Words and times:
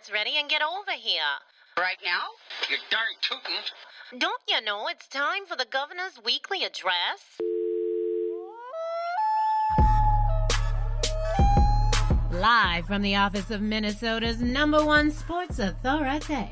Snowcats 0.00 0.12
ready 0.12 0.32
and 0.38 0.48
get 0.48 0.62
over 0.62 0.92
here. 0.92 1.22
Right 1.78 1.98
now? 2.04 2.28
You 2.68 2.76
darn 2.90 3.02
tootin'. 3.22 4.18
Don't 4.18 4.42
you 4.48 4.60
know 4.64 4.88
it's 4.88 5.06
time 5.08 5.46
for 5.46 5.56
the 5.56 5.66
governor's 5.70 6.18
weekly 6.24 6.64
address? 6.64 7.38
Live 12.32 12.86
from 12.86 13.02
the 13.02 13.16
office 13.16 13.50
of 13.50 13.60
Minnesota's 13.60 14.40
number 14.40 14.84
one 14.84 15.10
sports 15.10 15.58
authority. 15.58 16.48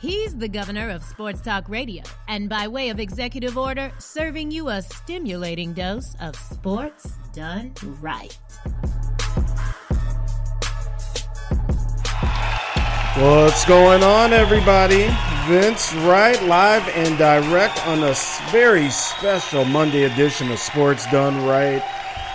He's 0.00 0.36
the 0.36 0.48
governor 0.48 0.90
of 0.90 1.02
Sports 1.02 1.40
Talk 1.40 1.68
Radio, 1.68 2.04
and 2.28 2.48
by 2.48 2.68
way 2.68 2.88
of 2.90 3.00
executive 3.00 3.58
order, 3.58 3.90
serving 3.98 4.50
you 4.50 4.68
a 4.68 4.80
stimulating 4.80 5.72
dose 5.72 6.14
of 6.20 6.36
sports 6.36 7.14
done 7.32 7.72
right. 8.00 8.38
What's 13.18 13.64
going 13.64 14.04
on, 14.04 14.32
everybody? 14.32 15.08
Vince 15.48 15.92
Wright, 15.92 16.40
live 16.44 16.88
and 16.90 17.18
direct 17.18 17.84
on 17.84 18.04
a 18.04 18.14
very 18.52 18.88
special 18.90 19.64
Monday 19.64 20.04
edition 20.04 20.52
of 20.52 20.60
Sports 20.60 21.04
Done 21.10 21.44
Right. 21.44 21.82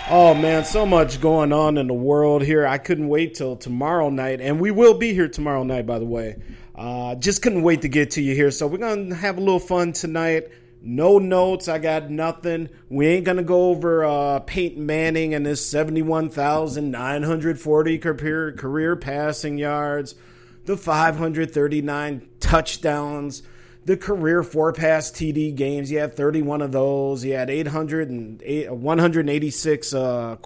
Oh 0.10 0.34
man, 0.34 0.66
so 0.66 0.86
much 0.86 1.22
going 1.22 1.54
on 1.54 1.78
in 1.78 1.88
the 1.88 1.94
world 1.94 2.42
here. 2.42 2.68
I 2.68 2.80
couldn't 2.80 3.08
wait 3.08 3.36
till 3.36 3.56
tomorrow 3.56 4.10
night, 4.10 4.42
and 4.42 4.60
we 4.60 4.72
will 4.72 4.94
be 4.94 5.14
here 5.14 5.30
tomorrow 5.30 5.64
night, 5.64 5.86
by 5.86 6.00
the 6.00 6.06
way. 6.06 6.36
Uh, 6.76 7.16
just 7.16 7.42
couldn't 7.42 7.64
wait 7.64 7.84
to 7.84 7.88
get 7.88 8.12
to 8.12 8.22
you 8.22 8.36
here. 8.36 8.52
So 8.52 8.68
we're 8.68 8.80
gonna 8.80 9.16
have 9.16 9.38
a 9.38 9.42
little 9.42 9.62
fun 9.62 9.94
tonight. 9.94 10.50
No 10.82 11.18
notes. 11.18 11.70
I 11.70 11.80
got 11.80 12.12
nothing. 12.12 12.68
We 12.90 13.08
ain't 13.08 13.24
gonna 13.24 13.44
go 13.44 13.70
over 13.70 14.04
uh, 14.04 14.40
Peyton 14.40 14.86
Manning 14.86 15.34
and 15.34 15.46
his 15.46 15.66
seventy-one 15.66 16.28
thousand 16.28 16.92
nine 16.92 17.24
hundred 17.24 17.58
forty 17.58 17.98
career 18.00 18.52
career 18.52 18.98
passing 18.98 19.58
yards 19.58 20.16
the 20.66 20.78
539 20.78 22.28
touchdowns, 22.40 23.44
the 23.86 23.98
career 23.98 24.44
four 24.44 24.72
pass 24.74 25.12
TD 25.12 25.56
games. 25.56 25.90
He 25.90 25.96
had 25.96 26.16
31 26.16 26.62
of 26.62 26.72
those. 26.72 27.22
He 27.22 27.32
had 27.32 27.50
808, 27.50 28.72
186 28.72 29.94
uh, 29.94 30.38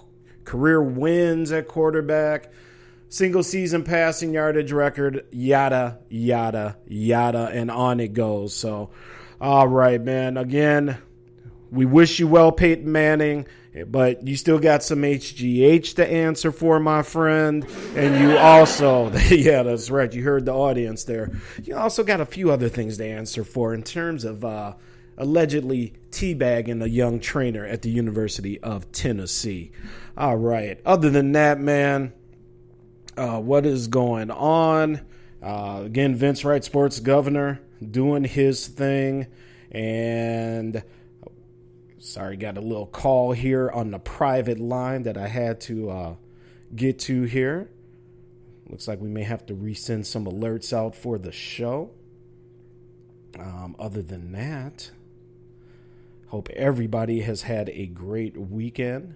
career 0.44 0.82
wins 0.82 1.52
at 1.52 1.68
quarterback, 1.68 2.50
single 3.08 3.42
season 3.42 3.84
passing 3.84 4.34
yardage 4.34 4.72
record, 4.72 5.24
yada, 5.30 5.98
yada, 6.08 6.78
yada, 6.86 7.50
and 7.52 7.70
on 7.70 8.00
it 8.00 8.12
goes. 8.12 8.54
So, 8.54 8.90
All 9.40 9.68
right, 9.68 10.02
man. 10.02 10.36
Again, 10.36 10.98
we 11.70 11.84
wish 11.84 12.18
you 12.18 12.26
well, 12.26 12.50
Peyton 12.50 12.90
Manning, 12.90 13.46
but 13.86 14.26
you 14.26 14.36
still 14.36 14.58
got 14.58 14.82
some 14.82 15.02
HGH 15.02 15.94
to 15.96 16.06
answer 16.06 16.52
for, 16.52 16.80
my 16.80 17.02
friend. 17.02 17.66
And 17.94 18.20
you 18.20 18.36
also, 18.36 19.10
yeah, 19.30 19.62
that's 19.62 19.90
right. 19.90 20.12
You 20.12 20.22
heard 20.22 20.44
the 20.44 20.52
audience 20.52 21.04
there. 21.04 21.30
You 21.62 21.76
also 21.76 22.04
got 22.04 22.20
a 22.20 22.26
few 22.26 22.50
other 22.50 22.68
things 22.68 22.96
to 22.98 23.04
answer 23.04 23.44
for 23.44 23.74
in 23.74 23.82
terms 23.82 24.24
of 24.24 24.44
uh, 24.44 24.74
allegedly 25.16 25.94
teabagging 26.10 26.82
a 26.82 26.88
young 26.88 27.20
trainer 27.20 27.64
at 27.64 27.82
the 27.82 27.90
University 27.90 28.60
of 28.60 28.90
Tennessee. 28.92 29.72
All 30.16 30.36
right. 30.36 30.80
Other 30.84 31.10
than 31.10 31.32
that, 31.32 31.60
man, 31.60 32.12
uh, 33.16 33.40
what 33.40 33.66
is 33.66 33.88
going 33.88 34.30
on? 34.30 35.00
Uh, 35.42 35.82
again, 35.84 36.14
Vince 36.14 36.44
Wright, 36.44 36.64
sports 36.64 37.00
governor, 37.00 37.60
doing 37.90 38.24
his 38.24 38.66
thing. 38.66 39.26
And 39.70 40.82
sorry, 42.08 42.36
got 42.36 42.56
a 42.56 42.60
little 42.60 42.86
call 42.86 43.32
here 43.32 43.70
on 43.70 43.90
the 43.90 43.98
private 43.98 44.58
line 44.58 45.02
that 45.02 45.16
I 45.16 45.28
had 45.28 45.60
to 45.62 45.90
uh, 45.90 46.14
get 46.74 46.98
to 47.00 47.22
here. 47.24 47.70
Looks 48.68 48.88
like 48.88 49.00
we 49.00 49.08
may 49.08 49.24
have 49.24 49.46
to 49.46 49.54
resend 49.54 50.06
some 50.06 50.24
alerts 50.24 50.72
out 50.72 50.94
for 50.94 51.18
the 51.18 51.32
show. 51.32 51.90
Um, 53.38 53.76
other 53.78 54.02
than 54.02 54.32
that, 54.32 54.90
hope 56.28 56.48
everybody 56.50 57.20
has 57.20 57.42
had 57.42 57.68
a 57.68 57.86
great 57.86 58.36
weekend. 58.36 59.14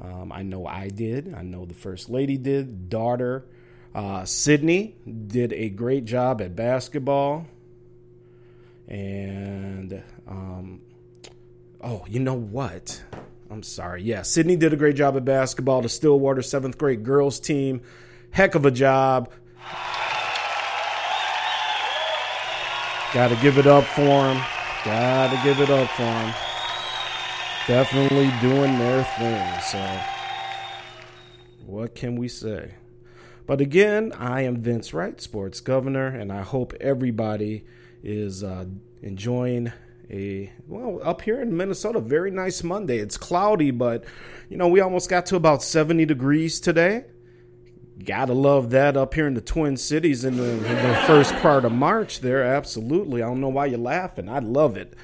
Um, 0.00 0.32
I 0.32 0.42
know 0.42 0.66
I 0.66 0.88
did. 0.88 1.34
I 1.34 1.42
know 1.42 1.64
the 1.64 1.74
first 1.74 2.08
lady 2.08 2.36
did. 2.36 2.88
Daughter 2.88 3.44
uh, 3.94 4.24
Sydney 4.24 4.96
did 5.26 5.52
a 5.52 5.68
great 5.68 6.04
job 6.04 6.40
at 6.40 6.56
basketball. 6.56 7.46
And, 8.88 10.02
um, 10.26 10.80
oh, 11.84 12.04
you 12.08 12.18
know 12.18 12.34
what? 12.34 13.00
I'm 13.50 13.62
sorry. 13.62 14.02
Yeah, 14.02 14.22
Sydney 14.22 14.56
did 14.56 14.72
a 14.72 14.76
great 14.76 14.96
job 14.96 15.16
at 15.16 15.24
basketball. 15.24 15.82
The 15.82 15.88
Stillwater 15.88 16.42
seventh 16.42 16.78
grade 16.78 17.04
girls 17.04 17.38
team, 17.38 17.82
heck 18.30 18.54
of 18.54 18.64
a 18.64 18.70
job. 18.70 19.30
Got 23.12 23.28
to 23.28 23.36
give 23.36 23.58
it 23.58 23.66
up 23.66 23.84
for 23.84 24.02
them. 24.02 24.42
Got 24.84 25.30
to 25.30 25.40
give 25.44 25.60
it 25.60 25.70
up 25.70 25.88
for 25.90 26.02
them. 26.02 26.34
Definitely 27.68 28.32
doing 28.40 28.76
their 28.78 29.04
thing. 29.04 29.60
So, 29.60 30.00
what 31.64 31.94
can 31.94 32.16
we 32.16 32.26
say? 32.26 32.74
But 33.46 33.60
again, 33.60 34.12
I 34.18 34.40
am 34.40 34.56
Vince 34.56 34.92
Wright, 34.92 35.20
sports 35.20 35.60
governor, 35.60 36.06
and 36.06 36.32
I 36.32 36.42
hope 36.42 36.72
everybody 36.80 37.64
is 38.02 38.42
uh, 38.42 38.64
enjoying 39.02 39.72
a 40.10 40.52
well 40.66 41.00
up 41.02 41.22
here 41.22 41.40
in 41.40 41.56
Minnesota. 41.56 42.00
Very 42.00 42.30
nice 42.30 42.62
Monday. 42.62 42.98
It's 42.98 43.16
cloudy, 43.16 43.70
but 43.70 44.04
you 44.48 44.56
know 44.56 44.68
we 44.68 44.80
almost 44.80 45.08
got 45.08 45.26
to 45.26 45.36
about 45.36 45.62
seventy 45.62 46.04
degrees 46.04 46.60
today. 46.60 47.04
Gotta 48.04 48.32
love 48.32 48.70
that 48.70 48.96
up 48.96 49.14
here 49.14 49.26
in 49.26 49.34
the 49.34 49.40
Twin 49.40 49.76
Cities 49.76 50.24
in 50.24 50.36
the, 50.36 50.50
in 50.50 50.88
the 50.88 50.94
first 51.06 51.34
part 51.36 51.64
of 51.64 51.72
March. 51.72 52.20
There, 52.20 52.42
absolutely. 52.42 53.22
I 53.22 53.26
don't 53.26 53.40
know 53.40 53.48
why 53.48 53.66
you're 53.66 53.78
laughing. 53.78 54.28
I 54.28 54.40
love 54.40 54.76
it. 54.76 54.94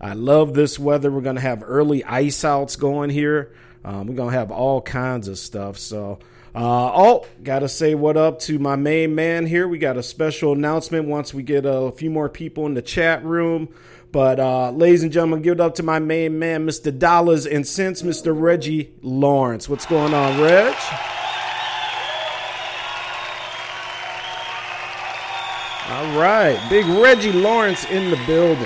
I 0.00 0.12
love 0.12 0.54
this 0.54 0.78
weather. 0.78 1.10
We're 1.10 1.22
gonna 1.22 1.40
have 1.40 1.62
early 1.64 2.04
ice 2.04 2.44
outs 2.44 2.76
going 2.76 3.10
here. 3.10 3.52
Um, 3.84 4.06
we're 4.06 4.14
gonna 4.14 4.32
have 4.32 4.50
all 4.50 4.80
kinds 4.80 5.28
of 5.28 5.38
stuff. 5.38 5.78
So. 5.78 6.18
Uh, 6.54 6.90
oh, 6.94 7.26
gotta 7.42 7.68
say 7.68 7.94
what 7.94 8.16
up 8.16 8.38
to 8.38 8.58
my 8.58 8.76
main 8.76 9.14
man 9.14 9.44
here. 9.44 9.68
We 9.68 9.76
got 9.76 9.98
a 9.98 10.02
special 10.02 10.54
announcement 10.54 11.06
once 11.06 11.34
we 11.34 11.42
get 11.42 11.66
a 11.66 11.92
few 11.92 12.08
more 12.08 12.30
people 12.30 12.64
in 12.64 12.72
the 12.72 12.80
chat 12.80 13.22
room. 13.22 13.68
But, 14.16 14.40
uh, 14.40 14.70
ladies 14.70 15.02
and 15.02 15.12
gentlemen, 15.12 15.42
give 15.42 15.52
it 15.52 15.60
up 15.60 15.74
to 15.74 15.82
my 15.82 15.98
main 15.98 16.38
man, 16.38 16.66
Mr. 16.66 16.98
Dollars 16.98 17.44
and 17.44 17.66
Cents, 17.66 18.00
Mr. 18.00 18.34
Reggie 18.34 18.94
Lawrence. 19.02 19.68
What's 19.68 19.84
going 19.84 20.14
on, 20.14 20.40
Reg? 20.40 20.74
All 25.90 26.18
right, 26.18 26.58
big 26.70 26.86
Reggie 26.86 27.30
Lawrence 27.30 27.84
in 27.90 28.10
the 28.10 28.16
building. 28.26 28.64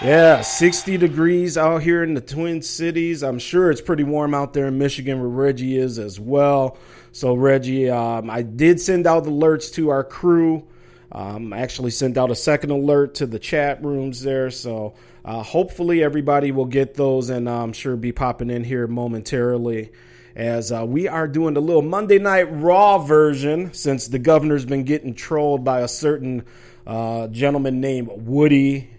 Yeah, 0.00 0.40
60 0.40 0.96
degrees 0.96 1.58
out 1.58 1.82
here 1.82 2.02
in 2.02 2.14
the 2.14 2.22
Twin 2.22 2.62
Cities. 2.62 3.22
I'm 3.22 3.38
sure 3.38 3.70
it's 3.70 3.82
pretty 3.82 4.04
warm 4.04 4.32
out 4.32 4.54
there 4.54 4.68
in 4.68 4.78
Michigan 4.78 5.20
where 5.20 5.28
Reggie 5.28 5.76
is 5.76 5.98
as 5.98 6.18
well. 6.18 6.78
So, 7.12 7.34
Reggie, 7.34 7.90
um, 7.90 8.30
I 8.30 8.40
did 8.40 8.80
send 8.80 9.06
out 9.06 9.24
alerts 9.24 9.70
to 9.74 9.90
our 9.90 10.02
crew. 10.02 10.66
Um, 11.10 11.52
I 11.52 11.58
actually 11.60 11.90
sent 11.90 12.18
out 12.18 12.30
a 12.30 12.34
second 12.34 12.70
alert 12.70 13.14
to 13.16 13.26
the 13.26 13.38
chat 13.38 13.82
rooms 13.82 14.22
there. 14.22 14.50
So, 14.50 14.94
uh, 15.24 15.42
hopefully, 15.42 16.02
everybody 16.02 16.52
will 16.52 16.66
get 16.66 16.94
those 16.94 17.30
and 17.30 17.48
uh, 17.48 17.62
I'm 17.62 17.72
sure 17.72 17.96
be 17.96 18.12
popping 18.12 18.50
in 18.50 18.64
here 18.64 18.86
momentarily 18.86 19.90
as 20.38 20.70
uh, 20.70 20.84
we 20.86 21.08
are 21.08 21.26
doing 21.26 21.54
the 21.54 21.60
little 21.60 21.82
Monday 21.82 22.18
Night 22.18 22.44
Raw 22.44 22.98
version 22.98 23.72
since 23.74 24.06
the 24.06 24.20
governor's 24.20 24.64
been 24.64 24.84
getting 24.84 25.14
trolled 25.14 25.64
by 25.64 25.80
a 25.80 25.88
certain 25.88 26.44
uh, 26.86 27.26
gentleman 27.28 27.80
named 27.80 28.08
Woody 28.12 28.90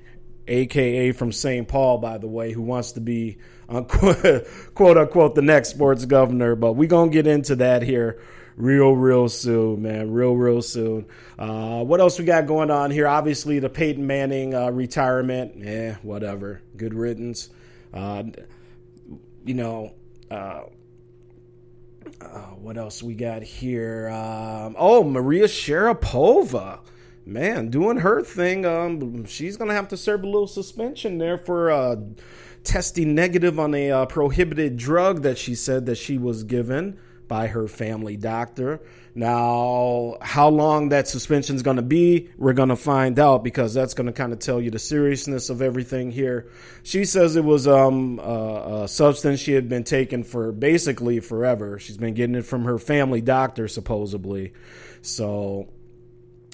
aka 0.47 1.11
from 1.11 1.31
St. 1.31 1.67
Paul, 1.67 1.99
by 1.99 2.17
the 2.17 2.27
way, 2.27 2.51
who 2.51 2.61
wants 2.61 2.93
to 2.93 3.01
be 3.01 3.37
uh, 3.69 3.81
quote 4.73 4.97
unquote 4.97 5.35
the 5.35 5.41
next 5.41 5.69
sports 5.69 6.05
governor. 6.05 6.55
But 6.55 6.73
we're 6.73 6.89
gonna 6.89 7.11
get 7.11 7.27
into 7.27 7.55
that 7.57 7.83
here 7.83 8.19
real, 8.59 8.93
real 8.95 9.29
soon, 9.29 9.81
man. 9.81 10.11
Real, 10.11 10.35
real 10.35 10.61
soon. 10.61 11.07
Uh, 11.39 11.83
what 11.83 11.99
else 11.99 12.19
we 12.19 12.25
got 12.25 12.45
going 12.45 12.69
on 12.69 12.91
here? 12.91 13.07
Obviously, 13.07 13.57
the 13.59 13.69
Peyton 13.69 14.05
Manning 14.05 14.53
uh, 14.53 14.69
retirement. 14.69 15.53
Yeah, 15.57 15.95
whatever. 16.03 16.61
Good 16.77 16.93
riddance. 16.93 17.49
Uh, 17.91 18.23
you 19.43 19.55
know. 19.55 19.95
Uh, 20.29 20.63
uh, 22.21 22.39
what 22.55 22.77
else 22.77 23.01
we 23.03 23.13
got 23.13 23.43
here? 23.43 24.09
Um, 24.09 24.75
oh, 24.77 25.03
Maria 25.03 25.45
Sharapova 25.45 26.79
man, 27.25 27.69
doing 27.69 27.97
her 27.97 28.23
thing. 28.23 28.65
Um, 28.65 29.25
she's 29.25 29.57
gonna 29.57 29.73
have 29.73 29.89
to 29.89 29.97
serve 29.97 30.23
a 30.23 30.25
little 30.25 30.47
suspension 30.47 31.17
there 31.17 31.37
for 31.37 31.69
uh, 31.71 31.97
testing 32.63 33.13
negative 33.15 33.59
on 33.59 33.75
a 33.75 34.05
prohibited 34.07 34.77
drug 34.77 35.21
that 35.21 35.37
she 35.37 35.55
said 35.55 35.85
that 35.85 35.95
she 35.95 36.17
was 36.17 36.43
given 36.43 36.99
by 37.29 37.47
her 37.47 37.69
family 37.69 38.17
doctor. 38.17 38.81
Now, 39.15 40.17
how 40.21 40.49
long 40.49 40.89
that 40.89 41.07
suspension 41.07 41.55
is 41.55 41.63
going 41.63 41.77
to 41.77 41.81
be, 41.81 42.29
we're 42.37 42.53
going 42.53 42.69
to 42.69 42.75
find 42.75 43.17
out 43.17 43.43
because 43.43 43.73
that's 43.73 43.93
going 43.93 44.07
to 44.07 44.13
kind 44.13 44.33
of 44.33 44.39
tell 44.39 44.59
you 44.59 44.71
the 44.71 44.79
seriousness 44.79 45.49
of 45.49 45.61
everything 45.61 46.11
here. 46.11 46.49
She 46.83 47.05
says 47.05 47.37
it 47.37 47.45
was 47.45 47.67
um, 47.67 48.19
a, 48.19 48.83
a 48.83 48.87
substance 48.87 49.39
she 49.39 49.53
had 49.53 49.69
been 49.69 49.85
taking 49.85 50.23
for 50.25 50.51
basically 50.51 51.21
forever. 51.21 51.79
She's 51.79 51.97
been 51.97 52.13
getting 52.13 52.35
it 52.35 52.45
from 52.45 52.65
her 52.65 52.77
family 52.77 53.21
doctor, 53.21 53.69
supposedly. 53.69 54.53
So 55.01 55.69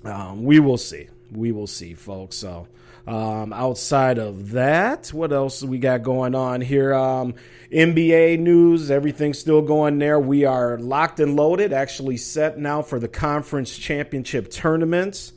um, 0.04 0.44
we 0.44 0.60
will 0.60 0.78
see. 0.78 1.08
We 1.32 1.52
will 1.52 1.68
see, 1.68 1.94
folks. 1.96 2.36
So, 2.36 2.68
um, 3.08 3.54
outside 3.54 4.18
of 4.18 4.52
that, 4.52 5.10
what 5.10 5.32
else 5.32 5.62
we 5.62 5.78
got 5.78 6.02
going 6.02 6.34
on 6.34 6.62
here? 6.62 6.94
Um, 6.94 7.36
NBA 7.72 8.40
news, 8.40 8.90
everything's 8.90 9.38
still 9.38 9.62
going 9.62 10.00
there. 10.00 10.20
We 10.20 10.46
are 10.46 10.78
locked 10.80 11.20
and 11.20 11.36
loaded, 11.36 11.72
actually 11.72 12.18
set 12.18 12.58
now 12.58 12.82
for 12.82 13.00
the 13.00 13.08
conference 13.08 13.78
championship 13.78 14.50
tournaments 14.50 15.34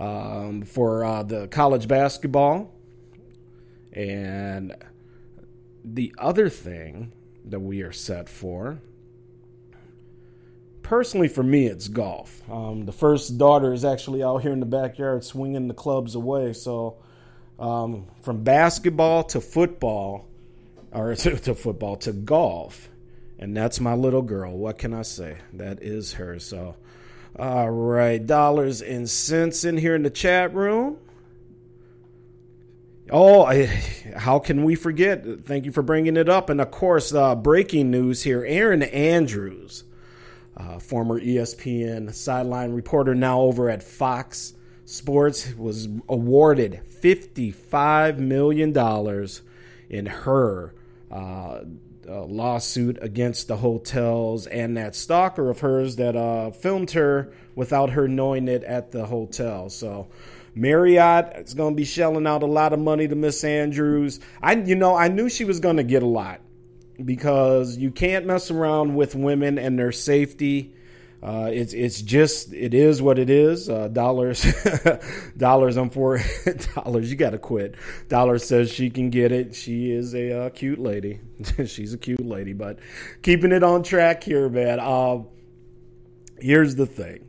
um, 0.00 0.62
for 0.62 1.04
uh, 1.04 1.22
the 1.22 1.46
college 1.48 1.86
basketball. 1.86 2.74
And 3.92 4.74
the 5.84 6.12
other 6.18 6.48
thing 6.48 7.12
that 7.44 7.60
we 7.60 7.82
are 7.82 7.92
set 7.92 8.28
for 8.28 8.80
personally, 10.86 11.28
for 11.28 11.42
me, 11.42 11.66
it's 11.66 11.88
golf. 11.88 12.40
Um, 12.50 12.84
the 12.86 12.92
first 12.92 13.38
daughter 13.38 13.72
is 13.72 13.84
actually 13.84 14.22
out 14.22 14.38
here 14.38 14.52
in 14.52 14.60
the 14.60 14.66
backyard 14.66 15.24
swinging 15.24 15.68
the 15.68 15.74
clubs 15.74 16.14
away. 16.14 16.52
So, 16.52 16.98
um, 17.58 18.06
from 18.22 18.44
basketball 18.44 19.24
to 19.24 19.40
football, 19.40 20.28
or 20.92 21.14
to, 21.16 21.36
to, 21.38 21.54
football 21.54 21.96
to 21.96 22.12
golf, 22.12 22.88
and 23.38 23.56
that's 23.56 23.80
my 23.80 23.94
little 23.94 24.22
girl. 24.22 24.56
What 24.56 24.78
can 24.78 24.94
I 24.94 25.02
say? 25.02 25.38
That 25.54 25.82
is 25.82 26.14
her. 26.14 26.38
So, 26.38 26.76
all 27.38 27.70
right, 27.70 28.24
dollars 28.24 28.80
and 28.80 29.10
cents 29.10 29.64
in 29.64 29.76
here 29.76 29.94
in 29.94 30.02
the 30.02 30.10
chat 30.10 30.54
room. 30.54 30.98
Oh, 33.10 33.44
I, 33.44 33.66
how 34.16 34.38
can 34.38 34.64
we 34.64 34.74
forget? 34.74 35.24
Thank 35.44 35.64
you 35.64 35.72
for 35.72 35.82
bringing 35.82 36.16
it 36.16 36.28
up. 36.28 36.48
And 36.48 36.60
of 36.60 36.70
course, 36.70 37.12
uh, 37.12 37.34
breaking 37.36 37.90
news 37.90 38.22
here 38.22 38.44
Erin 38.44 38.82
Andrews 38.82 39.84
uh, 40.56 40.78
former 40.78 41.20
ESPN 41.20 42.12
sideline 42.14 42.72
reporter, 42.72 43.14
now 43.14 43.40
over 43.40 43.68
at 43.68 43.82
Fox 43.82 44.54
Sports, 44.84 45.54
was 45.54 45.88
awarded 46.08 46.80
$55 47.02 48.18
million 48.18 48.74
in 49.88 50.06
her 50.06 50.74
uh, 51.10 51.60
uh, 52.08 52.24
lawsuit 52.24 52.98
against 53.02 53.48
the 53.48 53.56
hotels 53.56 54.46
and 54.46 54.76
that 54.76 54.94
stalker 54.94 55.50
of 55.50 55.60
hers 55.60 55.96
that 55.96 56.16
uh, 56.16 56.50
filmed 56.50 56.92
her 56.92 57.32
without 57.54 57.90
her 57.90 58.08
knowing 58.08 58.48
it 58.48 58.62
at 58.64 58.92
the 58.92 59.04
hotel. 59.04 59.68
So 59.68 60.08
Marriott 60.54 61.36
is 61.36 61.54
going 61.54 61.74
to 61.74 61.76
be 61.76 61.84
shelling 61.84 62.26
out 62.26 62.42
a 62.42 62.46
lot 62.46 62.72
of 62.72 62.78
money 62.78 63.08
to 63.08 63.14
Miss 63.14 63.44
Andrews. 63.44 64.20
I, 64.40 64.54
you 64.54 64.76
know, 64.76 64.96
I 64.96 65.08
knew 65.08 65.28
she 65.28 65.44
was 65.44 65.60
going 65.60 65.76
to 65.76 65.84
get 65.84 66.02
a 66.02 66.06
lot 66.06 66.40
because 67.04 67.76
you 67.76 67.90
can't 67.90 68.26
mess 68.26 68.50
around 68.50 68.94
with 68.94 69.14
women 69.14 69.58
and 69.58 69.78
their 69.78 69.92
safety. 69.92 70.74
Uh, 71.22 71.50
it's 71.52 71.72
it's 71.72 72.02
just 72.02 72.52
it 72.52 72.74
is 72.74 73.00
what 73.00 73.18
it 73.18 73.30
is. 73.30 73.68
Uh, 73.68 73.88
dollars, 73.88 74.46
dollars. 75.36 75.76
I'm 75.76 75.90
for 75.90 76.20
dollars. 76.74 77.10
You 77.10 77.16
got 77.16 77.30
to 77.30 77.38
quit. 77.38 77.74
Dollars 78.08 78.46
says 78.46 78.70
she 78.70 78.90
can 78.90 79.10
get 79.10 79.32
it. 79.32 79.54
She 79.54 79.90
is 79.90 80.14
a 80.14 80.46
uh, 80.46 80.50
cute 80.50 80.78
lady. 80.78 81.20
She's 81.66 81.94
a 81.94 81.98
cute 81.98 82.24
lady. 82.24 82.52
But 82.52 82.78
keeping 83.22 83.52
it 83.52 83.62
on 83.62 83.82
track 83.82 84.22
here, 84.22 84.48
man. 84.48 84.78
Uh, 84.78 85.22
here's 86.38 86.76
the 86.76 86.86
thing: 86.86 87.26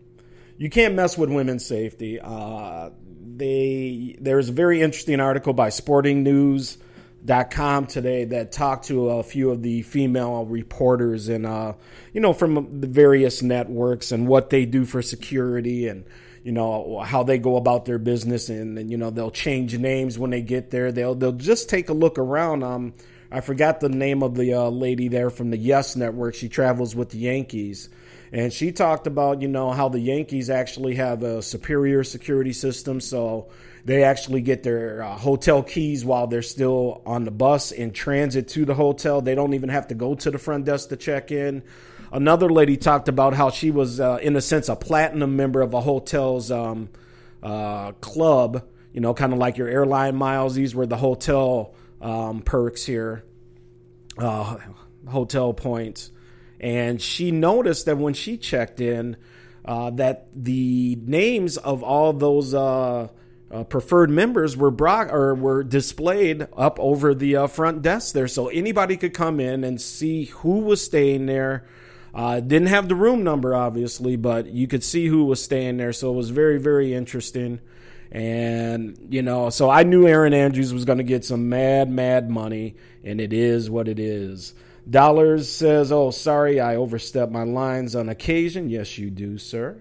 you 0.57 0.69
can't 0.69 0.93
mess 0.93 1.17
with 1.17 1.31
women's 1.31 1.65
safety. 1.65 2.19
Uh, 2.21 2.89
they 3.37 4.17
there's 4.19 4.49
a 4.49 4.53
very 4.53 4.81
interesting 4.81 5.19
article 5.19 5.53
by 5.53 5.69
Sporting 5.69 6.23
News 6.23 6.77
com 7.51 7.85
today 7.85 8.25
that 8.25 8.51
talked 8.51 8.85
to 8.87 9.09
a 9.09 9.23
few 9.23 9.51
of 9.51 9.61
the 9.61 9.81
female 9.81 10.45
reporters 10.45 11.29
and 11.29 11.45
uh, 11.45 11.73
you 12.13 12.21
know 12.21 12.33
from 12.33 12.79
the 12.81 12.87
various 12.87 13.41
networks 13.41 14.11
and 14.11 14.27
what 14.27 14.49
they 14.49 14.65
do 14.65 14.85
for 14.85 15.01
security 15.01 15.87
and 15.87 16.05
you 16.43 16.53
know 16.53 17.01
how 17.05 17.23
they 17.23 17.37
go 17.37 17.57
about 17.57 17.83
their 17.83 17.97
business. 17.99 18.47
And, 18.47 18.77
and 18.79 18.89
you 18.89 18.97
know 18.97 19.09
they'll 19.09 19.31
change 19.31 19.77
names 19.77 20.17
when 20.17 20.31
they 20.31 20.41
get 20.41 20.71
there. 20.71 20.91
They'll 20.93 21.13
they'll 21.13 21.33
just 21.33 21.69
take 21.69 21.89
a 21.89 21.93
look 21.93 22.17
around. 22.17 22.63
Um 22.63 22.93
I 23.29 23.41
forgot 23.41 23.81
the 23.81 23.89
name 23.89 24.23
of 24.23 24.35
the 24.35 24.53
uh, 24.53 24.69
lady 24.69 25.09
there 25.09 25.29
from 25.29 25.49
the 25.49 25.57
Yes 25.57 25.97
Network. 25.97 26.35
She 26.35 26.47
travels 26.47 26.95
with 26.95 27.09
the 27.09 27.17
Yankees. 27.17 27.89
And 28.31 28.53
she 28.53 28.71
talked 28.71 29.07
about 29.07 29.41
you 29.41 29.49
know 29.49 29.71
how 29.71 29.89
the 29.89 29.99
Yankees 29.99 30.49
actually 30.49 30.95
have 30.95 31.23
a 31.23 31.41
superior 31.41 32.05
security 32.05 32.53
system. 32.53 33.01
So 33.01 33.49
they 33.87 34.03
actually 34.03 34.41
get 34.41 34.63
their 34.63 35.01
uh, 35.01 35.15
hotel 35.15 35.63
keys 35.63 36.03
while 36.03 36.27
they're 36.27 36.41
still 36.41 37.01
on 37.05 37.23
the 37.23 37.31
bus 37.31 37.71
in 37.71 37.91
transit 37.91 38.49
to 38.49 38.65
the 38.65 38.73
hotel. 38.73 39.21
They 39.21 39.33
don't 39.33 39.53
even 39.53 39.69
have 39.69 39.87
to 39.87 39.95
go 39.95 40.13
to 40.13 40.29
the 40.29 40.37
front 40.37 40.65
desk 40.65 40.89
to 40.89 40.97
check 40.97 41.31
in. 41.31 41.63
Another 42.11 42.49
lady 42.49 42.75
talked 42.75 43.07
about 43.07 43.33
how 43.33 43.49
she 43.49 43.71
was, 43.71 44.01
uh, 44.01 44.19
in 44.21 44.35
a 44.35 44.41
sense, 44.41 44.67
a 44.67 44.75
platinum 44.75 45.37
member 45.37 45.61
of 45.61 45.73
a 45.73 45.79
hotel's 45.79 46.51
um, 46.51 46.89
uh, 47.41 47.93
club. 47.93 48.67
You 48.91 48.99
know, 48.99 49.13
kind 49.13 49.31
of 49.31 49.39
like 49.39 49.55
your 49.55 49.69
airline 49.69 50.17
miles. 50.17 50.53
These 50.53 50.75
were 50.75 50.85
the 50.85 50.97
hotel 50.97 51.73
um, 52.01 52.41
perks 52.41 52.83
here, 52.83 53.23
uh, 54.17 54.57
hotel 55.07 55.53
points. 55.53 56.11
And 56.59 57.01
she 57.01 57.31
noticed 57.31 57.85
that 57.85 57.97
when 57.97 58.15
she 58.15 58.35
checked 58.35 58.81
in, 58.81 59.15
uh, 59.63 59.91
that 59.91 60.27
the 60.35 60.97
names 61.01 61.55
of 61.55 61.83
all 61.83 62.11
those 62.11 62.53
uh, 62.53 63.07
uh, 63.49 63.63
preferred 63.63 64.09
members 64.09 64.57
were 64.57 64.71
brought 64.71 65.09
or 65.09 65.33
were 65.33 65.63
displayed 65.63 66.47
up 66.55 66.79
over 66.79 67.15
the 67.15 67.35
uh, 67.35 67.47
front 67.47 67.81
desk 67.81 68.13
there, 68.13 68.27
so 68.27 68.47
anybody 68.49 68.97
could 68.97 69.13
come 69.13 69.39
in 69.39 69.63
and 69.63 69.79
see 69.79 70.25
who 70.25 70.59
was 70.59 70.83
staying 70.83 71.25
there. 71.25 71.65
Uh, 72.13 72.39
didn't 72.39 72.67
have 72.67 72.89
the 72.89 72.95
room 72.95 73.23
number, 73.23 73.55
obviously, 73.55 74.15
but 74.15 74.47
you 74.47 74.67
could 74.67 74.83
see 74.83 75.07
who 75.07 75.25
was 75.25 75.41
staying 75.41 75.77
there. 75.77 75.93
So 75.93 76.11
it 76.11 76.15
was 76.15 76.29
very, 76.31 76.57
very 76.57 76.93
interesting. 76.93 77.59
And, 78.11 78.97
you 79.09 79.21
know, 79.21 79.49
so 79.49 79.69
I 79.69 79.83
knew 79.83 80.07
Erin 80.07 80.33
Andrews 80.33 80.73
was 80.73 80.85
going 80.85 80.97
to 80.97 81.03
get 81.03 81.25
some 81.25 81.49
mad, 81.49 81.89
mad 81.89 82.29
money, 82.29 82.75
and 83.03 83.21
it 83.21 83.33
is 83.33 83.69
what 83.69 83.87
it 83.87 83.99
is. 83.99 84.55
Dollars 84.89 85.49
says, 85.49 85.91
Oh, 85.91 86.11
sorry, 86.11 86.59
I 86.59 86.75
overstepped 86.75 87.31
my 87.31 87.43
lines 87.43 87.95
on 87.95 88.09
occasion. 88.09 88.69
Yes, 88.69 88.97
you 88.97 89.09
do, 89.09 89.37
sir. 89.37 89.79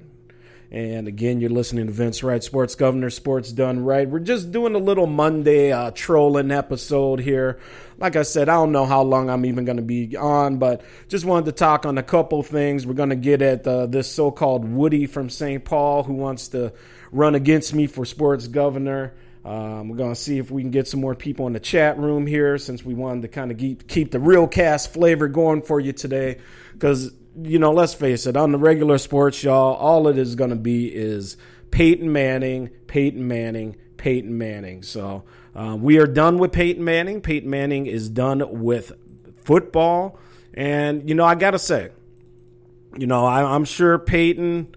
And 0.70 1.06
again, 1.06 1.40
you're 1.40 1.50
listening 1.50 1.86
to 1.86 1.92
Vince 1.92 2.22
Wright, 2.22 2.42
Sports 2.42 2.74
Governor, 2.74 3.08
Sports 3.10 3.52
Done 3.52 3.84
Right. 3.84 4.08
We're 4.08 4.18
just 4.18 4.50
doing 4.50 4.74
a 4.74 4.78
little 4.78 5.06
Monday 5.06 5.70
uh, 5.70 5.92
trolling 5.92 6.50
episode 6.50 7.20
here. 7.20 7.60
Like 7.98 8.16
I 8.16 8.22
said, 8.22 8.48
I 8.48 8.54
don't 8.54 8.72
know 8.72 8.84
how 8.84 9.02
long 9.02 9.30
I'm 9.30 9.44
even 9.46 9.64
going 9.64 9.76
to 9.76 9.82
be 9.82 10.16
on, 10.16 10.58
but 10.58 10.82
just 11.08 11.24
wanted 11.24 11.46
to 11.46 11.52
talk 11.52 11.86
on 11.86 11.98
a 11.98 12.02
couple 12.02 12.42
things. 12.42 12.84
We're 12.84 12.94
going 12.94 13.10
to 13.10 13.16
get 13.16 13.42
at 13.42 13.66
uh, 13.66 13.86
this 13.86 14.10
so 14.10 14.32
called 14.32 14.64
Woody 14.64 15.06
from 15.06 15.30
St. 15.30 15.64
Paul 15.64 16.02
who 16.02 16.14
wants 16.14 16.48
to 16.48 16.72
run 17.12 17.36
against 17.36 17.72
me 17.72 17.86
for 17.86 18.04
Sports 18.04 18.48
Governor. 18.48 19.14
Um, 19.44 19.88
we're 19.88 19.96
going 19.96 20.12
to 20.12 20.20
see 20.20 20.38
if 20.38 20.50
we 20.50 20.62
can 20.62 20.72
get 20.72 20.88
some 20.88 21.00
more 21.00 21.14
people 21.14 21.46
in 21.46 21.52
the 21.52 21.60
chat 21.60 21.96
room 21.98 22.26
here 22.26 22.58
since 22.58 22.84
we 22.84 22.94
wanted 22.94 23.22
to 23.22 23.28
kind 23.28 23.52
of 23.52 23.58
keep, 23.58 23.86
keep 23.86 24.10
the 24.10 24.18
real 24.18 24.48
cast 24.48 24.92
flavor 24.92 25.28
going 25.28 25.62
for 25.62 25.78
you 25.78 25.92
today. 25.92 26.38
Because 26.72 27.12
you 27.42 27.58
know, 27.58 27.72
let's 27.72 27.94
face 27.94 28.26
it, 28.26 28.36
on 28.36 28.52
the 28.52 28.58
regular 28.58 28.98
sports, 28.98 29.42
y'all, 29.42 29.74
all 29.74 30.08
it 30.08 30.18
is 30.18 30.34
going 30.34 30.50
to 30.50 30.56
be 30.56 30.88
is 30.88 31.36
Peyton 31.70 32.10
Manning, 32.10 32.68
Peyton 32.86 33.26
Manning, 33.26 33.76
Peyton 33.96 34.36
Manning. 34.38 34.82
So 34.82 35.24
uh, 35.54 35.76
we 35.78 35.98
are 35.98 36.06
done 36.06 36.38
with 36.38 36.52
Peyton 36.52 36.84
Manning. 36.84 37.20
Peyton 37.20 37.50
Manning 37.50 37.86
is 37.86 38.08
done 38.08 38.60
with 38.62 38.92
football. 39.44 40.18
And, 40.54 41.08
you 41.08 41.14
know, 41.14 41.24
I 41.24 41.34
got 41.34 41.50
to 41.50 41.58
say, 41.58 41.90
you 42.96 43.06
know, 43.06 43.26
I, 43.26 43.54
am 43.54 43.64
sure 43.64 43.98
Peyton, 43.98 44.74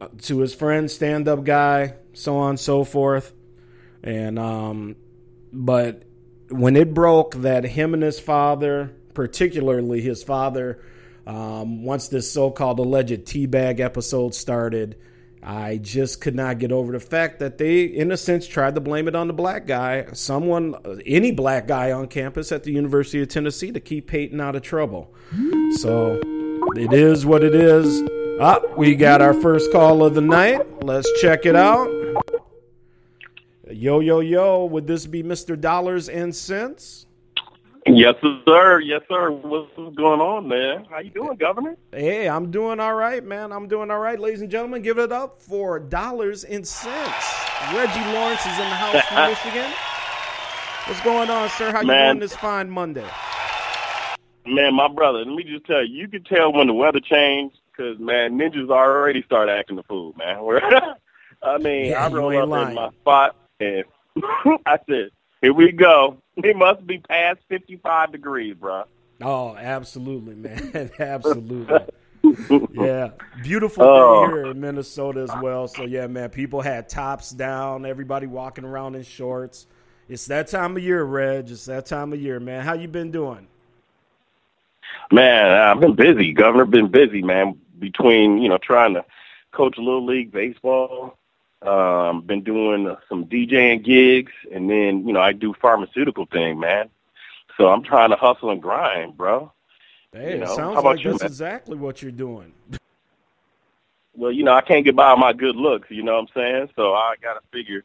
uh, 0.00 0.08
to 0.22 0.38
his 0.38 0.54
friend, 0.54 0.88
stand 0.90 1.26
up 1.26 1.42
guy, 1.42 1.94
so 2.12 2.36
on 2.36 2.50
and 2.50 2.60
so 2.60 2.84
forth. 2.84 3.32
And, 4.04 4.38
um, 4.38 4.94
but 5.52 6.04
when 6.48 6.76
it 6.76 6.94
broke 6.94 7.34
that 7.36 7.64
him 7.64 7.94
and 7.94 8.02
his 8.02 8.20
father, 8.20 8.94
particularly 9.14 10.00
his 10.00 10.22
father, 10.22 10.80
um, 11.26 11.82
once 11.82 12.08
this 12.08 12.30
so 12.30 12.50
called 12.50 12.78
alleged 12.78 13.24
teabag 13.24 13.80
episode 13.80 14.34
started, 14.34 14.96
I 15.42 15.78
just 15.78 16.20
could 16.20 16.34
not 16.34 16.58
get 16.58 16.72
over 16.72 16.92
the 16.92 17.00
fact 17.00 17.38
that 17.38 17.58
they, 17.58 17.84
in 17.84 18.10
a 18.10 18.16
sense, 18.16 18.46
tried 18.46 18.74
to 18.74 18.80
blame 18.80 19.06
it 19.06 19.14
on 19.14 19.26
the 19.26 19.32
black 19.32 19.66
guy, 19.66 20.06
someone, 20.12 20.74
any 21.04 21.30
black 21.30 21.68
guy 21.68 21.92
on 21.92 22.08
campus 22.08 22.50
at 22.52 22.64
the 22.64 22.72
University 22.72 23.22
of 23.22 23.28
Tennessee 23.28 23.70
to 23.72 23.80
keep 23.80 24.08
Peyton 24.08 24.40
out 24.40 24.56
of 24.56 24.62
trouble. 24.62 25.14
So 25.78 26.20
it 26.74 26.92
is 26.92 27.24
what 27.24 27.44
it 27.44 27.54
is. 27.54 28.02
Ah, 28.40 28.60
we 28.76 28.94
got 28.94 29.22
our 29.22 29.34
first 29.34 29.70
call 29.72 30.04
of 30.04 30.14
the 30.14 30.20
night. 30.20 30.82
Let's 30.82 31.08
check 31.20 31.46
it 31.46 31.56
out. 31.56 31.88
Yo, 33.70 34.00
yo, 34.00 34.20
yo, 34.20 34.66
would 34.66 34.86
this 34.86 35.06
be 35.06 35.22
Mr. 35.22 35.60
Dollars 35.60 36.08
and 36.08 36.34
Cents? 36.34 37.05
Yes, 37.86 38.16
sir. 38.46 38.80
Yes, 38.80 39.02
sir. 39.08 39.30
What's 39.30 39.70
going 39.96 40.20
on, 40.20 40.48
man? 40.48 40.86
How 40.90 40.98
you 40.98 41.10
doing, 41.10 41.36
Governor? 41.36 41.76
Hey, 41.92 42.28
I'm 42.28 42.50
doing 42.50 42.80
all 42.80 42.94
right, 42.94 43.22
man. 43.24 43.52
I'm 43.52 43.68
doing 43.68 43.90
all 43.92 44.00
right, 44.00 44.18
ladies 44.18 44.40
and 44.40 44.50
gentlemen. 44.50 44.82
Give 44.82 44.98
it 44.98 45.12
up 45.12 45.40
for 45.40 45.78
dollars 45.78 46.42
and 46.42 46.66
cents. 46.66 47.34
Reggie 47.72 48.00
Lawrence 48.12 48.40
is 48.40 48.58
in 48.58 48.68
the 48.68 48.74
house 48.74 49.04
from 49.06 49.26
Michigan. 49.30 49.70
What's 50.86 51.00
going 51.02 51.30
on, 51.30 51.48
sir? 51.50 51.70
How 51.70 51.82
you 51.82 51.86
man, 51.86 52.14
doing 52.14 52.20
this 52.20 52.34
fine 52.34 52.68
Monday? 52.70 53.06
Man, 54.46 54.74
my 54.74 54.88
brother, 54.88 55.18
let 55.20 55.34
me 55.34 55.44
just 55.44 55.64
tell 55.66 55.84
you, 55.84 56.02
you 56.02 56.08
can 56.08 56.24
tell 56.24 56.52
when 56.52 56.66
the 56.66 56.72
weather 56.74 57.00
changed 57.00 57.58
because, 57.70 57.98
man, 58.00 58.38
ninjas 58.38 58.70
already 58.70 59.22
start 59.22 59.48
acting 59.48 59.76
the 59.76 59.82
fool, 59.84 60.12
man. 60.18 60.38
I 61.42 61.58
mean, 61.58 61.86
yeah, 61.86 62.04
I 62.04 62.08
roll 62.08 62.36
up 62.36 62.48
lying. 62.48 62.68
in 62.70 62.74
my 62.74 62.90
spot 62.90 63.36
and 63.60 63.84
I 64.66 64.78
said, 64.88 65.10
here 65.40 65.52
we 65.52 65.72
go. 65.72 66.18
It 66.36 66.56
must 66.56 66.86
be 66.86 66.98
past 66.98 67.40
55 67.48 68.12
degrees, 68.12 68.54
bro. 68.54 68.84
Oh, 69.22 69.56
absolutely, 69.56 70.34
man. 70.34 70.90
absolutely. 70.98 71.78
yeah, 72.72 73.10
beautiful 73.42 73.84
oh. 73.84 74.26
here 74.26 74.46
in 74.46 74.60
Minnesota 74.60 75.20
as 75.20 75.42
well. 75.42 75.68
So 75.68 75.84
yeah, 75.84 76.06
man, 76.06 76.30
people 76.30 76.60
had 76.60 76.88
tops 76.88 77.30
down, 77.30 77.86
everybody 77.86 78.26
walking 78.26 78.64
around 78.64 78.94
in 78.94 79.02
shorts. 79.02 79.66
It's 80.08 80.26
that 80.26 80.48
time 80.48 80.76
of 80.76 80.82
year, 80.82 81.02
Reg. 81.02 81.50
It's 81.50 81.66
that 81.66 81.86
time 81.86 82.12
of 82.12 82.20
year, 82.20 82.38
man. 82.38 82.62
How 82.62 82.74
you 82.74 82.88
been 82.88 83.10
doing? 83.10 83.46
Man, 85.10 85.50
I've 85.50 85.80
been 85.80 85.94
busy. 85.94 86.32
Governor 86.32 86.64
been 86.64 86.88
busy, 86.88 87.22
man. 87.22 87.58
Between 87.78 88.38
you 88.38 88.48
know 88.48 88.58
trying 88.58 88.94
to 88.94 89.04
coach 89.52 89.76
little 89.78 90.04
league 90.04 90.32
baseball, 90.32 91.18
um, 91.66 92.22
been 92.22 92.42
doing 92.42 92.94
some 93.08 93.26
DJing 93.26 93.84
gigs, 93.84 94.32
and 94.52 94.70
then 94.70 95.06
you 95.06 95.12
know 95.12 95.20
I 95.20 95.32
do 95.32 95.54
pharmaceutical 95.60 96.26
thing, 96.26 96.60
man. 96.60 96.90
So 97.56 97.68
I'm 97.68 97.82
trying 97.82 98.10
to 98.10 98.16
hustle 98.16 98.50
and 98.50 98.60
grind, 98.60 99.16
bro. 99.16 99.52
Hey, 100.12 100.34
you 100.34 100.38
know, 100.38 100.52
it 100.52 100.56
sounds 100.56 100.84
like 100.84 101.02
you, 101.02 101.10
that's 101.10 101.22
man? 101.22 101.26
exactly 101.26 101.76
what 101.76 102.02
you're 102.02 102.10
doing. 102.10 102.52
well, 104.14 104.32
you 104.32 104.44
know, 104.44 104.52
I 104.52 104.60
can't 104.60 104.84
get 104.84 104.96
by 104.96 105.14
my 105.14 105.32
good 105.32 105.56
looks. 105.56 105.90
You 105.90 106.02
know 106.02 106.14
what 106.14 106.20
I'm 106.20 106.28
saying? 106.34 106.70
So 106.76 106.94
I 106.94 107.14
gotta 107.20 107.40
figure, 107.52 107.82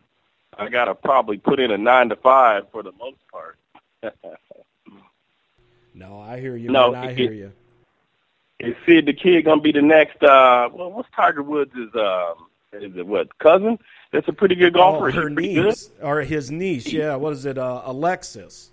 I 0.58 0.70
gotta 0.70 0.96
probably 0.96 1.38
put 1.38 1.60
in 1.60 1.72
a 1.72 1.78
nine 1.78 2.10
to 2.10 2.16
five 2.16 2.70
for 2.72 2.84
the 2.84 2.92
most 2.94 3.20
part. 3.32 3.58
no, 5.94 6.20
I 6.20 6.40
hear 6.40 6.56
you. 6.56 6.70
No, 6.70 6.92
man, 6.92 7.04
I 7.04 7.12
it, 7.12 7.18
hear 7.18 7.34
you. 7.34 7.52
Is 8.60 8.76
Sid 8.86 9.08
the 9.08 9.14
Kid 9.14 9.46
gonna 9.46 9.62
be 9.62 9.72
the 9.72 9.82
next? 9.82 10.22
uh 10.22 10.70
Well, 10.72 10.92
what's 10.92 11.10
Tiger 11.16 11.42
Woods' 11.42 11.74
um, 11.96 12.48
is 12.74 12.96
it 12.96 13.06
what 13.06 13.38
cousin? 13.40 13.78
That's 14.12 14.28
a 14.28 14.34
pretty 14.34 14.56
good 14.56 14.74
golfer. 14.74 15.08
Oh, 15.08 15.12
her 15.12 15.30
niece 15.30 15.88
good. 15.88 16.06
or 16.06 16.22
his 16.22 16.52
niece? 16.52 16.92
Yeah. 16.92 17.16
What 17.16 17.34
is 17.34 17.46
it? 17.46 17.58
Uh, 17.58 17.82
Alexis. 17.86 18.72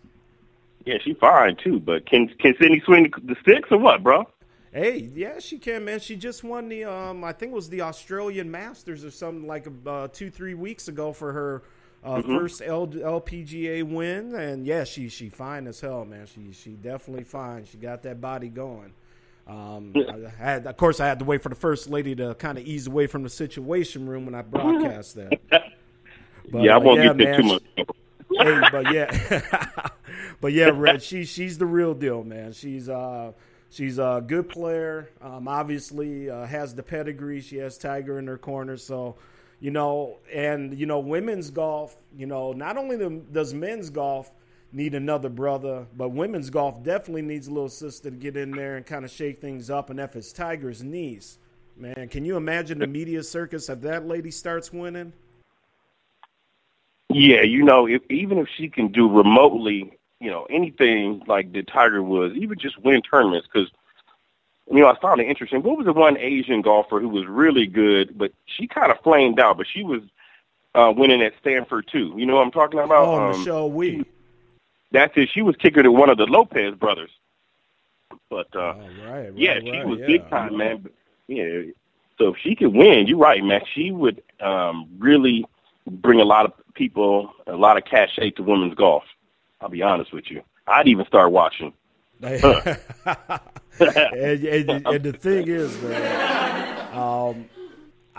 Yeah, 0.84 0.94
she's 1.04 1.16
fine 1.18 1.56
too. 1.56 1.80
But 1.80 2.06
can 2.06 2.28
can 2.40 2.54
Sydney 2.60 2.80
swing 2.84 3.12
the 3.22 3.36
sticks 3.42 3.68
or 3.70 3.78
what, 3.78 4.02
bro? 4.02 4.24
Hey, 4.72 5.10
yeah, 5.14 5.38
she 5.38 5.58
can, 5.58 5.84
man. 5.84 5.98
She 5.98 6.14
just 6.14 6.44
won 6.44 6.68
the, 6.68 6.84
um, 6.84 7.24
I 7.24 7.32
think 7.32 7.52
it 7.52 7.54
was 7.54 7.70
the 7.70 7.80
Australian 7.80 8.50
Masters 8.50 9.02
or 9.02 9.10
something 9.10 9.46
like 9.46 9.66
uh, 9.86 10.08
two, 10.08 10.30
three 10.30 10.52
weeks 10.52 10.88
ago 10.88 11.14
for 11.14 11.32
her 11.32 11.62
uh, 12.04 12.16
mm-hmm. 12.16 12.36
first 12.36 12.60
L- 12.62 12.86
LPGA 12.86 13.82
win, 13.82 14.34
and 14.34 14.66
yeah, 14.66 14.84
she 14.84 15.08
she 15.08 15.30
fine 15.30 15.66
as 15.66 15.80
hell, 15.80 16.04
man. 16.04 16.26
She 16.26 16.52
she 16.52 16.70
definitely 16.70 17.24
fine. 17.24 17.64
She 17.64 17.78
got 17.78 18.02
that 18.02 18.20
body 18.20 18.48
going. 18.48 18.92
Um, 19.48 19.94
I 19.96 20.28
had, 20.42 20.66
of 20.66 20.76
course, 20.76 21.00
I 21.00 21.06
had 21.06 21.18
to 21.20 21.24
wait 21.24 21.42
for 21.42 21.48
the 21.48 21.54
first 21.54 21.88
lady 21.88 22.14
to 22.16 22.34
kind 22.34 22.58
of 22.58 22.66
ease 22.66 22.86
away 22.86 23.06
from 23.06 23.22
the 23.22 23.30
situation 23.30 24.06
room 24.06 24.26
when 24.26 24.34
I 24.34 24.42
broadcast 24.42 25.14
that. 25.16 25.40
But, 25.48 25.64
yeah, 26.62 26.74
I 26.74 26.78
won't 26.78 27.00
yeah, 27.00 27.14
get 27.14 27.16
man, 27.16 27.40
too 27.40 27.46
much. 27.46 27.62
hey, 27.76 28.68
but 28.70 28.92
yeah, 28.92 29.70
but 30.42 30.52
yeah, 30.52 30.70
Red, 30.74 31.02
she 31.02 31.24
she's 31.24 31.56
the 31.56 31.64
real 31.64 31.94
deal, 31.94 32.22
man. 32.22 32.52
She's 32.52 32.90
uh 32.90 33.32
she's 33.70 33.98
a 33.98 34.22
good 34.26 34.50
player. 34.50 35.10
Um, 35.22 35.48
obviously 35.48 36.28
uh, 36.28 36.44
has 36.44 36.74
the 36.74 36.82
pedigree. 36.82 37.40
She 37.40 37.56
has 37.56 37.78
Tiger 37.78 38.18
in 38.18 38.26
her 38.26 38.38
corner, 38.38 38.76
so 38.76 39.16
you 39.60 39.70
know, 39.70 40.18
and 40.32 40.78
you 40.78 40.84
know, 40.84 40.98
women's 40.98 41.48
golf. 41.48 41.96
You 42.14 42.26
know, 42.26 42.52
not 42.52 42.76
only 42.76 43.22
does 43.32 43.54
men's 43.54 43.88
golf 43.88 44.30
need 44.72 44.94
another 44.94 45.28
brother, 45.28 45.86
but 45.96 46.10
women's 46.10 46.50
golf 46.50 46.82
definitely 46.82 47.22
needs 47.22 47.48
a 47.48 47.50
little 47.50 47.68
sister 47.68 48.10
to 48.10 48.16
get 48.16 48.36
in 48.36 48.50
there 48.50 48.76
and 48.76 48.84
kind 48.84 49.04
of 49.04 49.10
shake 49.10 49.40
things 49.40 49.70
up. 49.70 49.90
And 49.90 49.98
if 49.98 50.14
it's 50.14 50.32
Tiger's 50.32 50.82
niece, 50.82 51.38
man, 51.76 52.08
can 52.08 52.24
you 52.24 52.36
imagine 52.36 52.78
the 52.78 52.86
media 52.86 53.22
circus 53.22 53.68
if 53.68 53.80
that 53.82 54.06
lady 54.06 54.30
starts 54.30 54.72
winning? 54.72 55.12
Yeah, 57.08 57.42
you 57.42 57.64
know, 57.64 57.86
if, 57.86 58.02
even 58.10 58.38
if 58.38 58.48
she 58.56 58.68
can 58.68 58.88
do 58.88 59.08
remotely, 59.08 59.98
you 60.20 60.30
know, 60.30 60.46
anything 60.50 61.22
like 61.26 61.52
the 61.52 61.62
Tiger 61.62 62.02
was, 62.02 62.32
even 62.34 62.58
just 62.58 62.78
win 62.82 63.00
tournaments, 63.00 63.48
because 63.50 63.70
you 64.70 64.80
know, 64.80 64.88
I 64.88 65.00
found 65.00 65.18
it 65.20 65.28
interesting. 65.28 65.62
What 65.62 65.78
was 65.78 65.86
the 65.86 65.94
one 65.94 66.18
Asian 66.18 66.60
golfer 66.60 67.00
who 67.00 67.08
was 67.08 67.26
really 67.26 67.66
good, 67.66 68.18
but 68.18 68.32
she 68.44 68.66
kind 68.66 68.92
of 68.92 69.00
flamed 69.00 69.40
out, 69.40 69.56
but 69.56 69.66
she 69.66 69.82
was 69.82 70.02
uh, 70.74 70.92
winning 70.94 71.22
at 71.22 71.32
Stanford 71.40 71.88
too. 71.90 72.12
You 72.18 72.26
know 72.26 72.36
what 72.36 72.42
I'm 72.42 72.50
talking 72.50 72.78
about? 72.78 73.08
Oh, 73.08 73.14
um, 73.18 73.38
Michelle 73.38 73.70
Wie. 73.70 74.04
That's 74.90 75.12
it. 75.16 75.28
She 75.32 75.42
was 75.42 75.56
kicker 75.56 75.82
to 75.82 75.92
one 75.92 76.10
of 76.10 76.18
the 76.18 76.26
Lopez 76.26 76.74
brothers. 76.74 77.10
But 78.30 78.48
uh, 78.54 78.74
right, 78.74 78.88
right, 79.06 79.32
yeah, 79.36 79.54
right, 79.54 79.62
she 79.62 79.84
was 79.84 79.98
yeah. 80.00 80.06
big 80.06 80.30
time, 80.30 80.56
man. 80.56 80.78
But, 80.78 80.92
yeah, 81.26 81.62
so 82.18 82.28
if 82.34 82.36
she 82.42 82.54
could 82.54 82.74
win, 82.74 83.06
you're 83.06 83.18
right, 83.18 83.42
man. 83.42 83.60
She 83.74 83.90
would 83.90 84.22
um, 84.40 84.88
really 84.98 85.46
bring 85.86 86.20
a 86.20 86.24
lot 86.24 86.46
of 86.46 86.52
people, 86.74 87.30
a 87.46 87.56
lot 87.56 87.76
of 87.76 87.84
cachet 87.84 88.30
to 88.32 88.42
women's 88.42 88.74
golf. 88.74 89.04
I'll 89.60 89.68
be 89.68 89.82
honest 89.82 90.12
with 90.12 90.30
you. 90.30 90.42
I'd 90.66 90.88
even 90.88 91.06
start 91.06 91.32
watching. 91.32 91.72
and, 92.22 92.42
and, 93.80 94.86
and, 94.86 95.02
the 95.04 95.16
thing 95.18 95.46
is, 95.46 95.80
man, 95.82 96.92
um, 96.96 97.48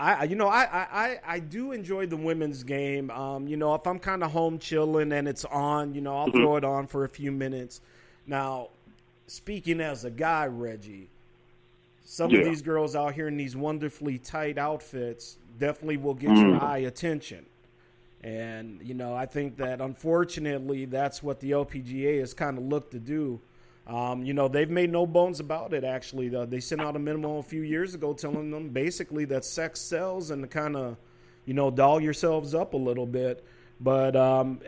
I 0.00 0.24
you 0.24 0.36
know 0.36 0.48
I, 0.48 0.62
I 0.62 1.18
I 1.26 1.38
do 1.38 1.72
enjoy 1.72 2.06
the 2.06 2.16
women's 2.16 2.62
game. 2.62 3.10
Um, 3.10 3.46
you 3.46 3.56
know, 3.56 3.74
if 3.74 3.86
I'm 3.86 3.98
kind 3.98 4.24
of 4.24 4.30
home 4.30 4.58
chilling 4.58 5.12
and 5.12 5.28
it's 5.28 5.44
on, 5.44 5.94
you 5.94 6.00
know, 6.00 6.16
I'll 6.16 6.28
mm-hmm. 6.28 6.38
throw 6.38 6.56
it 6.56 6.64
on 6.64 6.86
for 6.86 7.04
a 7.04 7.08
few 7.08 7.30
minutes. 7.30 7.80
Now, 8.26 8.68
speaking 9.26 9.80
as 9.80 10.04
a 10.04 10.10
guy, 10.10 10.46
Reggie, 10.46 11.08
some 12.04 12.30
yeah. 12.30 12.40
of 12.40 12.44
these 12.44 12.62
girls 12.62 12.96
out 12.96 13.14
here 13.14 13.28
in 13.28 13.36
these 13.36 13.56
wonderfully 13.56 14.18
tight 14.18 14.58
outfits 14.58 15.36
definitely 15.58 15.96
will 15.96 16.14
get 16.14 16.30
mm. 16.30 16.42
your 16.42 16.62
eye 16.62 16.78
attention. 16.78 17.46
And, 18.22 18.80
you 18.82 18.94
know, 18.94 19.14
I 19.14 19.26
think 19.26 19.56
that 19.58 19.80
unfortunately 19.80 20.84
that's 20.84 21.22
what 21.22 21.40
the 21.40 21.52
LPGA 21.52 22.20
has 22.20 22.34
kind 22.34 22.58
of 22.58 22.64
looked 22.64 22.90
to 22.92 22.98
do. 22.98 23.40
Um, 23.90 24.22
you 24.22 24.34
know, 24.34 24.46
they've 24.46 24.70
made 24.70 24.92
no 24.92 25.04
bones 25.04 25.40
about 25.40 25.74
it, 25.74 25.82
actually. 25.82 26.28
they 26.28 26.60
sent 26.60 26.80
out 26.80 26.94
a 26.94 26.98
memo 27.00 27.38
a 27.38 27.42
few 27.42 27.62
years 27.62 27.92
ago 27.92 28.12
telling 28.12 28.52
them 28.52 28.68
basically 28.68 29.24
that 29.26 29.44
sex 29.44 29.80
sells 29.80 30.30
and 30.30 30.44
to 30.44 30.48
kind 30.48 30.76
of, 30.76 30.96
you 31.44 31.54
know, 31.54 31.72
doll 31.72 32.00
yourselves 32.00 32.54
up 32.54 32.74
a 32.74 32.76
little 32.76 33.06
bit. 33.06 33.44
But 33.80 34.14
um, 34.14 34.60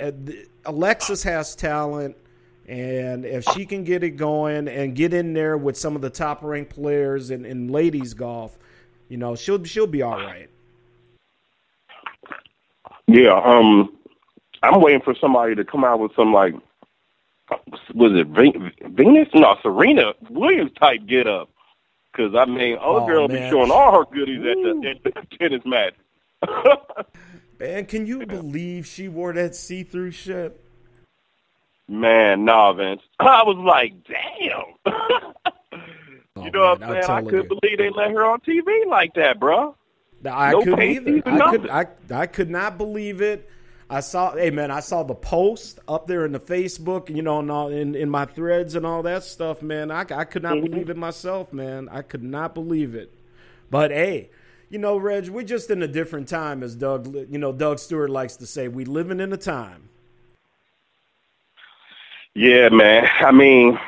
Alexis 0.65 1.23
has 1.23 1.55
talent, 1.55 2.17
and 2.67 3.25
if 3.25 3.45
she 3.55 3.65
can 3.65 3.85
get 3.85 4.03
it 4.03 4.17
going 4.17 4.67
and 4.67 4.97
get 4.97 5.15
in 5.15 5.35
there 5.35 5.57
with 5.57 5.77
some 5.77 5.95
of 5.95 6.03
the 6.03 6.11
top 6.11 6.43
ranked 6.43 6.75
players 6.75 7.31
in, 7.31 7.45
in 7.45 7.69
ladies 7.69 8.15
golf, 8.15 8.59
you 9.09 9.19
know, 9.19 9.37
she'll 9.37 9.63
she'll 9.63 9.87
be 9.87 10.03
all 10.03 10.17
right. 10.17 10.49
Yeah, 13.07 13.41
um, 13.45 13.97
I'm 14.65 14.81
waiting 14.81 15.03
for 15.03 15.15
somebody 15.21 15.55
to 15.55 15.65
come 15.65 15.85
out 15.85 16.01
with 16.01 16.13
some 16.17 16.33
like, 16.33 16.55
was 17.95 18.13
it 18.15 18.27
Venus? 18.29 19.29
No, 19.35 19.57
Serena 19.63 20.13
Williams 20.31 20.73
type 20.79 21.07
get 21.07 21.27
up. 21.27 21.49
Because 22.13 22.35
I 22.35 22.45
mean, 22.45 22.77
old 22.79 23.05
oh, 23.05 23.07
girl 23.07 23.21
will 23.23 23.29
be 23.29 23.49
showing 23.49 23.71
all 23.71 23.93
her 23.93 24.05
goodies 24.13 24.41
at 24.41 24.57
the, 24.57 24.91
at 24.91 25.15
the 25.15 25.37
tennis 25.39 25.63
match. 25.65 25.95
man, 27.59 27.87
can 27.87 28.07
you 28.07 28.27
believe 28.27 28.87
she 28.87 29.09
wore 29.09 29.33
that 29.33 29.55
see-through 29.55 30.11
shit? 30.11 30.61
Man, 31.89 32.45
nah, 32.45 32.73
Vince. 32.73 33.03
I 33.19 33.43
was 33.45 33.57
like, 33.57 33.95
damn. 34.05 34.95
you 36.45 36.51
know 36.51 36.73
oh, 36.73 36.77
man, 36.77 36.89
what 36.89 36.97
I'm 36.97 37.03
saying? 37.03 37.05
I 37.11 37.23
couldn't 37.23 37.51
you. 37.51 37.61
believe 37.61 37.79
they 37.79 37.91
let 37.91 38.11
her 38.11 38.27
on 38.27 38.41
TV 38.41 38.87
like 38.87 39.15
that, 39.15 39.41
bro. 39.41 39.75
I 40.31 40.53
no 40.53 40.63
couldn't 40.63 40.83
either. 40.83 41.23
I 41.27 41.51
could, 41.51 41.71
I, 41.71 41.87
I 42.11 42.27
could 42.27 42.51
not 42.51 42.79
believe 42.79 43.21
it. 43.21 43.51
I 43.93 44.01
saw, 44.01 44.35
hey 44.35 44.51
man, 44.51 44.71
I 44.71 44.81
saw 44.81 45.03
the 45.03 45.15
post 45.15 45.79
up 45.87 46.07
there 46.07 46.25
in 46.25 46.33
the 46.33 46.41
Facebook, 46.41 47.15
you 47.15 47.21
know, 47.21 47.41
and 47.41 47.51
all, 47.51 47.69
in 47.69 47.95
in 47.95 48.09
my 48.09 48.25
threads 48.25 48.75
and 48.75 48.87
all 48.87 49.03
that 49.03 49.23
stuff, 49.23 49.61
man. 49.61 49.91
I, 49.91 50.01
I 50.01 50.25
could 50.25 50.43
not 50.43 50.55
mm-hmm. 50.55 50.71
believe 50.71 50.89
it 50.89 50.97
myself, 50.97 51.53
man. 51.53 51.91
I 51.91 52.01
could 52.01 52.23
not 52.23 52.55
believe 52.55 52.95
it. 52.95 53.13
But 53.71 53.91
hey, 53.91 54.31
you 54.71 54.79
know, 54.79 54.97
Reg, 54.97 55.29
we're 55.29 55.43
just 55.43 55.71
in 55.71 55.83
a 55.83 55.87
different 55.87 56.27
time, 56.27 56.63
as 56.63 56.75
Doug, 56.75 57.15
you 57.15 57.37
know, 57.37 57.53
Doug 57.53 57.79
Stewart 57.79 58.09
likes 58.09 58.37
to 58.37 58.47
say. 58.47 58.67
We 58.67 58.87
living 58.87 59.21
in 59.21 59.31
a 59.31 59.37
time. 59.37 59.91
Yeah, 62.35 62.71
man. 62.71 63.07
I 63.21 63.31
mean, 63.31 63.79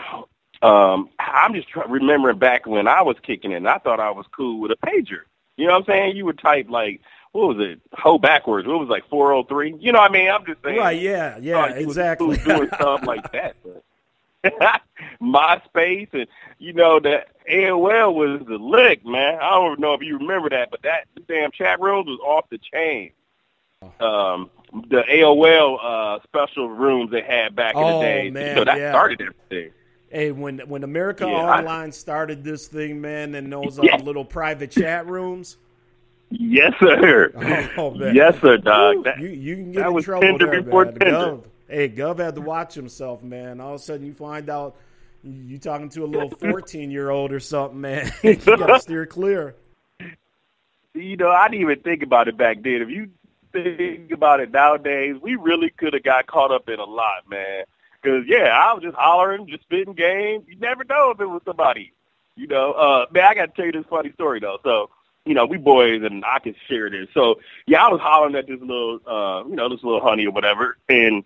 um, 0.60 1.08
I'm 1.18 1.54
just 1.54 1.68
try- 1.68 1.86
remembering 1.88 2.38
back 2.38 2.66
when 2.66 2.86
I 2.86 3.00
was 3.00 3.16
kicking 3.22 3.52
it, 3.52 3.56
and 3.56 3.68
I 3.68 3.78
thought 3.78 4.00
I 4.00 4.10
was 4.10 4.26
cool 4.36 4.60
with 4.60 4.70
a 4.70 4.86
pager. 4.86 5.20
You 5.56 5.66
know 5.66 5.72
what 5.72 5.78
I'm 5.78 5.84
saying? 5.86 6.16
You 6.16 6.26
would 6.26 6.38
type 6.38 6.68
like, 6.68 7.00
what 7.34 7.56
was 7.56 7.66
it? 7.68 7.80
Ho 7.94 8.16
backwards. 8.16 8.66
What 8.68 8.78
was 8.78 8.86
it, 8.86 8.92
like 8.92 9.08
403? 9.08 9.78
You 9.80 9.90
know 9.90 9.98
what 9.98 10.10
I 10.10 10.14
mean? 10.14 10.30
I'm 10.30 10.46
just 10.46 10.62
saying. 10.62 10.78
Right, 10.78 11.00
yeah, 11.00 11.36
yeah, 11.40 11.66
exactly. 11.74 12.36
doing 12.36 12.68
stuff 12.68 13.04
like 13.04 13.32
that. 13.32 13.56
MySpace 15.22 16.12
and 16.12 16.26
you 16.58 16.74
know 16.74 17.00
that 17.00 17.28
AOL 17.50 18.14
was 18.14 18.46
the 18.46 18.58
lick, 18.58 19.04
man. 19.04 19.38
I 19.40 19.50
don't 19.50 19.80
know 19.80 19.94
if 19.94 20.02
you 20.02 20.18
remember 20.18 20.50
that, 20.50 20.70
but 20.70 20.82
that 20.82 21.08
damn 21.26 21.50
chat 21.50 21.80
rooms 21.80 22.06
was 22.06 22.20
off 22.20 22.48
the 22.50 22.58
chain. 22.58 23.10
Um, 24.00 24.50
the 24.90 25.02
AOL 25.02 25.78
uh, 25.82 26.22
special 26.22 26.68
rooms 26.68 27.10
they 27.10 27.22
had 27.22 27.56
back 27.56 27.74
oh, 27.74 27.80
in 27.80 27.94
the 27.94 28.00
day, 28.00 28.30
man, 28.30 28.48
you 28.48 28.54
know, 28.54 28.64
that 28.64 28.78
yeah. 28.78 28.92
started 28.92 29.20
everything. 29.22 29.72
Hey, 30.10 30.30
when 30.30 30.60
when 30.60 30.84
America 30.84 31.24
Yeah, 31.26 31.58
Online 31.58 31.90
started 31.90 32.44
this 32.44 32.68
thing, 32.68 33.00
man, 33.00 33.34
and 33.34 33.52
those 33.52 33.78
uh, 33.78 33.82
Yeah. 33.86 33.96
little 33.96 34.24
private 34.24 34.70
chat 34.70 35.06
rooms. 35.06 35.56
Yes, 36.38 36.72
sir. 36.80 37.32
Oh 37.76 37.90
man, 37.90 38.14
Yes, 38.14 38.34
sir, 38.40 38.56
dog. 38.56 39.04
That, 39.04 39.18
you 39.20 39.28
you 39.28 39.56
can 39.56 39.72
get 39.72 39.86
in 39.86 39.92
was 39.92 40.04
trouble 40.04 40.38
there, 40.38 40.62
before 40.62 40.86
man. 40.86 40.94
Gov, 40.96 41.44
hey, 41.68 41.88
Gov 41.88 42.18
had 42.18 42.34
to 42.34 42.40
watch 42.40 42.74
himself, 42.74 43.22
man. 43.22 43.60
All 43.60 43.74
of 43.74 43.80
a 43.80 43.82
sudden, 43.82 44.06
you 44.06 44.14
find 44.14 44.48
out 44.50 44.76
you 45.22 45.58
talking 45.58 45.88
to 45.90 46.04
a 46.04 46.06
little 46.06 46.30
fourteen 46.40 46.90
year 46.90 47.10
old 47.10 47.32
or 47.32 47.40
something, 47.40 47.80
man. 47.80 48.12
you 48.22 48.36
gotta 48.36 48.80
steer 48.80 49.06
clear. 49.06 49.54
you 50.94 51.16
know, 51.16 51.30
I 51.30 51.48
didn't 51.48 51.62
even 51.62 51.80
think 51.80 52.02
about 52.02 52.28
it 52.28 52.36
back 52.36 52.62
then. 52.62 52.82
If 52.82 52.90
you 52.90 53.10
think 53.52 54.10
about 54.10 54.40
it 54.40 54.50
nowadays, 54.50 55.16
we 55.20 55.36
really 55.36 55.70
could 55.70 55.94
have 55.94 56.02
got 56.02 56.26
caught 56.26 56.50
up 56.52 56.68
in 56.68 56.78
a 56.80 56.84
lot, 56.84 57.28
man. 57.28 57.64
Because 58.02 58.24
yeah, 58.26 58.48
I 58.48 58.74
was 58.74 58.82
just 58.82 58.96
hollering, 58.96 59.46
just 59.46 59.62
spitting 59.62 59.94
game. 59.94 60.44
You 60.46 60.56
never 60.58 60.84
know 60.84 61.10
if 61.10 61.20
it 61.20 61.26
was 61.26 61.42
somebody. 61.46 61.92
You 62.36 62.48
know, 62.48 62.72
uh, 62.72 63.06
man, 63.12 63.24
I 63.24 63.34
got 63.34 63.46
to 63.46 63.52
tell 63.52 63.66
you 63.66 63.72
this 63.72 63.86
funny 63.88 64.12
story 64.12 64.40
though. 64.40 64.58
So, 64.64 64.90
you 65.24 65.34
know, 65.34 65.46
we 65.46 65.56
boys 65.56 66.02
and 66.02 66.24
I 66.24 66.38
can 66.38 66.54
share 66.68 66.90
this. 66.90 67.08
So, 67.14 67.40
yeah, 67.66 67.84
I 67.84 67.88
was 67.88 68.00
hollering 68.00 68.34
at 68.34 68.46
this 68.46 68.60
little, 68.60 69.00
uh, 69.06 69.44
you 69.48 69.56
know, 69.56 69.68
this 69.68 69.82
little 69.82 70.00
honey 70.00 70.26
or 70.26 70.32
whatever, 70.32 70.76
and 70.88 71.24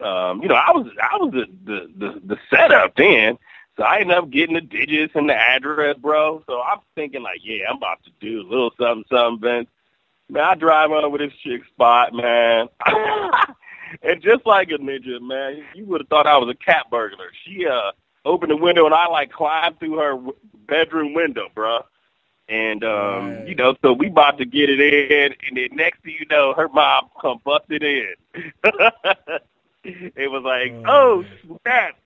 um, 0.00 0.42
you 0.42 0.48
know, 0.48 0.54
I 0.54 0.72
was, 0.72 0.86
I 1.00 1.16
was 1.16 1.32
the 1.32 1.46
the 1.64 1.90
the, 1.96 2.20
the 2.24 2.38
setup 2.50 2.96
then. 2.96 3.38
So 3.76 3.82
I 3.82 3.98
ended 3.98 4.16
up 4.16 4.30
getting 4.30 4.54
the 4.54 4.62
digits 4.62 5.12
and 5.14 5.28
the 5.28 5.34
address, 5.34 5.98
bro. 5.98 6.42
So 6.46 6.62
I'm 6.62 6.78
thinking 6.94 7.22
like, 7.22 7.40
yeah, 7.42 7.64
I'm 7.68 7.76
about 7.76 8.02
to 8.04 8.10
do 8.20 8.40
a 8.40 8.48
little 8.48 8.72
something, 8.78 9.04
something. 9.10 9.40
Vince. 9.40 9.68
Man, 10.28 10.42
I 10.42 10.54
drive 10.54 10.90
on 10.90 11.04
over 11.04 11.18
this 11.18 11.32
chick 11.42 11.62
spot, 11.72 12.12
man. 12.12 12.68
and 14.02 14.22
just 14.22 14.46
like 14.46 14.70
a 14.70 14.78
ninja, 14.78 15.20
man, 15.20 15.62
you 15.74 15.84
would 15.86 16.00
have 16.00 16.08
thought 16.08 16.26
I 16.26 16.38
was 16.38 16.48
a 16.48 16.64
cat 16.64 16.86
burglar. 16.90 17.30
She 17.44 17.66
uh 17.66 17.92
opened 18.24 18.50
the 18.50 18.56
window 18.56 18.86
and 18.86 18.94
I 18.94 19.06
like 19.08 19.30
climbed 19.30 19.78
through 19.78 19.98
her 19.98 20.18
bedroom 20.66 21.14
window, 21.14 21.48
bruh. 21.54 21.84
And 22.48 22.84
um, 22.84 23.38
Right. 23.38 23.48
you 23.48 23.54
know, 23.56 23.74
so 23.82 23.92
we 23.92 24.06
about 24.06 24.38
to 24.38 24.44
get 24.44 24.70
it 24.70 24.80
in, 24.80 25.34
and 25.46 25.56
then 25.56 25.68
next 25.72 26.02
thing 26.02 26.16
you 26.18 26.26
know, 26.26 26.54
her 26.54 26.68
mom 26.68 27.08
come 27.20 27.40
busted 27.44 27.82
in. 27.82 28.14
it 29.84 30.30
was 30.30 30.42
like, 30.44 30.72
Oh, 30.86 31.24
oh 31.42 31.58
snap! 31.64 31.96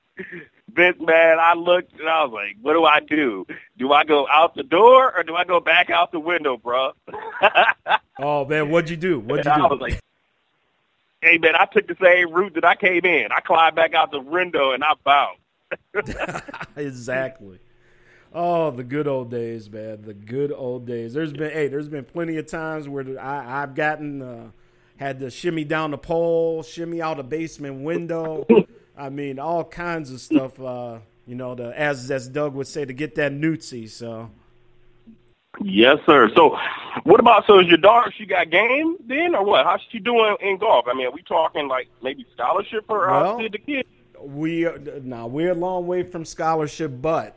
Vince, 0.72 0.98
man, 1.00 1.38
I 1.40 1.54
looked 1.54 1.98
and 1.98 2.08
I 2.08 2.22
was 2.24 2.32
like, 2.32 2.56
what 2.62 2.74
do 2.74 2.84
I 2.84 3.00
do? 3.00 3.46
Do 3.76 3.92
I 3.92 4.04
go 4.04 4.28
out 4.28 4.54
the 4.54 4.62
door 4.62 5.12
or 5.16 5.22
do 5.24 5.34
I 5.34 5.44
go 5.44 5.60
back 5.60 5.90
out 5.90 6.12
the 6.12 6.20
window, 6.20 6.56
bro? 6.56 6.92
oh 8.20 8.44
man, 8.44 8.70
what'd 8.70 8.90
you 8.90 8.96
do? 8.96 9.20
What'd 9.20 9.44
you 9.44 9.50
and 9.50 9.60
do? 9.60 9.66
I 9.66 9.70
was 9.70 9.80
like, 9.80 10.00
hey 11.22 11.38
man, 11.38 11.54
I 11.56 11.66
took 11.66 11.86
the 11.86 11.96
same 12.00 12.32
route 12.32 12.54
that 12.54 12.64
I 12.64 12.76
came 12.76 13.04
in. 13.04 13.28
I 13.32 13.40
climbed 13.40 13.76
back 13.76 13.94
out 13.94 14.10
the 14.10 14.20
window 14.20 14.72
and 14.72 14.84
I 14.84 14.92
bounced. 15.04 15.40
exactly. 16.76 17.58
Oh, 18.32 18.70
the 18.70 18.84
good 18.84 19.08
old 19.08 19.30
days, 19.30 19.68
man. 19.68 20.02
The 20.02 20.14
good 20.14 20.52
old 20.52 20.86
days. 20.86 21.12
There's 21.12 21.32
been 21.32 21.50
hey, 21.50 21.68
there's 21.68 21.88
been 21.88 22.04
plenty 22.04 22.36
of 22.36 22.46
times 22.46 22.88
where 22.88 23.18
I, 23.20 23.62
I've 23.62 23.74
gotten 23.74 24.22
uh, 24.22 24.50
had 24.96 25.18
to 25.20 25.30
shimmy 25.30 25.64
down 25.64 25.90
the 25.90 25.98
pole, 25.98 26.62
shimmy 26.62 27.02
out 27.02 27.18
a 27.18 27.24
basement 27.24 27.82
window. 27.82 28.46
I 28.96 29.08
mean, 29.08 29.38
all 29.38 29.64
kinds 29.64 30.12
of 30.12 30.20
stuff. 30.20 30.60
Uh, 30.60 30.98
you 31.26 31.34
know, 31.34 31.54
the 31.54 31.76
as 31.76 32.10
as 32.10 32.28
Doug 32.28 32.54
would 32.54 32.68
say, 32.68 32.84
to 32.84 32.92
get 32.92 33.16
that 33.16 33.32
newtsy. 33.32 33.88
So. 33.88 34.30
Yes, 35.62 35.98
sir. 36.06 36.30
So, 36.36 36.56
what 37.02 37.18
about 37.18 37.44
so 37.46 37.58
is 37.58 37.66
your 37.66 37.76
daughter? 37.76 38.12
She 38.16 38.24
got 38.24 38.50
game 38.50 38.96
then, 39.06 39.34
or 39.34 39.44
what? 39.44 39.66
How's 39.66 39.80
she 39.90 39.98
doing 39.98 40.36
in 40.40 40.58
golf? 40.58 40.86
I 40.88 40.94
mean, 40.94 41.06
are 41.06 41.10
we 41.10 41.22
talking 41.22 41.66
like 41.66 41.88
maybe 42.02 42.24
scholarship 42.32 42.86
for 42.86 43.10
uh, 43.10 43.22
well, 43.22 43.38
the 43.38 43.58
kid? 43.58 43.86
We 44.20 44.68
now 45.02 45.26
we're 45.26 45.50
a 45.50 45.54
long 45.54 45.86
way 45.88 46.04
from 46.04 46.24
scholarship, 46.24 46.92
but 47.02 47.36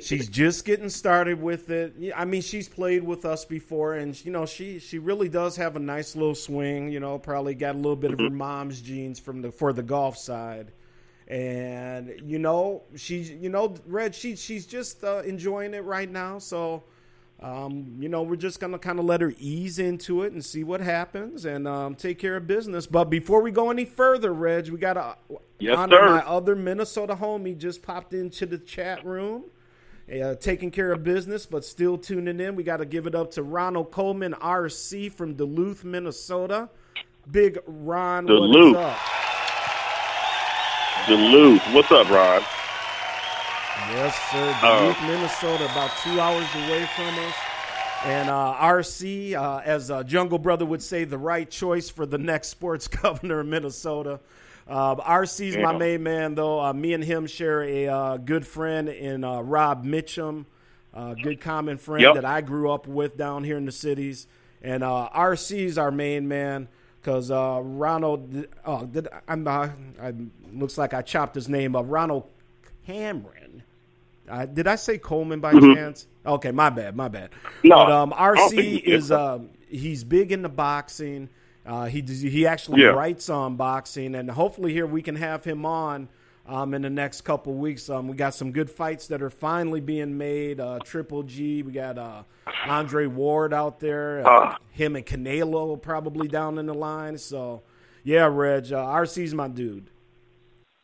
she's 0.00 0.28
just 0.28 0.64
getting 0.64 0.88
started 0.88 1.40
with 1.40 1.70
it. 1.70 1.94
I 2.14 2.24
mean, 2.24 2.42
she's 2.42 2.68
played 2.68 3.02
with 3.02 3.24
us 3.24 3.44
before, 3.44 3.94
and 3.94 4.22
you 4.24 4.30
know, 4.30 4.46
she 4.46 4.78
she 4.78 4.98
really 4.98 5.28
does 5.28 5.56
have 5.56 5.76
a 5.76 5.80
nice 5.80 6.14
little 6.14 6.34
swing. 6.34 6.90
You 6.90 7.00
know, 7.00 7.18
probably 7.18 7.54
got 7.54 7.74
a 7.74 7.78
little 7.78 7.96
bit 7.96 8.12
of 8.12 8.20
her 8.20 8.30
mom's 8.30 8.80
genes 8.80 9.18
from 9.18 9.42
the 9.42 9.50
for 9.50 9.72
the 9.72 9.82
golf 9.82 10.16
side, 10.16 10.72
and 11.26 12.20
you 12.24 12.38
know, 12.38 12.82
she's 12.96 13.30
you 13.30 13.48
know, 13.48 13.74
Red, 13.86 14.14
she 14.14 14.36
she's 14.36 14.66
just 14.66 15.04
uh, 15.04 15.22
enjoying 15.24 15.74
it 15.74 15.84
right 15.84 16.10
now. 16.10 16.38
So, 16.38 16.84
um, 17.40 17.96
you 18.00 18.08
know, 18.08 18.22
we're 18.22 18.36
just 18.36 18.58
gonna 18.60 18.78
kind 18.78 18.98
of 18.98 19.04
let 19.04 19.20
her 19.20 19.32
ease 19.38 19.78
into 19.78 20.22
it 20.22 20.32
and 20.32 20.44
see 20.44 20.64
what 20.64 20.80
happens, 20.80 21.44
and 21.44 21.68
um, 21.68 21.94
take 21.94 22.18
care 22.18 22.36
of 22.36 22.46
business. 22.46 22.86
But 22.86 23.04
before 23.10 23.42
we 23.42 23.50
go 23.52 23.70
any 23.70 23.84
further, 23.84 24.32
Reg, 24.34 24.68
we 24.70 24.78
gotta 24.78 25.16
Yes, 25.60 25.76
honor 25.78 25.96
sir. 25.98 26.06
my 26.06 26.26
other 26.26 26.54
Minnesota 26.56 27.14
homie 27.16 27.56
just 27.56 27.82
popped 27.82 28.12
into 28.14 28.46
the 28.46 28.58
chat 28.58 29.04
room, 29.04 29.44
uh, 30.22 30.34
taking 30.36 30.70
care 30.70 30.92
of 30.92 31.02
business, 31.04 31.46
but 31.46 31.64
still 31.64 31.98
tuning 31.98 32.40
in. 32.40 32.54
We 32.56 32.62
got 32.62 32.76
to 32.78 32.86
give 32.86 33.06
it 33.06 33.14
up 33.14 33.30
to 33.32 33.42
Ronald 33.42 33.90
Coleman, 33.90 34.34
RC 34.34 35.12
from 35.12 35.34
Duluth, 35.34 35.84
Minnesota. 35.84 36.68
Big 37.30 37.58
Ron, 37.66 38.24
Duluth. 38.26 38.74
what 38.74 38.82
is 38.82 38.90
up? 38.92 38.98
Duluth. 41.08 41.62
What's 41.74 41.90
up, 41.92 42.08
Ron? 42.10 42.42
Yes, 43.90 44.14
sir. 44.30 44.58
Uh, 44.62 44.80
Duluth, 44.80 45.00
Minnesota, 45.02 45.64
about 45.70 45.90
two 46.02 46.20
hours 46.20 46.46
away 46.54 46.86
from 46.96 47.18
us. 47.18 47.34
And 48.04 48.28
uh, 48.28 48.54
RC, 48.60 49.34
uh, 49.34 49.58
as 49.64 49.90
uh, 49.90 50.02
Jungle 50.04 50.38
Brother 50.38 50.66
would 50.66 50.82
say, 50.82 51.04
the 51.04 51.18
right 51.18 51.48
choice 51.50 51.88
for 51.88 52.06
the 52.06 52.18
next 52.18 52.48
sports 52.48 52.86
governor 53.02 53.40
of 53.40 53.46
Minnesota. 53.46 54.20
Uh, 54.68 54.96
RC's 54.96 55.56
my 55.56 55.72
Yeah. 55.72 55.78
main 55.78 56.02
man, 56.02 56.34
though. 56.34 56.60
Uh, 56.60 56.72
me 56.72 56.92
and 56.92 57.02
him 57.02 57.26
share 57.26 57.62
a 57.62 57.88
uh, 57.88 58.16
good 58.18 58.46
friend 58.46 58.88
in 58.88 59.24
uh, 59.24 59.40
Rob 59.40 59.84
Mitchum, 59.84 60.44
uh, 60.92 61.14
good 61.14 61.40
common 61.40 61.78
friend 61.78 62.02
Yep. 62.02 62.14
that 62.16 62.24
I 62.24 62.40
grew 62.42 62.70
up 62.70 62.86
with 62.86 63.16
down 63.16 63.42
here 63.44 63.56
in 63.56 63.64
the 63.64 63.72
cities. 63.72 64.26
And 64.62 64.82
uh, 64.84 65.08
RC's 65.14 65.78
our 65.78 65.90
main 65.90 66.28
man 66.28 66.68
because 67.00 67.30
uh, 67.30 67.60
Ronald, 67.62 68.46
oh, 68.64 68.84
did, 68.84 69.08
I'm, 69.26 69.46
uh, 69.46 69.70
I, 70.02 70.12
looks 70.52 70.76
like 70.76 70.92
I 70.92 71.00
chopped 71.02 71.34
his 71.34 71.48
name 71.48 71.74
up. 71.74 71.86
Ronald 71.88 72.24
Cameron. 72.86 73.47
Uh, 74.28 74.46
did 74.46 74.66
I 74.66 74.76
say 74.76 74.98
Coleman 74.98 75.40
by 75.40 75.52
chance? 75.52 76.06
Okay, 76.26 76.50
my 76.50 76.70
bad, 76.70 76.94
my 76.96 77.08
bad. 77.08 77.30
Mm-hmm. 77.30 77.68
No, 77.68 77.76
but 77.86 77.92
um, 77.92 78.14
I 78.16 78.34
don't 78.34 78.50
think 78.50 78.84
RC 78.84 78.84
is 78.84 79.10
um, 79.12 79.50
he's 79.68 80.04
big 80.04 80.32
into 80.32 80.48
boxing. 80.48 81.28
Uh, 81.66 81.86
he 81.86 82.00
he 82.02 82.46
actually 82.46 82.82
Yeah. 82.82 82.88
writes 82.88 83.28
on 83.28 83.56
boxing, 83.56 84.14
and 84.14 84.30
hopefully 84.30 84.72
here 84.72 84.86
we 84.86 85.02
can 85.02 85.16
have 85.16 85.44
him 85.44 85.66
on 85.66 86.08
um, 86.46 86.72
in 86.74 86.82
the 86.82 86.90
next 86.90 87.22
couple 87.22 87.52
weeks. 87.54 87.90
Um, 87.90 88.08
we 88.08 88.16
got 88.16 88.34
some 88.34 88.52
good 88.52 88.70
fights 88.70 89.06
that 89.08 89.20
are 89.22 89.30
finally 89.30 89.80
being 89.80 90.16
made. 90.16 90.60
Uh, 90.60 90.78
Triple 90.84 91.22
G, 91.24 91.62
we 91.62 91.72
got 91.72 91.98
uh, 91.98 92.22
Andre 92.66 93.06
Ward 93.06 93.52
out 93.52 93.80
there. 93.80 94.20
Uh, 94.26 94.30
Ah. 94.30 94.58
him 94.70 94.96
and 94.96 95.04
Canelo 95.04 95.80
probably 95.80 96.26
down 96.28 96.56
in 96.58 96.64
the 96.66 96.74
line. 96.74 97.18
So 97.18 97.62
yeah, 98.02 98.26
Reg, 98.32 98.72
uh, 98.72 98.76
RC's 98.82 99.34
my 99.34 99.48
dude. 99.48 99.90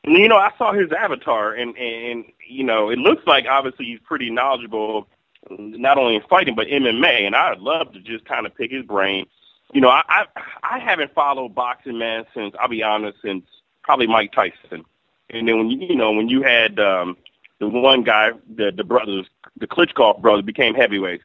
You 0.07 0.28
know, 0.28 0.37
I 0.37 0.50
saw 0.59 0.72
his 0.74 0.92
avatar, 0.92 1.54
and 1.54 1.74
and 1.78 2.26
you 2.46 2.64
know, 2.64 2.90
it 2.90 2.98
looks 2.98 3.26
like 3.26 3.46
obviously 3.48 3.87
he's 3.87 4.00
pretty 4.00 4.30
knowledgeable, 4.30 5.09
not 5.50 5.98
only 5.98 6.16
in 6.16 6.22
fighting 6.22 6.54
but 6.54 6.66
MMA. 6.66 7.26
And 7.26 7.35
I'd 7.35 7.59
love 7.59 7.92
to 7.92 8.00
just 8.00 8.24
kind 8.24 8.46
of 8.46 8.54
pick 8.57 8.70
his 8.70 8.85
brain. 8.85 9.26
You 9.72 9.80
know, 9.80 9.88
I 9.88 10.02
I, 10.09 10.26
I 10.62 10.78
haven't 10.78 11.14
followed 11.14 11.54
boxing, 11.54 11.98
man, 11.98 12.24
since 12.35 12.54
I'll 12.59 12.68
be 12.68 12.83
honest, 12.83 13.18
since 13.22 13.44
probably 13.83 14.07
Mike 14.07 14.33
Tyson. 14.33 14.85
And 15.30 15.48
then 15.48 15.59
when 15.59 15.70
you 15.70 15.87
you 15.88 15.96
know 15.96 16.12
when 16.12 16.28
you 16.28 16.42
had 16.42 16.78
um, 16.78 17.16
the 17.59 17.68
one 17.68 18.02
guy, 18.02 18.30
the 18.54 18.70
the 18.70 18.85
brothers, 18.85 19.26
the 19.57 19.66
Klitschko 19.66 20.20
brothers 20.20 20.44
became 20.44 20.74
heavyweights. 20.74 21.24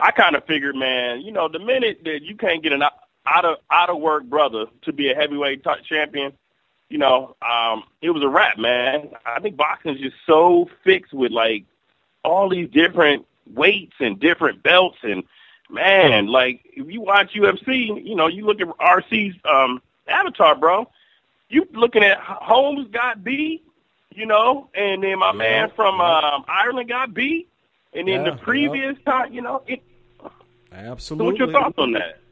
I 0.00 0.10
kind 0.10 0.34
of 0.34 0.44
figured, 0.44 0.74
man, 0.74 1.20
you 1.20 1.30
know, 1.30 1.48
the 1.48 1.60
minute 1.60 2.00
that 2.04 2.22
you 2.22 2.36
can't 2.36 2.62
get 2.62 2.72
an 2.72 2.82
out 2.82 3.44
of 3.44 3.58
out 3.70 3.90
of 3.90 4.00
work 4.00 4.24
brother 4.24 4.66
to 4.82 4.92
be 4.92 5.10
a 5.10 5.14
heavyweight 5.14 5.64
t- 5.64 5.70
champion, 5.88 6.32
you 6.94 7.00
know, 7.00 7.36
um, 7.42 7.84
it 8.02 8.10
was 8.10 8.22
a 8.22 8.28
wrap, 8.28 8.58
man. 8.58 9.10
I 9.26 9.40
think 9.40 9.56
boxing 9.56 9.96
is 9.96 10.00
just 10.00 10.16
so 10.26 10.68
fixed 10.84 11.12
with 11.12 11.32
like 11.32 11.64
all 12.24 12.48
these 12.48 12.70
different 12.70 13.26
weights 13.52 13.94
and 14.00 14.20
different 14.20 14.62
belts 14.62 14.98
and 15.02 15.24
man, 15.70 16.26
like 16.28 16.60
if 16.76 16.90
you 16.90 17.00
watch 17.02 17.32
UFC, 17.34 17.86
you 18.04 18.14
know, 18.14 18.28
you 18.28 18.46
look 18.46 18.60
at 18.60 18.68
RC's 18.78 19.34
um 19.44 19.82
avatar, 20.08 20.54
bro. 20.56 20.88
You 21.48 21.66
looking 21.72 22.04
at 22.04 22.18
Holmes 22.20 22.88
got 22.92 23.24
beat, 23.24 23.64
you 24.14 24.26
know, 24.26 24.70
and 24.74 25.02
then 25.02 25.18
my 25.18 25.32
Yeah, 25.32 25.38
man 25.38 25.70
from 25.76 26.00
yeah. 26.00 26.20
um 26.20 26.44
Ireland 26.48 26.88
got 26.88 27.14
beat, 27.14 27.48
and 27.92 28.08
then 28.08 28.22
Yeah, 28.22 28.24
the 28.24 28.32
previous 28.32 28.96
time, 29.06 29.32
you 29.32 29.42
know, 29.42 29.62
it, 29.66 29.82
so 31.18 31.24
Absolutely. 31.24 31.24
what's 31.24 31.38
your 31.38 31.48
thoughts 31.48 31.74
on 31.78 31.92
that? 31.92 32.23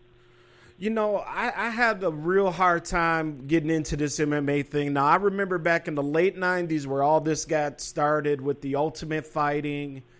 You 0.82 0.90
know, 0.90 1.18
I, 1.18 1.52
I 1.68 1.70
had 1.70 2.02
a 2.02 2.10
real 2.10 2.50
hard 2.50 2.84
time 2.84 3.46
getting 3.46 3.70
into 3.70 3.96
this 3.96 4.18
MMA 4.18 4.66
thing. 4.66 4.94
Now, 4.94 5.04
I 5.06 5.14
remember 5.14 5.56
back 5.58 5.86
in 5.86 5.94
the 5.94 6.02
late 6.02 6.36
90s 6.36 6.86
where 6.88 7.04
all 7.04 7.20
this 7.20 7.44
got 7.44 7.80
started 7.80 8.40
with 8.40 8.60
the 8.62 8.74
ultimate 8.74 9.24
fighting. 9.24 10.02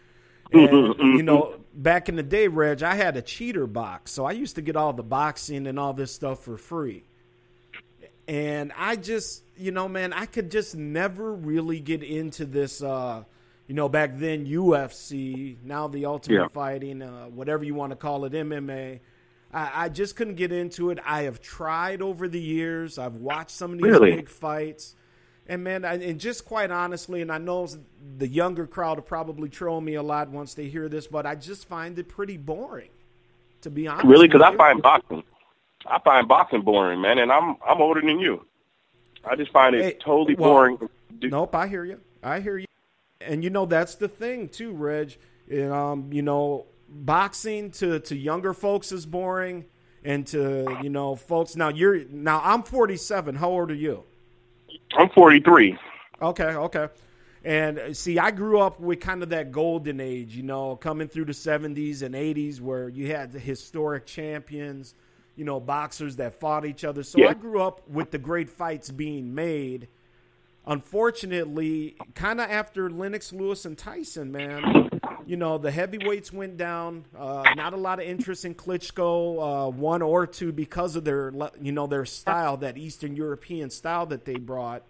And, 0.53 0.94
you 1.16 1.22
know, 1.22 1.55
back 1.75 2.11
in 2.11 2.16
the 2.16 2.22
day, 2.22 2.46
Reg, 2.46 2.83
I 2.83 2.94
had 2.94 3.16
a 3.16 3.22
cheater 3.22 3.66
box. 3.66 4.12
So 4.12 4.27
I 4.27 4.33
used 4.33 4.57
to 4.57 4.61
get 4.62 4.77
all 4.77 4.92
the 4.92 5.03
boxing 5.03 5.66
and 5.66 5.79
all 5.81 5.94
this 5.94 6.12
stuff 6.12 6.44
for 6.44 6.59
free. 6.59 7.05
And 8.29 8.70
I 8.77 8.96
just, 8.96 9.44
you 9.57 9.72
know, 9.72 9.88
man, 9.88 10.12
I 10.12 10.27
could 10.27 10.51
just 10.51 10.77
never 10.77 11.33
really 11.33 11.81
get 11.81 12.03
into 12.03 12.44
this, 12.44 12.83
uh, 12.83 13.25
you 13.66 13.75
know, 13.75 13.88
back 13.88 14.18
then 14.18 14.46
UFC, 14.46 15.57
now 15.64 15.88
the 15.88 16.05
ultimate 16.05 16.37
Yeah. 16.37 16.48
fighting, 16.48 17.01
uh, 17.01 17.29
whatever 17.29 17.64
you 17.64 17.75
want 17.75 17.90
to 17.90 17.96
call 17.96 18.27
it, 18.27 18.35
MMA. 18.35 19.01
I, 19.52 19.84
I 19.84 19.88
just 19.88 20.16
couldn't 20.16 20.36
get 20.36 20.52
into 20.52 20.90
it. 20.90 20.98
I 21.04 21.22
have 21.22 21.40
tried 21.40 22.02
over 22.02 22.28
the 22.28 22.40
years. 22.40 22.98
I've 22.98 23.16
watched 23.16 23.50
some 23.50 23.72
of 23.72 23.78
these 23.78 23.86
Really? 23.86 24.16
big 24.16 24.28
fights, 24.28 24.94
and 25.46 25.62
man, 25.64 25.84
I, 25.84 25.94
and 25.94 26.18
just 26.18 26.44
quite 26.44 26.70
honestly, 26.70 27.20
and 27.20 27.30
I 27.30 27.38
know 27.38 27.68
the 28.18 28.28
younger 28.28 28.66
crowd 28.66 28.96
will 28.98 29.02
probably 29.04 29.48
troll 29.48 29.80
me 29.80 29.94
a 29.94 30.02
lot 30.02 30.30
once 30.30 30.54
they 30.54 30.68
hear 30.68 30.88
this, 30.88 31.06
but 31.06 31.26
I 31.26 31.34
just 31.34 31.68
find 31.68 31.98
it 31.98 32.08
pretty 32.08 32.36
boring, 32.36 32.90
to 33.62 33.70
be 33.70 33.86
honest. 33.88 34.06
Really? 34.06 34.28
Because 34.28 34.42
I 34.42 34.56
find 34.56 34.80
boxing, 34.80 35.22
I 35.86 35.98
find 35.98 36.26
boxing 36.28 36.62
boring, 36.62 37.00
man, 37.00 37.18
and 37.18 37.30
I'm 37.30 37.56
I'm 37.66 37.80
older 37.82 38.00
than 38.00 38.18
you. 38.20 38.46
I 39.24 39.36
just 39.36 39.52
find 39.52 39.74
it 39.74 39.82
Hey, 39.82 39.92
totally 39.94 40.34
well, 40.34 40.50
boring. 40.50 40.88
Nope, 41.20 41.54
I 41.54 41.68
hear 41.68 41.84
you. 41.84 42.00
I 42.22 42.40
hear 42.40 42.58
you. 42.58 42.66
And 43.20 43.44
you 43.44 43.50
know 43.50 43.66
that's 43.66 43.94
the 43.96 44.08
thing 44.08 44.48
too, 44.48 44.72
Reg. 44.72 45.16
And, 45.48 45.72
um, 45.72 46.12
you 46.12 46.22
know, 46.22 46.66
boxing 46.94 47.70
to 47.72 48.00
to 48.00 48.16
younger 48.16 48.55
folks 48.55 48.92
is 48.92 49.07
boring, 49.07 49.64
and 50.05 50.26
to 50.28 50.78
you 50.83 50.90
know 50.90 51.16
folks 51.16 51.57
now 51.57 51.68
you're 51.68 52.05
now 52.09 52.40
I'm 52.44 52.62
47. 52.62 53.35
How 53.35 53.50
old 53.50 53.70
are 53.70 53.74
you? 53.74 54.05
I'm 54.96 55.09
43. 55.11 55.76
Okay, 56.20 56.44
okay. 56.44 56.88
And 57.44 57.78
uh, 57.78 57.94
see, 57.94 58.18
I 58.18 58.31
grew 58.31 58.61
up 58.61 58.78
with 58.78 59.00
kind 59.00 59.22
of 59.22 59.31
that 59.31 59.50
golden 59.50 60.00
age, 60.00 60.37
you 60.37 60.44
know, 60.44 60.76
coming 60.76 61.09
through 61.09 61.24
the 61.24 61.33
70s 61.33 62.02
and 62.02 62.14
80s 62.14 62.61
where 62.61 62.88
you 62.88 63.09
had 63.09 63.33
the 63.33 63.40
historic 63.40 64.07
champions, 64.07 64.94
you 65.35 65.44
know, 65.44 65.59
boxers 65.59 66.16
that 66.16 66.38
fought 66.38 66.64
each 66.64 66.85
other. 66.85 67.02
So 67.02 67.18
Yeah. 67.18 67.31
I 67.31 67.35
grew 67.35 67.61
up 67.61 67.88
with 67.88 68.12
the 68.12 68.18
great 68.18 68.48
fights 68.48 68.90
being 68.90 69.35
made. 69.35 69.88
Unfortunately, 70.66 71.96
kind 72.14 72.40
of 72.40 72.48
after 72.48 72.88
Lennox 72.88 73.33
Lewis 73.33 73.64
and 73.64 73.76
Tyson, 73.76 74.31
man, 74.31 74.88
you 75.26 75.37
know, 75.37 75.58
the 75.58 75.70
heavyweights 75.70 76.32
went 76.32 76.56
down. 76.56 77.04
Uh, 77.16 77.44
not 77.56 77.72
a 77.72 77.76
lot 77.76 78.00
of 78.00 78.06
interest 78.06 78.44
in 78.44 78.54
Klitschko, 78.54 79.66
uh, 79.66 79.70
one 79.70 80.02
or 80.02 80.26
two 80.26 80.52
because 80.52 80.96
of 80.96 81.04
their, 81.04 81.32
you 81.61 81.72
know, 81.72 81.87
their 81.87 82.04
style, 82.04 82.56
that 82.58 82.76
Eastern 82.76 83.16
European 83.16 83.70
style 83.70 84.06
that 84.06 84.24
they 84.24 84.37
brought. 84.37 84.82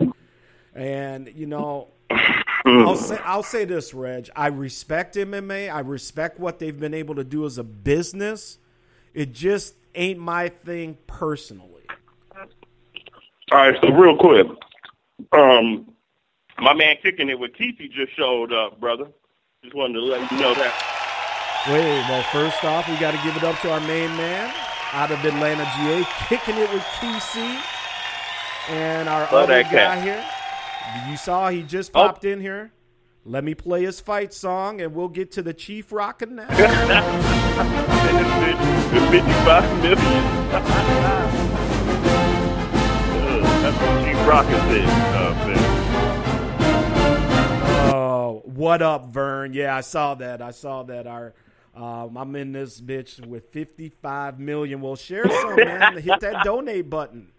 And 0.74 1.30
you 1.34 1.46
know, 1.46 1.88
I'll 2.64 2.96
say 2.96 3.18
I'll 3.24 3.42
say 3.42 3.64
this, 3.64 3.92
Reg. 3.92 4.30
I 4.34 4.48
respect 4.48 5.16
MMA. 5.16 5.72
I 5.72 5.80
respect 5.80 6.38
what 6.38 6.58
they've 6.58 6.78
been 6.78 6.94
able 6.94 7.16
to 7.16 7.24
do 7.24 7.44
as 7.44 7.58
a 7.58 7.64
business. 7.64 8.58
It 9.14 9.32
just 9.32 9.74
ain't 9.94 10.18
my 10.18 10.48
thing 10.48 10.96
personally. 11.06 11.68
All 13.50 13.58
right, 13.58 13.76
so 13.82 13.92
real 13.92 14.16
quick, 14.16 14.46
um, 15.32 15.92
my 16.58 16.72
man 16.72 16.96
kicking 17.02 17.28
it 17.28 17.38
with 17.38 17.52
Keithy 17.52 17.92
just 17.92 18.16
showed 18.16 18.50
up, 18.50 18.80
brother. 18.80 19.08
Just 19.62 19.74
wanted 19.74 19.94
to 19.94 20.00
let 20.00 20.30
you 20.32 20.38
know 20.38 20.54
that. 20.54 20.74
Wait, 21.70 22.00
well, 22.10 22.22
first 22.32 22.64
off, 22.64 22.88
we 22.88 22.96
got 22.96 23.12
to 23.12 23.20
give 23.22 23.36
it 23.36 23.44
up 23.44 23.56
to 23.60 23.70
our 23.70 23.78
main 23.80 24.10
man 24.16 24.52
out 24.92 25.12
of 25.12 25.24
Atlanta, 25.24 25.64
GA, 25.76 26.04
kicking 26.28 26.56
it 26.56 26.68
with 26.72 26.82
QC, 26.98 27.60
and 28.70 29.08
our 29.08 29.20
Love 29.32 29.32
other 29.44 29.62
guy 29.62 29.70
cat. 29.70 30.02
here. 30.02 30.24
You 31.08 31.16
saw 31.16 31.48
he 31.48 31.62
just 31.62 31.92
Oh. 31.94 32.02
popped 32.08 32.24
in 32.24 32.40
here. 32.40 32.72
Let 33.24 33.44
me 33.44 33.54
play 33.54 33.84
his 33.84 34.00
fight 34.00 34.34
song, 34.34 34.80
and 34.80 34.92
we'll 34.96 35.06
get 35.08 35.30
to 35.32 35.42
the 35.42 35.54
Chief 35.54 35.92
rocking 35.92 36.34
now. 36.34 36.46
And 36.48 36.58
it's 38.18 38.34
been- 38.40 38.58
it's 38.58 39.10
55 39.10 39.82
million. 39.82 40.24
Uh, 43.22 43.62
That's 43.62 43.76
what 43.80 44.04
Chief 44.04 44.18
Rocket 44.26 44.60
said. 44.68 44.84
Uh, 44.84 45.34
man. 45.46 45.56
Oh, 45.56 45.61
what 48.56 48.82
up, 48.82 49.06
Vern? 49.06 49.52
Yeah, 49.52 49.76
I 49.76 49.80
saw 49.80 50.14
that. 50.16 50.42
I 50.42 50.50
saw 50.50 50.82
that. 50.84 51.06
Our, 51.06 51.34
um, 51.74 52.16
I'm 52.16 52.36
in 52.36 52.52
this 52.52 52.80
bitch 52.80 53.24
with 53.26 53.50
55 53.50 54.38
million. 54.38 54.80
Well, 54.80 54.96
share 54.96 55.28
some, 55.28 55.56
man. 55.56 55.98
Hit 55.98 56.20
that 56.20 56.44
donate 56.44 56.88
button. 56.88 57.32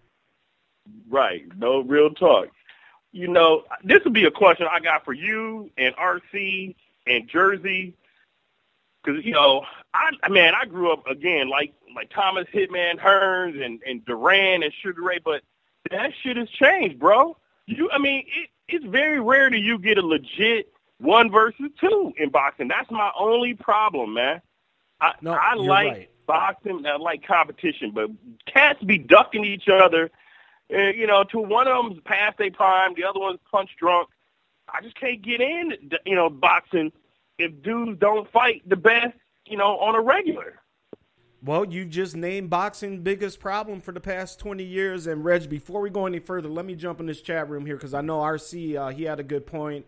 Right. 1.08 1.44
No 1.56 1.80
real 1.80 2.10
talk. 2.10 2.48
You 3.12 3.28
know, 3.28 3.64
this 3.84 4.02
would 4.04 4.12
be 4.12 4.24
a 4.24 4.30
question 4.30 4.66
I 4.70 4.80
got 4.80 5.04
for 5.04 5.12
you 5.12 5.70
and 5.78 5.94
RC 5.96 6.74
and 7.06 7.28
Jersey. 7.28 7.94
Because, 9.02 9.24
you 9.24 9.32
know, 9.32 9.64
I 9.92 10.10
man, 10.28 10.54
I 10.60 10.64
grew 10.64 10.92
up, 10.92 11.06
again, 11.06 11.48
like 11.48 11.74
like 11.94 12.10
Thomas 12.10 12.46
Hitman 12.52 12.98
Hearns 12.98 13.64
and, 13.64 13.80
and 13.86 14.04
Duran 14.04 14.62
and 14.62 14.72
Sugar 14.82 15.02
Ray, 15.02 15.20
but 15.24 15.42
that 15.90 16.10
shit 16.22 16.36
has 16.36 16.48
changed, 16.50 16.98
bro. 16.98 17.36
You, 17.66 17.88
I 17.92 17.98
mean, 17.98 18.24
it, 18.26 18.50
it's 18.68 18.84
very 18.84 19.20
rare 19.20 19.50
that 19.50 19.58
you 19.58 19.78
get 19.78 19.98
a 19.98 20.02
legit 20.02 20.73
one 21.04 21.30
versus 21.30 21.70
two 21.80 22.12
in 22.16 22.30
boxing. 22.30 22.68
That's 22.68 22.90
my 22.90 23.10
only 23.18 23.54
problem, 23.54 24.14
man. 24.14 24.40
I, 25.00 25.12
No, 25.20 25.32
I 25.32 25.54
like 25.54 25.88
right. 25.88 26.10
boxing, 26.26 26.84
I 26.86 26.96
like 26.96 27.26
competition, 27.26 27.92
but 27.94 28.10
cats 28.46 28.82
be 28.82 28.98
ducking 28.98 29.44
each 29.44 29.68
other 29.68 30.10
uh, 30.72 30.90
you 30.90 31.06
know, 31.06 31.24
to 31.24 31.38
one 31.38 31.68
of 31.68 31.84
them's 31.84 32.00
past 32.04 32.38
their 32.38 32.50
prime, 32.50 32.94
the 32.94 33.04
other 33.04 33.20
one's 33.20 33.40
punch 33.50 33.70
drunk. 33.78 34.08
I 34.68 34.80
just 34.80 34.98
can't 34.98 35.20
get 35.20 35.40
in, 35.40 35.74
you 36.06 36.14
know, 36.14 36.30
boxing 36.30 36.90
if 37.38 37.62
dudes 37.62 37.98
don't 38.00 38.30
fight 38.32 38.62
the 38.66 38.76
best, 38.76 39.14
you 39.46 39.58
know, 39.58 39.78
on 39.78 39.94
a 39.94 40.00
regular. 40.00 40.60
Well, 41.42 41.66
you 41.66 41.84
just 41.84 42.16
named 42.16 42.48
boxing 42.48 43.02
biggest 43.02 43.38
problem 43.38 43.82
for 43.82 43.92
the 43.92 44.00
past 44.00 44.38
20 44.38 44.64
years. 44.64 45.06
And 45.06 45.22
Reg, 45.22 45.50
before 45.50 45.82
we 45.82 45.90
go 45.90 46.06
any 46.06 46.18
further, 46.18 46.48
let 46.48 46.64
me 46.64 46.74
jump 46.74 47.00
in 47.00 47.06
this 47.06 47.20
chat 47.20 47.50
room 47.50 47.66
here 47.66 47.76
because 47.76 47.92
I 47.92 48.00
know 48.00 48.20
RC 48.20 48.76
uh, 48.76 48.88
he 48.88 49.02
had 49.04 49.20
a 49.20 49.24
good 49.24 49.46
point. 49.46 49.84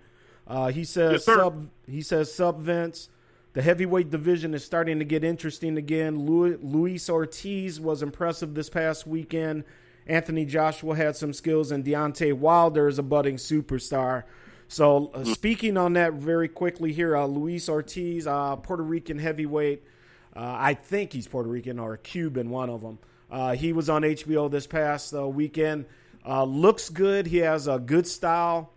Uh, 0.46 0.68
he 0.68 0.84
says 0.84 1.12
Yes, 1.12 1.24
sub 1.24 1.68
he 1.86 2.02
says 2.02 2.32
sub 2.32 2.60
Vince. 2.60 3.08
The 3.52 3.62
heavyweight 3.62 4.10
division 4.10 4.52
is 4.52 4.64
starting 4.64 4.98
to 4.98 5.04
get 5.04 5.24
interesting 5.24 5.78
again. 5.78 6.26
Lu- 6.26 6.58
Luis 6.62 7.08
Ortiz 7.08 7.80
was 7.80 8.02
impressive 8.02 8.54
this 8.54 8.68
past 8.68 9.06
weekend. 9.06 9.64
Anthony 10.06 10.44
Joshua 10.44 10.94
had 10.94 11.16
some 11.16 11.32
skills, 11.32 11.72
and 11.72 11.84
Deontay 11.84 12.34
Wilder 12.34 12.86
is 12.86 12.98
a 12.98 13.02
budding 13.02 13.36
superstar. 13.36 14.24
So, 14.68 15.10
uh, 15.14 15.24
speaking 15.24 15.76
on 15.76 15.94
that 15.94 16.14
very 16.14 16.48
quickly 16.48 16.92
here, 16.92 17.16
uh, 17.16 17.24
Luis 17.26 17.68
Ortiz, 17.68 18.26
uh, 18.26 18.56
Puerto 18.56 18.82
Rican 18.82 19.18
heavyweight. 19.18 19.82
Uh, 20.34 20.54
I 20.58 20.74
think 20.74 21.12
he's 21.12 21.26
Puerto 21.26 21.48
Rican 21.48 21.78
or 21.78 21.96
Cuban, 21.96 22.50
one 22.50 22.68
of 22.68 22.82
them. 22.82 22.98
Uh, 23.30 23.54
he 23.54 23.72
was 23.72 23.88
on 23.88 24.02
HBO 24.02 24.50
this 24.50 24.66
past 24.66 25.14
uh, 25.14 25.26
weekend. 25.26 25.86
Uh, 26.26 26.44
looks 26.44 26.88
good. 26.88 27.26
He 27.26 27.38
has 27.38 27.68
a 27.68 27.78
good 27.78 28.06
style. 28.06 28.70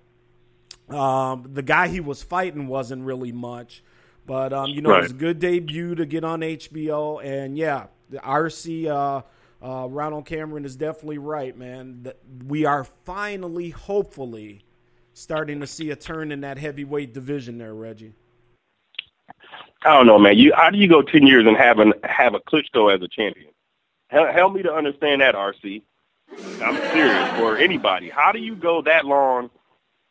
Um, 0.89 1.49
the 1.53 1.61
guy 1.61 1.87
he 1.87 1.99
was 1.99 2.23
fighting 2.23 2.67
wasn't 2.67 3.03
really 3.03 3.31
much, 3.31 3.83
but 4.25 4.53
um, 4.53 4.69
you 4.69 4.81
know 4.81 4.95
it 4.95 5.03
was 5.03 5.11
a 5.11 5.15
good 5.15 5.39
debut 5.39 5.95
to 5.95 6.05
get 6.05 6.23
on 6.23 6.41
HBO. 6.41 7.23
And 7.23 7.57
yeah, 7.57 7.87
the 8.09 8.17
RC 8.17 8.87
uh, 8.87 9.21
uh, 9.65 9.87
Ronald 9.87 10.25
Cameron 10.25 10.65
is 10.65 10.75
definitely 10.75 11.17
right, 11.17 11.55
man. 11.57 12.03
That 12.03 12.17
we 12.47 12.65
are 12.65 12.83
finally, 13.05 13.69
hopefully, 13.69 14.63
starting 15.13 15.59
to 15.59 15.67
see 15.67 15.91
a 15.91 15.95
turn 15.95 16.31
in 16.31 16.41
that 16.41 16.57
heavyweight 16.57 17.13
division 17.13 17.57
there, 17.57 17.73
Reggie. 17.73 18.13
I 19.83 19.93
don't 19.93 20.07
know, 20.07 20.19
man. 20.19 20.37
You 20.37 20.53
how 20.55 20.69
do 20.69 20.77
you 20.77 20.87
go 20.87 21.01
ten 21.01 21.25
years 21.25 21.45
and 21.45 21.55
have 21.55 21.79
an 21.79 21.93
have 22.03 22.33
a 22.33 22.39
Klitschko 22.39 22.93
as 22.93 23.01
a 23.01 23.07
champion? 23.07 23.51
Help, 24.07 24.29
help 24.29 24.53
me 24.53 24.63
to 24.63 24.73
understand 24.73 25.21
that, 25.21 25.35
RC. 25.35 25.83
I'm 26.61 26.75
serious 26.91 27.29
for 27.37 27.57
anybody. 27.57 28.09
How 28.09 28.31
do 28.31 28.39
you 28.39 28.55
go 28.55 28.81
that 28.83 29.05
long 29.05 29.49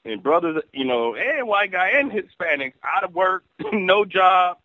and 0.09 0.23
brothers, 0.23 0.63
you 0.73 0.85
know, 0.85 1.15
and 1.15 1.47
white 1.47 1.73
guy 1.73 1.91
and 1.91 2.11
Hispanics 2.11 2.75
out 2.83 3.05
of 3.05 3.15
work, 3.15 3.45
no 3.73 4.05
job, 4.05 4.59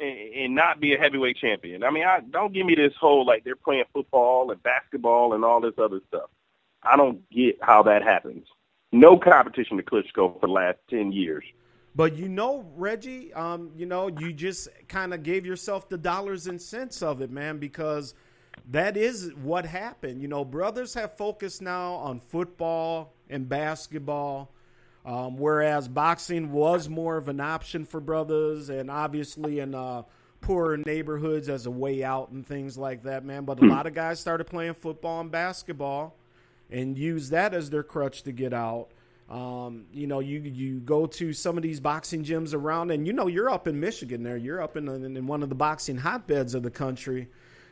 and, 0.00 0.18
and 0.34 0.54
not 0.54 0.80
be 0.80 0.94
a 0.94 0.98
heavyweight 0.98 1.36
champion? 1.36 1.82
I 1.82 1.90
mean, 1.90 2.04
I 2.04 2.20
don't 2.20 2.52
give 2.52 2.66
me 2.66 2.74
this 2.74 2.94
whole 3.00 3.26
like 3.26 3.44
they're 3.44 3.56
playing 3.56 3.84
football 3.92 4.50
and 4.50 4.62
basketball 4.62 5.34
and 5.34 5.44
all 5.44 5.60
this 5.60 5.74
other 5.78 6.00
stuff. 6.08 6.30
I 6.82 6.96
don't 6.96 7.28
get 7.30 7.58
how 7.60 7.82
that 7.84 8.02
happens. 8.02 8.46
No 8.92 9.18
competition 9.18 9.76
to 9.76 9.82
Klitschko 9.82 10.40
for 10.40 10.46
the 10.46 10.52
last 10.52 10.78
ten 10.88 11.12
years. 11.12 11.44
But 11.94 12.16
you 12.16 12.28
know, 12.28 12.64
Reggie, 12.76 13.32
um, 13.34 13.72
you 13.76 13.86
know, 13.86 14.06
you 14.06 14.32
just 14.32 14.68
kind 14.86 15.12
of 15.12 15.22
gave 15.22 15.44
yourself 15.44 15.88
the 15.88 15.98
dollars 15.98 16.46
and 16.46 16.62
cents 16.62 17.02
of 17.02 17.20
it, 17.22 17.30
man, 17.30 17.58
because 17.58 18.14
that 18.70 18.96
is 18.96 19.32
what 19.42 19.66
happened. 19.66 20.22
You 20.22 20.28
know, 20.28 20.44
brothers 20.44 20.94
have 20.94 21.16
focused 21.16 21.62
now 21.62 21.94
on 21.94 22.20
football 22.20 23.14
and 23.28 23.48
basketball, 23.48 24.52
um, 25.08 25.38
whereas 25.38 25.88
boxing 25.88 26.52
was 26.52 26.86
more 26.86 27.16
of 27.16 27.28
an 27.28 27.40
option 27.40 27.86
for 27.86 27.98
brothers, 27.98 28.68
and 28.68 28.90
obviously 28.90 29.58
in 29.58 29.74
uh, 29.74 30.02
poorer 30.42 30.76
neighborhoods 30.76 31.48
as 31.48 31.64
a 31.64 31.70
way 31.70 32.04
out 32.04 32.28
and 32.28 32.46
things 32.46 32.76
like 32.76 33.04
that, 33.04 33.24
man. 33.24 33.46
But 33.46 33.62
a 33.62 33.64
lot 33.64 33.86
of 33.86 33.94
guys 33.94 34.20
started 34.20 34.44
playing 34.44 34.74
football 34.74 35.22
and 35.22 35.30
basketball 35.30 36.14
and 36.70 36.98
use 36.98 37.30
that 37.30 37.54
as 37.54 37.70
their 37.70 37.82
crutch 37.82 38.24
to 38.24 38.32
get 38.32 38.52
out. 38.52 38.88
Um, 39.30 39.86
you 39.94 40.06
know, 40.06 40.20
you 40.20 40.40
you 40.40 40.80
go 40.80 41.06
to 41.06 41.32
some 41.32 41.56
of 41.56 41.62
these 41.62 41.80
boxing 41.80 42.22
gyms 42.22 42.52
around, 42.52 42.90
and 42.90 43.06
you 43.06 43.14
know 43.14 43.28
you're 43.28 43.48
up 43.48 43.66
in 43.66 43.80
Michigan. 43.80 44.22
There, 44.22 44.36
you're 44.36 44.60
up 44.60 44.76
in, 44.76 44.88
in 44.88 45.26
one 45.26 45.42
of 45.42 45.48
the 45.48 45.54
boxing 45.54 45.96
hotbeds 45.96 46.54
of 46.54 46.62
the 46.62 46.70
country, 46.70 47.28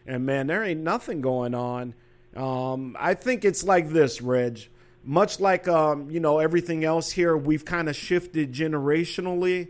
and 0.06 0.24
man, 0.24 0.46
there 0.46 0.64
ain't 0.64 0.80
nothing 0.80 1.20
going 1.20 1.54
on. 1.54 1.92
Um, 2.34 2.96
I 2.98 3.12
think 3.12 3.44
it's 3.44 3.62
like 3.62 3.90
this, 3.90 4.22
Reg. 4.22 4.68
Much 5.08 5.38
like 5.38 5.68
um, 5.68 6.10
you 6.10 6.20
know 6.20 6.40
everything 6.40 6.84
else 6.84 7.12
here, 7.12 7.36
we've 7.36 7.64
kind 7.64 7.88
of 7.88 7.94
shifted 7.96 8.52
generationally, 8.52 9.68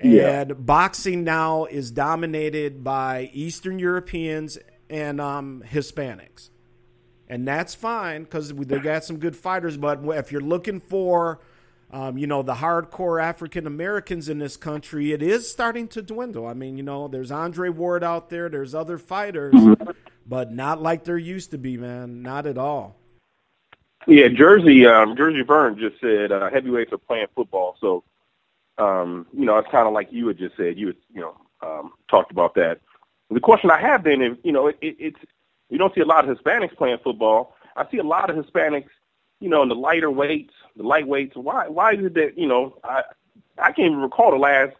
and 0.00 0.12
Yeah. 0.14 0.44
boxing 0.44 1.24
now 1.24 1.66
is 1.66 1.90
dominated 1.90 2.82
by 2.82 3.30
Eastern 3.34 3.78
Europeans 3.78 4.58
and 4.88 5.20
um, 5.20 5.62
Hispanics 5.70 6.48
and 7.32 7.48
that's 7.48 7.74
fine 7.74 8.24
because 8.24 8.52
they 8.52 8.78
got 8.78 9.04
some 9.04 9.16
good 9.16 9.34
fighters. 9.34 9.78
But 9.78 10.00
if 10.04 10.32
you're 10.32 10.42
looking 10.42 10.80
for, 10.80 11.40
um, 11.90 12.18
you 12.18 12.26
know, 12.26 12.42
the 12.42 12.52
hardcore 12.52 13.22
African 13.22 13.66
Americans 13.66 14.28
in 14.28 14.38
this 14.38 14.58
country, 14.58 15.12
it 15.12 15.22
is 15.22 15.50
starting 15.50 15.88
to 15.88 16.02
dwindle. 16.02 16.46
I 16.46 16.52
mean, 16.52 16.76
you 16.76 16.82
know, 16.82 17.08
there's 17.08 17.30
Andre 17.30 17.70
Ward 17.70 18.04
out 18.04 18.28
there, 18.28 18.50
there's 18.50 18.74
other 18.74 18.98
fighters, 18.98 19.54
but 20.26 20.52
not 20.52 20.82
like 20.82 21.04
there 21.04 21.16
used 21.16 21.52
to 21.52 21.58
be, 21.58 21.78
man. 21.78 22.20
Not 22.20 22.46
at 22.46 22.58
all. 22.58 22.96
Yeah, 24.06 24.28
Jersey, 24.28 24.86
um, 24.86 25.16
Jersey 25.16 25.42
Vern 25.42 25.78
just 25.78 26.00
said 26.00 26.32
uh, 26.32 26.50
heavyweights 26.50 26.92
are 26.92 26.98
playing 26.98 27.26
football. 27.34 27.76
So, 27.80 28.04
um, 28.78 29.26
you 29.32 29.44
know, 29.44 29.58
it's 29.58 29.70
kind 29.70 29.86
of 29.86 29.94
like 29.94 30.08
you 30.10 30.28
had 30.28 30.38
just 30.38 30.56
said. 30.56 30.78
You 30.78 30.88
had, 30.88 30.96
you 31.14 31.20
know, 31.20 31.36
um, 31.62 31.92
talked 32.10 32.32
about 32.32 32.54
that. 32.56 32.80
The 33.30 33.40
question 33.40 33.70
I 33.70 33.80
have 33.80 34.04
then 34.04 34.20
is, 34.22 34.36
you 34.42 34.52
know, 34.52 34.66
it, 34.66 34.76
it, 34.80 34.96
it's 34.98 35.18
you 35.70 35.78
don't 35.78 35.94
see 35.94 36.00
a 36.00 36.06
lot 36.06 36.28
of 36.28 36.36
Hispanics 36.36 36.76
playing 36.76 36.98
football. 37.04 37.54
I 37.76 37.88
see 37.90 37.98
a 37.98 38.02
lot 38.02 38.28
of 38.28 38.36
Hispanics, 38.44 38.90
you 39.40 39.48
know, 39.48 39.62
in 39.62 39.68
the 39.68 39.74
lighter 39.74 40.10
weights, 40.10 40.52
the 40.76 40.82
lightweights. 40.82 41.36
Why? 41.36 41.68
Why 41.68 41.92
is 41.92 42.04
it 42.04 42.14
that 42.14 42.36
you 42.36 42.48
know 42.48 42.76
I 42.84 43.02
I 43.58 43.72
can't 43.72 43.92
even 43.92 43.98
recall 44.00 44.32
the 44.32 44.36
last 44.36 44.72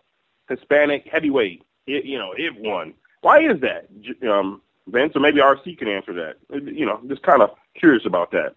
Hispanic 0.48 1.06
heavyweight. 1.11 1.62
It, 1.87 2.04
you 2.04 2.18
know, 2.18 2.35
it 2.37 2.54
won. 2.58 2.94
Why 3.22 3.40
is 3.40 3.61
that? 3.61 3.88
Um, 4.28 4.62
Vince, 4.88 5.14
or 5.14 5.20
maybe 5.20 5.40
RC 5.40 5.78
can 5.78 5.88
answer 5.88 6.12
that. 6.14 6.37
You 6.50 6.87
know, 6.87 7.00
just 7.08 7.22
kind 7.22 7.42
of 7.42 7.50
curious 7.74 8.04
about 8.04 8.32
that. 8.32 8.54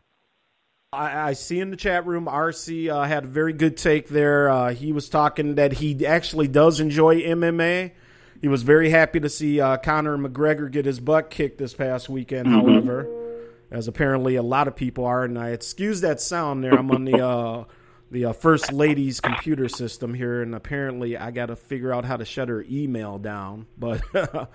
I, 0.95 1.29
I 1.29 1.33
see 1.33 1.59
in 1.59 1.69
the 1.69 1.77
chat 1.77 2.05
room, 2.05 2.25
RC 2.25 2.89
uh, 2.89 3.03
had 3.03 3.25
a 3.25 3.27
very 3.27 3.53
good 3.53 3.77
take 3.77 4.07
there. 4.07 4.49
Uh, 4.49 4.73
he 4.73 4.91
was 4.91 5.09
talking 5.09 5.55
that 5.55 5.73
he 5.73 6.05
actually 6.05 6.47
does 6.47 6.79
enjoy 6.79 7.21
MMA. 7.21 7.91
He 8.41 8.47
was 8.47 8.63
very 8.63 8.89
happy 8.89 9.19
to 9.19 9.29
see 9.29 9.59
uh, 9.59 9.77
Conor 9.77 10.17
McGregor 10.17 10.69
get 10.69 10.85
his 10.85 10.99
butt 10.99 11.29
kicked 11.29 11.57
this 11.57 11.73
past 11.73 12.09
weekend, 12.09 12.47
however. 12.47 13.07
as 13.71 13.87
apparently 13.87 14.35
a 14.35 14.43
lot 14.43 14.67
of 14.67 14.75
people 14.75 15.05
are. 15.05 15.23
And 15.23 15.37
I 15.37 15.49
excuse 15.49 16.01
that 16.01 16.21
sound 16.21 16.63
there. 16.63 16.73
I'm 16.73 16.91
on 16.91 17.05
the 17.05 17.25
uh, 17.25 17.63
the 18.11 18.25
uh, 18.25 18.33
first 18.33 18.71
lady's 18.71 19.19
computer 19.19 19.67
system 19.67 20.13
here, 20.13 20.41
and 20.41 20.53
apparently 20.53 21.17
I 21.17 21.31
got 21.31 21.47
to 21.47 21.55
figure 21.55 21.93
out 21.93 22.05
how 22.05 22.17
to 22.17 22.25
shut 22.25 22.49
her 22.49 22.63
email 22.69 23.17
down. 23.17 23.67
But 23.77 24.01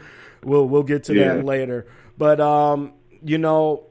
we'll 0.44 0.68
we'll 0.68 0.82
get 0.82 1.04
to 1.04 1.14
yeah. 1.14 1.34
that 1.34 1.44
later. 1.44 1.86
But 2.16 2.40
um, 2.40 2.92
you 3.22 3.38
know, 3.38 3.89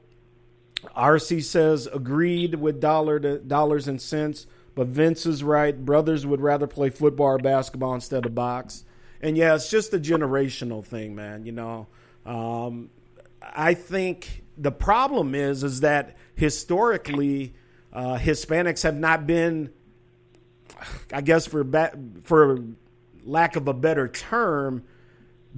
RC 0.96 1.42
says 1.42 1.86
agreed 1.86 2.54
with 2.54 2.80
dollar 2.80 3.20
to 3.20 3.38
dollars 3.38 3.88
and 3.88 4.00
cents. 4.00 4.46
But 4.74 4.88
Vince 4.88 5.26
is 5.26 5.42
right. 5.42 5.76
Brothers 5.84 6.24
would 6.26 6.40
rather 6.40 6.66
play 6.66 6.90
football 6.90 7.26
or 7.26 7.38
basketball 7.38 7.94
instead 7.94 8.24
of 8.24 8.34
box. 8.34 8.84
And 9.20 9.36
yeah, 9.36 9.54
it's 9.54 9.68
just 9.68 9.92
a 9.92 9.98
generational 9.98 10.84
thing, 10.84 11.14
man. 11.14 11.44
You 11.44 11.52
know, 11.52 11.86
um, 12.24 12.90
I 13.42 13.74
think 13.74 14.44
the 14.56 14.72
problem 14.72 15.34
is 15.34 15.64
is 15.64 15.80
that 15.80 16.16
historically 16.34 17.54
uh, 17.92 18.16
Hispanics 18.16 18.82
have 18.84 18.96
not 18.96 19.26
been, 19.26 19.70
I 21.12 21.20
guess, 21.20 21.46
for 21.46 21.64
for 22.24 22.58
lack 23.24 23.56
of 23.56 23.68
a 23.68 23.74
better 23.74 24.08
term, 24.08 24.84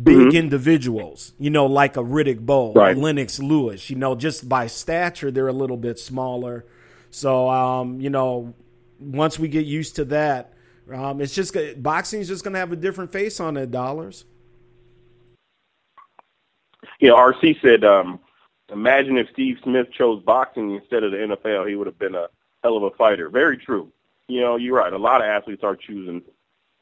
big 0.01 0.17
mm-hmm. 0.17 0.37
individuals. 0.37 1.33
You 1.39 1.51
know, 1.51 1.67
like 1.67 1.97
a 1.97 2.03
Riddick 2.03 2.41
Bowe, 2.41 2.73
right. 2.73 2.97
Lennox 2.97 3.39
Lewis. 3.39 3.91
You 3.91 3.97
know, 3.97 4.15
just 4.15 4.49
by 4.49 4.67
stature, 4.67 5.31
they're 5.31 5.49
a 5.49 5.53
little 5.53 5.77
bit 5.77 5.99
smaller. 5.99 6.65
So, 7.11 7.49
um, 7.49 8.01
you 8.01 8.11
know, 8.11 8.55
once 8.99 9.39
we 9.39 9.49
get 9.49 9.67
used 9.67 9.97
to 9.97 10.05
that, 10.07 10.53
um, 10.93 11.21
it's 11.21 11.35
just 11.35 11.55
boxing 11.83 12.21
is 12.21 12.29
just 12.29 12.45
going 12.45 12.55
to 12.55 12.59
have 12.59 12.73
a 12.73 12.77
different 12.77 13.13
face 13.13 13.41
on 13.41 13.57
it. 13.57 13.71
Dollars. 13.71 14.25
You 16.99 17.09
know, 17.09 17.17
RC 17.17 17.61
said, 17.61 17.85
um, 17.85 18.21
imagine 18.71 19.19
if 19.19 19.29
Steve 19.33 19.59
Smith 19.63 19.89
chose 19.93 20.23
boxing 20.23 20.75
instead 20.75 21.03
of 21.05 21.13
the 21.13 21.19
NFL, 21.19 21.69
he 21.69 21.75
would 21.75 21.87
have 21.87 21.99
been 21.99 22.15
a 22.15 22.29
hell 22.63 22.77
of 22.77 22.83
a 22.83 22.91
fighter. 22.91 23.29
Very 23.29 23.57
true. 23.57 23.93
You 24.29 24.41
know, 24.41 24.57
you're 24.57 24.77
right. 24.77 24.93
A 24.93 24.99
lot 24.99 25.21
of 25.21 25.27
athletes 25.27 25.63
are 25.63 25.77
choosing 25.77 26.23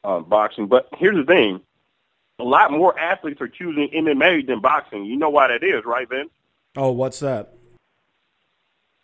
uh, 0.03 0.19
boxing, 0.19 0.67
but 0.67 0.87
here's 0.97 1.15
the 1.15 1.25
thing: 1.25 1.61
a 2.41 2.43
lot 2.43 2.71
more 2.71 2.97
athletes 2.97 3.39
are 3.39 3.47
choosing 3.47 3.89
MMA 3.93 4.47
than 4.47 4.59
boxing. 4.61 5.05
You 5.05 5.15
know 5.15 5.29
why 5.29 5.47
that 5.47 5.63
is, 5.63 5.85
right, 5.85 6.09
Vince? 6.09 6.31
Oh, 6.75 6.91
what's 6.91 7.19
that? 7.19 7.53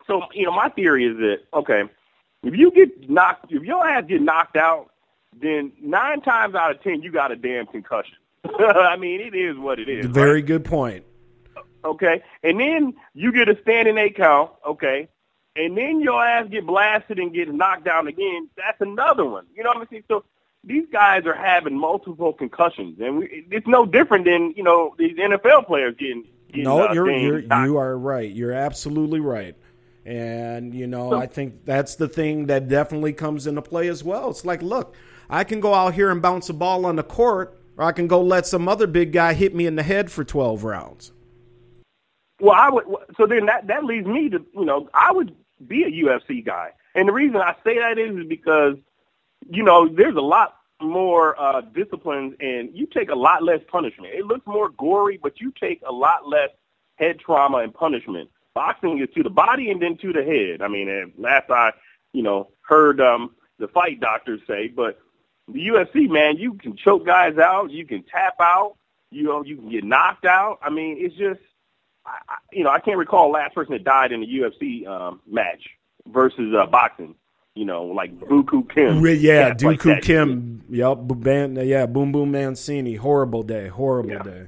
So, 0.08 0.24
you 0.34 0.46
know, 0.46 0.52
my 0.52 0.70
theory 0.70 1.06
is 1.06 1.18
that 1.18 1.38
okay, 1.54 1.84
if 2.44 2.56
you 2.56 2.72
get 2.72 3.10
knocked, 3.10 3.52
if 3.52 3.64
your 3.64 3.88
ass 3.88 4.06
get 4.08 4.22
knocked 4.22 4.56
out, 4.56 4.90
then 5.40 5.72
nine 5.82 6.22
times 6.22 6.56
out 6.56 6.72
of 6.72 6.82
ten 6.82 7.02
you 7.02 7.12
got 7.12 7.32
a 7.32 7.36
damn 7.36 7.68
concussion. 7.68 8.16
I 8.60 8.96
mean, 8.96 9.22
it 9.22 9.36
is 9.36 9.58
what 9.58 9.80
it 9.80 9.90
is. 9.90 10.06
Very 10.08 10.36
right? 10.36 10.46
good 10.46 10.66
point. 10.66 11.06
Okay, 11.86 12.24
and 12.44 12.60
then 12.60 12.94
you 13.14 13.32
get 13.32 13.50
a 13.50 13.58
standing 13.62 13.98
eight 13.98 14.16
count. 14.16 14.52
Okay, 14.66 15.10
and 15.56 15.78
then 15.78 16.00
your 16.00 16.24
ass 16.24 16.48
get 16.50 16.66
blasted 16.66 17.20
and 17.20 17.34
get 17.34 17.54
knocked 17.54 17.84
down 17.84 18.08
again. 18.08 18.50
That's 18.56 18.80
another 18.80 19.26
one. 19.26 19.46
You 19.56 19.64
know 19.64 19.70
what 19.70 19.78
I'm 19.78 19.88
saying? 19.90 20.04
So 20.08 20.24
these 20.68 20.86
guys 20.92 21.26
are 21.26 21.34
having 21.34 21.78
multiple 21.78 22.34
concussions, 22.34 23.00
and 23.00 23.18
we, 23.18 23.46
it's 23.50 23.68
no 23.68 23.86
different 23.86 24.26
than 24.26 24.54
you 24.56 24.64
know 24.64 24.94
these 24.98 25.18
NFL 25.18 25.66
players 25.66 25.96
getting. 25.98 26.26
getting 26.48 26.64
no, 26.64 26.88
uh, 26.88 26.94
you're, 26.94 27.10
you're 27.10 27.40
you 27.40 27.78
are 27.78 27.98
right. 27.98 28.32
You're 28.32 28.54
absolutely 28.54 29.20
right. 29.20 29.56
And, 30.06 30.74
you 30.74 30.88
know, 30.88 31.14
I 31.14 31.26
think 31.26 31.66
that's 31.66 31.96
the 31.96 32.08
thing 32.08 32.46
that 32.46 32.70
definitely 32.70 33.12
comes 33.12 33.46
into 33.46 33.62
play 33.62 33.90
as 33.90 34.06
well. 34.06 34.30
It's 34.30 34.46
like, 34.46 34.62
look, 34.62 34.96
I 35.30 35.44
can 35.44 35.60
go 35.60 35.74
out 35.74 35.96
here 35.96 36.10
and 36.10 36.22
bounce 36.22 36.48
a 36.48 36.54
ball 36.54 36.86
on 36.86 36.96
the 36.96 37.04
court, 37.04 37.60
or 37.76 37.84
I 37.84 37.92
can 37.92 38.08
go 38.08 38.22
let 38.22 38.46
some 38.46 38.70
other 38.70 38.88
big 38.88 39.12
guy 39.12 39.34
hit 39.34 39.54
me 39.54 39.66
in 39.66 39.76
the 39.76 39.84
head 39.84 40.10
for 40.10 40.24
12 40.24 40.64
rounds. 40.64 41.12
Well, 42.40 42.56
I 42.56 42.70
would. 42.70 42.86
So 43.18 43.26
then 43.26 43.48
that 43.48 43.68
that 43.68 43.84
leads 43.84 44.06
me 44.06 44.30
to 44.30 44.46
you 44.54 44.64
know 44.64 44.88
I 44.94 45.12
would 45.12 45.36
be 45.66 45.84
a 45.84 45.90
UFC 45.90 46.46
guy, 46.46 46.72
and 46.94 47.08
the 47.08 47.12
reason 47.12 47.38
I 47.38 47.56
say 47.64 47.80
that 47.80 47.98
is 47.98 48.28
because 48.28 48.76
you 49.50 49.64
know 49.64 49.90
there's 49.90 50.16
a 50.16 50.22
lot 50.22 50.57
more 50.82 51.40
uh, 51.40 51.62
disciplines, 51.62 52.36
and 52.40 52.70
you 52.74 52.86
take 52.88 53.10
a 53.10 53.16
lot 53.16 53.44
less 53.44 53.60
punishment. 53.68 54.14
It 54.14 54.26
looks 54.26 54.46
more 54.46 54.70
gory, 54.70 55.20
but 55.22 55.40
you 55.40 55.52
take 55.60 55.82
a 55.88 55.92
lot 55.92 56.28
less 56.28 56.50
head 56.96 57.20
trauma 57.20 57.58
and 57.58 57.74
punishment. 57.74 58.30
Boxing 58.54 59.00
is 59.00 59.10
to 59.16 59.24
the 59.24 59.30
body 59.30 59.70
and 59.70 59.82
then 59.82 59.98
to 59.98 60.14
the 60.14 60.24
head. 60.24 60.62
I 60.62 60.68
mean, 60.68 61.14
last 61.18 61.50
I 61.50 61.72
you 62.14 62.24
know 62.24 62.50
heard 62.62 63.00
um, 63.02 63.36
the 63.60 63.68
fight 63.68 64.00
doctors 64.00 64.42
say, 64.48 64.68
but 64.68 65.00
the 65.48 65.68
UFC, 65.68 66.10
man, 66.10 66.38
you 66.38 66.54
can 66.54 66.76
choke 66.76 67.06
guys 67.06 67.38
out, 67.38 67.72
you 67.72 67.86
can 67.86 68.04
tap 68.04 68.36
out, 68.40 68.76
you 69.12 69.24
know, 69.24 69.44
you 69.44 69.56
can 69.56 69.70
get 69.70 69.84
knocked 69.84 70.26
out. 70.26 70.60
I 70.62 70.70
mean, 70.70 70.98
it's 71.00 71.16
just 71.16 71.40
I, 72.06 72.38
you 72.52 72.64
know, 72.64 72.70
I 72.70 72.80
can't 72.80 72.98
recall 72.98 73.32
last 73.32 73.56
person 73.56 73.74
that 73.74 73.84
died 73.84 74.12
in 74.12 74.24
a 74.24 74.26
UFC 74.26 74.88
um, 74.88 75.22
match 75.28 75.64
versus 76.08 76.54
uh, 76.58 76.66
boxing. 76.66 77.16
You 77.58 77.66
know, 77.66 77.86
like 77.86 78.12
Koo 78.28 78.64
Kim. 78.64 79.06
Yeah, 79.06 79.54
Duk 79.54 79.80
Koo 79.80 79.94
like 79.94 80.04
Kim. 80.04 80.64
Yep, 80.70 80.98
yeah, 81.66 81.86
Boom 81.86 82.12
Boom 82.12 82.32
Mancini. 82.32 82.96
Horrible 82.96 83.44
day. 83.44 83.68
Horrible 83.68 84.12
yeah. 84.12 84.24
day. 84.24 84.48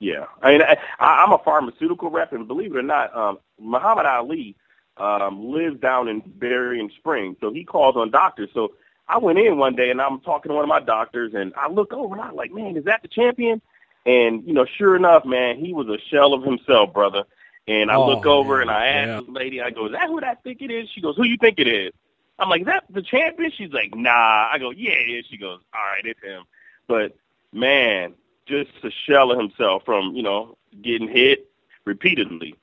Yeah, 0.00 0.26
I 0.42 0.52
mean, 0.52 0.62
I, 0.62 0.76
I'm 1.00 1.32
a 1.32 1.38
pharmaceutical 1.38 2.10
rep, 2.10 2.32
and 2.32 2.46
believe 2.46 2.74
it 2.74 2.78
or 2.78 2.82
not, 2.82 3.16
um, 3.16 3.38
Muhammad 3.60 4.06
Ali 4.06 4.54
um, 4.96 5.50
lives 5.50 5.80
down 5.80 6.08
in 6.08 6.22
Berrien 6.24 6.90
Springs, 6.98 7.36
so 7.40 7.52
he 7.52 7.64
calls 7.64 7.96
on 7.96 8.10
doctors. 8.10 8.48
So 8.54 8.74
I 9.08 9.18
went 9.18 9.38
in 9.38 9.58
one 9.58 9.74
day, 9.74 9.90
and 9.90 10.00
I'm 10.00 10.20
talking 10.20 10.50
to 10.50 10.54
one 10.54 10.64
of 10.64 10.68
my 10.68 10.80
doctors, 10.80 11.34
and 11.34 11.52
I 11.56 11.68
look 11.68 11.92
over, 11.92 12.14
and 12.14 12.22
I'm 12.22 12.36
like, 12.36 12.52
man, 12.52 12.76
is 12.76 12.84
that 12.84 13.02
the 13.02 13.08
champion? 13.08 13.60
And, 14.06 14.46
you 14.46 14.54
know, 14.54 14.66
sure 14.76 14.96
enough, 14.96 15.24
man, 15.24 15.58
he 15.58 15.72
was 15.72 15.88
a 15.88 15.98
shell 16.10 16.32
of 16.32 16.42
himself, 16.42 16.92
brother. 16.92 17.24
And 17.66 17.90
I 17.90 17.96
oh, 17.96 18.06
look 18.06 18.24
over 18.24 18.58
man. 18.58 18.62
and 18.62 18.70
I 18.70 18.86
ask 18.86 19.08
yeah. 19.08 19.20
the 19.26 19.32
lady, 19.32 19.60
I 19.60 19.70
go, 19.70 19.86
is 19.86 19.92
that 19.92 20.08
who 20.08 20.20
I 20.20 20.34
think 20.36 20.62
it 20.62 20.70
is? 20.70 20.88
She 20.94 21.00
goes, 21.00 21.16
who 21.16 21.24
you 21.24 21.36
think 21.38 21.58
it 21.58 21.68
is? 21.68 21.92
I'm 22.38 22.48
like, 22.48 22.62
is 22.62 22.66
that 22.66 22.84
the 22.90 23.02
champion? 23.02 23.50
She's 23.56 23.72
like, 23.72 23.94
nah. 23.94 24.48
I 24.52 24.58
go, 24.58 24.70
yeah, 24.70 24.92
it 24.92 25.10
is. 25.10 25.26
She 25.30 25.36
goes, 25.36 25.60
all 25.74 25.80
right, 25.80 26.04
it's 26.04 26.22
him. 26.22 26.44
But, 26.86 27.16
man, 27.52 28.14
just 28.46 28.70
a 28.82 28.90
shell 29.06 29.32
of 29.32 29.38
himself 29.38 29.82
from, 29.84 30.14
you 30.14 30.22
know, 30.22 30.56
getting 30.82 31.08
hit 31.08 31.50
repeatedly. 31.84 32.54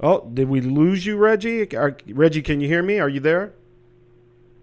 Oh, 0.00 0.28
did 0.32 0.48
we 0.48 0.60
lose 0.60 1.06
you, 1.06 1.16
Reggie? 1.16 1.74
Are, 1.76 1.96
Reggie, 2.08 2.42
can 2.42 2.60
you 2.60 2.68
hear 2.68 2.82
me? 2.82 2.98
Are 2.98 3.08
you 3.08 3.20
there? 3.20 3.54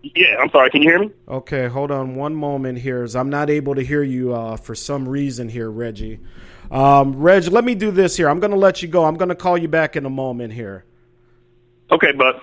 Yeah, 0.03 0.37
I'm 0.39 0.49
sorry. 0.49 0.69
Can 0.71 0.81
you 0.81 0.89
hear 0.89 0.99
me? 0.99 1.11
Okay, 1.27 1.67
hold 1.67 1.91
on 1.91 2.15
one 2.15 2.35
moment 2.35 2.79
here, 2.79 3.03
as 3.03 3.15
I'm 3.15 3.29
not 3.29 3.49
able 3.49 3.75
to 3.75 3.83
hear 3.83 4.03
you 4.03 4.33
uh, 4.33 4.57
for 4.57 4.73
some 4.73 5.07
reason 5.07 5.47
here, 5.47 5.69
Reggie. 5.69 6.19
Um, 6.71 7.15
Reg, 7.17 7.47
let 7.47 7.63
me 7.63 7.75
do 7.75 7.91
this 7.91 8.17
here. 8.17 8.29
I'm 8.29 8.39
going 8.39 8.51
to 8.51 8.57
let 8.57 8.81
you 8.81 8.87
go. 8.87 9.05
I'm 9.05 9.15
going 9.15 9.29
to 9.29 9.35
call 9.35 9.57
you 9.57 9.67
back 9.67 9.95
in 9.95 10.05
a 10.05 10.09
moment 10.09 10.53
here. 10.53 10.85
Okay, 11.91 12.13
bud. 12.13 12.41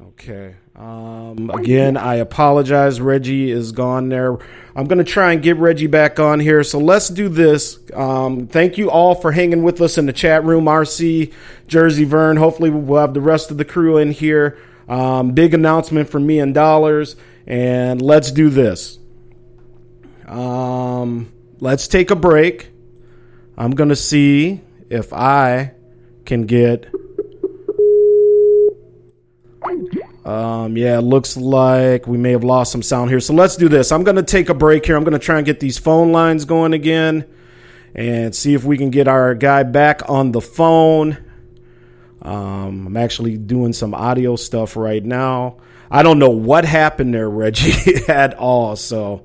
Okay. 0.00 0.54
Um, 0.76 1.50
again, 1.52 1.96
I 1.96 2.16
apologize. 2.16 3.00
Reggie 3.00 3.50
is 3.50 3.72
gone 3.72 4.08
there. 4.08 4.38
I'm 4.76 4.86
going 4.86 4.98
to 4.98 5.04
try 5.04 5.32
and 5.32 5.42
get 5.42 5.56
Reggie 5.56 5.88
back 5.88 6.20
on 6.20 6.38
here. 6.38 6.62
So 6.62 6.78
let's 6.78 7.08
do 7.08 7.28
this. 7.28 7.80
Um, 7.94 8.46
thank 8.46 8.78
you 8.78 8.90
all 8.90 9.16
for 9.16 9.32
hanging 9.32 9.64
with 9.64 9.80
us 9.80 9.98
in 9.98 10.06
the 10.06 10.12
chat 10.12 10.44
room. 10.44 10.66
RC, 10.66 11.32
Jersey 11.66 12.04
Vern. 12.04 12.36
Hopefully, 12.36 12.70
we'll 12.70 13.00
have 13.00 13.12
the 13.12 13.20
rest 13.20 13.50
of 13.50 13.58
the 13.58 13.64
crew 13.64 13.96
in 13.96 14.12
here. 14.12 14.58
Um, 14.88 15.32
big 15.32 15.52
announcement 15.52 16.08
for 16.08 16.20
me 16.20 16.38
and 16.38 16.54
Dollars, 16.54 17.16
and 17.46 18.00
let's 18.00 18.30
do 18.30 18.50
this. 18.50 18.98
Um, 20.26 21.32
let's 21.58 21.88
take 21.88 22.10
a 22.10 22.16
break. 22.16 22.70
I'm 23.56 23.72
going 23.72 23.88
to 23.88 23.96
see 23.96 24.60
if 24.88 25.12
I 25.12 25.72
can 26.24 26.46
get. 26.46 26.86
Um, 30.24 30.76
yeah, 30.76 30.98
it 30.98 31.02
looks 31.02 31.36
like 31.36 32.06
we 32.06 32.18
may 32.18 32.32
have 32.32 32.44
lost 32.44 32.72
some 32.72 32.82
sound 32.82 33.10
here. 33.10 33.20
So 33.20 33.32
let's 33.32 33.56
do 33.56 33.68
this. 33.68 33.92
I'm 33.92 34.04
going 34.04 34.16
to 34.16 34.22
take 34.22 34.48
a 34.48 34.54
break 34.54 34.84
here. 34.84 34.96
I'm 34.96 35.04
going 35.04 35.12
to 35.12 35.18
try 35.18 35.36
and 35.38 35.46
get 35.46 35.60
these 35.60 35.78
phone 35.78 36.12
lines 36.12 36.44
going 36.44 36.74
again 36.74 37.24
and 37.94 38.34
see 38.34 38.54
if 38.54 38.64
we 38.64 38.76
can 38.76 38.90
get 38.90 39.08
our 39.08 39.34
guy 39.34 39.62
back 39.62 40.08
on 40.08 40.32
the 40.32 40.40
phone. 40.40 41.16
Um, 42.20 42.88
I'm 42.88 42.96
actually 42.96 43.36
doing 43.36 43.72
some 43.72 43.94
audio 43.94 44.36
stuff 44.36 44.76
right 44.76 45.04
now. 45.04 45.58
I 45.90 46.02
don't 46.02 46.18
know 46.18 46.30
what 46.30 46.64
happened 46.64 47.14
there, 47.14 47.30
Reggie, 47.30 48.04
at 48.08 48.34
all. 48.34 48.76
So, 48.76 49.24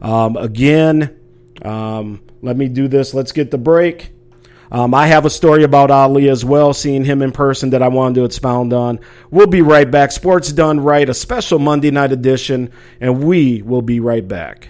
um, 0.00 0.36
again, 0.36 1.18
um, 1.62 2.22
let 2.40 2.56
me 2.56 2.68
do 2.68 2.88
this. 2.88 3.12
Let's 3.12 3.32
get 3.32 3.50
the 3.50 3.58
break. 3.58 4.12
Um, 4.70 4.94
I 4.94 5.06
have 5.06 5.24
a 5.24 5.30
story 5.30 5.64
about 5.64 5.90
Ali 5.90 6.28
as 6.28 6.44
well, 6.44 6.74
seeing 6.74 7.04
him 7.04 7.22
in 7.22 7.32
person 7.32 7.70
that 7.70 7.82
I 7.82 7.88
wanted 7.88 8.16
to 8.16 8.24
expound 8.24 8.72
on. 8.72 9.00
We'll 9.30 9.46
be 9.46 9.62
right 9.62 9.90
back. 9.90 10.12
Sports 10.12 10.52
Done 10.52 10.80
Right, 10.80 11.08
a 11.08 11.14
special 11.14 11.58
Monday 11.58 11.90
night 11.90 12.12
edition, 12.12 12.70
and 13.00 13.24
we 13.24 13.62
will 13.62 13.82
be 13.82 14.00
right 14.00 14.26
back. 14.26 14.68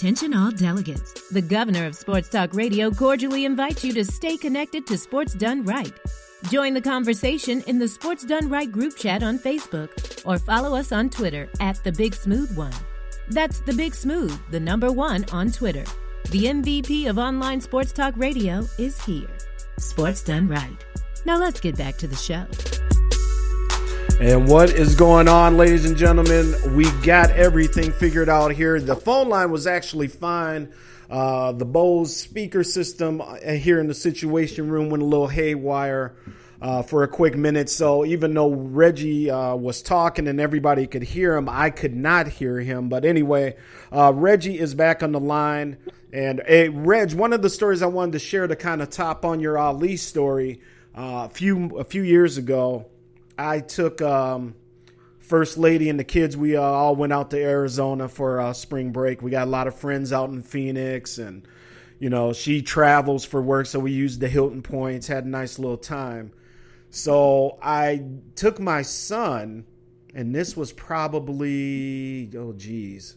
Attention 0.00 0.32
all 0.32 0.50
delegates. 0.50 1.28
The 1.28 1.42
governor 1.42 1.84
of 1.84 1.94
Sports 1.94 2.30
Talk 2.30 2.54
Radio 2.54 2.90
cordially 2.90 3.44
invites 3.44 3.84
you 3.84 3.92
to 3.92 4.02
stay 4.02 4.38
connected 4.38 4.86
to 4.86 4.96
Sports 4.96 5.34
Done 5.34 5.62
Right. 5.62 5.92
Join 6.48 6.72
the 6.72 6.80
conversation 6.80 7.60
in 7.66 7.78
the 7.78 7.86
Sports 7.86 8.24
Done 8.24 8.48
Right 8.48 8.72
group 8.72 8.96
chat 8.96 9.22
on 9.22 9.38
Facebook 9.38 9.90
or 10.24 10.38
follow 10.38 10.74
us 10.74 10.90
on 10.90 11.10
Twitter 11.10 11.50
at 11.60 11.84
The 11.84 11.92
Big 11.92 12.14
Smooth 12.14 12.56
One. 12.56 12.72
That's 13.28 13.60
The 13.60 13.74
Big 13.74 13.94
Smooth, 13.94 14.40
the 14.50 14.58
number 14.58 14.90
one 14.90 15.26
on 15.32 15.50
Twitter. 15.50 15.84
The 16.30 16.44
MVP 16.44 17.10
of 17.10 17.18
online 17.18 17.60
sports 17.60 17.92
talk 17.92 18.14
radio 18.16 18.66
is 18.78 18.98
here. 19.04 19.28
Sports 19.76 20.24
Done 20.24 20.48
Right. 20.48 20.82
Now 21.26 21.38
let's 21.38 21.60
get 21.60 21.76
back 21.76 21.98
to 21.98 22.06
the 22.06 22.16
show. 22.16 22.46
And 24.20 24.46
what 24.46 24.70
is 24.70 24.94
going 24.94 25.28
on, 25.28 25.56
ladies 25.56 25.84
and 25.84 25.96
gentlemen? 25.96 26.54
We 26.76 26.90
got 27.02 27.30
everything 27.30 27.90
figured 27.92 28.28
out 28.28 28.52
here. 28.52 28.78
The 28.80 28.96
phone 28.96 29.28
line 29.28 29.50
was 29.50 29.66
actually 29.66 30.08
fine. 30.08 30.72
Uh, 31.08 31.52
the 31.52 31.64
Bose 31.64 32.14
speaker 32.14 32.62
system 32.62 33.20
uh, 33.20 33.36
here 33.52 33.80
in 33.80 33.88
the 33.88 33.94
Situation 33.94 34.68
Room 34.70 34.90
went 34.90 35.02
a 35.02 35.06
little 35.06 35.26
haywire 35.26 36.14
uh, 36.60 36.82
for 36.82 37.02
a 37.02 37.08
quick 37.08 37.36
minute. 37.36 37.70
So 37.70 38.04
even 38.04 38.34
though 38.34 38.52
Reggie 38.52 39.30
uh, 39.30 39.56
was 39.56 39.82
talking 39.82 40.28
and 40.28 40.40
everybody 40.40 40.86
could 40.86 41.02
hear 41.02 41.36
him, 41.36 41.48
I 41.48 41.70
could 41.70 41.96
not 41.96 42.28
hear 42.28 42.60
him. 42.60 42.88
But 42.88 43.04
anyway, 43.04 43.56
uh, 43.92 44.12
Reggie 44.14 44.58
is 44.58 44.74
back 44.74 45.02
on 45.02 45.12
the 45.12 45.20
line. 45.20 45.78
And 46.12 46.42
hey, 46.46 46.68
Reg, 46.68 47.14
one 47.14 47.32
of 47.32 47.42
the 47.42 47.50
stories 47.50 47.82
I 47.82 47.86
wanted 47.86 48.12
to 48.12 48.18
share 48.18 48.46
to 48.46 48.56
kind 48.56 48.82
of 48.82 48.90
top 48.90 49.24
on 49.24 49.40
your 49.40 49.56
Ali 49.56 49.96
story, 49.96 50.60
uh, 50.94 51.28
a 51.30 51.32
few 51.32 51.78
a 51.78 51.84
few 51.84 52.02
years 52.02 52.36
ago. 52.36 52.89
I 53.40 53.60
took 53.60 54.02
um, 54.02 54.54
First 55.18 55.56
Lady 55.58 55.88
and 55.88 55.98
the 55.98 56.04
kids. 56.04 56.36
We 56.36 56.56
uh, 56.56 56.60
all 56.60 56.94
went 56.94 57.12
out 57.12 57.30
to 57.30 57.38
Arizona 57.38 58.08
for 58.08 58.40
uh, 58.40 58.52
spring 58.52 58.92
break. 58.92 59.22
We 59.22 59.30
got 59.30 59.48
a 59.48 59.50
lot 59.50 59.66
of 59.66 59.74
friends 59.74 60.12
out 60.12 60.30
in 60.30 60.42
Phoenix, 60.42 61.18
and 61.18 61.46
you 61.98 62.10
know 62.10 62.32
she 62.32 62.62
travels 62.62 63.24
for 63.24 63.40
work, 63.40 63.66
so 63.66 63.78
we 63.78 63.92
used 63.92 64.20
the 64.20 64.28
Hilton 64.28 64.62
points. 64.62 65.06
Had 65.06 65.24
a 65.24 65.28
nice 65.28 65.58
little 65.58 65.78
time. 65.78 66.32
So 66.90 67.58
I 67.62 68.04
took 68.34 68.60
my 68.60 68.82
son, 68.82 69.64
and 70.14 70.34
this 70.34 70.56
was 70.56 70.72
probably 70.72 72.30
oh 72.36 72.52
geez, 72.52 73.16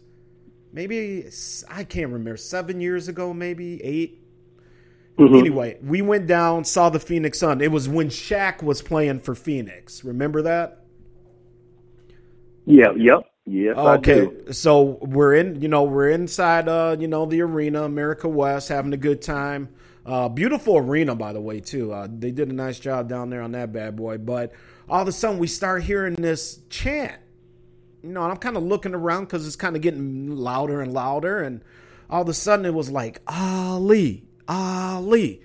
maybe 0.71 1.29
I 1.67 1.83
can't 1.83 2.11
remember 2.11 2.37
seven 2.37 2.79
years 2.79 3.07
ago, 3.07 3.33
maybe 3.33 3.83
eight. 3.83 4.22
Mhm. 5.17 5.39
Anyway, 5.39 5.77
we 5.83 6.01
went 6.01 6.25
down, 6.27 6.63
saw 6.63 6.89
the 6.89 6.99
Phoenix 6.99 7.39
Sun. 7.39 7.61
It 7.61 7.71
was 7.71 7.87
when 7.87 8.09
Shaq 8.09 8.63
was 8.63 8.81
playing 8.81 9.19
for 9.19 9.35
Phoenix. 9.35 10.03
Remember 10.03 10.41
that? 10.41 10.83
Yeah, 12.65 12.93
yep, 12.95 13.23
yes. 13.45 13.75
I 13.77 13.95
Okay, 13.95 14.29
so 14.51 14.97
we're 15.01 15.35
in, 15.35 15.61
you 15.61 15.67
know, 15.67 15.83
we're 15.83 16.09
inside, 16.09 16.67
uh, 16.67 16.95
you 16.99 17.07
know, 17.07 17.25
the 17.25 17.41
arena, 17.41 17.83
America 17.83 18.27
West, 18.27 18.69
having 18.69 18.93
a 18.93 18.97
good 18.97 19.21
time. 19.21 19.69
Uh, 20.05 20.29
beautiful 20.29 20.77
arena, 20.77 21.15
by 21.15 21.31
the 21.31 21.41
way, 21.41 21.59
too. 21.59 21.93
Uh, 21.93 22.07
they 22.09 22.31
did 22.31 22.49
a 22.49 22.53
nice 22.53 22.79
job 22.79 23.07
down 23.07 23.29
there 23.29 23.41
on 23.41 23.51
that 23.51 23.71
bad 23.71 23.95
boy. 23.95 24.17
But 24.17 24.51
all 24.89 25.01
of 25.01 25.07
a 25.07 25.11
sudden, 25.11 25.39
we 25.39 25.47
start 25.47 25.83
hearing 25.83 26.15
this 26.15 26.59
chant, 26.69 27.19
you 28.01 28.09
know, 28.09 28.21
I'm 28.21 28.37
kind 28.37 28.57
of 28.57 28.63
looking 28.63 28.93
around 28.93 29.25
because 29.25 29.47
it's 29.47 29.55
kind 29.55 29.75
of 29.75 29.81
getting 29.81 30.35
louder 30.35 30.81
and 30.81 30.93
louder. 30.93 31.39
And 31.39 31.61
all 32.09 32.21
of 32.21 32.29
a 32.29 32.33
sudden 32.33 32.65
it 32.65 32.73
was 32.73 32.91
like, 32.91 33.21
Ali, 33.27 34.25
Ali. 34.47 35.41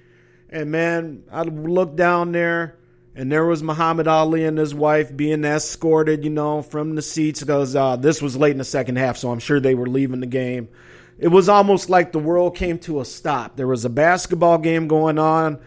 And 0.50 0.70
man, 0.70 1.24
I 1.30 1.42
looked 1.42 1.96
down 1.96 2.32
there 2.32 2.78
and 3.18 3.32
there 3.32 3.44
was 3.44 3.64
Muhammad 3.64 4.06
Ali 4.06 4.44
and 4.44 4.56
his 4.56 4.72
wife 4.74 5.14
being 5.14 5.44
escorted, 5.44 6.22
you 6.22 6.30
know, 6.30 6.62
from 6.62 6.94
the 6.94 7.02
seats 7.02 7.40
because 7.40 7.74
uh, 7.74 7.96
this 7.96 8.22
was 8.22 8.36
late 8.36 8.52
in 8.52 8.58
the 8.58 8.64
second 8.64 8.96
half, 8.96 9.16
so 9.16 9.32
I'm 9.32 9.40
sure 9.40 9.58
they 9.58 9.74
were 9.74 9.88
leaving 9.88 10.20
the 10.20 10.26
game. 10.26 10.68
It 11.18 11.28
was 11.28 11.48
almost 11.48 11.90
like 11.90 12.12
the 12.12 12.20
world 12.20 12.54
came 12.54 12.78
to 12.80 13.00
a 13.00 13.04
stop. 13.04 13.56
There 13.56 13.66
was 13.66 13.84
a 13.84 13.90
basketball 13.90 14.58
game 14.58 14.86
going 14.86 15.18
on. 15.18 15.58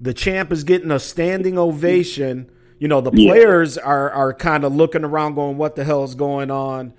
The 0.00 0.14
champ 0.14 0.52
is 0.52 0.62
getting 0.62 0.92
a 0.92 1.00
standing 1.00 1.58
ovation. 1.58 2.48
You 2.78 2.86
know, 2.86 3.00
the 3.00 3.10
players 3.10 3.76
yeah. 3.76 3.82
are 3.82 4.10
are 4.12 4.32
kind 4.32 4.62
of 4.62 4.72
looking 4.72 5.04
around, 5.04 5.34
going, 5.34 5.56
"What 5.56 5.74
the 5.74 5.82
hell 5.82 6.04
is 6.04 6.14
going 6.14 6.52
on?" 6.52 6.94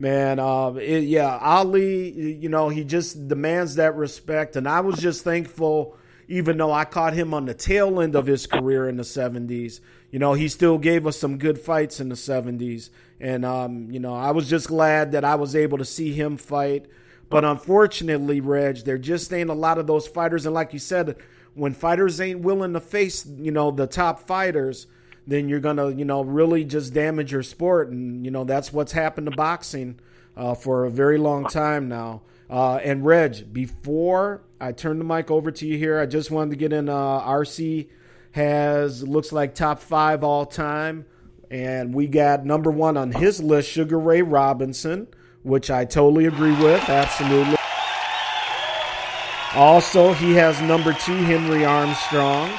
Man, 0.00 0.40
uh, 0.40 0.72
it, 0.72 1.04
yeah, 1.04 1.38
Ali, 1.38 2.10
you 2.10 2.48
know, 2.48 2.68
he 2.70 2.82
just 2.82 3.28
demands 3.28 3.76
that 3.76 3.94
respect, 3.94 4.56
and 4.56 4.66
I 4.66 4.80
was 4.80 4.98
just 4.98 5.22
thankful 5.22 5.96
even 6.30 6.56
though 6.56 6.72
I 6.72 6.84
caught 6.84 7.12
him 7.12 7.34
on 7.34 7.44
the 7.44 7.54
tail 7.54 8.00
end 8.00 8.14
of 8.14 8.26
his 8.26 8.46
career 8.46 8.88
in 8.88 8.96
the 8.96 9.02
70s. 9.02 9.80
You 10.12 10.20
know, 10.20 10.34
he 10.34 10.46
still 10.46 10.78
gave 10.78 11.04
us 11.04 11.18
some 11.18 11.38
good 11.38 11.58
fights 11.58 11.98
in 11.98 12.08
the 12.08 12.14
70s. 12.14 12.90
And, 13.18 13.44
um, 13.44 13.90
you 13.90 13.98
know, 13.98 14.14
I 14.14 14.30
was 14.30 14.48
just 14.48 14.68
glad 14.68 15.10
that 15.10 15.24
I 15.24 15.34
was 15.34 15.56
able 15.56 15.78
to 15.78 15.84
see 15.84 16.12
him 16.12 16.36
fight. 16.36 16.86
But 17.28 17.44
unfortunately, 17.44 18.40
Reg, 18.40 18.84
there 18.84 18.96
just 18.96 19.32
ain't 19.32 19.50
a 19.50 19.54
lot 19.54 19.78
of 19.78 19.88
those 19.88 20.06
fighters. 20.06 20.46
And 20.46 20.54
like 20.54 20.72
you 20.72 20.78
said, 20.78 21.16
when 21.54 21.74
fighters 21.74 22.20
ain't 22.20 22.40
willing 22.42 22.74
to 22.74 22.80
face, 22.80 23.26
you 23.26 23.50
know, 23.50 23.72
the 23.72 23.88
top 23.88 24.20
fighters, 24.20 24.86
then 25.30 25.48
you're 25.48 25.60
going 25.60 25.76
to, 25.76 25.92
you 25.92 26.04
know, 26.04 26.22
really 26.22 26.64
just 26.64 26.92
damage 26.92 27.30
your 27.30 27.44
sport. 27.44 27.90
And, 27.90 28.24
you 28.24 28.30
know, 28.30 28.44
that's 28.44 28.72
what's 28.72 28.92
happened 28.92 29.30
to 29.30 29.36
boxing 29.36 30.00
uh, 30.36 30.54
for 30.54 30.84
a 30.84 30.90
very 30.90 31.18
long 31.18 31.44
time 31.44 31.88
now. 31.88 32.22
Uh, 32.50 32.76
and 32.76 33.06
Reg, 33.06 33.52
before 33.52 34.42
I 34.60 34.72
turn 34.72 34.98
the 34.98 35.04
mic 35.04 35.30
over 35.30 35.52
to 35.52 35.66
you 35.66 35.78
here, 35.78 36.00
I 36.00 36.06
just 36.06 36.32
wanted 36.32 36.50
to 36.50 36.56
get 36.56 36.72
in. 36.72 36.88
Uh, 36.88 37.20
RC 37.20 37.88
has 38.32 39.06
looks 39.06 39.30
like 39.30 39.54
top 39.54 39.78
five 39.78 40.24
all 40.24 40.44
time, 40.44 41.06
and 41.48 41.94
we 41.94 42.08
got 42.08 42.44
number 42.44 42.72
one 42.72 42.96
on 42.96 43.12
his 43.12 43.40
list, 43.40 43.70
Sugar 43.70 43.98
Ray 44.00 44.22
Robinson, 44.22 45.06
which 45.44 45.70
I 45.70 45.84
totally 45.84 46.26
agree 46.26 46.56
with, 46.56 46.88
absolutely. 46.88 47.56
Also, 49.54 50.12
he 50.12 50.32
has 50.34 50.60
number 50.60 50.92
two, 50.92 51.14
Henry 51.14 51.64
Armstrong, 51.64 52.50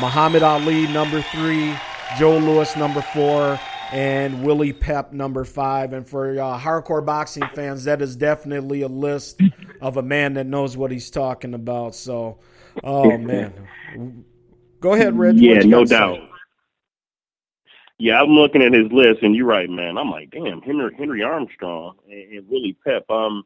Muhammad 0.00 0.42
Ali, 0.42 0.86
number 0.88 1.22
three, 1.22 1.74
Joe 2.18 2.38
Louis, 2.38 2.76
number 2.76 3.02
four, 3.02 3.58
and 3.92 4.44
Willie 4.44 4.72
Pep 4.72 5.12
number 5.12 5.44
five. 5.44 5.92
And 5.92 6.08
for 6.08 6.30
uh, 6.40 6.58
hardcore 6.58 7.04
boxing 7.04 7.46
fans, 7.54 7.84
that 7.84 8.00
is 8.00 8.16
definitely 8.16 8.82
a 8.82 8.88
list 8.88 9.40
of 9.80 9.96
a 9.96 10.02
man 10.02 10.34
that 10.34 10.46
knows 10.46 10.76
what 10.76 10.90
he's 10.90 11.10
talking 11.10 11.54
about. 11.54 11.94
So, 11.94 12.38
oh 12.82 13.16
man, 13.18 14.24
go 14.80 14.94
ahead, 14.94 15.18
Reg. 15.18 15.38
Yeah, 15.38 15.60
no 15.60 15.84
doubt. 15.84 16.16
Say? 16.16 16.30
Yeah, 17.98 18.20
I'm 18.20 18.30
looking 18.30 18.62
at 18.62 18.72
his 18.72 18.92
list, 18.92 19.22
and 19.22 19.34
you're 19.34 19.46
right, 19.46 19.70
man. 19.70 19.96
I'm 19.96 20.10
like, 20.10 20.30
damn, 20.30 20.60
Henry 20.62 20.94
Henry 20.98 21.22
Armstrong 21.22 21.96
and, 22.10 22.32
and 22.32 22.48
Willie 22.48 22.76
Pep. 22.84 23.10
Um, 23.10 23.44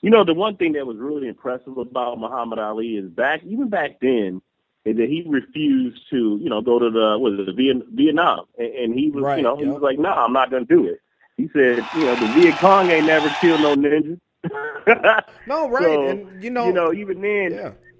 you 0.00 0.10
know, 0.10 0.24
the 0.24 0.34
one 0.34 0.56
thing 0.56 0.72
that 0.72 0.86
was 0.86 0.96
really 0.98 1.28
impressive 1.28 1.76
about 1.78 2.18
Muhammad 2.18 2.58
Ali 2.58 2.96
is 2.96 3.08
back, 3.08 3.42
even 3.44 3.68
back 3.68 4.00
then 4.00 4.42
and 4.84 4.98
that 4.98 5.08
he 5.08 5.24
refused 5.28 6.00
to, 6.10 6.38
you 6.42 6.48
know, 6.48 6.60
go 6.60 6.78
to 6.78 6.90
the 6.90 7.18
was 7.18 7.38
it 7.38 7.46
the 7.46 7.84
Vietnam, 7.92 8.46
and, 8.58 8.74
and 8.74 8.94
he 8.94 9.10
was, 9.10 9.22
right, 9.22 9.38
you 9.38 9.42
know, 9.42 9.56
yep. 9.56 9.64
he 9.64 9.70
was 9.70 9.82
like, 9.82 9.98
"No, 9.98 10.10
nah, 10.10 10.24
I'm 10.24 10.32
not 10.32 10.50
going 10.50 10.66
to 10.66 10.74
do 10.74 10.86
it." 10.86 11.00
He 11.36 11.48
said, 11.52 11.84
"You 11.94 12.04
know, 12.06 12.14
the 12.16 12.26
Viet 12.34 12.54
Cong 12.56 12.90
ain't 12.90 13.06
never 13.06 13.28
killed 13.40 13.60
no 13.60 13.76
ninja." 13.76 14.18
no, 15.46 15.70
right, 15.70 15.82
so, 15.84 16.08
and 16.08 16.42
you 16.42 16.50
know, 16.50 16.66
you 16.66 16.72
know, 16.72 16.92
even 16.92 17.20
then, 17.20 17.52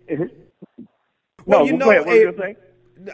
yeah. 0.08 0.16
well, 1.46 1.60
no, 1.60 1.64
you 1.64 1.76
know, 1.76 1.90
ahead, 1.90 2.36
what 2.36 2.48
you? 2.48 2.56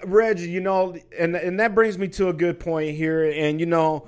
Reg, 0.04 0.38
you 0.38 0.60
know, 0.60 0.96
and 1.18 1.36
and 1.36 1.60
that 1.60 1.74
brings 1.74 1.98
me 1.98 2.08
to 2.08 2.28
a 2.28 2.32
good 2.32 2.58
point 2.60 2.96
here, 2.96 3.24
and 3.24 3.60
you 3.60 3.66
know. 3.66 4.06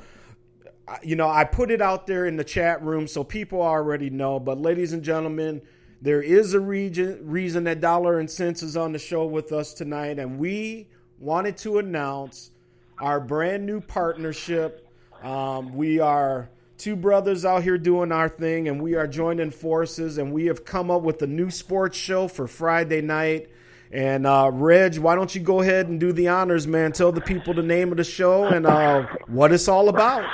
You 1.04 1.14
know, 1.14 1.28
I 1.28 1.44
put 1.44 1.70
it 1.70 1.80
out 1.80 2.08
there 2.08 2.26
in 2.26 2.34
the 2.34 2.42
chat 2.42 2.82
room 2.82 3.06
so 3.06 3.22
people 3.22 3.62
already 3.62 4.10
know. 4.10 4.40
But, 4.40 4.58
ladies 4.58 4.92
and 4.92 5.04
gentlemen, 5.04 5.62
there 6.02 6.22
is 6.22 6.54
a 6.54 6.60
region, 6.60 7.18
reason 7.22 7.64
that 7.64 7.80
Dollar 7.80 8.20
and 8.20 8.30
Cents 8.30 8.62
is 8.62 8.76
on 8.76 8.92
the 8.92 8.98
show 8.98 9.26
with 9.26 9.52
us 9.52 9.74
tonight, 9.74 10.18
and 10.18 10.38
we 10.38 10.88
wanted 11.18 11.58
to 11.58 11.78
announce 11.78 12.50
our 12.98 13.20
brand 13.20 13.66
new 13.66 13.80
partnership. 13.80 14.88
Um, 15.22 15.74
we 15.74 16.00
are 16.00 16.48
two 16.78 16.96
brothers 16.96 17.44
out 17.44 17.62
here 17.62 17.76
doing 17.76 18.12
our 18.12 18.30
thing, 18.30 18.68
and 18.68 18.82
we 18.82 18.94
are 18.94 19.06
joining 19.06 19.50
forces, 19.50 20.16
and 20.16 20.32
we 20.32 20.46
have 20.46 20.64
come 20.64 20.90
up 20.90 21.02
with 21.02 21.20
a 21.20 21.26
new 21.26 21.50
sports 21.50 21.98
show 21.98 22.28
for 22.28 22.46
Friday 22.46 23.02
night. 23.02 23.50
And 23.92 24.26
uh, 24.26 24.50
Reg, 24.54 24.96
why 24.98 25.16
don't 25.16 25.34
you 25.34 25.42
go 25.42 25.60
ahead 25.60 25.88
and 25.88 26.00
do 26.00 26.12
the 26.12 26.28
honors, 26.28 26.66
man? 26.66 26.92
Tell 26.92 27.12
the 27.12 27.20
people 27.20 27.52
the 27.52 27.62
name 27.62 27.90
of 27.90 27.98
the 27.98 28.04
show 28.04 28.44
and 28.44 28.64
uh, 28.64 29.06
what 29.26 29.52
it's 29.52 29.68
all 29.68 29.90
about. 29.90 30.24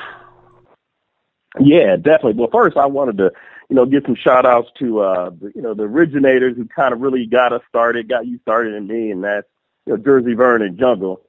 Yeah, 1.58 1.96
definitely. 1.96 2.34
Well, 2.34 2.50
first, 2.52 2.76
I 2.76 2.86
wanted 2.86 3.18
to 3.18 3.32
you 3.68 3.76
know, 3.76 3.86
give 3.86 4.04
some 4.06 4.14
shout 4.14 4.46
outs 4.46 4.70
to, 4.78 5.00
uh, 5.00 5.30
the, 5.30 5.52
you 5.54 5.62
know, 5.62 5.74
the 5.74 5.82
originators 5.84 6.56
who 6.56 6.66
kind 6.66 6.94
of 6.94 7.00
really 7.00 7.26
got 7.26 7.52
us 7.52 7.62
started, 7.68 8.08
got 8.08 8.26
you 8.26 8.38
started 8.40 8.74
and 8.74 8.86
me, 8.86 9.10
and 9.10 9.24
that's, 9.24 9.46
you 9.86 9.92
know, 9.92 10.02
Jersey 10.02 10.34
Vern 10.34 10.62
and 10.62 10.78
Jungle. 10.78 11.20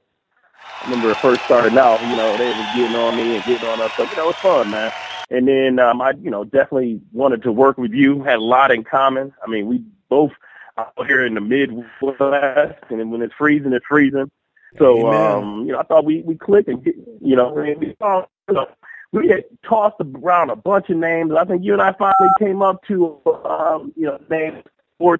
I 0.81 0.85
remember 0.85 1.15
first 1.21 1.43
starting 1.45 1.77
out, 1.79 2.05
you 2.05 2.15
know, 2.15 2.37
they 2.37 2.51
was 2.51 2.67
getting 2.75 2.95
on 2.95 3.15
me 3.15 3.35
and 3.35 3.43
getting 3.43 3.67
on 3.67 3.81
us. 3.81 3.91
So, 3.97 4.03
you 4.03 4.15
know, 4.15 4.29
it's 4.29 4.39
fun, 4.39 4.69
man. 4.69 4.91
And 5.29 5.47
then, 5.47 5.79
um, 5.79 6.01
I, 6.01 6.11
you 6.11 6.29
know, 6.29 6.43
definitely 6.43 7.01
wanted 7.11 7.41
to 7.43 7.51
work 7.51 7.77
with 7.77 7.91
you, 7.91 8.23
had 8.23 8.37
a 8.37 8.43
lot 8.43 8.71
in 8.71 8.83
common. 8.83 9.33
I 9.43 9.49
mean, 9.49 9.65
we 9.65 9.83
both 10.09 10.31
out 10.77 10.93
here 11.07 11.25
in 11.25 11.33
the 11.33 11.41
Midwest, 11.41 12.83
and 12.89 13.11
when 13.11 13.21
it's 13.21 13.33
freezing, 13.33 13.73
it's 13.73 13.85
freezing. 13.85 14.29
So, 14.77 15.07
Amen. 15.07 15.31
um, 15.31 15.65
you 15.65 15.71
know, 15.71 15.79
I 15.79 15.83
thought 15.83 16.05
we, 16.05 16.21
we 16.21 16.35
clicked 16.35 16.69
and, 16.69 16.85
you 17.21 17.35
know, 17.35 17.57
and 17.57 17.79
we 17.79 17.95
saw, 17.99 18.25
you 18.47 18.53
know, 18.53 18.67
we 19.11 19.29
had 19.29 19.45
tossed 19.67 19.95
around 20.01 20.49
a 20.49 20.55
bunch 20.55 20.89
of 20.89 20.97
names. 20.97 21.31
I 21.33 21.45
think 21.45 21.63
you 21.63 21.73
and 21.73 21.81
I 21.81 21.93
finally 21.93 22.29
came 22.39 22.61
up 22.61 22.83
to, 22.87 23.19
um, 23.45 23.93
you 23.95 24.05
know, 24.05 24.19
names 24.29 24.63
for 24.97 25.17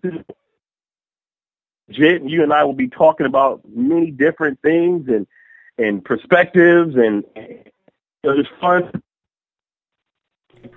Jit, 1.89 2.21
and 2.21 2.29
you 2.29 2.43
and 2.43 2.51
I 2.51 2.63
will 2.63 2.73
be 2.73 2.89
talking 2.89 3.25
about 3.25 3.61
many 3.73 4.11
different 4.11 4.61
things 4.61 5.07
and 5.07 5.25
and 5.77 6.03
perspectives, 6.03 6.95
and 6.95 7.23
it 7.35 7.73
was 8.23 8.47
fun. 8.59 8.91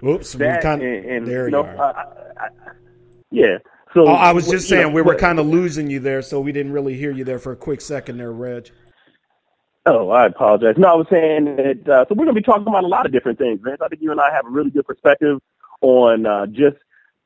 Oops, 0.04 0.32
that, 0.34 0.62
kind 0.62 0.82
of, 0.82 0.86
and, 0.86 1.04
and, 1.06 1.26
there 1.26 1.46
you, 1.46 1.52
know, 1.52 1.64
are. 1.64 1.96
I, 2.38 2.44
I, 2.44 2.48
yeah. 3.30 3.58
So 3.92 4.06
oh, 4.06 4.12
I 4.12 4.32
was 4.32 4.48
just 4.48 4.68
saying 4.68 4.88
know, 4.88 4.94
we 4.94 5.02
were 5.02 5.16
kind 5.16 5.40
of 5.40 5.46
losing 5.46 5.90
you 5.90 5.98
there, 5.98 6.22
so 6.22 6.40
we 6.40 6.52
didn't 6.52 6.72
really 6.72 6.96
hear 6.96 7.10
you 7.10 7.24
there 7.24 7.40
for 7.40 7.52
a 7.52 7.56
quick 7.56 7.80
second 7.80 8.18
there, 8.18 8.30
Reg. 8.30 8.70
Oh, 9.86 10.10
I 10.10 10.26
apologize. 10.26 10.74
No, 10.76 10.88
I 10.88 10.94
was 10.94 11.06
saying 11.10 11.56
that. 11.56 11.88
Uh, 11.88 12.04
so 12.06 12.14
we're 12.14 12.26
going 12.26 12.34
to 12.34 12.40
be 12.40 12.42
talking 12.42 12.66
about 12.66 12.84
a 12.84 12.88
lot 12.88 13.06
of 13.06 13.12
different 13.12 13.38
things, 13.38 13.60
Vince. 13.62 13.80
I 13.80 13.88
think 13.88 14.02
you 14.02 14.10
and 14.10 14.20
I 14.20 14.32
have 14.32 14.46
a 14.46 14.50
really 14.50 14.70
good 14.70 14.86
perspective 14.86 15.40
on 15.80 16.26
uh, 16.26 16.46
just 16.46 16.76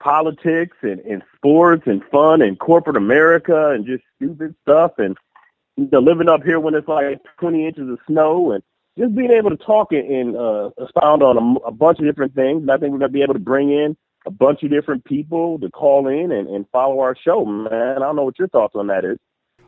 politics 0.00 0.76
and, 0.82 1.00
and 1.00 1.22
sports 1.34 1.82
and 1.86 2.02
fun 2.12 2.42
and 2.42 2.59
corporate 2.59 2.96
America 2.96 3.70
and 3.70 3.86
just 3.86 4.05
stupid 4.16 4.55
stuff 4.62 4.92
and 4.98 5.16
you 5.76 5.88
know, 5.90 5.98
living 5.98 6.28
up 6.28 6.44
here 6.44 6.61
when 6.61 6.74
it's 6.74 6.86
like 6.86 7.20
20 7.40 7.66
inches 7.66 7.88
of 7.88 7.98
snow 8.07 8.52
and 8.52 8.62
just 8.96 9.14
being 9.16 9.32
able 9.32 9.50
to 9.50 9.57
talk 9.57 9.92
and, 9.92 10.36
uh, 10.36 10.70
expound 10.78 11.22
on 11.22 11.36
a, 11.36 11.68
a 11.68 11.72
bunch 11.72 11.98
of 11.98 12.05
different 12.05 12.34
things. 12.34 12.62
And 12.62 12.70
I 12.70 12.76
think 12.76 12.92
we're 12.92 12.98
going 12.98 13.11
to 13.11 13.18
be 13.18 13.22
able 13.22 13.34
to 13.34 13.40
bring 13.40 13.70
in 13.70 13.96
a 14.26 14.30
bunch 14.30 14.62
of 14.62 14.70
different 14.70 15.05
people 15.05 15.59
to 15.59 15.70
call 15.70 16.07
in 16.07 16.30
and, 16.30 16.48
and 16.48 16.66
follow 16.70 17.00
our 17.00 17.16
show, 17.16 17.44
man. 17.44 17.96
I 17.96 17.98
don't 17.98 18.16
know 18.16 18.24
what 18.24 18.38
your 18.38 18.48
thoughts 18.48 18.74
on 18.76 18.86
that 18.86 19.05
is. 19.05 19.18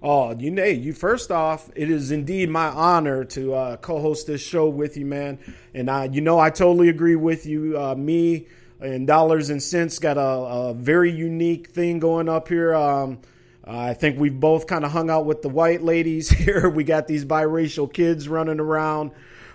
Oh, 0.03 0.37
you 0.39 0.51
know, 0.51 0.65
you 0.65 0.93
first 0.93 1.31
off, 1.31 1.71
it 1.75 1.91
is 1.91 2.11
indeed 2.11 2.51
my 2.51 2.67
honor 2.67 3.25
to 3.25 3.55
uh, 3.55 3.77
co-host 3.79 4.27
this 4.27 4.43
show 4.43 4.69
with 4.69 4.97
you, 4.97 5.07
man. 5.07 5.39
And 5.73 5.91
I, 5.91 6.05
you 6.05 6.21
know, 6.21 6.39
I 6.39 6.51
totally 6.51 6.91
agree 6.91 7.17
with 7.17 7.47
you. 7.47 7.79
Uh, 7.79 7.95
me 7.95 8.47
and 8.79 9.07
Dollars 9.07 9.49
and 9.49 9.63
Cents 9.63 9.99
got 9.99 10.19
a, 10.19 10.21
a 10.21 10.75
very 10.75 11.11
unique 11.11 11.69
thing 11.69 11.99
going 11.99 12.29
up 12.29 12.49
here. 12.49 12.75
Um, 12.75 13.21
I 13.65 13.95
think 13.95 14.19
we've 14.19 14.39
both 14.39 14.67
kind 14.67 14.85
of 14.85 14.93
hung 14.93 15.09
out 15.11 15.25
with 15.25 15.41
the 15.41 15.49
white 15.49 15.83
ladies 15.83 16.29
here. 16.31 16.69
We 16.69 16.85
got 16.85 17.07
these 17.07 17.25
biracial 17.25 17.91
kids 17.91 18.29
running 18.29 18.61
around. 18.61 19.13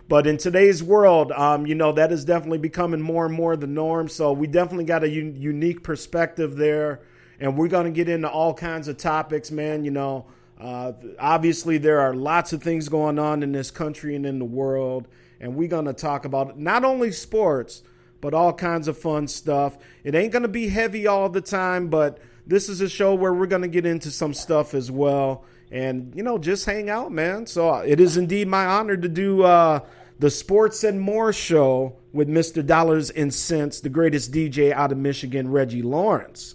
But 0.08 0.28
in 0.28 0.38
today's 0.38 0.84
world, 0.84 1.32
um, 1.32 1.66
you 1.68 1.76
know, 1.76 1.94
that 1.94 2.12
is 2.12 2.26
definitely 2.26 2.58
becoming 2.58 3.00
more 3.00 3.26
and 3.28 3.34
more 3.34 3.56
the 3.56 3.68
norm. 3.68 4.10
So 4.10 4.34
we 4.34 4.48
definitely 4.48 4.86
got 4.86 5.04
a 5.04 5.08
un- 5.08 5.36
unique 5.40 5.84
perspective 5.84 6.58
there 6.58 7.02
and 7.42 7.58
we're 7.58 7.68
going 7.68 7.86
to 7.86 7.92
get 7.92 8.08
into 8.08 8.30
all 8.30 8.54
kinds 8.54 8.88
of 8.88 8.98
topics, 8.98 9.52
man. 9.52 9.84
You 9.84 9.92
know, 9.92 10.28
uh, 10.60 10.94
obviously 11.20 11.80
there 11.80 12.00
are 12.00 12.14
lots 12.14 12.54
of 12.54 12.62
things 12.62 12.88
going 12.88 13.20
on 13.20 13.44
in 13.44 13.52
this 13.52 13.72
country 13.72 14.16
and 14.16 14.26
in 14.26 14.40
the 14.40 14.46
world, 14.46 15.08
and 15.40 15.56
we're 15.56 15.68
going 15.68 15.86
to 15.86 15.94
talk 15.94 16.24
about 16.24 16.58
not 16.58 16.86
only 16.86 17.12
sports 17.12 17.84
but 18.22 18.36
all 18.36 18.54
kinds 18.54 18.88
of 18.88 18.96
fun 18.96 19.28
stuff. 19.28 19.80
It 20.04 20.14
ain't 20.14 20.32
going 20.32 20.44
to 20.44 20.48
be 20.48 20.70
heavy 20.70 21.08
all 21.08 21.28
the 21.28 21.42
time, 21.42 21.88
but 21.88 22.20
this 22.46 22.70
is 22.70 22.80
a 22.80 22.88
show 22.88 23.16
where 23.16 23.34
we're 23.34 23.48
going 23.48 23.64
to 23.64 23.68
get 23.68 23.88
into 23.88 24.12
some 24.12 24.36
stuff 24.36 24.76
as 24.76 24.92
well, 24.92 25.44
and 25.72 26.14
you 26.16 26.22
know, 26.22 26.38
just 26.38 26.66
hang 26.68 26.92
out, 26.92 27.12
man. 27.12 27.48
So 27.48 27.74
it 27.78 28.00
is 28.00 28.18
indeed 28.18 28.48
my 28.48 28.66
honor 28.66 28.96
to 28.96 29.10
do. 29.10 29.44
Uh, 29.44 29.80
the 30.20 30.30
Sports 30.30 30.84
and 30.84 31.02
More 31.02 31.34
Show 31.34 31.96
with 32.14 32.30
Mr. 32.30 32.64
Dollars 32.64 33.10
and 33.10 33.34
Cents, 33.34 33.80
the 33.80 33.90
greatest 33.90 34.32
DJ 34.32 34.72
out 34.72 34.92
of 34.92 35.00
Michigan, 35.00 35.50
Reggie 35.50 35.82
Lawrence. 35.82 36.54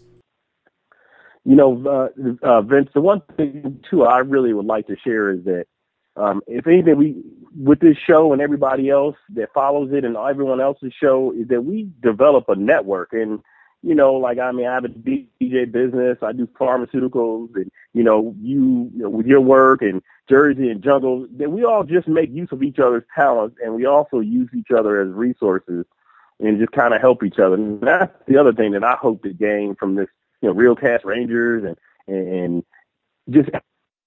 You 1.47 1.55
know, 1.55 1.87
uh, 1.87 2.09
uh, 2.43 2.63
Vince, 2.63 2.91
the 2.93 3.01
one 3.01 3.23
thing 3.37 3.81
too 3.89 4.05
I 4.05 4.19
really 4.19 4.53
would 4.53 4.67
like 4.67 4.89
to 4.89 4.97
share 4.97 5.31
is 5.31 5.45
that 5.45 5.67
um, 6.17 6.43
if 6.47 6.67
anything, 6.67 6.97
we 6.97 7.23
with 7.57 7.81
this 7.81 7.97
show 7.97 8.33
and 8.33 8.43
everybody 8.43 8.91
else 8.91 9.17
that 9.35 9.53
follows 9.55 9.93
it 9.93 10.05
and 10.05 10.17
everyone 10.17 10.61
else's 10.61 10.93
show 11.01 11.33
is 11.33 11.49
that 11.49 11.63
we 11.63 11.89
develop 12.03 12.49
a 12.49 12.57
network 12.57 13.13
and 13.13 13.41
you 13.83 13.95
know, 13.95 14.15
like 14.15 14.39
I 14.41 14.51
mean, 14.51 14.67
I 14.67 14.75
have 14.75 14.85
a 14.85 14.89
DJ 14.89 15.71
business. 15.71 16.19
I 16.21 16.33
do 16.33 16.49
pharmaceuticals, 16.59 17.55
and 17.55 17.71
you 17.95 18.03
know, 18.03 18.35
you, 18.41 18.91
you 18.93 19.03
know, 19.03 19.11
with 19.11 19.27
your 19.27 19.41
work 19.41 19.81
and 19.81 20.03
Jersey 20.29 20.71
and 20.71 20.83
Jungle, 20.83 21.29
that 21.37 21.53
we 21.53 21.65
all 21.65 21.85
just 21.85 22.09
make 22.09 22.33
use 22.33 22.49
of 22.51 22.65
each 22.65 22.81
other's 22.81 23.05
talents, 23.15 23.59
and 23.63 23.75
we 23.75 23.87
also 23.87 24.19
use 24.19 24.49
each 24.57 24.73
other 24.77 25.01
as 25.01 25.13
resources, 25.13 25.85
and 26.41 26.59
just 26.59 26.73
kind 26.73 26.95
of 26.95 27.01
help 27.01 27.23
each 27.23 27.39
other. 27.39 27.55
And 27.55 27.81
that's 27.81 28.13
the 28.27 28.39
other 28.39 28.53
thing 28.53 28.73
that 28.73 28.83
I 28.83 28.95
hope 28.95 29.23
to 29.23 29.33
gain 29.33 29.77
from 29.77 29.95
this, 29.95 30.09
you 30.41 30.49
know, 30.49 30.55
Real 30.55 30.77
cast 30.77 31.05
Rangers 31.05 31.65
and 31.65 31.77
and 32.09 32.65
just 33.29 33.51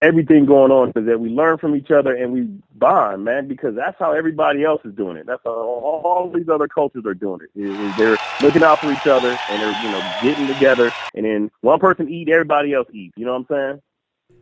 everything 0.01 0.45
going 0.45 0.71
on 0.71 0.89
is 0.95 1.05
that 1.05 1.19
we 1.19 1.29
learn 1.29 1.57
from 1.57 1.75
each 1.75 1.91
other 1.91 2.15
and 2.15 2.31
we 2.31 2.47
bond, 2.75 3.25
man, 3.25 3.47
because 3.47 3.75
that's 3.75 3.97
how 3.99 4.13
everybody 4.13 4.63
else 4.63 4.81
is 4.85 4.93
doing 4.93 5.17
it. 5.17 5.25
That's 5.25 5.41
how 5.43 5.51
all, 5.51 6.01
all 6.05 6.31
these 6.33 6.47
other 6.47 6.67
cultures 6.67 7.05
are 7.05 7.13
doing 7.13 7.41
it. 7.41 7.59
Is, 7.59 7.97
they're 7.97 8.17
looking 8.41 8.63
out 8.63 8.79
for 8.79 8.91
each 8.91 9.07
other 9.07 9.37
and 9.49 9.61
they're, 9.61 9.83
you 9.83 9.91
know, 9.91 10.13
getting 10.23 10.47
together 10.47 10.91
and 11.15 11.25
then 11.25 11.51
one 11.61 11.79
person 11.79 12.09
eat, 12.09 12.29
everybody 12.29 12.73
else 12.73 12.87
eats. 12.93 13.13
You 13.17 13.25
know 13.25 13.33
what 13.33 13.45
I'm 13.49 13.55
saying? 13.55 13.81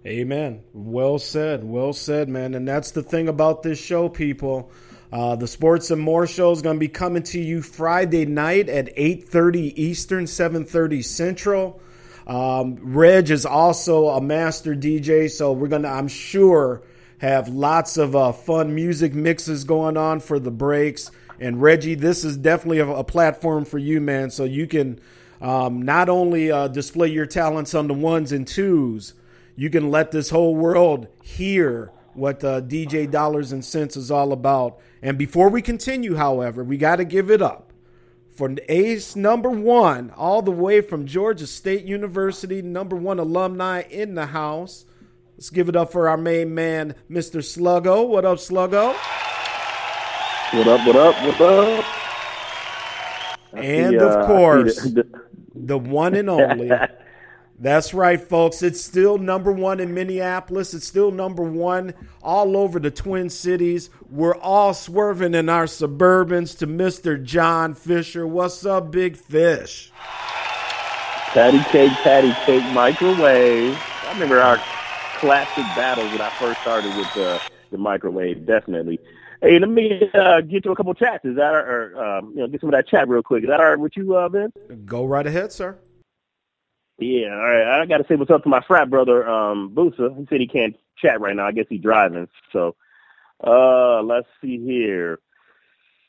Amen. 0.06 0.64
Well 0.74 1.18
said. 1.18 1.64
Well 1.64 1.94
said, 1.94 2.30
man. 2.30 2.54
And 2.54 2.68
that's 2.68 2.92
the 2.92 3.04
thing 3.04 3.28
about 3.28 3.64
this 3.64 3.80
show, 3.80 4.10
people. 4.10 4.72
Uh, 5.12 5.36
the 5.36 5.48
Sports 5.48 5.90
and 5.92 6.02
More 6.02 6.28
show 6.28 6.52
is 6.52 6.62
going 6.62 6.76
to 6.76 6.80
be 6.80 6.90
coming 6.90 7.24
to 7.24 7.40
you 7.40 7.62
Friday 7.62 8.26
night 8.26 8.68
at 8.68 8.96
8.30 8.96 9.74
Eastern, 9.78 10.26
7.30 10.26 11.04
Central. 11.04 11.82
Um, 12.28 12.78
Reg 12.82 13.32
is 13.32 13.46
also 13.46 14.10
a 14.10 14.22
master 14.22 14.76
DJ, 14.76 15.32
so 15.32 15.54
we're 15.54 15.70
gonna, 15.70 15.88
I'm 15.88 16.10
sure, 16.10 16.84
have 17.20 17.48
lots 17.48 17.96
of 17.96 18.18
uh, 18.18 18.34
fun 18.34 18.76
music 18.76 19.14
mixes 19.14 19.64
going 19.64 19.96
on 19.96 20.20
for 20.20 20.38
the 20.38 20.52
breaks. 20.52 21.10
And 21.40 21.62
Reggie, 21.62 21.96
this 21.96 22.26
is 22.26 22.36
definitely 22.36 22.80
a, 22.80 22.90
a 22.90 23.04
platform 23.04 23.64
for 23.64 23.78
you, 23.78 24.02
man. 24.02 24.30
So 24.30 24.44
you 24.44 24.68
can 24.68 25.00
um, 25.40 25.84
not 25.84 26.10
only 26.10 26.52
uh, 26.52 26.68
display 26.68 27.08
your 27.08 27.26
talents 27.26 27.74
on 27.74 27.88
the 27.88 27.94
ones 27.94 28.34
and 28.34 28.46
twos, 28.46 29.14
you 29.56 29.70
can 29.70 29.90
let 29.90 30.12
this 30.12 30.30
whole 30.30 30.54
world 30.54 31.08
hear 31.24 31.92
what 32.14 32.44
uh, 32.44 32.62
DJ 32.62 33.10
Dollars 33.10 33.52
and 33.52 33.64
Cents 33.64 33.96
is 33.96 34.12
all 34.12 34.34
about. 34.34 34.80
And 35.02 35.18
before 35.18 35.50
we 35.50 35.62
continue, 35.62 36.16
however, 36.16 36.64
we 36.64 36.78
got 36.78 36.98
to 36.98 37.06
give 37.06 37.30
it 37.30 37.42
up 37.42 37.68
for 38.38 38.54
ace 38.70 39.16
number 39.16 39.50
one, 39.50 40.12
all 40.12 40.44
the 40.44 40.52
way 40.52 40.80
from 40.80 41.08
Georgia 41.08 41.48
State 41.48 41.86
University, 41.86 42.62
number 42.62 42.96
one 42.96 43.18
alumni 43.18 43.82
in 43.90 44.14
the 44.14 44.28
house. 44.28 44.86
Let's 45.36 45.50
give 45.50 45.70
it 45.70 45.76
up 45.76 45.92
for 45.92 46.08
our 46.08 46.18
main 46.18 46.54
man, 46.54 46.94
Mr. 47.10 47.42
Sluggo. 47.42 48.08
What 48.08 48.26
up, 48.26 48.38
Sluggo? 48.38 48.96
What 50.54 50.68
up, 50.68 50.86
what 50.86 50.96
up, 50.96 51.16
what 51.24 51.42
up? 51.42 51.86
And 53.54 53.96
the, 53.96 54.08
of 54.08 54.24
uh, 54.24 54.28
course, 54.28 54.84
the, 54.84 55.08
the 55.56 55.78
one 55.80 56.14
and 56.14 56.30
only 56.30 56.72
That's 57.60 57.92
right, 57.92 58.22
folks. 58.22 58.62
It's 58.62 58.80
still 58.80 59.18
number 59.18 59.52
one 59.52 59.80
in 59.80 59.94
Minneapolis. 59.94 60.76
It's 60.76 60.86
still 60.86 61.10
number 61.10 61.42
one 61.42 61.96
all 62.22 62.56
over 62.56 62.80
the 62.80 62.92
Twin 62.92 63.32
Cities. 63.32 63.90
We're 64.12 64.36
all 64.36 64.76
swerving 64.76 65.34
in 65.34 65.50
our 65.50 65.66
Suburbans 65.66 66.56
to 66.60 66.68
Mr. 66.68 67.22
John 67.22 67.74
Fisher. 67.74 68.28
What's 68.28 68.64
up, 68.64 68.92
Big 68.92 69.18
Fish? 69.18 69.92
Patty 71.34 71.60
cake, 71.72 71.92
patty 72.04 72.32
cake, 72.46 72.64
microwave. 72.74 73.76
I 74.06 74.14
remember 74.14 74.40
our 74.40 74.58
classic 75.16 75.66
battles 75.76 76.12
when 76.12 76.22
I 76.22 76.30
first 76.40 76.62
started 76.62 76.96
with 76.96 77.18
uh, 77.18 77.40
the 77.72 77.80
microwave, 77.80 78.46
definitely. 78.46 79.00
Hey, 79.42 79.58
let 79.58 79.70
me 79.70 80.10
uh, 80.14 80.42
get 80.42 80.64
to 80.64 80.72
a 80.72 80.76
couple 80.76 80.94
chats. 80.94 81.26
Is 81.26 81.36
that, 81.38 81.54
or, 81.54 82.04
um, 82.04 82.30
you 82.32 82.38
know, 82.38 82.48
get 82.48 82.62
some 82.62 82.70
of 82.70 82.74
that 82.74 82.88
chat 82.88 83.08
real 83.08 83.24
quick. 83.24 83.44
Is 83.44 83.50
that 83.50 83.60
all 83.60 83.70
right 83.70 83.80
with 83.80 83.98
you, 83.98 84.16
uh, 84.16 84.30
Vince? 84.30 84.54
Go 84.86 85.06
right 85.06 85.26
ahead, 85.26 85.52
sir. 85.52 85.78
Yeah, 86.98 87.30
all 87.32 87.38
right. 87.38 87.82
I 87.82 87.86
got 87.86 87.98
to 88.00 88.06
say 88.08 88.16
what's 88.16 88.32
up 88.32 88.44
to 88.44 88.50
my 88.50 88.62
frat 88.62 88.90
brother, 88.90 89.28
um, 89.28 89.72
Busa. 89.76 90.18
He 90.18 90.26
said 90.30 90.42
he 90.42 90.48
can't 90.48 90.76
chat 90.98 91.22
right 91.22 91.36
now. 91.36 91.46
I 91.48 91.52
guess 91.52 91.66
he's 91.70 91.82
driving. 91.82 92.28
So, 92.52 92.76
uh, 93.46 94.02
let's 94.02 94.28
see 94.42 94.58
here. 94.60 95.20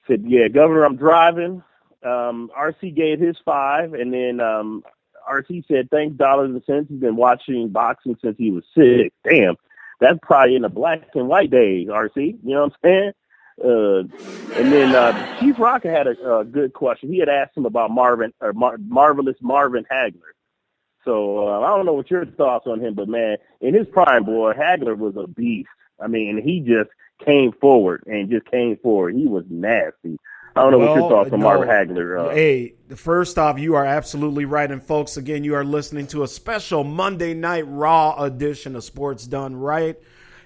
Said, 0.07 0.24
yeah, 0.26 0.49
Governor, 0.49 0.84
I'm 0.84 0.97
driving. 0.97 1.62
Um, 2.03 2.51
RC 2.59 2.95
gave 2.95 3.20
his 3.20 3.36
five, 3.45 3.93
and 3.93 4.14
then 4.14 4.41
um, 4.41 4.82
RC 5.30 5.66
said, 5.68 5.91
thanks 5.91 6.16
dollars 6.16 6.51
and 6.51 6.62
cents. 6.64 6.89
He's 6.89 7.01
been 7.01 7.16
watching 7.16 7.68
boxing 7.68 8.16
since 8.22 8.36
he 8.39 8.51
was 8.51 8.64
six. 8.74 9.14
Damn, 9.28 9.57
that's 10.01 10.18
probably 10.22 10.57
in 10.57 10.62
the 10.62 10.70
black 10.70 11.09
and 11.14 11.28
white 11.28 11.51
days, 11.51 11.89
RC. 11.89 12.16
You 12.16 12.39
know 12.55 12.62
what 12.62 12.72
I'm 12.72 12.78
saying? 12.82 13.12
Uh, 13.62 13.99
and 14.59 14.72
then 14.72 14.95
uh, 14.95 15.41
Chief 15.41 15.59
Rocker 15.59 15.91
had 15.91 16.07
a, 16.07 16.39
a 16.39 16.45
good 16.45 16.72
question. 16.72 17.12
He 17.12 17.18
had 17.18 17.28
asked 17.28 17.57
him 17.57 17.66
about 17.66 17.91
Marvin 17.91 18.32
or 18.41 18.53
Mar- 18.55 18.78
marvelous 18.78 19.36
Marvin 19.43 19.84
Hagler. 19.91 20.32
So 21.09 21.49
uh, 21.49 21.61
I 21.61 21.75
don't 21.75 21.87
know 21.87 21.95
what 21.95 22.11
your 22.11 22.27
thoughts 22.27 22.67
on 22.67 22.81
him, 22.81 22.93
but 22.93 23.09
man, 23.09 23.39
in 23.63 23.73
his 23.73 23.87
prime, 23.87 24.25
boy, 24.25 24.53
Hagler 24.53 24.95
was 24.95 25.17
a 25.17 25.27
beast. 25.27 25.71
I 25.99 26.07
mean, 26.07 26.39
he 26.45 26.61
just 26.61 26.91
came 27.25 27.53
forward 27.53 28.05
and 28.07 28.29
just 28.29 28.45
came 28.51 28.77
forward. 28.77 29.15
He 29.15 29.25
was 29.25 29.47
nasty. 29.49 30.19
I 30.55 30.61
don't 30.61 30.73
know 30.73 30.79
well, 30.81 30.89
what 30.91 31.01
your 31.01 31.09
thoughts 31.09 31.33
on 31.33 31.41
no. 31.41 31.45
Marvin 31.45 31.67
Hagler. 31.67 32.27
Uh, 32.27 32.35
hey, 32.35 32.75
first 32.95 33.39
off, 33.39 33.59
you 33.59 33.75
are 33.77 33.87
absolutely 33.87 34.45
right. 34.45 34.71
And 34.71 34.83
folks, 34.83 35.17
again, 35.17 35.45
you 35.45 35.55
are 35.55 35.65
listening 35.65 36.09
to 36.09 36.25
a 36.25 36.29
special 36.29 36.85
Monday 36.85 37.33
Night 37.33 37.65
Raw 37.67 38.23
edition 38.23 38.77
of 38.77 38.85
Sports 38.85 39.27
Done 39.27 39.57
Right. 39.57 39.97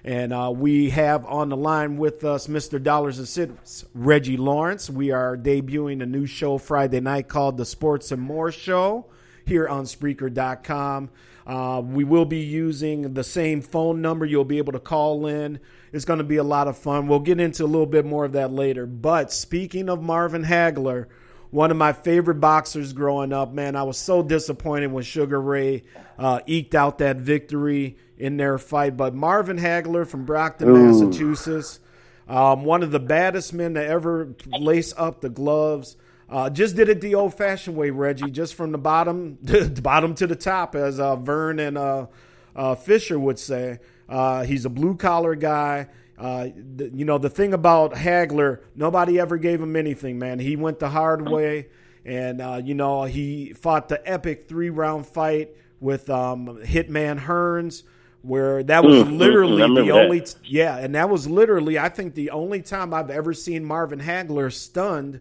And 0.05 0.31
uh, 0.31 0.53
we 0.55 0.91
have 0.91 1.25
on 1.25 1.49
the 1.49 1.57
line 1.57 1.97
with 1.97 2.23
us 2.23 2.47
Mr. 2.47 2.81
Dollars 2.81 3.19
and 3.19 3.27
Cents, 3.27 3.83
Reggie 3.93 4.37
Lawrence. 4.37 4.89
We 4.89 5.11
are 5.11 5.35
debuting 5.35 6.01
a 6.01 6.05
new 6.05 6.25
show 6.25 6.57
Friday 6.57 7.01
night 7.01 7.27
called 7.27 7.57
The 7.57 7.65
Sports 7.65 8.13
and 8.13 8.21
More 8.21 8.53
Show 8.53 9.07
here 9.47 9.67
on 9.67 9.85
Spreaker.com. 9.85 11.09
Uh, 11.45 11.81
we 11.83 12.03
will 12.03 12.25
be 12.25 12.39
using 12.39 13.13
the 13.13 13.23
same 13.23 13.61
phone 13.61 14.01
number. 14.01 14.25
You'll 14.25 14.45
be 14.45 14.59
able 14.59 14.73
to 14.73 14.79
call 14.79 15.27
in. 15.27 15.59
It's 15.91 16.05
going 16.05 16.19
to 16.19 16.23
be 16.23 16.37
a 16.37 16.43
lot 16.43 16.67
of 16.67 16.77
fun. 16.77 17.07
We'll 17.07 17.19
get 17.19 17.39
into 17.39 17.65
a 17.65 17.67
little 17.67 17.85
bit 17.85 18.05
more 18.05 18.25
of 18.25 18.31
that 18.33 18.51
later. 18.51 18.85
But 18.85 19.31
speaking 19.31 19.89
of 19.89 20.01
Marvin 20.01 20.43
Hagler, 20.43 21.07
one 21.51 21.69
of 21.69 21.77
my 21.77 21.93
favorite 21.93 22.39
boxers 22.39 22.93
growing 22.93 23.33
up, 23.33 23.53
man, 23.53 23.75
I 23.75 23.83
was 23.83 23.97
so 23.97 24.23
disappointed 24.23 24.91
when 24.91 25.03
Sugar 25.03 25.39
Ray 25.39 25.83
uh, 26.17 26.39
eked 26.47 26.73
out 26.73 26.97
that 26.99 27.17
victory 27.17 27.97
in 28.17 28.37
their 28.37 28.57
fight. 28.57 28.97
But 28.97 29.13
Marvin 29.13 29.57
Hagler 29.57 30.07
from 30.07 30.25
Brockton, 30.25 30.69
Ooh. 30.69 30.87
Massachusetts, 30.87 31.79
um, 32.27 32.63
one 32.63 32.83
of 32.83 32.91
the 32.91 32.99
baddest 32.99 33.53
men 33.53 33.73
to 33.73 33.85
ever 33.85 34.33
lace 34.47 34.93
up 34.97 35.21
the 35.21 35.29
gloves. 35.29 35.97
Uh, 36.29 36.49
just 36.49 36.75
did 36.75 36.89
it 36.89 37.01
the 37.01 37.15
old 37.15 37.33
fashioned 37.33 37.75
way, 37.75 37.89
Reggie, 37.89 38.31
just 38.31 38.55
from 38.55 38.71
the 38.71 38.77
bottom, 38.77 39.37
the 39.41 39.81
bottom 39.81 40.15
to 40.15 40.27
the 40.27 40.35
top, 40.35 40.75
as 40.75 40.99
uh, 40.99 41.15
Vern 41.15 41.59
and 41.59 41.77
uh, 41.77 42.07
uh 42.55 42.75
Fisher 42.75 43.19
would 43.19 43.39
say. 43.39 43.79
Uh, 44.09 44.43
he's 44.43 44.65
a 44.65 44.69
blue 44.69 44.95
collar 44.95 45.35
guy. 45.35 45.87
Uh, 46.17 46.49
the, 46.75 46.91
you 46.93 47.05
know, 47.05 47.17
the 47.17 47.29
thing 47.29 47.53
about 47.53 47.93
Hagler, 47.93 48.61
nobody 48.75 49.19
ever 49.19 49.37
gave 49.37 49.61
him 49.61 49.75
anything, 49.75 50.19
man. 50.19 50.39
He 50.39 50.55
went 50.55 50.79
the 50.79 50.89
hard 50.89 51.27
way, 51.27 51.67
and, 52.05 52.67
you 52.67 52.75
know, 52.75 53.03
he 53.03 53.53
fought 53.53 53.89
the 53.89 54.07
epic 54.09 54.47
three 54.47 54.69
round 54.69 55.07
fight 55.07 55.55
with 55.79 56.09
um, 56.09 56.59
Hitman 56.63 57.19
Hearns 57.19 57.83
where 58.23 58.63
that 58.63 58.83
was 58.83 59.03
mm, 59.03 59.17
literally 59.17 59.61
mm, 59.61 59.85
the 59.85 59.91
only 59.91 60.25
yeah 60.45 60.77
and 60.77 60.95
that 60.95 61.09
was 61.09 61.29
literally 61.29 61.77
i 61.77 61.89
think 61.89 62.15
the 62.15 62.29
only 62.31 62.61
time 62.61 62.93
i've 62.93 63.09
ever 63.09 63.33
seen 63.33 63.63
marvin 63.63 63.99
hagler 63.99 64.51
stunned 64.51 65.19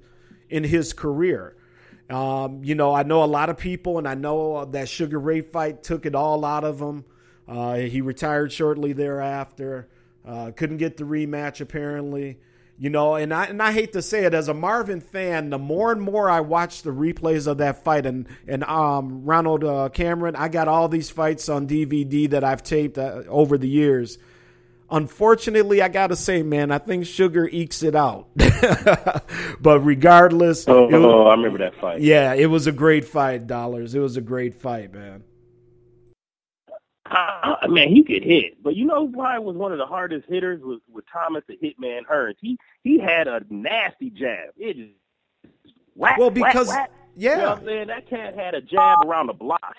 in 0.53 0.64
his 0.64 0.92
career. 0.92 1.57
Um, 2.11 2.62
you 2.62 2.74
know, 2.74 2.94
I 2.94 3.05
know 3.05 3.24
a 3.24 3.26
lot 3.26 3.48
of 3.48 3.57
people, 3.57 3.96
and 3.96 4.07
I 4.07 4.14
know 4.14 4.66
that 4.66 4.88
Sugar 4.88 5.18
Ray 5.18 5.40
fight 5.40 5.82
took 5.82 6.05
it 6.05 6.14
all 6.14 6.44
out 6.44 6.62
of 6.62 6.78
him. 6.78 7.05
Uh, 7.48 7.76
he 7.76 8.03
retired 8.03 8.53
shortly 8.53 8.92
thereafter. 8.92 9.88
Uh, 10.24 10.53
couldn't 10.55 10.76
get 10.76 10.98
the 10.98 11.05
rematch 11.05 11.61
apparently. 11.61 12.38
You 12.78 12.90
know, 12.90 13.14
and 13.14 13.32
I 13.32 13.44
and 13.44 13.62
I 13.62 13.72
hate 13.72 13.92
to 13.92 14.03
say 14.03 14.24
it 14.24 14.34
as 14.34 14.48
a 14.48 14.55
Marvin 14.55 15.00
fan, 15.00 15.50
the 15.50 15.59
more 15.59 15.92
and 15.92 16.00
more 16.00 16.28
I 16.28 16.40
watch 16.40 16.82
the 16.82 16.90
replays 16.90 17.46
of 17.46 17.59
that 17.59 17.84
fight, 17.84 18.07
and 18.07 18.26
and 18.46 18.64
um, 18.64 19.24
Ronald 19.24 19.62
uh, 19.64 19.88
Cameron, 19.90 20.36
I 20.36 20.48
got 20.48 20.68
all 20.68 20.88
these 20.88 21.09
fights 21.09 21.48
on 21.48 21.66
DVD 21.66 22.28
that 22.30 22.44
I've 22.44 22.62
taped 22.62 22.98
uh, 22.98 23.22
over 23.28 23.57
the 23.57 23.68
years 23.68 24.18
Unfortunately, 24.93 25.80
I 25.80 25.88
gotta 25.88 26.14
say, 26.16 26.43
man, 26.43 26.70
I 26.70 26.76
think 26.78 27.07
Sugar 27.07 27.49
ekes 27.51 27.82
it 27.82 27.95
out. 27.97 28.28
but 28.36 29.80
regardless, 29.80 30.68
oh, 30.68 30.84
was, 30.84 30.95
oh, 30.95 31.26
I 31.28 31.30
remember 31.34 31.59
that 31.59 31.74
fight. 31.80 32.01
Yeah, 32.03 32.34
it 32.34 32.47
was 32.47 32.66
a 32.66 32.72
great 32.72 33.07
fight, 33.07 33.47
dollars. 33.47 33.95
It 33.95 34.01
was 34.01 34.18
a 34.18 34.20
great 34.20 34.55
fight, 34.55 34.93
man. 34.93 35.24
Ah, 37.07 37.11
ah, 37.14 37.40
How, 37.43 37.59
I 37.62 37.68
mean, 37.68 37.88
he 37.95 38.05
could 38.05 38.22
hit, 38.22 38.62
but 38.62 38.76
you 38.76 38.84
know, 38.84 39.03
why 39.07 39.36
probably 39.36 39.47
was 39.47 39.57
one 39.57 39.72
of 39.72 39.78
the 39.78 39.86
hardest 39.86 40.26
hitters 40.28 40.62
was 40.62 40.80
with 40.90 41.05
Thomas 41.12 41.43
the 41.49 41.57
Hitman 41.57 42.03
Hearns. 42.11 42.36
He 42.40 42.59
he 42.82 42.99
had 42.99 43.28
a 43.28 43.40
nasty 43.51 44.11
jab. 44.11 44.51
It 44.57 44.76
just 44.76 44.93
whack, 45.95 46.18
Well, 46.18 46.30
because- 46.30 46.68
whack, 46.68 46.90
whack. 46.90 46.90
yeah. 47.16 47.30
you 47.30 47.36
know 47.43 47.49
what 47.51 47.59
I'm 47.59 47.64
saying 47.64 47.86
that 47.88 48.09
cat 48.11 48.34
had 48.34 48.55
a 48.55 48.61
jab 48.61 48.99
around 49.07 49.26
the 49.28 49.32
block. 49.34 49.74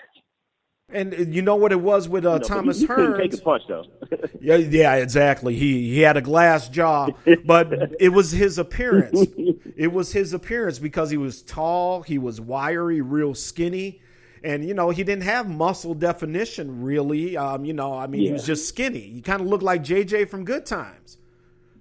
And 0.94 1.12
uh, 1.12 1.16
you 1.18 1.42
know 1.42 1.56
what 1.56 1.72
it 1.72 1.80
was 1.80 2.08
with 2.08 2.24
uh, 2.24 2.38
Thomas 2.38 2.76
he, 2.78 2.82
he 2.82 2.86
couldn't 2.86 3.18
take 3.18 3.32
Hearns? 3.32 3.40
a 3.40 3.42
punch 3.42 3.62
though. 3.68 3.84
Yeah, 4.40 4.56
yeah, 4.56 4.94
exactly. 4.96 5.56
He 5.56 5.94
he 5.94 6.00
had 6.00 6.18
a 6.18 6.20
glass 6.20 6.68
jaw, 6.68 7.08
but 7.46 7.94
it 7.98 8.10
was 8.10 8.30
his 8.30 8.58
appearance. 8.58 9.26
It 9.74 9.90
was 9.90 10.12
his 10.12 10.34
appearance 10.34 10.78
because 10.78 11.08
he 11.10 11.16
was 11.16 11.40
tall, 11.42 12.02
he 12.02 12.18
was 12.18 12.42
wiry, 12.42 13.00
real 13.00 13.34
skinny, 13.34 14.02
and 14.42 14.62
you 14.62 14.74
know 14.74 14.90
he 14.90 15.02
didn't 15.02 15.22
have 15.24 15.48
muscle 15.48 15.94
definition 15.94 16.82
really. 16.82 17.38
Um, 17.38 17.64
you 17.64 17.72
know, 17.72 17.96
I 17.96 18.06
mean, 18.06 18.20
he 18.20 18.32
was 18.32 18.44
just 18.44 18.68
skinny. 18.68 19.00
He 19.00 19.22
kind 19.22 19.40
of 19.40 19.46
looked 19.46 19.62
like 19.64 19.82
JJ 19.82 20.28
from 20.28 20.44
Good 20.44 20.66
Times, 20.66 21.16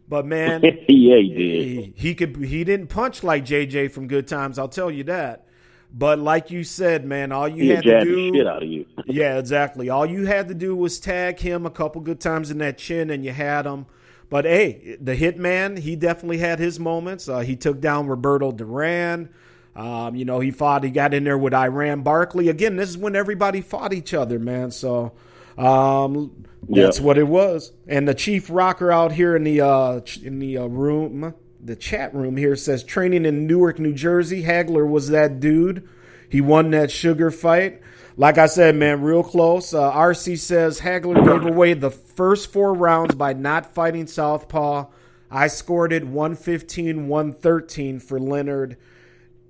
but 0.07 0.25
man, 0.25 0.61
yeah, 0.87 1.17
he 1.17 1.29
did. 1.29 1.35
he, 1.35 1.93
he 1.97 2.15
could 2.15 2.37
he 2.37 2.63
didn't 2.63 2.87
punch 2.87 3.23
like 3.23 3.43
JJ 3.45 3.91
from 3.91 4.07
Good 4.07 4.27
Times. 4.27 4.57
I'll 4.57 4.69
tell 4.69 4.89
you 4.89 5.03
that. 5.03 5.45
But 5.93 6.17
like 6.19 6.49
you 6.49 6.63
said, 6.63 7.05
man, 7.05 7.31
all 7.31 7.47
you 7.47 7.63
He 7.65 7.69
had 7.69 7.83
to 7.83 8.03
do 8.03 8.33
shit 8.33 8.47
out 8.47 8.63
of 8.63 8.69
you. 8.69 8.85
yeah, 9.05 9.37
exactly. 9.37 9.89
All 9.89 10.05
you 10.05 10.25
had 10.25 10.47
to 10.47 10.53
do 10.55 10.75
was 10.75 10.99
tag 10.99 11.39
him 11.39 11.65
a 11.65 11.69
couple 11.69 12.01
good 12.01 12.19
times 12.19 12.49
in 12.49 12.57
that 12.59 12.77
chin, 12.79 13.09
and 13.11 13.23
you 13.23 13.31
had 13.31 13.65
him. 13.67 13.85
But 14.29 14.45
hey, 14.45 14.97
the 14.99 15.15
hitman, 15.15 15.77
he 15.77 15.95
definitely 15.95 16.39
had 16.39 16.57
his 16.57 16.79
moments. 16.79 17.29
Uh, 17.29 17.39
he 17.39 17.55
took 17.55 17.79
down 17.79 18.07
Roberto 18.07 18.51
Duran. 18.51 19.29
Um, 19.75 20.15
you 20.15 20.25
know, 20.25 20.39
he 20.39 20.49
fought. 20.49 20.83
He 20.83 20.89
got 20.89 21.13
in 21.13 21.23
there 21.23 21.37
with 21.37 21.53
Iran 21.53 22.01
Barkley. 22.01 22.49
Again, 22.49 22.75
this 22.75 22.89
is 22.89 22.97
when 22.97 23.15
everybody 23.15 23.61
fought 23.61 23.93
each 23.93 24.13
other, 24.15 24.39
man. 24.39 24.71
So 24.71 25.11
um, 25.57 26.45
that's 26.67 26.99
Yeah. 26.99 27.05
what 27.05 27.17
it 27.19 27.27
was. 27.27 27.71
And 27.87 28.07
the 28.07 28.15
chief 28.15 28.49
rocker 28.49 28.91
out 28.91 29.11
here 29.11 29.35
in 29.35 29.43
the 29.43 29.61
uh, 29.61 30.01
in 30.23 30.39
the 30.39 30.57
uh, 30.57 30.65
room, 30.65 31.33
the 31.63 31.75
chat 31.75 32.13
room 32.13 32.35
here 32.35 32.55
says 32.55 32.83
training 32.83 33.25
in 33.25 33.47
Newark, 33.47 33.79
New 33.79 33.93
Jersey. 33.93 34.43
Hagler 34.43 34.87
was 34.87 35.09
that 35.09 35.39
dude. 35.39 35.87
He 36.29 36.41
won 36.41 36.71
that 36.71 36.91
sugar 36.91 37.31
fight. 37.31 37.81
Like 38.17 38.37
I 38.37 38.47
said, 38.47 38.75
man, 38.75 39.01
real 39.01 39.23
close. 39.23 39.73
Uh, 39.73 39.91
RC 39.91 40.37
says 40.37 40.79
Hagler 40.81 41.23
gave 41.25 41.49
away 41.49 41.73
the 41.73 41.89
first 41.89 42.51
four 42.51 42.73
rounds 42.73 43.15
by 43.15 43.33
not 43.33 43.73
fighting 43.73 44.07
Southpaw. 44.07 44.87
I 45.31 45.47
scored 45.47 45.93
it 45.93 46.03
115 46.03 47.07
113 47.07 47.99
for 47.99 48.19
Leonard. 48.19 48.77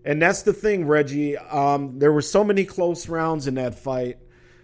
And 0.05 0.21
that's 0.21 0.43
the 0.43 0.53
thing, 0.53 0.85
Reggie. 0.85 1.37
Um, 1.37 1.99
there 1.99 2.11
were 2.11 2.21
so 2.21 2.43
many 2.43 2.63
close 2.63 3.09
rounds 3.09 3.47
in 3.47 3.55
that 3.55 3.79
fight. 3.79 4.17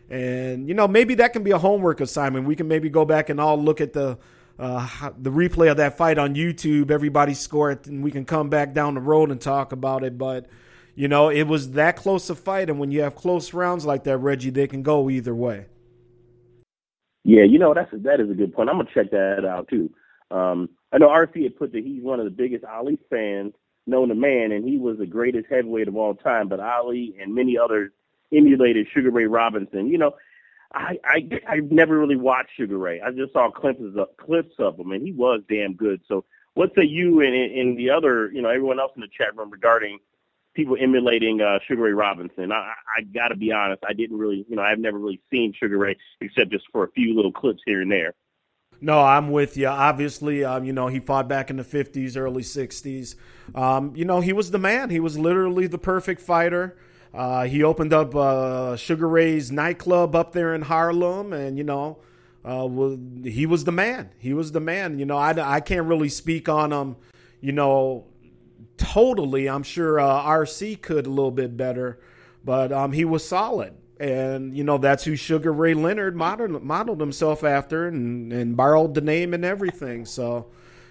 And, 0.09 0.67
you 0.67 0.73
know, 0.73 0.87
maybe 0.87 1.15
that 1.15 1.33
can 1.33 1.43
be 1.43 1.51
a 1.51 1.57
homework 1.57 2.01
assignment. 2.01 2.45
We 2.45 2.55
can 2.55 2.67
maybe 2.67 2.89
go 2.89 3.05
back 3.05 3.29
and 3.29 3.39
all 3.39 3.61
look 3.61 3.81
at 3.81 3.93
the 3.93 4.17
uh, 4.59 5.11
the 5.17 5.31
replay 5.31 5.71
of 5.71 5.77
that 5.77 5.97
fight 5.97 6.17
on 6.17 6.35
YouTube. 6.35 6.91
Everybody 6.91 7.33
score 7.33 7.71
it, 7.71 7.87
and 7.87 8.03
we 8.03 8.11
can 8.11 8.25
come 8.25 8.49
back 8.49 8.73
down 8.73 8.95
the 8.95 9.01
road 9.01 9.31
and 9.31 9.39
talk 9.39 9.71
about 9.71 10.03
it. 10.03 10.17
But, 10.17 10.47
you 10.95 11.07
know, 11.07 11.29
it 11.29 11.43
was 11.43 11.71
that 11.71 11.95
close 11.95 12.29
a 12.29 12.35
fight. 12.35 12.69
And 12.69 12.77
when 12.77 12.91
you 12.91 13.01
have 13.01 13.15
close 13.15 13.53
rounds 13.53 13.85
like 13.85 14.03
that, 14.03 14.17
Reggie, 14.17 14.49
they 14.49 14.67
can 14.67 14.83
go 14.83 15.09
either 15.09 15.33
way. 15.33 15.67
Yeah, 17.23 17.43
you 17.43 17.59
know 17.59 17.73
that's 17.73 17.91
that 17.91 18.19
is 18.19 18.29
a 18.29 18.33
good 18.33 18.53
point. 18.53 18.69
I'm 18.69 18.77
gonna 18.77 18.89
check 18.93 19.11
that 19.11 19.45
out 19.45 19.67
too. 19.67 19.91
Um, 20.31 20.69
I 20.91 20.97
know 20.97 21.09
RC 21.09 21.43
had 21.43 21.57
put 21.57 21.71
that 21.73 21.83
he's 21.83 22.01
one 22.01 22.19
of 22.19 22.25
the 22.25 22.31
biggest 22.31 22.63
Ali 22.63 22.97
fans 23.09 23.53
known 23.85 24.09
to 24.09 24.15
man, 24.15 24.51
and 24.51 24.67
he 24.67 24.77
was 24.77 24.97
the 24.97 25.05
greatest 25.05 25.47
heavyweight 25.49 25.87
of 25.87 25.95
all 25.95 26.15
time. 26.15 26.47
But 26.47 26.59
Ali 26.59 27.15
and 27.21 27.35
many 27.35 27.57
others 27.57 27.91
emulated 28.33 28.87
Sugar 28.93 29.11
Ray 29.11 29.25
Robinson. 29.25 29.87
You 29.89 29.97
know, 29.97 30.13
I 30.73 30.99
I 31.03 31.29
I've 31.47 31.71
never 31.71 31.97
really 31.97 32.15
watched 32.15 32.51
Sugar 32.55 32.77
Ray. 32.77 33.01
I 33.01 33.11
just 33.11 33.33
saw 33.33 33.49
clips 33.49 33.81
of 33.81 34.17
clips 34.17 34.53
of 34.59 34.79
him, 34.79 34.91
and 34.91 35.05
he 35.05 35.11
was 35.11 35.41
damn 35.49 35.73
good. 35.73 36.01
So, 36.07 36.25
what 36.53 36.71
say 36.75 36.83
you 36.83 37.21
and 37.21 37.33
and 37.33 37.77
the 37.77 37.89
other, 37.89 38.31
you 38.31 38.41
know, 38.41 38.49
everyone 38.49 38.79
else 38.79 38.91
in 38.95 39.01
the 39.01 39.07
chat 39.07 39.35
room 39.35 39.49
regarding 39.49 39.99
people 40.53 40.77
emulating 40.79 41.41
uh, 41.41 41.59
Sugar 41.67 41.83
Ray 41.83 41.93
Robinson? 41.93 42.51
I, 42.51 42.73
I, 42.97 43.01
got 43.01 43.29
to 43.29 43.35
be 43.35 43.51
honest, 43.51 43.83
I 43.87 43.93
didn't 43.93 44.17
really, 44.17 44.45
you 44.49 44.55
know, 44.55 44.61
I've 44.61 44.79
never 44.79 44.97
really 44.97 45.21
seen 45.31 45.53
Sugar 45.57 45.77
Ray 45.77 45.97
except 46.21 46.51
just 46.51 46.65
for 46.71 46.83
a 46.83 46.91
few 46.91 47.15
little 47.15 47.31
clips 47.31 47.61
here 47.65 47.81
and 47.81 47.91
there. 47.91 48.13
No, 48.81 49.01
I'm 49.01 49.31
with 49.31 49.57
you. 49.57 49.67
Obviously, 49.67 50.43
um, 50.45 50.63
you 50.63 50.71
know, 50.71 50.87
he 50.87 50.99
fought 50.99 51.27
back 51.27 51.49
in 51.49 51.57
the 51.57 51.63
50s, 51.63 52.15
early 52.15 52.43
60s. 52.43 53.15
Um, 53.53 53.93
you 53.95 54.05
know, 54.05 54.21
he 54.21 54.31
was 54.31 54.51
the 54.51 54.57
man. 54.57 54.89
He 54.89 54.99
was 54.99 55.17
literally 55.17 55.67
the 55.67 55.77
perfect 55.77 56.21
fighter. 56.21 56.77
Uh, 57.13 57.45
he 57.45 57.63
opened 57.63 57.93
up 57.93 58.15
uh, 58.15 58.75
Sugar 58.75 59.07
Ray's 59.07 59.51
nightclub 59.51 60.15
up 60.15 60.31
there 60.31 60.53
in 60.53 60.61
Harlem, 60.61 61.33
and, 61.33 61.57
you 61.57 61.63
know, 61.63 61.97
uh, 62.45 62.65
was, 62.65 62.97
he 63.23 63.45
was 63.45 63.63
the 63.63 63.71
man. 63.71 64.11
He 64.19 64.33
was 64.33 64.51
the 64.51 64.59
man. 64.59 64.99
You 64.99 65.05
know, 65.05 65.17
I, 65.17 65.55
I 65.55 65.59
can't 65.59 65.87
really 65.87 66.09
speak 66.09 66.47
on 66.47 66.71
him, 66.71 66.95
you 67.41 67.51
know, 67.51 68.05
totally. 68.77 69.49
I'm 69.49 69.63
sure 69.63 69.99
uh, 69.99 70.23
RC 70.23 70.81
could 70.81 71.07
a 71.07 71.09
little 71.09 71.31
bit 71.31 71.57
better, 71.57 71.99
but 72.43 72.71
um, 72.71 72.91
he 72.91 73.05
was 73.05 73.27
solid. 73.27 73.73
And, 73.99 74.55
you 74.55 74.63
know, 74.63 74.77
that's 74.77 75.03
who 75.03 75.17
Sugar 75.17 75.51
Ray 75.51 75.73
Leonard 75.73 76.15
modeled, 76.15 76.63
modeled 76.63 77.01
himself 77.01 77.43
after 77.43 77.87
and, 77.87 78.31
and 78.31 78.55
borrowed 78.55 78.93
the 78.93 79.01
name 79.01 79.33
and 79.33 79.43
everything. 79.43 80.05
So, 80.05 80.47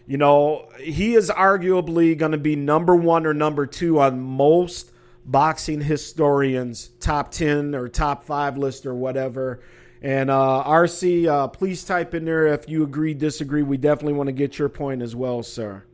you 0.07 0.19
know, 0.19 0.69
he 0.79 1.15
is 1.15 1.31
arguably 1.31 2.19
going 2.19 2.33
to 2.33 2.39
be 2.39 2.55
number 2.55 2.95
one 2.95 3.25
or 3.25 3.33
number 3.33 3.67
two 3.67 3.99
on 4.01 4.21
most 4.21 4.93
boxing 5.29 5.81
historians' 5.81 6.89
top 7.01 7.31
10 7.31 7.75
or 7.75 7.89
top 7.89 8.25
five 8.25 8.57
list 8.57 8.87
or 8.87 8.95
whatever. 8.95 9.61
And 10.01 10.31
uh, 10.31 10.65
RC, 10.67 11.27
uh, 11.27 11.49
please 11.49 11.85
type 11.85 12.15
in 12.15 12.25
there 12.25 12.47
if 12.47 12.69
you 12.69 12.83
agree, 12.83 13.15
disagree. 13.15 13.63
We 13.63 13.77
definitely 13.77 14.15
want 14.15 14.29
to 14.29 14.33
get 14.33 14.59
your 14.59 14.69
point 14.69 15.03
as 15.03 15.15
well, 15.15 15.43
sir. 15.43 15.85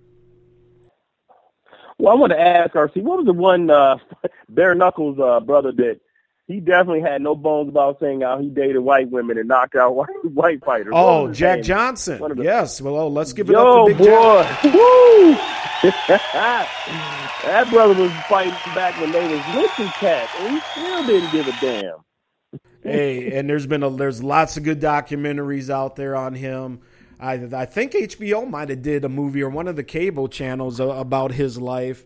Well, 1.98 2.12
I 2.12 2.16
want 2.16 2.32
to 2.32 2.40
ask 2.40 2.72
RC, 2.72 3.02
what 3.02 3.18
was 3.18 3.26
the 3.26 3.32
one 3.32 3.70
uh, 3.70 3.96
bare 4.48 4.74
knuckles 4.74 5.18
uh, 5.18 5.40
brother 5.40 5.72
that 5.72 6.00
he 6.46 6.60
definitely 6.60 7.00
had 7.00 7.22
no 7.22 7.34
bones 7.34 7.68
about 7.68 7.98
saying 8.00 8.20
how 8.20 8.38
he 8.38 8.48
dated 8.48 8.78
white 8.78 9.10
women 9.10 9.38
and 9.38 9.48
knocked 9.48 9.74
out 9.76 9.94
white 9.96 10.08
white 10.32 10.64
fighters? 10.64 10.92
Oh, 10.94 11.32
Jack 11.32 11.56
name? 11.58 11.64
Johnson. 11.64 12.36
The- 12.36 12.42
Yes. 12.42 12.80
Well, 12.80 12.96
oh, 12.96 13.08
let's 13.08 13.32
give 13.32 13.48
it 13.48 13.52
Yo, 13.52 13.82
up 13.82 13.88
to 13.88 13.94
Big 13.94 13.98
boy, 14.06 14.42
Jack. 14.42 14.62
woo! 14.74 15.36
that 17.44 17.66
brother 17.70 17.94
was 18.00 18.12
fighting 18.28 18.52
back 18.74 18.98
when 19.00 19.12
they 19.12 19.22
was 19.22 19.44
lynching 19.54 19.88
cats, 19.98 20.32
and 20.40 20.54
he 20.54 20.60
still 20.72 21.06
didn't 21.06 21.30
give 21.32 21.46
a 21.48 21.52
damn. 21.60 21.98
hey, 22.82 23.36
and 23.36 23.48
there's 23.48 23.66
been 23.66 23.82
a, 23.82 23.90
there's 23.90 24.22
lots 24.22 24.56
of 24.56 24.62
good 24.62 24.80
documentaries 24.80 25.70
out 25.70 25.96
there 25.96 26.16
on 26.16 26.34
him. 26.34 26.80
I 27.20 27.34
I 27.34 27.66
think 27.66 27.92
HBO 27.92 28.48
might 28.48 28.70
have 28.70 28.82
did 28.82 29.04
a 29.04 29.08
movie 29.08 29.42
or 29.42 29.48
one 29.50 29.68
of 29.68 29.76
the 29.76 29.84
cable 29.84 30.28
channels 30.28 30.80
about 30.80 31.32
his 31.32 31.58
life. 31.60 32.04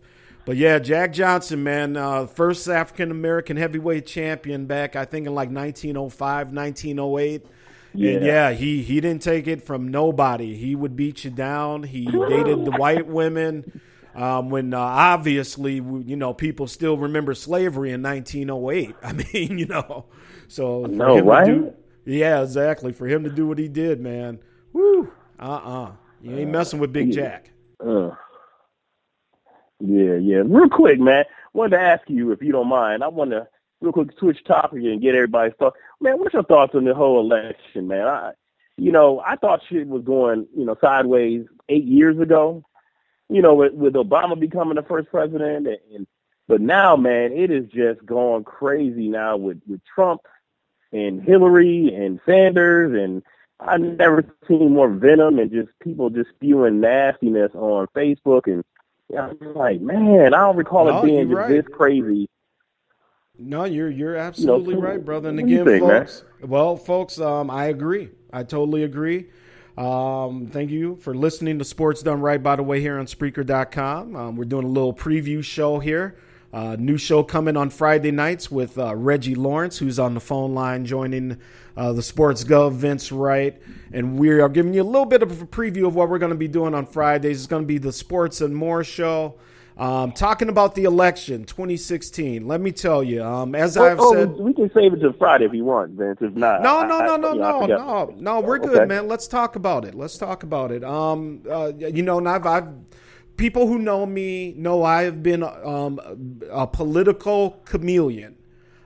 But 0.49 0.57
yeah, 0.57 0.79
Jack 0.79 1.13
Johnson, 1.13 1.63
man, 1.63 1.95
uh, 1.95 2.25
first 2.25 2.67
African 2.67 3.11
American 3.11 3.55
heavyweight 3.55 4.07
champion 4.07 4.65
back 4.65 4.95
I 4.95 5.05
think 5.05 5.27
in 5.27 5.35
like 5.35 5.51
1905, 5.51 6.51
1908. 6.51 7.45
And 7.93 8.01
Yeah. 8.01 8.19
yeah, 8.19 8.51
he 8.53 8.81
he 8.81 8.99
didn't 8.99 9.21
take 9.21 9.45
it 9.45 9.61
from 9.61 9.89
nobody. 9.89 10.55
He 10.55 10.73
would 10.73 10.95
beat 10.95 11.23
you 11.23 11.29
down. 11.29 11.83
He 11.83 12.07
dated 12.07 12.65
the 12.65 12.71
white 12.71 13.05
women. 13.05 13.79
Um, 14.15 14.49
when 14.49 14.73
uh, 14.73 14.79
obviously, 14.79 15.75
you 15.75 16.15
know, 16.15 16.33
people 16.33 16.65
still 16.65 16.97
remember 16.97 17.35
slavery 17.35 17.91
in 17.91 18.01
1908. 18.01 18.95
I 19.03 19.13
mean, 19.13 19.59
you 19.59 19.67
know, 19.67 20.05
so 20.47 20.87
know, 20.87 21.19
right? 21.19 21.45
do, 21.45 21.73
yeah, 22.05 22.41
exactly. 22.41 22.91
For 22.91 23.05
him 23.05 23.23
to 23.23 23.29
do 23.29 23.45
what 23.45 23.59
he 23.59 23.67
did, 23.67 24.01
man, 24.01 24.39
woo, 24.73 25.11
uh, 25.39 25.43
uh 25.43 25.91
you 26.23 26.35
ain't 26.35 26.49
messing 26.49 26.79
with 26.79 26.91
Big 26.91 27.13
yeah. 27.13 27.21
Jack. 27.21 27.51
Uh, 27.79 28.15
yeah, 29.79 30.15
yeah. 30.15 30.43
Real 30.45 30.69
quick, 30.69 30.99
man. 30.99 31.25
Wanted 31.53 31.77
to 31.77 31.81
ask 31.81 32.09
you 32.09 32.31
if 32.31 32.41
you 32.41 32.51
don't 32.51 32.67
mind. 32.67 33.03
I 33.03 33.07
want 33.07 33.31
to 33.31 33.47
real 33.81 33.93
quick 33.93 34.09
switch 34.17 34.43
topic 34.43 34.83
and 34.83 35.01
get 35.01 35.15
everybody's 35.15 35.55
thoughts. 35.57 35.77
Man, 36.01 36.19
what's 36.19 36.33
your 36.33 36.43
thoughts 36.43 36.75
on 36.75 36.85
the 36.85 36.93
whole 36.93 37.19
election, 37.19 37.87
man? 37.87 38.07
I, 38.07 38.31
you 38.77 38.91
know, 38.91 39.21
I 39.25 39.35
thought 39.35 39.61
shit 39.69 39.87
was 39.87 40.03
going, 40.03 40.47
you 40.55 40.65
know, 40.65 40.75
sideways 40.81 41.45
eight 41.69 41.85
years 41.85 42.19
ago. 42.19 42.63
You 43.29 43.41
know, 43.41 43.53
with, 43.53 43.73
with 43.73 43.93
Obama 43.93 44.39
becoming 44.39 44.75
the 44.75 44.81
first 44.81 45.09
president, 45.09 45.67
and, 45.67 45.77
and 45.93 46.07
but 46.47 46.61
now, 46.61 46.95
man, 46.95 47.31
it 47.31 47.51
is 47.51 47.69
just 47.69 48.03
going 48.05 48.43
crazy 48.43 49.07
now 49.07 49.37
with 49.37 49.61
with 49.67 49.81
Trump 49.85 50.21
and 50.91 51.21
Hillary 51.21 51.93
and 51.93 52.19
Sanders 52.25 52.99
and 52.99 53.21
I've 53.59 53.81
never 53.81 54.23
seen 54.47 54.73
more 54.73 54.89
venom 54.89 55.37
and 55.37 55.51
just 55.51 55.69
people 55.81 56.09
just 56.09 56.29
spewing 56.29 56.79
nastiness 56.79 57.51
on 57.53 57.87
Facebook 57.87 58.47
and 58.47 58.63
yeah, 59.11 59.31
I'm 59.41 59.53
like, 59.53 59.81
man, 59.81 60.33
I 60.33 60.37
don't 60.39 60.55
recall 60.57 60.85
No, 60.85 60.99
it 60.99 61.05
being 61.05 61.29
right. 61.29 61.49
this 61.49 61.65
crazy. 61.71 62.27
No, 63.37 63.63
you're 63.63 63.89
you're 63.89 64.15
absolutely 64.15 64.75
so- 64.75 64.81
right, 64.81 65.03
brother. 65.03 65.29
And 65.29 65.39
again, 65.39 65.65
think, 65.65 65.85
man? 65.85 66.01
folks, 66.01 66.23
well, 66.41 66.75
folks, 66.77 67.19
um, 67.19 67.49
I 67.49 67.65
agree. 67.65 68.09
I 68.33 68.43
totally 68.43 68.83
agree. 68.83 69.27
Um, 69.77 70.47
thank 70.47 70.71
you 70.71 70.97
for 70.97 71.15
listening 71.15 71.57
to 71.59 71.65
Sports 71.65 72.03
Done 72.03 72.19
Right, 72.19 72.41
by 72.43 72.57
the 72.57 72.63
way, 72.63 72.81
here 72.81 72.99
on 72.99 73.05
Spreaker.com. 73.05 74.13
Um, 74.15 74.35
we're 74.35 74.43
doing 74.43 74.65
a 74.65 74.69
little 74.69 74.93
preview 74.93 75.41
show 75.43 75.79
here 75.79 76.17
Uh, 76.51 76.75
new 76.79 76.97
show 76.97 77.23
coming 77.23 77.55
on 77.55 77.69
Friday 77.69 78.11
nights 78.11 78.51
with 78.51 78.77
uh, 78.77 78.93
Reggie 78.95 79.35
Lawrence, 79.35 79.77
who's 79.77 79.99
on 79.99 80.15
the 80.15 80.19
phone 80.19 80.53
line 80.53 80.83
joining 80.83 81.37
uh, 81.79 81.93
the 81.93 82.03
Sports 82.03 82.43
Gov, 82.43 82.73
Vince 82.73 83.11
Wright. 83.11 83.59
And 83.93 84.19
we 84.19 84.29
are 84.29 84.49
giving 84.49 84.73
you 84.73 84.83
a 84.83 84.83
little 84.83 85.05
bit 85.05 85.23
of 85.23 85.41
a 85.41 85.45
preview 85.45 85.87
of 85.87 85.95
what 85.95 86.09
we're 86.09 86.19
going 86.19 86.31
to 86.31 86.37
be 86.37 86.47
doing 86.49 86.75
on 86.75 86.85
Fridays. 86.85 87.37
It's 87.39 87.47
going 87.47 87.63
to 87.63 87.67
be 87.67 87.77
the 87.77 87.93
Sports 87.93 88.41
and 88.41 88.55
More 88.55 88.83
show. 88.83 89.35
Um, 89.77 90.11
talking 90.11 90.49
about 90.49 90.75
the 90.75 90.83
election 90.83 91.45
2016, 91.45 92.45
let 92.45 92.59
me 92.59 92.73
tell 92.73 93.01
you, 93.01 93.23
um, 93.23 93.55
as 93.55 93.77
Oh, 93.77 93.85
I've 93.85 93.97
oh, 93.99 94.13
said. 94.13 94.31
we 94.31 94.53
can 94.53 94.69
save 94.73 94.91
it 94.93 94.99
to 94.99 95.13
Friday 95.13 95.45
if 95.45 95.53
you 95.53 95.63
want, 95.63 95.91
Vince. 95.91 96.17
If 96.19 96.35
not, 96.35 96.61
No, 96.61 96.85
no, 96.85 96.99
no, 96.99 97.13
I- 97.13 97.17
no, 97.17 97.29
I 97.29 97.65
no, 97.65 97.65
no, 97.65 98.13
no. 98.17 98.39
We're 98.41 98.57
Okay. 98.57 98.67
good, 98.67 98.87
man. 98.89 99.07
Let's 99.07 99.25
talk 99.25 99.55
about 99.55 99.85
it. 99.85 99.95
Let's 99.95 100.17
talk 100.17 100.43
about 100.43 100.71
it. 100.73 100.83
Um, 100.83 101.43
uh, 101.49 101.71
you 101.77 102.03
know, 102.03 102.17
and 102.17 102.27
I've, 102.27 102.45
I've 102.45 102.67
people 103.37 103.67
who 103.67 103.79
know 103.79 104.05
me 104.05 104.53
know 104.57 104.83
I 104.83 105.03
have 105.03 105.23
been 105.23 105.43
um, 105.43 105.97
a 106.51 106.67
political 106.67 107.61
chameleon. 107.63 108.35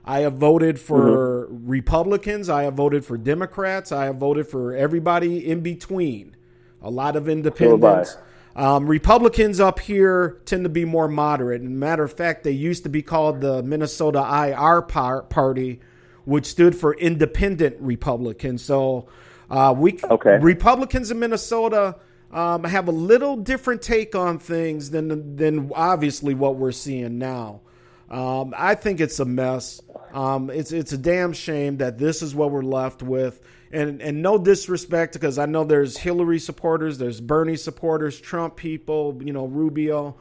I 0.04 0.20
have 0.20 0.34
voted 0.34 0.78
for 0.78 1.46
Republicans. 1.50 2.50
I 2.50 2.64
have 2.64 2.74
voted 2.74 3.04
for 3.04 3.16
Democrats. 3.16 3.90
I 3.90 4.04
have 4.06 4.16
voted 4.16 4.46
for 4.46 4.74
everybody 4.74 5.48
in 5.48 5.60
between. 5.60 6.36
A 6.82 6.90
lot 6.90 7.16
of 7.16 7.28
independents. 7.28 8.16
Um, 8.56 8.86
Republicans 8.86 9.58
up 9.60 9.80
here 9.80 10.40
tend 10.44 10.64
to 10.64 10.68
be 10.68 10.84
more 10.84 11.08
moderate. 11.08 11.62
And 11.62 11.80
matter 11.80 12.04
of 12.04 12.12
fact, 12.12 12.44
they 12.44 12.52
used 12.52 12.82
to 12.84 12.88
be 12.88 13.02
called 13.02 13.40
the 13.40 13.62
Minnesota 13.62 14.18
IR 14.18 14.82
par- 14.82 15.22
Party, 15.22 15.80
which 16.24 16.46
stood 16.46 16.76
for 16.76 16.94
Independent 16.94 17.76
Republicans. 17.80 18.62
So 18.62 19.08
uh, 19.50 19.74
we 19.76 19.98
Okay. 20.04 20.38
Republicans 20.38 21.10
in 21.10 21.18
Minnesota 21.18 21.96
um, 22.30 22.64
have 22.64 22.88
a 22.88 22.92
little 22.92 23.36
different 23.36 23.80
take 23.82 24.14
on 24.14 24.38
things 24.38 24.90
than 24.90 25.36
than 25.36 25.72
obviously 25.74 26.34
what 26.34 26.56
we're 26.56 26.72
seeing 26.72 27.18
now. 27.18 27.60
Um, 28.14 28.54
I 28.56 28.76
think 28.76 29.00
it's 29.00 29.18
a 29.18 29.24
mess. 29.24 29.80
Um, 30.12 30.48
it's 30.48 30.70
it's 30.70 30.92
a 30.92 30.98
damn 30.98 31.32
shame 31.32 31.78
that 31.78 31.98
this 31.98 32.22
is 32.22 32.32
what 32.32 32.52
we're 32.52 32.62
left 32.62 33.02
with. 33.02 33.40
And 33.72 34.00
and 34.00 34.22
no 34.22 34.38
disrespect 34.38 35.14
because 35.14 35.36
I 35.36 35.46
know 35.46 35.64
there's 35.64 35.96
Hillary 35.96 36.38
supporters, 36.38 36.96
there's 36.96 37.20
Bernie 37.20 37.56
supporters, 37.56 38.20
Trump 38.20 38.54
people, 38.54 39.20
you 39.24 39.32
know 39.32 39.46
Rubio. 39.46 40.14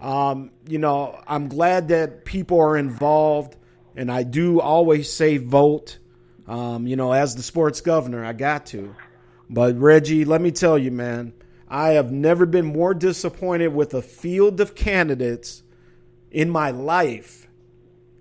Um, 0.00 0.52
you 0.66 0.78
know 0.78 1.20
I'm 1.26 1.48
glad 1.48 1.88
that 1.88 2.24
people 2.24 2.58
are 2.60 2.78
involved, 2.78 3.56
and 3.94 4.10
I 4.10 4.22
do 4.22 4.62
always 4.62 5.12
say 5.12 5.36
vote. 5.36 5.98
Um, 6.48 6.86
you 6.86 6.96
know, 6.96 7.12
as 7.12 7.36
the 7.36 7.42
sports 7.42 7.82
governor, 7.82 8.24
I 8.24 8.32
got 8.32 8.64
to. 8.66 8.96
But 9.50 9.78
Reggie, 9.78 10.24
let 10.24 10.40
me 10.40 10.50
tell 10.50 10.78
you, 10.78 10.90
man, 10.90 11.34
I 11.68 11.90
have 11.90 12.10
never 12.10 12.46
been 12.46 12.64
more 12.64 12.94
disappointed 12.94 13.68
with 13.68 13.92
a 13.92 14.00
field 14.00 14.62
of 14.62 14.74
candidates 14.74 15.62
in 16.34 16.50
my 16.50 16.72
life, 16.72 17.46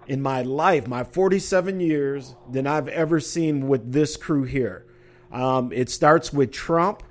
in 0.07 0.22
my 0.22 0.43
life, 0.43 0.88
my 0.88 1.03
47 1.03 1.80
years, 1.80 2.36
than 2.49 2.68
I've 2.68 2.88
ever 2.88 3.20
seen 3.20 3.68
with 3.68 3.91
this 3.91 4.16
crew 4.18 4.43
here. 4.43 4.86
Um, 5.32 5.74
it 5.74 5.89
starts 5.89 6.32
with 6.32 6.51
Trump, 6.51 7.01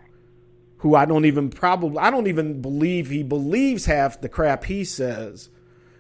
who 0.79 0.95
I 0.95 1.05
don't 1.05 1.25
even 1.25 1.51
probably, 1.51 1.99
I 1.99 2.11
don't 2.11 2.29
even 2.29 2.63
believe 2.63 3.11
he 3.11 3.25
believes 3.25 3.85
half 3.85 4.21
the 4.21 4.29
crap 4.29 4.63
he 4.65 4.85
says. 4.85 5.51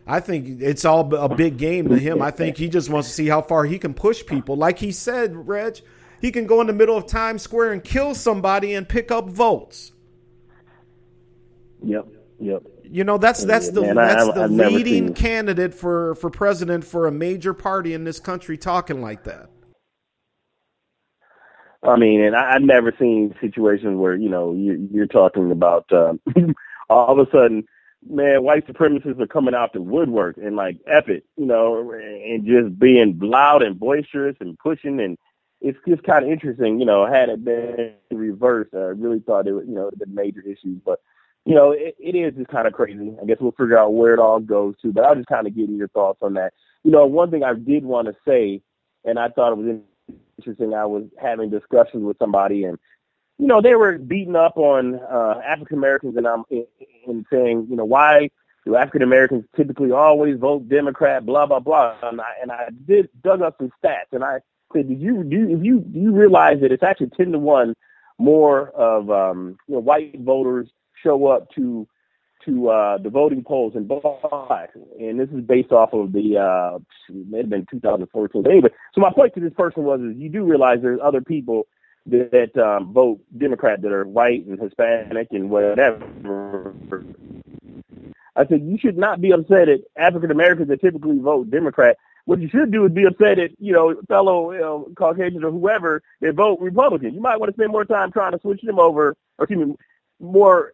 I 0.07 0.21
think 0.21 0.63
it's 0.63 0.85
all 0.85 1.13
a 1.15 1.35
big 1.35 1.59
game 1.59 1.89
to 1.89 1.99
him. 1.99 2.23
I 2.23 2.31
think 2.31 2.57
he 2.57 2.69
just 2.69 2.89
wants 2.89 3.09
to 3.09 3.15
see 3.15 3.27
how 3.27 3.43
far 3.43 3.65
he 3.65 3.79
can 3.81 3.95
push 3.95 4.25
people. 4.25 4.57
Like 4.57 4.79
he 4.79 4.93
said, 4.93 5.49
Reg, 5.49 5.81
he 6.21 6.31
can 6.31 6.47
go 6.47 6.61
in 6.61 6.69
the 6.69 6.73
middle 6.73 6.97
of 6.97 7.07
Times 7.07 7.43
Square 7.43 7.73
and 7.73 7.83
kill 7.83 8.15
somebody 8.15 8.75
and 8.75 8.89
pick 8.89 9.11
up 9.11 9.29
votes. 9.29 9.93
Yep, 11.85 12.07
yep. 12.39 12.63
You 12.93 13.05
know, 13.05 13.17
that's 13.17 13.43
that's 13.43 13.71
the 13.71 13.81
Man, 13.81 13.95
that's 13.95 14.23
I've- 14.23 14.33
the 14.39 14.45
I've 14.45 14.51
leading 14.51 15.15
candidate 15.15 15.73
for 15.73 16.15
for 16.17 16.29
president 16.29 16.85
for 16.85 17.07
a 17.07 17.11
major 17.11 17.55
party 17.55 17.95
in 17.95 18.05
this 18.05 18.21
country 18.21 18.59
talking 18.59 19.01
like 19.01 19.25
that. 19.25 19.49
I 21.83 21.97
mean, 21.97 22.21
and 22.21 22.37
I, 22.37 22.55
I've 22.55 22.63
never 22.63 22.93
seen 22.99 23.35
situations 23.41 23.97
where 23.97 24.15
you 24.15 24.29
know 24.29 24.53
you, 24.53 24.91
you're 24.93 25.07
talking 25.07 25.51
about 25.51 25.91
um, 25.91 26.21
all 26.91 27.19
of 27.19 27.27
a 27.27 27.31
sudden, 27.31 27.65
man, 28.07 28.43
white 28.43 28.67
supremacists 28.67 29.19
are 29.19 29.27
coming 29.27 29.55
out 29.55 29.73
the 29.73 29.81
woodwork 29.81 30.37
and 30.37 30.55
like 30.55 30.77
epic, 30.87 31.25
you 31.39 31.47
know, 31.47 31.91
and 31.93 32.45
just 32.45 32.79
being 32.79 33.19
loud 33.21 33.63
and 33.63 33.81
boisterous 33.81 34.37
and 34.41 34.59
pushing, 34.59 35.01
and 35.01 35.17
it's 35.63 35.79
just 35.89 36.03
kind 36.03 36.27
of 36.27 36.31
interesting, 36.31 36.79
you 36.79 36.85
know. 36.85 37.07
Had 37.07 37.31
it 37.31 37.43
been 37.43 37.95
reversed, 38.11 38.75
I 38.75 38.93
really 39.01 39.21
thought 39.21 39.47
it 39.47 39.55
would, 39.55 39.67
you 39.67 39.75
know, 39.75 39.85
have 39.87 39.99
been 39.99 40.15
major 40.15 40.43
issues, 40.43 40.79
but 40.85 41.01
you 41.45 41.55
know, 41.55 41.73
it, 41.73 41.97
it 41.99 42.15
is 42.15 42.35
just 42.35 42.49
kind 42.49 42.67
of 42.67 42.73
crazy. 42.73 43.15
I 43.21 43.25
guess 43.25 43.39
we'll 43.41 43.53
figure 43.53 43.79
out 43.79 43.95
where 43.95 44.15
it 44.15 44.21
all 44.21 44.41
goes 44.41 44.75
to, 44.83 44.93
but 44.93 45.05
I 45.05 45.11
was 45.11 45.19
just 45.19 45.29
kind 45.29 45.47
of 45.47 45.57
getting 45.57 45.77
your 45.77 45.89
thoughts 45.89 46.21
on 46.23 46.35
that. 46.35 46.53
You 46.85 46.91
know, 46.91 47.07
one 47.07 47.31
thing 47.31 47.43
I 47.43 47.55
did 47.55 47.85
want 47.85 48.09
to 48.09 48.15
say, 48.27 48.63
and 49.05 49.19
I 49.19 49.29
thought 49.29 49.53
it 49.53 49.59
was 49.59 49.81
interesting. 50.39 50.75
I 50.75 50.87
was 50.87 51.05
having 51.21 51.51
discussions 51.51 52.05
with 52.05 52.17
somebody, 52.19 52.65
and 52.65 52.79
you 53.39 53.47
know, 53.47 53.61
they 53.61 53.75
were 53.75 53.99
beating 53.99 54.37
up 54.37 54.57
on 54.57 55.01
uh, 55.01 55.41
African 55.45 55.79
Americans, 55.79 56.17
and 56.17 56.27
I'm 56.29 56.45
and 56.51 57.27
saying, 57.33 57.67
you 57.69 57.77
know, 57.77 57.85
why 57.85 58.31
do 58.65 58.77
African 58.77 59.03
Americans 59.03 59.45
typically 59.57 59.91
always 59.91 60.39
vote 60.39 60.69
Democrat? 60.69 61.27
Blah 61.27 61.47
blah 61.47 61.61
blah. 61.61 61.97
And 62.03 62.21
I 62.21 62.35
and 62.41 62.53
I 62.53 62.69
did 62.87 63.09
dug 63.23 63.43
up 63.43 63.57
some 63.59 63.73
stats, 63.83 64.13
and 64.13 64.23
I 64.23 64.39
said, 64.73 64.89
did 64.89 65.01
you 65.01 65.25
do 65.25 65.37
you, 65.37 65.61
you 65.61 65.81
do 65.81 65.99
you 65.99 66.13
realize 66.13 66.61
that 66.61 66.71
it's 66.71 66.85
actually 66.85 67.11
ten 67.17 67.33
to 67.33 67.39
one 67.41 67.75
more 68.19 68.69
of 68.71 69.11
um, 69.11 69.57
you 69.67 69.75
know 69.75 69.81
white 69.81 70.21
voters 70.21 70.69
show 71.03 71.27
up 71.27 71.51
to 71.55 71.87
to 72.45 72.69
uh, 72.69 72.99
the 72.99 73.11
voting 73.11 73.45
polls 73.45 73.75
in 73.77 73.87
black, 73.87 74.71
and 74.99 75.21
this 75.21 75.29
is 75.31 75.43
based 75.43 75.73
off 75.73 75.93
of 75.93 76.13
the 76.13 76.39
uh, 76.39 76.79
it 77.09 77.29
may 77.29 77.39
have 77.39 77.51
been 77.51 77.67
2014. 77.71 78.43
But 78.43 78.51
anyway, 78.51 78.71
so 78.95 79.01
my 79.01 79.13
point 79.13 79.35
to 79.35 79.41
this 79.41 79.53
person 79.53 79.85
was: 79.85 80.01
is 80.01 80.17
you 80.17 80.29
do 80.29 80.45
realize 80.45 80.79
there's 80.83 81.01
other 81.03 81.21
people 81.21 81.67
that, 82.07 82.31
that 82.33 82.57
um, 82.63 82.93
vote 82.93 83.21
Democrat 83.37 83.83
that 83.83 83.93
are 83.93 84.05
white 84.05 84.47
and 84.47 84.61
Hispanic 84.61 85.29
and 85.31 85.51
whatever. 85.51 86.75
I 88.35 88.47
said 88.47 88.63
you 88.63 88.79
should 88.79 88.97
not 88.97 89.21
be 89.21 89.33
upset 89.33 89.69
at 89.69 89.81
African 89.97 90.31
Americans 90.31 90.69
that 90.69 90.81
typically 90.81 91.19
vote 91.19 91.51
Democrat. 91.51 91.97
What 92.25 92.41
you 92.41 92.49
should 92.49 92.71
do 92.71 92.85
is 92.87 92.93
be 92.93 93.05
upset 93.05 93.39
at 93.39 93.51
you 93.59 93.73
know 93.73 93.95
fellow 94.09 94.53
you 94.53 94.61
know, 94.61 94.89
Caucasians 94.97 95.45
or 95.45 95.51
whoever 95.51 96.03
that 96.21 96.35
vote 96.35 96.59
Republican. 96.61 97.15
You 97.15 97.21
might 97.21 97.39
want 97.39 97.51
to 97.51 97.57
spend 97.57 97.73
more 97.73 97.85
time 97.85 98.11
trying 98.11 98.33
to 98.33 98.41
switch 98.41 98.63
them 98.63 98.79
over, 98.79 99.17
or 99.39 99.45
excuse 99.45 99.67
me, 99.67 99.75
more 100.21 100.73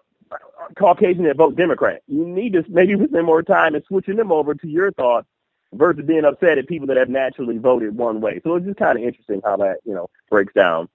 Caucasian 0.79 1.25
that 1.25 1.37
vote 1.37 1.57
Democrat. 1.57 2.03
You 2.07 2.27
need 2.27 2.53
to 2.55 2.65
maybe 2.69 2.95
spend 2.95 3.27
more 3.27 3.43
time 3.43 3.75
in 3.75 3.83
switching 3.85 4.17
them 4.17 4.33
over 4.33 4.55
to 4.55 4.69
your 4.69 4.93
thoughts 4.93 5.27
versus 5.73 6.05
being 6.05 6.25
upset 6.25 6.59
at 6.59 6.67
people 6.67 6.87
that 6.89 6.97
have 6.97 7.09
naturally 7.09 7.59
voted 7.59 7.97
one 7.97 8.21
way. 8.21 8.41
So 8.45 8.57
it's 8.57 8.67
just 8.67 8.79
kind 8.79 8.99
of 8.99 9.05
interesting 9.05 9.41
how 9.45 9.57
that 9.59 9.79
you 9.85 9.95
know 9.95 10.09
breaks 10.31 10.53
down. 10.55 10.89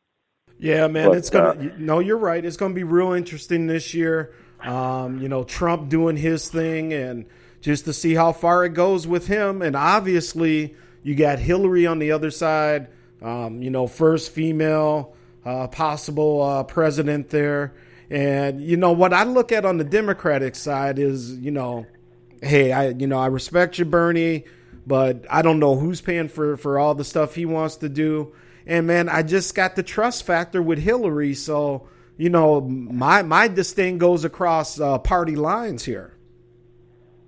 Yeah, 0.59 0.87
man, 0.87 1.09
But, 1.09 1.17
it's 1.17 1.29
gonna. 1.29 1.49
uh, 1.49 1.69
no, 1.77 1.99
you're 1.99 2.17
right. 2.17 2.43
It's 2.43 2.57
gonna 2.57 2.73
be 2.73 2.83
real 2.83 3.13
interesting 3.13 3.67
this 3.67 3.93
year. 3.93 4.33
Um, 4.61 5.19
you 5.19 5.27
know, 5.27 5.43
Trump 5.43 5.89
doing 5.89 6.15
his 6.15 6.47
thing, 6.49 6.93
and 6.93 7.25
just 7.61 7.85
to 7.85 7.93
see 7.93 8.13
how 8.13 8.31
far 8.31 8.65
it 8.65 8.73
goes 8.73 9.07
with 9.07 9.27
him. 9.27 9.61
And 9.61 9.75
obviously, 9.75 10.75
you 11.01 11.15
got 11.15 11.39
Hillary 11.39 11.85
on 11.85 11.99
the 11.99 12.11
other 12.11 12.31
side. 12.31 12.87
Um, 13.21 13.61
you 13.61 13.69
know, 13.69 13.87
first 13.87 14.31
female 14.31 15.15
uh, 15.45 15.67
possible 15.67 16.41
uh, 16.41 16.63
president 16.63 17.29
there. 17.29 17.73
And 18.09 18.61
you 18.61 18.77
know 18.77 18.91
what 18.91 19.13
I 19.13 19.23
look 19.23 19.51
at 19.51 19.65
on 19.65 19.77
the 19.77 19.83
Democratic 19.83 20.55
side 20.55 20.99
is, 20.99 21.35
you 21.37 21.51
know, 21.51 21.85
hey, 22.41 22.71
I 22.71 22.89
you 22.89 23.07
know 23.07 23.19
I 23.19 23.27
respect 23.27 23.79
you, 23.79 23.85
Bernie, 23.85 24.45
but 24.85 25.25
I 25.29 25.41
don't 25.41 25.59
know 25.59 25.75
who's 25.75 26.01
paying 26.01 26.27
for 26.27 26.57
for 26.57 26.77
all 26.77 26.95
the 26.95 27.03
stuff 27.03 27.35
he 27.35 27.45
wants 27.45 27.77
to 27.77 27.89
do. 27.89 28.33
And 28.65 28.87
man, 28.87 29.09
I 29.09 29.23
just 29.23 29.55
got 29.55 29.75
the 29.75 29.83
trust 29.83 30.25
factor 30.25 30.61
with 30.61 30.79
Hillary, 30.79 31.33
so 31.33 31.87
you 32.17 32.29
know 32.29 32.61
my 32.61 33.21
my 33.23 33.47
disdain 33.47 33.97
goes 33.97 34.25
across 34.25 34.79
uh, 34.79 34.99
party 34.99 35.35
lines 35.35 35.83
here. 35.83 36.13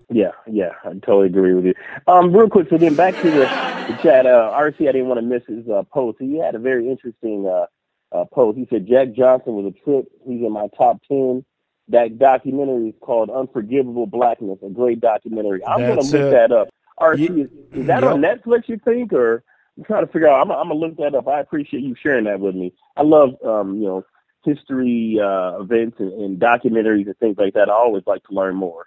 Yeah, 0.09 0.31
yeah, 0.47 0.73
I 0.83 0.89
totally 0.89 1.27
agree 1.27 1.53
with 1.53 1.65
you. 1.65 1.73
Um, 2.07 2.31
real 2.31 2.47
quick, 2.47 2.69
so 2.69 2.77
then 2.77 2.95
back 2.95 3.15
to 3.21 3.31
the, 3.31 3.39
the 3.39 3.97
chat. 4.03 4.27
Uh, 4.27 4.51
RC, 4.55 4.87
I 4.87 4.91
didn't 4.91 5.07
want 5.07 5.19
to 5.19 5.25
miss 5.25 5.41
his 5.47 5.67
uh, 5.67 5.81
post. 5.91 6.17
He 6.19 6.37
had 6.37 6.53
a 6.53 6.59
very 6.59 6.87
interesting 6.87 7.47
uh, 7.47 7.65
uh, 8.11 8.25
post. 8.25 8.57
He 8.57 8.67
said 8.69 8.87
Jack 8.87 9.13
Johnson 9.13 9.53
was 9.53 9.73
a 9.73 9.83
trip. 9.83 10.05
He's 10.25 10.41
in 10.41 10.51
my 10.51 10.67
top 10.77 11.01
ten. 11.07 11.45
That 11.89 12.17
documentary 12.17 12.89
is 12.89 12.95
called 12.99 13.29
Unforgivable 13.29 14.07
Blackness, 14.07 14.57
a 14.65 14.69
great 14.69 15.01
documentary. 15.01 15.63
I'm 15.65 15.81
going 15.81 15.97
to 15.97 16.01
look 16.01 16.13
it. 16.13 16.31
that 16.31 16.51
up. 16.51 16.69
RC, 16.99 17.45
is, 17.45 17.49
is 17.73 17.87
that 17.87 18.03
on 18.03 18.21
Netflix? 18.21 18.67
You 18.67 18.79
think, 18.83 19.13
or 19.13 19.43
I'm 19.77 19.83
trying 19.83 20.05
to 20.05 20.11
figure 20.11 20.27
out. 20.27 20.41
I'm, 20.41 20.51
I'm 20.51 20.69
gonna 20.69 20.79
look 20.79 20.97
that 20.97 21.13
up. 21.13 21.27
I 21.27 21.41
appreciate 21.41 21.83
you 21.83 21.95
sharing 22.01 22.25
that 22.25 22.39
with 22.39 22.55
me. 22.55 22.73
I 22.95 23.03
love, 23.03 23.35
um, 23.45 23.75
you 23.75 23.85
know, 23.85 24.05
history 24.43 25.19
uh, 25.21 25.59
events 25.59 25.97
and, 25.99 26.13
and 26.13 26.39
documentaries 26.39 27.05
and 27.07 27.17
things 27.17 27.35
like 27.37 27.53
that. 27.55 27.69
I 27.69 27.73
always 27.73 28.03
like 28.05 28.23
to 28.23 28.33
learn 28.33 28.55
more. 28.55 28.85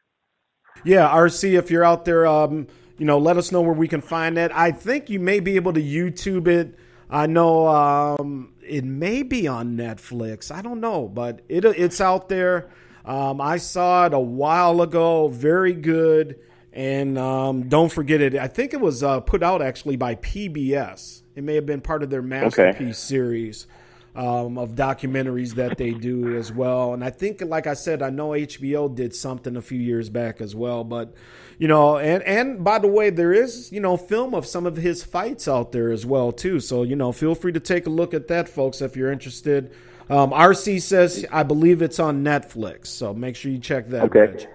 Yeah, 0.85 1.09
RC, 1.09 1.59
if 1.59 1.71
you're 1.71 1.85
out 1.85 2.05
there, 2.05 2.27
um, 2.27 2.69
you 2.97 3.05
know, 3.05 3.19
let 3.19 3.37
us 3.37 3.53
know 3.53 3.61
where 3.61 3.73
we 3.73 3.89
can 3.89 4.01
find 4.01 4.37
that. 4.37 4.57
I 4.57 4.71
think 4.71 5.11
you 5.11 5.21
may 5.21 5.41
be 5.41 5.57
able 5.57 5.73
to 5.73 5.83
YouTube 5.83 6.49
it. 6.49 6.79
I 7.11 7.27
know 7.27 7.67
um, 7.69 8.55
it 8.69 8.85
may 8.85 9.23
be 9.23 9.49
on 9.49 9.77
Netflix. 9.77 10.51
I 10.51 10.63
don't 10.63 10.81
know, 10.81 11.09
but 11.09 11.43
it 11.49 11.65
it's 11.65 12.01
out 12.01 12.29
there. 12.29 12.71
Um, 13.05 13.41
I 13.41 13.57
saw 13.57 14.07
it 14.07 14.13
a 14.13 14.21
while 14.21 14.83
ago. 14.83 15.29
Very 15.29 15.73
good. 15.73 16.41
And 16.73 17.19
um, 17.19 17.69
don't 17.69 17.91
forget 17.91 18.21
it. 18.21 18.37
I 18.37 18.47
think 18.47 18.75
it 18.75 18.81
was 18.81 19.03
uh, 19.03 19.21
put 19.21 19.43
out 19.43 19.63
actually 19.63 19.97
by 19.97 20.15
PBS. 20.17 21.23
It 21.35 21.43
may 21.43 21.55
have 21.55 21.67
been 21.67 21.81
part 21.81 22.03
of 22.03 22.11
their 22.11 22.23
masterpiece 22.23 22.99
series 22.99 23.67
um, 24.15 24.59
of 24.59 24.75
documentaries 24.75 25.55
that 25.55 25.79
they 25.79 25.93
do 25.93 26.37
as 26.37 26.53
well. 26.53 26.93
And 26.93 27.05
I 27.05 27.11
think, 27.11 27.41
like 27.41 27.67
I 27.67 27.75
said, 27.75 28.03
I 28.03 28.11
know 28.11 28.31
HBO 28.31 28.95
did 28.95 29.15
something 29.15 29.57
a 29.57 29.63
few 29.63 29.79
years 29.79 30.11
back 30.11 30.41
as 30.41 30.55
well. 30.55 30.85
But 30.85 31.15
you 31.59 31.67
know, 31.67 31.99
and 31.99 32.23
and 32.23 32.63
by 32.63 32.79
the 32.79 32.89
way, 32.89 33.11
there 33.11 33.33
is 33.33 33.71
you 33.73 33.81
know 33.81 33.97
film 33.97 34.35
of 34.35 34.47
some 34.47 34.67
of 34.67 34.77
his 34.77 35.03
fights 35.03 35.49
out 35.49 35.73
there 35.73 35.91
as 35.91 36.07
well 36.07 36.33
too. 36.33 36.61
So 36.61 36.85
you 36.85 36.97
know, 36.97 37.13
feel 37.13 37.35
free 37.35 37.53
to 37.53 37.61
take 37.61 37.87
a 37.87 37.91
look 37.91 38.15
at 38.15 38.29
that, 38.29 38.49
folks, 38.49 38.81
if 38.81 38.97
you're 38.97 39.13
interested. 39.13 39.73
Um, 40.09 40.31
RC 40.31 40.81
says 40.81 41.27
I 41.31 41.43
believe 41.43 41.83
it's 41.83 41.99
on 41.99 42.25
Netflix, 42.25 42.87
so 42.87 43.13
make 43.13 43.37
sure 43.37 43.51
you 43.51 43.59
check 43.59 43.89
that. 43.89 44.05
Okay. 44.05 44.21
Reg. 44.21 44.49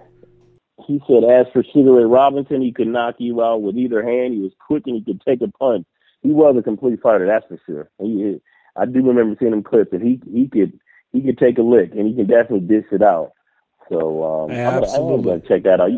He 0.88 1.02
said, 1.08 1.24
as 1.24 1.46
for 1.54 1.64
Sugar 1.64 1.94
Ray 1.94 2.04
Robinson, 2.04 2.62
he 2.62 2.72
could 2.72 2.88
knock 2.88 3.16
you 3.18 3.42
out 3.44 3.62
with 3.62 3.78
either 3.78 4.04
hand. 4.04 4.34
He 4.34 4.40
was 4.40 4.52
quick 4.60 4.84
and 4.86 4.96
he 4.96 5.02
could 5.02 5.22
take 5.22 5.42
a 5.42 5.48
punch. 5.48 5.86
He 6.24 6.32
was 6.32 6.58
a 6.58 6.64
complete 6.64 7.02
fighter, 7.02 7.26
that's 7.26 7.46
for 7.48 7.60
sure. 7.66 7.90
He, 8.00 8.42
I 8.76 8.86
do 8.86 9.06
remember 9.06 9.36
seeing 9.40 9.54
him 9.54 9.64
clips, 9.64 9.94
and 9.94 10.02
he 10.02 10.20
he 10.32 10.48
could 10.48 10.80
he 11.12 11.22
could 11.22 11.38
take 11.38 11.58
a 11.58 11.62
lick, 11.62 11.92
and 11.92 12.08
he 12.08 12.16
can 12.16 12.28
definitely 12.28 12.68
dish 12.68 12.86
it 12.92 13.04
out. 13.04 13.34
So 13.90 14.24
um, 14.24 14.52
I'm, 14.52 14.82
gonna, 14.82 15.16
I'm 15.16 15.22
gonna 15.22 15.40
check 15.42 15.64
that 15.64 15.80
out. 15.80 15.92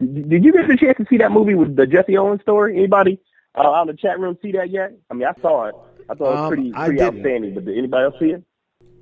Did 0.00 0.44
you 0.44 0.52
get 0.52 0.70
a 0.70 0.76
chance 0.76 0.96
to 0.98 1.06
see 1.08 1.18
that 1.18 1.32
movie 1.32 1.54
with 1.54 1.76
the 1.76 1.86
Jesse 1.86 2.16
Owens 2.16 2.40
story? 2.42 2.76
Anybody 2.76 3.20
uh, 3.54 3.70
out 3.70 3.88
in 3.88 3.94
the 3.94 4.00
chat 4.00 4.18
room 4.18 4.38
see 4.42 4.52
that 4.52 4.70
yet? 4.70 4.92
I 5.10 5.14
mean, 5.14 5.28
I 5.28 5.40
saw 5.40 5.66
it. 5.66 5.74
I 6.08 6.14
thought 6.14 6.26
it 6.26 6.30
was 6.30 6.40
Um, 6.40 6.48
pretty 6.48 6.72
I 6.74 6.86
pretty 6.86 7.02
outstanding. 7.02 7.54
But 7.54 7.64
did 7.66 7.78
anybody 7.78 8.04
else 8.04 8.14
see 8.18 8.30
it? 8.30 8.44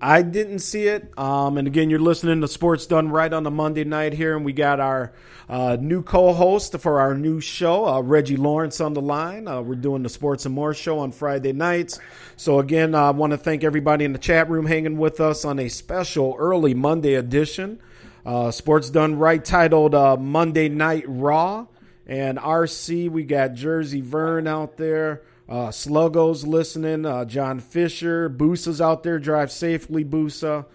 I 0.01 0.22
didn't 0.22 0.61
see 0.61 0.86
it. 0.86 1.11
Um, 1.18 1.59
and 1.59 1.66
again, 1.66 1.90
you're 1.90 1.99
listening 1.99 2.40
to 2.42 2.49
Sports 2.49 2.86
Done 2.86 3.09
Right 3.09 3.32
on 3.32 3.42
the 3.42 3.51
Monday 3.51 3.82
night 3.82 4.12
here, 4.12 4.36
and 4.36 4.44
we 4.44 4.53
got 4.53 4.78
our 4.78 5.12
uh, 5.49 5.76
new 5.80 6.03
co-host 6.03 6.78
for 6.78 7.01
our 7.01 7.16
new 7.16 7.40
show, 7.40 7.84
uh, 7.84 8.01
Reggie 8.01 8.36
Lawrence, 8.36 8.80
on 8.80 8.94
the 8.94 9.03
line. 9.03 9.49
Uh, 9.49 9.61
we're 9.61 9.74
doing 9.74 10.05
the 10.05 10.09
Sports 10.09 10.46
and 10.46 10.55
More 10.55 10.72
show 10.72 11.01
on 11.01 11.11
Friday 11.11 11.53
nights. 11.53 11.99
So 12.36 12.61
again, 12.61 12.94
I 12.94 13.11
want 13.11 13.32
to 13.32 13.36
thank 13.38 13.64
everybody 13.64 14.05
in 14.05 14.12
the 14.12 14.20
chat 14.20 14.49
room 14.49 14.66
hanging 14.66 14.99
with 14.99 15.20
us 15.20 15.44
on 15.44 15.59
a 15.59 15.68
special 15.68 16.36
early 16.38 16.74
Monday 16.74 17.14
edition. 17.14 17.80
Uh, 18.29 18.51
Sports 18.51 18.91
Done 18.91 19.18
Right 19.18 19.43
titled 19.43 19.95
uh, 19.95 20.18
Monday 20.18 20.68
Night 20.68 21.05
Raw. 21.07 21.66
And 22.07 22.37
RC, 22.37 23.09
we 23.09 23.24
got 23.24 23.55
Jersey 23.55 24.03
Vern 24.03 24.47
out 24.47 24.76
there. 24.76 25.22
Uh, 25.49 25.68
Sluggo's 25.68 26.47
listening. 26.47 27.07
Uh, 27.07 27.24
John 27.24 27.59
Fisher. 27.59 28.29
Boosa's 28.29 28.83
out 28.83 29.03
there. 29.03 29.18
Drive 29.18 29.51
safely, 29.51 30.05
Boosa. 30.05 30.66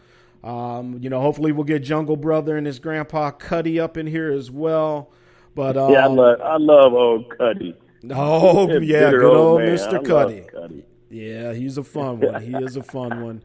Um, 0.43 0.97
you 0.99 1.12
know, 1.12 1.22
hopefully 1.22 1.51
we'll 1.51 1.64
get 1.64 1.84
Jungle 1.84 2.18
Brother 2.18 2.58
and 2.58 2.66
his 2.66 2.80
grandpa 2.80 3.30
Cuddy 3.30 3.80
up 3.80 3.97
in 3.97 4.08
here 4.08 4.32
as 4.32 4.49
well. 4.49 5.12
But 5.54 5.78
um, 5.78 5.91
yeah, 5.93 6.06
I 6.06 6.08
love 6.08 6.41
I 6.41 6.58
love 6.58 6.93
old 6.93 7.38
Cuddy. 7.38 7.76
oh 8.10 8.68
yeah, 8.80 9.12
good 9.12 9.24
old 9.24 9.62
Mr. 9.62 9.93
love 9.93 10.04
Cuddy. 10.06 10.45
Cuddy. 10.51 10.86
Yeah, 11.14 11.53
he's 11.53 11.78
a 11.78 11.84
fun 11.84 12.20
one. 12.20 12.41
He 12.41 12.55
is 12.55 12.76
a 12.76 12.82
fun 12.82 13.24
one. 13.24 13.43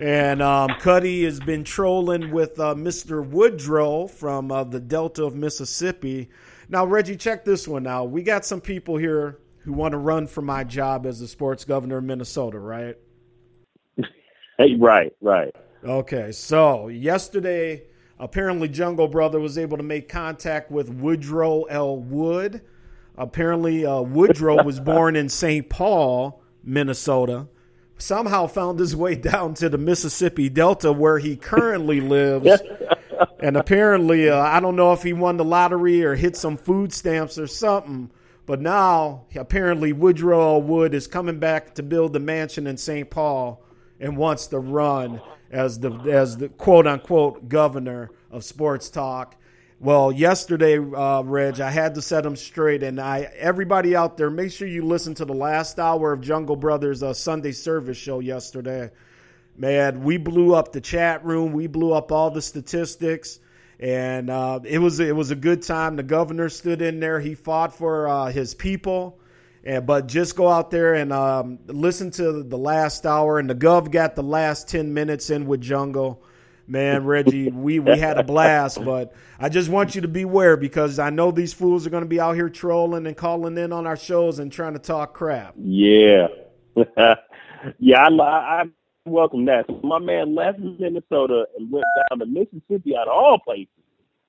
And 0.00 0.40
um, 0.40 0.70
Cuddy 0.80 1.24
has 1.24 1.38
been 1.38 1.64
trolling 1.64 2.30
with 2.30 2.58
uh, 2.58 2.74
Mr. 2.74 3.22
Woodrow 3.26 4.06
from 4.06 4.50
uh, 4.50 4.64
the 4.64 4.80
Delta 4.80 5.24
of 5.24 5.34
Mississippi. 5.36 6.30
Now, 6.70 6.86
Reggie, 6.86 7.16
check 7.16 7.44
this 7.44 7.68
one 7.68 7.86
out. 7.86 8.10
We 8.10 8.22
got 8.22 8.46
some 8.46 8.62
people 8.62 8.96
here 8.96 9.38
who 9.58 9.74
want 9.74 9.92
to 9.92 9.98
run 9.98 10.26
for 10.26 10.40
my 10.40 10.64
job 10.64 11.04
as 11.04 11.20
the 11.20 11.28
sports 11.28 11.62
governor 11.62 11.98
of 11.98 12.04
Minnesota, 12.04 12.58
right? 12.58 12.96
Hey, 14.56 14.76
right, 14.76 15.12
right. 15.20 15.54
Okay, 15.84 16.32
so 16.32 16.88
yesterday, 16.88 17.82
apparently 18.18 18.68
Jungle 18.68 19.08
Brother 19.08 19.40
was 19.40 19.58
able 19.58 19.76
to 19.76 19.82
make 19.82 20.08
contact 20.08 20.70
with 20.70 20.88
Woodrow 20.88 21.64
L. 21.64 21.98
Wood. 21.98 22.62
Apparently, 23.18 23.84
uh, 23.84 24.00
Woodrow 24.00 24.62
was 24.62 24.80
born 24.80 25.16
in 25.16 25.28
St. 25.28 25.68
Paul, 25.68 26.39
Minnesota. 26.62 27.48
Somehow 27.98 28.46
found 28.46 28.78
his 28.78 28.96
way 28.96 29.14
down 29.16 29.54
to 29.54 29.68
the 29.68 29.78
Mississippi 29.78 30.48
Delta, 30.48 30.92
where 30.92 31.18
he 31.18 31.36
currently 31.36 32.00
lives. 32.00 32.62
and 33.40 33.56
apparently, 33.56 34.28
uh, 34.28 34.40
I 34.40 34.60
don't 34.60 34.76
know 34.76 34.92
if 34.92 35.02
he 35.02 35.12
won 35.12 35.36
the 35.36 35.44
lottery 35.44 36.04
or 36.04 36.14
hit 36.14 36.36
some 36.36 36.56
food 36.56 36.92
stamps 36.92 37.38
or 37.38 37.46
something. 37.46 38.10
But 38.46 38.60
now, 38.60 39.26
apparently, 39.36 39.92
Woodrow 39.92 40.58
Wood 40.58 40.94
is 40.94 41.06
coming 41.06 41.38
back 41.38 41.74
to 41.76 41.82
build 41.82 42.12
the 42.12 42.20
mansion 42.20 42.66
in 42.66 42.76
St. 42.76 43.08
Paul 43.08 43.62
and 44.00 44.16
wants 44.16 44.48
to 44.48 44.58
run 44.58 45.20
as 45.50 45.78
the 45.78 45.92
as 46.10 46.36
the 46.38 46.48
quote 46.48 46.86
unquote 46.86 47.48
governor 47.48 48.10
of 48.30 48.44
sports 48.44 48.88
talk. 48.88 49.36
Well, 49.82 50.12
yesterday, 50.12 50.76
uh, 50.76 51.22
Reg, 51.22 51.58
I 51.58 51.70
had 51.70 51.94
to 51.94 52.02
set 52.02 52.26
him 52.26 52.36
straight, 52.36 52.82
and 52.82 53.00
I 53.00 53.20
everybody 53.38 53.96
out 53.96 54.18
there, 54.18 54.28
make 54.28 54.52
sure 54.52 54.68
you 54.68 54.84
listen 54.84 55.14
to 55.14 55.24
the 55.24 55.32
last 55.32 55.78
hour 55.78 56.12
of 56.12 56.20
Jungle 56.20 56.56
Brothers' 56.56 57.02
uh, 57.02 57.14
Sunday 57.14 57.52
service 57.52 57.96
show 57.96 58.20
yesterday. 58.20 58.90
Man, 59.56 60.04
we 60.04 60.18
blew 60.18 60.54
up 60.54 60.72
the 60.72 60.82
chat 60.82 61.24
room, 61.24 61.54
we 61.54 61.66
blew 61.66 61.94
up 61.94 62.12
all 62.12 62.30
the 62.30 62.42
statistics, 62.42 63.40
and 63.78 64.28
uh, 64.28 64.60
it 64.64 64.80
was 64.80 65.00
it 65.00 65.16
was 65.16 65.30
a 65.30 65.34
good 65.34 65.62
time. 65.62 65.96
The 65.96 66.02
governor 66.02 66.50
stood 66.50 66.82
in 66.82 67.00
there; 67.00 67.18
he 67.18 67.34
fought 67.34 67.74
for 67.74 68.06
uh, 68.06 68.26
his 68.26 68.54
people. 68.54 69.18
And, 69.64 69.86
but 69.86 70.08
just 70.08 70.36
go 70.36 70.46
out 70.48 70.70
there 70.70 70.92
and 70.92 71.10
um, 71.10 71.58
listen 71.66 72.10
to 72.12 72.42
the 72.42 72.58
last 72.58 73.06
hour, 73.06 73.38
and 73.38 73.48
the 73.48 73.54
Gov 73.54 73.90
got 73.90 74.14
the 74.14 74.22
last 74.22 74.68
ten 74.68 74.92
minutes 74.92 75.30
in 75.30 75.46
with 75.46 75.62
Jungle. 75.62 76.22
Man, 76.70 77.04
Reggie, 77.04 77.50
we 77.50 77.80
we 77.80 77.98
had 77.98 78.16
a 78.16 78.22
blast, 78.22 78.84
but 78.84 79.12
I 79.40 79.48
just 79.48 79.68
want 79.68 79.96
you 79.96 80.02
to 80.02 80.08
beware 80.08 80.56
because 80.56 81.00
I 81.00 81.10
know 81.10 81.32
these 81.32 81.52
fools 81.52 81.84
are 81.84 81.90
going 81.90 82.04
to 82.04 82.08
be 82.08 82.20
out 82.20 82.36
here 82.36 82.48
trolling 82.48 83.08
and 83.08 83.16
calling 83.16 83.58
in 83.58 83.72
on 83.72 83.88
our 83.88 83.96
shows 83.96 84.38
and 84.38 84.52
trying 84.52 84.74
to 84.74 84.78
talk 84.78 85.12
crap. 85.12 85.54
Yeah, 85.58 86.28
yeah. 87.80 88.06
I, 88.08 88.08
I, 88.22 88.64
welcome 89.04 89.46
that. 89.46 89.64
My 89.82 89.98
man 89.98 90.36
left 90.36 90.60
Minnesota 90.60 91.48
and 91.58 91.72
went 91.72 91.84
down 92.08 92.20
to 92.20 92.26
Mississippi 92.26 92.96
out 92.96 93.08
of 93.08 93.14
all 93.14 93.40
places. 93.40 93.66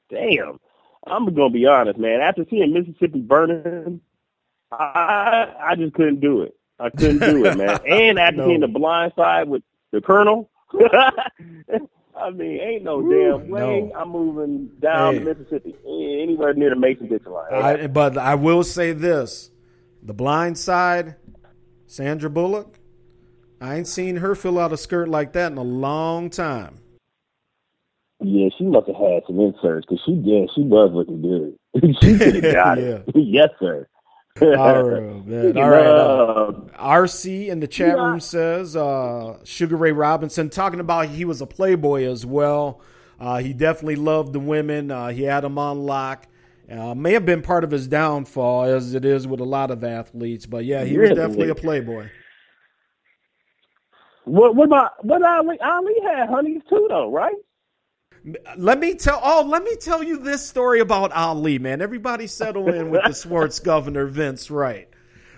Damn, 0.10 0.60
I'm 1.06 1.32
gonna 1.36 1.52
be 1.52 1.68
honest, 1.68 2.00
man. 2.00 2.22
After 2.22 2.44
seeing 2.50 2.74
Mississippi 2.74 3.20
burning, 3.22 4.02
I 4.72 5.54
I 5.60 5.76
just 5.76 5.94
couldn't 5.94 6.22
do 6.22 6.42
it. 6.42 6.56
I 6.80 6.90
couldn't 6.90 7.20
do 7.20 7.46
it, 7.46 7.56
man. 7.56 7.80
And 7.88 8.18
after 8.18 8.38
No. 8.38 8.48
seeing 8.48 8.62
the 8.62 8.68
blind 8.68 9.14
side 9.16 9.48
with 9.48 9.62
the 9.92 10.02
colonel. 10.02 10.50
I 12.16 12.30
mean, 12.30 12.60
ain't 12.60 12.84
no 12.84 13.00
Woo, 13.00 13.10
damn 13.40 13.50
way 13.50 13.82
no. 13.82 13.92
I'm 13.96 14.10
moving 14.10 14.70
down 14.80 15.14
Hey. 15.14 15.20
to 15.20 15.26
Mississippi, 15.26 15.76
anywhere 15.86 16.54
near 16.54 16.70
the 16.70 16.76
Mason 16.76 17.08
Dixon 17.08 17.32
line. 17.32 17.54
I, 17.54 17.88
but 17.88 18.18
I 18.18 18.36
will 18.36 18.64
say 18.64 18.92
this: 18.94 19.52
the 20.04 20.14
blind 20.14 20.58
side, 20.58 21.16
Sandra 21.88 22.30
Bullock. 22.30 22.80
I 23.60 23.76
ain't 23.76 23.88
seen 23.88 24.18
her 24.18 24.34
fill 24.34 24.58
out 24.58 24.74
a 24.74 24.78
skirt 24.78 25.08
like 25.08 25.34
that 25.34 25.52
in 25.52 25.58
a 25.58 25.64
long 25.64 26.30
time. 26.32 26.80
Yeah, 28.24 28.50
she 28.58 28.66
must 28.66 28.88
have 28.88 28.96
had 28.96 29.24
some 29.28 29.40
inserts 29.40 29.86
because 29.88 30.02
she 30.06 30.14
yeah 30.14 30.46
she 30.54 30.62
was 30.62 30.92
looking 30.94 31.22
good. 31.22 31.56
she 32.02 32.18
could 32.18 32.44
have 32.44 32.54
got 32.54 32.78
it. 32.78 33.04
yes, 33.16 33.50
sir. 33.60 33.88
All 34.40 34.84
right, 34.84 35.26
man. 35.28 35.58
All 35.58 35.70
right. 35.70 35.86
uh, 35.86 36.52
RC 36.78 37.48
in 37.48 37.60
the 37.60 37.68
chat 37.68 37.98
room 37.98 38.20
says 38.20 38.76
uh, 38.76 39.38
Sugar 39.44 39.76
Ray 39.76 39.92
Robinson 39.92 40.50
talking 40.50 40.80
about 40.80 41.10
he 41.10 41.26
was 41.26 41.42
a 41.42 41.46
playboy 41.46 42.06
as 42.06 42.26
well. 42.26 42.82
Uh, 43.20 43.38
he 43.38 43.54
definitely 43.54 43.98
loved 43.98 44.34
the 44.34 44.40
women. 44.40 44.90
Uh, 44.90 45.10
he 45.10 45.24
had 45.24 45.42
them 45.44 45.58
on 45.58 45.82
lock. 45.82 46.28
Uh, 46.72 46.96
may 46.96 47.12
have 47.14 47.26
been 47.26 47.42
part 47.42 47.64
of 47.66 47.72
his 47.72 47.88
downfall, 47.88 48.64
as 48.64 48.94
it 48.94 49.04
is 49.04 49.28
with 49.28 49.42
a 49.42 49.46
lot 49.46 49.70
of 49.70 49.84
athletes. 49.84 50.46
But 50.46 50.64
yeah, 50.64 50.86
he 50.86 50.98
was 50.98 51.10
definitely 51.10 51.50
a 51.50 51.56
playboy. 51.56 52.10
what 54.24 54.56
what 54.56 54.66
about 54.66 55.04
what 55.04 55.22
Ali 55.22 55.60
Ali 55.60 55.96
had 56.04 56.30
honeys 56.30 56.62
too 56.70 56.88
though, 56.90 57.12
right? 57.12 57.36
Let 58.58 58.80
me 58.80 58.94
tell. 58.94 59.20
Oh, 59.24 59.44
let 59.48 59.64
me 59.64 59.76
tell 59.78 60.04
you 60.04 60.18
this 60.18 60.48
story 60.48 60.80
about 60.80 61.12
Ali, 61.12 61.58
man. 61.58 61.82
Everybody 61.82 62.28
settle 62.28 62.72
in 62.72 62.90
with 62.92 63.02
the 63.06 63.14
sports 63.14 63.60
governor, 63.72 64.06
Vince 64.06 64.52
Wright. 64.52 64.88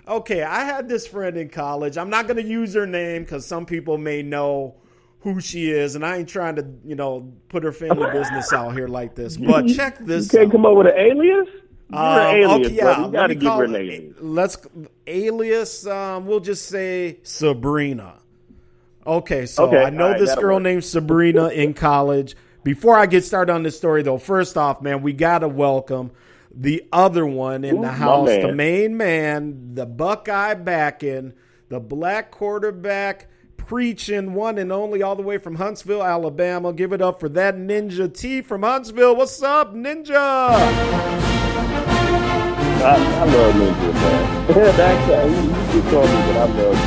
Okay, 0.05 0.43
I 0.43 0.65
had 0.65 0.89
this 0.89 1.07
friend 1.07 1.37
in 1.37 1.47
college. 1.47 1.97
I'm 1.97 2.09
not 2.09 2.27
going 2.27 2.35
to 2.43 2.43
use 2.49 2.73
her 2.73 2.85
name 2.85 3.23
because 3.23 3.45
some 3.45 3.65
people 3.65 3.97
may 3.97 4.21
know 4.21 4.75
who 5.21 5.39
she 5.39 5.71
is, 5.71 5.95
and 5.95 6.05
I 6.05 6.17
ain't 6.17 6.27
trying 6.27 6.57
to, 6.57 6.67
you 6.83 6.95
know, 6.95 7.31
put 7.47 7.63
her 7.63 7.71
family 7.71 8.11
business 8.11 8.51
out 8.51 8.73
here 8.73 8.89
like 8.89 9.15
this. 9.15 9.37
But 9.37 9.67
check 9.69 9.99
You 10.01 10.05
this 10.05 10.29
can't 10.29 10.47
out. 10.47 10.51
come 10.51 10.65
up 10.65 10.75
with 10.75 10.87
an 10.87 10.93
alias. 10.97 11.47
You're 11.89 11.99
Um, 12.01 12.17
an 12.19 12.35
alias, 12.35 12.67
okay, 12.67 12.75
yeah. 12.75 13.05
Let 13.05 13.29
me 13.29 13.35
give 13.35 13.43
call 13.47 13.59
her 13.59 13.63
an 13.63 13.75
it- 13.75 13.79
alias. 13.79 14.15
Let's 14.19 14.57
alias. 15.07 15.87
Um, 15.87 16.25
we'll 16.25 16.41
just 16.41 16.65
say 16.65 17.19
Sabrina. 17.23 18.15
Okay, 19.07 19.45
so 19.45 19.67
Okay, 19.67 19.83
I 19.83 19.89
know 19.89 20.09
right, 20.09 20.19
this 20.19 20.35
girl 20.35 20.55
work. 20.55 20.63
named 20.63 20.83
Sabrina 20.83 21.47
in 21.47 21.73
college. 21.73 22.35
Before 22.63 22.97
I 22.97 23.05
get 23.07 23.25
started 23.25 23.51
on 23.51 23.63
this 23.63 23.77
story, 23.77 24.03
though, 24.03 24.17
first 24.17 24.55
off, 24.57 24.81
man, 24.81 25.01
we 25.01 25.11
gotta 25.11 25.49
welcome 25.49 26.11
the 26.55 26.87
other 26.93 27.25
one 27.25 27.65
in 27.65 27.79
Ooh, 27.79 27.81
the 27.81 27.91
house, 27.91 28.29
the 28.29 28.53
main 28.53 28.95
man, 28.95 29.73
the 29.73 29.85
Buckeye 29.85 30.53
backing, 30.53 31.33
the 31.69 31.81
black 31.81 32.31
quarterback 32.31 33.27
preaching 33.57 34.33
one 34.33 34.57
and 34.57 34.71
only 34.71 35.01
all 35.01 35.15
the 35.15 35.23
way 35.23 35.37
from 35.37 35.55
Huntsville, 35.55 36.03
Alabama. 36.03 36.71
Give 36.71 36.93
it 36.93 37.01
up 37.01 37.19
for 37.19 37.27
that 37.29 37.55
Ninja 37.55 38.13
T 38.13 38.41
from 38.41 38.63
Huntsville. 38.63 39.15
What's 39.15 39.41
up, 39.41 39.73
Ninja? 39.73 40.15
I, 40.15 40.53
I 42.85 43.25
love 43.25 43.55
Ninja, 43.55 43.93
man. 43.93 44.47
that 44.77 45.09
guy, 45.09 45.27
he, 45.27 45.35
he 45.35 45.41
just 45.81 45.89
told 45.89 46.05
me 46.05 46.11
that 46.11 46.37
I 46.37 46.45
love 46.53 46.77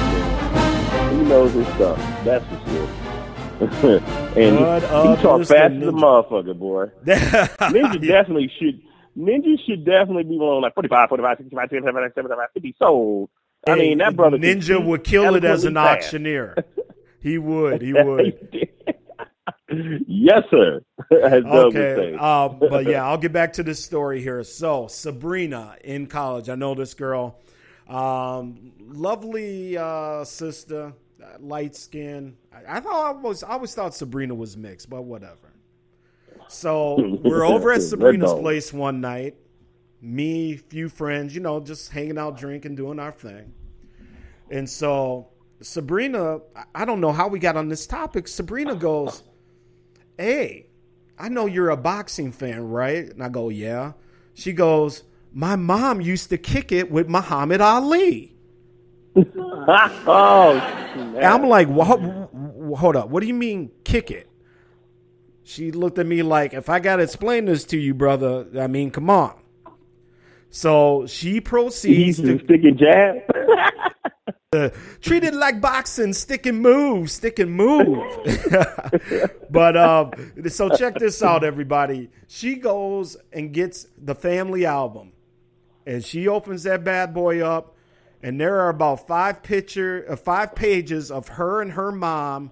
him. 1.11 1.19
He 1.19 1.25
knows 1.29 1.53
his 1.53 1.67
stuff. 1.75 1.99
That's 2.25 2.45
for 2.47 2.61
sure. 2.71 2.89
and 3.61 4.59
he, 4.59 5.23
talk 5.23 5.41
fast 5.47 5.51
as 5.51 5.83
a 5.83 5.93
motherfucker, 5.93 6.59
boy. 6.59 6.87
Ninja 7.07 8.07
definitely 8.07 8.53
should. 8.59 8.83
Ninja 9.17 9.57
should 9.67 9.85
definitely 9.85 10.25
be 10.25 10.35
on 10.35 10.61
like 10.63 10.75
45, 10.75 11.09
45, 11.09 11.39
65, 11.39 11.69
75, 11.71 12.13
75, 12.15 12.49
50 12.53 12.75
sold. 12.79 13.31
I 13.67 13.71
Hey, 13.73 13.79
mean, 13.89 13.99
that 13.99 14.15
brother. 14.15 14.37
Ninja 14.37 14.85
would 14.85 15.05
kill 15.05 15.35
it 15.37 15.45
as 15.45 15.65
an 15.65 15.77
auctioneer. 15.77 16.57
He 17.19 17.39
would. 17.39 17.83
He 17.83 17.93
would. 17.93 18.69
yes, 20.07 20.43
sir. 20.49 20.81
As 21.11 21.45
Okay, 21.45 22.15
um, 22.15 22.59
but 22.61 22.85
yeah, 22.87 23.05
I'll 23.05 23.19
get 23.19 23.33
back 23.33 23.55
to 23.55 23.65
this 23.65 23.85
story 23.85 24.21
here. 24.23 24.45
So 24.45 24.87
Sabrina 24.87 25.75
in 25.83 26.07
college, 26.07 26.49
I 26.49 26.55
know 26.55 26.77
this 26.77 26.95
girl, 26.95 27.41
um, 27.89 28.73
lovely 28.81 29.77
uh, 29.77 30.23
sister, 30.23 30.93
light 31.41 31.75
skin. 31.77 32.37
I, 32.53 32.77
I 32.77 32.81
thought 32.81 33.07
I 33.07 33.11
was, 33.19 33.43
I 33.43 33.51
always 33.51 33.75
thought 33.75 33.95
Sabrina 33.95 34.35
was 34.35 34.57
mixed, 34.57 34.91
but 34.91 35.03
whatever. 35.03 35.53
So 36.49 37.19
we're 37.25 37.45
over 37.45 37.73
at 37.73 37.83
Sabrina's 37.83 38.33
place 38.35 38.73
one 38.73 39.01
night. 39.01 39.37
Me, 40.01 40.57
few 40.57 40.89
friends, 40.89 41.35
you 41.35 41.41
know, 41.41 41.61
just 41.61 41.91
hanging 41.91 42.19
out, 42.19 42.37
drinking, 42.37 42.77
doing 42.77 42.99
our 42.99 43.13
thing. 43.13 43.53
And 44.51 44.69
so 44.69 45.29
Sabrina, 45.61 46.41
I- 46.75 46.85
don't 46.85 47.01
know 47.01 47.13
how 47.13 47.29
we 47.29 47.39
got 47.39 47.57
on 47.57 47.69
this 47.69 47.87
topic. 47.87 48.29
Sabrina 48.29 48.75
goes, 48.75 49.23
Hey, 50.19 50.67
I 51.19 51.29
know 51.29 51.47
you're 51.47 51.71
a 51.71 51.77
boxing 51.77 52.33
fan, 52.33 52.69
right? 52.69 53.09
And 53.09 53.23
I 53.23 53.29
go, 53.29 53.49
Yeah. 53.49 53.93
She 54.35 54.53
goes, 54.53 55.03
My 55.33 55.57
mom 55.57 56.01
used 56.01 56.29
to 56.31 56.39
kick 56.39 56.73
it 56.73 56.91
with 56.91 57.09
Muhammad 57.09 57.61
Ali. 57.61 58.37
oh, 59.17 60.76
I'm 61.23 61.49
like, 61.49 61.69
what? 61.69 62.01
Hold 62.79 62.97
up. 62.97 63.09
What 63.09 63.21
do 63.21 63.27
you 63.27 63.35
mean 63.35 63.71
kick 63.85 64.11
it? 64.11 64.29
She 65.45 65.71
looked 65.71 65.99
at 65.99 66.07
me 66.07 66.23
like, 66.23 66.55
if 66.55 66.69
I 66.69 66.81
got 66.81 66.97
to 66.97 67.05
explain 67.05 67.45
this 67.45 67.65
to 67.67 67.79
you, 67.79 67.95
brother, 67.95 68.47
I 68.59 68.67
mean, 68.67 68.91
come 68.91 69.09
on. 69.09 69.35
So 70.51 71.07
she 71.07 71.41
proceeds 71.41 72.21
to 72.21 72.37
a 72.37 72.45
sticky 72.45 72.73
jab. 72.73 73.19
uh, 74.53 74.71
treat 75.01 75.23
it 75.23 75.35
like 75.35 75.61
boxing, 75.61 76.13
stick 76.13 76.47
and 76.47 76.61
move, 76.61 77.11
stick 77.11 77.39
and 77.39 77.53
move. 77.53 78.03
but 79.51 79.77
um, 79.77 80.13
so 80.49 80.69
check 80.71 80.95
this 80.97 81.23
out, 81.23 81.45
everybody. 81.45 82.11
She 82.27 82.57
goes 82.57 83.17
and 83.33 83.53
gets 83.53 83.87
the 83.99 84.15
family 84.15 84.65
album, 84.65 85.13
and 85.87 86.05
she 86.05 86.27
opens 86.27 86.63
that 86.65 86.85
bad 86.85 87.15
boy 87.15 87.45
up, 87.45 87.76
and 88.23 88.41
there 88.41 88.61
are 88.61 88.69
about 88.69 89.07
five 89.07 89.43
picture, 89.43 90.05
uh, 90.09 90.17
five 90.17 90.55
pages 90.55 91.11
of 91.11 91.29
her 91.29 91.61
and 91.63 91.73
her 91.73 91.93
mom. 91.93 92.51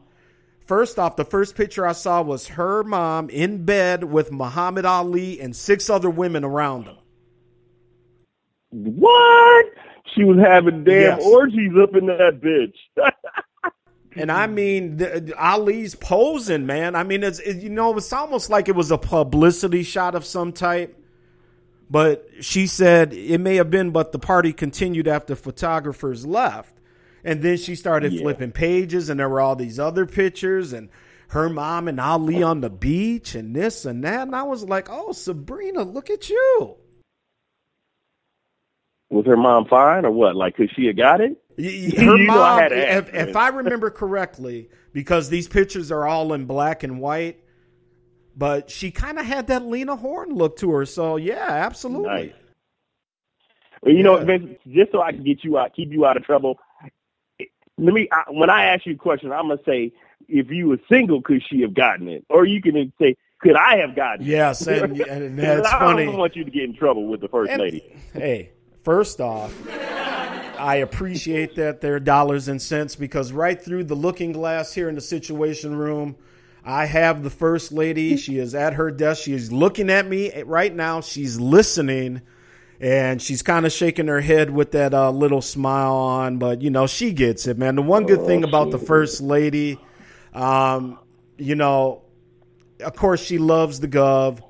First 0.66 0.98
off, 0.98 1.16
the 1.16 1.24
first 1.24 1.56
picture 1.56 1.86
I 1.86 1.92
saw 1.92 2.22
was 2.22 2.48
her 2.48 2.82
mom 2.84 3.28
in 3.30 3.64
bed 3.64 4.04
with 4.04 4.32
Muhammad 4.32 4.84
Ali 4.86 5.40
and 5.40 5.54
six 5.54 5.90
other 5.90 6.08
women 6.10 6.44
around 6.44 6.86
them. 6.86 6.96
what? 8.70 9.66
She 10.14 10.24
was 10.24 10.38
having 10.38 10.84
damn 10.84 11.18
Yes. 11.18 11.22
orgies 11.24 11.72
up 11.80 11.94
in 11.96 12.06
that 12.06 12.40
bitch. 12.42 12.76
And 14.16 14.30
I 14.30 14.46
mean, 14.46 14.98
the, 14.98 15.20
the- 15.20 15.34
Ali's 15.44 15.96
posing, 15.96 16.66
man. 16.66 16.94
I 16.94 17.02
mean, 17.02 17.24
it's 17.24 17.40
it, 17.40 17.56
you 17.56 17.68
know, 17.68 17.96
it's 17.96 18.12
almost 18.12 18.48
like 18.48 18.68
it 18.68 18.76
was 18.76 18.92
a 18.92 18.96
publicity 18.96 19.82
shot 19.82 20.14
of 20.14 20.24
some 20.24 20.52
type. 20.52 20.96
But 21.90 22.28
she 22.40 22.66
said 22.66 23.12
it 23.12 23.38
may 23.38 23.56
have 23.56 23.70
been, 23.70 23.90
but 23.90 24.12
the 24.12 24.18
party 24.18 24.52
continued 24.52 25.06
after 25.06 25.36
photographers 25.36 26.26
left, 26.26 26.74
and 27.22 27.42
then 27.42 27.56
she 27.56 27.74
started 27.74 28.12
Yeah. 28.12 28.22
flipping 28.22 28.52
pages, 28.52 29.08
and 29.08 29.20
there 29.20 29.28
were 29.28 29.40
all 29.40 29.56
these 29.56 29.78
other 29.78 30.06
pictures, 30.06 30.72
and 30.72 30.88
her 31.28 31.48
mom 31.48 31.88
and 31.88 32.00
Ali 32.00 32.42
on 32.42 32.60
the 32.60 32.70
beach, 32.70 33.34
and 33.34 33.54
this 33.54 33.84
and 33.84 34.02
that, 34.04 34.22
and 34.22 34.34
I 34.36 34.44
was 34.44 34.64
like, 34.64 34.88
"Oh, 34.90 35.12
Sabrina, 35.12 35.82
look 35.82 36.10
at 36.10 36.30
you." 36.30 36.76
was 39.10 39.26
her 39.26 39.36
mom 39.36 39.66
fine 39.66 40.04
or 40.04 40.10
what? 40.10 40.34
Like, 40.34 40.56
could 40.56 40.70
she 40.74 40.86
have 40.86 40.96
got 40.96 41.20
it? 41.20 41.36
Her 41.98 42.14
I 42.14 42.26
mom, 42.26 42.58
had 42.58 42.68
to 42.70 42.90
ask, 42.90 43.08
if, 43.08 43.28
if 43.28 43.36
I 43.36 43.48
remember 43.48 43.88
correctly, 43.90 44.70
because 44.92 45.28
these 45.28 45.46
pictures 45.46 45.92
are 45.92 46.04
all 46.04 46.32
in 46.32 46.46
black 46.46 46.82
and 46.82 47.00
white, 47.00 47.43
but 48.36 48.70
she 48.70 48.90
kind 48.90 49.18
of 49.18 49.26
had 49.26 49.46
that 49.48 49.64
Lena 49.64 49.96
Horne 49.96 50.34
look 50.34 50.56
to 50.58 50.70
her. 50.72 50.86
So 50.86 51.16
yeah, 51.16 51.46
absolutely. 51.48 52.08
Nice. 52.08 52.32
Well, 53.82 53.94
you 53.94 54.02
know, 54.02 54.16
Vince, 54.24 54.58
just 54.72 54.92
so 54.92 55.02
I 55.02 55.12
can 55.12 55.24
get 55.24 55.44
you 55.44 55.58
out, 55.58 55.74
keep 55.74 55.92
you 55.92 56.06
out 56.06 56.16
of 56.16 56.24
trouble. 56.24 56.58
Let 57.76 57.92
me. 57.92 58.08
I, 58.10 58.24
when 58.30 58.50
I 58.50 58.66
ask 58.66 58.86
you 58.86 58.94
a 58.94 58.96
question, 58.96 59.32
I'm 59.32 59.48
gonna 59.48 59.60
say, 59.66 59.92
if 60.28 60.50
you 60.50 60.68
were 60.68 60.78
single, 60.88 61.20
could 61.20 61.42
she 61.48 61.60
have 61.62 61.74
gotten 61.74 62.08
it? 62.08 62.24
Or 62.30 62.46
you 62.46 62.62
can 62.62 62.92
say, 63.00 63.16
could 63.40 63.56
I 63.56 63.76
have 63.78 63.94
gotten 63.94 64.24
it? 64.24 64.28
Yes, 64.28 64.66
and, 64.66 65.00
and 65.00 65.38
that's 65.38 65.66
I 65.68 65.78
funny. 65.78 66.02
I 66.02 66.06
don't 66.06 66.16
want 66.16 66.36
you 66.36 66.44
to 66.44 66.50
get 66.50 66.64
in 66.64 66.74
trouble 66.74 67.06
with 67.08 67.20
the 67.20 67.28
first 67.28 67.50
And- 67.50 67.60
lady. 67.60 67.82
Hey, 68.12 68.52
first 68.84 69.20
off, 69.20 69.52
I 70.58 70.76
appreciate 70.76 71.56
that 71.56 71.80
they're 71.80 72.00
dollars 72.00 72.48
and 72.48 72.62
cents 72.62 72.96
because 72.96 73.32
right 73.32 73.60
through 73.60 73.84
the 73.84 73.96
looking 73.96 74.32
glass 74.32 74.72
here 74.72 74.88
in 74.88 74.94
the 74.94 75.00
situation 75.00 75.76
room, 75.76 76.16
I 76.64 76.86
have 76.86 77.22
the 77.22 77.30
first 77.30 77.72
lady. 77.72 78.16
She 78.16 78.38
is 78.38 78.54
at 78.54 78.74
her 78.74 78.90
desk. 78.90 79.22
She 79.22 79.34
is 79.34 79.52
looking 79.52 79.90
at 79.90 80.06
me 80.06 80.42
right 80.42 80.74
now. 80.74 81.02
She's 81.02 81.38
listening. 81.38 82.22
And 82.80 83.22
she's 83.22 83.42
kind 83.42 83.66
of 83.66 83.72
shaking 83.72 84.08
her 84.08 84.20
head 84.20 84.50
with 84.50 84.72
that 84.72 84.94
uh, 84.94 85.10
little 85.10 85.40
smile 85.40 85.94
on, 85.94 86.38
but 86.38 86.60
you 86.60 86.70
know 86.70 86.86
she 86.86 87.12
gets 87.12 87.46
it, 87.46 87.56
man. 87.56 87.76
The 87.76 87.82
one 87.82 88.04
good 88.04 88.26
thing 88.26 88.44
about 88.44 88.72
the 88.72 88.78
first 88.78 89.20
lady, 89.20 89.78
um, 90.34 90.98
you 91.38 91.54
know, 91.54 92.02
of 92.80 92.94
course 92.96 93.24
she 93.24 93.38
loves 93.38 93.80
the 93.80 93.88
gov. 93.88 94.40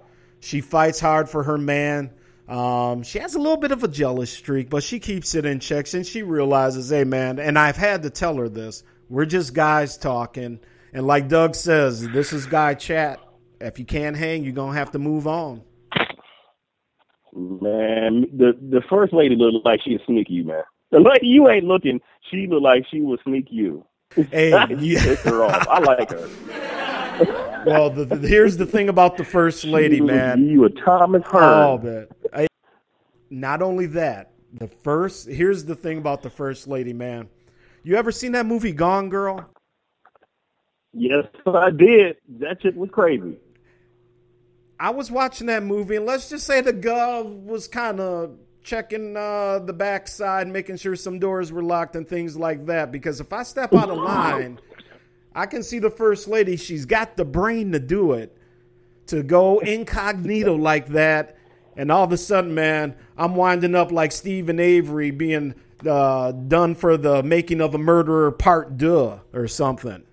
She 0.41 0.63
fights 0.63 1.01
hard 1.01 1.29
for 1.29 1.43
her 1.43 1.59
man. 1.59 2.11
Um, 2.49 3.03
she 3.03 3.19
has 3.19 3.35
a 3.35 3.39
little 3.39 3.57
bit 3.57 3.73
of 3.73 3.85
a 3.85 3.89
jealous 3.89 4.31
streak, 4.31 4.69
but 4.69 4.83
she 4.83 5.01
keeps 5.01 5.35
it 5.35 5.47
in 5.47 5.61
checks 5.61 5.95
and 5.95 6.07
she 6.07 6.23
realizes, 6.23 6.91
hey 6.91 7.05
man, 7.05 7.39
and 7.39 7.59
I've 7.59 7.77
had 7.77 8.03
to 8.03 8.11
tell 8.11 8.37
her 8.37 8.49
this. 8.49 8.83
We're 9.09 9.27
just 9.27 9.55
guys 9.55 9.97
talking, 9.97 10.61
and 10.95 11.07
like 11.07 11.29
Doug 11.29 11.55
says, 11.55 12.09
this 12.09 12.33
is 12.33 12.47
guy 12.47 12.73
chat. 12.75 13.21
If 13.61 13.79
you 13.79 13.85
can't 13.85 14.17
hang, 14.17 14.43
you're 14.45 14.53
gonna 14.55 14.77
have 14.79 14.91
to 14.93 14.99
move 14.99 15.27
on. 15.27 15.63
Man, 17.37 18.27
the 18.33 18.53
the 18.71 18.81
first 18.89 19.13
lady 19.13 19.35
looked 19.37 19.67
like 19.67 19.81
she'd 19.83 20.01
sneak 20.07 20.29
you, 20.31 20.45
man. 20.45 20.63
The 20.93 21.01
lady 21.01 21.27
you 21.27 21.49
ain't 21.49 21.65
looking, 21.65 22.01
she 22.31 22.47
looked 22.47 22.63
like 22.63 22.85
she 22.91 23.01
would 23.01 23.19
sneak 23.25 23.47
you. 23.51 23.85
Hey, 24.31 24.51
You 24.79 24.99
her 24.99 25.43
off. 25.45 25.67
I 25.69 25.81
like 25.81 26.11
her. 26.11 27.65
well, 27.67 27.91
the, 27.91 28.05
the, 28.05 28.29
here's 28.29 28.57
the 28.57 28.67
thing 28.67 28.89
about 28.89 29.17
the 29.17 29.25
first 29.25 29.65
lady, 29.65 29.97
She 29.97 30.03
man. 30.03 30.47
You 30.47 30.65
a 30.65 30.71
Thomas 30.71 31.23
Oh, 31.33 31.79
Hearn. 31.79 31.85
man. 31.85 32.07
I, 32.33 32.47
not 33.31 33.63
only 33.63 33.87
that, 33.87 34.33
the 34.53 34.69
first 34.69 35.27
here's 35.29 35.65
the 35.65 35.75
thing 35.75 35.99
about 35.99 36.23
the 36.23 36.31
first 36.31 36.69
lady, 36.69 36.93
man. 36.93 37.29
You 37.83 37.97
ever 37.97 38.13
seen 38.13 38.33
that 38.33 38.47
movie 38.47 38.73
Gone 38.73 39.09
Girl? 39.09 39.45
Yes, 40.95 41.27
I 41.47 41.71
did. 41.71 42.17
That 42.41 42.63
shit 42.63 42.77
was 42.77 42.91
crazy. 42.91 43.37
I 44.79 44.91
was 44.91 45.11
watching 45.11 45.47
that 45.49 45.63
movie, 45.63 45.97
and 45.97 46.07
let's 46.07 46.29
just 46.29 46.47
say 46.47 46.61
the 46.61 46.73
gov 46.73 47.45
was 47.45 47.69
kind 47.69 48.01
of 48.01 48.37
checking 48.63 49.17
uh, 49.17 49.61
the 49.61 49.73
backside, 49.73 50.49
making 50.49 50.77
sure 50.77 50.97
some 50.97 51.19
doors 51.19 51.53
were 51.53 51.63
locked 51.63 51.97
and 51.97 52.09
things 52.09 52.37
like 52.37 52.67
that. 52.67 52.91
Because 52.91 53.21
if 53.21 53.33
I 53.33 53.43
step 53.43 53.75
out 53.75 53.91
of 53.91 53.99
line, 53.99 54.59
I 55.35 55.47
can 55.47 55.63
see 55.63 55.79
the 55.79 55.91
first 55.91 56.29
lady. 56.29 56.57
She's 56.57 56.87
got 56.87 57.17
the 57.17 57.25
brain 57.25 57.73
to 57.73 57.79
do 57.79 58.13
it, 58.13 58.37
to 59.07 59.23
go 59.23 59.59
incognito 59.59 60.57
like 60.57 60.89
that, 60.89 61.37
and 61.77 61.91
all 61.91 62.05
of 62.05 62.13
a 62.13 62.17
sudden, 62.17 62.55
man, 62.55 62.95
I'm 63.17 63.35
winding 63.35 63.75
up 63.75 63.91
like 63.93 64.13
Steven 64.13 64.61
Avery 64.61 65.11
being 65.11 65.55
uh, 65.89 66.33
done 66.33 66.75
for 66.75 66.97
the 66.97 67.23
making 67.23 67.61
of 67.61 67.75
a 67.75 67.79
murderer 67.79 68.31
part 68.33 68.77
deux 68.77 69.21
or 69.33 69.49
something. 69.49 70.05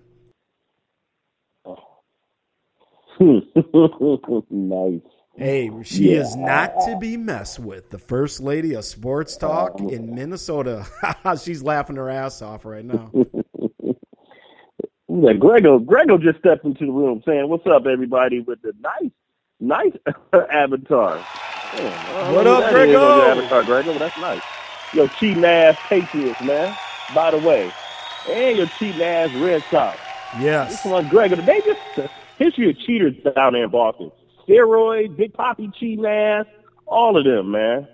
nice. 4.50 5.00
Hey, 5.36 5.70
she 5.84 6.12
is 6.12 6.36
not 6.36 6.74
to 6.86 6.98
be 6.98 7.16
messed 7.16 7.58
with. 7.58 7.88
The 7.90 7.98
first 7.98 8.40
lady 8.40 8.74
of 8.74 8.84
sports 8.84 9.36
talk 9.36 9.74
uh-huh. 9.76 9.88
in 9.88 10.14
Minnesota. 10.14 10.86
She's 11.42 11.62
laughing 11.62 11.96
her 11.96 12.10
ass 12.10 12.42
off 12.42 12.64
right 12.64 12.84
now. 12.84 13.10
Yeah, 15.14 15.34
Grego, 15.34 15.78
Grego 15.78 16.16
just 16.16 16.38
stepped 16.38 16.64
into 16.64 16.86
the 16.86 16.92
room 16.92 17.22
saying, 17.26 17.46
"What's 17.46 17.66
up, 17.66 17.84
everybody?" 17.86 18.40
With 18.40 18.62
the 18.62 18.72
nice, 18.80 19.10
nice 19.60 19.92
avatar. 20.50 21.22
Yeah, 21.74 22.32
What 22.32 22.46
up, 22.46 22.64
who 22.64 22.72
that 22.72 22.88
is 22.88 22.96
on 22.96 23.18
your 23.18 23.34
Grego? 23.34 23.40
Avatar, 23.42 23.64
Grego, 23.64 23.98
that's 23.98 24.18
nice. 24.18 24.40
Yo, 24.94 25.06
cheating 25.08 25.44
ass 25.44 25.76
Patriots, 25.86 26.40
man. 26.40 26.74
By 27.14 27.30
the 27.30 27.38
way, 27.38 27.70
and 28.30 28.56
your 28.56 28.68
cheating 28.78 29.02
ass 29.02 29.30
Red 29.34 29.62
Sox. 29.70 29.98
Yes. 30.40 30.82
This 30.82 30.90
one, 30.90 31.08
Grego. 31.08 31.36
They 31.36 31.60
just 31.60 31.80
history 32.38 32.70
of 32.70 32.78
cheaters 32.78 33.14
down 33.34 33.52
there 33.54 33.64
in 33.64 33.70
Boston. 33.70 34.10
Steroids, 34.46 35.16
Big 35.16 35.32
Papi 35.32 35.72
cheating 35.74 36.04
ass, 36.06 36.46
all 36.86 37.16
of 37.16 37.24
them, 37.24 37.50
man. 37.52 37.88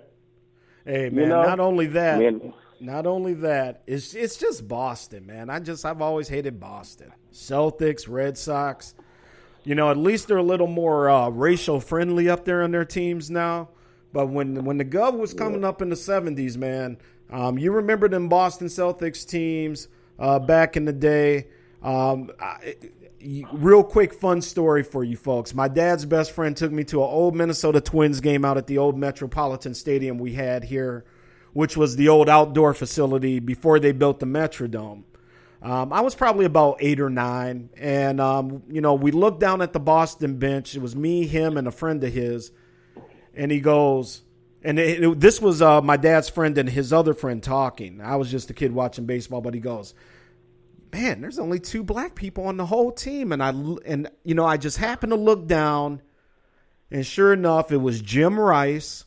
Hey 0.85 1.09
man, 1.09 1.23
You 1.23 1.29
know? 1.29 1.43
not 1.43 1.59
only 1.59 1.87
that, 1.87 2.19
Man. 2.19 2.53
not 2.79 3.05
only 3.05 3.33
that, 3.35 3.83
it's 3.85 4.13
it's 4.13 4.37
just 4.37 4.67
Boston, 4.67 5.25
man. 5.27 5.49
I 5.49 5.59
just 5.59 5.85
I've 5.85 6.01
always 6.01 6.27
hated 6.27 6.59
Boston. 6.59 7.11
Celtics, 7.31 8.05
Red 8.09 8.37
Sox. 8.37 8.95
You 9.63 9.75
know, 9.75 9.91
at 9.91 9.97
least 9.97 10.27
they're 10.27 10.37
a 10.37 10.43
little 10.43 10.67
more 10.67 11.09
uh, 11.09 11.29
racial 11.29 11.79
friendly 11.79 12.29
up 12.29 12.45
there 12.45 12.63
on 12.63 12.71
their 12.71 12.85
teams 12.85 13.29
now. 13.29 13.69
But 14.11 14.27
when 14.27 14.63
when 14.65 14.77
the 14.77 14.85
Gov 14.85 15.17
was 15.17 15.33
coming 15.33 15.63
up 15.63 15.81
in 15.83 15.89
the 15.89 15.95
seventies, 15.95 16.57
man, 16.57 16.97
um, 17.29 17.59
you 17.59 17.71
remember 17.71 18.07
them 18.09 18.27
Boston 18.29 18.67
Celtics 18.67 19.27
teams 19.27 19.87
uh, 20.17 20.39
back 20.39 20.75
in 20.75 20.85
the 20.85 20.93
day. 20.93 21.49
Um, 21.83 22.31
I, 22.39 22.75
real 23.53 23.83
quick 23.83 24.13
fun 24.13 24.41
story 24.41 24.83
for 24.83 25.03
you 25.03 25.17
folks. 25.17 25.53
My 25.53 25.67
dad's 25.67 26.05
best 26.05 26.31
friend 26.31 26.55
took 26.55 26.71
me 26.71 26.83
to 26.85 26.97
an 27.03 27.09
old 27.09 27.35
Minnesota 27.35 27.81
Twins 27.81 28.19
game 28.21 28.45
out 28.45 28.57
at 28.57 28.67
the 28.67 28.77
old 28.77 28.97
Metropolitan 28.97 29.73
Stadium 29.73 30.17
we 30.19 30.33
had 30.33 30.63
here, 30.63 31.05
which 31.53 31.75
was 31.75 31.95
the 31.95 32.09
old 32.09 32.29
outdoor 32.29 32.73
facility 32.73 33.39
before 33.39 33.79
they 33.79 33.91
built 33.91 34.19
the 34.19 34.25
Metrodome. 34.25 35.03
Um, 35.61 35.91
I 35.91 36.01
was 36.01 36.15
probably 36.15 36.45
about 36.45 36.77
eight 36.79 37.01
or 37.01 37.09
nine, 37.09 37.69
and 37.77 38.21
um, 38.21 38.63
you 38.69 38.79
know 38.79 38.93
we 38.93 39.11
looked 39.11 39.41
down 39.41 39.61
at 39.61 39.73
the 39.73 39.79
Boston 39.79 40.37
bench. 40.37 40.73
It 40.75 40.81
was 40.81 40.95
me, 40.95 41.27
him, 41.27 41.57
and 41.57 41.67
a 41.67 41.71
friend 41.71 42.01
of 42.01 42.13
his, 42.13 42.51
and 43.35 43.51
he 43.51 43.59
goes, 43.59 44.21
and 44.63 44.79
it, 44.79 45.03
it- 45.03 45.19
this 45.19 45.41
was 45.41 45.61
uh, 45.61 45.81
my 45.81 45.97
dad's 45.97 46.29
friend 46.29 46.57
and 46.57 46.69
his 46.69 46.93
other 46.93 47.13
friend 47.13 47.43
talking. 47.43 47.99
I 47.99 48.15
was 48.15 48.31
just 48.31 48.49
a 48.49 48.53
kid 48.53 48.71
watching 48.71 49.05
baseball, 49.05 49.41
but 49.41 49.53
he 49.53 49.59
goes, 49.59 49.93
"Man, 50.91 51.21
there's 51.21 51.39
only 51.39 51.59
two 51.59 51.83
black 51.83 52.15
people 52.15 52.45
on 52.47 52.57
the 52.57 52.65
whole 52.65 52.91
team," 52.91 53.31
and 53.31 53.43
I 53.43 53.49
and 53.49 54.09
you 54.23 54.35
know 54.35 54.45
I 54.45 54.57
just 54.57 54.77
happened 54.77 55.11
to 55.11 55.17
look 55.17 55.47
down, 55.47 56.01
and 56.91 57.05
sure 57.05 57.33
enough, 57.33 57.71
it 57.71 57.77
was 57.77 58.01
Jim 58.01 58.39
Rice, 58.39 59.05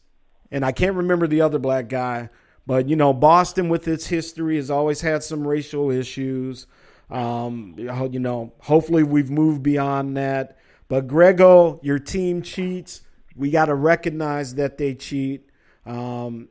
and 0.51 0.65
I 0.65 0.73
can't 0.73 0.97
remember 0.97 1.27
the 1.27 1.41
other 1.41 1.59
black 1.59 1.89
guy. 1.89 2.31
But 2.67 2.89
you 2.89 2.97
know, 2.97 3.13
Boston 3.13 3.69
with 3.69 3.89
its 3.89 4.07
history 4.07 4.57
has 4.57 4.71
always 4.71 5.01
had 5.01 5.23
some 5.23 5.47
racial 5.47 5.91
issues. 5.91 6.67
Um, 7.11 7.75
you 7.77 8.21
know, 8.21 8.55
hopefully 8.61 9.03
we've 9.03 9.31
moved 9.31 9.63
beyond 9.63 10.17
that. 10.17 10.57
But 10.89 11.09
Grego, 11.09 11.81
your 11.83 11.99
team 11.99 12.43
cheats. 12.43 13.03
We 13.35 13.51
got 13.51 13.67
to 13.67 13.75
recognize 13.75 14.57
that 14.57 14.79
they 14.79 14.95
cheat. 14.95 15.49
Um, 15.87 16.49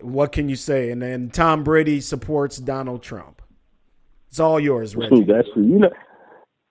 what 0.00 0.32
can 0.32 0.48
you 0.48 0.56
say? 0.56 0.90
And 0.90 1.02
then 1.02 1.30
Tom 1.30 1.64
Brady 1.64 2.00
supports 2.00 2.58
Donald 2.58 3.02
Trump. 3.02 3.42
It's 4.38 4.40
all 4.40 4.60
yours, 4.60 4.94
Reggie. 4.94 5.24
That's 5.24 5.48
true. 5.52 5.64
You 5.64 5.78
know, 5.80 5.90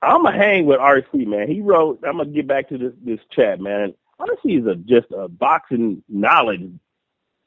I'm 0.01 0.23
gonna 0.23 0.37
hang 0.37 0.67
with 0.67 0.79
RC 0.79 1.27
man. 1.27 1.49
He 1.49 1.59
wrote. 1.59 1.99
I'm 2.07 2.15
gonna 2.15 2.29
get 2.29 2.47
back 2.47 2.69
to 2.69 2.77
this 2.77 2.93
this 3.03 3.19
chat, 3.29 3.59
man. 3.59 3.93
RC 4.21 4.61
is 4.61 4.65
a 4.65 4.75
just 4.75 5.07
a 5.11 5.27
boxing 5.27 6.01
knowledge 6.07 6.71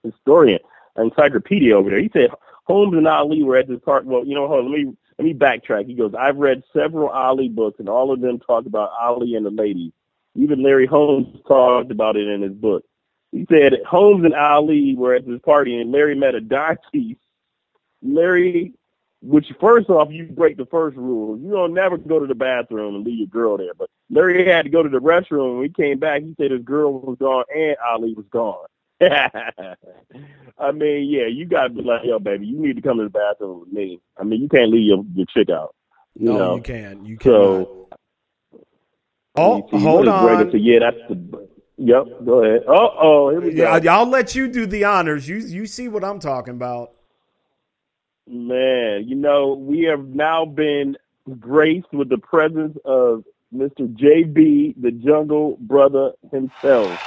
historian, 0.05 0.59
encyclopedia 0.99 1.75
over 1.75 1.89
there. 1.89 2.01
He 2.01 2.11
said 2.13 2.29
Holmes 2.65 2.99
and 2.99 3.09
Ali 3.09 3.43
were 3.43 3.57
at 3.57 3.67
this 3.67 3.81
park. 3.83 4.03
Well, 4.05 4.27
you 4.27 4.35
know, 4.35 4.47
hold 4.47 4.67
on, 4.67 4.71
let 4.71 4.79
me 4.79 4.93
let 5.19 5.25
me 5.25 5.33
backtrack. 5.33 5.87
He 5.87 5.95
goes, 5.95 6.13
I've 6.13 6.37
read 6.37 6.65
several 6.71 7.09
Ali 7.09 7.49
books, 7.49 7.81
and 7.81 7.89
all 7.89 8.13
of 8.13 8.21
them 8.21 8.41
talk 8.41 8.67
about 8.67 8.91
Ali 9.01 9.37
and 9.37 9.47
the 9.47 9.51
ladies. 9.51 9.93
Even 10.35 10.63
Larry 10.63 10.85
Holmes 10.85 11.35
talked 11.49 11.91
about 11.91 12.19
it 12.19 12.29
in 12.29 12.43
his 12.43 12.53
book. 12.53 12.85
He 13.33 13.47
said 13.51 13.79
Holmes 13.89 14.27
and 14.27 14.35
Ali 14.35 14.95
were 14.97 15.15
at 15.15 15.27
this 15.27 15.41
party, 15.41 15.81
and 15.81 15.91
Larry 15.91 16.15
met 16.15 16.35
a 16.35 16.43
dime. 16.43 16.77
Larry 18.03 18.75
which 19.23 19.47
first 19.61 19.91
off, 19.91 20.11
you 20.11 20.27
break 20.27 20.57
the 20.57 20.67
first 20.67 20.97
rule. 20.97 21.37
You 21.39 21.51
don't 21.51 21.75
never 21.75 21.99
go 21.99 22.19
to 22.19 22.27
the 22.27 22.35
bathroom 22.35 22.95
and 22.95 23.05
leave 23.05 23.19
your 23.19 23.27
girl 23.29 23.59
there. 23.59 23.75
But 23.77 23.91
Larry 24.09 24.47
had 24.47 24.63
to 24.63 24.71
go 24.71 24.83
to 24.83 24.89
the 24.89 25.01
restroom. 25.01 25.57
When 25.57 25.65
he 25.65 25.71
came 25.71 25.99
back, 25.99 26.23
he 26.23 26.35
said 26.39 26.51
his 26.51 26.63
girl 26.63 27.01
was 27.01 27.19
gone 27.19 27.45
and 27.55 27.77
Ali 27.87 28.15
was 28.15 28.27
gone. 28.31 28.67
I 30.59 30.73
mean, 30.73 31.09
yeah, 31.09 31.27
you 31.27 31.47
got 31.47 31.65
to 31.65 31.71
be 31.71 31.83
like, 31.83 32.05
yo, 32.05 32.19
baby, 32.19 32.47
you 32.47 32.59
need 32.59 32.77
to 32.77 32.83
come 32.83 32.99
to 32.99 33.05
the 33.05 33.11
bathroom 33.11 33.61
with 33.61 33.73
me. 33.73 34.01
I 34.19 34.25
mean, 34.25 34.43
you 34.43 34.49
can't 34.49 34.71
leave 34.71 34.87
your, 34.87 35.05
your 35.15 35.27
chick 35.27 35.51
out. 35.51 35.75
You 36.15 36.27
no, 36.27 36.39
know? 36.39 36.57
you 36.57 36.63
can't. 36.63 37.07
You 37.07 37.17
cannot. 37.17 37.35
So, 37.35 37.89
oh, 39.37 39.69
see, 39.71 39.79
hold 39.79 40.07
what 40.07 40.17
is 40.17 40.23
Greg 40.23 40.47
on. 40.47 40.53
said, 40.53 40.61
yeah, 40.61 40.79
that's 40.81 40.97
the. 41.09 41.49
Yep, 41.83 42.07
go 42.27 42.45
ahead. 42.45 42.65
Uh 42.69 42.91
oh, 42.99 43.31
here 43.31 43.41
we 43.41 43.55
go. 43.55 43.77
Yeah, 43.77 43.95
I'll 43.97 44.07
let 44.07 44.35
you 44.35 44.49
do 44.49 44.67
the 44.67 44.85
honors. 44.85 45.27
You 45.27 45.39
you 45.39 45.67
see 45.67 45.89
what 45.89 46.05
I'm 46.05 46.19
talking 46.19 46.53
about. 46.53 46.93
Man, 48.31 49.09
you 49.09 49.17
know, 49.17 49.55
we 49.55 49.83
have 49.85 50.07
now 50.07 50.47
been 50.47 50.97
graced 51.41 51.93
with 51.93 52.09
the 52.11 52.19
presence 52.19 52.79
of 52.85 53.25
Mr. 53.55 53.89
JB, 53.89 54.77
the 54.81 54.93
Jungle 54.93 55.59
Brother 55.61 56.13
himself. 56.33 57.01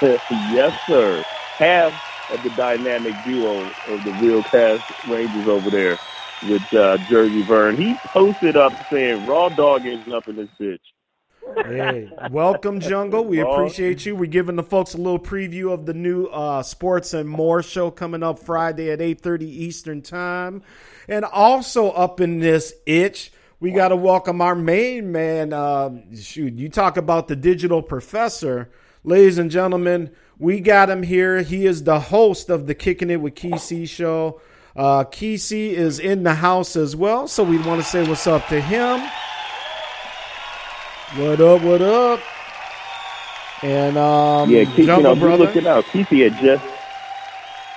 yes, 0.30 0.72
sir. 0.88 1.24
Half 1.58 1.94
of 2.30 2.42
the 2.44 2.50
dynamic 2.50 3.22
duo 3.24 3.76
of 3.86 4.04
the 4.04 4.12
Real 4.12 4.42
Cast 4.44 4.84
Rangers 5.04 5.48
over 5.48 5.70
there 5.70 6.00
with 6.42 6.64
uh, 6.74 6.98
Jersey 6.98 7.42
Vern. 7.42 7.76
He 7.76 8.00
posted 8.12 8.56
up 8.56 8.74
saying, 8.92 9.26
Raw 9.26 9.50
Dog 9.50 9.86
is 9.86 10.06
up 10.14 10.28
in 10.28 10.36
this 10.36 10.50
bitch. 10.60 10.78
Hey, 11.64 12.08
welcome, 12.30 12.80
Jungle. 12.80 13.24
We 13.24 13.40
appreciate 13.40 14.06
you. 14.06 14.14
We're 14.14 14.26
giving 14.26 14.56
the 14.56 14.62
folks 14.62 14.94
a 14.94 14.96
little 14.96 15.18
preview 15.18 15.72
of 15.72 15.86
the 15.86 15.94
new 15.94 16.26
uh, 16.26 16.62
Sports 16.62 17.14
and 17.14 17.28
More 17.28 17.62
show 17.62 17.90
coming 17.90 18.22
up 18.22 18.38
Friday 18.38 18.90
at 18.90 19.00
8.30 19.00 19.42
Eastern 19.42 20.02
Time. 20.02 20.62
And 21.08 21.24
also 21.24 21.90
up 21.90 22.20
in 22.20 22.38
this 22.38 22.72
itch, 22.86 23.32
we 23.60 23.72
got 23.72 23.88
to 23.88 23.96
welcome 23.96 24.40
our 24.40 24.54
main 24.54 25.12
man. 25.12 25.52
Uh, 25.52 25.90
shoot, 26.14 26.54
you 26.54 26.68
talk 26.68 26.96
about 26.96 27.28
the 27.28 27.36
digital 27.36 27.82
professor. 27.82 28.70
Ladies 29.04 29.38
and 29.38 29.50
gentlemen, 29.50 30.10
we 30.38 30.60
got 30.60 30.90
him 30.90 31.02
here. 31.02 31.42
He 31.42 31.66
is 31.66 31.84
the 31.84 32.00
host 32.00 32.50
of 32.50 32.66
the 32.66 32.74
Kicking 32.74 33.10
It 33.10 33.20
with 33.20 33.34
Kesey 33.34 33.88
show. 33.88 34.40
Uh, 34.74 35.04
Kesey 35.04 35.72
is 35.72 35.98
in 35.98 36.22
the 36.22 36.34
house 36.34 36.76
as 36.76 36.96
well, 36.96 37.28
so 37.28 37.42
we 37.42 37.58
want 37.58 37.82
to 37.82 37.86
say 37.86 38.08
what's 38.08 38.26
up 38.26 38.46
to 38.48 38.60
him. 38.60 39.02
What 41.16 41.40
up? 41.42 41.60
What 41.60 41.82
up? 41.82 42.20
And 43.62 43.98
um, 43.98 44.50
Yeah, 44.50 44.64
Keith, 44.64 44.78
you 44.78 44.86
Jungle 44.86 45.02
know, 45.02 45.14
just 45.14 45.20
brother. 45.20 45.44
look 45.44 45.56
it 45.56 45.66
out. 45.66 45.86
Kesey 45.88 46.24
had 46.24 46.36
just, 46.36 46.64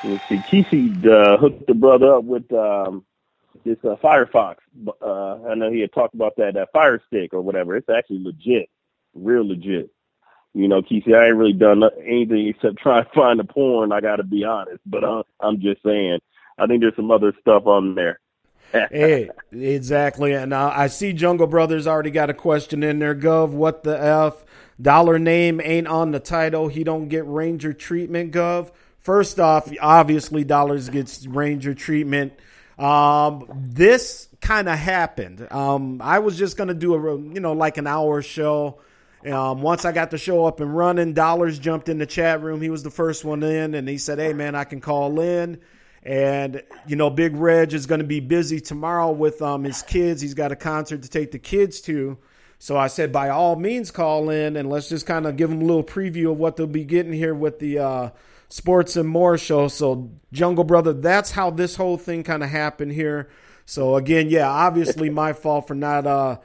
let's 0.04 0.24
see, 0.30 0.38
Kesey 0.38 1.06
uh, 1.06 1.38
hooked 1.38 1.68
the 1.68 1.74
brother 1.74 2.16
up 2.16 2.24
with 2.24 2.50
um, 2.54 3.04
this 3.66 3.78
uh, 3.84 3.98
Firefox. 4.02 4.56
Uh, 5.02 5.48
I 5.50 5.56
know 5.56 5.70
he 5.70 5.82
had 5.82 5.92
talked 5.94 6.14
about 6.16 6.38
that, 6.38 6.54
that 6.54 6.72
Fire 6.72 7.02
Stick 7.08 7.34
or 7.34 7.42
whatever. 7.42 7.76
It's 7.76 7.90
actually 7.90 8.24
legit, 8.24 8.70
real 9.14 9.46
legit. 9.48 9.90
You 10.54 10.70
know, 10.70 10.82
Kesey, 10.82 11.14
I 11.14 11.28
ain't 11.28 11.36
really 11.36 11.52
done 11.54 11.80
no- 11.80 11.92
anything 12.06 12.48
except 12.48 12.78
try 12.78 13.00
and 13.00 13.08
find 13.14 13.38
the 13.40 13.44
porn. 13.44 13.92
I 13.92 14.00
got 14.00 14.16
to 14.18 14.24
be 14.24 14.46
honest, 14.46 14.80
but 14.86 15.04
uh, 15.04 15.24
I'm 15.42 15.60
just 15.60 15.84
saying. 15.84 16.20
I 16.58 16.68
think 16.68 16.80
there's 16.80 16.96
some 16.96 17.12
other 17.12 17.34
stuff 17.42 17.66
on 17.66 17.96
there. 17.96 18.22
Hey, 18.72 19.30
exactly. 19.52 20.34
And 20.34 20.54
uh, 20.54 20.72
I 20.74 20.88
see 20.88 21.14
Jungle 21.14 21.48
Brothers 21.48 21.88
already 21.88 22.12
got 22.12 22.30
a 22.30 22.34
question 22.34 22.84
in 22.84 23.00
there. 23.00 23.16
Gov, 23.16 23.50
what 23.50 23.84
the 23.84 24.02
f? 24.02 24.44
Dollar 24.82 25.18
name 25.18 25.62
ain't 25.64 25.88
on 25.88 26.12
the 26.12 26.20
title. 26.20 26.68
He 26.68 26.84
don't 26.84 27.08
get 27.08 27.26
Ranger 27.26 27.72
treatment. 27.74 28.34
Gov. 28.34 28.72
First 29.00 29.40
off, 29.40 29.72
obviously 29.80 30.44
Dollars 30.44 30.90
gets 30.90 31.26
Ranger 31.26 31.74
treatment. 31.74 32.34
Um, 32.78 33.48
this 33.54 34.28
kind 34.42 34.68
of 34.68 34.78
happened. 34.78 35.48
Um, 35.52 36.02
I 36.02 36.20
was 36.20 36.38
just 36.38 36.58
gonna 36.58 36.74
do 36.74 36.96
a 36.96 37.18
you 37.18 37.40
know 37.40 37.54
like 37.54 37.78
an 37.78 37.88
hour 37.88 38.22
show. 38.22 38.80
Um, 39.26 39.62
once 39.62 39.86
I 39.86 39.92
got 39.92 40.12
the 40.12 40.18
show 40.18 40.46
up 40.46 40.60
and 40.60 40.76
running, 40.76 41.14
Dollars 41.14 41.58
jumped 41.58 41.90
in 41.90 41.98
the 41.98 42.06
chat 42.06 42.42
room. 42.42 42.62
He 42.62 42.70
was 42.70 42.84
the 42.84 42.92
first 42.92 43.24
one 43.24 43.44
in, 43.44 43.76
and 43.76 43.88
he 43.88 43.98
said, 43.98 44.20
"Hey 44.20 44.34
man, 44.34 44.56
I 44.56 44.66
can 44.66 44.82
call 44.82 45.20
in." 45.20 45.62
And 46.06 46.62
you 46.88 46.96
know, 46.96 47.10
Big 47.10 47.36
Reg 47.36 47.74
is 47.74 47.88
going 47.88 48.00
to 48.00 48.08
be 48.08 48.20
busy 48.20 48.62
tomorrow 48.62 49.12
with 49.12 49.42
um, 49.42 49.64
his 49.64 49.82
kids. 49.82 50.22
He's 50.22 50.36
got 50.36 50.52
a 50.52 50.56
concert 50.56 51.02
to 51.02 51.10
take 51.10 51.32
the 51.32 51.40
kids 51.40 51.82
to. 51.82 52.18
So 52.60 52.78
I 52.78 52.88
said, 52.88 53.12
by 53.12 53.30
all 53.30 53.56
means, 53.56 53.92
call 53.92 54.30
in 54.30 54.56
and 54.56 54.70
let's 54.70 54.90
just 54.90 55.06
kind 55.06 55.26
of 55.26 55.36
give 55.36 55.50
them 55.50 55.62
a 55.62 55.66
little 55.66 55.84
preview 55.84 56.32
of 56.32 56.38
what 56.38 56.56
they'll 56.56 56.68
be 56.68 56.86
getting 56.86 57.12
here 57.12 57.36
with 57.36 57.60
the 57.60 57.80
uh, 57.80 58.10
Sports 58.50 58.96
and 58.96 59.10
More 59.10 59.38
show. 59.38 59.68
So, 59.68 60.12
Jungle 60.32 60.64
Brother, 60.64 60.94
that's 60.94 61.32
how 61.32 61.50
this 61.50 61.76
whole 61.76 61.98
thing 61.98 62.24
kind 62.24 62.44
of 62.44 62.50
happened 62.50 62.94
here. 62.94 63.30
So, 63.66 63.96
again, 63.96 64.30
yeah, 64.30 64.48
obviously 64.48 65.10
my 65.10 65.34
fault 65.34 65.68
for 65.68 65.76
not 65.76 66.06
uh, 66.08 66.38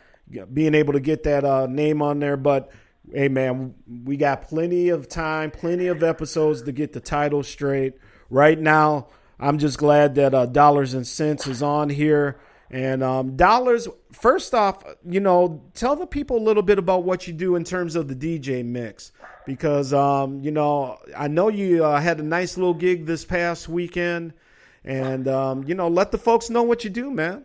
being 0.52 0.74
able 0.74 0.94
to 0.94 1.00
get 1.00 1.22
that 1.24 1.44
uh, 1.44 1.66
name 1.66 2.02
on 2.02 2.18
there. 2.18 2.36
But, 2.36 2.70
hey, 3.12 3.28
man, 3.28 3.74
we 4.04 4.16
got 4.16 4.42
plenty 4.42 4.88
of 4.88 5.08
time, 5.08 5.50
plenty 5.50 5.86
of 5.86 6.02
episodes 6.02 6.62
to 6.62 6.72
get 6.72 6.92
the 6.92 7.00
title 7.00 7.42
straight. 7.42 7.94
Right 8.30 8.58
now, 8.58 9.08
I'm 9.40 9.58
just 9.58 9.78
glad 9.78 10.16
that 10.16 10.34
uh, 10.34 10.46
Dollars 10.46 10.92
and 10.92 11.06
Cents 11.06 11.46
is 11.46 11.62
on 11.62 11.88
here. 11.88 12.38
And 12.70 13.02
um, 13.02 13.36
Dollars, 13.36 13.88
first 14.12 14.54
off, 14.54 14.84
you 15.04 15.18
know, 15.18 15.62
tell 15.74 15.96
the 15.96 16.06
people 16.06 16.36
a 16.36 16.44
little 16.44 16.62
bit 16.62 16.78
about 16.78 17.04
what 17.04 17.26
you 17.26 17.32
do 17.32 17.56
in 17.56 17.64
terms 17.64 17.96
of 17.96 18.06
the 18.06 18.14
DJ 18.14 18.64
mix. 18.64 19.12
Because, 19.46 19.92
um, 19.94 20.40
you 20.40 20.50
know, 20.50 20.98
I 21.16 21.26
know 21.26 21.48
you 21.48 21.84
uh, 21.84 22.00
had 22.00 22.20
a 22.20 22.22
nice 22.22 22.56
little 22.56 22.74
gig 22.74 23.06
this 23.06 23.24
past 23.24 23.68
weekend. 23.68 24.34
And, 24.84 25.26
um, 25.26 25.64
you 25.64 25.74
know, 25.74 25.88
let 25.88 26.12
the 26.12 26.18
folks 26.18 26.50
know 26.50 26.62
what 26.62 26.84
you 26.84 26.90
do, 26.90 27.10
man. 27.10 27.44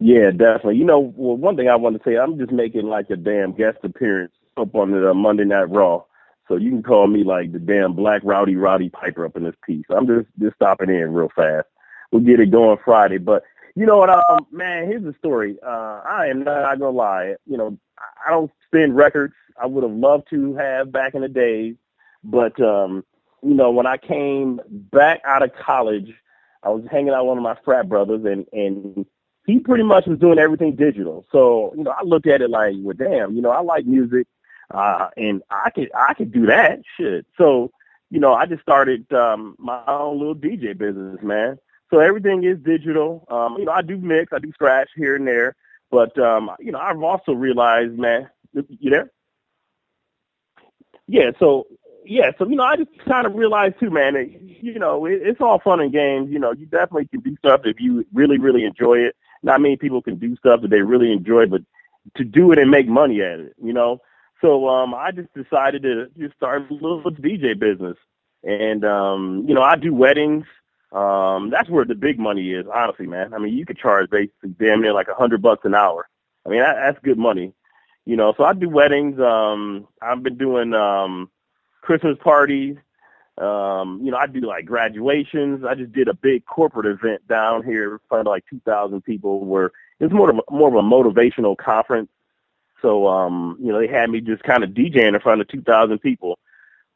Yeah, 0.00 0.30
definitely. 0.30 0.76
You 0.76 0.84
know, 0.84 1.00
well, 1.00 1.36
one 1.36 1.56
thing 1.56 1.68
I 1.68 1.76
want 1.76 1.96
to 1.96 2.02
say, 2.08 2.16
I'm 2.16 2.38
just 2.38 2.52
making 2.52 2.86
like 2.86 3.10
a 3.10 3.16
damn 3.16 3.52
guest 3.52 3.78
appearance 3.82 4.32
up 4.56 4.74
on 4.74 4.90
the 4.90 5.10
uh, 5.10 5.14
Monday 5.14 5.44
Night 5.44 5.70
Raw. 5.70 6.04
So 6.48 6.56
you 6.56 6.70
can 6.70 6.82
call 6.82 7.06
me 7.06 7.24
like 7.24 7.52
the 7.52 7.58
damn 7.58 7.92
black 7.92 8.22
rowdy 8.24 8.56
Roddy 8.56 8.88
Piper 8.88 9.26
up 9.26 9.36
in 9.36 9.44
this 9.44 9.54
piece. 9.64 9.84
I'm 9.90 10.06
just 10.06 10.26
just 10.40 10.56
stopping 10.56 10.88
in 10.88 11.12
real 11.12 11.30
fast. 11.36 11.66
We'll 12.10 12.22
get 12.22 12.40
it 12.40 12.50
going 12.50 12.78
Friday. 12.84 13.18
But 13.18 13.44
you 13.74 13.86
know 13.86 13.98
what, 13.98 14.10
um, 14.10 14.46
man, 14.50 14.86
here's 14.86 15.04
the 15.04 15.14
story. 15.18 15.56
Uh, 15.64 16.00
I 16.04 16.26
am 16.28 16.42
not 16.42 16.78
gonna 16.78 16.90
lie. 16.90 17.36
You 17.46 17.58
know, 17.58 17.78
I 18.26 18.30
don't 18.30 18.50
spin 18.66 18.94
records. 18.94 19.34
I 19.60 19.66
would 19.66 19.82
have 19.82 19.92
loved 19.92 20.28
to 20.30 20.54
have 20.56 20.90
back 20.90 21.14
in 21.14 21.20
the 21.22 21.28
days, 21.28 21.76
but 22.24 22.58
um, 22.60 23.04
you 23.42 23.54
know, 23.54 23.70
when 23.70 23.86
I 23.86 23.96
came 23.98 24.60
back 24.68 25.20
out 25.24 25.42
of 25.42 25.54
college, 25.54 26.12
I 26.62 26.70
was 26.70 26.84
hanging 26.90 27.10
out 27.10 27.24
with 27.24 27.28
one 27.28 27.38
of 27.38 27.44
my 27.44 27.56
frat 27.64 27.88
brothers, 27.88 28.24
and 28.24 28.46
and 28.52 29.06
he 29.46 29.60
pretty 29.60 29.84
much 29.84 30.06
was 30.06 30.18
doing 30.18 30.38
everything 30.38 30.76
digital. 30.76 31.26
So 31.30 31.74
you 31.76 31.84
know, 31.84 31.90
I 31.90 32.02
looked 32.04 32.26
at 32.26 32.42
it 32.42 32.50
like, 32.50 32.74
well, 32.78 32.96
damn, 32.96 33.34
you 33.36 33.42
know, 33.42 33.50
I 33.50 33.60
like 33.60 33.86
music, 33.86 34.26
uh, 34.70 35.08
and 35.16 35.42
I 35.50 35.70
could 35.70 35.90
I 35.94 36.14
could 36.14 36.32
do 36.32 36.46
that 36.46 36.80
shit. 36.96 37.26
So 37.36 37.70
you 38.10 38.20
know, 38.20 38.34
I 38.34 38.46
just 38.46 38.62
started 38.62 39.10
um, 39.12 39.54
my 39.58 39.82
own 39.86 40.18
little 40.18 40.34
DJ 40.34 40.76
business, 40.76 41.18
man. 41.22 41.58
So 41.90 42.00
everything 42.00 42.44
is 42.44 42.58
digital. 42.58 43.26
Um, 43.30 43.56
you 43.58 43.64
know, 43.64 43.72
I 43.72 43.82
do 43.82 43.96
mix, 43.98 44.32
I 44.32 44.38
do 44.38 44.52
scratch 44.52 44.90
here 44.96 45.16
and 45.16 45.26
there, 45.26 45.56
but 45.90 46.18
um, 46.18 46.50
you 46.58 46.72
know, 46.72 46.78
I've 46.78 47.02
also 47.02 47.32
realized, 47.32 47.98
man, 47.98 48.28
you 48.52 48.90
there? 48.90 49.10
Yeah. 51.06 51.30
So 51.38 51.66
yeah, 52.04 52.30
so 52.38 52.48
you 52.48 52.56
know, 52.56 52.64
I 52.64 52.76
just 52.76 52.90
kind 53.06 53.26
of 53.26 53.34
realized 53.34 53.78
too, 53.78 53.90
man. 53.90 54.14
That, 54.14 54.30
you 54.40 54.78
know, 54.78 55.04
it, 55.06 55.20
it's 55.22 55.40
all 55.40 55.58
fun 55.58 55.80
and 55.80 55.92
games. 55.92 56.30
You 56.30 56.38
know, 56.38 56.52
you 56.52 56.66
definitely 56.66 57.06
can 57.06 57.20
do 57.20 57.36
stuff 57.36 57.62
if 57.64 57.80
you 57.80 58.06
really, 58.12 58.38
really 58.38 58.64
enjoy 58.64 58.98
it. 59.00 59.16
Not 59.42 59.60
many 59.60 59.76
people 59.76 60.02
can 60.02 60.16
do 60.16 60.36
stuff 60.36 60.62
that 60.62 60.70
they 60.70 60.82
really 60.82 61.12
enjoy, 61.12 61.46
but 61.46 61.62
to 62.16 62.24
do 62.24 62.50
it 62.52 62.58
and 62.58 62.70
make 62.70 62.88
money 62.88 63.20
at 63.20 63.40
it, 63.40 63.54
you 63.62 63.72
know. 63.72 64.00
So 64.40 64.68
um, 64.68 64.94
I 64.94 65.10
just 65.10 65.32
decided 65.34 65.82
to 65.82 66.06
just 66.18 66.36
start 66.36 66.70
a 66.70 66.74
little 66.74 67.02
DJ 67.02 67.58
business, 67.58 67.96
and 68.44 68.84
um, 68.84 69.44
you 69.48 69.54
know, 69.54 69.62
I 69.62 69.76
do 69.76 69.94
weddings. 69.94 70.46
Um, 70.92 71.50
that's 71.50 71.68
where 71.68 71.84
the 71.84 71.94
big 71.94 72.18
money 72.18 72.52
is, 72.52 72.66
honestly, 72.72 73.06
man. 73.06 73.34
I 73.34 73.38
mean, 73.38 73.54
you 73.54 73.66
could 73.66 73.78
charge 73.78 74.08
basically 74.10 74.54
damn 74.58 74.80
near 74.80 74.92
like 74.92 75.08
a 75.08 75.14
hundred 75.14 75.42
bucks 75.42 75.64
an 75.64 75.74
hour. 75.74 76.08
I 76.46 76.48
mean, 76.48 76.60
that, 76.60 76.76
that's 76.76 76.98
good 77.04 77.18
money, 77.18 77.52
you 78.06 78.16
know. 78.16 78.32
So 78.36 78.44
I 78.44 78.52
do 78.54 78.68
weddings. 78.68 79.20
Um, 79.20 79.88
I've 80.00 80.22
been 80.22 80.38
doing 80.38 80.72
um 80.72 81.30
Christmas 81.82 82.16
parties. 82.22 82.76
Um, 83.38 84.00
you 84.02 84.10
know, 84.10 84.16
I 84.16 84.26
do 84.26 84.40
like 84.40 84.66
graduations. 84.66 85.64
I 85.64 85.74
just 85.74 85.92
did 85.92 86.08
a 86.08 86.14
big 86.14 86.44
corporate 86.44 86.86
event 86.86 87.26
down 87.28 87.64
here 87.64 88.00
of 88.10 88.26
like 88.26 88.44
2,000 88.50 89.00
people 89.02 89.44
where 89.44 89.70
it's 90.00 90.12
more 90.12 90.30
of 90.30 90.38
a, 90.38 90.52
more 90.52 90.68
of 90.68 90.74
a 90.74 90.82
motivational 90.82 91.56
conference. 91.56 92.08
So, 92.82 93.06
um, 93.08 93.56
you 93.60 93.72
know, 93.72 93.80
they 93.80 93.88
had 93.88 94.10
me 94.10 94.20
just 94.20 94.42
kind 94.42 94.62
of 94.62 94.70
DJing 94.70 95.14
in 95.14 95.20
front 95.20 95.40
of 95.40 95.48
2,000 95.48 95.98
people. 95.98 96.38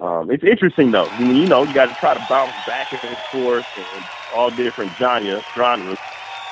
Um, 0.00 0.30
it's 0.30 0.44
interesting 0.44 0.90
though. 0.90 1.10
I 1.10 1.16
mean, 1.16 1.36
you 1.36 1.46
know, 1.46 1.64
you 1.64 1.74
got 1.74 1.86
to 1.86 1.94
try 1.94 2.14
to 2.14 2.20
bounce 2.20 2.56
back 2.58 2.92
and 2.92 3.16
forth 3.30 3.66
and 3.76 4.08
all 4.32 4.50
different 4.50 4.96
genres. 4.96 5.44
genres. 5.56 5.98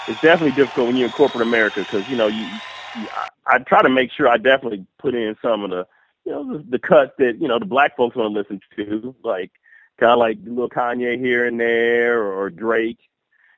It's 0.06 0.20
definitely 0.20 0.52
difficult 0.52 0.86
when 0.86 0.96
you're 0.96 1.06
in 1.06 1.12
corporate 1.12 1.46
America 1.46 1.80
because, 1.80 2.06
you 2.08 2.16
know, 2.16 2.28
you, 2.28 2.60
you 2.94 3.08
I, 3.12 3.56
I 3.56 3.58
try 3.58 3.82
to 3.82 3.88
make 3.88 4.12
sure 4.12 4.28
I 4.28 4.36
definitely 4.36 4.86
put 4.98 5.14
in 5.14 5.36
some 5.42 5.64
of 5.64 5.70
the, 5.70 5.86
you 6.24 6.32
know, 6.32 6.58
the, 6.58 6.64
the 6.70 6.78
cuts 6.78 7.12
that, 7.18 7.40
you 7.40 7.48
know, 7.48 7.58
the 7.58 7.66
black 7.66 7.96
folks 7.96 8.16
want 8.16 8.32
to 8.32 8.38
listen 8.38 8.60
to, 8.76 9.14
like 9.24 9.50
kind 9.98 10.12
of 10.12 10.18
like 10.18 10.38
little 10.44 10.68
Kanye 10.68 11.18
here 11.18 11.46
and 11.46 11.58
there 11.58 12.22
or, 12.22 12.50
Drake. 12.50 12.98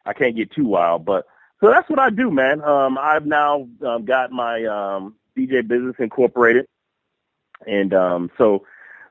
I 0.04 0.12
can't 0.12 0.34
get 0.36 0.50
too 0.50 0.64
wild, 0.66 1.04
but 1.04 1.26
so 1.60 1.70
that's 1.70 1.88
what 1.88 2.00
I 2.00 2.10
do, 2.10 2.30
man. 2.30 2.60
Um, 2.62 2.98
I've 2.98 3.24
now 3.24 3.68
um, 3.86 4.04
got 4.04 4.32
my 4.32 4.64
um, 4.64 5.14
DJ 5.36 5.66
business 5.66 5.96
incorporated, 5.98 6.66
and 7.66 7.92
um, 7.94 8.30
so 8.38 8.64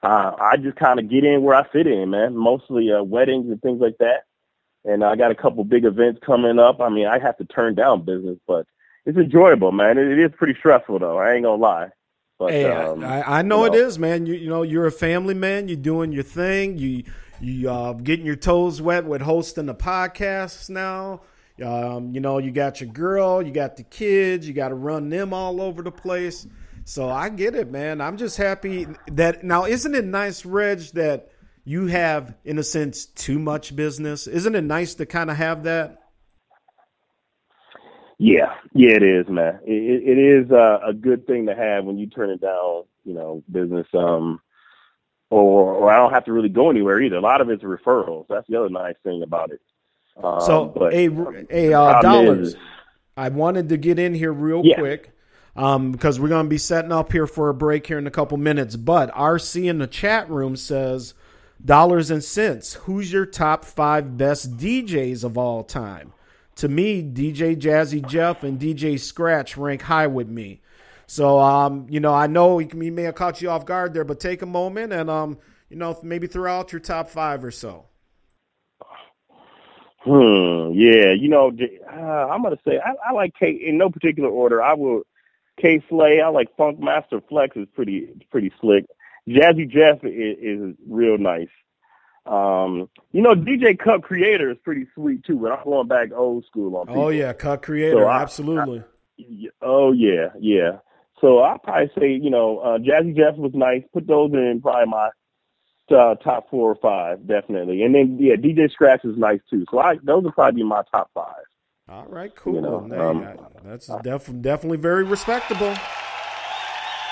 uh, 0.04 0.34
I 0.40 0.58
just 0.58 0.78
kind 0.78 1.00
of 1.00 1.10
get 1.10 1.24
in 1.24 1.44
where 1.44 1.56
I 1.56 1.68
fit 1.68 1.88
in, 1.88 2.10
man. 2.10 2.36
Mostly 2.36 2.92
uh, 2.92 3.04
weddings 3.04 3.50
and 3.50 3.62
things 3.62 3.82
like 3.82 3.98
that. 4.00 4.24
And 4.84 5.04
I 5.04 5.16
got 5.16 5.30
a 5.30 5.36
couple 5.36 5.64
big 5.64 5.86
events 5.86 6.20
coming 6.26 6.58
up. 6.58 6.82
I 6.82 6.90
mean, 6.90 7.06
I 7.06 7.20
have 7.20 7.38
to 7.38 7.46
turn 7.46 7.76
down 7.76 8.04
business, 8.04 8.40
but 8.48 8.66
it's 9.06 9.18
enjoyable, 9.18 9.72
man. 9.72 10.00
It, 10.00 10.08
it 10.08 10.20
is 10.20 10.32
pretty 10.36 10.58
stressful, 10.58 11.00
though. 11.00 11.20
I 11.20 11.34
ain't 11.34 11.44
gonna 11.44 11.62
lie. 11.62 11.90
But, 12.40 12.52
hey, 12.52 12.72
um, 12.72 13.04
I, 13.04 13.40
I 13.40 13.42
know, 13.44 13.66
you 13.66 13.74
it 13.74 13.76
is, 13.76 14.00
man. 14.00 14.26
You 14.26 14.34
you 14.34 14.50
know 14.50 14.64
you're 14.64 14.88
a 14.88 14.92
family 14.92 15.36
man. 15.36 15.68
You're 15.68 15.78
doing 15.78 16.12
your 16.12 16.24
thing. 16.24 16.80
You 16.80 17.04
you 17.40 17.70
uh, 17.70 17.94
getting 17.94 18.26
your 18.26 18.36
toes 18.36 18.82
wet 18.82 19.06
with 19.06 19.22
hosting 19.22 19.68
the 19.68 19.76
podcasts 19.76 20.68
now. 20.68 21.22
Um, 21.62 22.14
you 22.14 22.22
know 22.22 22.38
you 22.38 22.52
got 22.52 22.82
your 22.82 22.90
girl, 22.90 23.42
you 23.42 23.52
got 23.52 23.78
the 23.78 23.84
kids, 23.84 24.48
you 24.48 24.54
got 24.54 24.70
to 24.70 24.76
run 24.76 25.10
them 25.10 25.34
all 25.34 25.62
over 25.62 25.82
the 25.82 25.92
place. 25.92 26.48
So 26.84 27.10
I 27.10 27.30
get 27.30 27.56
it, 27.56 27.72
man. 27.72 28.02
I'm 28.02 28.18
just 28.18 28.38
happy 28.38 28.88
that 29.12 29.44
now 29.44 29.66
isn't 29.66 29.96
it 29.96 30.06
nice, 30.06 30.46
Reg, 30.46 30.80
that 30.94 31.30
you 31.64 31.88
have 31.88 32.36
in 32.44 32.58
a 32.58 32.64
sense 32.64 33.06
too 33.06 33.40
much 33.40 33.76
business? 33.76 34.28
Isn't 34.28 34.56
it 34.56 34.64
nice 34.64 34.96
to 34.96 35.06
kind 35.06 35.30
of 35.30 35.38
have 35.38 35.64
that? 35.64 35.98
Yeah, 38.18 38.54
yeah, 38.74 38.92
it 38.92 39.04
is, 39.04 39.28
man. 39.28 39.60
It, 39.66 40.04
it 40.06 40.18
is 40.20 40.52
uh, 40.52 40.80
a 40.86 40.94
good 40.94 41.26
thing 41.26 41.48
to 41.48 41.56
have 41.56 41.86
when 41.86 41.98
you 41.98 42.08
turn 42.08 42.30
it 42.30 42.40
down, 42.40 42.84
you 43.04 43.14
know, 43.16 43.44
business. 43.52 43.88
Um, 43.96 44.40
or, 45.32 45.74
or 45.74 45.92
I 45.92 45.98
don't 45.98 46.14
have 46.14 46.26
to 46.26 46.34
really 46.34 46.50
go 46.50 46.70
anywhere 46.70 47.02
either. 47.02 47.16
A 47.16 47.22
lot 47.22 47.42
of 47.42 47.50
it's 47.50 47.64
referrals. 47.64 48.26
That's 48.30 48.48
the 48.48 48.58
other 48.58 48.70
nice 48.70 48.96
thing 49.04 49.24
about 49.24 49.52
it. 49.52 49.62
Um, 50.24 50.42
so, 50.42 50.90
a, 50.92 51.10
a 51.50 51.80
uh, 51.80 52.02
dollars. 52.02 52.50
Is, 52.50 52.56
I 53.18 53.30
wanted 53.30 53.70
to 53.70 53.78
get 53.78 54.00
in 54.00 54.14
here 54.14 54.32
real 54.32 54.62
yeah. 54.64 54.78
quick 54.78 55.12
um, 55.56 55.92
because 55.92 56.20
we're 56.20 56.30
going 56.30 56.46
to 56.46 56.50
be 56.50 56.58
setting 56.58 56.92
up 56.92 57.12
here 57.12 57.28
for 57.28 57.50
a 57.50 57.54
break 57.54 57.86
here 57.88 57.98
in 57.98 58.08
a 58.08 58.12
couple 58.12 58.38
minutes. 58.38 58.76
But 58.76 59.14
RC 59.14 59.70
in 59.70 59.80
the 59.80 59.88
chat 59.88 60.30
room 60.30 60.56
says, 60.56 61.14
dollars 61.64 62.12
and 62.12 62.24
cents. 62.24 62.74
Who's 62.74 63.12
your 63.12 63.26
top 63.26 63.66
five 63.66 64.18
best 64.18 64.58
DJs 64.58 65.24
of 65.24 65.38
all 65.38 65.64
time? 65.64 66.14
To 66.56 66.68
me, 66.68 67.02
DJ 67.02 67.56
Jazzy 67.56 68.06
Jeff 68.06 68.44
and 68.44 68.60
DJ 68.60 69.00
Scratch 69.00 69.58
rank 69.58 69.82
high 69.82 70.08
with 70.08 70.28
me. 70.28 70.62
So, 71.08 71.40
um, 71.40 71.88
you 71.90 72.00
know, 72.00 72.14
I 72.14 72.28
know 72.28 72.58
he 72.58 72.90
may 72.90 73.04
have 73.04 73.16
caught 73.16 73.42
you 73.42 73.50
off 73.50 73.66
guard 73.66 73.94
there, 73.94 74.04
but 74.04 74.20
take 74.20 74.42
a 74.42 74.46
moment 74.46 74.94
and, 74.94 75.10
um, 75.10 75.38
you 75.70 75.76
know, 75.76 75.98
maybe 76.04 76.28
throw 76.28 76.52
out 76.52 76.72
your 76.72 76.80
top 76.80 77.10
five 77.10 77.44
or 77.44 77.52
so. 77.52 77.86
Hmm. 80.04 80.72
Yeah. 80.74 81.12
You 81.14 81.30
know, 81.30 81.52
uh, 81.92 81.96
I'm 81.96 82.42
gonna 82.44 82.58
say 82.68 82.80
I, 82.80 83.10
I 83.10 83.14
like 83.14 83.34
K 83.40 83.52
in 83.52 83.78
no 83.78 83.90
particular 83.90 84.30
order. 84.30 84.62
I 84.62 84.74
will 84.74 85.04
Kay 85.62 85.84
Slay. 85.90 86.22
I 86.22 86.30
like 86.30 86.56
Funk 86.58 86.80
Master 86.80 87.22
Flex 87.30 87.56
is 87.56 87.68
pretty 87.76 88.10
pretty 88.32 88.52
slick. 88.60 88.86
Jazzy 89.30 89.70
Jeff 89.70 90.04
is, 90.04 90.38
is 90.42 90.76
real 90.88 91.18
nice. 91.18 91.50
Um, 92.26 92.90
you 93.12 93.22
know, 93.22 93.34
DJ 93.36 93.78
Cut 93.78 94.04
Creator 94.04 94.52
is 94.52 94.58
pretty 94.64 94.88
sweet 94.96 95.24
too, 95.24 95.38
but 95.38 95.52
I'm 95.52 95.64
going 95.64 95.88
back 95.88 96.10
old 96.14 96.46
school 96.46 96.76
on. 96.78 96.88
People. 96.88 97.04
Oh 97.04 97.10
yeah, 97.10 97.34
Cut 97.34 97.62
Creator, 97.64 97.98
So 97.98 98.06
I- 98.06 98.22
absolutely. 98.22 98.80
I- 99.20 99.50
oh 99.62 99.92
yeah, 99.92 100.30
yeah. 100.40 100.78
So 101.20 101.44
I 101.44 101.58
probably 101.64 101.92
say 102.00 102.12
you 102.14 102.32
know 102.32 102.58
uh, 102.60 102.78
Jazzy 102.80 103.16
Jeff 103.16 103.36
was 103.38 103.52
nice. 103.54 103.84
Put 103.94 104.08
those 104.08 104.32
in 104.34 104.60
probably 104.64 104.88
my 104.88 105.10
uh, 105.92 106.16
top 106.16 106.50
four 106.50 106.72
or 106.72 106.76
five 106.76 107.26
definitely, 107.28 107.84
and 107.84 107.94
then 107.94 108.18
yeah, 108.20 108.36
DJ 108.36 108.72
Scratch 108.72 109.04
is 109.04 109.18
nice 109.18 109.40
too. 109.50 109.66
So 109.72 109.80
I 109.80 109.98
those 110.04 110.24
would 110.24 110.34
probably 110.34 110.62
be 110.62 110.68
my 110.68 110.84
top 110.92 111.10
five. 111.14 111.44
All 111.90 112.06
right, 112.08 112.34
cool. 112.36 112.56
You 112.56 112.62
know, 112.62 112.78
um, 113.00 113.28
that's 113.66 113.88
def- 114.02 114.42
definitely 114.42 114.78
very 114.78 115.04
respectable. 115.04 115.76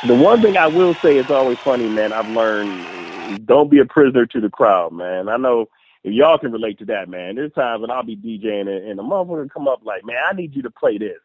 The 0.07 0.15
one 0.15 0.41
thing 0.41 0.55
I 0.55 0.67
will 0.67 0.93
say 0.95 1.17
is 1.17 1.29
always 1.29 1.57
funny, 1.59 1.89
man. 1.89 2.13
I've 2.13 2.29
learned 2.29 3.45
don't 3.45 3.69
be 3.69 3.79
a 3.79 3.85
prisoner 3.85 4.25
to 4.25 4.39
the 4.39 4.49
crowd, 4.49 4.93
man. 4.93 5.27
I 5.27 5.37
know 5.37 5.67
if 6.03 6.13
y'all 6.13 6.37
can 6.37 6.51
relate 6.51 6.79
to 6.79 6.85
that, 6.85 7.09
man. 7.09 7.35
There's 7.35 7.51
times 7.51 7.81
when 7.81 7.91
I'll 7.91 8.03
be 8.03 8.15
DJing 8.15 8.61
and, 8.61 8.69
and 8.69 8.99
a 8.99 9.03
motherfucker 9.03 9.49
come 9.51 9.67
up 9.67 9.81
like, 9.83 10.05
man, 10.05 10.15
I 10.25 10.33
need 10.33 10.55
you 10.55 10.61
to 10.61 10.71
play 10.71 10.97
this, 10.97 11.19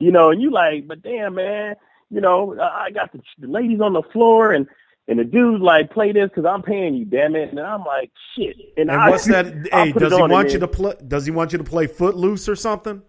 you 0.00 0.10
know, 0.10 0.30
and 0.30 0.42
you 0.42 0.50
like, 0.50 0.88
but 0.88 1.02
damn, 1.02 1.36
man, 1.36 1.76
you 2.10 2.20
know, 2.20 2.58
I 2.58 2.86
I 2.86 2.90
got 2.90 3.12
the, 3.12 3.20
the 3.38 3.46
ladies 3.46 3.80
on 3.80 3.92
the 3.92 4.02
floor 4.12 4.52
and 4.52 4.66
and 5.08 5.18
the 5.18 5.24
dude's 5.24 5.62
like, 5.62 5.90
play 5.90 6.12
this 6.12 6.28
because 6.28 6.44
I'm 6.44 6.62
paying 6.62 6.94
you, 6.94 7.06
damn 7.06 7.34
it, 7.34 7.48
and 7.48 7.58
I'm 7.58 7.82
like, 7.82 8.12
shit. 8.36 8.56
And, 8.76 8.90
And 8.90 9.00
I, 9.00 9.08
what's 9.08 9.24
that? 9.26 9.46
I'll 9.72 9.86
Hey, 9.86 9.92
does 9.92 10.14
he 10.14 10.22
want 10.22 10.52
you 10.52 10.58
to 10.58 10.68
play? 10.68 10.94
Does 11.06 11.24
he 11.24 11.32
want 11.32 11.52
you 11.52 11.58
to 11.58 11.64
play 11.64 11.86
Footloose 11.86 12.46
or 12.46 12.54
something? 12.54 13.00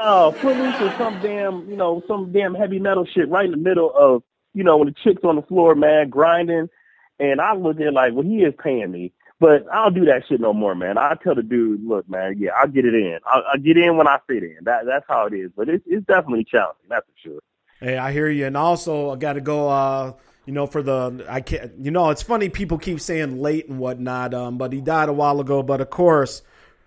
Oh, 0.00 0.32
Footloose 0.32 0.80
or 0.80 0.90
some 0.96 1.20
damn, 1.20 1.68
you 1.68 1.76
know, 1.76 2.02
some 2.08 2.32
damn 2.32 2.54
heavy 2.54 2.78
metal 2.78 3.04
shit 3.04 3.28
right 3.28 3.44
in 3.44 3.50
the 3.50 3.58
middle 3.58 3.92
of, 3.94 4.22
you 4.54 4.64
know, 4.64 4.78
when 4.78 4.88
the 4.88 4.94
chick's 5.04 5.22
on 5.22 5.36
the 5.36 5.42
floor, 5.42 5.74
man, 5.74 6.08
grinding. 6.08 6.70
And 7.18 7.42
I 7.42 7.54
look 7.54 7.78
at 7.80 7.92
like, 7.92 8.14
well, 8.14 8.24
he 8.24 8.38
is 8.38 8.54
paying 8.58 8.90
me. 8.90 9.12
But 9.38 9.66
I 9.70 9.84
don't 9.84 9.94
do 9.94 10.06
that 10.06 10.24
shit 10.28 10.40
no 10.40 10.54
more, 10.54 10.74
man. 10.74 10.96
I 10.96 11.14
tell 11.22 11.34
the 11.34 11.42
dude, 11.42 11.84
look, 11.86 12.08
man, 12.08 12.36
yeah, 12.38 12.50
I'll 12.56 12.68
get 12.68 12.84
it 12.86 12.94
in. 12.94 13.18
I'll, 13.26 13.42
I'll 13.52 13.60
get 13.60 13.76
in 13.76 13.96
when 13.98 14.06
I 14.06 14.18
fit 14.26 14.42
in. 14.42 14.58
That 14.62 14.86
that's 14.86 15.04
how 15.08 15.26
it 15.26 15.34
is. 15.34 15.50
But 15.54 15.68
it's 15.68 15.84
it's 15.86 16.06
definitely 16.06 16.44
challenging, 16.44 16.88
that's 16.88 17.06
for 17.06 17.28
sure. 17.28 17.40
Hey, 17.80 17.96
I 17.96 18.12
hear 18.12 18.28
you. 18.28 18.46
And 18.46 18.56
also, 18.56 19.10
I 19.10 19.16
got 19.16 19.34
to 19.34 19.40
go. 19.40 19.68
Uh, 19.68 20.12
you 20.50 20.54
know, 20.54 20.66
for 20.66 20.82
the 20.82 21.24
I 21.28 21.42
can't. 21.42 21.70
You 21.78 21.92
know, 21.92 22.10
it's 22.10 22.22
funny. 22.22 22.48
People 22.48 22.76
keep 22.76 23.00
saying 23.00 23.40
late 23.40 23.68
and 23.68 23.78
whatnot. 23.78 24.34
Um, 24.34 24.58
but 24.58 24.72
he 24.72 24.80
died 24.80 25.08
a 25.08 25.12
while 25.12 25.38
ago. 25.38 25.62
But 25.62 25.80
of 25.80 25.90
course, 25.90 26.42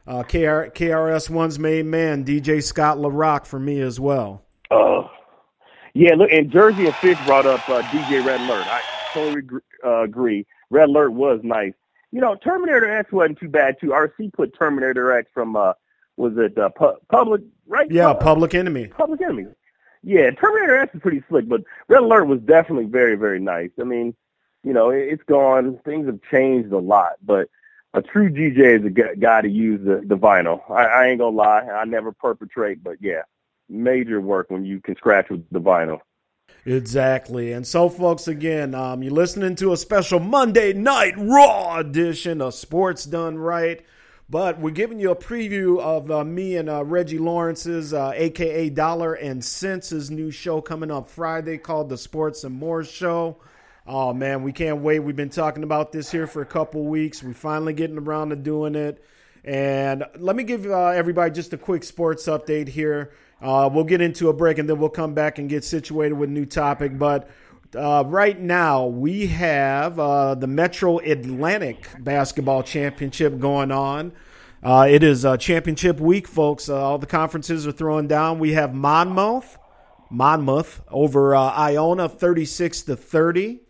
uh, 0.05 0.23
KR, 0.23 0.67
KRS 0.67 1.29
One's 1.29 1.57
main 1.57 1.89
man, 1.89 2.25
DJ 2.25 2.61
Scott 2.61 2.97
LaRock, 2.97 3.45
for 3.45 3.57
me 3.57 3.79
as 3.79 4.01
well. 4.01 4.43
Uh, 4.69 5.07
yeah, 5.93 6.13
look, 6.13 6.29
and 6.29 6.51
Jersey 6.51 6.87
and 6.87 6.95
Fish 6.95 7.17
brought 7.25 7.45
up 7.45 7.61
uh, 7.69 7.83
DJ 7.83 8.25
Red 8.25 8.41
Alert. 8.41 8.67
I, 8.67 8.81
totally 9.13 9.61
agree, 9.85 10.41
uh. 10.41 10.53
Red 10.69 10.89
Alert 10.89 11.11
was 11.11 11.39
nice. 11.41 11.71
You 12.11 12.19
know, 12.19 12.35
Terminator 12.35 12.93
X 12.93 13.13
wasn't 13.13 13.39
too 13.39 13.47
bad 13.47 13.77
too. 13.79 13.91
RC 13.91 14.33
put 14.33 14.53
Terminator 14.59 15.13
X 15.13 15.29
from 15.33 15.55
uh, 15.55 15.71
was 16.17 16.33
it 16.35 16.57
uh, 16.57 16.67
pu- 16.67 16.97
Public 17.09 17.43
right? 17.65 17.89
Yeah, 17.89 18.13
Public 18.13 18.55
Enemy. 18.55 18.87
Public 18.87 19.21
Enemy. 19.21 19.45
Yeah, 20.03 20.31
Terminator 20.31 20.77
X 20.77 20.95
is 20.95 21.01
pretty 21.01 21.23
slick, 21.29 21.47
but 21.47 21.61
Red 21.87 22.03
Alert 22.03 22.25
was 22.25 22.41
definitely 22.41 22.85
very, 22.85 23.15
very 23.15 23.39
nice. 23.39 23.69
I 23.79 23.83
mean, 23.83 24.15
you 24.63 24.73
know, 24.73 24.89
it, 24.89 25.07
it's 25.09 25.23
gone. 25.23 25.79
Things 25.85 26.07
have 26.07 26.19
changed 26.29 26.71
a 26.73 26.77
lot, 26.77 27.13
but 27.23 27.49
a 27.93 28.01
true 28.01 28.29
DJ 28.29 28.79
is 28.79 28.85
a 28.85 28.89
gu- 28.89 29.15
guy 29.15 29.41
to 29.41 29.49
use 29.49 29.79
the, 29.85 30.01
the 30.05 30.17
vinyl. 30.17 30.61
I, 30.69 30.85
I 30.85 31.07
ain't 31.07 31.19
gonna 31.19 31.35
lie, 31.35 31.61
I 31.61 31.85
never 31.85 32.11
perpetrate, 32.11 32.83
but 32.83 32.97
yeah, 32.99 33.21
major 33.69 34.19
work 34.19 34.49
when 34.49 34.65
you 34.65 34.81
can 34.81 34.95
scratch 34.95 35.29
with 35.29 35.47
the 35.51 35.61
vinyl. 35.61 35.99
Exactly. 36.65 37.51
And 37.51 37.67
so, 37.67 37.89
folks, 37.89 38.27
again, 38.27 38.73
um, 38.73 39.03
you're 39.03 39.13
listening 39.13 39.55
to 39.55 39.73
a 39.73 39.77
special 39.77 40.19
Monday 40.19 40.73
Night 40.73 41.13
Raw 41.17 41.77
edition 41.77 42.41
of 42.41 42.53
Sports 42.53 43.05
Done 43.05 43.37
Right. 43.37 43.85
But 44.29 44.59
we're 44.59 44.71
giving 44.71 44.99
you 44.99 45.11
a 45.11 45.15
preview 45.15 45.79
of 45.79 46.09
uh, 46.09 46.23
me 46.23 46.55
and 46.55 46.69
uh, 46.69 46.83
Reggie 46.85 47.19
Lawrence's, 47.19 47.93
uh, 47.93 48.13
aka 48.15 48.69
Dollar 48.69 49.13
and 49.13 49.43
Cents' 49.43 50.09
new 50.09 50.31
show 50.31 50.61
coming 50.61 50.89
up 50.89 51.09
Friday 51.09 51.57
called 51.57 51.89
The 51.89 51.97
Sports 51.97 52.43
and 52.43 52.55
More 52.55 52.83
Show. 52.83 53.37
Oh 53.85 54.13
man, 54.13 54.43
we 54.43 54.53
can't 54.53 54.79
wait. 54.79 54.99
We've 54.99 55.15
been 55.15 55.29
talking 55.29 55.63
about 55.63 55.91
this 55.91 56.09
here 56.09 56.25
for 56.25 56.41
a 56.41 56.45
couple 56.45 56.85
weeks. 56.85 57.21
We're 57.21 57.33
finally 57.33 57.73
getting 57.73 57.97
around 57.97 58.29
to 58.29 58.37
doing 58.37 58.75
it. 58.75 59.03
And 59.43 60.05
let 60.17 60.37
me 60.37 60.43
give 60.43 60.65
uh, 60.65 60.87
everybody 60.87 61.31
just 61.31 61.51
a 61.51 61.57
quick 61.57 61.83
sports 61.83 62.27
update 62.27 62.69
here. 62.69 63.11
Uh, 63.41 63.69
we'll 63.71 63.83
get 63.83 63.99
into 63.99 64.29
a 64.29 64.33
break 64.33 64.57
and 64.57 64.69
then 64.69 64.79
we'll 64.79 64.89
come 64.89 65.13
back 65.13 65.37
and 65.37 65.49
get 65.49 65.65
situated 65.65 66.13
with 66.13 66.29
a 66.29 66.31
new 66.31 66.45
topic. 66.45 66.97
But 66.97 67.29
uh, 67.75 68.03
right 68.05 68.39
now, 68.39 68.85
we 68.85 69.27
have 69.27 69.99
uh, 69.99 70.35
the 70.35 70.47
Metro 70.47 70.99
Atlantic 70.99 71.87
Basketball 71.99 72.63
Championship 72.63 73.39
going 73.39 73.71
on. 73.71 74.11
Uh, 74.61 74.87
it 74.89 75.03
is 75.03 75.25
uh, 75.25 75.35
championship 75.37 75.99
week, 75.99 76.27
folks. 76.27 76.69
Uh, 76.69 76.81
all 76.81 76.97
the 76.97 77.05
conferences 77.05 77.67
are 77.67 77.71
throwing 77.71 78.07
down. 78.07 78.39
We 78.39 78.53
have 78.53 78.73
Monmouth, 78.73 79.57
Monmouth 80.09 80.81
over 80.89 81.35
uh, 81.35 81.51
Iona, 81.51 82.07
thirty-six 82.07 82.83
to 82.83 82.95
thirty. 82.95 83.61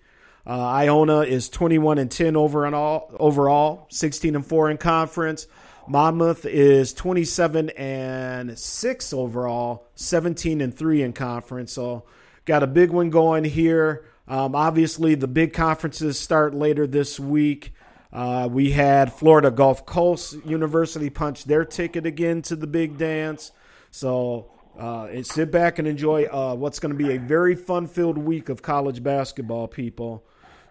Iona 0.46 1.22
is 1.22 1.48
21 1.48 2.00
and 2.00 2.12
10 2.12 2.36
over 2.36 2.66
and 2.66 2.76
all, 2.76 3.10
overall, 3.18 3.88
16 3.90 4.36
and 4.36 4.46
4 4.46 4.72
in 4.72 4.78
conference. 4.78 5.48
Monmouth 5.88 6.46
is 6.46 6.94
27 6.94 7.70
and 7.70 8.60
6 8.60 9.14
overall, 9.14 9.88
17 9.96 10.60
and 10.60 10.78
3 10.78 11.02
in 11.02 11.14
conference. 11.14 11.72
So, 11.72 12.04
got 12.46 12.64
a 12.64 12.68
big 12.68 12.92
one 12.92 13.10
going 13.10 13.44
here. 13.44 14.06
Um, 14.28 14.56
obviously, 14.56 15.16
the 15.16 15.28
big 15.28 15.54
conferences 15.54 16.20
start 16.20 16.54
later 16.54 16.88
this 16.88 17.20
week. 17.20 17.74
Uh, 18.12 18.48
we 18.52 18.72
had 18.72 19.12
Florida 19.12 19.52
Gulf 19.52 19.86
Coast 19.86 20.36
University 20.46 21.10
punch 21.10 21.46
their 21.46 21.66
ticket 21.66 22.06
again 22.06 22.42
to 22.44 22.56
the 22.56 22.68
big 22.68 22.98
dance. 22.98 23.52
So, 23.92 24.52
uh, 24.78 25.22
sit 25.24 25.52
back 25.52 25.80
and 25.80 25.88
enjoy 25.88 26.26
uh, 26.26 26.56
what's 26.56 26.80
going 26.80 26.92
to 26.92 26.98
be 26.98 27.14
a 27.16 27.20
very 27.20 27.56
fun-filled 27.56 28.18
week 28.18 28.50
of 28.50 28.62
college 28.62 29.04
basketball, 29.04 29.68
people. 29.68 30.24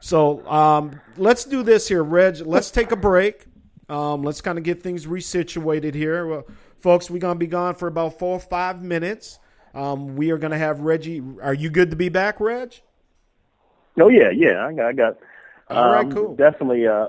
So 0.03 0.45
um, 0.49 1.01
let's 1.17 1.45
do 1.45 1.63
this 1.63 1.87
here, 1.87 2.03
Reg. 2.03 2.41
Let's 2.45 2.73
take 2.73 2.91
a 2.91 2.97
break. 2.97 3.47
Um, 3.89 4.25
let's 4.25 4.41
kind 4.41 4.59
of 4.59 4.65
get 4.65 4.83
things 4.83 5.07
resituated 5.07 5.95
here, 5.95 6.27
well, 6.27 6.47
folks. 6.81 7.09
We're 7.09 7.21
gonna 7.21 7.39
be 7.39 7.47
gone 7.47 7.77
for 7.77 7.87
about 7.87 8.19
four 8.19 8.35
or 8.35 8.41
five 8.41 8.83
minutes. 8.83 9.39
Um, 9.75 10.17
we 10.17 10.31
are 10.31 10.39
gonna 10.39 10.59
have 10.59 10.81
Reggie. 10.81 11.23
Are 11.43 11.55
you 11.55 11.71
good 11.71 11.91
to 11.91 11.97
be 11.97 12.09
back, 12.09 12.41
Reg? 12.41 12.75
Oh 14.01 14.09
yeah, 14.09 14.31
yeah, 14.31 14.67
I 14.67 14.73
got, 14.73 14.87
I 14.87 14.93
got. 14.93 15.17
All 15.69 15.93
right, 15.93 16.05
um, 16.05 16.13
cool. 16.13 16.37
Definitely. 16.37 16.87
Uh, 16.87 17.07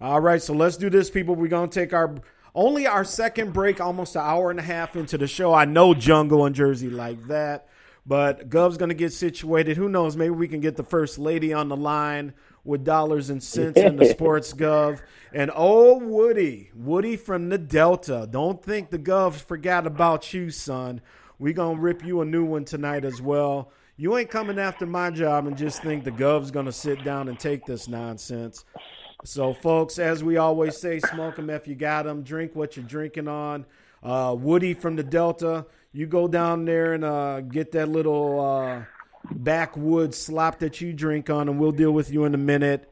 All 0.00 0.20
right, 0.20 0.42
so 0.42 0.52
let's 0.52 0.76
do 0.76 0.90
this, 0.90 1.10
people. 1.10 1.34
We're 1.34 1.48
gonna 1.48 1.68
take 1.68 1.92
our 1.92 2.14
only 2.54 2.86
our 2.86 3.04
second 3.04 3.52
break, 3.52 3.80
almost 3.80 4.16
an 4.16 4.22
hour 4.22 4.50
and 4.50 4.58
a 4.58 4.64
half 4.64 4.96
into 4.96 5.16
the 5.16 5.26
show. 5.26 5.54
I 5.54 5.64
know 5.64 5.94
Jungle 5.94 6.44
and 6.44 6.54
Jersey 6.54 6.90
like 6.90 7.24
that, 7.28 7.68
but 8.04 8.48
Gov's 8.48 8.78
gonna 8.78 8.94
get 8.94 9.12
situated. 9.12 9.76
Who 9.76 9.88
knows? 9.88 10.16
Maybe 10.16 10.30
we 10.30 10.48
can 10.48 10.60
get 10.60 10.76
the 10.76 10.82
first 10.82 11.18
lady 11.18 11.52
on 11.52 11.68
the 11.68 11.76
line 11.76 12.34
with 12.66 12.84
dollars 12.84 13.30
and 13.30 13.42
cents 13.42 13.78
in 13.78 13.96
the 13.96 14.06
sports 14.06 14.52
Gov. 14.52 15.00
And 15.32 15.50
oh, 15.54 15.98
Woody, 15.98 16.70
Woody 16.74 17.16
from 17.16 17.48
the 17.48 17.58
Delta. 17.58 18.28
Don't 18.30 18.62
think 18.62 18.90
the 18.90 18.98
Gov 18.98 19.34
forgot 19.34 19.86
about 19.86 20.32
you, 20.34 20.50
son. 20.50 21.00
We 21.38 21.52
gonna 21.52 21.78
rip 21.78 22.04
you 22.04 22.20
a 22.20 22.24
new 22.24 22.44
one 22.44 22.64
tonight 22.64 23.04
as 23.04 23.20
well. 23.20 23.70
You 23.98 24.16
ain't 24.16 24.30
coming 24.30 24.58
after 24.58 24.86
my 24.86 25.10
job 25.10 25.46
and 25.46 25.56
just 25.56 25.82
think 25.82 26.04
the 26.04 26.10
Gov's 26.10 26.50
gonna 26.50 26.72
sit 26.72 27.04
down 27.04 27.28
and 27.28 27.38
take 27.38 27.64
this 27.66 27.88
nonsense. 27.88 28.64
So, 29.24 29.54
folks, 29.54 29.98
as 29.98 30.22
we 30.22 30.36
always 30.36 30.76
say, 30.76 31.00
smoke 31.00 31.36
them 31.36 31.50
if 31.50 31.66
you 31.66 31.74
got 31.74 32.04
them. 32.04 32.22
Drink 32.22 32.54
what 32.54 32.76
you're 32.76 32.86
drinking 32.86 33.28
on. 33.28 33.64
Uh, 34.02 34.36
Woody 34.38 34.72
from 34.74 34.96
the 34.96 35.02
Delta, 35.02 35.66
you 35.92 36.06
go 36.06 36.28
down 36.28 36.64
there 36.64 36.92
and 36.92 37.04
uh, 37.04 37.40
get 37.40 37.72
that 37.72 37.88
little 37.88 38.40
uh, 38.40 38.84
backwoods 39.30 40.18
slop 40.18 40.58
that 40.60 40.80
you 40.80 40.92
drink 40.92 41.30
on, 41.30 41.48
and 41.48 41.58
we'll 41.58 41.72
deal 41.72 41.92
with 41.92 42.10
you 42.10 42.24
in 42.24 42.34
a 42.34 42.38
minute. 42.38 42.90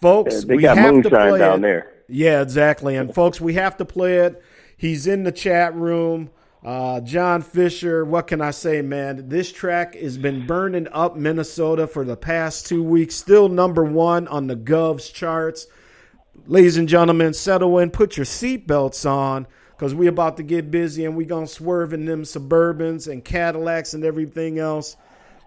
Folks, 0.00 0.44
they 0.44 0.56
we 0.56 0.62
got 0.62 0.76
have 0.76 0.86
to 0.86 0.92
moonshine 0.92 1.28
play 1.30 1.38
down 1.38 1.58
it. 1.58 1.62
there. 1.62 1.92
Yeah, 2.08 2.42
exactly. 2.42 2.96
And 2.96 3.14
folks, 3.14 3.40
we 3.40 3.54
have 3.54 3.76
to 3.78 3.84
play 3.84 4.18
it. 4.18 4.42
He's 4.76 5.06
in 5.06 5.24
the 5.24 5.32
chat 5.32 5.74
room. 5.74 6.30
Uh, 6.62 7.00
John 7.00 7.42
Fisher, 7.42 8.04
what 8.04 8.26
can 8.26 8.40
I 8.40 8.50
say, 8.50 8.80
man? 8.80 9.28
This 9.28 9.52
track 9.52 9.94
has 9.96 10.16
been 10.16 10.46
burning 10.46 10.88
up 10.92 11.14
Minnesota 11.14 11.86
for 11.86 12.04
the 12.04 12.16
past 12.16 12.66
two 12.66 12.82
weeks. 12.82 13.14
Still 13.14 13.48
number 13.48 13.84
one 13.84 14.26
on 14.28 14.46
the 14.46 14.56
Govs 14.56 15.12
charts. 15.12 15.66
Ladies 16.46 16.76
and 16.76 16.88
gentlemen, 16.88 17.34
settle 17.34 17.78
in, 17.78 17.90
put 17.90 18.16
your 18.16 18.26
seatbelts 18.26 19.08
on, 19.08 19.46
because 19.70 19.94
we're 19.94 20.08
about 20.08 20.36
to 20.38 20.42
get 20.42 20.70
busy 20.70 21.04
and 21.04 21.16
we're 21.16 21.26
going 21.26 21.46
to 21.46 21.52
swerve 21.52 21.92
in 21.92 22.06
them 22.06 22.22
Suburbans 22.22 23.10
and 23.10 23.24
Cadillacs 23.24 23.92
and 23.92 24.04
everything 24.04 24.58
else. 24.58 24.96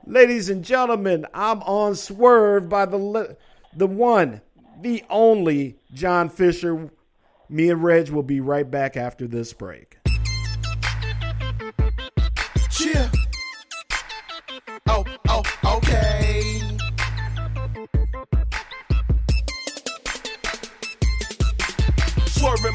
Ladies 0.09 0.49
and 0.49 0.63
gentlemen, 0.63 1.25
I'm 1.33 1.61
on 1.63 1.95
Swerve 1.95 2.69
by 2.69 2.85
the 2.85 3.35
the 3.75 3.87
one, 3.87 4.39
the 4.79 5.03
only 5.09 5.79
John 5.93 6.29
Fisher. 6.29 6.89
Me 7.49 7.69
and 7.69 7.83
Reg 7.83 8.07
will 8.09 8.23
be 8.23 8.39
right 8.39 8.69
back 8.71 8.95
after 8.95 9.27
this 9.27 9.51
break. 9.51 9.97
Yeah. 12.79 13.11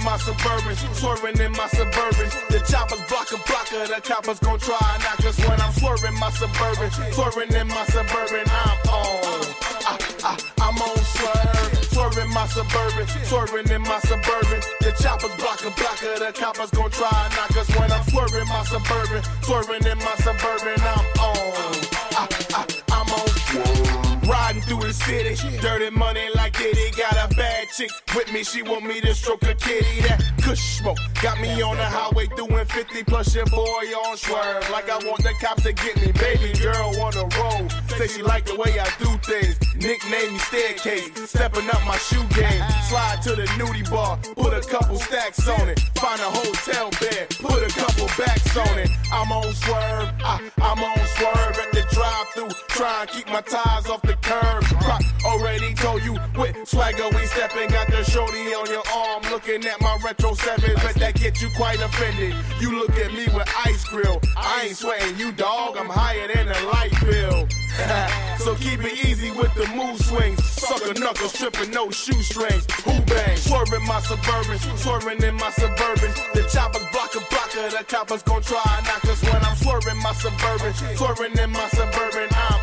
My 0.05 0.17
suburban, 0.19 0.77
swerving 0.95 1.39
in 1.41 1.53
my 1.53 1.67
suburban. 1.69 2.29
The 2.51 2.61
choppers 2.69 3.03
block 3.09 3.31
a 3.33 3.39
blocker, 3.47 3.87
the 3.87 4.01
coppers 4.03 4.39
gon' 4.41 4.59
try 4.59 4.79
and 4.95 5.03
knock 5.03 5.25
us 5.25 5.39
when 5.47 5.61
I'm 5.61 5.73
swerving 5.73 6.15
my 6.19 6.31
suburban, 6.31 6.91
swerving 7.13 7.53
in 7.55 7.69
my 7.69 7.85
suburban. 7.87 8.45
I'm 8.47 8.79
on, 8.91 9.43
I, 9.87 9.95
I, 10.25 10.33
I'm 10.63 10.79
on 10.79 10.99
swerve, 11.15 11.85
swerving 11.95 12.31
my 12.31 12.47
suburban, 12.47 13.07
swerving 13.25 13.69
in 13.71 13.83
my 13.83 13.99
suburban. 14.01 14.61
The 14.81 14.93
choppers 15.03 15.35
block 15.39 15.61
a 15.63 15.71
blocker, 15.79 16.15
the 16.19 16.33
coppers 16.35 16.71
gon' 16.71 16.91
try 16.91 17.11
and 17.11 17.33
knock 17.37 17.55
us 17.57 17.69
when 17.79 17.91
I'm 17.93 18.05
swerving 18.11 18.49
my 18.49 18.65
suburban, 18.65 19.23
swerving 19.43 19.85
in 19.87 19.99
my 19.99 20.15
suburban. 20.19 20.79
I'm 20.83 21.07
on, 21.23 21.75
I, 22.19 22.25
I, 22.55 22.63
I'm 22.91 23.09
on 23.11 23.29
swerve. 23.51 24.03
Riding 24.29 24.63
through 24.63 24.87
the 24.87 24.93
city, 24.93 25.35
dirty 25.59 25.91
money 25.91 26.29
like 26.35 26.57
Diddy. 26.57 26.91
Got 26.97 27.15
a 27.19 27.35
bad 27.35 27.52
chick 27.73 27.91
with 28.15 28.31
me, 28.33 28.45
she 28.45 28.63
want 28.63 28.85
me 28.85 29.01
to 29.01 29.15
stroke 29.15 29.43
a 29.45 29.55
kitty. 29.55 30.03
That 30.03 30.23
kush 30.43 30.79
smoke 30.79 30.99
got 31.23 31.41
me 31.41 31.63
on 31.63 31.77
the 31.77 31.85
highway 31.85 32.27
doing 32.37 32.67
50 32.67 33.05
plus 33.05 33.35
your 33.35 33.47
boy 33.47 33.85
on 34.05 34.17
swerve. 34.17 34.69
Like 34.71 34.91
I 34.91 34.99
want 34.99 35.23
the 35.23 35.33
cops 35.41 35.63
to 35.63 35.73
get 35.73 35.97
me, 35.97 36.13
baby 36.13 36.53
girl 36.59 36.93
on 37.01 37.13
the 37.13 37.27
road. 37.41 37.73
Say 37.97 38.09
she 38.09 38.23
like 38.23 38.45
the 38.45 38.57
way 38.57 38.79
I 38.79 38.89
do 38.99 39.11
things. 39.25 39.57
Nickname 39.75 40.33
me 40.33 40.39
staircase, 40.39 41.31
stepping 41.31 41.69
up 41.71 41.83
my 41.87 41.97
shoe 41.97 42.25
game. 42.37 42.63
Slide 42.89 43.21
to 43.23 43.35
the 43.35 43.47
nudie 43.57 43.89
bar, 43.91 44.19
put 44.37 44.53
a 44.53 44.61
couple 44.61 44.97
stacks 44.97 45.49
on 45.49 45.69
it. 45.69 45.81
Find 45.97 46.21
a 46.21 46.31
hotel 46.31 46.91
bed, 47.01 47.31
put 47.41 47.63
a 47.63 47.73
couple 47.73 48.07
backs 48.19 48.57
on 48.57 48.79
it. 48.79 48.91
I'm 49.13 49.33
on 49.33 49.53
swerve, 49.55 50.13
I, 50.25 50.51
I'm 50.61 50.79
on 50.79 50.99
swerve 51.17 51.59
at 51.59 51.73
the 51.73 51.85
drive-through. 51.91 52.51
Try 52.69 53.01
and 53.03 53.11
keep 53.11 53.27
my 53.29 53.41
tires 53.41 53.87
off 53.87 54.03
the 54.03 54.17
curb. 54.23 54.65
Croc 54.83 55.03
already 55.25 55.75
told 55.75 56.03
you 56.05 56.17
with 56.37 56.57
swagger 56.69 57.09
we 57.11 57.27
stepping. 57.27 57.62
Got 57.69 57.89
the 57.89 58.03
shorty 58.05 58.55
on 58.55 58.67
your 58.67 58.83
arm, 58.93 59.23
looking 59.31 59.65
at 59.67 59.81
my 59.81 59.97
retro 60.05 60.35
seven. 60.35 60.75
Bet 60.77 60.95
that 60.97 61.15
get 61.15 61.41
you 61.41 61.49
quite 61.57 61.81
offended. 61.81 62.35
You 62.61 62.79
look 62.79 62.91
at 62.99 63.13
me 63.13 63.27
with 63.35 63.49
ice 63.65 63.85
grill. 63.85 64.21
I 64.37 64.67
ain't 64.67 64.77
sweating 64.77 65.19
you, 65.19 65.33
dog. 65.33 65.77
I'm 65.77 65.89
higher 65.89 66.27
than 66.27 66.49
a 66.49 66.61
light 66.73 66.93
bill. 67.01 67.47
so 68.39 68.55
keep 68.57 68.81
it 68.85 69.05
easy 69.07 69.31
with 69.31 69.55
the 69.55 69.67
move 69.75 69.99
swings. 70.01 70.43
Sucker 70.45 70.99
knuckles, 70.99 71.33
tripping 71.33 71.71
no 71.71 71.91
shoestrings. 71.91 72.67
Who 72.85 73.01
bang? 73.03 73.37
Swerving 73.37 73.87
my 73.87 74.01
suburban, 74.01 74.59
swerving 74.77 75.23
in 75.23 75.35
my 75.37 75.51
suburban. 75.51 76.11
The 76.35 76.49
choppers 76.53 76.85
block 76.93 77.15
a 77.15 77.23
blocker, 77.31 77.71
the 77.71 77.85
coppers 77.85 78.23
gon' 78.23 78.43
try 78.43 78.83
knock 78.85 79.05
us 79.05 79.23
when 79.23 79.43
I'm 79.43 79.57
swerving 79.57 79.99
my 80.03 80.13
suburban, 80.15 80.75
swerving 80.97 81.39
in 81.39 81.51
my 81.51 81.69
suburban. 81.69 82.29
I'm 82.31 82.62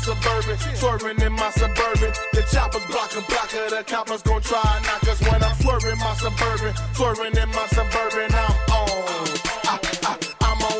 suburban, 0.00 0.58
swerving 0.76 1.20
in 1.20 1.32
my 1.32 1.50
suburban. 1.50 2.12
The 2.32 2.42
choppers 2.52 2.84
block 2.86 3.12
a 3.16 3.22
blocker, 3.28 3.70
the 3.70 3.84
coppers 3.86 4.22
gon' 4.22 4.42
try 4.42 4.80
knock 4.84 5.04
us 5.08 5.20
when 5.20 5.42
I'm 5.42 5.56
swerving 5.60 5.98
my 5.98 6.14
suburban, 6.14 6.74
swerving 6.94 7.36
in 7.36 7.48
my 7.50 7.66
suburban. 7.68 8.30
I'm 8.34 8.56
on. 8.72 9.28
I, 9.70 9.74
I, 10.08 10.12
I'm 10.40 10.60
on. 10.62 10.78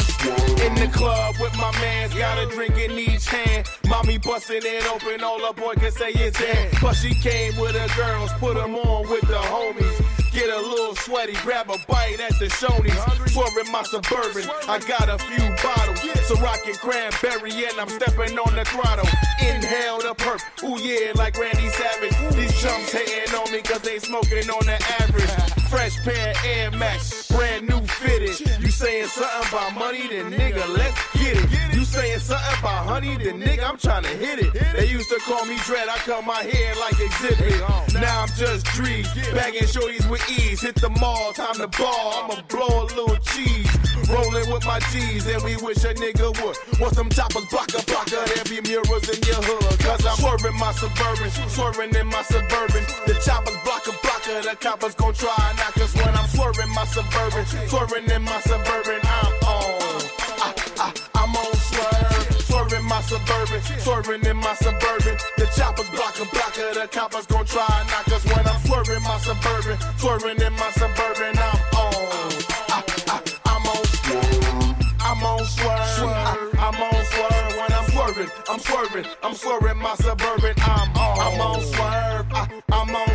In 0.66 0.74
the 0.74 0.88
club 0.92 1.36
with 1.40 1.54
my 1.56 1.72
mans, 1.80 2.14
got 2.14 2.38
a 2.38 2.46
drink 2.54 2.76
in 2.78 2.92
each 2.92 3.26
hand. 3.28 3.66
Mommy 3.88 4.18
busting 4.18 4.62
it 4.62 4.86
open, 4.90 5.22
all 5.22 5.44
a 5.44 5.52
boy 5.52 5.74
can 5.74 5.92
say 5.92 6.10
is 6.10 6.34
that. 6.34 6.78
But 6.80 6.94
she 6.94 7.14
came 7.14 7.56
with 7.58 7.74
her 7.74 7.90
girls, 7.96 8.32
put 8.38 8.54
them 8.54 8.74
on 8.74 9.08
with 9.08 9.22
the 9.22 9.40
homies. 9.52 10.09
Get 10.32 10.48
a 10.48 10.60
little 10.60 10.94
sweaty, 10.94 11.34
grab 11.42 11.70
a 11.70 11.78
bite 11.88 12.20
at 12.20 12.38
the 12.38 12.46
Shoney's. 12.46 13.32
Swerving 13.32 13.72
my 13.72 13.82
suburban, 13.82 14.48
I 14.68 14.78
got 14.78 15.08
a 15.08 15.18
few 15.18 15.48
bottles. 15.62 16.00
So 16.28 16.36
rockin' 16.36 16.74
cranberry 16.74 17.50
and 17.66 17.80
I'm 17.80 17.88
stepping 17.88 18.38
on 18.38 18.54
the 18.54 18.64
throttle. 18.64 19.06
Inhale 19.40 19.98
the 19.98 20.14
perp, 20.14 20.40
ooh 20.62 20.78
yeah, 20.80 21.12
like 21.14 21.36
Randy 21.36 21.68
Savage. 21.68 22.36
These 22.36 22.60
chumps 22.60 22.92
hating 22.92 23.34
on 23.34 23.50
me 23.52 23.60
cause 23.62 23.82
they 23.82 23.98
smoking 23.98 24.48
on 24.50 24.66
the 24.66 24.78
average. 25.00 25.59
Fresh 25.70 26.02
pair 26.02 26.32
of 26.32 26.44
Air 26.44 26.70
Max, 26.72 27.28
brand 27.30 27.68
new 27.68 27.80
fitted. 27.82 28.40
You 28.60 28.70
saying 28.72 29.06
something 29.06 29.48
about 29.48 29.78
money, 29.78 30.08
then 30.08 30.32
nigga, 30.32 30.66
let's 30.76 30.98
get 31.14 31.36
it. 31.36 31.74
You 31.74 31.84
saying 31.84 32.18
something 32.18 32.58
about 32.58 32.86
honey, 32.86 33.16
then 33.16 33.40
nigga, 33.40 33.62
I'm 33.62 33.78
trying 33.78 34.02
to 34.02 34.08
hit 34.08 34.40
it. 34.40 34.52
They 34.74 34.88
used 34.88 35.08
to 35.10 35.20
call 35.20 35.44
me 35.46 35.56
Dread, 35.58 35.88
I 35.88 35.96
cut 35.98 36.26
my 36.26 36.42
hair 36.42 36.74
like 36.74 36.98
exhibit. 36.98 37.60
Now 37.94 38.22
I'm 38.22 38.28
just 38.34 38.66
Drees, 38.66 39.06
bagging 39.32 39.62
shorties 39.62 40.10
with 40.10 40.28
ease. 40.28 40.60
Hit 40.60 40.74
the 40.74 40.90
mall, 40.90 41.32
time 41.34 41.54
to 41.54 41.68
ball. 41.68 42.24
I'ma 42.24 42.42
blow 42.48 42.82
a 42.82 42.84
little 42.90 43.16
cheese. 43.30 43.70
Rolling 44.10 44.50
with 44.50 44.66
my 44.66 44.80
G's, 44.90 45.24
and 45.28 45.40
we 45.44 45.54
wish 45.62 45.84
a 45.84 45.94
nigga 45.94 46.34
would. 46.42 46.80
Want 46.80 46.96
some 46.96 47.10
choppers, 47.10 47.46
blocker, 47.46 47.78
blocker. 47.86 48.18
There 48.26 48.44
be 48.50 48.58
mirrors 48.66 49.06
in 49.06 49.22
your 49.22 49.38
hood. 49.38 49.78
Cause 49.78 50.04
I'm 50.04 50.16
swerving 50.18 50.58
my 50.58 50.72
suburban, 50.72 51.30
swerving 51.46 51.94
in 51.94 52.08
my 52.08 52.22
suburban. 52.22 52.82
The 53.06 53.14
choppers, 53.24 53.54
blocker, 53.62 53.94
blocker. 54.02 54.42
The 54.42 54.56
coppers 54.58 54.94
gon' 54.96 55.14
try 55.14 55.54
and 55.60 55.76
knock 55.76 55.76
us 55.78 55.94
when 55.94 56.14
I'm 56.14 56.28
swerving 56.28 56.70
my 56.74 56.84
suburban, 56.84 57.46
swerving 57.68 58.10
in 58.10 58.22
my 58.22 58.40
suburban. 58.40 59.00
I'm 59.02 59.32
on. 59.46 60.02
I, 60.40 60.54
I, 60.78 60.92
I'm 61.14 61.36
on 61.36 61.54
swerve, 61.54 62.42
swerving 62.42 62.84
my 62.84 63.00
suburban, 63.02 63.60
swerving 63.80 64.24
in 64.26 64.36
my 64.36 64.54
suburban. 64.54 65.16
The 65.36 65.46
choppers 65.56 65.90
blocker, 65.90 66.26
blocker. 66.32 66.74
The 66.74 66.88
coppers 66.90 67.26
gon' 67.26 67.46
try 67.46 67.66
and 67.80 67.88
knock 67.88 68.08
us 68.08 68.24
when 68.24 68.46
I'm 68.46 68.60
swerving 68.66 69.02
my 69.02 69.18
suburban, 69.18 69.76
swerving 69.98 70.40
in 70.40 70.52
my 70.54 70.70
suburban. 70.72 71.38
I'm 71.38 71.60
on. 71.76 72.30
I, 72.70 72.82
I, 73.08 73.18
I'm 73.46 73.66
on 73.66 73.84
swerve. 73.84 74.76
I'm 75.00 75.22
on 75.24 75.44
swerve. 75.44 76.10
I, 76.10 76.50
I'm 76.58 76.78
on 76.80 77.04
swerve 77.12 77.52
when 77.58 77.72
I'm 77.72 77.86
swerving. 77.90 78.30
I'm 78.48 78.60
swerving. 78.60 79.06
I'm 79.22 79.34
swerving 79.34 79.78
my 79.78 79.94
suburban. 79.96 80.54
I'm 80.58 80.90
on. 80.96 81.18
I'm 81.20 81.40
on 81.40 81.60
swerve. 81.60 82.26
I, 82.32 82.62
I'm 82.72 82.94
on 82.94 83.09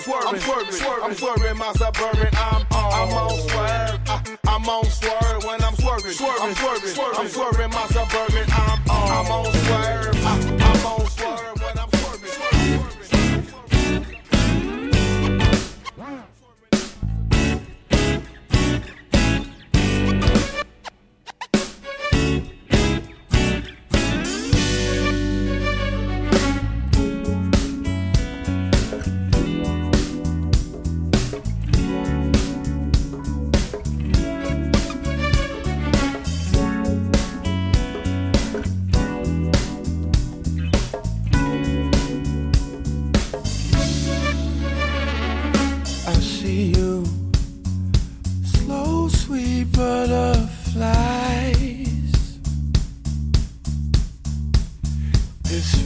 swerving. 0.00 0.28
I'm 0.28 0.40
swerving. 0.40 0.72
swerving. 0.72 1.04
I'm 1.04 1.14
swerving 1.14 1.58
my 1.58 1.72
suburban. 1.72 2.28
I'm 2.34 2.66
on. 2.72 2.92
I'm 2.92 3.10
on 3.16 3.48
swerve. 3.48 4.00
I, 4.06 4.36
I'm 4.48 4.68
on 4.68 4.84
swerve 4.86 5.44
when 5.44 5.62
I'm 5.62 5.74
swerving. 5.76 6.12
I'm 6.40 6.54
swerving. 6.54 7.18
I'm 7.18 7.28
swerving 7.28 7.70
my 7.70 7.86
suburban. 7.86 8.46
I'm 8.50 9.26
on 9.30 9.52
swerve. 9.52 10.19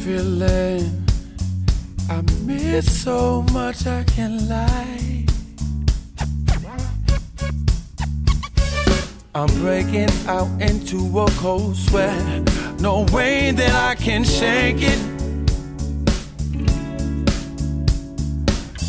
Feeling 0.04 1.02
I 2.10 2.20
miss 2.42 3.02
so 3.02 3.40
much 3.54 3.86
I 3.86 4.04
can't 4.04 4.42
lie. 4.50 5.24
I'm 9.34 9.46
breaking 9.62 10.10
out 10.26 10.50
into 10.60 10.98
a 11.18 11.26
cold 11.40 11.74
sweat. 11.74 12.22
No 12.80 13.06
way 13.14 13.50
that 13.52 13.74
I 13.74 13.94
can 13.94 14.24
shake 14.24 14.82
it. 14.82 15.00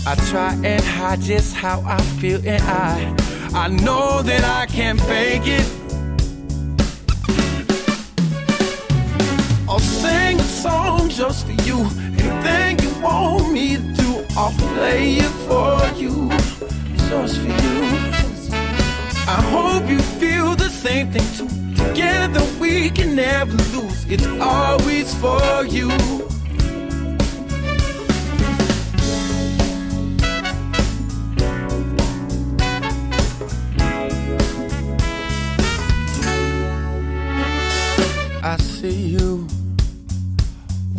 I 0.05 0.15
try 0.29 0.53
and 0.65 0.83
hide 0.83 1.21
just 1.21 1.55
how 1.55 1.81
I 1.85 2.01
feel, 2.19 2.41
and 2.45 2.61
I, 2.61 3.15
I 3.53 3.69
know 3.69 4.21
that 4.21 4.43
I 4.43 4.65
can't 4.65 4.99
fake 4.99 5.47
it. 5.47 5.84
Song 10.65 11.09
just 11.09 11.45
for 11.45 11.57
you. 11.67 11.77
Anything 12.17 12.73
you 12.85 12.91
want 13.03 13.51
me 13.51 13.67
to 13.75 13.87
do, 14.01 14.09
I'll 14.35 14.55
play 14.73 15.17
it 15.25 15.35
for 15.47 15.77
you, 16.01 16.13
just 17.09 17.35
for 17.41 17.53
you. 17.63 17.77
I 19.37 19.39
hope 19.55 19.83
you 19.93 19.99
feel 20.21 20.55
the 20.55 20.69
same 20.69 21.07
thing 21.13 21.27
too. 21.37 21.49
Together 21.83 22.43
we 22.59 22.89
can 22.89 23.15
never 23.15 23.57
lose. 23.75 23.99
It's 24.13 24.27
always 24.55 25.09
for 25.23 25.65
you. 25.77 25.89
I 38.51 38.57
see 38.57 38.99
you. 39.17 39.54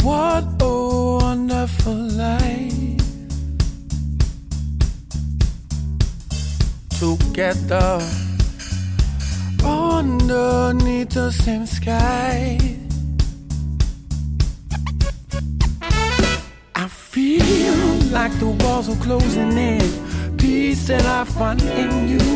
What 0.07 0.63
a 0.63 1.19
wonderful 1.21 1.93
life. 1.93 3.03
Together 7.01 8.01
underneath 9.65 11.11
the 11.11 11.33
same 11.33 11.67
sky. 11.67 12.57
I 16.77 16.87
feel 16.87 17.75
like 18.13 18.39
the 18.39 18.57
walls 18.63 18.89
are 18.89 19.03
closing 19.03 19.59
in. 19.59 20.37
Peace 20.37 20.87
that 20.87 21.05
I 21.05 21.25
find 21.25 21.61
in 21.63 21.93
you. 22.13 22.27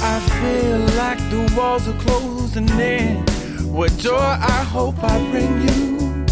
I 0.00 0.18
feel 0.40 0.80
like 0.98 1.20
the 1.30 1.54
walls 1.56 1.86
are 1.86 1.98
closing 2.00 2.68
in. 2.80 3.33
What 3.74 3.90
joy 3.98 4.14
I 4.16 4.62
hope 4.70 4.94
I 5.02 5.18
bring 5.32 5.62
you. 5.66 6.24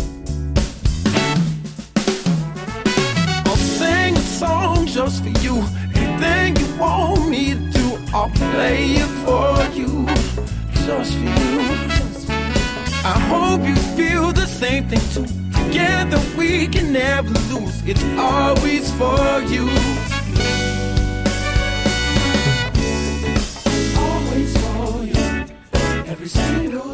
I'll 3.46 3.56
sing 3.56 4.16
a 4.16 4.20
song 4.20 4.86
just 4.86 5.24
for 5.24 5.30
you. 5.40 5.56
Anything 5.92 6.54
you 6.56 6.78
want 6.78 7.28
me 7.28 7.54
to 7.54 7.60
do, 7.72 7.98
I'll 8.14 8.30
play 8.30 8.92
it 8.92 9.10
for 9.24 9.58
you. 9.76 10.06
Just 10.86 11.14
for 11.14 11.18
you. 11.18 11.62
I 13.04 13.18
hope 13.32 13.66
you 13.66 13.74
feel 13.96 14.30
the 14.30 14.46
same 14.46 14.88
thing 14.88 15.02
too. 15.12 15.26
Together 15.64 16.22
we 16.38 16.68
can 16.68 16.92
never 16.92 17.30
lose. 17.52 17.82
It's 17.84 18.04
always 18.16 18.88
for 18.92 19.40
you. 19.50 19.68
always 23.98 24.56
for 24.62 25.04
you. 25.04 25.46
Every 26.06 26.28
single 26.28 26.91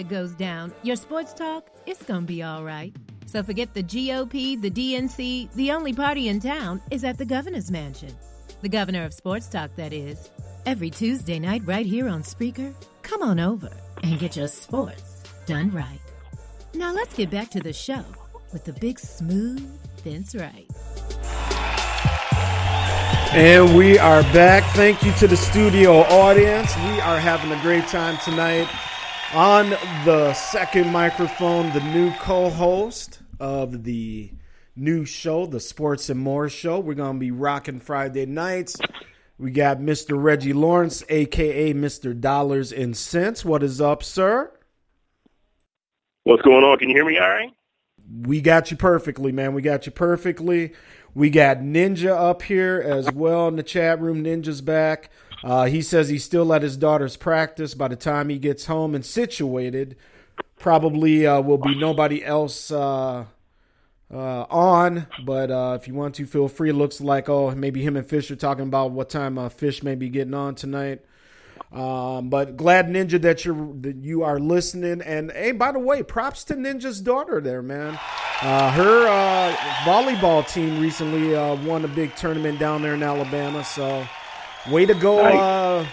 it 0.00 0.08
goes 0.08 0.32
down, 0.32 0.72
your 0.82 0.96
sports 0.96 1.32
talk, 1.34 1.68
it's 1.86 2.02
gonna 2.02 2.26
be 2.26 2.42
all 2.42 2.64
right. 2.64 2.96
So 3.26 3.42
forget 3.42 3.74
the 3.74 3.82
GOP, 3.82 4.60
the 4.60 4.70
DNC, 4.70 5.52
the 5.54 5.70
only 5.70 5.92
party 5.92 6.28
in 6.28 6.40
town 6.40 6.80
is 6.90 7.04
at 7.04 7.18
the 7.18 7.24
governor's 7.24 7.70
mansion. 7.70 8.10
The 8.62 8.68
governor 8.68 9.04
of 9.04 9.14
sports 9.14 9.46
talk, 9.48 9.76
that 9.76 9.92
is. 9.92 10.30
Every 10.66 10.90
Tuesday 10.90 11.38
night, 11.38 11.62
right 11.64 11.86
here 11.86 12.08
on 12.08 12.22
Spreaker. 12.22 12.74
Come 13.02 13.22
on 13.22 13.38
over 13.38 13.70
and 14.02 14.18
get 14.18 14.36
your 14.36 14.48
sports 14.48 15.22
done 15.46 15.70
right. 15.70 16.00
Now 16.74 16.92
let's 16.92 17.14
get 17.14 17.30
back 17.30 17.50
to 17.50 17.60
the 17.60 17.72
show 17.72 18.04
with 18.52 18.64
the 18.64 18.72
big 18.72 18.98
smooth 18.98 19.78
Vince 20.02 20.34
Wright. 20.34 20.66
And 23.32 23.76
we 23.76 23.96
are 23.98 24.22
back. 24.34 24.64
Thank 24.74 25.02
you 25.04 25.12
to 25.12 25.28
the 25.28 25.36
studio 25.36 26.00
audience. 26.00 26.74
We 26.76 27.00
are 27.00 27.18
having 27.18 27.52
a 27.52 27.62
great 27.62 27.86
time 27.86 28.18
tonight. 28.24 28.68
On 29.32 29.70
the 30.04 30.34
second 30.34 30.90
microphone, 30.90 31.72
the 31.72 31.80
new 31.80 32.10
co 32.14 32.50
host 32.50 33.20
of 33.38 33.84
the 33.84 34.32
new 34.74 35.04
show, 35.04 35.46
the 35.46 35.60
Sports 35.60 36.10
and 36.10 36.18
More 36.18 36.48
Show. 36.48 36.80
We're 36.80 36.94
going 36.94 37.14
to 37.14 37.20
be 37.20 37.30
rocking 37.30 37.78
Friday 37.78 38.26
nights. 38.26 38.76
We 39.38 39.52
got 39.52 39.78
Mr. 39.78 40.20
Reggie 40.20 40.52
Lawrence, 40.52 41.04
aka 41.08 41.72
Mr. 41.72 42.18
Dollars 42.18 42.72
and 42.72 42.96
Cents. 42.96 43.44
What 43.44 43.62
is 43.62 43.80
up, 43.80 44.02
sir? 44.02 44.50
What's 46.24 46.42
going 46.42 46.64
on? 46.64 46.78
Can 46.78 46.88
you 46.88 46.96
hear 46.96 47.06
me 47.06 47.18
all 47.18 47.28
right? 47.28 47.54
We 48.22 48.40
got 48.40 48.72
you 48.72 48.76
perfectly, 48.76 49.30
man. 49.30 49.54
We 49.54 49.62
got 49.62 49.86
you 49.86 49.92
perfectly. 49.92 50.72
We 51.14 51.30
got 51.30 51.58
Ninja 51.58 52.10
up 52.10 52.42
here 52.42 52.82
as 52.84 53.08
well 53.12 53.46
in 53.46 53.54
the 53.54 53.62
chat 53.62 54.00
room. 54.00 54.24
Ninja's 54.24 54.60
back. 54.60 55.08
Uh, 55.42 55.66
he 55.66 55.82
says 55.82 56.08
he's 56.08 56.24
still 56.24 56.52
at 56.52 56.62
his 56.62 56.76
daughter's 56.76 57.16
practice. 57.16 57.74
By 57.74 57.88
the 57.88 57.96
time 57.96 58.28
he 58.28 58.38
gets 58.38 58.66
home 58.66 58.94
and 58.94 59.04
situated, 59.04 59.96
probably 60.58 61.26
uh, 61.26 61.40
will 61.40 61.58
be 61.58 61.74
nobody 61.74 62.24
else 62.24 62.70
uh, 62.70 63.24
uh, 64.12 64.42
on. 64.50 65.06
But 65.24 65.50
uh, 65.50 65.78
if 65.80 65.88
you 65.88 65.94
want 65.94 66.16
to, 66.16 66.26
feel 66.26 66.48
free. 66.48 66.72
Looks 66.72 67.00
like 67.00 67.28
oh 67.28 67.52
maybe 67.52 67.82
him 67.82 67.96
and 67.96 68.06
Fish 68.06 68.30
are 68.30 68.36
talking 68.36 68.64
about 68.64 68.90
what 68.90 69.08
time 69.08 69.38
uh, 69.38 69.48
Fish 69.48 69.82
may 69.82 69.94
be 69.94 70.08
getting 70.08 70.34
on 70.34 70.54
tonight. 70.54 71.04
Um, 71.72 72.30
but 72.30 72.56
glad 72.56 72.88
Ninja 72.88 73.20
that 73.22 73.44
you're 73.44 73.72
that 73.82 73.96
you 73.96 74.24
are 74.24 74.40
listening. 74.40 75.02
And 75.02 75.30
hey, 75.30 75.52
by 75.52 75.72
the 75.72 75.78
way, 75.78 76.02
props 76.02 76.44
to 76.44 76.54
Ninja's 76.54 77.00
daughter 77.00 77.40
there, 77.40 77.62
man. 77.62 77.98
Uh, 78.42 78.72
her 78.72 79.06
uh, 79.06 79.54
volleyball 79.84 80.46
team 80.50 80.80
recently 80.80 81.36
uh, 81.36 81.54
won 81.64 81.84
a 81.84 81.88
big 81.88 82.14
tournament 82.16 82.58
down 82.58 82.82
there 82.82 82.94
in 82.94 83.02
Alabama. 83.02 83.62
So 83.62 84.04
way 84.68 84.86
to 84.86 84.94
go 84.94 85.18
uh, 85.20 85.86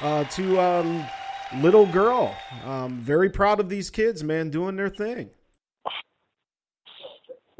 uh, 0.00 0.24
to 0.24 0.60
um, 0.60 1.06
little 1.56 1.86
girl. 1.86 2.34
Um, 2.64 3.00
very 3.00 3.30
proud 3.30 3.60
of 3.60 3.68
these 3.68 3.90
kids, 3.90 4.22
man, 4.22 4.50
doing 4.50 4.76
their 4.76 4.88
thing. 4.88 5.30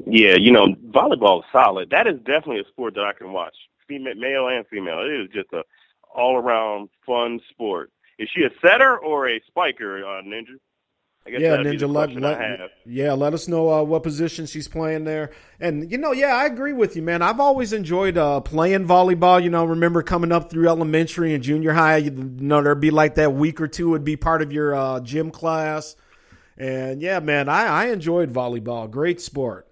Yeah, 0.07 0.35
you 0.35 0.53
know, 0.53 0.75
volleyball 0.91 1.41
is 1.41 1.45
solid. 1.53 1.91
That 1.91 2.07
is 2.07 2.17
definitely 2.19 2.61
a 2.61 2.69
sport 2.69 2.95
that 2.95 3.05
I 3.05 3.13
can 3.13 3.33
watch, 3.33 3.55
female, 3.89 4.15
male 4.15 4.49
and 4.49 4.67
female. 4.67 5.01
It 5.01 5.21
is 5.21 5.29
just 5.33 5.53
a 5.53 5.63
all 6.15 6.37
around 6.37 6.91
fun 7.05 7.41
sport. 7.51 7.91
Is 8.19 8.29
she 8.35 8.43
a 8.45 8.51
setter 8.63 8.97
or 8.99 9.29
a 9.29 9.41
spiker, 9.47 10.05
uh, 10.05 10.23
Ninja? 10.23 10.59
I 11.27 11.31
guess 11.31 11.41
yeah, 11.41 11.51
that'd 11.57 11.71
be 11.71 11.77
the 11.79 11.87
Ninja. 11.87 11.93
Let, 11.93 12.11
I 12.11 12.13
let- 12.13 12.61
have. 12.61 12.71
yeah, 12.85 13.13
let 13.15 13.33
us 13.33 13.49
know 13.49 13.73
uh, 13.73 13.83
what 13.83 14.03
position 14.03 14.45
she's 14.45 14.69
playing 14.69 15.05
there. 15.05 15.31
And 15.59 15.91
you 15.91 15.97
know, 15.97 16.13
yeah, 16.13 16.37
I 16.37 16.45
agree 16.45 16.75
with 16.75 16.97
you, 16.97 17.03
man. 17.03 17.23
I've 17.23 17.41
always 17.41 17.73
enjoyed 17.73 18.19
uh, 18.19 18.41
playing 18.41 18.87
volleyball. 18.87 19.43
You 19.43 19.49
know, 19.49 19.65
remember 19.65 20.03
coming 20.03 20.33
up 20.33 20.51
through 20.51 20.69
elementary 20.69 21.33
and 21.33 21.43
junior 21.43 21.73
high. 21.73 21.97
You 21.97 22.11
know, 22.11 22.63
there'd 22.63 22.81
be 22.81 22.91
like 22.91 23.15
that 23.15 23.33
week 23.33 23.61
or 23.61 23.69
two 23.69 23.91
would 23.91 24.05
be 24.05 24.17
part 24.17 24.43
of 24.43 24.53
your 24.53 24.75
uh, 24.75 25.01
gym 25.01 25.31
class. 25.31 25.97
And 26.59 27.01
yeah, 27.01 27.21
man, 27.21 27.49
I, 27.49 27.67
I 27.67 27.85
enjoyed 27.87 28.33
volleyball. 28.33 28.91
Great 28.91 29.21
sport. 29.21 29.67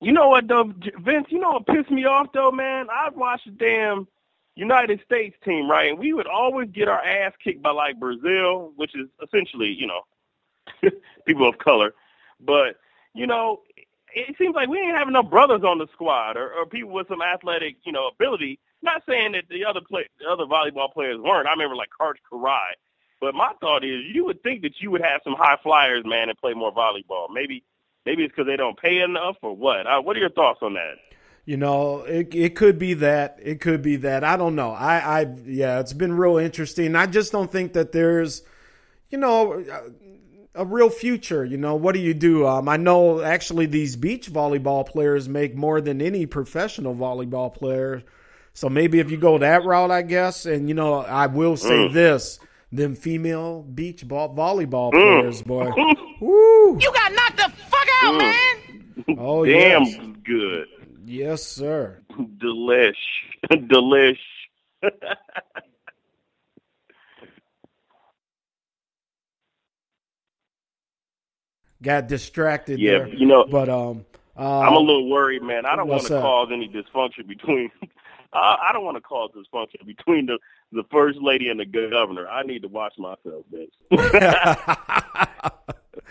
You 0.00 0.12
know 0.12 0.28
what 0.28 0.48
though, 0.48 0.72
Vince? 1.00 1.26
You 1.28 1.40
know 1.40 1.52
what 1.52 1.66
pissed 1.66 1.90
me 1.90 2.04
off 2.04 2.28
though, 2.32 2.52
man? 2.52 2.86
I'd 2.90 3.16
watch 3.16 3.42
the 3.44 3.50
damn 3.50 4.06
United 4.54 5.00
States 5.04 5.36
team, 5.44 5.70
right? 5.70 5.90
And 5.90 5.98
we 5.98 6.12
would 6.12 6.26
always 6.26 6.68
get 6.70 6.88
our 6.88 7.02
ass 7.04 7.32
kicked 7.42 7.62
by 7.62 7.70
like 7.70 7.98
Brazil, 8.00 8.72
which 8.76 8.94
is 8.94 9.08
essentially, 9.22 9.68
you 9.68 9.86
know, 9.86 10.02
people 11.26 11.48
of 11.48 11.58
color. 11.58 11.94
But 12.40 12.76
you 13.14 13.26
know, 13.26 13.60
it 14.14 14.36
seems 14.38 14.54
like 14.54 14.68
we 14.68 14.78
ain't 14.78 14.96
have 14.96 15.08
enough 15.08 15.30
brothers 15.30 15.62
on 15.64 15.78
the 15.78 15.86
squad 15.92 16.36
or, 16.36 16.52
or 16.52 16.66
people 16.66 16.90
with 16.90 17.08
some 17.08 17.22
athletic, 17.22 17.76
you 17.84 17.92
know, 17.92 18.08
ability. 18.08 18.58
Not 18.82 19.02
saying 19.08 19.32
that 19.32 19.44
the 19.50 19.64
other 19.64 19.80
play, 19.80 20.06
the 20.20 20.26
other 20.26 20.44
volleyball 20.44 20.92
players 20.92 21.18
weren't. 21.20 21.48
I 21.48 21.50
remember 21.50 21.76
like 21.76 21.90
Karch 22.00 22.16
Kiraly. 22.30 22.76
But 23.20 23.34
my 23.34 23.52
thought 23.60 23.84
is, 23.84 24.02
you 24.12 24.24
would 24.26 24.42
think 24.42 24.62
that 24.62 24.80
you 24.80 24.92
would 24.92 25.02
have 25.02 25.20
some 25.24 25.34
high 25.34 25.58
flyers, 25.62 26.04
man, 26.04 26.28
and 26.28 26.38
play 26.38 26.54
more 26.54 26.72
volleyball. 26.72 27.26
Maybe, 27.32 27.64
maybe 28.06 28.22
it's 28.22 28.30
because 28.30 28.46
they 28.46 28.56
don't 28.56 28.78
pay 28.78 29.00
enough, 29.00 29.36
or 29.42 29.56
what? 29.56 29.88
Uh, 29.88 30.00
what 30.00 30.16
are 30.16 30.20
your 30.20 30.30
thoughts 30.30 30.60
on 30.62 30.74
that? 30.74 30.94
You 31.44 31.56
know, 31.56 32.02
it 32.02 32.34
it 32.34 32.54
could 32.54 32.78
be 32.78 32.94
that. 32.94 33.38
It 33.42 33.60
could 33.60 33.82
be 33.82 33.96
that. 33.96 34.22
I 34.22 34.36
don't 34.36 34.54
know. 34.54 34.70
I 34.70 35.22
I 35.22 35.34
yeah, 35.46 35.80
it's 35.80 35.94
been 35.94 36.12
real 36.12 36.36
interesting. 36.36 36.94
I 36.94 37.06
just 37.06 37.32
don't 37.32 37.50
think 37.50 37.72
that 37.72 37.90
there's, 37.92 38.42
you 39.08 39.18
know, 39.18 39.64
a 40.58 40.64
real 40.64 40.90
future. 40.90 41.44
You 41.44 41.56
know, 41.56 41.76
what 41.76 41.94
do 41.94 42.00
you 42.00 42.12
do? 42.14 42.46
Um, 42.46 42.68
I 42.68 42.76
know 42.76 43.20
actually 43.22 43.66
these 43.66 43.96
beach 43.96 44.30
volleyball 44.30 44.84
players 44.86 45.28
make 45.28 45.54
more 45.54 45.80
than 45.80 46.02
any 46.02 46.26
professional 46.26 46.94
volleyball 46.94 47.54
player. 47.54 48.02
So 48.54 48.68
maybe 48.68 48.98
if 48.98 49.10
you 49.10 49.16
go 49.16 49.38
that 49.38 49.64
route, 49.64 49.90
I 49.92 50.02
guess. 50.02 50.44
And 50.44 50.68
you 50.68 50.74
know, 50.74 50.94
I 50.96 51.26
will 51.28 51.56
say 51.56 51.88
Mm. 51.88 51.92
this: 51.92 52.40
them 52.72 52.94
female 52.96 53.62
beach 53.62 54.06
ball 54.06 54.34
volleyball 54.34 54.92
Mm. 54.92 55.20
players, 55.20 55.42
boy. 55.42 55.70
Woo! 56.20 56.76
You 56.80 56.92
got 56.92 57.12
knocked 57.12 57.36
the 57.36 57.50
fuck 57.70 57.88
out, 58.02 58.14
Mm. 58.14 58.18
man! 58.18 59.16
Oh 59.18 59.44
Damn 59.46 59.84
yes, 59.84 59.96
good. 60.24 60.66
yes, 61.06 61.42
sir. 61.44 62.02
Delish. 62.38 62.94
Delish. 63.52 64.18
Got 71.82 72.08
distracted 72.08 72.80
Yeah, 72.80 72.98
there. 72.98 73.08
you 73.08 73.26
know- 73.26 73.44
but 73.44 73.68
um, 73.68 74.04
uh, 74.36 74.60
I'm 74.60 74.74
a 74.74 74.78
little 74.78 75.08
worried, 75.10 75.42
man. 75.42 75.66
I 75.66 75.76
don't 75.76 75.88
want 75.88 76.02
to 76.02 76.20
cause 76.20 76.48
any 76.52 76.68
dysfunction 76.68 77.26
between. 77.26 77.70
I 78.32 78.56
I 78.68 78.72
don't 78.72 78.84
want 78.84 78.96
to 78.96 79.00
cause 79.00 79.30
dysfunction 79.34 79.84
between 79.86 80.26
the 80.26 80.38
the 80.72 80.84
first 80.90 81.18
lady 81.20 81.48
and 81.48 81.58
the 81.58 81.64
governor. 81.66 82.28
I 82.28 82.42
need 82.42 82.62
to 82.62 82.68
watch 82.68 82.94
myself, 82.98 83.44
bitch. 83.52 83.70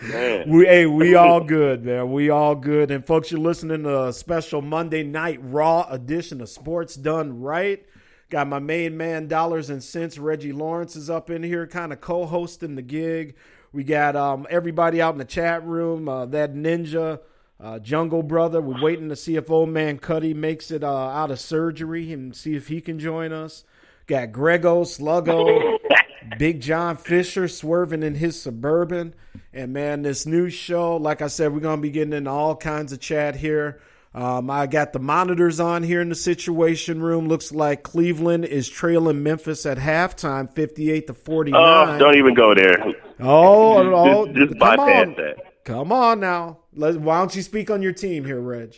man. 0.02 0.48
we 0.48 0.64
hey, 0.66 0.86
we 0.86 1.14
all 1.14 1.40
good, 1.40 1.84
man. 1.84 2.12
We 2.12 2.30
all 2.30 2.54
good. 2.54 2.90
And 2.90 3.06
folks, 3.06 3.30
you're 3.30 3.40
listening 3.40 3.82
to 3.84 4.06
a 4.06 4.12
special 4.12 4.62
Monday 4.62 5.02
night 5.04 5.38
Raw 5.42 5.86
edition 5.90 6.40
of 6.40 6.48
Sports 6.48 6.96
Done 6.96 7.40
Right. 7.40 7.84
Got 8.30 8.48
my 8.48 8.58
main 8.58 8.96
man, 8.98 9.26
Dollars 9.26 9.70
and 9.70 9.82
Cents, 9.82 10.18
Reggie 10.18 10.52
Lawrence 10.52 10.96
is 10.96 11.08
up 11.08 11.30
in 11.30 11.42
here, 11.42 11.66
kind 11.66 11.94
of 11.94 12.02
co-hosting 12.02 12.74
the 12.74 12.82
gig. 12.82 13.36
We 13.72 13.84
got 13.84 14.16
um, 14.16 14.46
everybody 14.48 15.02
out 15.02 15.12
in 15.12 15.18
the 15.18 15.24
chat 15.24 15.64
room. 15.64 16.08
Uh, 16.08 16.26
that 16.26 16.54
ninja, 16.54 17.20
uh, 17.60 17.78
Jungle 17.78 18.22
Brother. 18.22 18.60
We're 18.60 18.82
waiting 18.82 19.10
to 19.10 19.16
see 19.16 19.36
if 19.36 19.50
old 19.50 19.68
man 19.68 19.98
Cuddy 19.98 20.32
makes 20.32 20.70
it 20.70 20.82
uh, 20.82 21.08
out 21.08 21.30
of 21.30 21.38
surgery 21.38 22.12
and 22.12 22.34
see 22.34 22.54
if 22.54 22.68
he 22.68 22.80
can 22.80 22.98
join 22.98 23.32
us. 23.32 23.64
Got 24.06 24.32
Grego, 24.32 24.84
Sluggo, 24.84 25.78
Big 26.38 26.62
John 26.62 26.96
Fisher 26.96 27.46
swerving 27.46 28.02
in 28.02 28.14
his 28.14 28.40
suburban. 28.40 29.14
And 29.52 29.72
man, 29.74 30.00
this 30.02 30.24
new 30.24 30.48
show, 30.48 30.96
like 30.96 31.20
I 31.20 31.26
said, 31.26 31.52
we're 31.52 31.60
gonna 31.60 31.82
be 31.82 31.90
getting 31.90 32.14
into 32.14 32.30
all 32.30 32.56
kinds 32.56 32.92
of 32.92 33.00
chat 33.00 33.36
here. 33.36 33.80
Um, 34.14 34.50
I 34.50 34.66
got 34.66 34.92
the 34.92 34.98
monitors 34.98 35.60
on 35.60 35.82
here 35.82 36.00
in 36.00 36.08
the 36.08 36.14
situation 36.14 37.02
room. 37.02 37.28
Looks 37.28 37.52
like 37.52 37.82
Cleveland 37.82 38.46
is 38.46 38.68
trailing 38.68 39.22
Memphis 39.22 39.66
at 39.66 39.78
halftime, 39.78 40.50
fifty-eight 40.50 41.06
to 41.08 41.14
forty-nine. 41.14 41.96
Oh, 41.96 41.98
don't 41.98 42.16
even 42.16 42.34
go 42.34 42.54
there. 42.54 42.94
Oh, 43.20 43.82
just, 43.82 43.94
oh, 43.94 44.26
just, 44.26 44.38
just 44.38 44.50
come 44.50 44.76
bypass 44.76 45.06
on. 45.06 45.14
that. 45.16 45.36
Come 45.64 45.92
on 45.92 46.20
now. 46.20 46.60
Let, 46.72 46.96
why 46.96 47.18
don't 47.18 47.36
you 47.36 47.42
speak 47.42 47.70
on 47.70 47.82
your 47.82 47.92
team 47.92 48.24
here, 48.24 48.40
Reg? 48.40 48.74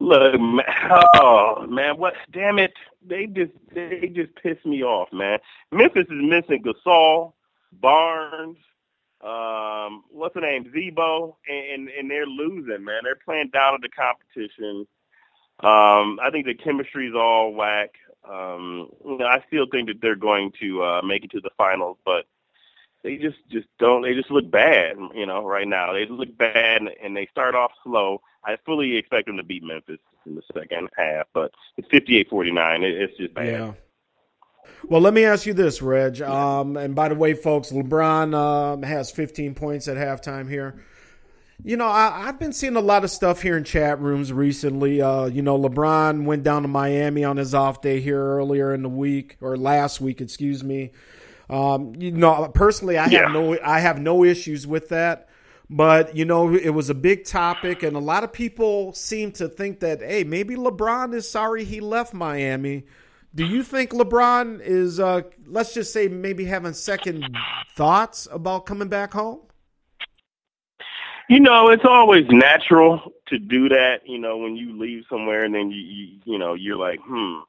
Look, 0.00 0.40
man, 0.40 0.64
oh 1.14 1.66
man, 1.68 1.98
what? 1.98 2.14
Damn 2.32 2.58
it! 2.58 2.72
They 3.06 3.26
just 3.26 3.52
they 3.72 4.10
just 4.12 4.34
piss 4.42 4.56
me 4.64 4.82
off, 4.82 5.08
man. 5.12 5.38
Memphis 5.70 6.06
is 6.06 6.10
missing 6.10 6.64
Gasol, 6.64 7.34
Barnes, 7.72 8.56
um, 9.24 10.04
what's 10.10 10.34
the 10.34 10.40
name, 10.42 10.70
Z-Bo, 10.72 11.36
and 11.48 11.88
and 11.88 12.10
they're 12.10 12.26
losing, 12.26 12.84
man. 12.84 13.00
They're 13.04 13.16
playing 13.16 13.50
down 13.52 13.74
at 13.74 13.80
the 13.80 13.88
competition. 13.88 14.86
Um, 15.60 16.18
I 16.22 16.30
think 16.30 16.46
the 16.46 16.54
chemistry 16.54 17.08
is 17.08 17.14
all 17.14 17.54
whack. 17.54 17.94
Um, 18.28 18.90
you 19.04 19.18
know, 19.18 19.26
I 19.26 19.42
still 19.46 19.66
think 19.70 19.88
that 19.88 20.00
they're 20.02 20.16
going 20.16 20.52
to 20.60 20.82
uh, 20.82 21.02
make 21.02 21.24
it 21.24 21.30
to 21.32 21.40
the 21.40 21.50
finals, 21.56 21.96
but 22.04 22.26
they 23.02 23.16
just 23.16 23.38
just 23.50 23.66
don't. 23.78 24.02
They 24.02 24.14
just 24.14 24.30
look 24.30 24.50
bad, 24.50 24.96
you 25.14 25.26
know, 25.26 25.44
right 25.44 25.68
now. 25.68 25.92
They 25.92 26.06
look 26.06 26.36
bad, 26.36 26.82
and 27.02 27.16
they 27.16 27.26
start 27.30 27.54
off 27.54 27.72
slow. 27.82 28.20
I 28.44 28.56
fully 28.66 28.96
expect 28.96 29.26
them 29.26 29.38
to 29.38 29.42
beat 29.42 29.62
Memphis 29.62 30.00
in 30.26 30.34
the 30.34 30.42
second 30.52 30.90
half, 30.96 31.26
but 31.32 31.52
it's 31.78 31.88
58-49. 31.88 32.82
It, 32.82 32.94
it's 32.94 33.16
just 33.16 33.32
bad. 33.34 33.46
Yeah. 33.46 33.72
Well, 34.88 35.00
let 35.00 35.14
me 35.14 35.24
ask 35.24 35.46
you 35.46 35.54
this, 35.54 35.80
Reg. 35.80 36.20
Um, 36.20 36.76
and 36.76 36.94
by 36.94 37.08
the 37.08 37.14
way, 37.14 37.34
folks, 37.34 37.70
LeBron 37.70 38.34
um, 38.34 38.82
has 38.82 39.10
15 39.10 39.54
points 39.54 39.88
at 39.88 39.96
halftime 39.96 40.48
here. 40.48 40.82
You 41.62 41.76
know, 41.76 41.86
I, 41.86 42.24
have 42.26 42.38
been 42.38 42.52
seeing 42.52 42.76
a 42.76 42.80
lot 42.80 43.04
of 43.04 43.10
stuff 43.10 43.40
here 43.40 43.56
in 43.56 43.64
chat 43.64 44.00
rooms 44.00 44.32
recently. 44.32 45.00
Uh, 45.00 45.26
you 45.26 45.40
know, 45.40 45.58
LeBron 45.58 46.24
went 46.24 46.42
down 46.42 46.62
to 46.62 46.68
Miami 46.68 47.24
on 47.24 47.36
his 47.36 47.54
off 47.54 47.80
day 47.80 48.00
here 48.00 48.20
earlier 48.20 48.74
in 48.74 48.82
the 48.82 48.88
week 48.88 49.36
or 49.40 49.56
last 49.56 50.00
week, 50.00 50.20
excuse 50.20 50.62
me. 50.64 50.90
Um, 51.48 51.94
you 51.96 52.10
know, 52.10 52.50
personally, 52.52 52.98
I 52.98 53.06
Yeah. 53.06 53.22
have 53.22 53.32
no, 53.32 53.58
I 53.64 53.78
have 53.80 54.00
no 54.00 54.24
issues 54.24 54.66
with 54.66 54.88
that. 54.90 55.28
But 55.70 56.14
you 56.14 56.26
know, 56.26 56.54
it 56.54 56.70
was 56.70 56.90
a 56.90 56.94
big 56.94 57.24
topic, 57.24 57.82
and 57.82 57.96
a 57.96 58.00
lot 58.00 58.22
of 58.22 58.32
people 58.32 58.92
seem 58.92 59.32
to 59.32 59.48
think 59.48 59.80
that, 59.80 60.02
hey, 60.02 60.22
maybe 60.24 60.56
LeBron 60.56 61.14
is 61.14 61.28
sorry 61.30 61.64
he 61.64 61.80
left 61.80 62.12
Miami. 62.12 62.84
Do 63.34 63.44
you 63.44 63.64
think 63.64 63.90
LeBron 63.90 64.60
is, 64.60 65.00
uh, 65.00 65.22
let's 65.46 65.74
just 65.74 65.92
say, 65.92 66.06
maybe 66.06 66.44
having 66.44 66.72
second 66.72 67.36
thoughts 67.74 68.28
about 68.30 68.64
coming 68.64 68.88
back 68.88 69.12
home? 69.12 69.40
You 71.28 71.40
know, 71.40 71.70
it's 71.70 71.84
always 71.84 72.26
natural 72.28 73.12
to 73.28 73.38
do 73.38 73.68
that. 73.70 74.02
You 74.06 74.18
know, 74.18 74.36
when 74.36 74.56
you 74.56 74.78
leave 74.78 75.04
somewhere 75.10 75.44
and 75.44 75.54
then 75.54 75.70
you, 75.70 75.80
you, 75.80 76.20
you 76.24 76.38
know, 76.38 76.54
you're 76.54 76.76
like, 76.76 77.00
hmm. 77.02 77.40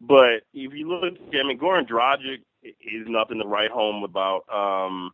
But 0.00 0.42
if 0.52 0.72
you 0.72 0.88
look, 0.88 1.14
I 1.32 1.46
mean, 1.46 1.60
Goran 1.60 1.86
Dragic 1.86 2.40
is 2.64 3.06
nothing 3.06 3.38
to 3.38 3.46
write 3.46 3.70
home 3.70 4.02
about. 4.02 4.42
Um, 4.52 5.12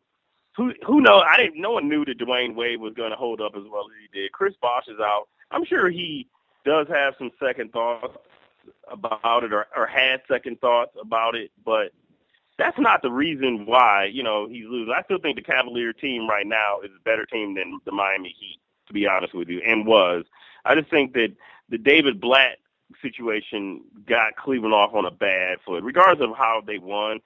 who 0.57 0.73
who 0.87 1.03
knows? 1.03 1.25
I 1.29 1.37
didn't. 1.37 1.61
No 1.61 1.73
one 1.73 1.91
knew 1.91 2.07
that 2.07 2.19
Dwyane 2.19 2.55
Wade 2.55 2.81
was 2.81 2.95
going 2.95 3.11
to 3.11 3.17
hold 3.17 3.43
up 3.43 3.53
as 3.55 3.65
well 3.71 3.83
as 3.83 3.97
he 4.01 4.19
did. 4.19 4.33
Chris 4.33 4.55
Bosh 4.63 4.89
is 4.89 4.99
out. 4.99 5.29
I'm 5.51 5.67
sure 5.67 5.91
he 5.91 6.27
does 6.65 6.87
have 6.89 7.15
some 7.19 7.31
second 7.39 7.71
thoughts 7.73 8.17
about 8.91 9.45
it, 9.45 9.53
or, 9.53 9.67
or 9.77 9.87
had 9.87 10.23
second 10.29 10.61
thoughts 10.61 10.93
about 11.01 11.35
it, 11.35 11.51
but 11.65 11.93
that's 12.59 12.79
not 12.79 13.03
the 13.03 13.11
reason 13.11 13.67
why 13.67 14.05
you 14.05 14.23
know 14.23 14.49
he's 14.49 14.67
losing. 14.67 14.93
I 14.93 15.03
still 15.03 15.19
think 15.19 15.37
the 15.37 15.43
Cavalier 15.43 15.93
team 15.93 16.29
right 16.29 16.47
now 16.47 16.81
is 16.81 16.91
a 16.91 17.03
better 17.05 17.25
team 17.25 17.55
than 17.55 17.79
the 17.85 17.93
Miami 17.93 18.35
Heat, 18.39 18.61
to 18.89 18.93
be 18.93 19.07
honest 19.07 19.35
with 19.35 19.49
you, 19.49 19.61
and 19.61 19.87
was. 19.87 20.25
I 20.65 20.75
just 20.75 20.91
think 20.91 21.15
that 21.15 21.33
the 21.69 21.79
David 21.79 22.21
Blatt 22.21 22.59
situation 23.03 23.83
got 24.07 24.37
Cleveland 24.37 24.75
off 24.75 24.95
on 24.95 25.05
a 25.05 25.11
bad 25.11 25.59
foot, 25.65 25.85
regardless 25.85 26.29
of 26.29 26.37
how 26.37 26.63
they 26.67 26.79
won. 26.79 27.21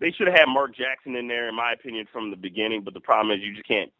They 0.00 0.12
should 0.12 0.28
have 0.28 0.36
had 0.36 0.48
Mark 0.48 0.76
Jackson 0.76 1.16
in 1.16 1.26
there, 1.26 1.48
in 1.48 1.56
my 1.56 1.72
opinion, 1.72 2.06
from 2.12 2.30
the 2.30 2.36
beginning. 2.36 2.82
But 2.82 2.94
the 2.94 3.00
problem 3.00 3.36
is, 3.36 3.44
you 3.44 3.52
just 3.52 3.66
can't 3.66 3.92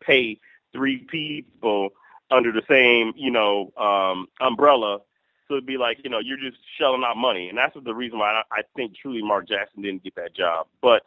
pay 0.00 0.38
three 0.72 0.98
people 0.98 1.90
under 2.30 2.52
the 2.52 2.62
same, 2.68 3.12
you 3.16 3.30
know, 3.30 3.72
um, 3.76 4.26
umbrella. 4.40 5.00
So 5.48 5.54
it'd 5.54 5.66
be 5.66 5.78
like, 5.78 5.98
you 6.02 6.10
know, 6.10 6.18
you're 6.18 6.38
just 6.38 6.58
shelling 6.78 7.04
out 7.06 7.16
money, 7.16 7.48
and 7.48 7.56
that's 7.56 7.76
the 7.80 7.94
reason 7.94 8.18
why 8.18 8.30
I, 8.30 8.42
I 8.50 8.62
think 8.74 8.96
truly 8.96 9.22
Mark 9.22 9.48
Jackson 9.48 9.82
didn't 9.82 10.02
get 10.02 10.16
that 10.16 10.34
job. 10.34 10.66
But 10.82 11.02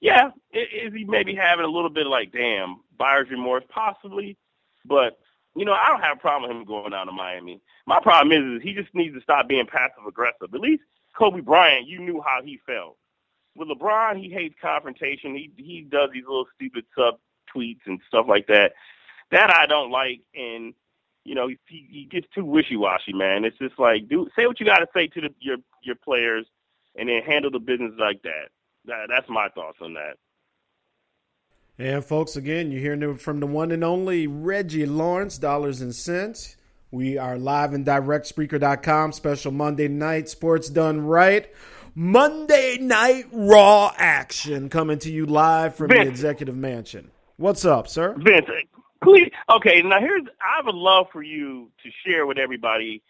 yeah, 0.00 0.30
is 0.52 0.92
he 0.94 1.04
maybe 1.04 1.34
having 1.34 1.64
a 1.64 1.68
little 1.68 1.90
bit 1.90 2.06
of 2.06 2.10
like, 2.10 2.32
damn, 2.32 2.80
buyer's 2.98 3.30
remorse, 3.30 3.64
possibly? 3.68 4.36
But 4.84 5.18
you 5.54 5.64
know, 5.64 5.74
I 5.74 5.88
don't 5.88 6.02
have 6.02 6.16
a 6.16 6.20
problem 6.20 6.50
with 6.50 6.56
him 6.56 6.64
going 6.64 6.90
down 6.90 7.06
to 7.06 7.12
Miami. 7.12 7.60
My 7.86 8.00
problem 8.00 8.32
is, 8.32 8.58
is 8.58 8.62
he 8.62 8.72
just 8.74 8.94
needs 8.94 9.14
to 9.14 9.20
stop 9.20 9.48
being 9.48 9.66
passive 9.66 10.06
aggressive. 10.08 10.54
At 10.54 10.60
least 10.60 10.82
Kobe 11.16 11.40
Bryant, 11.40 11.86
you 11.86 12.00
knew 12.00 12.22
how 12.24 12.40
he 12.42 12.58
felt. 12.66 12.96
With 13.54 13.68
LeBron, 13.68 14.18
he 14.18 14.30
hates 14.30 14.54
confrontation. 14.60 15.34
He 15.34 15.52
he 15.56 15.82
does 15.82 16.10
these 16.12 16.24
little 16.24 16.46
stupid 16.54 16.84
sub 16.96 17.18
tweets 17.54 17.80
and 17.86 18.00
stuff 18.08 18.26
like 18.28 18.46
that. 18.46 18.72
That 19.30 19.50
I 19.50 19.66
don't 19.66 19.90
like, 19.90 20.20
and 20.34 20.74
you 21.24 21.34
know, 21.34 21.48
he, 21.48 21.58
he 21.68 22.08
gets 22.10 22.26
too 22.34 22.44
wishy 22.44 22.76
washy, 22.76 23.12
man. 23.12 23.44
It's 23.44 23.58
just 23.58 23.78
like, 23.78 24.08
do 24.08 24.28
say 24.36 24.46
what 24.46 24.58
you 24.60 24.66
got 24.66 24.78
to 24.78 24.88
say 24.94 25.06
to 25.08 25.20
the, 25.20 25.28
your 25.40 25.56
your 25.82 25.96
players, 25.96 26.46
and 26.96 27.08
then 27.08 27.22
handle 27.22 27.50
the 27.50 27.58
business 27.58 27.92
like 27.98 28.22
that. 28.22 28.48
that. 28.86 29.06
That's 29.08 29.28
my 29.28 29.48
thoughts 29.48 29.78
on 29.80 29.94
that. 29.94 30.16
And 31.78 32.04
folks, 32.04 32.36
again, 32.36 32.70
you're 32.70 32.80
hearing 32.80 33.16
from 33.16 33.40
the 33.40 33.46
one 33.46 33.72
and 33.72 33.82
only 33.82 34.26
Reggie 34.26 34.86
Lawrence, 34.86 35.38
Dollars 35.38 35.80
and 35.80 35.94
Cents. 35.94 36.56
We 36.90 37.16
are 37.16 37.38
live 37.38 37.72
and 37.72 37.86
direct, 37.86 38.32
Spreaker.com, 38.32 39.12
special 39.12 39.50
Monday 39.50 39.88
night, 39.88 40.28
sports 40.28 40.68
done 40.68 41.00
right. 41.00 41.50
Monday 41.94 42.76
night 42.78 43.24
raw 43.32 43.92
action 43.96 44.68
coming 44.68 44.98
to 44.98 45.10
you 45.10 45.24
live 45.24 45.74
from 45.74 45.88
the 45.88 46.02
executive 46.02 46.56
mansion. 46.56 47.10
What's 47.36 47.64
up, 47.64 47.88
sir? 47.88 48.14
Vince, 48.18 48.46
please. 49.02 49.30
Okay, 49.50 49.82
now 49.82 50.00
here's. 50.00 50.24
I 50.40 50.62
would 50.64 50.74
love 50.74 51.06
for 51.12 51.22
you 51.22 51.70
to 51.82 51.90
share 52.06 52.26
with 52.26 52.38
everybody 52.38 53.02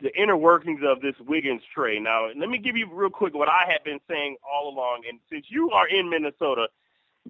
the 0.00 0.16
inner 0.20 0.36
workings 0.36 0.80
of 0.84 1.00
this 1.00 1.14
Wiggins 1.26 1.62
trade. 1.74 2.02
Now, 2.02 2.28
let 2.36 2.48
me 2.48 2.58
give 2.58 2.76
you 2.76 2.88
real 2.92 3.10
quick 3.10 3.34
what 3.34 3.48
I 3.48 3.70
have 3.70 3.84
been 3.84 4.00
saying 4.08 4.36
all 4.50 4.68
along. 4.68 5.02
And 5.08 5.18
since 5.30 5.46
you 5.50 5.70
are 5.72 5.88
in 5.88 6.08
Minnesota, 6.10 6.68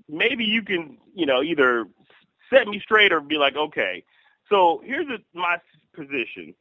maybe 0.08 0.44
you 0.44 0.62
can, 0.62 0.98
you 1.14 1.26
know, 1.26 1.42
either 1.42 1.86
set 2.52 2.68
me 2.68 2.80
straight 2.80 3.12
or 3.12 3.20
be 3.20 3.38
like, 3.38 3.56
okay. 3.56 4.04
So 4.50 4.82
here's 4.84 5.06
a, 5.08 5.18
my 5.38 5.58
position. 5.94 6.54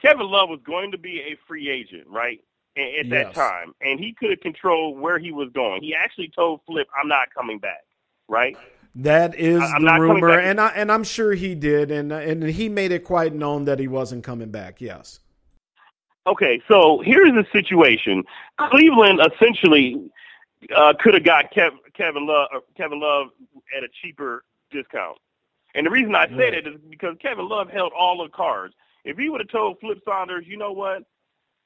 Kevin 0.00 0.28
Love 0.30 0.48
was 0.50 0.60
going 0.66 0.92
to 0.92 0.98
be 0.98 1.20
a 1.20 1.36
free 1.46 1.70
agent, 1.70 2.06
right? 2.08 2.40
a- 2.76 3.00
At 3.00 3.10
that 3.10 3.32
time, 3.34 3.74
and 3.80 4.00
he 4.00 4.14
could 4.14 4.30
have 4.30 4.40
controlled 4.40 4.98
where 5.00 5.18
he 5.18 5.32
was 5.32 5.50
going. 5.54 5.82
He 5.82 5.94
actually 5.94 6.28
told 6.34 6.60
Flip, 6.66 6.88
"I'm 7.00 7.08
not 7.08 7.28
coming 7.34 7.58
back." 7.58 7.82
Right? 8.28 8.58
That 8.94 9.34
is 9.34 9.62
I- 9.62 9.80
the 9.80 10.00
rumor, 10.00 10.38
and 10.38 10.60
I 10.60 10.68
and 10.68 10.92
I'm 10.92 11.04
sure 11.04 11.32
he 11.32 11.54
did, 11.54 11.90
and 11.90 12.12
and 12.12 12.42
he 12.42 12.68
made 12.68 12.92
it 12.92 13.04
quite 13.04 13.34
known 13.34 13.64
that 13.64 13.78
he 13.78 13.88
wasn't 13.88 14.24
coming 14.24 14.50
back. 14.50 14.80
Yes. 14.80 15.20
Okay, 16.26 16.62
so 16.68 17.00
here's 17.04 17.32
the 17.32 17.44
situation. 17.52 18.22
Cleveland 18.70 19.20
essentially 19.32 20.10
uh, 20.74 20.92
could 21.00 21.14
have 21.14 21.24
got 21.24 21.52
Kev, 21.52 21.70
Kevin 21.94 22.26
Love, 22.26 22.48
uh, 22.54 22.60
Kevin 22.76 23.00
Love 23.00 23.28
at 23.76 23.82
a 23.82 23.88
cheaper 24.02 24.44
discount. 24.70 25.18
And 25.74 25.86
the 25.86 25.90
reason 25.90 26.14
I 26.14 26.28
say 26.28 26.50
that 26.50 26.66
is 26.66 26.78
because 26.88 27.16
Kevin 27.20 27.48
Love 27.48 27.70
held 27.70 27.92
all 27.98 28.22
the 28.22 28.28
cards. 28.28 28.74
If 29.04 29.16
he 29.18 29.30
would 29.30 29.40
have 29.40 29.48
told 29.48 29.80
Flip 29.80 29.98
Saunders, 30.04 30.44
you 30.46 30.56
know 30.56 30.70
what, 30.70 31.02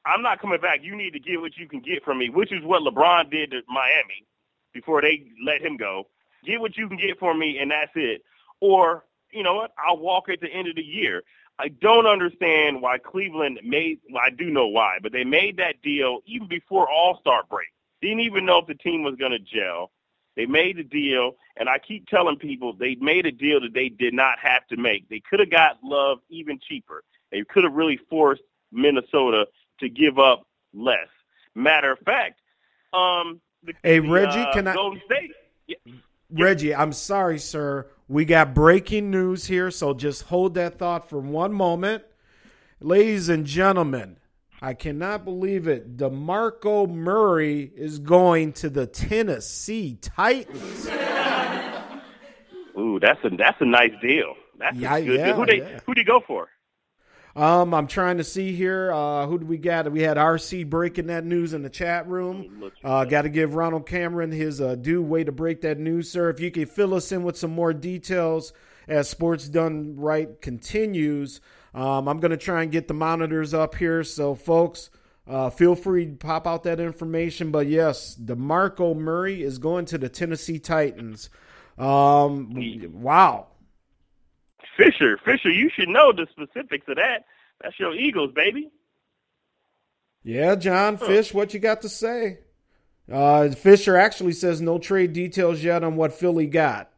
I'm 0.06 0.22
not 0.22 0.40
coming 0.40 0.60
back. 0.60 0.80
You 0.82 0.96
need 0.96 1.12
to 1.12 1.20
get 1.20 1.40
what 1.40 1.56
you 1.58 1.68
can 1.68 1.80
get 1.80 2.04
from 2.04 2.18
me, 2.18 2.30
which 2.30 2.52
is 2.52 2.62
what 2.62 2.82
LeBron 2.82 3.30
did 3.30 3.50
to 3.50 3.60
Miami 3.68 4.24
before 4.72 5.02
they 5.02 5.24
let 5.44 5.60
him 5.60 5.76
go. 5.76 6.06
Get 6.46 6.60
what 6.60 6.76
you 6.76 6.88
can 6.88 6.96
get 6.96 7.18
for 7.18 7.34
me, 7.34 7.58
and 7.58 7.70
that's 7.70 7.90
it. 7.96 8.22
Or, 8.60 9.04
you 9.32 9.42
know 9.42 9.54
what, 9.54 9.72
I'll 9.84 9.98
walk 9.98 10.28
at 10.28 10.40
the 10.40 10.48
end 10.48 10.68
of 10.68 10.76
the 10.76 10.84
year. 10.84 11.22
I 11.58 11.68
don't 11.68 12.06
understand 12.06 12.82
why 12.82 12.98
Cleveland 12.98 13.60
made. 13.64 13.98
Well, 14.10 14.22
I 14.24 14.30
do 14.30 14.50
know 14.50 14.66
why, 14.66 14.98
but 15.02 15.12
they 15.12 15.24
made 15.24 15.56
that 15.56 15.82
deal 15.82 16.20
even 16.26 16.48
before 16.48 16.88
All 16.88 17.18
Star 17.20 17.42
break. 17.50 17.68
Didn't 18.00 18.20
even 18.20 18.44
know 18.44 18.58
if 18.58 18.66
the 18.66 18.74
team 18.74 19.02
was 19.02 19.16
going 19.16 19.32
to 19.32 19.38
gel. 19.38 19.90
They 20.36 20.44
made 20.44 20.76
the 20.76 20.84
deal, 20.84 21.36
and 21.56 21.68
I 21.68 21.78
keep 21.78 22.06
telling 22.08 22.36
people 22.36 22.74
they 22.74 22.94
made 22.96 23.24
a 23.24 23.32
deal 23.32 23.60
that 23.62 23.72
they 23.72 23.88
did 23.88 24.12
not 24.12 24.38
have 24.38 24.66
to 24.68 24.76
make. 24.76 25.08
They 25.08 25.20
could 25.28 25.40
have 25.40 25.50
got 25.50 25.78
Love 25.82 26.18
even 26.28 26.60
cheaper. 26.60 27.02
They 27.32 27.42
could 27.42 27.64
have 27.64 27.72
really 27.72 27.98
forced 28.10 28.42
Minnesota 28.70 29.48
to 29.80 29.88
give 29.88 30.18
up 30.18 30.46
less. 30.74 31.08
Matter 31.54 31.92
of 31.92 31.98
fact, 32.00 32.40
um, 32.92 33.40
the, 33.62 33.72
Hey, 33.82 33.98
Reggie, 33.98 34.38
uh, 34.38 34.52
can 34.52 34.68
I- 34.68 34.74
Golden 34.74 35.00
State? 35.06 35.32
Yeah, 35.66 35.76
Reggie, 36.30 36.74
I'm 36.74 36.92
sorry, 36.92 37.38
sir. 37.38 37.88
We 38.08 38.24
got 38.24 38.54
breaking 38.54 39.10
news 39.10 39.46
here, 39.46 39.70
so 39.70 39.94
just 39.94 40.22
hold 40.22 40.54
that 40.54 40.78
thought 40.78 41.08
for 41.08 41.18
one 41.18 41.52
moment. 41.52 42.04
Ladies 42.80 43.28
and 43.28 43.44
gentlemen, 43.46 44.18
I 44.60 44.74
cannot 44.74 45.24
believe 45.24 45.66
it. 45.68 45.96
DeMarco 45.96 46.88
Murray 46.88 47.70
is 47.76 47.98
going 47.98 48.52
to 48.54 48.68
the 48.70 48.86
Tennessee 48.86 49.98
Titans. 50.00 50.86
Ooh, 52.78 52.98
that's 53.00 53.18
a 53.24 53.30
that's 53.30 53.56
a 53.60 53.64
nice 53.64 53.92
deal. 54.02 54.34
That's 54.58 54.76
Yeah, 54.76 55.00
good. 55.00 55.18
yeah, 55.20 55.32
who 55.34 55.46
they 55.46 55.58
yeah. 55.58 55.80
who 55.86 55.94
did 55.94 56.00
he 56.02 56.04
go 56.04 56.20
for? 56.26 56.48
Um, 57.36 57.74
I'm 57.74 57.86
trying 57.86 58.16
to 58.16 58.24
see 58.24 58.54
here. 58.54 58.90
Uh, 58.90 59.26
who 59.26 59.38
do 59.38 59.44
we 59.44 59.58
got? 59.58 59.92
We 59.92 60.00
had 60.00 60.16
RC 60.16 60.70
breaking 60.70 61.08
that 61.08 61.26
news 61.26 61.52
in 61.52 61.60
the 61.60 61.68
chat 61.68 62.08
room. 62.08 62.72
Uh, 62.82 63.04
got 63.04 63.22
to 63.22 63.28
give 63.28 63.54
Ronald 63.54 63.86
Cameron 63.86 64.32
his 64.32 64.58
uh, 64.58 64.74
due 64.74 65.02
way 65.02 65.22
to 65.22 65.32
break 65.32 65.60
that 65.60 65.78
news, 65.78 66.10
sir. 66.10 66.30
If 66.30 66.40
you 66.40 66.50
could 66.50 66.70
fill 66.70 66.94
us 66.94 67.12
in 67.12 67.24
with 67.24 67.36
some 67.36 67.50
more 67.50 67.74
details 67.74 68.54
as 68.88 69.10
Sports 69.10 69.50
Done 69.50 69.96
Right 69.96 70.40
continues, 70.40 71.42
um, 71.74 72.08
I'm 72.08 72.20
going 72.20 72.30
to 72.30 72.38
try 72.38 72.62
and 72.62 72.72
get 72.72 72.88
the 72.88 72.94
monitors 72.94 73.52
up 73.52 73.74
here. 73.74 74.02
So, 74.02 74.34
folks, 74.34 74.88
uh, 75.26 75.50
feel 75.50 75.74
free 75.74 76.06
to 76.06 76.12
pop 76.12 76.46
out 76.46 76.62
that 76.62 76.80
information. 76.80 77.50
But 77.50 77.66
yes, 77.66 78.16
DeMarco 78.16 78.96
Murray 78.96 79.42
is 79.42 79.58
going 79.58 79.84
to 79.86 79.98
the 79.98 80.08
Tennessee 80.08 80.58
Titans. 80.58 81.28
Um, 81.76 82.54
wow. 82.94 83.48
Fisher, 84.76 85.18
Fisher, 85.24 85.50
you 85.50 85.70
should 85.70 85.88
know 85.88 86.12
the 86.12 86.26
specifics 86.30 86.86
of 86.88 86.96
that. 86.96 87.24
That's 87.62 87.78
your 87.78 87.94
Eagles, 87.94 88.32
baby. 88.32 88.70
Yeah, 90.22 90.56
John 90.56 90.98
Fish, 90.98 91.32
what 91.32 91.54
you 91.54 91.60
got 91.60 91.82
to 91.82 91.88
say? 91.88 92.38
Uh, 93.10 93.50
Fisher 93.50 93.96
actually 93.96 94.32
says 94.32 94.60
no 94.60 94.78
trade 94.78 95.12
details 95.12 95.62
yet 95.62 95.84
on 95.84 95.96
what 95.96 96.12
Philly 96.12 96.46
got. 96.46 96.90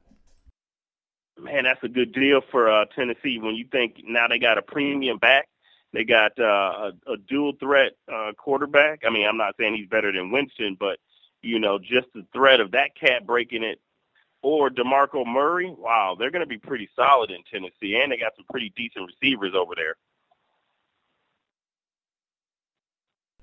Man, 1.38 1.64
that's 1.64 1.82
a 1.84 1.88
good 1.88 2.12
deal 2.12 2.40
for 2.50 2.70
uh, 2.70 2.86
Tennessee. 2.96 3.38
When 3.38 3.54
you 3.54 3.66
think 3.70 4.02
now 4.04 4.26
they 4.26 4.38
got 4.38 4.58
a 4.58 4.62
premium 4.62 5.18
back, 5.18 5.48
they 5.92 6.04
got 6.04 6.32
uh, 6.38 6.90
a, 7.06 7.12
a 7.12 7.16
dual 7.28 7.52
threat 7.60 7.92
uh, 8.12 8.32
quarterback. 8.36 9.02
I 9.06 9.10
mean, 9.10 9.26
I'm 9.26 9.36
not 9.36 9.54
saying 9.58 9.74
he's 9.76 9.88
better 9.88 10.10
than 10.10 10.32
Winston, 10.32 10.76
but 10.78 10.98
you 11.42 11.58
know, 11.58 11.78
just 11.78 12.08
the 12.14 12.26
threat 12.32 12.60
of 12.60 12.72
that 12.72 12.96
cat 12.98 13.26
breaking 13.26 13.62
it 13.62 13.80
or 14.42 14.70
DeMarco 14.70 15.26
Murray, 15.26 15.74
wow, 15.76 16.16
they're 16.18 16.30
going 16.30 16.44
to 16.44 16.46
be 16.46 16.58
pretty 16.58 16.88
solid 16.94 17.30
in 17.30 17.42
Tennessee, 17.50 18.00
and 18.00 18.12
they 18.12 18.16
got 18.16 18.36
some 18.36 18.44
pretty 18.50 18.72
decent 18.76 19.06
receivers 19.06 19.52
over 19.54 19.74
there. 19.74 19.96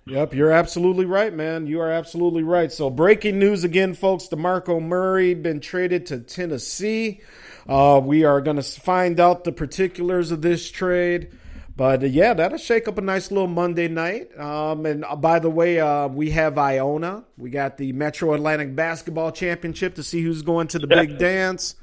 Yep, 0.07 0.35
you're 0.35 0.51
absolutely 0.51 1.05
right, 1.05 1.33
man. 1.33 1.65
You 1.65 1.81
are 1.81 1.91
absolutely 1.91 2.43
right. 2.43 2.71
So, 2.71 2.91
breaking 2.91 3.39
news 3.39 3.63
again, 3.63 3.95
folks. 3.95 4.27
DeMarco 4.27 4.79
Murray 4.79 5.33
been 5.33 5.59
traded 5.59 6.05
to 6.07 6.19
Tennessee. 6.19 7.21
Uh, 7.67 7.99
we 8.03 8.23
are 8.23 8.39
going 8.39 8.57
to 8.57 8.63
find 8.63 9.19
out 9.19 9.43
the 9.43 9.51
particulars 9.51 10.29
of 10.29 10.43
this 10.43 10.69
trade. 10.69 11.31
But 11.77 12.03
uh, 12.03 12.07
yeah, 12.07 12.33
that'll 12.33 12.57
shake 12.57 12.87
up 12.87 12.97
a 12.97 13.01
nice 13.01 13.31
little 13.31 13.47
Monday 13.47 13.87
night. 13.87 14.37
Um, 14.39 14.85
and 14.85 15.03
uh, 15.03 15.15
by 15.15 15.39
the 15.39 15.49
way, 15.49 15.79
uh, 15.79 16.07
we 16.07 16.31
have 16.31 16.57
Iona. 16.57 17.25
We 17.37 17.49
got 17.49 17.77
the 17.77 17.91
Metro 17.91 18.33
Atlantic 18.33 18.75
Basketball 18.75 19.31
Championship 19.31 19.95
to 19.95 20.03
see 20.03 20.21
who's 20.21 20.41
going 20.41 20.67
to 20.69 20.79
the 20.79 20.87
big 20.87 21.17
dance. 21.17 21.75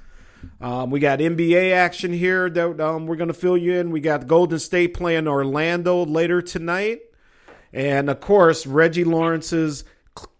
Um, 0.60 0.90
we 0.90 0.98
got 0.98 1.19
NBA 1.19 1.73
action 1.73 2.12
here 2.12 2.51
that 2.51 2.81
um, 2.81 3.06
we're 3.06 3.16
going 3.16 3.28
to 3.28 3.35
fill 3.35 3.56
you 3.56 3.74
in. 3.74 3.90
We 3.90 4.01
got 4.01 4.27
Golden 4.27 4.59
State 4.59 4.94
playing 4.94 5.28
Orlando 5.28 6.05
later 6.05 6.43
tonight. 6.43 7.01
And 7.73 8.10
of 8.10 8.20
course, 8.20 8.66
Reggie 8.66 9.05
Lawrence's 9.05 9.85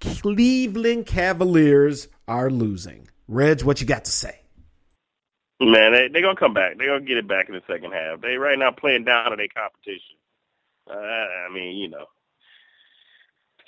Cleveland 0.01 1.07
Cavaliers 1.07 2.09
are 2.27 2.51
losing. 2.51 3.09
Reg, 3.29 3.62
what 3.62 3.81
you 3.81 3.87
got 3.87 4.05
to 4.07 4.11
say? 4.11 4.41
Man, 5.64 5.93
they 5.93 6.09
they 6.09 6.20
gonna 6.20 6.36
come 6.36 6.55
back. 6.55 6.78
They 6.78 6.86
gonna 6.86 7.01
get 7.01 7.18
it 7.18 7.28
back 7.28 7.48
in 7.48 7.55
the 7.55 7.62
second 7.66 7.93
half. 7.93 8.20
They 8.20 8.36
right 8.36 8.59
now 8.59 8.70
playing 8.70 9.05
down 9.05 9.30
to 9.30 9.36
their 9.36 9.48
competition. 9.48 10.16
Uh, 10.90 10.94
I 10.94 11.48
mean, 11.52 11.76
you 11.76 11.89
know, 11.89 12.06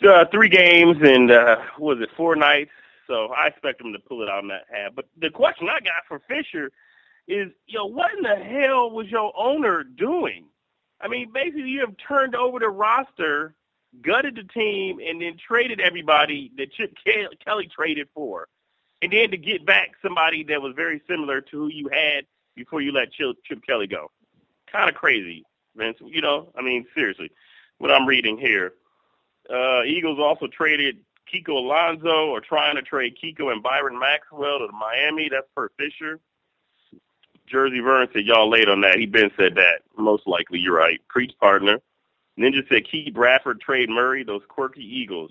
uh, 0.08 0.24
three 0.32 0.48
games 0.48 0.96
and 1.02 1.30
uh, 1.30 1.56
what 1.78 1.98
was 1.98 2.02
it 2.02 2.10
four 2.16 2.36
nights? 2.36 2.70
So 3.06 3.28
I 3.36 3.48
expect 3.48 3.78
them 3.78 3.92
to 3.92 3.98
pull 3.98 4.22
it 4.22 4.28
out 4.28 4.42
in 4.42 4.48
that 4.48 4.64
half. 4.70 4.94
But 4.94 5.06
the 5.18 5.30
question 5.30 5.68
I 5.68 5.80
got 5.80 6.04
for 6.08 6.20
Fisher 6.26 6.70
is, 7.28 7.52
know, 7.72 7.86
what 7.86 8.12
in 8.14 8.22
the 8.22 8.36
hell 8.36 8.90
was 8.90 9.08
your 9.08 9.32
owner 9.36 9.84
doing? 9.84 10.46
I 11.00 11.08
mean, 11.08 11.30
basically, 11.32 11.68
you 11.68 11.80
have 11.80 11.94
turned 11.96 12.34
over 12.34 12.58
the 12.58 12.68
roster, 12.68 13.54
gutted 14.02 14.36
the 14.36 14.44
team, 14.44 15.00
and 15.04 15.20
then 15.20 15.36
traded 15.36 15.80
everybody 15.80 16.50
that 16.56 16.72
Chip 16.72 16.94
Ke- 17.06 17.44
Kelly 17.44 17.68
traded 17.74 18.08
for, 18.14 18.48
and 19.04 19.12
then 19.12 19.30
to 19.32 19.36
get 19.36 19.66
back 19.66 19.90
somebody 20.00 20.44
that 20.44 20.62
was 20.62 20.72
very 20.74 21.02
similar 21.06 21.42
to 21.42 21.50
who 21.50 21.68
you 21.68 21.90
had 21.92 22.24
before 22.56 22.80
you 22.80 22.90
let 22.90 23.12
Chip, 23.12 23.36
Kelly 23.66 23.86
go. 23.86 24.10
Kind 24.72 24.88
of 24.88 24.96
crazy, 24.96 25.44
Vince. 25.76 25.98
You 26.00 26.22
know, 26.22 26.50
I 26.56 26.62
mean, 26.62 26.86
seriously, 26.94 27.30
what 27.76 27.90
I'm 27.90 28.06
reading 28.06 28.38
here. 28.38 28.72
Uh, 29.50 29.82
Eagles 29.82 30.18
also 30.18 30.46
traded 30.46 30.96
Kiko 31.30 31.50
Alonso, 31.50 32.28
or 32.28 32.40
trying 32.40 32.76
to 32.76 32.82
trade 32.82 33.18
Kiko 33.22 33.52
and 33.52 33.62
Byron 33.62 33.98
Maxwell 33.98 34.60
to 34.60 34.68
Miami. 34.72 35.28
That's 35.30 35.46
per 35.54 35.68
Fisher. 35.78 36.18
Jersey 37.46 37.80
Vern 37.80 38.08
said 38.14 38.24
y'all 38.24 38.48
late 38.48 38.70
on 38.70 38.80
that. 38.80 38.98
He 38.98 39.04
been 39.04 39.30
said 39.36 39.54
that. 39.56 39.82
Most 39.98 40.26
likely, 40.26 40.60
you're 40.60 40.74
right. 40.74 40.98
Preach 41.08 41.32
partner. 41.38 41.78
Ninja 42.38 42.66
said 42.70 42.88
Keith 42.90 43.12
Bradford 43.12 43.60
trade 43.60 43.90
Murray. 43.90 44.24
Those 44.24 44.40
quirky 44.48 44.82
Eagles. 44.82 45.30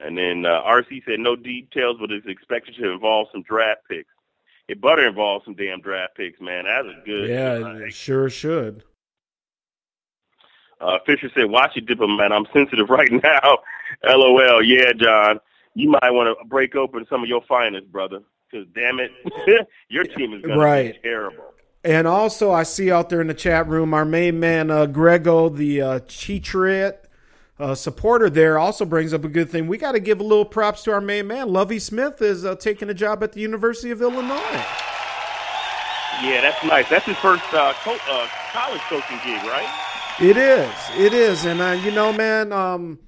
And 0.00 0.18
then 0.18 0.44
uh, 0.44 0.62
RC 0.62 1.04
said 1.06 1.20
no 1.20 1.36
details, 1.36 1.96
but 2.00 2.10
it's 2.10 2.26
expected 2.26 2.74
to 2.76 2.90
involve 2.90 3.28
some 3.32 3.42
draft 3.42 3.82
picks. 3.88 4.08
It 4.66 4.80
better 4.80 5.06
involve 5.06 5.42
some 5.44 5.54
damn 5.54 5.80
draft 5.80 6.16
picks, 6.16 6.40
man. 6.40 6.64
That's 6.64 6.86
a 6.88 7.04
good. 7.06 7.28
Yeah, 7.28 7.86
it 7.86 7.92
sure 7.92 8.28
should. 8.30 8.82
Uh, 10.80 10.98
Fisher 11.06 11.30
said, 11.34 11.46
"Watch 11.50 11.76
it, 11.76 11.86
diplomat. 11.86 12.32
I'm 12.32 12.46
sensitive 12.52 12.88
right 12.90 13.10
now." 13.12 13.58
LOL. 14.04 14.62
Yeah, 14.62 14.92
John. 14.94 15.40
You 15.74 15.90
might 15.90 16.10
want 16.10 16.36
to 16.38 16.44
break 16.46 16.76
open 16.76 17.04
some 17.10 17.22
of 17.22 17.28
your 17.28 17.42
finest, 17.48 17.90
brother. 17.90 18.20
Because 18.50 18.66
damn 18.74 19.00
it, 19.00 19.10
your 19.88 20.04
team 20.04 20.32
is 20.34 20.42
going 20.42 20.58
Right. 20.58 20.94
to 20.94 21.00
be 21.00 21.08
terrible. 21.08 21.44
And 21.82 22.06
also, 22.06 22.50
I 22.52 22.62
see 22.62 22.90
out 22.90 23.10
there 23.10 23.20
in 23.20 23.26
the 23.26 23.34
chat 23.34 23.66
room 23.68 23.92
our 23.92 24.04
main 24.04 24.40
man, 24.40 24.70
uh, 24.70 24.86
Grego, 24.86 25.48
the 25.48 25.82
uh, 25.82 26.00
Cheatriot 26.00 27.03
uh, 27.58 27.74
supporter 27.74 28.28
there, 28.28 28.58
also 28.58 28.84
brings 28.84 29.12
up 29.14 29.24
a 29.24 29.28
good 29.28 29.48
thing. 29.50 29.66
We 29.68 29.78
got 29.78 29.92
to 29.92 30.00
give 30.00 30.20
a 30.20 30.24
little 30.24 30.44
props 30.44 30.82
to 30.84 30.92
our 30.92 31.00
main 31.00 31.26
man. 31.26 31.52
Lovie 31.52 31.78
Smith 31.78 32.20
is 32.20 32.44
uh, 32.44 32.56
taking 32.56 32.90
a 32.90 32.94
job 32.94 33.22
at 33.22 33.32
the 33.32 33.40
University 33.40 33.90
of 33.90 34.02
Illinois. 34.02 34.64
Yeah, 36.22 36.40
that's 36.42 36.64
nice. 36.64 36.88
That's 36.88 37.04
his 37.06 37.16
first 37.18 37.42
uh, 37.52 37.72
co- 37.82 37.98
uh, 38.08 38.28
college 38.52 38.80
coaching 38.82 39.18
gig, 39.24 39.42
right? 39.44 39.68
It 40.20 40.36
is. 40.36 40.70
It 40.96 41.12
is. 41.12 41.44
And, 41.44 41.60
uh, 41.60 41.72
you 41.84 41.90
know, 41.90 42.12
man, 42.12 42.52
um, 42.52 43.00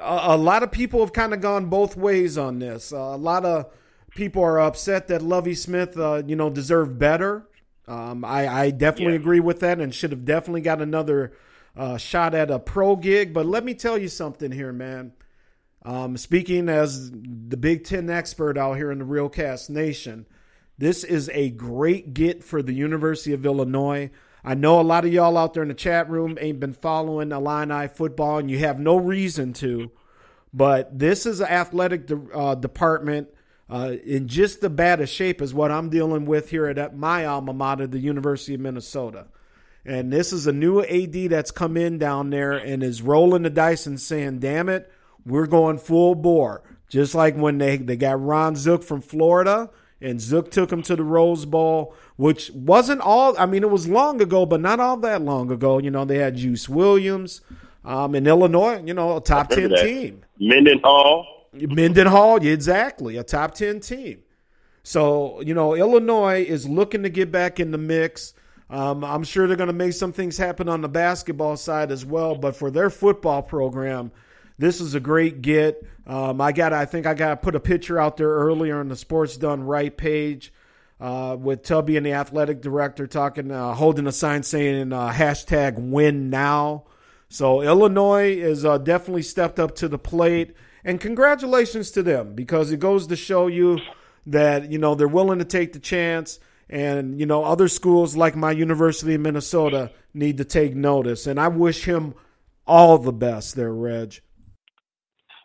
a, 0.00 0.20
a 0.28 0.36
lot 0.36 0.62
of 0.62 0.70
people 0.70 1.00
have 1.00 1.12
kind 1.12 1.34
of 1.34 1.40
gone 1.40 1.66
both 1.66 1.96
ways 1.96 2.38
on 2.38 2.60
this. 2.60 2.92
Uh, 2.92 2.96
a 2.98 3.16
lot 3.16 3.44
of 3.44 3.66
people 4.10 4.42
are 4.44 4.60
upset 4.60 5.08
that 5.08 5.22
Lovie 5.22 5.54
Smith, 5.56 5.98
uh, 5.98 6.22
you 6.24 6.36
know, 6.36 6.48
deserved 6.48 6.98
better. 6.98 7.46
Um, 7.88 8.24
I, 8.24 8.48
I 8.48 8.70
definitely 8.70 9.14
Yeah. 9.14 9.20
agree 9.20 9.40
with 9.40 9.60
that 9.60 9.80
and 9.80 9.92
should 9.94 10.12
have 10.12 10.24
definitely 10.24 10.60
got 10.60 10.80
another 10.80 11.32
uh, 11.76 11.96
shot 11.96 12.34
at 12.34 12.50
a 12.50 12.58
pro 12.58 12.96
gig. 12.96 13.32
But 13.32 13.46
let 13.46 13.64
me 13.64 13.74
tell 13.74 13.98
you 13.98 14.08
something 14.08 14.50
here, 14.50 14.72
man. 14.72 15.12
Um, 15.84 16.16
speaking 16.16 16.68
as 16.68 17.10
the 17.12 17.56
Big 17.56 17.84
Ten 17.84 18.10
expert 18.10 18.58
out 18.58 18.74
here 18.74 18.90
in 18.90 18.98
the 18.98 19.04
Real 19.04 19.28
Cast 19.28 19.70
Nation, 19.70 20.26
this 20.78 21.04
is 21.04 21.30
a 21.32 21.50
great 21.50 22.12
get 22.12 22.42
for 22.42 22.62
the 22.62 22.72
University 22.72 23.32
of 23.32 23.46
Illinois. 23.46 24.10
I 24.44 24.54
know 24.54 24.80
a 24.80 24.82
lot 24.82 25.04
of 25.04 25.12
y'all 25.12 25.38
out 25.38 25.54
there 25.54 25.62
in 25.62 25.68
the 25.68 25.74
chat 25.74 26.08
room 26.10 26.38
ain't 26.40 26.60
been 26.60 26.72
following 26.72 27.32
Illini 27.32 27.88
football, 27.88 28.38
and 28.38 28.50
you 28.50 28.58
have 28.60 28.78
no 28.78 28.96
reason 28.96 29.52
to. 29.54 29.90
But 30.52 30.98
this 30.98 31.26
is 31.26 31.40
an 31.40 31.48
athletic 31.48 32.06
de- 32.06 32.32
uh, 32.32 32.54
department 32.54 33.28
uh, 33.68 33.94
in 34.04 34.28
just 34.28 34.60
the 34.60 34.70
bad 34.70 35.00
of 35.00 35.08
shape 35.08 35.40
as 35.40 35.52
what 35.52 35.70
I'm 35.70 35.90
dealing 35.90 36.26
with 36.26 36.50
here 36.50 36.66
at 36.66 36.96
my 36.96 37.26
alma 37.26 37.52
mater, 37.52 37.86
the 37.86 37.98
University 37.98 38.54
of 38.54 38.60
Minnesota. 38.60 39.26
And 39.86 40.12
this 40.12 40.32
is 40.32 40.46
a 40.48 40.52
new 40.52 40.82
AD 40.82 41.30
that's 41.30 41.52
come 41.52 41.76
in 41.76 41.98
down 41.98 42.30
there 42.30 42.52
and 42.52 42.82
is 42.82 43.02
rolling 43.02 43.42
the 43.42 43.50
dice 43.50 43.86
and 43.86 44.00
saying, 44.00 44.40
damn 44.40 44.68
it, 44.68 44.90
we're 45.24 45.46
going 45.46 45.78
full 45.78 46.14
bore. 46.16 46.62
Just 46.88 47.14
like 47.14 47.36
when 47.36 47.58
they, 47.58 47.76
they 47.76 47.96
got 47.96 48.20
Ron 48.20 48.56
Zook 48.56 48.82
from 48.82 49.00
Florida 49.00 49.70
and 50.00 50.20
Zook 50.20 50.50
took 50.50 50.72
him 50.72 50.82
to 50.82 50.96
the 50.96 51.04
Rose 51.04 51.44
Bowl, 51.44 51.94
which 52.16 52.50
wasn't 52.50 53.00
all, 53.00 53.38
I 53.38 53.46
mean, 53.46 53.62
it 53.62 53.70
was 53.70 53.88
long 53.88 54.20
ago, 54.20 54.44
but 54.44 54.60
not 54.60 54.80
all 54.80 54.96
that 54.98 55.22
long 55.22 55.50
ago. 55.50 55.78
You 55.78 55.90
know, 55.90 56.04
they 56.04 56.18
had 56.18 56.36
Juice 56.36 56.68
Williams 56.68 57.40
um, 57.84 58.14
in 58.14 58.26
Illinois, 58.26 58.82
you 58.84 58.94
know, 58.94 59.16
a 59.16 59.20
top 59.20 59.50
10 59.50 59.70
that. 59.70 59.84
team. 59.84 60.24
Mendenhall. 60.38 61.48
Mendenhall, 61.52 62.36
exactly, 62.36 63.16
a 63.16 63.22
top 63.22 63.54
10 63.54 63.80
team. 63.80 64.22
So, 64.82 65.40
you 65.40 65.54
know, 65.54 65.74
Illinois 65.74 66.44
is 66.44 66.68
looking 66.68 67.02
to 67.02 67.08
get 67.08 67.32
back 67.32 67.58
in 67.58 67.70
the 67.70 67.78
mix. 67.78 68.34
Um, 68.68 69.04
I'm 69.04 69.22
sure 69.22 69.46
they're 69.46 69.56
going 69.56 69.68
to 69.68 69.72
make 69.72 69.92
some 69.92 70.12
things 70.12 70.36
happen 70.36 70.68
on 70.68 70.80
the 70.80 70.88
basketball 70.88 71.56
side 71.56 71.92
as 71.92 72.04
well, 72.04 72.34
but 72.34 72.56
for 72.56 72.70
their 72.70 72.90
football 72.90 73.42
program, 73.42 74.10
this 74.58 74.80
is 74.80 74.94
a 74.94 75.00
great 75.00 75.42
get. 75.42 75.84
Um, 76.06 76.40
I 76.40 76.52
got, 76.52 76.72
I 76.72 76.84
think 76.84 77.06
I 77.06 77.14
got 77.14 77.28
to 77.30 77.36
put 77.36 77.54
a 77.54 77.60
picture 77.60 77.98
out 77.98 78.16
there 78.16 78.28
earlier 78.28 78.80
on 78.80 78.88
the 78.88 78.96
Sports 78.96 79.36
Done 79.36 79.62
Right 79.62 79.96
page 79.96 80.52
uh, 81.00 81.36
with 81.38 81.62
Tubby 81.62 81.96
and 81.96 82.06
the 82.06 82.12
athletic 82.12 82.60
director 82.60 83.06
talking, 83.06 83.50
uh, 83.50 83.74
holding 83.74 84.06
a 84.06 84.12
sign 84.12 84.42
saying 84.42 84.92
uh, 84.92 85.10
hashtag 85.10 85.74
Win 85.78 86.30
Now. 86.30 86.84
So 87.28 87.60
Illinois 87.60 88.36
is 88.36 88.64
uh, 88.64 88.78
definitely 88.78 89.22
stepped 89.22 89.58
up 89.58 89.74
to 89.76 89.88
the 89.88 89.98
plate, 89.98 90.54
and 90.84 91.00
congratulations 91.00 91.90
to 91.92 92.02
them 92.02 92.34
because 92.34 92.70
it 92.70 92.78
goes 92.78 93.08
to 93.08 93.16
show 93.16 93.48
you 93.48 93.78
that 94.26 94.70
you 94.70 94.78
know 94.78 94.94
they're 94.94 95.08
willing 95.08 95.40
to 95.40 95.44
take 95.44 95.72
the 95.72 95.78
chance. 95.78 96.38
And, 96.68 97.20
you 97.20 97.26
know, 97.26 97.44
other 97.44 97.68
schools 97.68 98.16
like 98.16 98.34
my 98.34 98.50
University 98.50 99.14
of 99.14 99.20
Minnesota 99.20 99.92
need 100.14 100.38
to 100.38 100.44
take 100.44 100.74
notice. 100.74 101.26
And 101.26 101.38
I 101.38 101.48
wish 101.48 101.84
him 101.84 102.14
all 102.66 102.98
the 102.98 103.12
best 103.12 103.54
there, 103.54 103.72
Reg. 103.72 104.20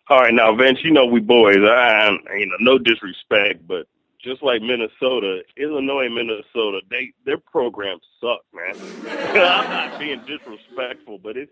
All 0.09 0.19
right, 0.19 0.33
now 0.33 0.53
Vince, 0.53 0.79
you 0.83 0.91
know 0.91 1.05
we 1.05 1.21
boys. 1.21 1.57
I, 1.57 2.09
you 2.35 2.45
know, 2.47 2.55
no 2.59 2.77
disrespect, 2.77 3.65
but 3.65 3.87
just 4.19 4.43
like 4.43 4.61
Minnesota, 4.61 5.41
Illinois, 5.57 6.09
Minnesota, 6.09 6.81
they 6.89 7.11
their 7.25 7.37
programs 7.37 8.01
suck, 8.19 8.41
man. 8.53 8.75
I'm 9.37 9.69
not 9.69 9.99
being 9.99 10.21
disrespectful, 10.25 11.17
but 11.19 11.37
it's 11.37 11.51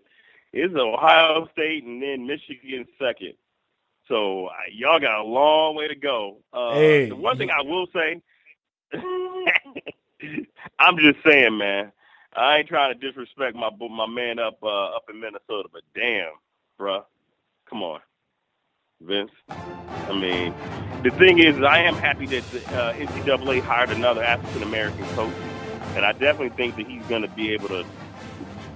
it's 0.52 0.74
Ohio 0.74 1.48
State 1.52 1.84
and 1.84 2.02
then 2.02 2.26
Michigan 2.26 2.86
second. 2.98 3.34
So 4.08 4.50
y'all 4.72 5.00
got 5.00 5.20
a 5.20 5.24
long 5.24 5.76
way 5.76 5.88
to 5.88 5.94
go. 5.94 6.38
Uh, 6.52 6.74
Hey. 6.74 7.08
The 7.08 7.16
one 7.16 7.38
thing 7.38 7.50
I 7.50 7.62
will 7.62 7.86
say, 7.94 8.20
I'm 10.78 10.96
just 10.98 11.18
saying, 11.24 11.56
man. 11.56 11.92
I 12.36 12.58
ain't 12.58 12.68
trying 12.68 12.98
to 12.98 13.06
disrespect 13.06 13.56
my 13.56 13.70
my 13.90 14.06
man 14.06 14.38
up 14.38 14.58
uh, 14.62 14.96
up 14.96 15.04
in 15.10 15.20
Minnesota, 15.20 15.68
but 15.72 15.82
damn, 15.94 16.30
bruh, 16.78 17.04
come 17.68 17.82
on, 17.82 18.00
Vince. 19.00 19.32
I 19.48 20.12
mean, 20.12 20.54
the 21.02 21.10
thing 21.10 21.40
is, 21.40 21.60
I 21.62 21.80
am 21.80 21.94
happy 21.94 22.26
that 22.26 22.44
the 22.52 22.58
uh, 22.80 22.92
NCAA 22.94 23.62
hired 23.62 23.90
another 23.90 24.22
African 24.22 24.62
American 24.62 25.04
coach, 25.08 25.34
and 25.96 26.04
I 26.04 26.12
definitely 26.12 26.50
think 26.50 26.76
that 26.76 26.86
he's 26.86 27.02
going 27.06 27.22
to 27.22 27.28
be 27.28 27.52
able 27.52 27.68
to 27.68 27.84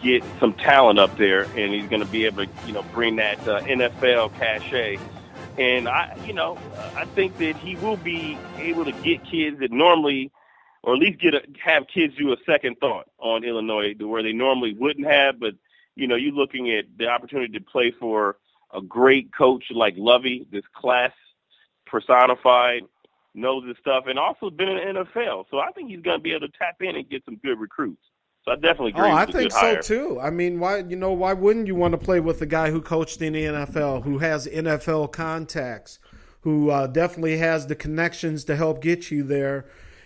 get 0.02 0.24
some 0.40 0.52
talent 0.54 0.98
up 0.98 1.16
there, 1.16 1.44
and 1.56 1.72
he's 1.72 1.88
going 1.88 2.02
to 2.02 2.10
be 2.10 2.26
able 2.26 2.44
to, 2.44 2.50
you 2.66 2.72
know, 2.72 2.82
bring 2.92 3.16
that 3.16 3.38
uh, 3.48 3.60
NFL 3.62 4.36
cachet. 4.38 4.98
And 5.59 5.89
I, 5.89 6.16
you 6.26 6.32
know, 6.32 6.59
I 6.97 7.05
think 7.05 7.39
that 7.39 7.56
he 7.56 7.76
will 7.76 7.97
be 7.97 8.36
able 8.59 8.85
to 8.85 8.93
get 8.93 9.24
kids 9.24 9.60
that 9.60 9.70
normally, 9.70 10.32
or 10.82 10.94
at 10.94 10.98
least 11.01 11.20
get 11.20 11.35
a, 11.35 11.43
have 11.64 11.86
kids 11.86 12.14
do 12.16 12.32
a 12.32 12.36
second 12.44 12.76
thought 12.81 13.09
on 13.18 13.44
Illinois, 13.44 13.94
where 13.98 14.22
they 14.22 14.32
normally 14.32 14.74
wouldn't 14.74 15.06
have. 15.06 15.39
But 15.39 15.55
you 15.94 16.09
know, 16.09 16.16
you're 16.16 16.32
looking 16.32 16.72
at 16.72 16.86
the 16.98 17.06
opportunity 17.06 17.52
to 17.59 17.64
play 17.64 17.93
for 17.98 18.36
a 18.72 18.82
great 18.82 19.32
coach 19.32 19.64
like 19.70 19.94
Lovie, 19.97 20.47
this 20.51 20.64
class 20.74 21.12
personified, 21.86 22.82
knows 23.35 23.66
his 23.66 23.76
stuff, 23.81 24.05
and 24.09 24.18
also 24.18 24.51
been 24.51 24.68
in 24.68 24.94
the 24.94 25.05
NFL. 25.05 25.44
So 25.51 25.59
I 25.59 25.70
think 25.70 25.90
he's 25.90 26.01
going 26.01 26.18
to 26.18 26.22
be 26.22 26.32
able 26.32 26.48
to 26.48 26.59
tap 26.59 26.76
in 26.81 26.97
and 26.97 27.09
get 27.09 27.24
some 27.24 27.36
good 27.36 27.59
recruits. 27.59 28.02
So 28.44 28.52
I 28.52 28.56
definitely 28.56 28.90
agree. 28.90 29.08
Oh, 29.08 29.12
I 29.14 29.24
think 29.24 29.52
so 29.52 29.58
hire. 29.58 29.82
too. 29.82 30.20
I 30.20 30.28
mean, 30.28 30.60
why 30.60 30.78
you 30.78 30.96
know 30.96 31.12
why 31.12 31.32
wouldn't 31.32 31.66
you 31.66 31.74
want 31.74 31.92
to 31.92 31.98
play 31.98 32.20
with 32.20 32.40
the 32.40 32.46
guy 32.46 32.70
who 32.70 32.82
coached 32.82 33.22
in 33.22 33.32
the 33.32 33.44
NFL, 33.44 34.02
who 34.02 34.18
has 34.18 34.46
NFL 34.46 35.12
contacts, 35.12 35.98
who 36.42 36.68
uh, 36.68 36.86
definitely 36.86 37.38
has 37.38 37.66
the 37.66 37.74
connections 37.74 38.44
to 38.44 38.56
help 38.56 38.82
get 38.82 39.10
you 39.10 39.22
there, 39.22 39.64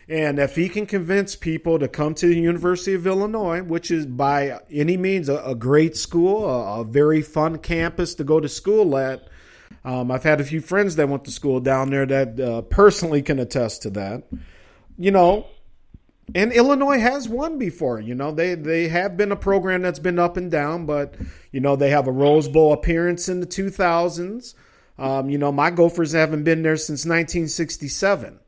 and 0.09 0.39
if 0.39 0.55
he 0.55 0.69
can 0.69 0.87
convince 0.87 1.35
people 1.35 1.81
to 1.81 1.89
come 1.89 2.15
to 2.15 2.29
the 2.29 2.39
University 2.39 2.95
of 2.95 3.09
Illinois, 3.09 3.61
which 3.61 3.91
is 3.91 4.07
by 4.07 4.61
any 4.71 4.97
means 4.97 5.29
a, 5.29 5.39
a 5.39 5.57
great 5.57 5.97
school, 5.97 6.49
a, 6.49 6.83
a 6.83 6.85
very 6.85 7.23
fun 7.23 7.59
campus 7.59 8.15
to 8.15 8.25
go 8.25 8.39
to 8.39 8.49
school 8.49 8.97
at. 8.97 9.29
Um, 9.85 10.11
I've 10.11 10.23
had 10.23 10.41
a 10.41 10.45
few 10.45 10.61
friends 10.61 10.97
that 10.97 11.09
went 11.09 11.25
to 11.25 11.31
school 11.31 11.61
down 11.61 11.91
there 11.91 12.07
that 12.07 12.41
uh, 12.41 12.63
personally 12.63 13.23
can 13.23 13.39
attest 13.39 13.83
to 13.83 13.91
that. 13.91 14.25
You 14.97 15.11
know, 15.11 15.47
and 16.35 16.53
Illinois 16.53 17.01
has 17.01 17.29
won 17.29 17.59
before. 17.59 18.01
You 18.01 18.15
know, 18.15 18.33
they 18.33 18.55
they 18.55 18.89
have 18.89 19.17
been 19.17 19.33
a 19.33 19.37
program 19.37 19.83
that's 19.83 19.99
been 19.99 20.19
up 20.19 20.37
and 20.37 20.51
down, 20.51 20.87
but 20.87 21.15
you 21.53 21.61
know 21.61 21.77
they 21.77 21.91
have 21.91 22.07
a 22.07 22.13
Rose 22.13 22.49
Bowl 22.49 22.73
appearance 22.73 23.29
in 23.29 23.41
the 23.41 23.47
2000s. 23.47 24.55
Um, 24.99 25.31
you 25.31 25.39
know, 25.39 25.53
my 25.53 25.71
Gophers 25.71 26.13
haven't 26.13 26.45
been 26.45 26.63
there 26.63 26.77
since 26.77 27.05
1967. 27.05 28.41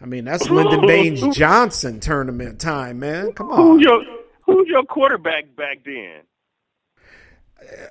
I 0.00 0.04
mean, 0.04 0.24
that's 0.24 0.48
Lyndon 0.48 0.86
Baines 0.86 1.36
Johnson 1.36 2.00
tournament 2.00 2.60
time, 2.60 3.00
man. 3.00 3.32
Come 3.32 3.48
Who's 3.48 3.58
on. 3.58 3.80
your 3.80 4.04
Who's 4.46 4.68
your 4.68 4.84
quarterback 4.84 5.54
back 5.56 5.78
then? 5.84 6.22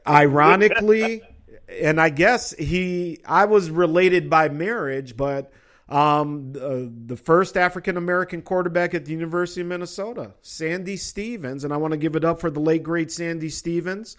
Ironically, 0.06 1.22
and 1.69 1.99
I 1.99 2.10
guess 2.10 2.52
he, 2.57 3.19
I 3.26 3.45
was 3.45 3.69
related 3.69 4.30
by 4.30 4.49
marriage, 4.49 5.15
but 5.15 5.52
um, 5.91 6.53
uh, 6.55 6.89
the 7.05 7.18
first 7.18 7.57
African 7.57 7.97
American 7.97 8.41
quarterback 8.41 8.93
at 8.93 9.05
the 9.05 9.11
University 9.11 9.61
of 9.61 9.68
Minnesota, 9.68 10.31
Sandy 10.41 10.95
Stevens, 10.95 11.63
and 11.65 11.73
I 11.73 11.77
want 11.77 11.91
to 11.91 11.97
give 11.97 12.15
it 12.15 12.23
up 12.23 12.39
for 12.39 12.49
the 12.49 12.61
late 12.61 12.81
great 12.81 13.11
Sandy 13.11 13.49
Stevens. 13.49 14.15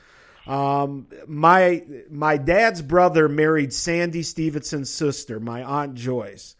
Um, 0.47 1.07
my 1.27 1.83
my 2.11 2.37
dad's 2.37 2.83
brother 2.83 3.29
married 3.29 3.73
Sandy 3.73 4.23
Stevenson's 4.23 4.91
sister, 4.91 5.41
my 5.41 5.63
aunt 5.63 5.95
Joyce, 5.95 6.57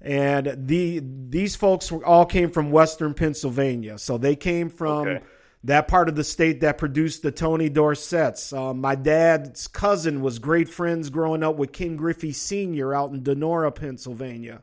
and 0.00 0.66
the 0.66 1.02
these 1.04 1.54
folks 1.54 1.92
all 1.92 2.26
came 2.26 2.50
from 2.50 2.72
Western 2.72 3.14
Pennsylvania, 3.14 3.96
so 3.98 4.18
they 4.18 4.34
came 4.34 4.70
from 4.70 5.08
Okay. 5.08 5.24
That 5.64 5.88
part 5.88 6.08
of 6.08 6.14
the 6.14 6.24
state 6.24 6.60
that 6.60 6.78
produced 6.78 7.22
the 7.22 7.32
Tony 7.32 7.68
Dorsetts. 7.68 8.52
Um, 8.52 8.80
my 8.80 8.94
dad's 8.94 9.66
cousin 9.66 10.22
was 10.22 10.38
great 10.38 10.68
friends 10.68 11.10
growing 11.10 11.42
up 11.42 11.56
with 11.56 11.72
Ken 11.72 11.96
Griffey 11.96 12.32
Sr. 12.32 12.94
out 12.94 13.10
in 13.10 13.22
Donora, 13.22 13.74
Pennsylvania. 13.74 14.62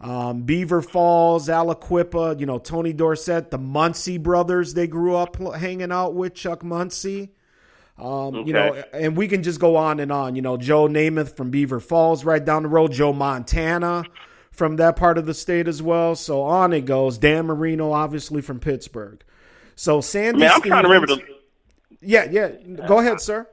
Um, 0.00 0.42
Beaver 0.42 0.80
Falls, 0.80 1.48
Aliquippa, 1.48 2.38
you 2.38 2.46
know, 2.46 2.58
Tony 2.58 2.92
Dorsett, 2.92 3.50
the 3.50 3.58
Muncie 3.58 4.16
brothers, 4.16 4.74
they 4.74 4.86
grew 4.86 5.16
up 5.16 5.36
hanging 5.56 5.90
out 5.90 6.14
with 6.14 6.34
Chuck 6.34 6.62
Muncie. 6.62 7.30
Um, 7.98 8.46
You 8.46 8.52
know, 8.52 8.84
and 8.92 9.16
we 9.16 9.26
can 9.26 9.42
just 9.42 9.58
go 9.58 9.74
on 9.74 9.98
and 9.98 10.12
on. 10.12 10.36
You 10.36 10.42
know, 10.42 10.56
Joe 10.56 10.86
Namath 10.86 11.36
from 11.36 11.50
Beaver 11.50 11.80
Falls, 11.80 12.24
right 12.24 12.44
down 12.44 12.62
the 12.62 12.68
road. 12.68 12.92
Joe 12.92 13.12
Montana 13.12 14.04
from 14.52 14.76
that 14.76 14.94
part 14.94 15.18
of 15.18 15.26
the 15.26 15.34
state 15.34 15.66
as 15.66 15.82
well. 15.82 16.14
So 16.14 16.42
on 16.42 16.72
it 16.72 16.84
goes. 16.84 17.18
Dan 17.18 17.46
Marino, 17.46 17.90
obviously 17.90 18.40
from 18.40 18.60
Pittsburgh. 18.60 19.24
So 19.78 20.00
Sandy. 20.00 20.44
I'm 20.44 20.60
trying 20.60 20.82
to 20.82 20.88
remember 20.88 21.06
the. 21.06 21.22
Yeah, 22.00 22.28
yeah. 22.28 22.48
Go 22.88 22.98
ahead, 22.98 23.20
sir. 23.20 23.46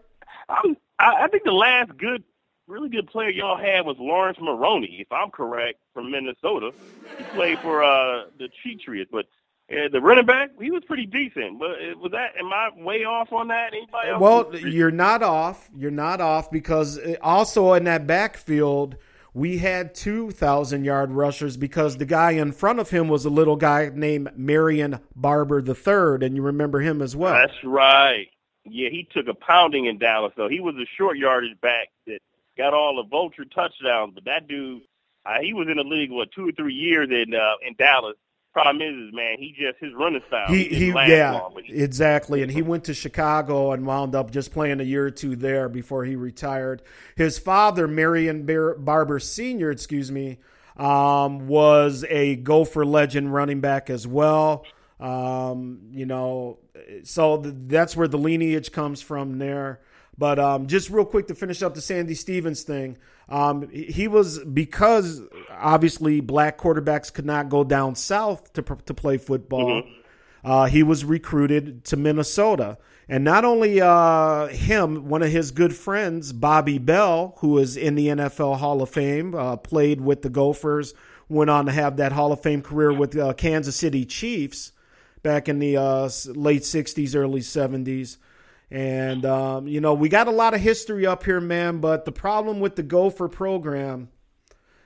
I'm, 0.49 0.75
I, 0.97 1.25
I 1.25 1.27
think 1.27 1.43
the 1.43 1.51
last 1.51 1.95
good, 1.97 2.23
really 2.67 2.89
good 2.89 3.07
player 3.07 3.29
y'all 3.29 3.57
had 3.57 3.85
was 3.85 3.95
Laurence 3.99 4.39
Maroney, 4.41 4.97
if 4.99 5.11
I'm 5.11 5.29
correct, 5.29 5.79
from 5.93 6.09
Minnesota. 6.09 6.71
He 7.17 7.23
played 7.25 7.59
for 7.59 7.83
uh, 7.83 8.25
the 8.39 8.49
Cheatriots, 8.63 9.11
but 9.11 9.25
uh, 9.71 9.87
the 9.91 10.01
running 10.01 10.25
back, 10.25 10.49
he 10.59 10.71
was 10.71 10.83
pretty 10.85 11.05
decent. 11.05 11.59
But 11.59 11.71
uh, 11.71 11.97
was 12.01 12.11
that? 12.13 12.31
Am 12.39 12.51
I 12.51 12.69
way 12.75 13.03
off 13.03 13.31
on 13.31 13.49
that? 13.49 13.73
Anybody 13.73 14.09
else? 14.09 14.19
Well, 14.19 14.55
you're 14.55 14.89
not 14.89 15.21
off. 15.21 15.69
You're 15.75 15.91
not 15.91 16.21
off 16.21 16.49
because 16.49 16.97
uh, 16.97 17.17
also 17.21 17.73
in 17.73 17.83
that 17.83 18.07
backfield, 18.07 18.95
we 19.35 19.57
had 19.57 19.93
2,000 19.93 20.85
yard 20.85 21.11
rushers 21.11 21.57
because 21.57 21.97
the 21.97 22.05
guy 22.05 22.31
in 22.31 22.53
front 22.53 22.79
of 22.79 22.89
him 22.89 23.09
was 23.09 23.25
a 23.25 23.29
little 23.29 23.57
guy 23.57 23.91
named 23.93 24.31
Marion 24.37 25.01
Barber 25.13 25.59
III, 25.59 26.25
and 26.25 26.37
you 26.37 26.41
remember 26.41 26.79
him 26.79 27.01
as 27.01 27.17
well. 27.17 27.33
That's 27.33 27.63
right. 27.65 28.27
Yeah, 28.63 28.87
he 28.89 29.07
took 29.11 29.27
a 29.27 29.33
pounding 29.33 29.87
in 29.87 29.99
Dallas, 29.99 30.31
though. 30.37 30.47
He 30.47 30.61
was 30.61 30.75
a 30.75 30.87
short 30.97 31.17
yardage 31.17 31.59
back 31.59 31.89
that 32.07 32.19
got 32.57 32.73
all 32.73 32.95
the 32.95 33.09
vulture 33.09 33.43
touchdowns. 33.43 34.13
But 34.15 34.23
that 34.23 34.47
dude, 34.47 34.83
uh, 35.25 35.41
he 35.41 35.53
was 35.53 35.67
in 35.67 35.75
the 35.75 35.83
league 35.83 36.11
what 36.11 36.31
two 36.31 36.47
or 36.47 36.53
three 36.53 36.73
years 36.73 37.09
in 37.11 37.35
uh, 37.35 37.55
in 37.67 37.75
Dallas. 37.77 38.15
Problem 38.55 38.81
is, 38.81 39.09
is, 39.09 39.13
man, 39.13 39.35
he 39.37 39.49
just 39.51 39.77
his 39.81 39.93
running 39.95 40.21
style. 40.29 40.47
he, 40.47 40.63
he 40.63 40.87
yeah, 40.87 41.31
long, 41.33 41.61
he- 41.61 41.73
exactly. 41.73 42.41
And 42.41 42.49
he 42.49 42.61
went 42.61 42.85
to 42.85 42.93
Chicago 42.93 43.73
and 43.73 43.85
wound 43.85 44.15
up 44.15 44.31
just 44.31 44.53
playing 44.53 44.79
a 44.79 44.83
year 44.83 45.07
or 45.07 45.11
two 45.11 45.35
there 45.35 45.67
before 45.67 46.05
he 46.05 46.15
retired. 46.15 46.81
His 47.17 47.37
father, 47.37 47.85
Marion 47.85 48.45
Bar- 48.45 48.75
Barber 48.75 49.19
Sr., 49.19 49.71
excuse 49.71 50.09
me, 50.09 50.37
um, 50.77 51.47
was 51.47 52.05
a 52.07 52.37
Gopher 52.37 52.85
legend 52.85 53.33
running 53.33 53.59
back 53.59 53.89
as 53.89 54.07
well. 54.07 54.65
Um, 55.01 55.89
you 55.91 56.05
know, 56.05 56.59
so 57.03 57.41
th- 57.41 57.53
that's 57.67 57.97
where 57.97 58.07
the 58.07 58.17
lineage 58.17 58.71
comes 58.71 59.01
from 59.01 59.37
there. 59.37 59.81
But 60.17 60.39
um, 60.39 60.67
just 60.67 60.89
real 60.89 61.03
quick 61.03 61.27
to 61.27 61.35
finish 61.35 61.61
up 61.61 61.75
the 61.75 61.81
Sandy 61.81 62.13
Stevens 62.15 62.63
thing, 62.63 62.97
um, 63.27 63.67
he 63.69 64.07
was 64.07 64.43
because 64.43 65.21
obviously 65.49 66.21
black 66.21 66.57
quarterbacks 66.57 67.11
could 67.11 67.25
not 67.25 67.49
go 67.49 67.63
down 67.63 67.95
south 67.95 68.53
to 68.53 68.61
to 68.61 68.93
play 68.93 69.17
football. 69.17 69.83
Uh, 70.43 70.65
he 70.65 70.83
was 70.83 71.03
recruited 71.03 71.83
to 71.85 71.97
Minnesota, 71.97 72.77
and 73.09 73.23
not 73.23 73.43
only 73.43 73.81
uh, 73.81 74.45
him, 74.47 75.09
one 75.09 75.23
of 75.23 75.31
his 75.31 75.49
good 75.49 75.75
friends, 75.75 76.33
Bobby 76.33 76.77
Bell, 76.77 77.33
who 77.39 77.57
is 77.57 77.75
in 77.75 77.95
the 77.95 78.07
NFL 78.07 78.57
Hall 78.57 78.81
of 78.83 78.89
Fame, 78.91 79.33
uh, 79.33 79.55
played 79.57 80.01
with 80.01 80.21
the 80.21 80.29
Gophers, 80.29 80.93
went 81.27 81.49
on 81.49 81.65
to 81.65 81.71
have 81.71 81.97
that 81.97 82.11
Hall 82.11 82.31
of 82.31 82.41
Fame 82.41 82.61
career 82.61 82.93
with 82.93 83.17
uh, 83.17 83.33
Kansas 83.33 83.75
City 83.75 84.05
Chiefs 84.05 84.71
back 85.23 85.49
in 85.49 85.57
the 85.57 85.77
uh, 85.77 86.09
late 86.27 86.61
'60s, 86.61 87.15
early 87.15 87.41
'70s. 87.41 88.17
And 88.71 89.25
um, 89.25 89.67
you 89.67 89.81
know, 89.81 89.93
we 89.93 90.09
got 90.09 90.27
a 90.27 90.31
lot 90.31 90.53
of 90.53 90.61
history 90.61 91.05
up 91.05 91.23
here, 91.23 91.39
man. 91.39 91.79
But 91.79 92.05
the 92.05 92.11
problem 92.11 92.59
with 92.59 92.75
the 92.75 92.83
Gopher 92.83 93.27
program, 93.27 94.09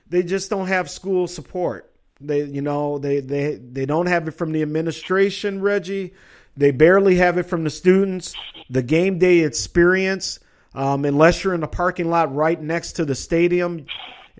they 0.08 0.22
just 0.22 0.50
don't 0.50 0.68
have 0.68 0.90
school 0.90 1.26
support. 1.26 1.92
They, 2.20 2.44
you 2.44 2.60
know, 2.60 2.98
they 2.98 3.20
they 3.20 3.54
they 3.54 3.86
don't 3.86 4.06
have 4.06 4.28
it 4.28 4.32
from 4.32 4.52
the 4.52 4.62
administration, 4.62 5.62
Reggie. 5.62 6.14
They 6.56 6.72
barely 6.72 7.16
have 7.16 7.38
it 7.38 7.44
from 7.44 7.64
the 7.64 7.70
students. 7.70 8.34
The 8.68 8.82
game 8.82 9.18
day 9.18 9.40
experience, 9.40 10.40
um, 10.74 11.04
unless 11.04 11.42
you're 11.42 11.54
in 11.54 11.60
the 11.60 11.68
parking 11.68 12.10
lot 12.10 12.34
right 12.34 12.60
next 12.60 12.92
to 12.92 13.04
the 13.04 13.14
stadium, 13.14 13.86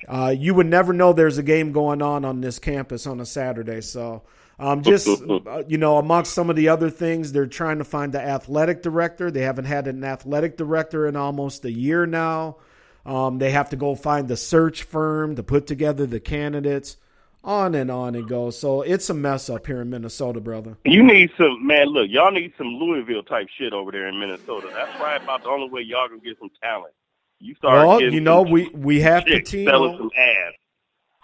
uh, 0.06 0.34
you 0.36 0.54
would 0.54 0.66
never 0.66 0.92
know 0.92 1.12
there's 1.12 1.38
a 1.38 1.42
game 1.42 1.72
going 1.72 2.02
on 2.02 2.24
on 2.24 2.40
this 2.40 2.58
campus 2.58 3.06
on 3.06 3.20
a 3.20 3.26
Saturday. 3.26 3.80
So 3.80 4.22
Um, 4.60 4.82
just 4.84 5.08
uh, 5.08 5.64
you 5.66 5.78
know, 5.78 5.96
amongst 5.96 6.34
some 6.34 6.50
of 6.50 6.56
the 6.56 6.68
other 6.68 6.90
things, 6.90 7.32
they're 7.32 7.46
trying 7.46 7.78
to 7.78 7.84
find 7.84 8.12
the 8.12 8.20
athletic 8.20 8.82
director. 8.82 9.30
They 9.30 9.42
haven't 9.42 9.64
had 9.64 9.88
an 9.88 10.04
athletic 10.04 10.56
director 10.56 11.06
in 11.06 11.16
almost 11.16 11.64
a 11.64 11.72
year 11.72 12.06
now. 12.06 12.58
Um, 13.06 13.38
they 13.38 13.50
have 13.50 13.70
to 13.70 13.76
go 13.76 13.94
find 13.94 14.28
the 14.28 14.36
search 14.36 14.82
firm 14.82 15.36
to 15.36 15.42
put 15.42 15.66
together 15.66 16.06
the 16.06 16.20
candidates. 16.20 16.98
On 17.42 17.74
and 17.74 17.90
on 17.90 18.14
it 18.14 18.28
goes. 18.28 18.58
So 18.58 18.82
it's 18.82 19.08
a 19.08 19.14
mess 19.14 19.48
up 19.48 19.66
here 19.66 19.80
in 19.80 19.88
Minnesota, 19.88 20.40
brother. 20.40 20.76
You 20.84 21.02
need 21.02 21.30
some 21.38 21.66
man. 21.66 21.86
Look, 21.86 22.10
y'all 22.10 22.30
need 22.30 22.52
some 22.58 22.66
Louisville 22.66 23.22
type 23.22 23.48
shit 23.56 23.72
over 23.72 23.90
there 23.90 24.08
in 24.08 24.20
Minnesota. 24.20 24.68
That's 24.74 24.94
probably 24.98 25.24
about 25.24 25.42
the 25.44 25.48
only 25.48 25.70
way 25.70 25.80
y'all 25.80 26.06
gonna 26.06 26.20
get 26.20 26.38
some 26.38 26.50
talent. 26.62 26.92
You 27.38 27.54
start. 27.54 27.88
Well, 27.88 28.02
you 28.02 28.20
know, 28.20 28.42
we 28.42 28.68
we 28.74 29.00
have 29.00 29.24
chicks 29.24 29.52
selling 29.52 29.96
Pitino. 29.96 30.10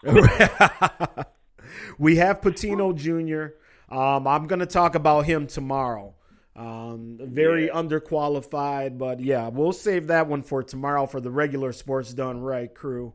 some 0.02 0.16
ass. 1.14 1.26
we 1.98 2.16
have 2.16 2.40
Pitino 2.40 2.94
Jr. 2.94 3.54
Um, 3.94 4.26
I'm 4.26 4.46
going 4.46 4.60
to 4.60 4.66
talk 4.66 4.94
about 4.94 5.26
him 5.26 5.46
tomorrow. 5.46 6.14
Um, 6.56 7.18
very 7.22 7.68
underqualified, 7.68 8.96
but 8.98 9.20
yeah, 9.20 9.48
we'll 9.48 9.72
save 9.72 10.06
that 10.06 10.26
one 10.26 10.42
for 10.42 10.62
tomorrow 10.62 11.06
for 11.06 11.20
the 11.20 11.30
regular 11.30 11.72
Sports 11.72 12.14
Done 12.14 12.40
Right 12.40 12.74
crew. 12.74 13.12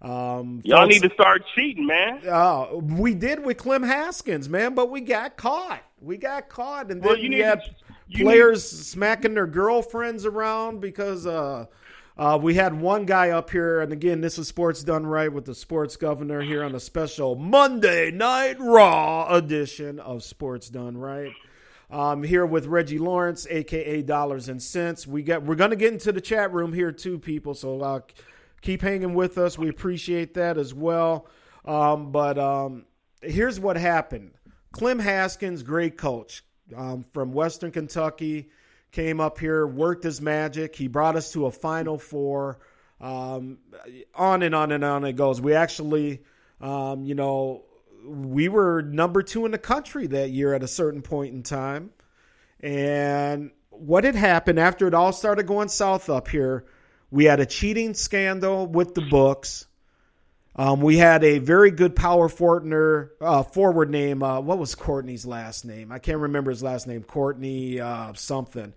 Um, 0.00 0.60
Y'all 0.64 0.82
folks- 0.82 0.94
need 0.94 1.08
to 1.08 1.14
start 1.14 1.42
cheating, 1.54 1.86
man. 1.86 2.20
Uh, 2.28 2.76
we 2.76 3.14
did 3.14 3.44
with 3.44 3.56
Clem 3.56 3.82
Haskins, 3.82 4.48
man, 4.48 4.74
but 4.74 4.90
we 4.90 5.00
got 5.00 5.36
caught. 5.36 5.82
We 6.00 6.16
got 6.16 6.48
caught, 6.48 6.90
and 6.90 7.02
then 7.02 7.08
Well, 7.08 7.16
you 7.16 7.24
we 7.24 7.28
need 7.36 7.44
had 7.44 7.62
to- 7.64 7.70
you 8.08 8.24
players 8.24 8.62
smacking 8.68 9.34
their 9.34 9.46
girlfriends 9.48 10.24
around 10.24 10.80
because 10.80 11.26
uh, 11.26 11.66
uh, 12.18 12.38
we 12.40 12.54
had 12.54 12.80
one 12.80 13.04
guy 13.04 13.30
up 13.30 13.50
here, 13.50 13.80
and 13.80 13.92
again, 13.92 14.22
this 14.22 14.38
is 14.38 14.48
Sports 14.48 14.82
Done 14.82 15.06
Right 15.06 15.30
with 15.30 15.44
the 15.44 15.54
Sports 15.54 15.96
Governor 15.96 16.40
here 16.40 16.64
on 16.64 16.74
a 16.74 16.80
special 16.80 17.34
Monday 17.34 18.10
Night 18.10 18.56
Raw 18.58 19.28
edition 19.34 20.00
of 20.00 20.22
Sports 20.22 20.70
Done 20.70 20.96
Right. 20.96 21.32
Um, 21.90 22.22
here 22.22 22.46
with 22.46 22.66
Reggie 22.66 22.98
Lawrence, 22.98 23.46
aka 23.48 24.02
Dollars 24.02 24.48
and 24.48 24.62
Cents. 24.62 25.06
We 25.06 25.22
got 25.22 25.42
we're 25.42 25.54
gonna 25.56 25.76
get 25.76 25.92
into 25.92 26.10
the 26.10 26.20
chat 26.20 26.52
room 26.52 26.72
here 26.72 26.90
too, 26.90 27.18
people. 27.18 27.54
So 27.54 27.80
uh, 27.80 28.00
keep 28.60 28.82
hanging 28.82 29.14
with 29.14 29.38
us. 29.38 29.58
We 29.58 29.68
appreciate 29.68 30.34
that 30.34 30.58
as 30.58 30.74
well. 30.74 31.28
Um, 31.64 32.10
but 32.12 32.38
um, 32.38 32.86
here's 33.22 33.60
what 33.60 33.76
happened: 33.76 34.32
Clem 34.72 34.98
Haskins, 34.98 35.62
great 35.62 35.96
coach 35.96 36.42
um, 36.74 37.04
from 37.12 37.32
Western 37.32 37.70
Kentucky, 37.70 38.48
came 38.96 39.20
up 39.20 39.38
here, 39.38 39.66
worked 39.66 40.04
his 40.04 40.22
magic. 40.22 40.74
He 40.74 40.88
brought 40.88 41.16
us 41.16 41.30
to 41.32 41.44
a 41.44 41.50
Final 41.50 41.98
Four. 41.98 42.58
Um, 42.98 43.58
on 44.14 44.42
and 44.42 44.54
on 44.54 44.72
and 44.72 44.82
on 44.82 45.04
it 45.04 45.16
goes. 45.16 45.38
We 45.38 45.52
actually, 45.52 46.22
um, 46.62 47.04
you 47.04 47.14
know, 47.14 47.66
we 48.06 48.48
were 48.48 48.80
number 48.80 49.22
two 49.22 49.44
in 49.44 49.52
the 49.52 49.58
country 49.58 50.06
that 50.06 50.30
year 50.30 50.54
at 50.54 50.62
a 50.62 50.68
certain 50.68 51.02
point 51.02 51.34
in 51.34 51.42
time. 51.42 51.90
And 52.60 53.50
what 53.68 54.04
had 54.04 54.14
happened 54.14 54.58
after 54.58 54.88
it 54.88 54.94
all 54.94 55.12
started 55.12 55.46
going 55.46 55.68
south 55.68 56.08
up 56.08 56.28
here, 56.28 56.64
we 57.10 57.26
had 57.26 57.38
a 57.38 57.46
cheating 57.46 57.92
scandal 57.92 58.66
with 58.66 58.94
the 58.94 59.02
books. 59.02 59.65
Um, 60.58 60.80
we 60.80 60.96
had 60.96 61.22
a 61.22 61.38
very 61.38 61.70
good 61.70 61.94
power 61.94 62.30
forwarder, 62.30 63.12
uh, 63.20 63.42
forward 63.42 63.90
name. 63.90 64.22
Uh, 64.22 64.40
what 64.40 64.58
was 64.58 64.74
Courtney's 64.74 65.26
last 65.26 65.66
name? 65.66 65.92
I 65.92 65.98
can't 65.98 66.18
remember 66.18 66.50
his 66.50 66.62
last 66.62 66.86
name. 66.86 67.02
Courtney 67.02 67.78
uh, 67.78 68.14
something. 68.14 68.72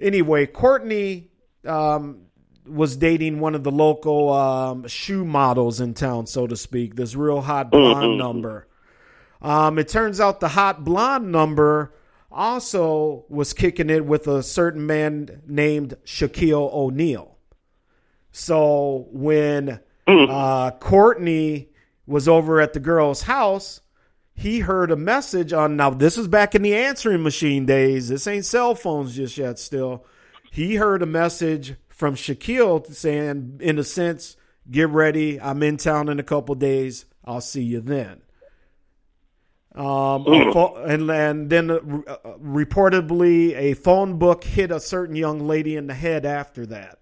Anyway, 0.00 0.46
Courtney 0.46 1.30
um, 1.64 2.22
was 2.66 2.96
dating 2.96 3.38
one 3.38 3.54
of 3.54 3.62
the 3.62 3.70
local 3.70 4.32
um, 4.32 4.88
shoe 4.88 5.24
models 5.24 5.80
in 5.80 5.94
town, 5.94 6.26
so 6.26 6.48
to 6.48 6.56
speak. 6.56 6.96
This 6.96 7.14
real 7.14 7.40
hot 7.40 7.70
blonde 7.70 8.18
number. 8.18 8.66
Um, 9.40 9.78
it 9.78 9.88
turns 9.88 10.20
out 10.20 10.40
the 10.40 10.48
hot 10.48 10.84
blonde 10.84 11.30
number 11.30 11.94
also 12.32 13.26
was 13.28 13.52
kicking 13.52 13.90
it 13.90 14.04
with 14.04 14.26
a 14.26 14.42
certain 14.42 14.86
man 14.86 15.42
named 15.46 15.96
Shaquille 16.04 16.72
O'Neal. 16.72 17.36
So 18.32 19.06
when 19.12 19.80
uh, 20.06 20.70
Courtney 20.72 21.68
was 22.06 22.28
over 22.28 22.60
at 22.60 22.72
the 22.72 22.80
girl's 22.80 23.22
house, 23.22 23.80
he 24.34 24.60
heard 24.60 24.90
a 24.90 24.96
message 24.96 25.52
on. 25.52 25.76
Now 25.76 25.90
this 25.90 26.18
is 26.18 26.28
back 26.28 26.54
in 26.54 26.62
the 26.62 26.74
answering 26.74 27.22
machine 27.22 27.66
days. 27.66 28.08
This 28.08 28.26
ain't 28.26 28.44
cell 28.44 28.74
phones 28.74 29.14
just 29.14 29.36
yet. 29.38 29.58
Still, 29.58 30.04
he 30.50 30.76
heard 30.76 31.02
a 31.02 31.06
message 31.06 31.74
from 31.88 32.14
Shaquille 32.14 32.92
saying, 32.92 33.58
in 33.60 33.78
a 33.78 33.84
sense, 33.84 34.36
"Get 34.70 34.88
ready. 34.88 35.40
I'm 35.40 35.62
in 35.62 35.76
town 35.76 36.08
in 36.08 36.18
a 36.18 36.24
couple 36.24 36.54
days. 36.54 37.04
I'll 37.24 37.40
see 37.40 37.62
you 37.62 37.80
then." 37.80 38.22
Um, 39.74 40.26
a 40.26 40.74
and, 40.84 41.10
and 41.10 41.48
then 41.48 41.70
uh, 41.70 41.76
uh, 42.06 42.36
reportedly, 42.38 43.54
a 43.54 43.74
phone 43.74 44.18
book 44.18 44.44
hit 44.44 44.70
a 44.70 44.78
certain 44.78 45.16
young 45.16 45.46
lady 45.46 45.76
in 45.76 45.86
the 45.86 45.94
head 45.94 46.26
after 46.26 46.66
that. 46.66 46.98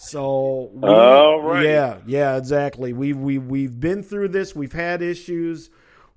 So, 0.00 0.70
we, 0.74 0.88
All 0.88 1.42
right. 1.42 1.64
yeah, 1.66 1.98
yeah, 2.06 2.36
exactly. 2.36 2.92
We 2.92 3.12
we 3.14 3.38
we've 3.38 3.78
been 3.80 4.04
through 4.04 4.28
this. 4.28 4.54
We've 4.54 4.72
had 4.72 5.02
issues. 5.02 5.70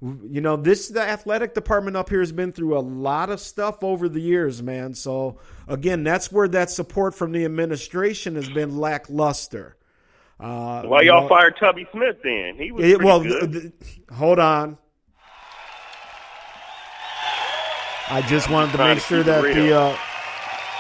You 0.03 0.40
know, 0.40 0.56
this 0.56 0.90
the 0.90 1.02
athletic 1.02 1.56
department 1.56 1.98
up 1.98 2.10
here 2.10 2.20
has 2.20 2.32
been 2.32 2.52
through 2.52 2.78
a 2.78 2.80
lot 2.82 3.32
of 3.32 3.40
stuff 3.40 3.84
over 3.84 4.08
the 4.08 4.20
years, 4.22 4.62
man. 4.62 4.94
So 4.94 5.40
again, 5.68 6.03
that's 6.03 6.32
where 6.32 6.48
that 6.49 6.70
support 6.70 7.16
from 7.16 7.32
the 7.32 7.44
administration 7.44 8.36
has 8.36 8.48
been 8.49 8.78
lackluster. 8.78 9.78
Uh, 10.40 10.84
Why 10.84 11.02
you 11.02 11.08
y'all 11.12 11.22
know- 11.24 11.28
fired 11.30 11.56
Tubby 11.60 11.88
Smith 11.91 12.18
then? 12.24 12.56
He 12.58 12.72
was 12.72 12.86
it- 12.86 13.02
well, 13.02 13.24
th- 13.24 13.52
th- 13.52 13.74
hold 14.12 14.38
on. 14.38 14.78
I 18.10 18.22
just 18.28 18.48
wanted 18.49 18.74
to 18.74 18.78
make 18.80 18.99
sure 18.99 19.24
that 19.24 19.41
the 19.44 19.74
uh, 19.80 19.98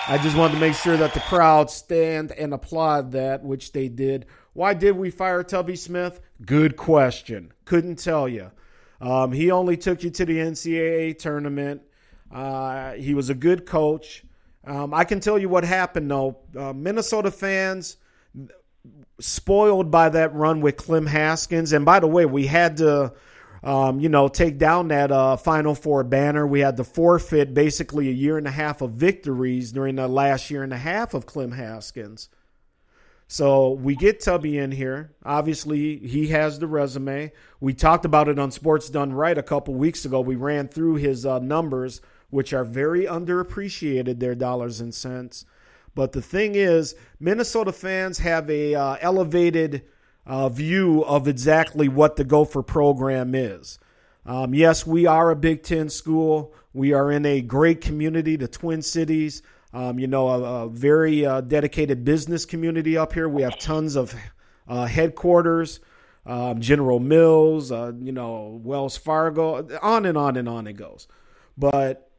I 0.07 0.17
just 0.17 0.35
wanted 0.35 0.55
to 0.55 0.59
make 0.59 0.73
sure 0.73 0.97
that 0.97 1.13
the 1.13 1.19
crowd 1.21 1.69
stand 1.69 2.31
and 2.31 2.53
applaud 2.53 3.11
that, 3.11 3.43
which 3.43 3.71
they 3.71 3.87
did. 3.87 4.25
Why 4.53 4.73
did 4.73 4.97
we 4.97 5.11
fire 5.11 5.43
Tubby 5.43 5.75
Smith? 5.75 6.19
Good 6.45 6.75
question. 6.75 7.53
Couldn't 7.65 7.97
tell 7.97 8.27
you. 8.27 8.51
Um, 8.99 9.31
he 9.31 9.51
only 9.51 9.77
took 9.77 10.03
you 10.03 10.09
to 10.09 10.25
the 10.25 10.37
NCAA 10.37 11.17
tournament. 11.17 11.81
Uh, 12.31 12.93
he 12.93 13.13
was 13.13 13.29
a 13.29 13.35
good 13.35 13.65
coach. 13.65 14.23
Um, 14.65 14.93
I 14.93 15.03
can 15.03 15.19
tell 15.19 15.37
you 15.37 15.49
what 15.49 15.63
happened 15.63 16.09
though. 16.09 16.37
Uh, 16.57 16.73
Minnesota 16.73 17.31
fans 17.31 17.97
spoiled 19.19 19.91
by 19.91 20.09
that 20.09 20.33
run 20.33 20.61
with 20.61 20.77
Clem 20.77 21.05
Haskins. 21.05 21.73
And 21.73 21.85
by 21.85 21.99
the 21.99 22.07
way, 22.07 22.25
we 22.25 22.47
had 22.47 22.77
to, 22.77 23.13
um, 23.63 23.99
you 23.99 24.09
know, 24.09 24.27
take 24.27 24.57
down 24.57 24.87
that 24.87 25.11
uh, 25.11 25.37
Final 25.37 25.75
Four 25.75 26.03
banner. 26.03 26.47
We 26.47 26.61
had 26.61 26.77
to 26.77 26.83
forfeit 26.83 27.53
basically 27.53 28.09
a 28.09 28.13
year 28.13 28.37
and 28.37 28.47
a 28.47 28.51
half 28.51 28.81
of 28.81 28.91
victories 28.91 29.71
during 29.71 29.95
the 29.95 30.07
last 30.07 30.49
year 30.49 30.63
and 30.63 30.73
a 30.73 30.77
half 30.77 31.13
of 31.13 31.25
Clem 31.25 31.51
Haskins. 31.51 32.29
So 33.27 33.71
we 33.71 33.95
get 33.95 34.19
Tubby 34.19 34.57
in 34.57 34.71
here. 34.71 35.13
Obviously, 35.23 35.99
he 35.99 36.27
has 36.27 36.59
the 36.59 36.67
resume. 36.67 37.31
We 37.61 37.73
talked 37.73 38.03
about 38.03 38.27
it 38.27 38.37
on 38.37 38.51
Sports 38.51 38.89
Done 38.89 39.13
Right 39.13 39.37
a 39.37 39.43
couple 39.43 39.73
weeks 39.73 40.03
ago. 40.03 40.19
We 40.19 40.35
ran 40.35 40.67
through 40.67 40.95
his 40.95 41.25
uh, 41.25 41.39
numbers, 41.39 42.01
which 42.29 42.51
are 42.51 42.65
very 42.65 43.05
underappreciated, 43.05 44.19
their 44.19 44.35
dollars 44.35 44.81
and 44.81 44.93
cents. 44.93 45.45
But 45.95 46.11
the 46.11 46.21
thing 46.21 46.55
is, 46.55 46.93
Minnesota 47.21 47.71
fans 47.71 48.19
have 48.19 48.49
a 48.49 48.75
uh, 48.75 48.97
elevated 48.99 49.83
uh, 50.25 50.49
view 50.49 51.03
of 51.03 51.27
exactly 51.27 51.87
what 51.87 52.15
the 52.15 52.23
Gopher 52.23 52.63
program 52.63 53.33
is. 53.35 53.79
Um, 54.25 54.53
yes, 54.53 54.85
we 54.85 55.05
are 55.05 55.31
a 55.31 55.35
Big 55.35 55.63
Ten 55.63 55.89
school. 55.89 56.53
We 56.73 56.93
are 56.93 57.11
in 57.11 57.25
a 57.25 57.41
great 57.41 57.81
community, 57.81 58.35
the 58.35 58.47
Twin 58.47 58.81
Cities. 58.81 59.41
Um, 59.73 59.99
you 59.99 60.07
know, 60.07 60.27
a, 60.27 60.65
a 60.65 60.69
very 60.69 61.25
uh, 61.25 61.41
dedicated 61.41 62.03
business 62.03 62.45
community 62.45 62.97
up 62.97 63.13
here. 63.13 63.29
We 63.29 63.41
have 63.43 63.57
tons 63.57 63.95
of 63.95 64.13
uh, 64.67 64.85
headquarters, 64.85 65.79
um, 66.25 66.59
General 66.59 66.99
Mills, 66.99 67.71
uh, 67.71 67.93
you 67.97 68.11
know, 68.11 68.59
Wells 68.63 68.97
Fargo, 68.97 69.67
on 69.81 70.05
and 70.05 70.17
on 70.17 70.35
and 70.35 70.49
on 70.49 70.67
it 70.67 70.73
goes. 70.73 71.07
But 71.57 72.11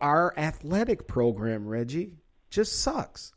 our 0.00 0.34
athletic 0.36 1.06
program, 1.06 1.66
Reggie, 1.66 2.14
just 2.50 2.80
sucks. 2.80 3.32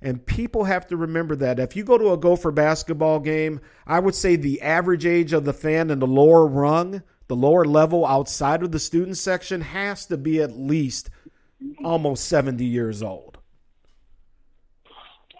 And 0.00 0.24
people 0.24 0.64
have 0.64 0.86
to 0.88 0.96
remember 0.96 1.34
that. 1.36 1.58
If 1.58 1.74
you 1.74 1.82
go 1.84 1.98
to 1.98 2.12
a 2.12 2.16
Gopher 2.16 2.52
basketball 2.52 3.18
game, 3.18 3.60
I 3.86 3.98
would 3.98 4.14
say 4.14 4.36
the 4.36 4.62
average 4.62 5.04
age 5.04 5.32
of 5.32 5.44
the 5.44 5.52
fan 5.52 5.90
in 5.90 5.98
the 5.98 6.06
lower 6.06 6.46
rung, 6.46 7.02
the 7.26 7.36
lower 7.36 7.64
level 7.64 8.06
outside 8.06 8.62
of 8.62 8.70
the 8.70 8.78
student 8.78 9.16
section, 9.16 9.60
has 9.60 10.06
to 10.06 10.16
be 10.16 10.40
at 10.40 10.56
least 10.56 11.10
almost 11.84 12.28
70 12.28 12.64
years 12.64 13.02
old. 13.02 13.38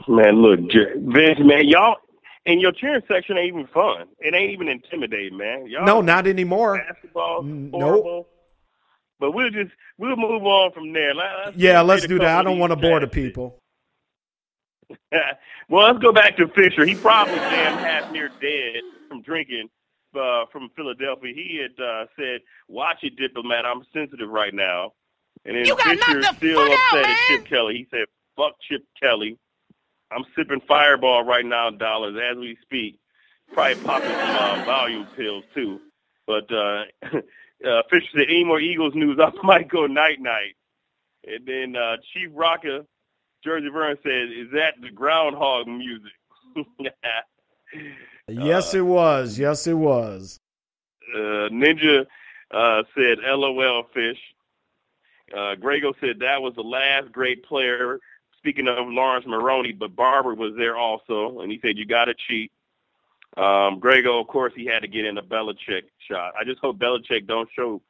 Man, 0.09 0.41
look, 0.43 0.61
Vince, 0.61 1.39
man, 1.41 1.69
y'all 1.69 1.97
and 2.47 2.61
your 2.63 2.73
cheering 2.73 3.03
section 3.07 3.37
ain't 3.37 3.49
even 3.49 3.67
fun. 3.69 4.07
It 4.19 4.35
ain't 4.35 4.53
even 4.53 4.69
intimidating, 4.69 5.37
man. 5.37 5.67
Y'all 5.67 5.85
No, 5.85 6.01
not 6.01 6.27
anymore. 6.27 6.79
basketball 6.79 7.43
N- 7.45 7.71
horrible. 7.73 8.27
But 9.21 9.33
we'll 9.33 9.51
just 9.51 9.71
we'll 9.99 10.17
move 10.17 10.45
on 10.45 10.73
from 10.73 10.93
there. 10.93 11.15
Let- 11.15 11.59
Yeah, 11.59 11.83
let's 11.83 12.07
do 12.07 12.19
that. 12.21 12.39
I 12.39 12.43
don't 12.43 12.59
want 12.59 12.71
to 12.73 12.77
bore 12.77 13.01
the 13.01 13.07
people. 13.07 13.61
well, 15.69 15.87
let's 15.87 15.99
go 15.99 16.13
back 16.13 16.37
to 16.37 16.49
Fisher. 16.49 16.85
He 16.85 16.95
probably 16.95 17.35
damn 17.35 17.79
half 17.79 18.11
near 18.13 18.29
dead 18.41 18.83
from 19.09 19.23
drinking 19.23 19.69
uh, 20.15 20.45
from 20.51 20.71
Philadelphia, 20.77 21.33
he 21.35 21.61
had 21.61 21.83
uh, 21.83 22.07
said, 22.17 22.41
"Watch 22.69 22.99
it, 23.03 23.17
diplomat. 23.17 23.65
I'm 23.67 23.85
sensitive 23.93 24.29
right 24.29 24.55
now." 24.55 24.93
And 25.45 25.57
then 25.57 25.65
You 25.65 25.77
Fisher 25.77 26.23
still 26.37 26.67
fuck 26.67 26.71
out, 26.71 26.95
upset 26.95 27.11
at. 27.11 27.19
Chip 27.29 27.47
Kelly. 27.47 27.75
He 27.75 27.87
said, 27.91 28.07
"Fuck 28.37 28.55
Chip 28.69 28.85
Kelly." 29.01 29.39
I'm 30.11 30.25
sipping 30.37 30.61
Fireball 30.67 31.25
right 31.25 31.45
now, 31.45 31.71
dollars 31.71 32.17
as 32.31 32.39
we 32.39 32.57
speak. 32.63 32.99
Probably 33.53 33.83
popping 33.85 34.11
some 34.11 34.61
uh, 34.61 34.65
volume 34.65 35.07
pills 35.17 35.45
too. 35.55 35.81
But 36.27 36.51
uh, 36.53 36.85
uh, 37.05 37.83
Fisher 37.91 38.07
said, 38.15 38.27
"Any 38.29 38.45
more 38.45 38.61
Eagles 38.61 38.95
news? 38.95 39.19
I 39.23 39.31
might 39.43 39.69
go 39.69 39.87
night 39.87 40.21
night." 40.21 40.57
And 41.27 41.47
then 41.47 41.77
uh, 41.77 41.97
Chief 42.13 42.31
Rocker, 42.33 42.85
Jersey 43.45 43.69
Vern 43.69 43.97
said, 44.03 44.31
"Is 44.33 44.51
that 44.53 44.75
the 44.81 44.91
groundhog 44.91 45.67
music?" 45.67 46.13
Yes, 48.29 48.75
it 48.75 48.83
was. 48.83 49.39
Yes, 49.39 49.67
it 49.67 49.75
was. 49.75 50.39
uh, 51.15 51.49
Ninja 51.49 52.07
uh, 52.51 52.83
said, 52.95 53.19
"LOL, 53.27 53.85
fish." 53.95 54.19
Uh, 55.35 55.55
Grego 55.55 55.95
said 56.01 56.21
that 56.21 56.41
was 56.43 56.55
the 56.55 56.63
last 56.63 57.13
great 57.13 57.45
player. 57.45 57.99
Speaking 58.39 58.69
of 58.69 58.87
Laurence 58.89 59.27
Maroney, 59.27 59.73
but 59.73 59.97
Barber 59.97 60.35
was 60.35 60.55
there 60.57 60.77
also, 60.77 61.41
and 61.41 61.51
he 61.51 61.59
said 61.61 61.77
you 61.77 61.85
got 61.87 62.07
to 62.07 62.15
cheat. 62.15 62.53
Um, 63.37 63.79
Grego, 63.79 64.21
of 64.21 64.27
course, 64.29 64.53
he 64.57 64.65
had 64.65 64.83
to 64.83 64.89
get 64.89 65.05
in 65.05 65.19
a 65.19 65.23
Belichick 65.23 65.83
shot. 65.99 66.35
I 66.39 66.45
just 66.45 66.61
hope 66.61 66.79
Belichick 66.79 67.27
don't 67.27 67.49
show 67.55 67.83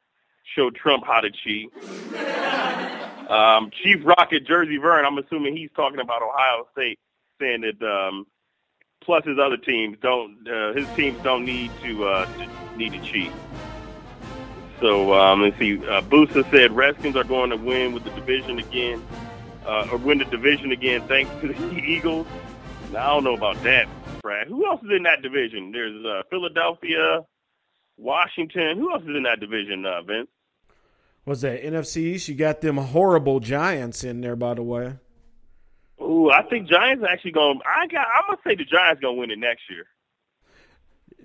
show 0.55 0.69
Trump 0.71 1.05
how 1.05 1.21
to 1.21 1.31
cheat. 1.31 1.69
um, 3.29 3.71
Chief 3.83 4.03
Rocket 4.03 4.45
Jersey 4.45 4.77
Vern, 4.77 5.05
I'm 5.05 5.17
assuming 5.17 5.55
he's 5.55 5.69
talking 5.75 5.99
about 5.99 6.21
Ohio 6.21 6.67
State, 6.71 6.99
saying 7.39 7.61
that 7.61 7.81
um, 7.85 8.25
plus 9.01 9.23
his 9.25 9.37
other 9.37 9.57
teams 9.57 9.97
don't 10.01 10.47
uh, 10.47 10.73
his 10.73 10.87
teams 10.95 11.21
don't 11.23 11.45
need 11.45 11.71
to, 11.83 12.05
uh, 12.05 12.29
need 12.75 12.93
to 12.93 13.01
cheat. 13.01 13.31
So 14.79 15.13
um, 15.13 15.41
let's 15.41 15.57
see. 15.59 15.77
Uh, 15.77 16.01
Boosa 16.01 16.49
said 16.51 16.71
Redskins 16.71 17.15
are 17.15 17.23
going 17.23 17.49
to 17.49 17.57
win 17.57 17.93
with 17.93 18.03
the 18.03 18.11
division 18.11 18.59
again, 18.59 19.05
uh, 19.65 19.87
or 19.91 19.97
win 19.97 20.17
the 20.17 20.25
division 20.25 20.71
again 20.71 21.07
thanks 21.07 21.29
to 21.41 21.49
the 21.49 21.75
Eagles. 21.83 22.25
Now, 22.91 23.11
I 23.11 23.13
don't 23.13 23.23
know 23.25 23.35
about 23.35 23.61
that, 23.63 23.87
Brad. 24.23 24.47
Who 24.47 24.65
else 24.65 24.81
is 24.81 24.89
in 24.95 25.03
that 25.03 25.21
division? 25.21 25.71
There's 25.71 26.03
uh, 26.03 26.23
Philadelphia, 26.31 27.25
Washington. 27.97 28.79
Who 28.79 28.91
else 28.91 29.03
is 29.03 29.15
in 29.15 29.23
that 29.23 29.39
division, 29.39 29.85
uh, 29.85 30.01
Vince? 30.01 30.29
Was 31.29 31.41
that 31.41 31.63
NFC 31.63 31.97
East? 31.97 32.27
You 32.27 32.33
got 32.33 32.61
them 32.61 32.77
horrible 32.77 33.39
Giants 33.39 34.03
in 34.03 34.19
there, 34.21 34.35
by 34.35 34.55
the 34.55 34.63
way. 34.63 34.95
Ooh, 36.01 36.31
I 36.31 36.41
think 36.41 36.67
Giants 36.67 37.03
are 37.03 37.07
actually 37.07 37.33
going. 37.33 37.59
I 37.67 37.85
got. 37.85 38.07
I'm 38.07 38.23
gonna 38.29 38.39
say 38.43 38.55
the 38.55 38.65
Giants 38.65 38.99
gonna 38.99 39.13
win 39.13 39.29
it 39.29 39.37
next 39.37 39.61
year. 39.69 39.85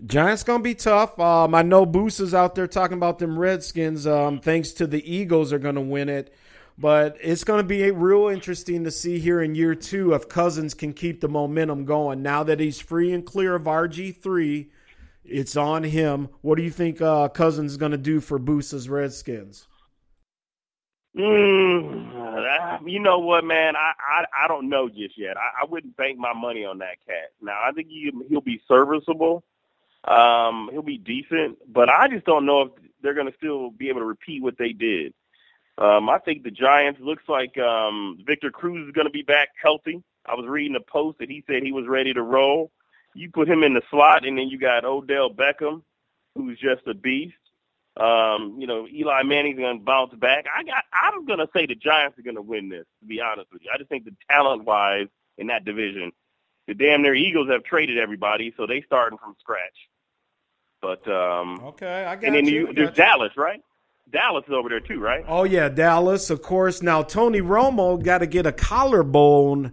Giants 0.05 0.43
gonna 0.43 0.63
be 0.63 0.75
tough. 0.75 1.19
Um, 1.19 1.55
I 1.55 1.63
know 1.63 1.87
Boos 1.87 2.21
is 2.21 2.35
out 2.35 2.55
there 2.55 2.67
talking 2.67 2.99
about 2.99 3.19
them 3.19 3.39
Redskins. 3.39 4.07
Um, 4.07 4.41
thanks 4.41 4.73
to 4.73 4.87
the 4.87 5.11
Eagles, 5.11 5.55
are 5.55 5.59
gonna 5.59 5.81
win 5.81 6.11
it, 6.11 6.35
but 6.77 7.17
it's 7.23 7.43
gonna 7.43 7.63
be 7.63 7.91
real 7.91 8.29
interesting 8.29 8.85
to 8.85 8.91
see 8.91 9.19
here 9.19 9.41
in 9.41 9.55
year 9.55 9.75
two 9.75 10.13
if 10.13 10.29
Cousins 10.29 10.75
can 10.75 10.93
keep 10.93 11.23
the 11.23 11.29
momentum 11.31 11.87
going. 11.87 12.21
Now 12.21 12.43
that 12.43 12.61
he's 12.61 12.79
free 12.79 13.11
and 13.15 13.25
clear 13.25 13.55
of 13.55 13.63
RG 13.63 14.15
three, 14.19 14.71
it's 15.25 15.57
on 15.57 15.83
him. 15.83 16.29
What 16.43 16.59
do 16.59 16.63
you 16.63 16.71
think 16.71 17.01
uh, 17.01 17.29
Cousins 17.29 17.73
is 17.73 17.79
gonna 17.79 17.97
do 17.97 18.21
for 18.21 18.39
Boos's 18.39 18.87
Redskins? 18.91 19.67
Mm, 21.17 22.89
you 22.91 23.01
know 23.01 23.19
what, 23.19 23.45
man? 23.45 23.77
I, 23.77 23.93
I 24.01 24.45
I 24.45 24.49
don't 24.49 24.69
know 24.69 24.89
just 24.89 25.19
yet. 25.19 25.37
I, 25.37 25.63
I 25.63 25.67
wouldn't 25.69 25.97
bank 25.97 26.19
my 26.19 26.33
money 26.35 26.65
on 26.65 26.79
that 26.79 27.05
cat. 27.07 27.33
Now 27.43 27.61
I 27.65 27.73
think 27.73 27.89
he 27.89 28.11
he'll 28.29 28.41
be 28.41 28.61
serviceable. 28.69 29.45
Um, 30.05 30.69
he'll 30.73 30.83
be 30.83 30.99
decent, 30.99 31.59
but 31.73 31.89
I 31.89 32.09
just 32.09 32.27
don't 32.27 32.47
know 32.47 32.63
if 32.63 32.71
they're 33.03 33.15
going 33.15 33.31
to 33.31 33.37
still 33.37 33.71
be 33.71 33.89
able 33.89 34.01
to 34.01 34.07
repeat 34.07 34.43
what 34.43 34.59
they 34.59 34.73
did. 34.73 35.15
Um, 35.79 36.09
I 36.11 36.19
think 36.19 36.43
the 36.43 36.51
Giants 36.51 37.01
looks 37.01 37.25
like 37.29 37.59
um, 37.59 38.19
Victor 38.27 38.51
Cruz 38.51 38.87
is 38.87 38.93
going 38.95 39.07
to 39.07 39.13
be 39.13 39.23
back 39.23 39.49
healthy. 39.63 40.03
I 40.27 40.35
was 40.35 40.47
reading 40.49 40.77
a 40.77 40.91
post 40.93 41.19
that 41.19 41.31
he 41.31 41.43
said 41.47 41.63
he 41.63 41.73
was 41.73 41.87
ready 41.89 42.13
to 42.15 42.23
roll. 42.23 42.71
You 43.15 43.31
put 43.31 43.49
him 43.49 43.63
in 43.63 43.75
the 43.75 43.83
slot, 43.91 44.27
and 44.27 44.39
then 44.39 44.49
you 44.49 44.59
got 44.59 44.85
Odell 44.85 45.31
Beckham, 45.31 45.83
who's 46.35 46.59
just 46.59 46.87
a 46.87 46.95
beast. 46.95 47.35
Um, 47.97 48.57
you 48.59 48.67
know, 48.67 48.87
Eli 48.93 49.23
Manning's 49.23 49.59
going 49.59 49.79
to 49.79 49.85
bounce 49.85 50.13
back. 50.15 50.47
I 50.53 50.65
got. 50.65 50.83
I'm 50.93 51.25
going 51.27 51.39
to 51.39 51.49
say 51.55 51.67
the 51.67 51.77
Giants 51.77 52.19
are 52.19 52.23
going 52.23 52.35
to 52.37 52.43
win 52.43 52.69
this. 52.69 52.85
To 53.01 53.07
be 53.07 53.21
honest 53.21 53.53
with 53.53 53.63
you, 53.63 53.71
I 53.73 53.79
just 53.79 53.89
think 53.89 54.05
the 54.05 54.15
talent-wise 54.29 55.07
in 55.39 55.47
that 55.47 55.65
division, 55.65 56.11
the 56.67 56.75
damn 56.75 57.03
near 57.03 57.15
Eagles 57.15 57.49
have 57.51 57.63
traded 57.65 57.99
everybody, 57.99 58.53
so 58.57 58.67
they 58.67 58.83
starting 58.87 59.19
from 59.19 59.37
scratch. 59.39 59.77
But 60.83 61.07
um, 61.09 61.61
Okay, 61.65 62.05
I 62.05 62.17
got 62.17 62.25
and 62.25 62.35
then 62.35 62.47
you. 62.47 62.69
you, 62.69 62.75
there's 62.75 62.91
you. 62.91 62.95
Dallas, 62.97 63.33
right? 63.37 63.63
Dallas 64.13 64.45
is 64.47 64.53
over 64.53 64.69
there 64.69 64.81
too, 64.81 65.01
right? 65.01 65.25
Oh 65.27 65.45
yeah, 65.45 65.69
Dallas, 65.69 66.31
of 66.31 66.43
course. 66.43 66.83
Now 66.83 67.03
Tony 67.03 67.41
Romo 67.41 68.03
got 68.03 68.19
to 68.19 68.27
get 68.27 68.45
a 68.45 68.53
collarbone 68.53 69.73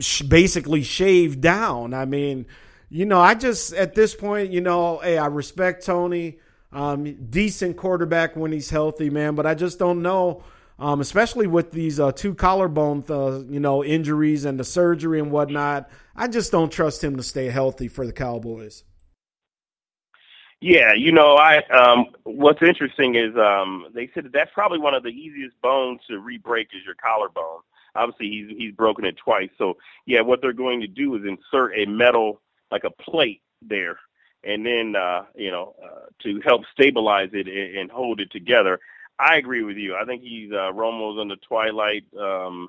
sh- 0.00 0.22
basically 0.22 0.82
shaved 0.82 1.40
down. 1.42 1.94
I 1.94 2.04
mean, 2.06 2.46
you 2.88 3.04
know, 3.04 3.20
I 3.20 3.34
just 3.34 3.72
at 3.74 3.94
this 3.94 4.14
point, 4.14 4.50
you 4.50 4.60
know, 4.60 4.98
hey, 5.02 5.16
I 5.18 5.26
respect 5.26 5.84
Tony. 5.86 6.38
Um, 6.72 7.12
decent 7.28 7.76
quarterback 7.76 8.34
when 8.34 8.50
he's 8.50 8.70
healthy, 8.70 9.10
man. 9.10 9.34
But 9.34 9.46
I 9.46 9.54
just 9.54 9.78
don't 9.78 10.00
know, 10.02 10.42
um, 10.78 11.00
especially 11.00 11.46
with 11.46 11.70
these 11.72 12.00
uh, 12.00 12.12
two 12.12 12.34
collarbone, 12.34 13.04
uh, 13.10 13.40
you 13.40 13.60
know, 13.60 13.84
injuries 13.84 14.44
and 14.44 14.58
the 14.58 14.64
surgery 14.64 15.18
and 15.18 15.30
whatnot. 15.30 15.90
I 16.16 16.28
just 16.28 16.50
don't 16.50 16.72
trust 16.72 17.04
him 17.04 17.16
to 17.16 17.22
stay 17.22 17.46
healthy 17.50 17.88
for 17.88 18.06
the 18.06 18.12
Cowboys. 18.12 18.84
Yeah, 20.62 20.92
you 20.92 21.10
know, 21.10 21.34
I 21.34 21.64
um 21.70 22.06
what's 22.22 22.62
interesting 22.62 23.16
is 23.16 23.36
um 23.36 23.88
they 23.92 24.08
said 24.14 24.26
that 24.26 24.32
that's 24.32 24.52
probably 24.54 24.78
one 24.78 24.94
of 24.94 25.02
the 25.02 25.08
easiest 25.08 25.60
bones 25.60 26.00
to 26.08 26.20
re-break 26.20 26.68
is 26.72 26.84
your 26.86 26.94
collarbone. 26.94 27.62
Obviously, 27.96 28.28
he's 28.28 28.56
he's 28.56 28.72
broken 28.72 29.04
it 29.04 29.16
twice. 29.16 29.50
So, 29.58 29.76
yeah, 30.06 30.20
what 30.20 30.40
they're 30.40 30.52
going 30.52 30.80
to 30.80 30.86
do 30.86 31.16
is 31.16 31.22
insert 31.26 31.76
a 31.76 31.84
metal 31.86 32.40
like 32.70 32.84
a 32.84 32.90
plate 32.90 33.42
there 33.60 33.98
and 34.44 34.64
then 34.66 34.96
uh, 34.96 35.24
you 35.34 35.50
know, 35.50 35.74
uh, 35.82 36.06
to 36.22 36.40
help 36.40 36.62
stabilize 36.72 37.30
it 37.32 37.48
and, 37.48 37.76
and 37.76 37.90
hold 37.90 38.20
it 38.20 38.30
together. 38.30 38.80
I 39.18 39.36
agree 39.36 39.62
with 39.62 39.76
you. 39.76 39.94
I 39.94 40.04
think 40.04 40.22
he's 40.22 40.52
uh 40.52 40.72
Romo's 40.72 41.18
on 41.18 41.28
the 41.28 41.36
twilight 41.36 42.04
um 42.18 42.68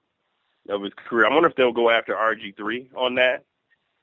of 0.70 0.82
his 0.84 0.94
career. 0.94 1.26
I 1.26 1.34
wonder 1.34 1.50
if 1.50 1.56
they'll 1.56 1.72
go 1.72 1.90
after 1.90 2.14
RG3 2.14 2.96
on 2.96 3.16
that. 3.16 3.44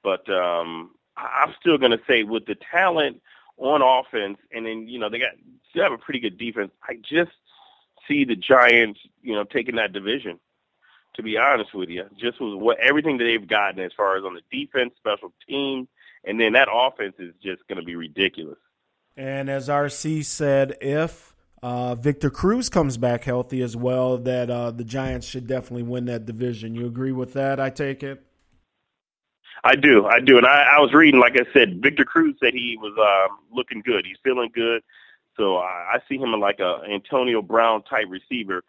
But 0.02 0.28
um 0.30 0.90
I'm 1.16 1.54
still 1.60 1.78
going 1.78 1.90
to 1.90 2.00
say 2.06 2.22
with 2.22 2.46
the 2.46 2.54
talent 2.54 3.20
on 3.58 3.82
offense, 3.82 4.38
and 4.52 4.64
then 4.66 4.88
you 4.88 4.98
know 4.98 5.08
they 5.08 5.18
got 5.18 5.32
still 5.70 5.82
have 5.82 5.92
a 5.92 5.98
pretty 5.98 6.20
good 6.20 6.38
defense. 6.38 6.72
I 6.88 6.94
just 7.02 7.32
see 8.08 8.24
the 8.24 8.36
Giants, 8.36 9.00
you 9.22 9.34
know, 9.34 9.44
taking 9.44 9.76
that 9.76 9.92
division. 9.92 10.38
To 11.16 11.24
be 11.24 11.36
honest 11.36 11.74
with 11.74 11.88
you, 11.88 12.04
just 12.16 12.40
with 12.40 12.54
what 12.54 12.78
everything 12.78 13.18
that 13.18 13.24
they've 13.24 13.46
gotten 13.46 13.80
as 13.80 13.92
far 13.96 14.16
as 14.16 14.24
on 14.24 14.34
the 14.34 14.42
defense, 14.50 14.94
special 14.96 15.32
teams, 15.46 15.88
and 16.24 16.40
then 16.40 16.52
that 16.52 16.68
offense 16.72 17.14
is 17.18 17.34
just 17.42 17.66
going 17.68 17.78
to 17.78 17.84
be 17.84 17.96
ridiculous. 17.96 18.58
And 19.16 19.48
as 19.48 19.68
RC 19.68 20.24
said, 20.24 20.76
if 20.80 21.34
uh, 21.62 21.94
Victor 21.94 22.30
Cruz 22.30 22.68
comes 22.68 22.96
back 22.96 23.24
healthy 23.24 23.62
as 23.62 23.76
well, 23.76 24.18
that 24.18 24.50
uh, 24.50 24.70
the 24.70 24.84
Giants 24.84 25.26
should 25.26 25.46
definitely 25.46 25.82
win 25.82 26.06
that 26.06 26.26
division. 26.26 26.74
You 26.74 26.86
agree 26.86 27.12
with 27.12 27.34
that? 27.34 27.60
I 27.60 27.70
take 27.70 28.02
it. 28.02 28.24
I 29.62 29.76
do, 29.76 30.06
I 30.06 30.20
do, 30.20 30.38
and 30.38 30.46
I, 30.46 30.76
I 30.76 30.80
was 30.80 30.94
reading, 30.94 31.20
like 31.20 31.36
I 31.36 31.44
said, 31.52 31.82
Victor 31.82 32.04
Cruz 32.04 32.34
said 32.42 32.54
he 32.54 32.78
was 32.80 32.94
um, 32.98 33.38
looking 33.52 33.82
good. 33.84 34.06
He's 34.06 34.16
feeling 34.24 34.50
good, 34.54 34.82
so 35.36 35.58
I, 35.58 35.96
I 35.96 35.98
see 36.08 36.16
him 36.16 36.32
in 36.32 36.40
like 36.40 36.60
a 36.60 36.80
Antonio 36.90 37.42
Brown 37.42 37.82
type 37.82 38.06
receiver, 38.08 38.62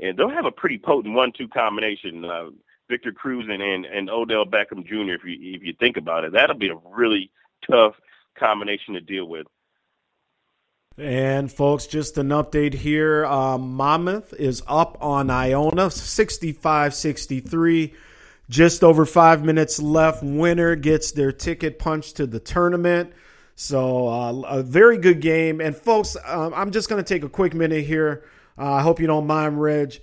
and 0.00 0.16
they'll 0.16 0.30
have 0.30 0.44
a 0.44 0.52
pretty 0.52 0.78
potent 0.78 1.14
one-two 1.14 1.48
combination. 1.48 2.24
Uh, 2.24 2.50
Victor 2.88 3.12
Cruz 3.12 3.46
and, 3.48 3.62
and 3.62 3.84
and 3.84 4.10
Odell 4.10 4.46
Beckham 4.46 4.84
Jr. 4.86 5.14
If 5.14 5.24
you 5.24 5.54
if 5.54 5.62
you 5.62 5.74
think 5.78 5.96
about 5.96 6.24
it, 6.24 6.32
that'll 6.32 6.56
be 6.56 6.70
a 6.70 6.76
really 6.90 7.30
tough 7.68 7.94
combination 8.36 8.94
to 8.94 9.00
deal 9.00 9.26
with. 9.26 9.46
And 10.96 11.52
folks, 11.52 11.86
just 11.86 12.18
an 12.18 12.30
update 12.30 12.74
here. 12.74 13.24
Um, 13.24 13.74
Monmouth 13.74 14.34
is 14.34 14.64
up 14.66 14.98
on 15.00 15.30
Iona, 15.30 15.86
65-63. 15.86 17.94
Just 18.50 18.82
over 18.82 19.06
five 19.06 19.44
minutes 19.44 19.80
left. 19.80 20.24
Winner 20.24 20.74
gets 20.74 21.12
their 21.12 21.30
ticket 21.30 21.78
punched 21.78 22.16
to 22.16 22.26
the 22.26 22.40
tournament. 22.40 23.12
So 23.54 24.08
uh, 24.08 24.40
a 24.48 24.64
very 24.64 24.98
good 24.98 25.20
game. 25.20 25.60
And 25.60 25.76
folks, 25.76 26.16
um, 26.24 26.52
I'm 26.54 26.72
just 26.72 26.88
going 26.88 27.00
to 27.02 27.08
take 27.08 27.22
a 27.22 27.28
quick 27.28 27.54
minute 27.54 27.84
here. 27.84 28.24
Uh, 28.58 28.72
I 28.72 28.82
hope 28.82 28.98
you 28.98 29.06
don't 29.06 29.26
mind, 29.26 29.60
Reg. 29.60 30.00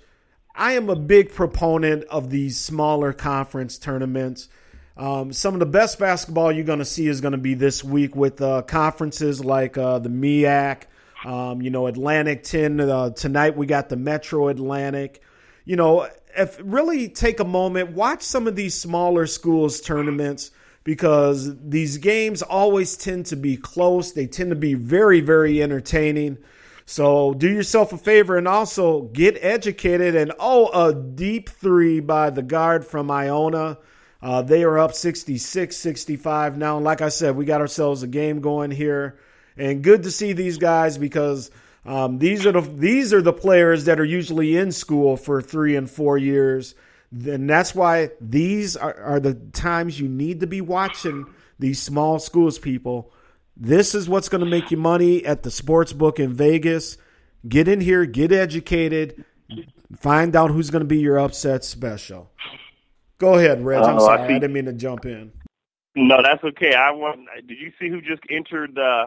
I 0.56 0.72
am 0.72 0.88
a 0.88 0.96
big 0.96 1.34
proponent 1.34 2.04
of 2.04 2.30
these 2.30 2.58
smaller 2.58 3.12
conference 3.12 3.76
tournaments. 3.76 4.48
Um, 4.96 5.32
some 5.34 5.52
of 5.52 5.60
the 5.60 5.66
best 5.66 5.98
basketball 5.98 6.50
you're 6.50 6.64
going 6.64 6.78
to 6.78 6.86
see 6.86 7.06
is 7.06 7.20
going 7.20 7.32
to 7.32 7.38
be 7.38 7.52
this 7.52 7.84
week 7.84 8.16
with 8.16 8.40
uh, 8.40 8.62
conferences 8.62 9.44
like 9.44 9.76
uh, 9.76 9.98
the 9.98 10.08
MEAC, 10.08 10.84
um, 11.26 11.60
you 11.60 11.68
know, 11.68 11.86
Atlantic 11.86 12.42
10. 12.42 12.80
Uh, 12.80 13.10
tonight 13.10 13.54
we 13.54 13.66
got 13.66 13.90
the 13.90 13.96
Metro 13.96 14.48
Atlantic. 14.48 15.22
You 15.66 15.76
know, 15.76 16.08
if 16.34 16.58
really 16.64 17.10
take 17.10 17.38
a 17.40 17.44
moment, 17.44 17.90
watch 17.90 18.22
some 18.22 18.46
of 18.46 18.56
these 18.56 18.74
smaller 18.74 19.26
schools 19.26 19.82
tournaments. 19.82 20.50
because 20.84 21.54
these 21.68 21.98
games 21.98 22.42
always 22.42 22.96
tend 22.96 23.26
to 23.26 23.34
be 23.34 23.56
close. 23.56 24.12
They 24.12 24.28
tend 24.28 24.50
to 24.50 24.56
be 24.56 24.74
very, 24.74 25.20
very 25.20 25.60
entertaining. 25.60 26.38
So 26.86 27.34
do 27.34 27.50
yourself 27.50 27.92
a 27.92 27.98
favor 27.98 28.38
and 28.38 28.46
also 28.46 29.02
get 29.02 29.36
educated. 29.40 30.14
And 30.14 30.32
oh, 30.38 30.68
a 30.68 30.94
deep 30.94 31.50
three 31.50 31.98
by 31.98 32.30
the 32.30 32.42
guard 32.42 32.86
from 32.86 33.10
Iona. 33.10 33.78
Uh, 34.22 34.42
they 34.42 34.62
are 34.62 34.78
up 34.78 34.94
66 34.94 35.76
65 35.76 36.56
now. 36.56 36.76
And 36.76 36.84
like 36.84 37.02
I 37.02 37.08
said, 37.08 37.36
we 37.36 37.44
got 37.44 37.60
ourselves 37.60 38.04
a 38.04 38.06
game 38.06 38.40
going 38.40 38.70
here. 38.70 39.18
And 39.56 39.82
good 39.82 40.04
to 40.04 40.10
see 40.10 40.32
these 40.32 40.58
guys 40.58 40.96
because 40.96 41.50
um, 41.84 42.18
these 42.18 42.46
are 42.46 42.52
the 42.52 42.60
these 42.60 43.12
are 43.12 43.22
the 43.22 43.32
players 43.32 43.86
that 43.86 43.98
are 43.98 44.04
usually 44.04 44.56
in 44.56 44.70
school 44.70 45.16
for 45.16 45.42
three 45.42 45.74
and 45.74 45.90
four 45.90 46.16
years. 46.16 46.76
And 47.10 47.50
that's 47.50 47.74
why 47.74 48.10
these 48.20 48.76
are, 48.76 48.94
are 48.94 49.20
the 49.20 49.34
times 49.34 49.98
you 49.98 50.08
need 50.08 50.40
to 50.40 50.46
be 50.46 50.60
watching 50.60 51.26
these 51.58 51.82
small 51.82 52.18
schools, 52.18 52.58
people. 52.58 53.12
This 53.56 53.94
is 53.94 54.08
what's 54.08 54.28
going 54.28 54.44
to 54.44 54.50
make 54.50 54.70
you 54.70 54.76
money 54.76 55.24
at 55.24 55.42
the 55.42 55.50
sports 55.50 55.92
book 55.92 56.20
in 56.20 56.34
Vegas. 56.34 56.98
Get 57.48 57.68
in 57.68 57.80
here, 57.80 58.04
get 58.04 58.32
educated, 58.32 59.24
find 59.98 60.34
out 60.36 60.50
who's 60.50 60.68
going 60.70 60.80
to 60.82 60.86
be 60.86 60.98
your 60.98 61.18
upset 61.18 61.64
special. 61.64 62.30
Go 63.18 63.34
ahead, 63.34 63.64
Reg. 63.64 63.82
I'm 63.82 63.96
Oh, 63.96 64.00
sorry, 64.00 64.20
I 64.20 64.24
I, 64.24 64.28
didn't 64.28 64.52
mean 64.52 64.66
to 64.66 64.72
jump 64.72 65.06
in. 65.06 65.32
No, 65.94 66.22
that's 66.22 66.44
okay. 66.44 66.74
I 66.74 66.90
want. 66.90 67.20
Did 67.46 67.58
you 67.58 67.72
see 67.80 67.88
who 67.88 68.02
just 68.02 68.20
entered 68.28 68.78
uh, 68.78 69.06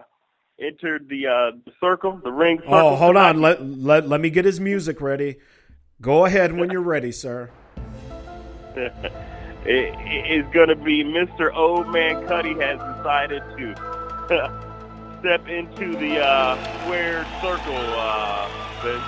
entered 0.60 1.08
the 1.10 1.28
uh, 1.28 1.52
the 1.66 1.72
circle, 1.80 2.20
the 2.24 2.32
ring 2.32 2.58
circle? 2.60 2.74
Oh, 2.74 2.96
hold 2.96 3.18
on. 3.18 3.42
Let, 3.42 3.64
let 3.64 4.08
let 4.08 4.20
me 4.20 4.32
get 4.32 4.46
his 4.46 4.60
music 4.60 5.00
ready. 5.00 5.38
Go 6.02 6.26
ahead 6.26 6.54
when 6.56 6.72
you're 6.72 6.82
ready, 6.82 7.12
sir. 7.12 7.52
it, 8.76 9.04
it's 9.66 10.54
going 10.54 10.70
to 10.70 10.76
be 10.76 11.04
Mr. 11.04 11.54
Old 11.54 11.90
Man 11.90 12.26
Cuddy 12.26 12.54
has 12.54 12.80
decided 12.98 13.44
to 13.58 13.99
step 15.20 15.48
into 15.48 15.98
the 15.98 16.20
uh, 16.24 16.84
squared 16.84 17.26
circle. 17.42 17.76
Uh, 17.76 18.48
Vince. 18.84 19.04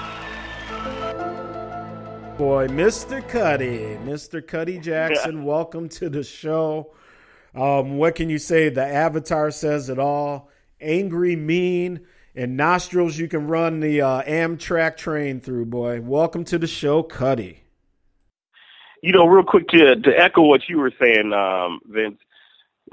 Boy, 2.39 2.67
Mr. 2.69 3.27
Cuddy, 3.29 3.99
Mr. 4.03 4.45
Cuddy 4.45 4.79
Jackson, 4.83 5.43
welcome 5.43 5.89
to 5.89 6.09
the 6.09 6.23
show. 6.23 6.95
Um, 7.53 7.97
what 7.97 8.15
can 8.15 8.31
you 8.31 8.39
say? 8.39 8.69
The 8.69 8.83
avatar 8.83 9.51
says 9.51 9.89
it 9.89 9.99
all. 9.99 10.49
Angry, 10.79 11.35
mean, 11.35 11.99
and 12.35 12.57
nostrils 12.57 13.15
you 13.19 13.27
can 13.27 13.45
run 13.45 13.79
the 13.79 14.01
uh, 14.01 14.23
Amtrak 14.23 14.97
train 14.97 15.39
through, 15.39 15.67
boy. 15.67 16.01
Welcome 16.01 16.45
to 16.45 16.57
the 16.57 16.65
show, 16.65 17.03
Cuddy. 17.03 17.61
you 19.03 19.11
know, 19.11 19.27
real 19.27 19.43
quick 19.43 19.67
to 19.67 19.97
to 19.97 20.19
echo 20.19 20.41
what 20.41 20.67
you 20.67 20.79
were 20.79 20.93
saying, 20.99 21.31
um, 21.31 21.79
Vince. 21.85 22.17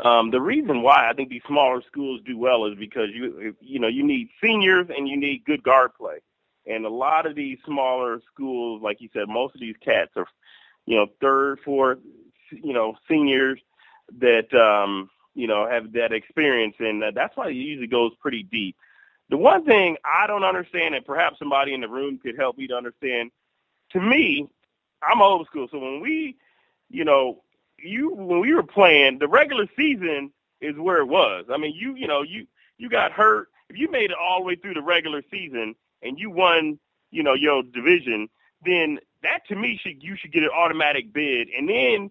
Um, 0.05 0.31
the 0.31 0.41
reason 0.41 0.83
why 0.83 1.09
I 1.11 1.12
think 1.12 1.29
these 1.29 1.43
smaller 1.47 1.83
schools 1.83 2.20
do 2.25 2.39
well 2.39 2.66
is 2.66 2.79
because 2.79 3.09
you 3.12 3.57
you 3.61 3.81
know 3.81 3.89
you 3.89 4.05
need 4.05 4.29
seniors 4.41 4.87
and 4.97 5.09
you 5.09 5.16
need 5.16 5.45
good 5.45 5.62
guard 5.62 5.93
play, 5.99 6.19
and 6.66 6.85
a 6.87 6.91
lot 6.91 7.27
of 7.27 7.35
these 7.35 7.59
smaller 7.65 8.20
schools, 8.33 8.81
like 8.83 9.01
you 9.01 9.09
said, 9.12 9.29
most 9.29 9.55
of 9.55 9.61
these 9.61 9.77
cats 9.85 10.12
are, 10.16 10.27
you 10.87 10.97
know, 10.97 11.07
third, 11.20 11.59
fourth, 11.65 11.99
you 12.53 12.73
know, 12.73 12.95
seniors 13.09 13.61
that 14.20 14.55
um, 14.55 15.11
you 15.35 15.49
know 15.49 15.69
have 15.69 15.93
that 15.93 16.12
experience, 16.12 16.77
and 16.79 17.03
uh, 17.03 17.11
that's 17.12 17.37
why 17.37 17.49
it 17.49 17.55
usually 17.55 17.89
goes 17.89 18.12
pretty 18.20 18.45
deep. 18.45 18.77
The 19.31 19.37
one 19.37 19.65
thing 19.65 19.97
I 20.05 20.27
don't 20.27 20.45
understand, 20.45 20.95
and 20.95 21.05
perhaps 21.05 21.39
somebody 21.39 21.75
in 21.75 21.81
the 21.81 21.89
room 21.89 22.19
could 22.19 22.37
help 22.37 22.57
me 22.57 22.66
to 22.69 22.75
understand, 22.77 23.31
to 23.93 24.01
me, 24.01 24.49
I'm 25.03 25.20
old 25.20 25.47
school. 25.47 25.69
So 25.70 25.79
when 25.79 26.01
we, 26.01 26.37
you 26.89 27.05
know, 27.05 27.43
you 27.79 28.15
when 28.15 28.41
we 28.41 28.55
were 28.55 28.63
playing, 28.63 29.19
the 29.19 29.29
regular 29.29 29.67
season 29.77 30.33
is 30.61 30.77
where 30.77 30.99
it 30.99 31.07
was. 31.07 31.47
I 31.53 31.57
mean, 31.57 31.75
you 31.75 31.95
you 31.95 32.07
know 32.07 32.23
you 32.23 32.47
you 32.79 32.89
got 32.89 33.13
hurt. 33.13 33.49
If 33.69 33.77
you 33.77 33.91
made 33.91 34.11
it 34.11 34.17
all 34.21 34.41
the 34.41 34.45
way 34.45 34.57
through 34.57 34.75
the 34.75 34.83
regular 34.83 35.23
season 35.31 35.75
and 36.03 36.19
you 36.19 36.31
won, 36.31 36.79
you 37.11 37.23
know, 37.23 37.35
your 37.35 37.63
division, 37.63 38.29
then 38.65 38.99
that 39.23 39.47
to 39.49 39.57
me 39.57 39.79
should 39.83 40.03
you 40.03 40.17
should 40.17 40.33
get 40.33 40.43
an 40.43 40.51
automatic 40.55 41.13
bid. 41.13 41.49
And 41.57 41.69
then 41.69 42.11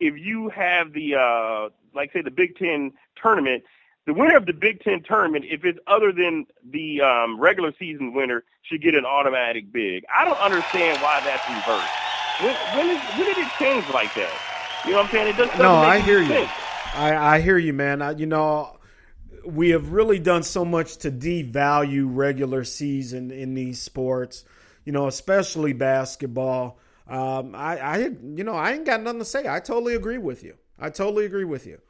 if 0.00 0.16
you 0.18 0.48
have 0.50 0.92
the 0.92 1.16
uh 1.16 1.68
like 1.94 2.12
say 2.12 2.22
the 2.22 2.30
Big 2.30 2.56
Ten 2.56 2.92
tournament, 3.20 3.64
the 4.06 4.14
winner 4.14 4.36
of 4.36 4.46
the 4.46 4.52
Big 4.52 4.80
Ten 4.80 5.02
tournament, 5.02 5.44
if 5.48 5.64
it's 5.64 5.78
other 5.86 6.12
than 6.12 6.46
the 6.68 7.00
um, 7.02 7.38
regular 7.38 7.72
season 7.78 8.14
winner, 8.14 8.44
should 8.62 8.82
get 8.82 8.94
an 8.94 9.04
automatic 9.04 9.72
bid. 9.72 10.04
I 10.12 10.24
don't 10.24 10.40
understand 10.40 11.00
why 11.02 11.20
that's 11.24 11.48
reversed. 11.48 11.92
When, 12.40 12.54
when, 12.76 12.96
is, 12.96 13.02
when 13.16 13.26
did 13.26 13.38
it 13.38 13.52
change 13.58 13.88
like 13.92 14.14
that? 14.14 14.51
You 14.84 14.92
know 14.92 14.96
what 14.98 15.06
I'm 15.06 15.10
saying? 15.12 15.28
It 15.28 15.36
doesn't. 15.36 15.58
No, 15.58 15.74
I 15.74 16.00
hear 16.00 16.20
you. 16.20 16.28
sense. 16.28 16.50
I, 16.94 17.36
I 17.36 17.40
hear 17.40 17.56
you, 17.56 17.72
man. 17.72 18.02
I, 18.02 18.12
you 18.12 18.26
know, 18.26 18.78
we 19.46 19.70
have 19.70 19.92
really 19.92 20.18
done 20.18 20.42
so 20.42 20.64
much 20.64 20.98
to 20.98 21.10
devalue 21.10 22.06
regular 22.08 22.64
season 22.64 23.30
in 23.30 23.54
these 23.54 23.80
sports, 23.80 24.44
you 24.84 24.92
know, 24.92 25.06
especially 25.06 25.72
basketball. 25.72 26.78
Um, 27.08 27.54
I, 27.54 27.78
I, 27.78 27.96
you 27.98 28.44
know, 28.44 28.54
I 28.54 28.72
ain't 28.72 28.84
got 28.84 29.02
nothing 29.02 29.20
to 29.20 29.24
say. 29.24 29.48
I 29.48 29.60
totally 29.60 29.94
agree 29.94 30.18
with 30.18 30.42
you. 30.42 30.56
I 30.78 30.90
totally 30.90 31.26
agree 31.26 31.44
with 31.44 31.66
you. 31.66 31.80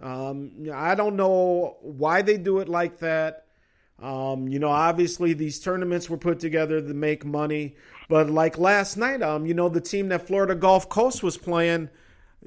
Um, 0.00 0.66
I 0.72 0.94
don't 0.94 1.16
know 1.16 1.76
why 1.80 2.22
they 2.22 2.38
do 2.38 2.58
it 2.58 2.68
like 2.68 2.98
that. 2.98 3.46
Um, 4.00 4.48
you 4.48 4.58
know, 4.58 4.70
obviously 4.70 5.32
these 5.32 5.60
tournaments 5.60 6.10
were 6.10 6.16
put 6.16 6.40
together 6.40 6.80
to 6.80 6.94
make 6.94 7.24
money, 7.24 7.76
but 8.08 8.28
like 8.28 8.58
last 8.58 8.96
night, 8.96 9.22
um, 9.22 9.46
you 9.46 9.54
know, 9.54 9.68
the 9.68 9.80
team 9.80 10.08
that 10.08 10.26
Florida 10.26 10.56
Gulf 10.56 10.88
Coast 10.88 11.22
was 11.22 11.36
playing, 11.36 11.88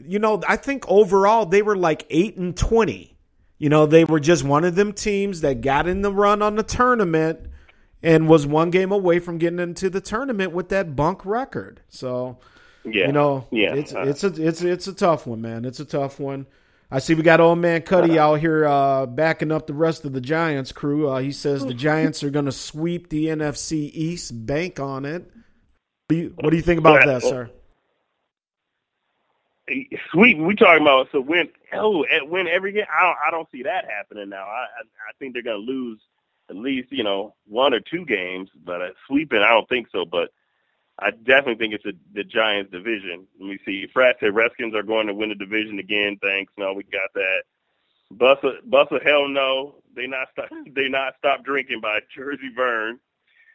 you 0.03 0.19
know, 0.19 0.41
I 0.47 0.55
think 0.57 0.85
overall 0.87 1.45
they 1.45 1.61
were 1.61 1.75
like 1.77 2.05
eight 2.09 2.37
and 2.37 2.55
twenty. 2.55 3.17
You 3.57 3.69
know, 3.69 3.85
they 3.85 4.03
were 4.03 4.19
just 4.19 4.43
one 4.43 4.65
of 4.65 4.75
them 4.75 4.91
teams 4.91 5.41
that 5.41 5.61
got 5.61 5.87
in 5.87 6.01
the 6.01 6.11
run 6.11 6.41
on 6.41 6.55
the 6.55 6.63
tournament 6.63 7.39
and 8.03 8.27
was 8.27 8.45
one 8.45 8.69
game 8.69 8.91
away 8.91 9.19
from 9.19 9.37
getting 9.37 9.59
into 9.59 9.89
the 9.89 10.01
tournament 10.01 10.51
with 10.51 10.69
that 10.69 10.95
bunk 10.95 11.25
record. 11.25 11.79
So, 11.87 12.37
Yeah. 12.83 13.07
you 13.07 13.13
know, 13.13 13.47
Yeah. 13.51 13.73
it's 13.75 13.95
Uh, 13.95 14.01
it's 14.01 14.23
a 14.23 14.27
it's 14.47 14.61
it's 14.61 14.87
a 14.87 14.93
tough 14.93 15.25
one, 15.25 15.41
man. 15.41 15.63
It's 15.63 15.79
a 15.79 15.85
tough 15.85 16.19
one. 16.19 16.47
I 16.91 16.99
see 16.99 17.15
we 17.15 17.23
got 17.23 17.39
old 17.39 17.57
man 17.59 17.81
Cuddy 17.81 18.19
out 18.19 18.35
here 18.41 18.65
uh, 18.65 19.05
backing 19.07 19.51
up 19.51 19.65
the 19.65 19.73
rest 19.73 20.05
of 20.05 20.13
the 20.13 20.21
Giants 20.21 20.71
crew. 20.71 21.09
Uh, 21.09 21.19
he 21.19 21.31
says 21.31 21.65
the 21.65 21.73
Giants 21.73 22.23
are 22.23 22.29
going 22.29 22.45
to 22.45 22.51
sweep 22.51 23.09
the 23.09 23.27
NFC 23.27 23.89
East, 23.93 24.45
bank 24.45 24.79
on 24.79 25.03
it. 25.05 25.23
What 25.23 25.29
do 26.09 26.15
you, 26.15 26.33
what 26.35 26.49
do 26.51 26.55
you 26.57 26.61
think 26.61 26.79
about 26.79 27.03
that, 27.05 27.23
sir? 27.23 27.49
Sweet. 30.11 30.37
We 30.37 30.55
talking 30.55 30.83
about 30.83 31.07
so 31.11 31.21
win. 31.21 31.49
Oh, 31.73 32.05
win 32.23 32.47
every 32.47 32.71
game. 32.71 32.85
I 32.93 33.03
don't. 33.03 33.17
I 33.27 33.31
don't 33.31 33.49
see 33.51 33.63
that 33.63 33.85
happening 33.89 34.29
now. 34.29 34.43
I. 34.43 34.65
I, 34.65 34.81
I 35.09 35.11
think 35.17 35.33
they're 35.33 35.43
going 35.43 35.65
to 35.65 35.71
lose 35.71 35.99
at 36.49 36.55
least 36.55 36.91
you 36.91 37.03
know 37.03 37.33
one 37.47 37.73
or 37.73 37.79
two 37.79 38.05
games, 38.05 38.49
but 38.63 38.81
uh, 38.81 38.89
sweeping, 39.07 39.41
I 39.41 39.49
don't 39.49 39.67
think 39.67 39.87
so. 39.91 40.05
But 40.05 40.29
I 40.99 41.11
definitely 41.11 41.55
think 41.55 41.73
it's 41.73 41.85
a, 41.85 41.93
the 42.13 42.23
Giants 42.23 42.71
division. 42.71 43.27
Let 43.39 43.49
me 43.49 43.59
see. 43.65 43.87
Frat 43.91 44.17
said 44.19 44.35
Redskins 44.35 44.75
are 44.75 44.83
going 44.83 45.07
to 45.07 45.13
win 45.13 45.29
the 45.29 45.35
division 45.35 45.79
again. 45.79 46.17
Thanks. 46.21 46.53
No, 46.57 46.73
we 46.73 46.83
got 46.83 47.13
that. 47.15 47.43
Bussa, 48.13 48.61
Bussa, 48.69 49.03
hell 49.03 49.27
no. 49.27 49.75
They 49.95 50.07
not 50.07 50.27
stop. 50.31 50.49
They 50.75 50.89
not 50.89 51.15
stop 51.17 51.43
drinking 51.43 51.81
by 51.81 51.99
Jersey 52.15 52.51
Vern. 52.55 52.99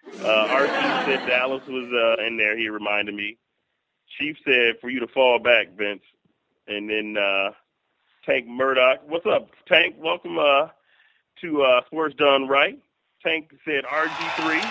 Uh, 0.07 0.49
RC 0.49 1.05
said 1.05 1.27
Dallas 1.29 1.63
was 1.69 1.89
uh, 1.93 2.27
in 2.27 2.37
there. 2.37 2.57
He 2.57 2.69
reminded 2.69 3.15
me. 3.15 3.39
Chief 4.21 4.37
said 4.45 4.75
for 4.81 4.91
you 4.91 5.01
to 5.01 5.09
fall 5.09 5.39
back, 5.39 5.69
Vince. 5.77 6.03
And 6.69 6.91
then 6.91 7.17
uh, 7.17 7.51
Tank 8.27 8.47
Murdoch. 8.47 9.01
What's 9.07 9.25
up, 9.27 9.49
Tank? 9.67 9.97
Welcome 9.99 10.39
uh, 10.39 10.69
to 11.41 11.63
uh, 11.63 11.81
Sports 11.87 12.15
Done 12.17 12.47
Right. 12.47 12.79
Tank 13.25 13.51
said 13.65 13.85
RG3. 13.85 14.63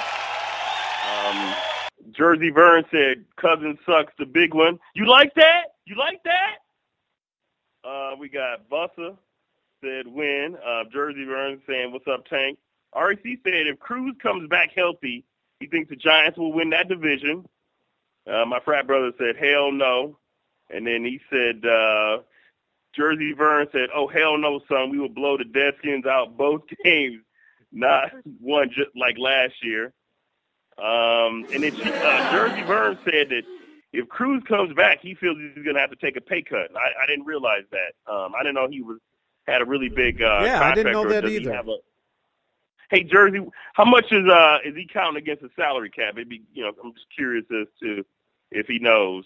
Um, 1.09 1.55
Jersey 2.11 2.51
Vern 2.51 2.85
said 2.91 3.25
cousin 3.37 3.77
sucks 3.85 4.13
the 4.19 4.25
big 4.25 4.53
one. 4.53 4.79
You 4.93 5.07
like 5.07 5.33
that? 5.35 5.63
You 5.85 5.97
like 5.97 6.21
that? 6.23 6.57
Uh, 7.83 8.15
we 8.19 8.29
got 8.29 8.69
Bussa 8.69 9.17
said 9.83 10.07
win. 10.07 10.57
Uh, 10.63 10.83
Jersey 10.91 11.25
Vern 11.25 11.59
saying 11.67 11.91
what's 11.91 12.07
up, 12.07 12.25
Tank. 12.27 12.59
REC 12.95 13.23
said 13.23 13.67
if 13.67 13.79
Cruz 13.79 14.15
comes 14.21 14.47
back 14.47 14.71
healthy, 14.75 15.25
he 15.59 15.67
thinks 15.67 15.89
the 15.89 15.95
Giants 15.95 16.37
will 16.37 16.53
win 16.53 16.69
that 16.69 16.87
division. 16.87 17.45
Uh, 18.29 18.45
my 18.45 18.59
frat 18.63 18.85
brother 18.87 19.11
said 19.17 19.35
hell 19.37 19.71
no, 19.71 20.17
and 20.69 20.85
then 20.85 21.03
he 21.03 21.19
said 21.29 21.65
uh, 21.65 22.19
Jersey 22.95 23.33
Vern 23.33 23.67
said, 23.71 23.89
"Oh 23.95 24.07
hell 24.07 24.37
no, 24.37 24.59
son, 24.69 24.89
we 24.91 24.99
will 24.99 25.09
blow 25.09 25.37
the 25.37 25.43
Deadskins 25.45 26.05
out 26.05 26.37
both 26.37 26.61
games, 26.83 27.21
not 27.71 28.11
one 28.39 28.69
just 28.69 28.89
like 28.95 29.17
last 29.17 29.53
year." 29.63 29.93
Um, 30.77 31.45
and 31.51 31.63
then 31.63 31.71
she, 31.81 31.91
uh, 32.01 32.21
Jersey 32.31 32.61
Vern 32.63 32.97
said 33.03 33.29
that 33.29 33.41
if 33.91 34.07
Cruz 34.07 34.43
comes 34.47 34.73
back, 34.75 34.99
he 35.01 35.15
feels 35.15 35.37
he's 35.37 35.63
going 35.63 35.75
to 35.75 35.81
have 35.81 35.89
to 35.89 35.95
take 35.97 36.15
a 36.15 36.21
pay 36.21 36.41
cut. 36.41 36.69
I, 36.75 37.03
I 37.03 37.07
didn't 37.07 37.25
realize 37.25 37.63
that. 37.71 38.11
Um, 38.11 38.33
I 38.33 38.43
didn't 38.43 38.55
know 38.55 38.67
he 38.69 38.81
was 38.81 38.99
had 39.47 39.61
a 39.61 39.65
really 39.65 39.89
big 39.89 40.21
uh, 40.21 40.43
Yeah, 40.45 40.61
I 40.61 40.75
didn't 40.75 40.93
know 40.93 41.05
that 41.07 41.23
he 41.25 41.37
either. 41.37 41.51
a- 41.51 41.63
Hey 42.91 43.03
Jersey, 43.03 43.39
how 43.73 43.85
much 43.85 44.05
is 44.11 44.27
uh 44.27 44.57
is 44.65 44.75
he 44.75 44.87
counting 44.91 45.21
against 45.21 45.43
the 45.43 45.49
salary 45.55 45.91
cap? 45.91 46.13
It'd 46.15 46.27
be 46.27 46.41
you 46.53 46.63
know 46.63 46.71
I'm 46.83 46.91
just 46.93 47.05
curious 47.15 47.45
as 47.51 47.67
to 47.83 48.03
if 48.51 48.67
he 48.67 48.79
knows. 48.79 49.25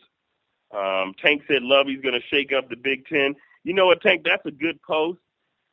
Um, 0.74 1.14
Tank 1.24 1.44
said 1.48 1.62
Lovie's 1.62 2.02
going 2.02 2.20
to 2.20 2.28
shake 2.28 2.52
up 2.52 2.70
the 2.70 2.76
Big 2.76 3.06
Ten. 3.08 3.36
you 3.64 3.74
know 3.74 3.86
what, 3.86 4.02
Tank? 4.02 4.24
That's 4.26 4.46
a 4.46 4.52
good 4.52 4.82
post, 4.82 5.20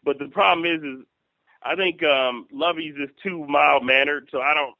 but 0.05 0.19
the 0.19 0.29
problem 0.29 0.67
is, 0.67 0.83
is 0.83 1.07
I 1.63 1.75
think 1.75 2.03
um, 2.03 2.47
Lovie's 2.53 2.97
is 2.97 3.11
too 3.23 3.47
mild 3.47 3.85
mannered. 3.85 4.29
So 4.31 4.41
I 4.41 4.55
don't. 4.55 4.75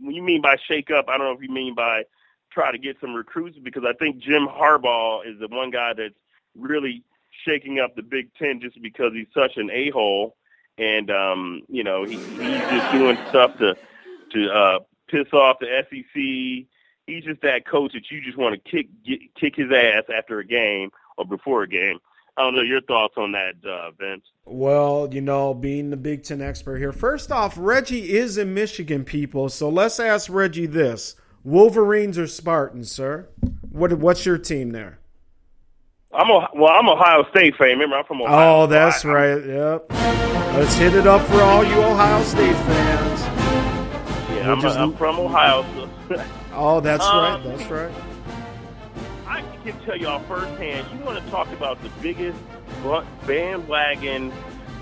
When 0.00 0.14
you 0.14 0.22
mean 0.22 0.42
by 0.42 0.56
shake 0.68 0.90
up, 0.90 1.06
I 1.08 1.16
don't 1.16 1.26
know 1.26 1.32
if 1.32 1.42
you 1.42 1.52
mean 1.52 1.74
by 1.74 2.04
try 2.52 2.72
to 2.72 2.78
get 2.78 2.96
some 3.00 3.14
recruits 3.14 3.58
because 3.62 3.84
I 3.86 3.92
think 3.94 4.18
Jim 4.18 4.46
Harbaugh 4.46 5.26
is 5.26 5.38
the 5.40 5.48
one 5.48 5.70
guy 5.70 5.92
that's 5.94 6.14
really 6.54 7.02
shaking 7.44 7.80
up 7.80 7.94
the 7.96 8.02
Big 8.02 8.32
Ten 8.34 8.60
just 8.60 8.80
because 8.80 9.12
he's 9.12 9.26
such 9.34 9.56
an 9.56 9.70
a 9.70 9.90
hole, 9.90 10.36
and 10.78 11.10
um, 11.10 11.62
you 11.68 11.84
know 11.84 12.04
he, 12.04 12.16
he's 12.16 12.38
just 12.38 12.92
doing 12.92 13.18
stuff 13.28 13.56
to 13.58 13.76
to 14.32 14.50
uh, 14.50 14.78
piss 15.08 15.32
off 15.32 15.58
the 15.60 15.84
SEC. 15.90 16.66
He's 17.06 17.24
just 17.24 17.40
that 17.42 17.66
coach 17.66 17.92
that 17.92 18.10
you 18.10 18.20
just 18.20 18.36
want 18.36 18.54
to 18.62 18.70
kick 18.70 18.88
get, 19.04 19.20
kick 19.34 19.56
his 19.56 19.70
ass 19.70 20.04
after 20.14 20.40
a 20.40 20.44
game 20.44 20.90
or 21.16 21.24
before 21.24 21.62
a 21.62 21.68
game. 21.68 21.98
I 22.36 22.42
don't 22.42 22.54
know 22.54 22.62
your 22.62 22.82
thoughts 22.82 23.14
on 23.16 23.32
that, 23.32 23.54
uh, 23.66 23.92
Vince. 23.92 24.24
Well, 24.44 25.08
you 25.10 25.22
know, 25.22 25.54
being 25.54 25.88
the 25.90 25.96
Big 25.96 26.22
Ten 26.22 26.42
expert 26.42 26.76
here, 26.78 26.92
first 26.92 27.32
off, 27.32 27.54
Reggie 27.56 28.12
is 28.16 28.36
in 28.36 28.52
Michigan, 28.52 29.04
people. 29.04 29.48
So 29.48 29.68
let's 29.70 29.98
ask 29.98 30.30
Reggie 30.30 30.66
this: 30.66 31.14
Wolverines 31.44 32.18
or 32.18 32.26
Spartans, 32.26 32.90
sir? 32.90 33.28
What 33.70 33.92
what's 33.94 34.26
your 34.26 34.36
team 34.38 34.70
there? 34.72 34.98
I'm 36.12 36.28
a, 36.30 36.48
well. 36.54 36.72
I'm 36.72 36.88
Ohio 36.88 37.24
State 37.30 37.56
fan. 37.56 37.68
Remember, 37.68 37.96
I'm 37.96 38.04
from 38.04 38.20
Ohio. 38.22 38.62
Oh, 38.62 38.66
that's 38.66 39.04
right. 39.04 39.44
Yep. 39.44 39.86
Let's 39.90 40.74
hit 40.74 40.94
it 40.94 41.06
up 41.06 41.26
for 41.28 41.40
all 41.42 41.64
you 41.64 41.82
Ohio 41.82 42.22
State 42.24 42.54
fans. 42.54 43.20
Yeah, 44.36 44.52
I'm, 44.52 44.60
just- 44.60 44.78
I'm 44.78 44.94
from 44.96 45.18
Ohio. 45.18 45.64
So 46.08 46.16
Oh, 46.56 46.80
that's 46.80 47.04
Um, 47.04 47.44
right. 47.44 47.56
That's 47.58 47.70
right. 47.70 47.94
I 49.26 49.42
can 49.62 49.78
tell 49.84 49.96
y'all 49.96 50.20
firsthand. 50.20 50.86
You 50.98 51.04
want 51.04 51.22
to 51.22 51.30
talk 51.30 51.50
about 51.52 51.82
the 51.82 51.90
biggest 52.00 52.38
bandwagon 53.26 54.32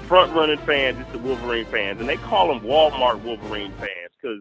front 0.06 0.32
running 0.34 0.58
fans? 0.58 0.98
It's 1.00 1.10
the 1.12 1.18
Wolverine 1.18 1.66
fans, 1.66 2.00
and 2.00 2.08
they 2.08 2.16
call 2.16 2.48
them 2.48 2.60
Walmart 2.60 3.22
Wolverine 3.22 3.72
fans 3.72 4.12
because 4.20 4.40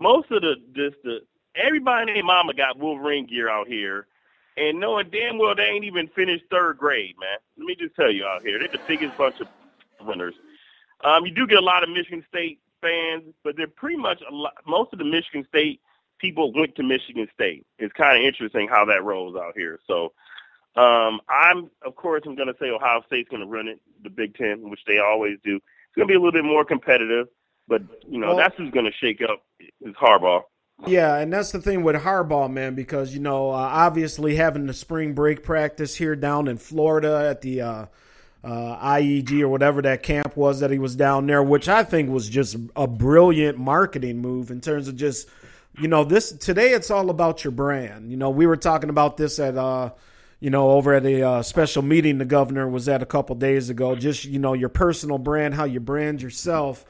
most 0.00 0.30
of 0.30 0.42
the 0.42 0.56
just 0.74 0.96
the 1.04 1.20
everybody 1.54 2.10
and 2.10 2.16
their 2.16 2.24
mama 2.24 2.54
got 2.54 2.78
Wolverine 2.78 3.26
gear 3.26 3.48
out 3.48 3.66
here, 3.66 4.06
and 4.56 4.78
knowing 4.80 5.10
damn 5.10 5.38
well 5.38 5.54
they 5.54 5.64
ain't 5.64 5.84
even 5.84 6.08
finished 6.08 6.44
third 6.50 6.78
grade, 6.78 7.16
man. 7.20 7.38
Let 7.58 7.66
me 7.66 7.74
just 7.74 7.94
tell 7.96 8.10
you 8.10 8.24
out 8.24 8.42
here, 8.42 8.58
they're 8.58 8.68
the 8.68 8.80
biggest 8.86 9.16
bunch 9.18 9.40
of 9.40 9.48
winners. 10.06 10.34
Um, 11.04 11.26
you 11.26 11.32
do 11.34 11.46
get 11.46 11.58
a 11.58 11.64
lot 11.64 11.82
of 11.82 11.90
Michigan 11.90 12.24
State 12.28 12.60
fans, 12.80 13.24
but 13.44 13.56
they're 13.56 13.66
pretty 13.66 13.96
much 13.96 14.22
a 14.28 14.34
lot, 14.34 14.54
most 14.66 14.92
of 14.92 14.98
the 14.98 15.04
Michigan 15.04 15.44
State 15.48 15.80
people 16.18 16.52
went 16.52 16.74
to 16.76 16.82
Michigan 16.82 17.28
State. 17.34 17.66
It's 17.78 17.92
kind 17.92 18.18
of 18.18 18.24
interesting 18.24 18.68
how 18.68 18.84
that 18.86 19.04
rolls 19.04 19.36
out 19.36 19.54
here. 19.56 19.78
So 19.86 20.12
um, 20.76 21.20
I'm, 21.28 21.70
of 21.84 21.96
course, 21.96 22.22
I'm 22.26 22.34
going 22.34 22.48
to 22.48 22.56
say 22.60 22.70
Ohio 22.70 23.02
State's 23.06 23.28
going 23.28 23.42
to 23.42 23.48
run 23.48 23.68
it, 23.68 23.80
the 24.02 24.10
Big 24.10 24.36
Ten, 24.36 24.68
which 24.70 24.80
they 24.86 24.98
always 24.98 25.38
do. 25.44 25.56
It's 25.56 25.96
going 25.96 26.08
to 26.08 26.12
be 26.12 26.14
a 26.14 26.18
little 26.18 26.32
bit 26.32 26.44
more 26.44 26.64
competitive, 26.64 27.28
but 27.68 27.82
you 28.08 28.18
know 28.18 28.28
Well- 28.28 28.36
that's 28.36 28.56
who's 28.56 28.70
going 28.70 28.86
to 28.86 28.92
shake 28.92 29.22
up 29.22 29.42
is 29.80 29.94
Harbaugh. 29.94 30.42
Yeah, 30.86 31.16
and 31.16 31.32
that's 31.32 31.52
the 31.52 31.60
thing 31.62 31.82
with 31.84 31.96
Harbaugh, 31.96 32.52
man, 32.52 32.74
because 32.74 33.14
you 33.14 33.20
know, 33.20 33.50
uh, 33.50 33.54
obviously 33.54 34.36
having 34.36 34.66
the 34.66 34.74
spring 34.74 35.14
break 35.14 35.42
practice 35.42 35.94
here 35.94 36.14
down 36.14 36.48
in 36.48 36.58
Florida 36.58 37.26
at 37.30 37.40
the 37.40 37.62
uh, 37.62 37.86
uh, 38.44 38.98
IMG 38.98 39.40
or 39.40 39.48
whatever 39.48 39.80
that 39.82 40.02
camp 40.02 40.36
was 40.36 40.60
that 40.60 40.70
he 40.70 40.78
was 40.78 40.94
down 40.94 41.26
there, 41.26 41.42
which 41.42 41.68
I 41.68 41.82
think 41.82 42.10
was 42.10 42.28
just 42.28 42.56
a 42.76 42.86
brilliant 42.86 43.56
marketing 43.56 44.18
move 44.18 44.50
in 44.50 44.60
terms 44.60 44.86
of 44.86 44.96
just, 44.96 45.30
you 45.78 45.88
know, 45.88 46.04
this 46.04 46.32
today 46.32 46.70
it's 46.70 46.90
all 46.90 47.10
about 47.10 47.44
your 47.44 47.50
brand. 47.50 48.10
You 48.10 48.16
know, 48.16 48.30
we 48.30 48.46
were 48.46 48.56
talking 48.56 48.90
about 48.90 49.16
this 49.16 49.38
at, 49.38 49.56
uh, 49.56 49.90
you 50.40 50.50
know, 50.50 50.70
over 50.70 50.94
at 50.94 51.04
a 51.04 51.22
uh, 51.22 51.42
special 51.42 51.82
meeting 51.82 52.18
the 52.18 52.24
governor 52.24 52.68
was 52.68 52.88
at 52.88 53.02
a 53.02 53.06
couple 53.06 53.36
days 53.36 53.70
ago. 53.70 53.94
Just 53.94 54.24
you 54.24 54.38
know, 54.38 54.52
your 54.52 54.68
personal 54.68 55.18
brand, 55.18 55.54
how 55.54 55.64
you 55.64 55.80
brand 55.80 56.22
yourself, 56.22 56.84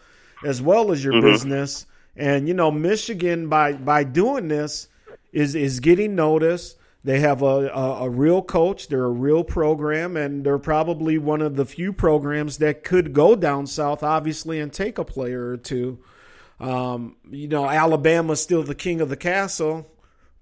as 0.45 0.61
well 0.61 0.93
as 0.93 1.03
your 1.03 1.21
business. 1.21 1.87
And 2.17 2.49
you 2.49 2.55
know, 2.55 2.71
Michigan 2.71 3.49
by 3.49 3.73
by 3.73 4.05
doing 4.05 4.49
this 4.49 4.89
is 5.33 5.55
is 5.55 5.81
getting 5.81 6.15
noticed. 6.15 6.77
They 7.05 7.21
have 7.21 7.43
a, 7.43 7.69
a, 7.69 8.05
a 8.05 8.11
real 8.11 8.43
coach. 8.43 8.89
They're 8.89 9.05
a 9.05 9.09
real 9.09 9.45
program, 9.45 10.17
and 10.17 10.45
they're 10.45 10.59
probably 10.59 11.19
one 11.19 11.41
of 11.41 11.55
the 11.55 11.65
few 11.65 11.93
programs 11.93 12.59
that 12.59 12.83
could 12.83 13.13
go 13.13 13.37
down 13.37 13.69
south, 13.69 14.03
obviously, 14.03 14.59
and 14.59 14.73
take 14.73 14.99
a 14.99 15.05
player 15.05 15.51
or 15.51 15.57
two. 15.57 16.01
Um, 16.59 17.17
you 17.31 17.49
know, 17.49 17.69
Alabama's 17.69 18.43
still 18.43 18.63
the 18.63 18.75
king 18.75 19.01
of 19.01 19.09
the 19.09 19.17
castle, 19.17 19.87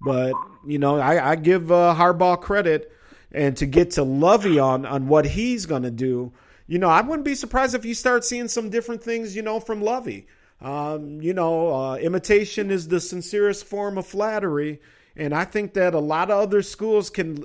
but 0.01 0.33
you 0.65 0.79
know, 0.79 0.99
I, 0.99 1.31
I 1.31 1.35
give 1.35 1.71
uh, 1.71 1.93
Harbaugh 1.97 2.39
credit, 2.39 2.91
and 3.31 3.57
to 3.57 3.65
get 3.65 3.91
to 3.91 4.03
Lovie 4.03 4.59
on 4.59 4.85
on 4.85 5.07
what 5.07 5.25
he's 5.25 5.65
going 5.65 5.83
to 5.83 5.91
do. 5.91 6.31
You 6.67 6.79
know, 6.79 6.89
I 6.89 7.01
wouldn't 7.01 7.25
be 7.25 7.35
surprised 7.35 7.75
if 7.75 7.85
you 7.85 7.93
start 7.93 8.23
seeing 8.23 8.47
some 8.47 8.69
different 8.69 9.03
things. 9.03 9.35
You 9.35 9.41
know, 9.41 9.59
from 9.59 9.81
Lovie. 9.81 10.27
Um, 10.61 11.21
you 11.21 11.33
know, 11.33 11.75
uh, 11.75 11.95
imitation 11.97 12.71
is 12.71 12.87
the 12.87 13.01
sincerest 13.01 13.65
form 13.65 13.97
of 13.97 14.07
flattery, 14.07 14.79
and 15.17 15.33
I 15.33 15.43
think 15.43 15.73
that 15.73 15.93
a 15.93 15.99
lot 15.99 16.31
of 16.31 16.39
other 16.39 16.61
schools 16.61 17.09
can, 17.09 17.43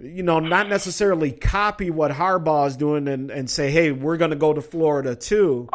you 0.00 0.22
know, 0.22 0.38
not 0.38 0.68
necessarily 0.68 1.32
copy 1.32 1.90
what 1.90 2.12
Harbaugh 2.12 2.68
is 2.68 2.76
doing 2.76 3.08
and, 3.08 3.32
and 3.32 3.50
say, 3.50 3.72
hey, 3.72 3.90
we're 3.90 4.16
going 4.16 4.30
to 4.30 4.36
go 4.36 4.52
to 4.52 4.62
Florida 4.62 5.16
too. 5.16 5.68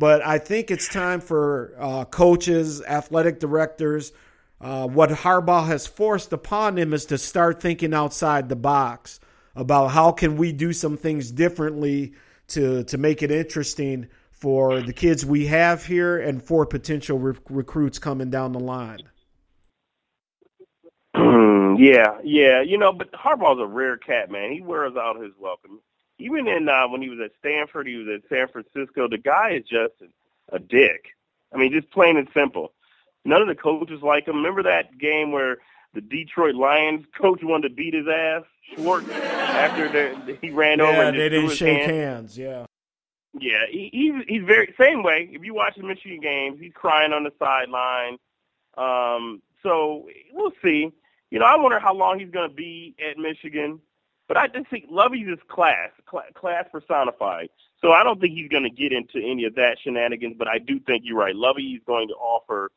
But 0.00 0.26
I 0.26 0.38
think 0.38 0.70
it's 0.70 0.88
time 0.88 1.20
for 1.20 1.74
uh, 1.78 2.06
coaches, 2.06 2.80
athletic 2.80 3.38
directors. 3.38 4.12
Uh, 4.58 4.88
what 4.88 5.10
Harbaugh 5.10 5.66
has 5.66 5.86
forced 5.86 6.32
upon 6.32 6.78
him 6.78 6.94
is 6.94 7.04
to 7.06 7.18
start 7.18 7.60
thinking 7.60 7.92
outside 7.92 8.48
the 8.48 8.56
box 8.56 9.20
about 9.54 9.88
how 9.88 10.12
can 10.12 10.38
we 10.38 10.52
do 10.52 10.72
some 10.72 10.96
things 10.96 11.30
differently 11.30 12.14
to 12.48 12.82
to 12.84 12.96
make 12.96 13.22
it 13.22 13.30
interesting 13.30 14.08
for 14.30 14.80
the 14.80 14.94
kids 14.94 15.26
we 15.26 15.48
have 15.48 15.84
here 15.84 16.18
and 16.18 16.42
for 16.42 16.64
potential 16.64 17.18
re- 17.18 17.36
recruits 17.50 17.98
coming 17.98 18.30
down 18.30 18.52
the 18.52 18.58
line. 18.58 19.02
yeah, 21.78 22.16
yeah, 22.24 22.62
you 22.62 22.78
know, 22.78 22.94
but 22.94 23.12
Harbaugh's 23.12 23.60
a 23.60 23.66
rare 23.66 23.98
cat, 23.98 24.30
man. 24.30 24.50
He 24.50 24.62
wears 24.62 24.96
out 24.96 25.20
his 25.20 25.32
welcome. 25.38 25.80
Even 26.20 26.46
in 26.46 26.68
uh, 26.68 26.88
when 26.88 27.02
he 27.02 27.08
was 27.08 27.18
at 27.24 27.32
Stanford, 27.38 27.86
he 27.86 27.96
was 27.96 28.08
at 28.08 28.28
San 28.28 28.48
Francisco. 28.48 29.08
The 29.08 29.18
guy 29.18 29.52
is 29.52 29.64
just 29.64 29.94
a 30.52 30.58
dick. 30.58 31.06
I 31.52 31.56
mean, 31.56 31.72
just 31.72 31.90
plain 31.90 32.16
and 32.16 32.28
simple. 32.34 32.72
None 33.24 33.42
of 33.42 33.48
the 33.48 33.54
coaches 33.54 34.02
like 34.02 34.26
him. 34.28 34.36
Remember 34.36 34.62
that 34.62 34.98
game 34.98 35.32
where 35.32 35.58
the 35.94 36.00
Detroit 36.00 36.54
Lions 36.54 37.04
coach 37.20 37.40
wanted 37.42 37.68
to 37.70 37.74
beat 37.74 37.94
his 37.94 38.06
ass, 38.06 38.44
Schwartz, 38.74 39.08
after 39.10 39.88
the, 39.88 40.38
he 40.40 40.50
ran 40.50 40.80
over 40.80 40.92
Yeah, 40.92 41.08
and 41.08 41.18
they 41.18 41.28
didn't 41.28 41.50
shake 41.50 41.80
hand? 41.80 41.90
hands. 41.90 42.38
Yeah. 42.38 42.66
Yeah, 43.38 43.64
he, 43.70 43.90
he's 43.92 44.24
he's 44.26 44.42
very 44.44 44.74
same 44.78 45.02
way. 45.04 45.28
If 45.32 45.44
you 45.44 45.54
watch 45.54 45.74
the 45.76 45.84
Michigan 45.84 46.20
games, 46.20 46.58
he's 46.60 46.72
crying 46.72 47.12
on 47.12 47.22
the 47.24 47.32
sideline. 47.38 48.18
Um, 48.76 49.40
so 49.62 50.08
we'll 50.32 50.52
see. 50.62 50.90
You 51.30 51.38
know, 51.38 51.44
I 51.44 51.56
wonder 51.56 51.78
how 51.78 51.94
long 51.94 52.18
he's 52.18 52.30
going 52.30 52.48
to 52.48 52.54
be 52.54 52.94
at 52.98 53.18
Michigan. 53.18 53.80
But 54.30 54.36
I 54.36 54.46
just 54.46 54.70
think 54.70 54.84
Lovie's 54.88 55.26
is 55.26 55.40
class, 55.48 55.90
cl- 56.08 56.22
class 56.34 56.64
personified. 56.70 57.48
So 57.80 57.90
I 57.90 58.04
don't 58.04 58.20
think 58.20 58.34
he's 58.34 58.48
going 58.48 58.62
to 58.62 58.70
get 58.70 58.92
into 58.92 59.18
any 59.18 59.44
of 59.44 59.56
that 59.56 59.78
shenanigans. 59.82 60.36
But 60.38 60.46
I 60.46 60.58
do 60.58 60.78
think 60.78 61.02
you're 61.04 61.18
right. 61.18 61.34
Lovie 61.34 61.72
is 61.72 61.82
going 61.84 62.06
to 62.06 62.14
offer 62.14 62.70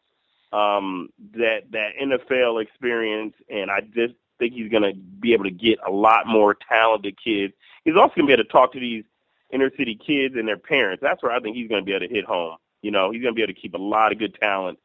um, 0.52 1.10
that 1.36 1.70
that 1.70 1.92
NFL 2.02 2.60
experience, 2.60 3.36
and 3.52 3.70
I 3.70 3.82
just 3.82 4.16
think 4.40 4.56
he's 4.56 4.72
going 4.72 4.82
to 4.82 4.96
be 4.96 5.34
able 5.34 5.44
to 5.44 5.52
get 5.52 5.78
a 5.86 5.92
lot 5.92 6.26
more 6.26 6.56
talented 6.56 7.18
kids. 7.24 7.54
He's 7.86 7.96
also 7.96 8.16
going 8.16 8.28
to 8.30 8.30
be 8.30 8.34
able 8.34 8.46
to 8.46 8.50
talk 8.50 8.74
to 8.74 8.80
these 8.80 9.04
inner 9.52 9.70
city 9.78 9.94
kids 9.94 10.34
and 10.36 10.48
their 10.48 10.58
parents. 10.58 11.04
That's 11.04 11.22
where 11.22 11.34
I 11.34 11.40
think 11.40 11.56
he's 11.56 11.70
going 11.70 11.84
to 11.84 11.86
be 11.86 11.94
able 11.94 12.08
to 12.08 12.12
hit 12.12 12.26
home. 12.26 12.58
You 12.82 12.90
know, 12.90 13.12
he's 13.12 13.22
going 13.22 13.36
to 13.36 13.38
be 13.38 13.44
able 13.44 13.54
to 13.54 13.62
keep 13.62 13.76
a 13.76 13.78
lot 13.78 14.12
of 14.12 14.18
good 14.18 14.34
talent 14.42 14.80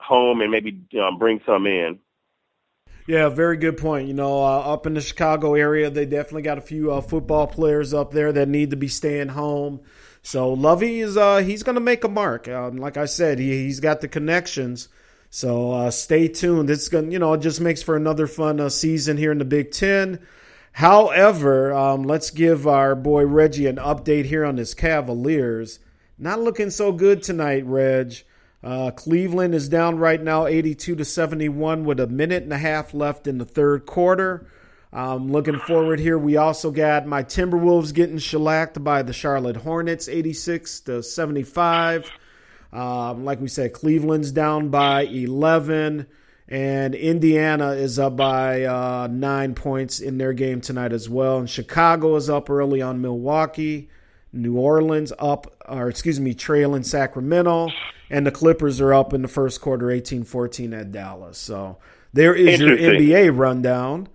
home 0.00 0.40
and 0.40 0.50
maybe 0.50 0.80
um, 1.02 1.18
bring 1.18 1.42
some 1.44 1.66
in. 1.66 1.98
Yeah, 3.08 3.30
very 3.30 3.56
good 3.56 3.78
point. 3.78 4.06
You 4.06 4.12
know, 4.12 4.44
uh, 4.44 4.58
up 4.58 4.86
in 4.86 4.92
the 4.92 5.00
Chicago 5.00 5.54
area, 5.54 5.88
they 5.88 6.04
definitely 6.04 6.42
got 6.42 6.58
a 6.58 6.60
few 6.60 6.92
uh, 6.92 7.00
football 7.00 7.46
players 7.46 7.94
up 7.94 8.10
there 8.10 8.32
that 8.32 8.50
need 8.50 8.68
to 8.68 8.76
be 8.76 8.88
staying 8.88 9.28
home. 9.28 9.80
So 10.22 10.52
Lovie 10.52 11.00
is 11.00 11.16
uh, 11.16 11.38
he's 11.38 11.62
going 11.62 11.76
to 11.76 11.80
make 11.80 12.04
a 12.04 12.08
mark. 12.08 12.48
Um, 12.48 12.76
like 12.76 12.98
I 12.98 13.06
said, 13.06 13.38
he 13.38 13.64
he's 13.64 13.80
got 13.80 14.02
the 14.02 14.08
connections. 14.08 14.90
So 15.30 15.72
uh, 15.72 15.90
stay 15.90 16.28
tuned. 16.28 16.68
It's 16.68 16.90
going, 16.90 17.10
you 17.10 17.18
know, 17.18 17.32
it 17.32 17.40
just 17.40 17.62
makes 17.62 17.82
for 17.82 17.96
another 17.96 18.26
fun 18.26 18.60
uh, 18.60 18.68
season 18.68 19.16
here 19.16 19.32
in 19.32 19.38
the 19.38 19.46
Big 19.46 19.70
Ten. 19.70 20.18
However, 20.72 21.72
um, 21.72 22.02
let's 22.02 22.30
give 22.30 22.66
our 22.66 22.94
boy 22.94 23.24
Reggie 23.24 23.68
an 23.68 23.76
update 23.76 24.26
here 24.26 24.44
on 24.44 24.58
his 24.58 24.74
Cavaliers. 24.74 25.78
Not 26.18 26.40
looking 26.40 26.68
so 26.68 26.92
good 26.92 27.22
tonight, 27.22 27.64
Reg. 27.64 28.16
Uh, 28.62 28.90
Cleveland 28.90 29.54
is 29.54 29.68
down 29.68 29.98
right 29.98 30.20
now, 30.20 30.46
82 30.46 30.96
to 30.96 31.04
71, 31.04 31.84
with 31.84 32.00
a 32.00 32.06
minute 32.06 32.42
and 32.42 32.52
a 32.52 32.58
half 32.58 32.92
left 32.92 33.26
in 33.26 33.38
the 33.38 33.44
third 33.44 33.86
quarter. 33.86 34.48
Um, 34.92 35.30
looking 35.30 35.58
forward 35.60 36.00
here, 36.00 36.18
we 36.18 36.36
also 36.36 36.70
got 36.70 37.06
my 37.06 37.22
Timberwolves 37.22 37.94
getting 37.94 38.18
shellacked 38.18 38.82
by 38.82 39.02
the 39.02 39.12
Charlotte 39.12 39.56
Hornets, 39.56 40.08
86 40.08 40.80
to 40.80 41.02
75. 41.02 42.10
Um, 42.72 43.24
like 43.24 43.40
we 43.40 43.48
said, 43.48 43.72
Cleveland's 43.72 44.32
down 44.32 44.70
by 44.70 45.02
11. 45.02 46.06
And 46.50 46.94
Indiana 46.94 47.72
is 47.72 47.98
up 47.98 48.16
by 48.16 48.64
uh, 48.64 49.06
nine 49.10 49.54
points 49.54 50.00
in 50.00 50.16
their 50.16 50.32
game 50.32 50.62
tonight 50.62 50.94
as 50.94 51.08
well. 51.08 51.38
And 51.38 51.48
Chicago 51.48 52.16
is 52.16 52.30
up 52.30 52.48
early 52.48 52.80
on 52.80 53.02
Milwaukee. 53.02 53.90
New 54.38 54.56
Orleans 54.56 55.12
up, 55.18 55.52
or 55.68 55.88
excuse 55.88 56.18
me, 56.20 56.34
trailing 56.34 56.82
Sacramento. 56.82 57.70
And 58.10 58.26
the 58.26 58.30
Clippers 58.30 58.80
are 58.80 58.94
up 58.94 59.12
in 59.12 59.20
the 59.20 59.28
first 59.28 59.60
quarter, 59.60 59.90
18 59.90 60.24
14 60.24 60.72
at 60.72 60.92
Dallas. 60.92 61.36
So 61.36 61.78
there 62.12 62.34
is 62.34 62.58
your 62.58 62.76
NBA 62.76 63.36
rundown. 63.36 64.08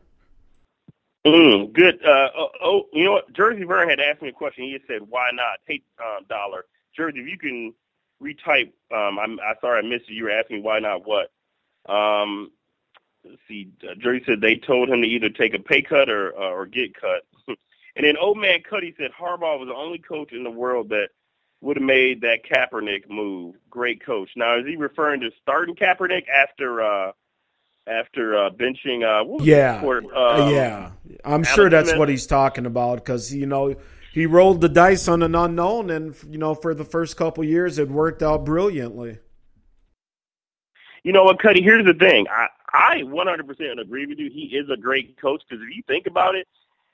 Mm, 1.25 1.71
good. 1.71 2.03
Uh, 2.03 2.29
oh, 2.35 2.49
oh, 2.61 2.83
you 2.91 3.05
know 3.05 3.13
what? 3.13 3.31
Jersey 3.33 3.63
Vern 3.63 3.89
had 3.89 3.99
asked 3.99 4.21
me 4.21 4.29
a 4.29 4.33
question. 4.33 4.65
He 4.65 4.73
had 4.73 4.81
said, 4.87 5.01
"Why 5.07 5.29
not?" 5.31 5.59
Hey, 5.65 5.81
um, 5.99 6.25
Dollar 6.27 6.65
Jersey, 6.95 7.19
if 7.19 7.27
you 7.27 7.37
can 7.37 7.73
retype. 8.23 8.71
Um, 8.91 9.19
I'm 9.19 9.39
I 9.39 9.53
sorry 9.61 9.79
I 9.79 9.87
missed 9.87 10.09
you. 10.09 10.15
You 10.15 10.23
were 10.25 10.31
asking 10.31 10.63
why 10.63 10.79
not 10.79 11.05
what. 11.05 11.31
Um, 11.87 12.51
let's 13.23 13.41
see. 13.47 13.69
Uh, 13.83 13.95
Jersey 13.95 14.23
said 14.25 14.41
they 14.41 14.55
told 14.55 14.89
him 14.89 15.01
to 15.01 15.07
either 15.07 15.29
take 15.29 15.53
a 15.53 15.59
pay 15.59 15.81
cut 15.81 16.09
or 16.09 16.35
uh, 16.35 16.51
or 16.51 16.65
get 16.65 16.99
cut. 16.99 17.25
And 17.95 18.05
then 18.05 18.17
old 18.17 18.37
man 18.37 18.61
Cuddy 18.67 18.93
said 18.97 19.11
Harbaugh 19.11 19.59
was 19.59 19.67
the 19.67 19.75
only 19.75 19.99
coach 19.99 20.31
in 20.31 20.43
the 20.43 20.51
world 20.51 20.89
that 20.89 21.09
would 21.61 21.77
have 21.77 21.85
made 21.85 22.21
that 22.21 22.39
Kaepernick 22.43 23.09
move. 23.09 23.55
Great 23.69 24.03
coach. 24.05 24.29
Now 24.35 24.59
is 24.59 24.65
he 24.65 24.75
referring 24.75 25.21
to 25.21 25.31
starting 25.41 25.75
Kaepernick 25.75 26.27
after 26.27 26.81
uh 26.81 27.11
after 27.87 28.37
uh 28.37 28.49
benching 28.49 29.03
uh 29.03 29.43
yeah 29.43 29.81
um, 29.83 30.53
yeah 30.53 30.91
i'm 31.25 31.43
sure 31.43 31.69
that's 31.69 31.93
what 31.95 32.07
he's 32.07 32.25
talking 32.25 32.65
about 32.65 32.95
because 32.95 33.33
you 33.33 33.45
know 33.45 33.75
he 34.13 34.25
rolled 34.25 34.61
the 34.61 34.69
dice 34.69 35.09
on 35.09 35.21
an 35.21 35.35
unknown 35.35 35.89
and 35.89 36.15
you 36.29 36.37
know 36.37 36.55
for 36.55 36.73
the 36.73 36.85
first 36.85 37.17
couple 37.17 37.43
years 37.43 37.77
it 37.77 37.89
worked 37.89 38.23
out 38.23 38.45
brilliantly 38.45 39.17
you 41.03 41.11
know 41.11 41.25
what, 41.25 41.39
Cuddy? 41.39 41.61
Here's 41.61 41.85
the 41.85 41.93
thing. 41.93 42.25
I 42.31 42.47
I 42.73 43.01
100% 43.03 43.79
agree 43.79 44.05
with 44.07 44.17
you. 44.17 44.31
He 44.31 44.55
is 44.55 44.69
a 44.69 44.77
great 44.77 45.19
coach 45.21 45.43
because 45.47 45.63
if 45.63 45.75
you 45.75 45.83
think 45.85 46.07
about 46.07 46.35
it, 46.35 46.47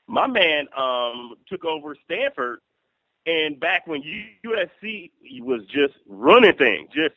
my 0.09 0.27
man 0.27 0.67
um 0.75 1.35
took 1.47 1.63
over 1.63 1.95
Stanford, 2.05 2.59
and 3.25 3.59
back 3.59 3.87
when 3.87 4.03
USC 4.45 5.11
was 5.41 5.61
just 5.67 5.93
running 6.07 6.55
things, 6.55 6.89
just 6.93 7.15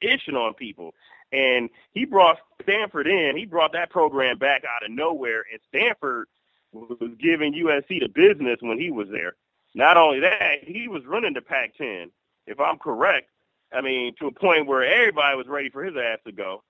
itching 0.00 0.36
on 0.36 0.54
people, 0.54 0.94
and 1.32 1.68
he 1.92 2.04
brought 2.04 2.38
Stanford 2.62 3.06
in. 3.06 3.36
He 3.36 3.44
brought 3.44 3.72
that 3.72 3.90
program 3.90 4.38
back 4.38 4.62
out 4.64 4.84
of 4.84 4.90
nowhere, 4.90 5.44
and 5.50 5.60
Stanford 5.68 6.26
was 6.72 7.10
giving 7.20 7.52
USC 7.52 8.00
the 8.00 8.08
business 8.08 8.58
when 8.60 8.78
he 8.78 8.90
was 8.90 9.08
there. 9.10 9.34
Not 9.74 9.96
only 9.96 10.20
that, 10.20 10.64
he 10.64 10.88
was 10.88 11.04
running 11.06 11.34
the 11.34 11.40
Pac-10, 11.40 12.10
if 12.46 12.58
I'm 12.58 12.78
correct. 12.78 13.28
I 13.72 13.80
mean, 13.80 14.14
to 14.18 14.26
a 14.26 14.32
point 14.32 14.66
where 14.66 14.82
everybody 14.82 15.36
was 15.36 15.46
ready 15.46 15.70
for 15.70 15.84
his 15.84 15.94
ass 15.96 16.18
to 16.26 16.32
go. 16.32 16.62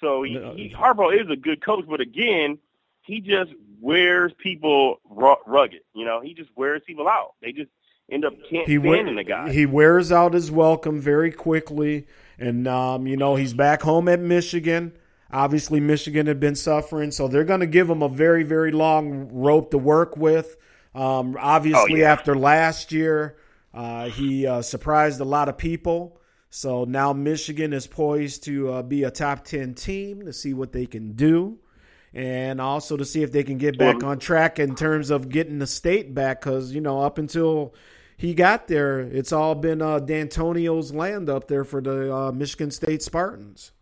So 0.00 0.22
he, 0.22 0.32
he 0.56 0.74
Harbaugh 0.76 1.18
is 1.18 1.30
a 1.30 1.36
good 1.36 1.64
coach, 1.64 1.86
but 1.88 2.00
again, 2.00 2.58
he 3.06 3.20
just 3.20 3.52
wears 3.80 4.32
people 4.38 5.00
rugged. 5.10 5.80
You 5.94 6.04
know, 6.04 6.20
he 6.20 6.34
just 6.34 6.50
wears 6.56 6.82
people 6.86 7.08
out. 7.08 7.34
They 7.40 7.52
just 7.52 7.70
end 8.10 8.24
up 8.24 8.34
can't 8.50 8.68
he 8.68 8.78
standing 8.78 9.16
the 9.16 9.24
guy. 9.24 9.52
He 9.52 9.66
wears 9.66 10.12
out 10.12 10.34
his 10.34 10.50
welcome 10.50 11.00
very 11.00 11.32
quickly, 11.32 12.06
and 12.38 12.66
um, 12.68 13.06
you 13.06 13.16
know 13.16 13.36
he's 13.36 13.54
back 13.54 13.82
home 13.82 14.08
at 14.08 14.20
Michigan. 14.20 14.92
Obviously, 15.30 15.80
Michigan 15.80 16.26
had 16.26 16.38
been 16.38 16.54
suffering, 16.54 17.10
so 17.10 17.26
they're 17.26 17.44
going 17.44 17.60
to 17.60 17.66
give 17.66 17.90
him 17.90 18.02
a 18.02 18.08
very, 18.08 18.44
very 18.44 18.70
long 18.70 19.28
rope 19.32 19.72
to 19.72 19.78
work 19.78 20.16
with. 20.16 20.56
Um, 20.94 21.36
obviously, 21.40 21.94
oh, 21.94 21.96
yeah. 21.96 22.12
after 22.12 22.36
last 22.36 22.92
year, 22.92 23.36
uh, 23.74 24.08
he 24.08 24.46
uh, 24.46 24.62
surprised 24.62 25.20
a 25.20 25.24
lot 25.24 25.48
of 25.48 25.58
people. 25.58 26.20
So 26.48 26.84
now 26.84 27.12
Michigan 27.12 27.72
is 27.72 27.88
poised 27.88 28.44
to 28.44 28.70
uh, 28.70 28.82
be 28.82 29.02
a 29.02 29.10
top 29.10 29.44
10 29.44 29.74
team 29.74 30.24
to 30.24 30.32
see 30.32 30.54
what 30.54 30.72
they 30.72 30.86
can 30.86 31.12
do 31.12 31.58
and 32.16 32.62
also 32.62 32.96
to 32.96 33.04
see 33.04 33.22
if 33.22 33.30
they 33.30 33.44
can 33.44 33.58
get 33.58 33.76
back 33.76 34.02
on 34.02 34.18
track 34.18 34.58
in 34.58 34.74
terms 34.74 35.10
of 35.10 35.28
getting 35.28 35.58
the 35.58 35.66
state 35.66 36.14
back 36.14 36.40
because, 36.40 36.74
you 36.74 36.80
know, 36.80 37.02
up 37.02 37.18
until 37.18 37.74
he 38.16 38.32
got 38.32 38.68
there, 38.68 39.00
it's 39.00 39.32
all 39.32 39.54
been 39.54 39.82
uh, 39.82 40.00
Dantonio's 40.00 40.94
land 40.94 41.28
up 41.28 41.46
there 41.46 41.62
for 41.62 41.82
the 41.82 42.14
uh, 42.14 42.32
Michigan 42.32 42.70
State 42.70 43.02
Spartans. 43.02 43.72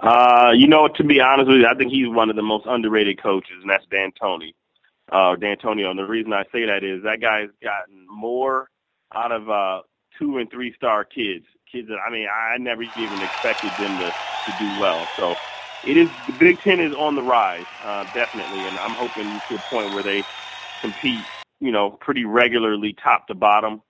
Uh, 0.00 0.50
you 0.52 0.66
know, 0.66 0.88
to 0.88 1.04
be 1.04 1.20
honest 1.20 1.46
with 1.48 1.58
you, 1.58 1.66
I 1.68 1.74
think 1.74 1.92
he's 1.92 2.08
one 2.08 2.28
of 2.28 2.34
the 2.34 2.42
most 2.42 2.66
underrated 2.66 3.22
coaches, 3.22 3.54
and 3.60 3.70
that's 3.70 3.86
D'Antoni, 3.86 4.52
uh, 5.12 5.36
Dantonio. 5.36 5.90
And 5.90 5.98
the 5.98 6.02
reason 6.02 6.32
I 6.32 6.42
say 6.50 6.66
that 6.66 6.82
is 6.82 7.04
that 7.04 7.20
guy's 7.20 7.50
gotten 7.62 8.04
more 8.10 8.68
out 9.14 9.30
of 9.30 9.48
uh, 9.48 9.82
two 10.18 10.38
and 10.38 10.50
three 10.50 10.74
star 10.74 11.04
kids. 11.04 11.44
Kids 11.70 11.86
that 11.86 11.98
I 12.04 12.10
mean, 12.10 12.26
I 12.26 12.58
never 12.58 12.82
even 12.82 13.22
expected 13.22 13.70
them 13.78 13.96
to 14.00 14.06
to 14.10 14.58
do 14.58 14.80
well. 14.80 15.06
So 15.16 15.36
it 15.86 15.96
is 15.96 16.08
the 16.26 16.32
Big 16.38 16.58
Ten 16.60 16.80
is 16.80 16.94
on 16.94 17.14
the 17.14 17.22
rise, 17.22 17.66
uh, 17.82 18.04
definitely, 18.12 18.60
and 18.60 18.78
I'm 18.78 18.92
hoping 18.92 19.24
to 19.48 19.54
a 19.54 19.58
point 19.70 19.92
where 19.94 20.02
they 20.02 20.22
compete, 20.80 21.24
you 21.60 21.72
know, 21.72 21.90
pretty 21.90 22.24
regularly, 22.24 22.92
top 22.92 23.28
to 23.28 23.34
bottom. 23.34 23.82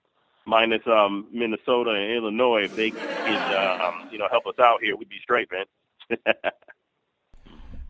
Minus 0.47 0.85
um, 0.85 1.27
Minnesota 1.31 1.89
and 1.91 2.11
Illinois, 2.11 2.65
if 2.65 2.75
they 2.75 2.91
could, 2.91 3.01
uh, 3.01 3.79
um, 3.81 4.09
you 4.11 4.19
know, 4.19 4.27
help 4.29 4.45
us 4.45 4.59
out 4.59 4.79
here, 4.81 4.95
we'd 4.95 5.09
be 5.09 5.19
straight, 5.21 5.49
man. 5.51 6.17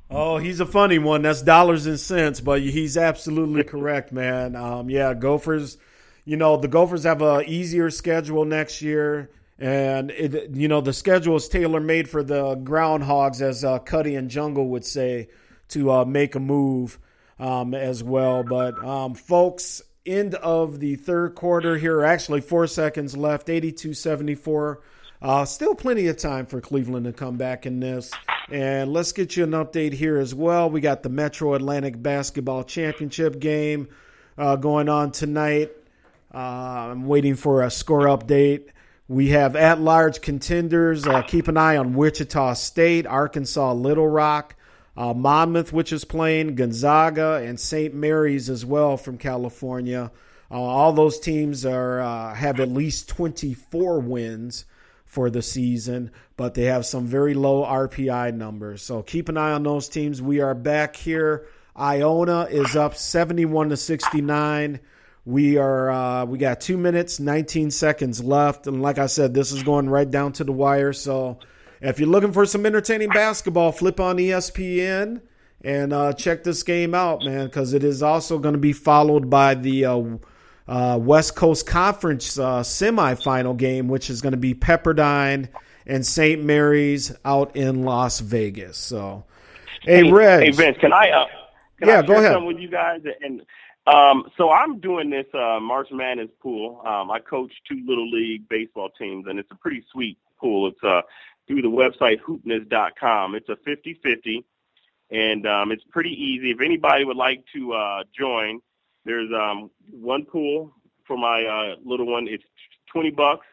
Oh, 0.08 0.38
he's 0.38 0.60
a 0.60 0.68
funny 0.68 1.00
one. 1.00 1.24
That's 1.24 1.42
dollars 1.42 1.88
and 1.88 2.00
cents, 2.00 2.40
but 2.40 2.62
he's 2.62 2.96
absolutely 2.96 3.64
correct, 3.74 4.12
man. 4.12 4.56
Um, 4.56 4.88
yeah, 4.88 5.16
Gophers 5.16 5.80
you 6.26 6.38
know, 6.38 6.58
the 6.58 6.68
Gophers 6.68 7.04
have 7.04 7.22
a 7.22 7.44
easier 7.48 7.92
schedule 7.92 8.46
next 8.46 8.82
year. 8.82 9.30
And 9.58 10.12
it, 10.12 10.52
you 10.54 10.68
know 10.68 10.82
the 10.82 10.94
schedule 10.94 11.38
is 11.38 11.48
tailor 11.48 11.80
made 11.80 12.10
for 12.10 12.24
the 12.24 12.58
groundhogs, 12.58 13.42
as 13.42 13.64
uh, 13.64 13.80
Cuddy 13.80 14.16
and 14.16 14.30
Jungle 14.30 14.68
would 14.70 14.86
say, 14.86 15.30
to 15.70 15.92
uh, 15.92 16.06
make 16.06 16.36
a 16.36 16.40
move 16.40 17.00
um, 17.40 17.74
as 17.74 18.04
well. 18.04 18.44
But 18.44 18.84
um, 18.84 19.14
folks, 19.14 19.82
end 20.06 20.36
of 20.36 20.80
the 20.80 20.96
third 20.96 21.36
quarter 21.36 21.78
here. 21.78 22.04
Actually, 22.04 22.42
four 22.42 22.68
seconds 22.68 23.16
left. 23.16 23.48
82-74. 23.48 24.78
Uh, 25.22 25.46
still 25.46 25.74
plenty 25.74 26.08
of 26.08 26.18
time 26.18 26.46
for 26.46 26.62
Cleveland 26.62 27.06
to 27.06 27.14
come 27.14 27.38
back 27.38 27.66
in 27.66 27.80
this. 27.80 28.12
And 28.52 28.94
let's 28.94 29.12
get 29.12 29.36
you 29.36 29.44
an 29.44 29.52
update 29.52 29.94
here 29.94 30.18
as 30.18 30.36
well. 30.36 30.70
We 30.70 30.82
got 30.82 31.02
the 31.02 31.10
Metro 31.10 31.54
Atlantic 31.56 32.02
Basketball 32.02 32.64
Championship 32.64 33.40
game 33.40 33.88
uh, 34.38 34.56
going 34.56 34.90
on 34.90 35.12
tonight. 35.12 35.72
Uh, 36.34 36.38
I'm 36.92 37.08
waiting 37.08 37.36
for 37.36 37.64
a 37.64 37.72
score 37.72 38.06
update. 38.06 38.70
We 39.08 39.30
have 39.30 39.56
at 39.56 39.80
large 39.80 40.22
contenders. 40.22 41.06
Uh, 41.06 41.22
keep 41.22 41.48
an 41.48 41.58
eye 41.58 41.78
on 41.78 41.94
Wichita 41.94 42.54
State, 42.56 43.06
Arkansas, 43.06 43.74
Little 43.74 44.08
Rock, 44.08 44.56
uh, 44.98 45.14
Monmouth, 45.14 45.72
which 45.72 45.94
is 45.94 46.06
playing, 46.06 46.56
Gonzaga, 46.56 47.36
and 47.36 47.60
St. 47.60 47.94
Mary's 47.94 48.50
as 48.50 48.66
well 48.66 48.98
from 48.98 49.20
California. 49.20 50.12
Uh, 50.50 50.56
all 50.56 50.92
those 50.92 51.20
teams 51.20 51.68
are 51.68 52.02
uh, 52.02 52.34
have 52.34 52.60
at 52.60 52.70
least 52.70 53.08
24 53.10 54.00
wins 54.00 54.66
for 55.06 55.30
the 55.30 55.44
season, 55.44 56.10
but 56.36 56.56
they 56.56 56.64
have 56.64 56.86
some 56.86 57.06
very 57.06 57.36
low 57.36 57.64
RPI 57.64 58.34
numbers. 58.34 58.82
So 58.82 59.04
keep 59.04 59.30
an 59.30 59.38
eye 59.38 59.52
on 59.52 59.62
those 59.62 59.88
teams. 59.88 60.20
We 60.20 60.40
are 60.40 60.56
back 60.56 60.96
here. 60.96 61.46
Iona 61.78 62.46
is 62.46 62.76
up 62.76 62.96
71 62.96 63.70
to 63.70 63.78
69. 63.78 64.80
We 65.26 65.58
are 65.58 65.90
uh, 65.90 66.26
we 66.26 66.38
got 66.38 66.62
two 66.62 66.78
minutes, 66.78 67.20
19 67.20 67.72
seconds 67.72 68.24
left, 68.24 68.68
and 68.68 68.82
like 68.82 69.00
I 69.00 69.08
said, 69.08 69.34
this 69.34 69.52
is 69.52 69.64
going 69.64 69.90
right 69.90 70.10
down 70.10 70.34
to 70.34 70.44
the 70.44 70.52
wire. 70.52 70.94
So 70.94 71.40
if 71.82 72.00
you're 72.00 72.10
looking 72.10 72.32
for 72.32 72.46
some 72.46 72.66
entertaining 72.66 73.10
basketball, 73.10 73.72
flip 73.72 74.00
on 74.00 74.18
ESPN 74.18 75.22
and 75.64 75.94
uh, 75.94 76.14
check 76.14 76.44
this 76.44 76.62
game 76.62 76.94
out, 76.94 77.24
man, 77.24 77.48
because 77.48 77.74
it 77.74 77.84
is 77.84 78.04
also 78.04 78.38
going 78.38 78.54
to 78.54 78.60
be 78.60 78.72
followed 78.72 79.30
by 79.30 79.56
the 79.56 79.86
uh, 79.86 80.04
uh, 80.68 81.00
West 81.02 81.36
Coast 81.36 81.66
Conference 81.66 82.38
uh, 82.38 82.62
semifinal 82.62 83.58
game, 83.58 83.88
which 83.88 84.12
is 84.12 84.22
going 84.22 84.34
to 84.34 84.38
be 84.38 84.54
Pepperdine 84.54 85.50
and 85.88 86.06
St. 86.06 86.44
Mary's 86.44 87.16
out 87.26 87.56
in 87.56 87.84
Las 87.84 88.20
Vegas. 88.20 88.78
So, 88.78 89.26
hey, 89.82 90.06
hey 90.06 90.12
Reg. 90.12 90.44
Hey, 90.44 90.52
Vince, 90.52 90.78
can 90.80 90.94
I? 90.94 91.10
Uh, 91.10 91.26
can 91.80 91.88
yeah, 91.88 92.00
I 92.00 92.02
go 92.04 92.14
ahead. 92.14 92.44
with 92.44 92.60
you 92.60 92.70
guys 92.70 93.02
and 93.22 93.42
um, 93.88 94.30
so 94.38 94.52
I'm 94.52 94.80
doing 94.80 95.10
this 95.10 95.28
uh, 95.34 95.60
March 95.62 95.90
Madness 95.92 96.30
pool. 96.42 96.82
Um, 96.86 97.12
I 97.12 97.20
coach 97.20 97.52
two 97.68 97.84
little 97.86 98.10
league 98.10 98.48
baseball 98.50 98.90
teams, 98.90 99.28
and 99.28 99.38
it's 99.38 99.52
a 99.52 99.56
pretty 99.56 99.86
sweet 99.92 100.18
pool. 100.40 100.68
It's 100.68 100.84
uh, 100.84 101.02
through 101.48 101.62
the 101.62 101.70
website 101.70 102.20
hoopness.com. 102.22 103.36
It's 103.36 103.50
a 103.50 103.56
50-50, 103.56 104.44
and 105.12 105.48
um, 105.48 105.72
it's 105.72 105.84
pretty 105.92 106.12
easy. 106.12 106.52
If 106.52 106.62
anybody 106.62 107.06
would 107.06 107.18
like 107.18 107.44
to 107.54 107.74
uh, 107.74 108.04
join, 108.18 108.60
there's 109.06 109.30
um, 109.32 109.70
one 109.92 110.26
pool 110.26 110.74
for 111.06 111.18
my 111.18 111.44
uh, 111.44 111.76
little 111.86 112.08
one. 112.08 112.28
It's 112.28 112.44
20 112.92 113.12
bucks, 113.12 113.46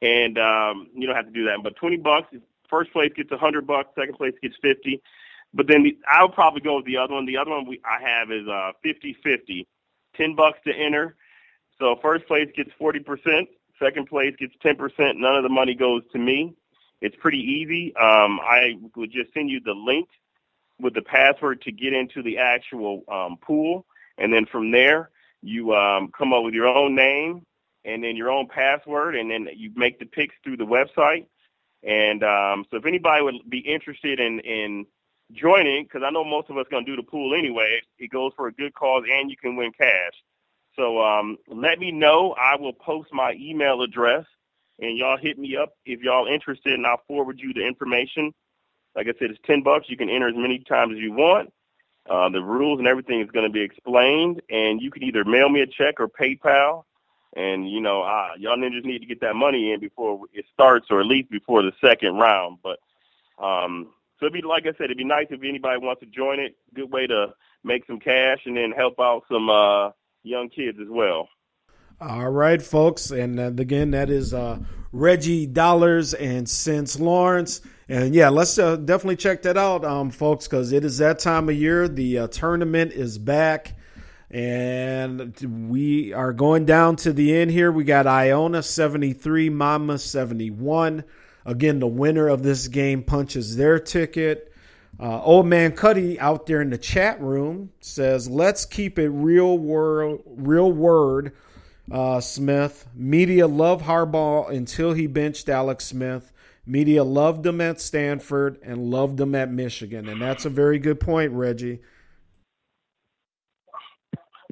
and 0.00 0.38
um, 0.38 0.88
you 0.94 1.06
don't 1.06 1.16
have 1.16 1.26
to 1.26 1.32
do 1.32 1.44
that. 1.44 1.58
But 1.62 1.76
20 1.76 1.98
bucks, 1.98 2.34
first 2.70 2.92
place 2.92 3.12
gets 3.14 3.30
100 3.30 3.66
bucks, 3.66 3.90
second 3.94 4.14
place 4.14 4.34
gets 4.42 4.56
50. 4.62 5.02
But 5.54 5.66
then 5.68 5.82
the, 5.82 5.96
I'll 6.08 6.28
probably 6.28 6.60
go 6.60 6.76
with 6.76 6.86
the 6.86 6.98
other 6.98 7.14
one. 7.14 7.26
The 7.26 7.38
other 7.38 7.50
one 7.50 7.66
we, 7.66 7.80
I 7.84 8.02
have 8.08 8.30
is 8.30 8.46
uh, 8.46 8.72
50-50, 8.84 9.66
10 10.16 10.34
bucks 10.34 10.58
to 10.66 10.72
enter. 10.72 11.16
So 11.78 11.96
first 12.02 12.26
place 12.26 12.48
gets 12.56 12.70
40%, 12.80 13.46
second 13.78 14.06
place 14.06 14.34
gets 14.38 14.54
10%. 14.64 15.16
None 15.16 15.36
of 15.36 15.42
the 15.42 15.48
money 15.48 15.74
goes 15.74 16.02
to 16.12 16.18
me. 16.18 16.54
It's 17.00 17.16
pretty 17.16 17.38
easy. 17.38 17.94
Um, 17.96 18.40
I 18.40 18.74
would 18.96 19.12
just 19.12 19.32
send 19.34 19.50
you 19.50 19.60
the 19.60 19.74
link 19.74 20.08
with 20.80 20.94
the 20.94 21.02
password 21.02 21.62
to 21.62 21.72
get 21.72 21.92
into 21.92 22.22
the 22.22 22.38
actual 22.38 23.02
um, 23.10 23.36
pool, 23.40 23.86
and 24.18 24.32
then 24.32 24.46
from 24.46 24.70
there 24.70 25.10
you 25.42 25.74
um, 25.74 26.10
come 26.16 26.32
up 26.32 26.42
with 26.42 26.54
your 26.54 26.66
own 26.66 26.94
name 26.94 27.44
and 27.84 28.02
then 28.02 28.16
your 28.16 28.30
own 28.30 28.48
password, 28.48 29.14
and 29.14 29.30
then 29.30 29.48
you 29.54 29.70
make 29.76 29.98
the 29.98 30.06
picks 30.06 30.34
through 30.42 30.56
the 30.56 30.66
website. 30.66 31.26
And 31.82 32.24
um, 32.24 32.64
so, 32.70 32.78
if 32.78 32.84
anybody 32.84 33.22
would 33.22 33.48
be 33.48 33.58
interested 33.58 34.18
in 34.18 34.40
in 34.40 34.86
joining, 35.32 35.84
because 35.84 36.02
I 36.04 36.10
know 36.10 36.24
most 36.24 36.50
of 36.50 36.56
us 36.56 36.66
going 36.70 36.84
to 36.84 36.90
do 36.90 36.96
the 36.96 37.02
pool 37.02 37.34
anyway, 37.34 37.80
it 37.98 38.10
goes 38.10 38.32
for 38.36 38.46
a 38.46 38.52
good 38.52 38.74
cause, 38.74 39.04
and 39.10 39.30
you 39.30 39.36
can 39.36 39.56
win 39.56 39.72
cash. 39.72 40.12
So 40.76 41.00
um, 41.00 41.38
let 41.48 41.78
me 41.78 41.90
know. 41.90 42.34
I 42.40 42.56
will 42.56 42.72
post 42.72 43.08
my 43.12 43.32
email 43.32 43.82
address, 43.82 44.26
and 44.78 44.96
y'all 44.96 45.16
hit 45.16 45.38
me 45.38 45.56
up 45.56 45.70
if 45.84 46.00
y'all 46.00 46.26
interested, 46.26 46.74
and 46.74 46.86
I'll 46.86 47.02
forward 47.08 47.40
you 47.40 47.54
the 47.54 47.66
information. 47.66 48.34
Like 48.94 49.06
I 49.08 49.14
said, 49.18 49.30
it's 49.30 49.40
ten 49.44 49.62
bucks. 49.62 49.86
You 49.88 49.96
can 49.96 50.10
enter 50.10 50.28
as 50.28 50.36
many 50.36 50.58
times 50.58 50.92
as 50.92 50.98
you 50.98 51.12
want. 51.12 51.52
Uh, 52.08 52.28
the 52.28 52.40
rules 52.40 52.78
and 52.78 52.86
everything 52.86 53.20
is 53.20 53.30
going 53.30 53.46
to 53.46 53.52
be 53.52 53.62
explained, 53.62 54.40
and 54.48 54.80
you 54.80 54.90
can 54.90 55.02
either 55.02 55.24
mail 55.24 55.48
me 55.48 55.60
a 55.60 55.66
check 55.66 55.98
or 55.98 56.08
PayPal. 56.08 56.84
And 57.34 57.68
you 57.68 57.80
know, 57.80 58.02
uh, 58.02 58.30
y'all 58.38 58.56
ninjas 58.56 58.84
need 58.84 59.00
to 59.00 59.06
get 59.06 59.20
that 59.22 59.34
money 59.34 59.72
in 59.72 59.80
before 59.80 60.20
it 60.32 60.44
starts, 60.52 60.86
or 60.90 61.00
at 61.00 61.06
least 61.06 61.30
before 61.30 61.62
the 61.62 61.72
second 61.80 62.16
round. 62.16 62.58
But 62.62 62.78
um, 63.42 63.92
so 64.18 64.26
it'd 64.26 64.32
be 64.32 64.46
like 64.46 64.64
I 64.64 64.72
said, 64.78 64.84
it'd 64.84 64.96
be 64.96 65.04
nice 65.04 65.26
if 65.30 65.40
anybody 65.42 65.78
wants 65.78 66.00
to 66.00 66.06
join 66.06 66.40
it. 66.40 66.56
Good 66.74 66.90
way 66.90 67.06
to 67.06 67.34
make 67.64 67.86
some 67.86 67.98
cash 67.98 68.40
and 68.46 68.56
then 68.56 68.72
help 68.72 68.98
out 68.98 69.24
some 69.30 69.50
uh, 69.50 69.90
young 70.22 70.48
kids 70.48 70.78
as 70.80 70.88
well. 70.88 71.28
All 72.00 72.30
right, 72.30 72.60
folks, 72.60 73.10
and 73.10 73.40
uh, 73.40 73.44
again, 73.44 73.92
that 73.92 74.10
is 74.10 74.34
uh, 74.34 74.58
Reggie 74.92 75.46
Dollars 75.46 76.12
and 76.12 76.46
Cents 76.46 77.00
Lawrence. 77.00 77.62
And 77.88 78.14
yeah, 78.14 78.28
let's 78.28 78.58
uh, 78.58 78.76
definitely 78.76 79.16
check 79.16 79.42
that 79.42 79.56
out, 79.56 79.82
um, 79.84 80.10
folks, 80.10 80.46
because 80.46 80.72
it 80.72 80.84
is 80.84 80.98
that 80.98 81.18
time 81.18 81.48
of 81.48 81.54
year. 81.54 81.88
The 81.88 82.18
uh, 82.18 82.28
tournament 82.28 82.92
is 82.92 83.16
back, 83.16 83.76
and 84.30 85.34
we 85.70 86.12
are 86.12 86.34
going 86.34 86.66
down 86.66 86.96
to 86.96 87.14
the 87.14 87.34
end 87.34 87.50
here. 87.50 87.72
We 87.72 87.84
got 87.84 88.06
Iona 88.06 88.62
73, 88.62 89.48
Monmouth 89.48 90.02
71. 90.02 91.04
Again, 91.46 91.78
the 91.78 91.86
winner 91.86 92.26
of 92.26 92.42
this 92.42 92.66
game 92.66 93.04
punches 93.04 93.56
their 93.56 93.78
ticket. 93.78 94.52
Uh, 94.98 95.22
old 95.22 95.46
man 95.46 95.72
Cuddy 95.72 96.18
out 96.18 96.46
there 96.46 96.60
in 96.60 96.70
the 96.70 96.78
chat 96.78 97.20
room 97.20 97.70
says, 97.80 98.28
"Let's 98.28 98.64
keep 98.64 98.98
it 98.98 99.10
real 99.10 99.56
world, 99.56 100.22
real 100.26 100.72
word." 100.72 101.32
Uh, 101.90 102.20
Smith 102.20 102.88
media 102.96 103.46
love 103.46 103.82
Harbaugh 103.82 104.50
until 104.50 104.92
he 104.92 105.06
benched 105.06 105.48
Alex 105.48 105.84
Smith. 105.84 106.32
Media 106.66 107.04
loved 107.04 107.46
him 107.46 107.60
at 107.60 107.80
Stanford 107.80 108.58
and 108.64 108.90
loved 108.90 109.20
him 109.20 109.36
at 109.36 109.52
Michigan, 109.52 110.08
and 110.08 110.20
that's 110.20 110.46
a 110.46 110.50
very 110.50 110.80
good 110.80 110.98
point, 110.98 111.30
Reggie. 111.30 111.78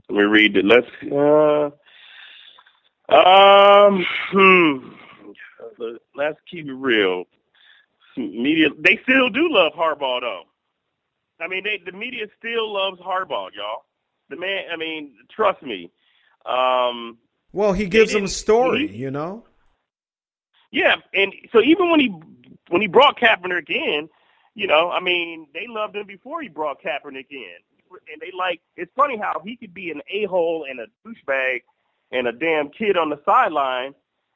Let 0.08 0.16
me 0.16 0.22
read 0.22 0.56
it. 0.56 0.64
Let's. 0.64 0.86
Uh, 1.10 1.70
um. 3.12 4.06
Hmm. 4.30 4.90
Let's 6.14 6.38
keep 6.50 6.66
it 6.66 6.72
real. 6.72 7.24
Media, 8.16 8.68
they 8.78 9.00
still 9.02 9.28
do 9.28 9.48
love 9.50 9.72
Harbaugh, 9.72 10.20
though. 10.20 10.42
I 11.40 11.48
mean, 11.48 11.64
they, 11.64 11.82
the 11.84 11.96
media 11.96 12.26
still 12.38 12.72
loves 12.72 13.00
Harbaugh, 13.00 13.50
y'all. 13.54 13.84
The 14.30 14.36
man. 14.36 14.64
I 14.72 14.76
mean, 14.76 15.14
trust 15.34 15.62
me. 15.62 15.90
Um, 16.46 17.18
well, 17.52 17.72
he 17.72 17.86
gives 17.86 18.12
them 18.12 18.24
a 18.24 18.28
story, 18.28 18.88
he, 18.88 18.96
you 18.96 19.10
know. 19.10 19.44
Yeah, 20.70 20.96
and 21.12 21.32
so 21.52 21.60
even 21.60 21.90
when 21.90 22.00
he 22.00 22.14
when 22.68 22.82
he 22.82 22.88
brought 22.88 23.18
Kaepernick 23.18 23.70
in, 23.70 24.08
you 24.54 24.66
know, 24.66 24.90
I 24.90 25.00
mean, 25.00 25.46
they 25.52 25.66
loved 25.68 25.96
him 25.96 26.06
before 26.06 26.40
he 26.40 26.48
brought 26.48 26.82
Kaepernick 26.82 27.26
in, 27.30 27.56
and 28.12 28.20
they 28.20 28.30
like. 28.36 28.60
It's 28.76 28.92
funny 28.96 29.16
how 29.16 29.40
he 29.44 29.56
could 29.56 29.74
be 29.74 29.90
an 29.90 30.02
a 30.08 30.24
hole 30.24 30.66
and 30.68 30.80
a 30.80 30.86
douchebag 31.06 31.62
and 32.12 32.26
a 32.28 32.32
damn 32.32 32.70
kid 32.70 32.96
on 32.96 33.10
the 33.10 33.20
sideline, 33.24 33.94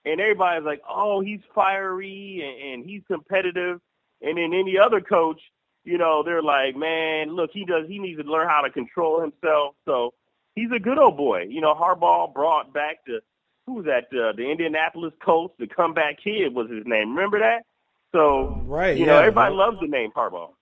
and 0.08 0.20
everybody's 0.20 0.64
like, 0.64 0.82
oh, 0.88 1.20
he's 1.20 1.40
fiery 1.54 2.42
and, 2.42 2.72
and 2.72 2.90
he's 2.90 3.02
competitive, 3.06 3.80
and 4.22 4.38
then 4.38 4.52
any 4.54 4.78
other 4.78 5.00
coach, 5.00 5.40
you 5.84 5.98
know, 5.98 6.22
they're 6.22 6.42
like, 6.42 6.76
man, 6.76 7.34
look, 7.34 7.50
he 7.52 7.64
does. 7.64 7.86
He 7.88 7.98
needs 7.98 8.20
to 8.20 8.30
learn 8.30 8.48
how 8.48 8.62
to 8.62 8.70
control 8.70 9.20
himself. 9.20 9.74
So 9.84 10.12
he's 10.54 10.70
a 10.74 10.78
good 10.78 10.98
old 10.98 11.16
boy. 11.16 11.46
You 11.48 11.60
know, 11.60 11.74
Harbaugh 11.74 12.32
brought 12.32 12.72
back 12.72 12.98
the 13.06 13.20
who 13.66 13.74
was 13.74 13.84
that? 13.84 14.04
Uh, 14.06 14.32
the 14.32 14.50
Indianapolis 14.50 15.12
Colts, 15.22 15.54
the 15.58 15.66
comeback 15.66 16.22
kid 16.24 16.54
was 16.54 16.70
his 16.70 16.86
name. 16.86 17.10
Remember 17.10 17.38
that? 17.40 17.64
So 18.12 18.62
right, 18.64 18.96
you 18.96 19.04
yeah. 19.04 19.12
know, 19.12 19.18
everybody 19.18 19.54
loves 19.54 19.78
the 19.80 19.86
name 19.86 20.10
Harbaugh. 20.16 20.52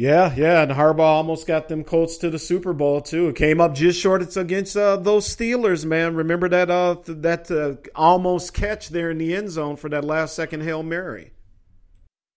Yeah, 0.00 0.34
yeah, 0.34 0.62
and 0.62 0.72
Harbaugh 0.72 1.00
almost 1.00 1.46
got 1.46 1.68
them 1.68 1.84
Colts 1.84 2.16
to 2.18 2.30
the 2.30 2.38
Super 2.38 2.72
Bowl 2.72 3.02
too. 3.02 3.28
It 3.28 3.36
came 3.36 3.60
up 3.60 3.74
just 3.74 4.00
short. 4.00 4.22
It's 4.22 4.38
against 4.38 4.74
uh, 4.74 4.96
those 4.96 5.26
Steelers, 5.26 5.84
man. 5.84 6.14
Remember 6.14 6.48
that 6.48 6.70
uh, 6.70 6.96
that 7.06 7.50
uh, 7.50 7.74
almost 7.94 8.54
catch 8.54 8.88
there 8.88 9.10
in 9.10 9.18
the 9.18 9.36
end 9.36 9.50
zone 9.50 9.76
for 9.76 9.90
that 9.90 10.02
last 10.02 10.34
second 10.34 10.62
hail 10.62 10.82
mary. 10.82 11.32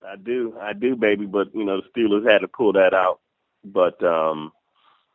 I 0.06 0.18
do, 0.18 0.58
I 0.60 0.74
do, 0.74 0.98
baby. 0.98 1.26
But 1.26 1.56
you 1.56 1.64
know, 1.64 1.80
the 1.80 1.88
Steelers 1.98 2.30
had 2.30 2.40
to 2.40 2.50
pull 2.50 2.74
that 2.74 2.94
out. 2.94 3.22
But 3.64 4.04
um, 4.04 4.52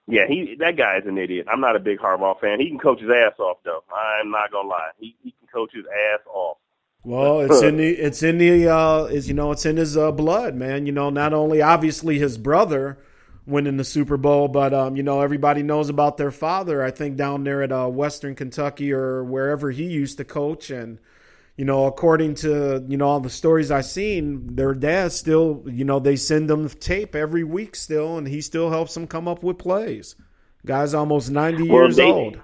yeah, 0.07 0.27
he 0.27 0.57
that 0.61 0.79
guy's 0.79 1.05
an 1.05 1.19
idiot. 1.19 1.49
I'm 1.53 1.61
not 1.61 1.77
a 1.77 1.81
big 1.81 1.99
Harbaugh 1.99 2.41
fan. 2.41 2.61
He 2.61 2.71
can 2.71 2.79
coach 2.79 3.03
his 3.03 3.11
ass 3.11 3.39
off, 3.39 3.59
though. 3.63 3.85
I'm 3.95 4.31
not 4.31 4.51
gonna 4.51 4.69
lie. 4.69 4.93
He 4.99 5.15
he 5.23 5.33
can 5.33 5.49
coach 5.53 5.73
his 5.75 5.85
ass 5.85 6.21
off. 6.33 6.57
Well, 7.05 7.41
it's 7.43 7.63
in 7.63 7.77
the 7.77 7.89
it's 7.89 8.23
in 8.23 8.39
the 8.39 8.69
uh, 8.69 9.05
is 9.05 9.29
you 9.29 9.35
know 9.35 9.53
it's 9.53 9.67
in 9.67 9.77
his 9.77 9.97
uh, 9.97 10.13
blood, 10.13 10.55
man. 10.55 10.87
You 10.87 10.93
know, 10.93 11.11
not 11.11 11.33
only 11.33 11.63
obviously 11.63 12.19
his 12.19 12.39
brother 12.39 12.99
winning 13.47 13.79
the 13.79 13.85
Super 13.85 14.17
Bowl, 14.17 14.49
but 14.49 14.75
um, 14.75 14.97
you 14.97 15.03
know 15.03 15.21
everybody 15.21 15.63
knows 15.63 15.89
about 15.89 16.17
their 16.17 16.31
father. 16.31 16.83
I 16.83 16.91
think 16.91 17.17
down 17.17 17.45
there 17.45 17.63
at 17.63 17.73
uh, 17.73 17.89
Western 17.89 18.35
Kentucky 18.35 18.93
or 18.93 19.25
wherever 19.25 19.71
he 19.71 19.85
used 19.85 20.19
to 20.19 20.25
coach, 20.25 20.71
and 20.71 20.99
you 21.57 21.65
know, 21.65 21.87
according 21.87 22.37
to 22.37 22.85
you 22.87 22.97
know 22.97 23.07
all 23.09 23.21
the 23.21 23.31
stories 23.31 23.71
I've 23.71 23.85
seen, 23.85 24.55
their 24.55 24.75
dad 24.75 25.11
still, 25.13 25.65
you 25.67 25.85
know, 25.85 25.99
they 25.99 26.15
send 26.15 26.49
them 26.49 26.69
tape 26.69 27.17
every 27.17 27.43
week 27.43 27.75
still, 27.75 28.17
and 28.17 28.29
he 28.29 28.41
still 28.41 28.71
helps 28.71 28.95
them 28.95 29.09
come 29.09 29.27
up 29.27 29.43
with 29.43 29.59
plays. 29.59 30.15
Guy's 30.65 30.95
almost 30.95 31.31
ninety 31.31 31.69
well, 31.69 31.85
years 31.85 31.97
they, 31.97 32.05
old. 32.05 32.41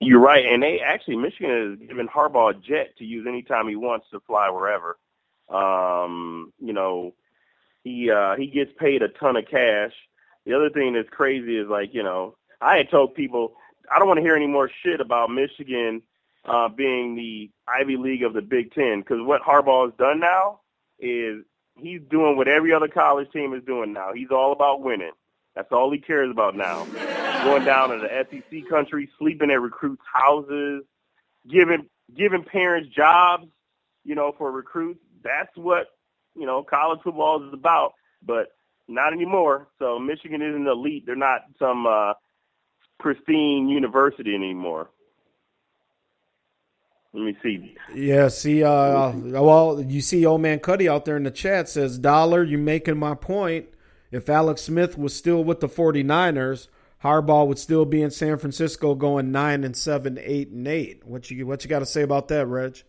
You're 0.00 0.20
right, 0.20 0.44
and 0.44 0.62
they 0.62 0.80
actually 0.80 1.16
Michigan 1.16 1.78
has 1.80 1.88
given 1.88 2.06
Harbaugh 2.06 2.50
a 2.50 2.54
jet 2.54 2.96
to 2.98 3.04
use 3.04 3.26
anytime 3.26 3.68
he 3.68 3.76
wants 3.76 4.06
to 4.10 4.20
fly 4.20 4.50
wherever. 4.50 4.98
Um, 5.48 6.52
you 6.58 6.72
know, 6.74 7.14
he 7.82 8.10
uh, 8.10 8.36
he 8.36 8.48
gets 8.48 8.72
paid 8.78 9.02
a 9.02 9.08
ton 9.08 9.36
of 9.36 9.44
cash. 9.50 9.92
The 10.44 10.54
other 10.54 10.70
thing 10.70 10.92
that's 10.92 11.08
crazy 11.08 11.56
is 11.56 11.68
like 11.68 11.94
you 11.94 12.02
know 12.02 12.36
I 12.60 12.76
had 12.76 12.90
told 12.90 13.14
people 13.14 13.54
I 13.92 13.98
don't 13.98 14.08
want 14.08 14.18
to 14.18 14.22
hear 14.22 14.36
any 14.36 14.46
more 14.46 14.70
shit 14.82 15.00
about 15.00 15.30
Michigan 15.30 16.02
uh, 16.44 16.68
being 16.68 17.16
the 17.16 17.50
Ivy 17.66 17.96
League 17.96 18.22
of 18.22 18.34
the 18.34 18.42
Big 18.42 18.72
Ten. 18.74 19.00
Because 19.00 19.18
what 19.20 19.42
Harbaugh 19.42 19.86
has 19.86 19.94
done 19.98 20.20
now 20.20 20.60
is 20.98 21.44
he's 21.76 22.00
doing 22.10 22.36
what 22.36 22.48
every 22.48 22.72
other 22.72 22.88
college 22.88 23.30
team 23.32 23.54
is 23.54 23.64
doing 23.64 23.92
now. 23.92 24.12
He's 24.14 24.30
all 24.30 24.52
about 24.52 24.82
winning. 24.82 25.12
That's 25.56 25.72
all 25.72 25.90
he 25.90 25.98
cares 25.98 26.30
about 26.30 26.54
now. 26.54 26.84
Going 27.42 27.64
down 27.64 27.88
to 27.88 27.98
the 27.98 28.26
SEC 28.30 28.68
country, 28.68 29.08
sleeping 29.18 29.50
at 29.50 29.60
recruits' 29.60 30.02
houses, 30.12 30.82
giving 31.50 31.88
giving 32.14 32.44
parents 32.44 32.94
jobs, 32.94 33.46
you 34.04 34.14
know, 34.14 34.34
for 34.36 34.52
recruits. 34.52 35.00
That's 35.24 35.56
what 35.56 35.86
you 36.36 36.44
know 36.44 36.62
college 36.62 37.00
football 37.02 37.42
is 37.48 37.54
about. 37.54 37.94
But 38.22 38.48
not 38.86 39.14
anymore. 39.14 39.68
So 39.78 39.98
Michigan 39.98 40.42
isn't 40.42 40.66
elite. 40.66 41.04
They're 41.06 41.16
not 41.16 41.40
some 41.58 41.86
uh, 41.86 42.12
pristine 43.00 43.68
university 43.68 44.34
anymore. 44.34 44.90
Let 47.14 47.24
me 47.24 47.36
see. 47.42 47.74
Yeah, 47.94 48.28
see, 48.28 48.62
uh, 48.62 49.10
well, 49.10 49.80
you 49.80 50.02
see, 50.02 50.26
old 50.26 50.42
man 50.42 50.58
Cuddy 50.58 50.86
out 50.86 51.06
there 51.06 51.16
in 51.16 51.22
the 51.22 51.30
chat 51.30 51.66
says, 51.66 51.98
"Dollar, 51.98 52.44
you're 52.44 52.58
making 52.58 52.98
my 52.98 53.14
point. 53.14 53.68
If 54.10 54.28
Alex 54.28 54.62
Smith 54.62 54.96
was 54.96 55.14
still 55.14 55.42
with 55.42 55.60
the 55.60 55.68
49ers, 55.68 56.68
Harbaugh 57.02 57.46
would 57.46 57.58
still 57.58 57.84
be 57.84 58.02
in 58.02 58.10
San 58.10 58.38
Francisco, 58.38 58.94
going 58.94 59.30
nine 59.30 59.64
and 59.64 59.76
seven, 59.76 60.18
eight 60.20 60.48
and 60.48 60.66
eight. 60.66 61.04
What 61.04 61.30
you 61.30 61.46
what 61.46 61.62
you 61.62 61.70
got 61.70 61.80
to 61.80 61.86
say 61.86 62.02
about 62.02 62.28
that, 62.28 62.46
Reg? 62.46 62.82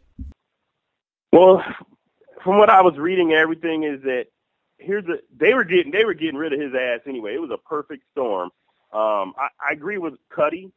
Well, 1.31 1.63
from 2.43 2.57
what 2.57 2.69
I 2.69 2.81
was 2.81 2.97
reading, 2.97 3.33
everything 3.33 3.83
is 3.83 4.01
that 4.03 4.27
here's 4.77 5.05
the 5.05 5.21
they 5.35 5.53
were 5.53 5.65
getting 5.65 5.91
they 5.91 6.05
were 6.05 6.13
getting 6.13 6.37
rid 6.37 6.53
of 6.53 6.59
his 6.59 6.73
ass 6.73 7.01
anyway. 7.05 7.35
It 7.35 7.41
was 7.41 7.51
a 7.51 7.57
perfect 7.57 8.03
storm. 8.11 8.49
Um, 8.93 9.33
I, 9.37 9.49
I 9.59 9.73
agree 9.73 9.97
with 9.97 10.13
Cuddy, 10.33 10.71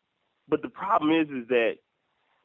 but 0.49 0.63
the 0.63 0.69
problem 0.69 1.13
is 1.13 1.29
is 1.29 1.49
that 1.49 1.77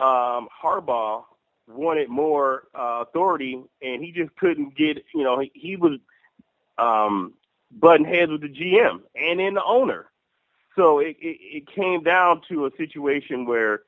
um, 0.04 0.48
Harbaugh 0.64 1.24
wanted 1.68 2.10
more 2.10 2.68
uh, 2.76 3.04
authority, 3.08 3.62
and 3.82 4.04
he 4.04 4.12
just 4.12 4.36
couldn't 4.36 4.78
get. 4.78 5.04
You 5.14 5.24
know, 5.24 5.40
he, 5.40 5.52
he 5.56 5.76
was 5.76 6.00
um, 6.78 7.34
butting 7.76 8.06
heads 8.06 8.32
with 8.32 8.42
the 8.42 8.50
GM 8.50 9.02
and 9.16 9.40
then 9.40 9.54
the 9.56 9.64
owner. 9.64 10.08
So 10.76 11.00
it, 11.00 11.18
it, 11.20 11.38
it 11.42 11.68
came 11.68 12.04
down 12.04 12.42
to 12.50 12.66
a 12.66 12.72
situation 12.78 13.46
where 13.46 13.82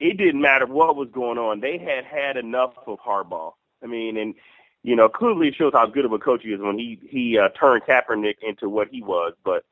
it 0.00 0.16
didn't 0.16 0.40
matter 0.40 0.66
what 0.66 0.96
was 0.96 1.08
going 1.12 1.38
on. 1.38 1.60
They 1.60 1.78
had 1.78 2.04
had 2.04 2.36
enough 2.36 2.72
of 2.86 2.98
Harbaugh. 3.00 3.52
I 3.82 3.86
mean, 3.86 4.16
and 4.16 4.34
you 4.82 4.96
know, 4.96 5.08
clearly 5.08 5.48
it 5.48 5.54
shows 5.54 5.72
how 5.74 5.86
good 5.86 6.04
of 6.04 6.12
a 6.12 6.18
coach 6.18 6.42
he 6.42 6.50
is 6.50 6.60
when 6.60 6.78
he 6.78 6.98
he 7.08 7.38
uh, 7.38 7.48
turned 7.50 7.84
Kaepernick 7.84 8.36
into 8.42 8.68
what 8.68 8.88
he 8.88 9.02
was. 9.02 9.34
But 9.44 9.64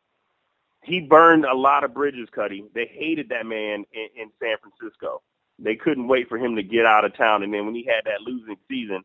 he 0.82 1.00
burned 1.00 1.44
a 1.44 1.54
lot 1.54 1.84
of 1.84 1.94
bridges, 1.94 2.28
Cuddy. 2.30 2.64
They 2.74 2.86
hated 2.86 3.28
that 3.30 3.46
man 3.46 3.84
in, 3.92 4.08
in 4.16 4.30
San 4.40 4.56
Francisco. 4.58 5.22
They 5.58 5.76
couldn't 5.76 6.08
wait 6.08 6.28
for 6.28 6.38
him 6.38 6.56
to 6.56 6.62
get 6.62 6.86
out 6.86 7.04
of 7.04 7.16
town. 7.16 7.42
And 7.42 7.52
then 7.52 7.66
when 7.66 7.74
he 7.74 7.84
had 7.84 8.04
that 8.04 8.22
losing 8.22 8.56
season, 8.68 9.02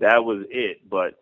that 0.00 0.24
was 0.24 0.44
it. 0.50 0.88
But 0.88 1.14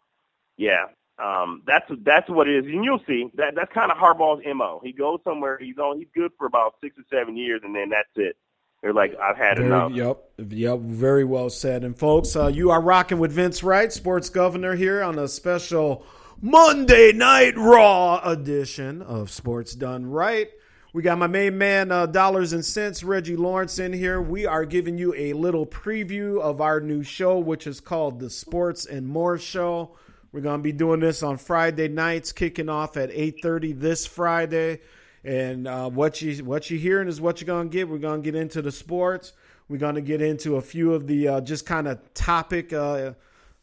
yeah, 0.56 0.86
um, 1.18 1.62
that's 1.66 1.90
that's 2.04 2.28
what 2.28 2.48
it 2.48 2.64
is, 2.64 2.66
and 2.66 2.84
you'll 2.84 3.02
see 3.06 3.30
that 3.34 3.54
that's 3.54 3.72
kind 3.72 3.90
of 3.90 3.98
Harbaugh's 3.98 4.42
mo. 4.54 4.80
He 4.82 4.92
goes 4.92 5.20
somewhere, 5.24 5.58
he's 5.58 5.78
on, 5.78 5.98
he's 5.98 6.08
good 6.14 6.32
for 6.38 6.46
about 6.46 6.74
six 6.80 6.96
or 6.98 7.04
seven 7.10 7.36
years, 7.36 7.60
and 7.64 7.74
then 7.74 7.90
that's 7.90 8.08
it. 8.16 8.36
They're 8.82 8.92
like, 8.92 9.14
I've 9.20 9.36
had 9.36 9.58
Very, 9.58 9.68
enough. 9.68 9.92
Yep, 9.92 10.50
yep, 10.50 10.78
very 10.80 11.24
well 11.24 11.50
said. 11.50 11.84
And 11.84 11.96
folks, 11.96 12.34
uh, 12.34 12.48
you 12.48 12.70
are 12.70 12.80
rocking 12.80 13.18
with 13.18 13.30
Vince 13.30 13.62
Wright, 13.62 13.92
sports 13.92 14.28
governor, 14.28 14.74
here 14.74 15.02
on 15.02 15.18
a 15.18 15.28
special 15.28 16.04
Monday 16.40 17.12
Night 17.12 17.56
Raw 17.56 18.20
edition 18.24 19.00
of 19.02 19.30
Sports 19.30 19.76
Done 19.76 20.06
Right. 20.06 20.50
We 20.94 21.02
got 21.02 21.16
my 21.16 21.28
main 21.28 21.56
man, 21.56 21.92
uh, 21.92 22.06
Dollars 22.06 22.52
and 22.52 22.64
Cents, 22.64 23.04
Reggie 23.04 23.36
Lawrence, 23.36 23.78
in 23.78 23.92
here. 23.92 24.20
We 24.20 24.44
are 24.44 24.66
giving 24.66 24.98
you 24.98 25.14
a 25.14 25.32
little 25.32 25.64
preview 25.64 26.40
of 26.40 26.60
our 26.60 26.80
new 26.80 27.02
show, 27.02 27.38
which 27.38 27.66
is 27.66 27.80
called 27.80 28.18
the 28.18 28.28
Sports 28.28 28.84
and 28.84 29.06
More 29.06 29.38
Show. 29.38 29.96
We're 30.32 30.40
going 30.40 30.60
to 30.60 30.62
be 30.62 30.72
doing 30.72 31.00
this 31.00 31.22
on 31.22 31.36
Friday 31.36 31.88
nights, 31.88 32.32
kicking 32.32 32.68
off 32.68 32.96
at 32.96 33.10
8:30 33.10 33.78
this 33.78 34.06
Friday. 34.06 34.80
And 35.24 35.68
uh, 35.68 35.88
what 35.88 36.20
you 36.20 36.44
what 36.44 36.70
you 36.70 36.78
hearing 36.78 37.06
is 37.06 37.20
what 37.20 37.40
you're 37.40 37.46
gonna 37.46 37.68
get. 37.68 37.88
We're 37.88 37.98
gonna 37.98 38.22
get 38.22 38.34
into 38.34 38.60
the 38.60 38.72
sports. 38.72 39.32
We're 39.68 39.78
gonna 39.78 40.00
get 40.00 40.20
into 40.20 40.56
a 40.56 40.60
few 40.60 40.94
of 40.94 41.06
the 41.06 41.28
uh, 41.28 41.40
just 41.42 41.64
kind 41.64 41.86
of 41.86 42.00
topic 42.12 42.72
uh, 42.72 43.12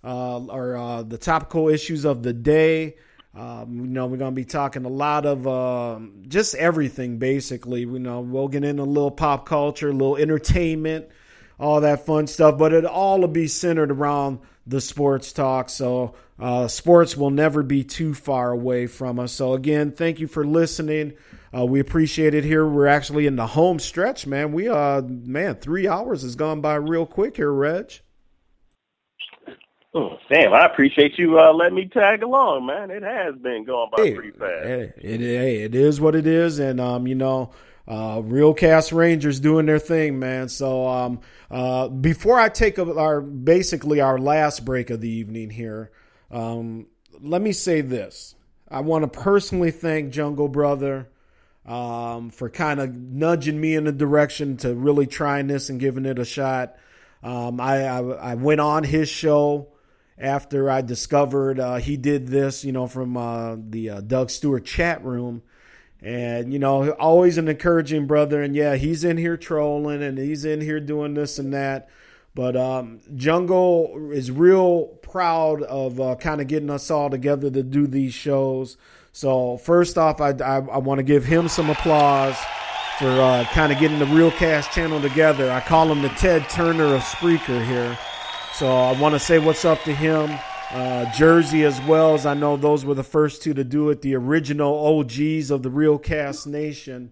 uh, 0.04 0.40
or 0.46 0.78
uh, 0.78 1.04
the 1.04 1.18
topical 1.18 1.68
issues 1.68 2.06
of 2.06 2.24
the 2.24 2.32
day. 2.32 2.96
Um, 3.36 3.76
you 3.82 3.88
know, 3.88 4.08
we're 4.08 4.18
gonna 4.18 4.32
be 4.32 4.46
talking 4.46 4.86
a 4.86 4.90
lot 4.90 5.26
of 5.26 5.46
um, 5.48 6.24
just 6.30 6.56
everything 6.56 7.18
basically. 7.18 7.82
You 7.82 8.00
know, 8.00 8.22
we'll 8.22 8.48
get 8.48 8.64
into 8.64 8.84
a 8.84 8.86
little 8.86 9.12
pop 9.12 9.46
culture, 9.46 9.90
a 9.90 9.94
little 9.94 10.16
entertainment, 10.16 11.10
all 11.60 11.82
that 11.82 12.06
fun 12.06 12.28
stuff. 12.28 12.58
But 12.58 12.72
it 12.72 12.86
all 12.86 13.20
will 13.20 13.28
be 13.28 13.48
centered 13.48 13.92
around 13.92 14.40
the 14.66 14.80
sports 14.80 15.34
talk. 15.34 15.70
So 15.70 16.16
uh, 16.40 16.68
sports 16.68 17.18
will 17.18 17.32
never 17.32 17.64
be 17.64 17.84
too 17.84 18.14
far 18.14 18.52
away 18.52 18.88
from 18.88 19.20
us. 19.20 19.32
So 19.32 19.54
again, 19.54 19.92
thank 19.92 20.20
you 20.20 20.28
for 20.28 20.46
listening. 20.46 21.14
Uh, 21.56 21.66
we 21.66 21.80
appreciate 21.80 22.34
it 22.34 22.44
here. 22.44 22.66
We're 22.66 22.88
actually 22.88 23.26
in 23.26 23.36
the 23.36 23.48
home 23.48 23.80
stretch, 23.80 24.28
man. 24.28 24.52
We 24.52 24.70
uh 24.70 25.02
man, 25.02 25.56
three 25.56 25.88
hours 25.88 26.22
has 26.22 26.36
gone 26.36 26.62
by 26.62 26.76
real 26.76 27.06
quick 27.06 27.36
here, 27.38 27.52
Reg. 27.52 27.92
Oh, 29.96 30.18
Sam, 30.32 30.54
I 30.54 30.68
appreciate 30.68 31.18
you 31.18 31.40
uh, 31.40 31.52
letting 31.52 31.76
me 31.76 31.88
tag 31.88 32.22
along, 32.22 32.68
man. 32.68 32.92
It 32.92 33.02
has 33.02 33.36
been 33.38 33.66
going 33.66 33.90
by 33.90 34.04
Hey, 34.04 34.14
pretty 34.14 34.32
fast. 34.32 34.66
Hey, 34.66 34.94
it, 34.98 35.20
hey, 35.20 35.64
it 35.64 35.74
is 35.74 36.00
what 36.00 36.16
it 36.16 36.28
is, 36.28 36.60
and 36.60 36.80
um, 36.80 37.08
you 37.08 37.16
know, 37.16 37.52
uh, 37.88 38.22
real 38.24 38.54
cast 38.54 38.92
Rangers 38.92 39.40
doing 39.40 39.66
their 39.66 39.80
thing, 39.80 40.20
man. 40.20 40.48
So 40.48 40.88
um, 40.88 41.22
uh, 41.50 41.88
before 41.88 42.40
I 42.40 42.50
take 42.50 42.78
our 42.78 43.20
basically 43.20 44.00
our 44.00 44.20
last 44.20 44.64
break 44.64 44.92
of 44.92 45.02
the 45.02 45.10
evening 45.10 45.50
here, 45.50 45.92
um, 46.32 46.88
let 47.22 47.42
me 47.42 47.52
say 47.52 47.82
this: 47.82 48.36
I 48.70 48.82
want 48.82 49.04
to 49.04 49.20
personally 49.20 49.72
thank 49.72 50.12
Jungle 50.12 50.48
Brother 50.48 51.10
um, 51.66 52.30
for 52.30 52.50
kind 52.50 52.80
of 52.80 52.94
nudging 52.94 53.60
me 53.60 53.76
in 53.76 53.84
the 53.84 53.92
direction 53.92 54.58
to 54.58 54.74
really 54.74 55.08
trying 55.08 55.48
this 55.48 55.70
and 55.70 55.80
giving 55.80 56.06
it 56.06 56.20
a 56.20 56.26
shot. 56.26 56.76
Um, 57.22 57.60
I, 57.60 57.86
I 57.86 58.00
I 58.00 58.36
went 58.36 58.62
on 58.62 58.84
his 58.84 59.10
show 59.10 59.70
after 60.20 60.70
I 60.70 60.82
discovered 60.82 61.60
uh, 61.60 61.78
he 61.78 61.98
did 61.98 62.28
this, 62.28 62.66
you 62.66 62.72
know, 62.72 62.88
from 62.88 63.16
uh, 63.16 63.56
the 63.58 63.90
uh, 63.90 64.02
Doug 64.02 64.30
Stewart 64.30 64.66
chat 64.66 65.04
room. 65.04 65.42
And, 66.02 66.54
you 66.54 66.60
know, 66.60 66.92
always 66.92 67.38
an 67.38 67.50
encouraging 67.50 68.08
brother. 68.08 68.42
And 68.42 68.56
yeah, 68.56 68.76
he's 68.76 69.04
in 69.04 69.18
here 69.18 69.36
trolling 69.36 70.02
and 70.02 70.18
he's 70.18 70.46
in 70.46 70.62
here 70.62 70.80
doing 70.80 71.14
this 71.14 71.40
and 71.40 71.54
that. 71.54 71.90
But 72.40 72.56
um, 72.56 73.02
Jungle 73.18 74.12
is 74.14 74.32
real 74.32 74.86
proud 75.02 75.62
of 75.64 76.00
uh, 76.00 76.16
kind 76.16 76.40
of 76.40 76.48
getting 76.48 76.70
us 76.70 76.90
all 76.90 77.10
together 77.10 77.52
to 77.52 77.62
do 77.62 77.86
these 77.86 78.14
shows. 78.14 78.78
So, 79.12 79.58
first 79.58 79.98
off, 79.98 80.22
I, 80.22 80.30
I, 80.30 80.60
I 80.60 80.78
want 80.78 81.00
to 81.00 81.04
give 81.04 81.26
him 81.26 81.50
some 81.50 81.70
applause 81.70 82.38
for 82.98 83.10
uh, 83.10 83.44
kind 83.52 83.74
of 83.74 83.80
getting 83.80 84.00
the 84.00 84.06
Real 84.06 84.32
Cast 84.32 84.72
channel 84.72 85.02
together. 85.02 85.52
I 85.52 85.60
call 85.60 85.92
him 85.92 86.02
the 86.02 86.08
Ted 86.08 86.50
Turner 86.50 86.96
of 86.96 87.02
Spreaker 87.02 87.62
here. 87.68 88.00
So 88.54 88.72
I 88.72 88.98
want 88.98 89.16
to 89.16 89.20
say 89.20 89.40
what's 89.40 89.66
up 89.66 89.84
to 89.84 89.94
him. 89.94 90.34
Uh, 90.72 91.12
Jersey 91.12 91.66
as 91.66 91.82
well, 91.82 92.14
as 92.14 92.26
I 92.26 92.36
know 92.36 92.56
those 92.56 92.86
were 92.86 92.96
the 92.96 93.04
first 93.04 93.44
two 93.44 93.54
to 93.54 93.66
do 93.66 93.90
it, 93.90 94.02
the 94.02 94.16
original 94.16 95.00
OGs 95.00 95.52
of 95.52 95.62
the 95.62 95.70
Real 95.70 95.98
Cast 95.98 96.48
Nation. 96.48 97.12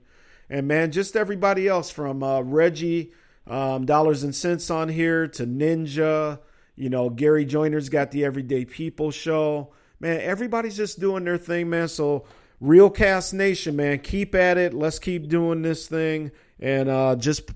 And 0.49 0.69
man, 0.69 0.93
just 0.93 1.17
everybody 1.17 1.67
else 1.67 1.89
from 1.89 2.23
uh, 2.23 2.39
Reggie, 2.43 3.11
um, 3.49 3.85
Dollars 3.85 4.23
and 4.23 4.35
Cents 4.35 4.69
on 4.69 4.89
here 4.89 5.27
to 5.29 5.45
Ninja. 5.45 6.39
You 6.75 6.89
know, 6.89 7.09
Gary 7.09 7.45
Joyner's 7.45 7.89
got 7.89 8.11
the 8.11 8.25
Everyday 8.25 8.65
People 8.65 9.11
show. 9.11 9.73
Man, 9.99 10.21
everybody's 10.21 10.77
just 10.77 10.99
doing 10.99 11.23
their 11.23 11.37
thing, 11.37 11.69
man. 11.69 11.87
So, 11.87 12.25
Real 12.59 12.89
Cast 12.89 13.33
Nation, 13.33 13.75
man, 13.75 13.99
keep 13.99 14.33
at 14.33 14.57
it. 14.57 14.73
Let's 14.73 14.99
keep 14.99 15.27
doing 15.27 15.61
this 15.61 15.87
thing 15.87 16.31
and 16.59 16.89
uh, 16.89 17.15
just 17.15 17.51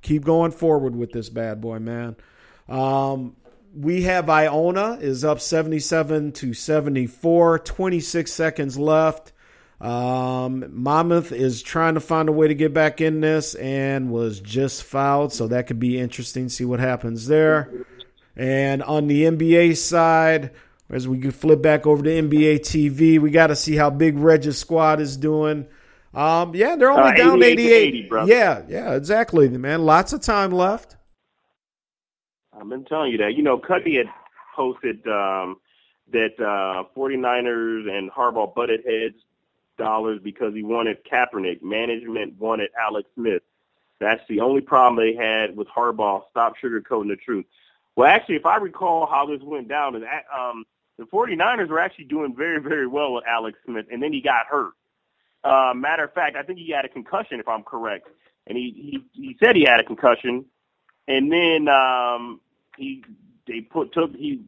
keep 0.00 0.24
going 0.24 0.52
forward 0.52 0.94
with 0.94 1.12
this 1.12 1.28
bad 1.28 1.60
boy, 1.60 1.78
man. 1.78 2.16
Um, 2.68 3.36
we 3.74 4.02
have 4.02 4.28
Iona 4.28 4.98
is 5.00 5.24
up 5.24 5.40
77 5.40 6.32
to 6.32 6.54
74, 6.54 7.58
26 7.60 8.32
seconds 8.32 8.78
left. 8.78 9.31
Um, 9.82 10.64
Monmouth 10.70 11.32
is 11.32 11.60
trying 11.60 11.94
to 11.94 12.00
find 12.00 12.28
a 12.28 12.32
way 12.32 12.46
to 12.46 12.54
get 12.54 12.72
back 12.72 13.00
in 13.00 13.20
this 13.20 13.56
and 13.56 14.10
was 14.12 14.38
just 14.38 14.84
fouled, 14.84 15.32
so 15.32 15.48
that 15.48 15.66
could 15.66 15.80
be 15.80 15.98
interesting. 15.98 16.48
See 16.48 16.64
what 16.64 16.78
happens 16.78 17.26
there. 17.26 17.68
And 18.36 18.82
on 18.84 19.08
the 19.08 19.24
NBA 19.24 19.76
side, 19.76 20.52
as 20.88 21.08
we 21.08 21.20
flip 21.30 21.60
back 21.62 21.84
over 21.86 22.02
to 22.04 22.10
NBA 22.10 22.60
TV, 22.60 23.18
we 23.18 23.30
got 23.32 23.48
to 23.48 23.56
see 23.56 23.74
how 23.74 23.90
Big 23.90 24.16
Reg's 24.16 24.56
squad 24.56 25.00
is 25.00 25.16
doing. 25.16 25.66
Um, 26.14 26.54
yeah, 26.54 26.76
they're 26.76 26.90
only 26.90 27.10
Uh, 27.10 27.16
down 27.16 27.42
88 27.42 27.56
to 27.56 27.62
88. 27.62 27.74
80, 27.94 28.08
brother. 28.08 28.32
yeah, 28.32 28.62
yeah, 28.68 28.94
exactly, 28.94 29.48
man. 29.48 29.84
Lots 29.84 30.12
of 30.12 30.20
time 30.20 30.52
left. 30.52 30.96
I've 32.52 32.68
been 32.68 32.84
telling 32.84 33.10
you 33.10 33.18
that. 33.18 33.34
You 33.34 33.42
know, 33.42 33.58
Cuddy 33.58 33.96
had 33.96 34.06
posted 34.54 34.98
um, 35.08 35.56
that 36.12 36.38
uh, 36.38 36.84
49ers 36.96 37.90
and 37.90 38.10
Harbaugh 38.12 38.54
butted 38.54 38.80
heads 38.86 39.16
dollars 39.78 40.20
because 40.22 40.54
he 40.54 40.62
wanted 40.62 40.98
Kaepernick. 41.04 41.62
Management 41.62 42.38
wanted 42.38 42.70
Alex 42.80 43.08
Smith. 43.14 43.42
That's 44.00 44.22
the 44.28 44.40
only 44.40 44.60
problem 44.60 44.96
they 45.04 45.14
had 45.14 45.56
with 45.56 45.68
Harbaugh. 45.68 46.22
Stop 46.30 46.54
sugarcoating 46.62 47.08
the 47.08 47.16
truth. 47.16 47.44
Well, 47.94 48.08
actually, 48.08 48.36
if 48.36 48.46
I 48.46 48.56
recall 48.56 49.06
how 49.06 49.26
this 49.26 49.40
went 49.42 49.68
down, 49.68 49.94
um, 49.96 50.64
the 50.98 51.04
49ers 51.04 51.68
were 51.68 51.78
actually 51.78 52.06
doing 52.06 52.34
very, 52.36 52.60
very 52.60 52.86
well 52.86 53.14
with 53.14 53.24
Alex 53.26 53.58
Smith, 53.64 53.86
and 53.92 54.02
then 54.02 54.12
he 54.12 54.20
got 54.20 54.46
hurt. 54.46 54.72
Uh, 55.44 55.72
matter 55.74 56.04
of 56.04 56.12
fact, 56.12 56.36
I 56.36 56.42
think 56.42 56.58
he 56.58 56.70
had 56.70 56.84
a 56.84 56.88
concussion, 56.88 57.40
if 57.40 57.48
I'm 57.48 57.62
correct. 57.62 58.08
And 58.46 58.56
he, 58.56 59.02
he, 59.12 59.20
he 59.20 59.36
said 59.42 59.56
he 59.56 59.64
had 59.64 59.80
a 59.80 59.84
concussion, 59.84 60.46
and 61.06 61.30
then 61.30 61.68
um, 61.68 62.40
he 62.76 63.04
they 63.46 63.60
put 63.60 63.92
took 63.92 64.14
he 64.16 64.42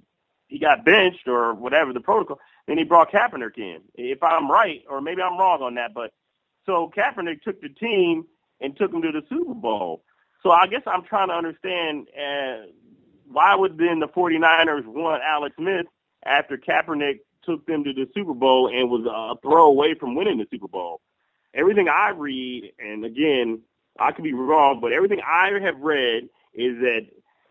he 0.48 0.58
got 0.58 0.84
benched 0.84 1.26
or 1.28 1.54
whatever 1.54 1.92
the 1.92 2.00
protocol. 2.00 2.40
Then 2.66 2.78
he 2.78 2.84
brought 2.84 3.12
Kaepernick 3.12 3.58
in. 3.58 3.80
If 3.94 4.22
I'm 4.22 4.50
right, 4.50 4.82
or 4.88 5.00
maybe 5.00 5.22
I'm 5.22 5.38
wrong 5.38 5.62
on 5.62 5.74
that, 5.74 5.92
but 5.94 6.12
so 6.66 6.90
Kaepernick 6.96 7.42
took 7.42 7.60
the 7.60 7.68
team 7.68 8.24
and 8.60 8.76
took 8.76 8.90
them 8.90 9.02
to 9.02 9.12
the 9.12 9.22
Super 9.28 9.54
Bowl. 9.54 10.02
So 10.42 10.50
I 10.50 10.66
guess 10.66 10.82
I'm 10.86 11.04
trying 11.04 11.28
to 11.28 11.34
understand 11.34 12.08
uh, 12.16 12.66
why 13.30 13.54
would 13.54 13.78
then 13.78 14.00
the 14.00 14.08
49ers 14.08 14.86
want 14.86 15.22
Alex 15.22 15.56
Smith 15.56 15.86
after 16.24 16.56
Kaepernick 16.56 17.20
took 17.44 17.66
them 17.66 17.84
to 17.84 17.92
the 17.92 18.06
Super 18.14 18.34
Bowl 18.34 18.68
and 18.68 18.90
was 18.90 19.04
a 19.06 19.40
throw 19.42 19.66
away 19.66 19.94
from 19.98 20.14
winning 20.14 20.38
the 20.38 20.46
Super 20.50 20.68
Bowl. 20.68 21.00
Everything 21.54 21.88
I 21.88 22.10
read, 22.10 22.72
and 22.78 23.04
again, 23.04 23.60
I 23.98 24.12
could 24.12 24.24
be 24.24 24.32
wrong, 24.32 24.80
but 24.80 24.92
everything 24.92 25.20
I 25.24 25.50
have 25.62 25.78
read 25.80 26.24
is 26.54 26.78
that 26.80 27.06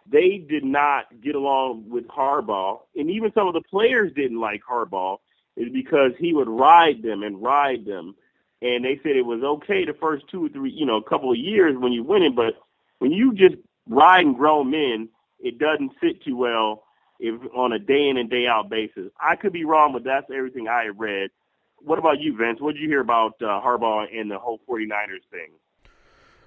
they 0.10 0.38
did 0.38 0.64
not 0.64 1.06
get 1.22 1.36
along 1.36 1.90
with 1.90 2.08
Harbaugh, 2.08 2.80
and 2.96 3.10
even 3.10 3.32
some 3.34 3.48
of 3.48 3.54
the 3.54 3.62
players 3.62 4.12
didn't 4.14 4.40
like 4.40 4.62
Harbaugh, 4.70 5.18
is 5.56 5.72
because 5.72 6.12
he 6.18 6.34
would 6.34 6.50
ride 6.50 7.04
them 7.04 7.24
and 7.24 7.42
ride 7.42 7.86
them, 7.86 8.16
and 8.62 8.84
they 8.84 9.00
said 9.04 9.16
it 9.16 9.26
was 9.26 9.44
okay 9.44 9.86
the 9.86 9.94
first 9.94 10.28
two 10.30 10.46
or 10.46 10.50
three, 10.50 10.72
you 10.72 10.86
know, 10.86 10.98
a 10.98 11.04
couple 11.04 11.32
of 11.32 11.38
years 11.38 11.78
when 11.78 11.92
you 11.92 12.04
win 12.04 12.24
it, 12.24 12.36
but 12.36 12.56
when 13.00 13.12
you 13.12 13.34
just 13.34 13.56
riding 13.88 14.34
grown 14.34 14.72
men, 14.72 15.10
it 15.40 15.60
doesn't 15.60 15.92
sit 16.02 16.24
too 16.24 16.38
well 16.38 16.84
if 17.20 17.40
on 17.56 17.74
a 17.74 17.80
day 17.80 18.10
in 18.10 18.18
and 18.18 18.30
day 18.30 18.48
out 18.48 18.70
basis. 18.70 19.12
I 19.20 19.36
could 19.36 19.54
be 19.54 19.66
wrong, 19.66 19.94
but 19.94 20.04
that's 20.04 20.30
everything 20.34 20.68
I 20.68 20.88
read. 20.88 21.30
What 21.80 22.00
about 22.00 22.20
you, 22.22 22.36
Vince? 22.36 22.62
What 22.62 22.74
did 22.74 22.82
you 22.82 22.88
hear 22.88 23.02
about 23.02 23.36
uh, 23.42 23.62
Harbaugh 23.62 24.08
and 24.18 24.32
the 24.32 24.40
whole 24.40 24.60
49ers 24.70 25.28
thing? 25.30 25.52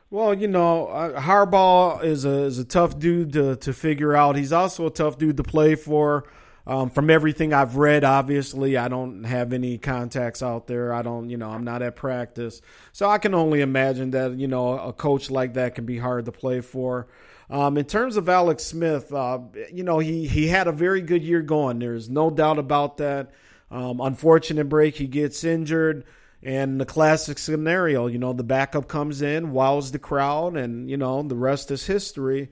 Well, 0.08 0.34
you 0.34 0.46
know, 0.46 0.86
uh, 0.86 1.20
Harbaugh 1.20 2.04
is 2.04 2.24
a 2.24 2.44
is 2.44 2.58
a 2.58 2.64
tough 2.64 2.98
dude 2.98 3.32
to 3.32 3.56
to 3.56 3.72
figure 3.72 4.14
out. 4.14 4.36
He's 4.36 4.52
also 4.52 4.86
a 4.86 4.90
tough 4.90 5.18
dude 5.18 5.36
to 5.38 5.42
play 5.42 5.74
for. 5.74 6.24
Um, 6.68 6.90
from 6.90 7.10
everything 7.10 7.52
I've 7.52 7.76
read, 7.76 8.02
obviously, 8.02 8.76
I 8.76 8.88
don't 8.88 9.22
have 9.22 9.52
any 9.52 9.78
contacts 9.78 10.42
out 10.42 10.66
there. 10.66 10.92
I 10.92 11.02
don't, 11.02 11.30
you 11.30 11.36
know, 11.36 11.48
I'm 11.48 11.62
not 11.62 11.80
at 11.80 11.94
practice, 11.94 12.60
so 12.90 13.08
I 13.08 13.18
can 13.18 13.34
only 13.34 13.60
imagine 13.60 14.10
that 14.12 14.32
you 14.36 14.48
know 14.48 14.78
a 14.78 14.92
coach 14.92 15.30
like 15.30 15.54
that 15.54 15.74
can 15.74 15.86
be 15.86 15.98
hard 15.98 16.24
to 16.24 16.32
play 16.32 16.60
for. 16.60 17.06
Um, 17.50 17.76
in 17.76 17.84
terms 17.84 18.16
of 18.16 18.28
Alex 18.28 18.64
Smith, 18.64 19.12
uh, 19.12 19.38
you 19.72 19.84
know, 19.84 19.98
he 19.98 20.26
he 20.26 20.48
had 20.48 20.66
a 20.66 20.72
very 20.72 21.02
good 21.02 21.22
year 21.22 21.42
going. 21.42 21.78
There's 21.80 22.08
no 22.08 22.30
doubt 22.30 22.58
about 22.58 22.96
that. 22.98 23.30
Um, 23.70 24.00
unfortunate 24.00 24.68
break, 24.68 24.96
he 24.96 25.06
gets 25.06 25.42
injured. 25.42 26.04
And 26.46 26.80
the 26.80 26.86
classic 26.86 27.38
scenario, 27.38 28.06
you 28.06 28.18
know, 28.18 28.32
the 28.32 28.44
backup 28.44 28.86
comes 28.86 29.20
in, 29.20 29.50
wows 29.50 29.90
the 29.90 29.98
crowd, 29.98 30.56
and, 30.56 30.88
you 30.88 30.96
know, 30.96 31.20
the 31.24 31.34
rest 31.34 31.72
is 31.72 31.86
history. 31.86 32.50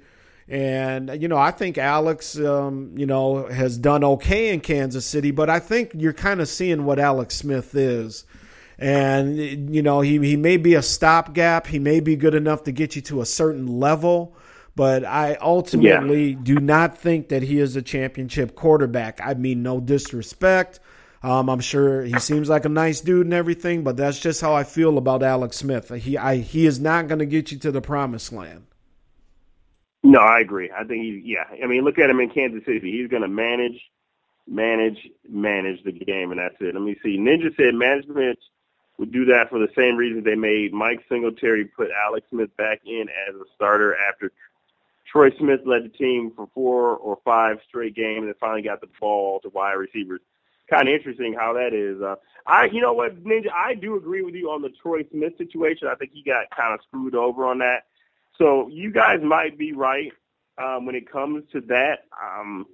And, 0.49 1.23
you 1.23 1.29
know, 1.29 1.37
I 1.37 1.53
think 1.53 1.79
Alex, 1.79 2.37
um, 2.41 2.95
you 2.97 3.07
know, 3.07 3.47
has 3.47 3.79
done 3.79 4.03
okay 4.03 4.53
in 4.53 4.59
Kansas 4.63 5.07
City, 5.07 5.31
but 5.31 5.49
I 5.49 5.61
think 5.61 5.93
you're 5.95 6.13
kind 6.13 6.41
of 6.41 6.49
seeing 6.49 6.85
what 6.85 6.99
Alex 6.99 7.37
Smith 7.37 7.77
is. 7.77 8.25
And, 8.81 9.73
you 9.73 9.81
know, 9.81 10.01
he, 10.01 10.19
he 10.19 10.37
may 10.37 10.57
be 10.57 10.75
a 10.75 10.83
stopgap. 10.83 11.69
He 11.69 11.79
may 11.79 12.01
be 12.01 12.17
good 12.17 12.35
enough 12.35 12.65
to 12.65 12.73
get 12.73 12.97
you 12.97 13.03
to 13.03 13.21
a 13.21 13.27
certain 13.27 13.69
level, 13.79 14.37
but 14.75 15.05
I 15.05 15.37
ultimately 15.41 16.31
yeah. 16.31 16.39
do 16.43 16.57
not 16.57 16.99
think 16.99 17.29
that 17.29 17.45
he 17.45 17.61
is 17.61 17.77
a 17.77 17.83
championship 17.83 18.57
quarterback. 18.57 19.21
I 19.23 19.35
mean, 19.35 19.63
no 19.63 19.79
disrespect. 19.79 20.81
Um, 21.25 21.49
I'm 21.49 21.61
sure 21.61 22.03
he 22.03 22.19
seems 22.19 22.51
like 22.51 22.67
a 22.67 22.69
nice 22.69 23.01
dude 23.01 23.25
and 23.25 23.33
everything, 23.33 23.83
but 23.83 23.97
that's 23.97 24.19
just 24.19 24.43
how 24.43 24.53
I 24.53 24.63
feel 24.63 24.99
about 24.99 25.23
Alex 25.23 25.57
Smith. 25.57 25.89
He 25.89 26.19
I, 26.19 26.37
he 26.37 26.67
is 26.67 26.79
not 26.79 27.09
going 27.09 27.21
to 27.21 27.25
get 27.25 27.51
you 27.51 27.59
to 27.61 27.73
the 27.73 27.81
promised 27.81 28.31
land. 28.31 28.67
No, 30.03 30.19
I 30.19 30.41
agree. 30.41 30.71
I 30.71 30.85
think 30.85 31.03
he, 31.03 31.23
yeah. 31.25 31.45
I 31.63 31.67
mean, 31.67 31.83
look 31.83 31.99
at 31.99 32.11
him 32.11 32.21
in 32.21 32.29
Kansas 32.29 32.63
City. 32.67 32.93
He's 32.93 33.09
going 33.09 33.23
to 33.23 33.29
manage, 33.29 33.81
manage, 34.47 34.99
manage 35.27 35.83
the 35.83 35.93
game, 35.93 36.31
and 36.31 36.39
that's 36.39 36.57
it. 36.61 36.75
Let 36.75 36.83
me 36.83 36.95
see. 37.03 37.17
Ninja 37.17 37.57
said 37.57 37.75
management 37.75 38.39
would 38.99 39.11
do 39.11 39.25
that 39.25 39.49
for 39.49 39.59
the 39.59 39.71
same 39.75 39.97
reason 39.97 40.25
they 40.25 40.35
made 40.35 40.75
Mike 40.75 41.07
Singletary 41.09 41.65
put 41.65 41.89
Alex 42.07 42.27
Smith 42.29 42.55
back 42.59 42.83
in 42.85 43.07
as 43.27 43.35
a 43.35 43.45
starter 43.55 43.97
after 43.97 44.31
Troy 45.11 45.31
Smith 45.39 45.61
led 45.65 45.85
the 45.85 45.89
team 45.89 46.33
for 46.37 46.51
four 46.53 46.99
or 46.99 47.19
five 47.25 47.61
straight 47.67 47.95
games 47.95 48.27
and 48.27 48.37
finally 48.39 48.61
got 48.61 48.83
the 48.83 48.89
ball 49.01 49.41
to 49.41 49.49
wide 49.49 49.73
receivers 49.73 50.21
kind 50.69 50.89
of 50.89 50.95
interesting 50.95 51.35
how 51.35 51.55
that 51.55 51.73
is. 51.73 52.01
Uh, 52.01 52.17
I, 52.47 52.67
you 52.67 52.81
know 52.81 52.93
what, 52.93 53.23
Ninja, 53.25 53.51
I 53.53 53.75
do 53.75 53.97
agree 53.97 54.23
with 54.23 54.35
you 54.35 54.51
on 54.51 54.63
the 54.63 54.71
Troy 54.71 55.05
Smith 55.11 55.33
situation. 55.39 55.89
I 55.89 55.95
think 55.95 56.13
he 56.13 56.23
got 56.23 56.51
kind 56.55 56.75
of 56.75 56.81
screwed 56.87 57.15
over 57.15 57.47
on 57.47 57.59
that. 57.59 57.85
So 58.39 58.69
you 58.69 58.91
guys 58.91 59.21
might 59.23 59.57
be 59.57 59.73
right 59.73 60.13
um, 60.59 60.87
when 60.87 60.95
it 60.95 61.11
comes 61.11 61.45
to 61.53 61.61
that. 61.63 62.05
Um, 62.23 62.67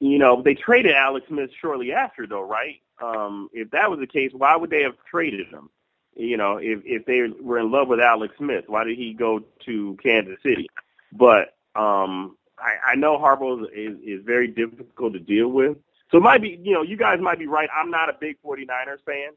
you 0.00 0.18
know, 0.18 0.42
they 0.42 0.54
traded 0.54 0.92
Alex 0.94 1.26
Smith 1.28 1.50
shortly 1.60 1.92
after, 1.92 2.26
though, 2.26 2.46
right? 2.46 2.76
Um, 3.02 3.48
if 3.52 3.70
that 3.72 3.90
was 3.90 4.00
the 4.00 4.06
case, 4.06 4.30
why 4.32 4.56
would 4.56 4.70
they 4.70 4.82
have 4.82 4.96
traded 5.10 5.48
him? 5.48 5.70
You 6.16 6.36
know, 6.36 6.56
if 6.56 6.80
if 6.84 7.04
they 7.04 7.22
were 7.40 7.58
in 7.60 7.70
love 7.70 7.88
with 7.88 8.00
Alex 8.00 8.34
Smith, 8.38 8.64
why 8.66 8.84
did 8.84 8.98
he 8.98 9.12
go 9.12 9.40
to 9.66 9.96
Kansas 10.02 10.38
City? 10.42 10.68
But 11.12 11.54
um, 11.76 12.36
I, 12.58 12.92
I 12.92 12.94
know 12.96 13.18
Harbaugh 13.18 13.64
is, 13.72 13.98
is 14.04 14.24
very 14.24 14.48
difficult 14.48 15.12
to 15.12 15.20
deal 15.20 15.48
with. 15.48 15.76
So 16.10 16.18
it 16.18 16.22
might 16.22 16.40
be, 16.40 16.58
you 16.62 16.72
know, 16.72 16.82
you 16.82 16.96
guys 16.96 17.18
might 17.20 17.38
be 17.38 17.46
right. 17.46 17.68
I'm 17.74 17.90
not 17.90 18.08
a 18.08 18.14
big 18.18 18.36
49ers 18.44 19.04
fan. 19.04 19.30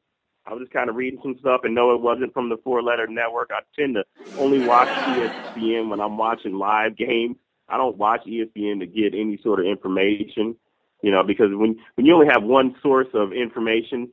I 0.46 0.54
was 0.54 0.62
just 0.62 0.74
kind 0.74 0.90
of 0.90 0.96
reading 0.96 1.20
some 1.22 1.38
stuff 1.40 1.62
and 1.64 1.76
know 1.76 1.94
it 1.94 2.02
wasn't 2.02 2.34
from 2.34 2.50
the 2.50 2.58
four 2.64 2.82
letter 2.82 3.08
network. 3.08 3.52
I 3.54 3.60
tend 3.78 3.96
to 3.96 4.04
only 4.40 4.66
watch 4.66 4.88
ESPN 4.88 5.90
when 5.90 6.00
I'm 6.00 6.18
watching 6.18 6.58
live 6.58 6.98
games. 6.98 7.36
I 7.70 7.78
don't 7.78 7.98
watch 7.98 8.26
ESPN 8.26 8.80
to 8.80 8.86
get 8.86 9.14
any 9.14 9.40
sort 9.44 9.60
of 9.60 9.66
information, 9.66 10.56
you 11.02 11.12
know, 11.12 11.24
because 11.24 11.50
when, 11.52 11.78
when 11.96 12.06
you 12.06 12.14
only 12.14 12.28
have 12.28 12.44
one 12.44 12.76
source 12.82 13.08
of 13.14 13.34
information, 13.34 14.12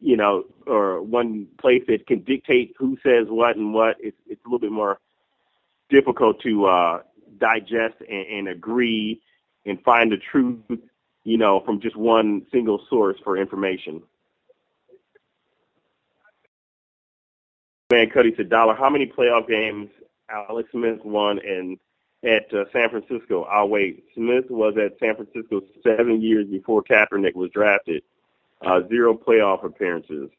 you 0.00 0.16
know, 0.16 0.44
or 0.66 1.02
one 1.02 1.46
place 1.60 1.82
that 1.86 2.06
can 2.06 2.24
dictate 2.24 2.74
who 2.78 2.98
says 3.02 3.26
what 3.28 3.56
and 3.56 3.72
what, 3.72 3.96
it's, 4.00 4.16
it's 4.26 4.44
a 4.44 4.48
little 4.48 4.58
bit 4.58 4.72
more 4.72 4.98
difficult 5.88 6.40
to 6.42 6.66
uh, 6.66 7.02
digest 7.38 7.96
and, 8.08 8.26
and 8.26 8.48
agree 8.48 9.20
and 9.64 9.82
find 9.82 10.10
the 10.10 10.16
truth 10.16 10.58
you 11.24 11.36
know, 11.36 11.60
from 11.60 11.80
just 11.80 11.96
one 11.96 12.46
single 12.52 12.84
source 12.88 13.16
for 13.22 13.36
information. 13.36 14.02
Man, 17.90 18.08
Cuddy 18.10 18.32
said, 18.36 18.48
Dollar, 18.48 18.74
how 18.74 18.88
many 18.88 19.06
playoff 19.06 19.48
games 19.48 19.90
Alex 20.30 20.70
Smith 20.70 21.04
won 21.04 21.38
in 21.38 21.76
at 22.24 22.52
uh, 22.54 22.64
San 22.72 22.88
Francisco? 22.88 23.42
I'll 23.44 23.68
wait. 23.68 24.04
Smith 24.14 24.44
was 24.48 24.74
at 24.76 24.98
San 25.00 25.16
Francisco 25.16 25.62
seven 25.82 26.22
years 26.22 26.46
before 26.46 26.84
Kaepernick 26.84 27.34
was 27.34 27.50
drafted. 27.50 28.02
Uh, 28.62 28.82
zero 28.88 29.14
playoff 29.14 29.64
appearances. 29.64 30.30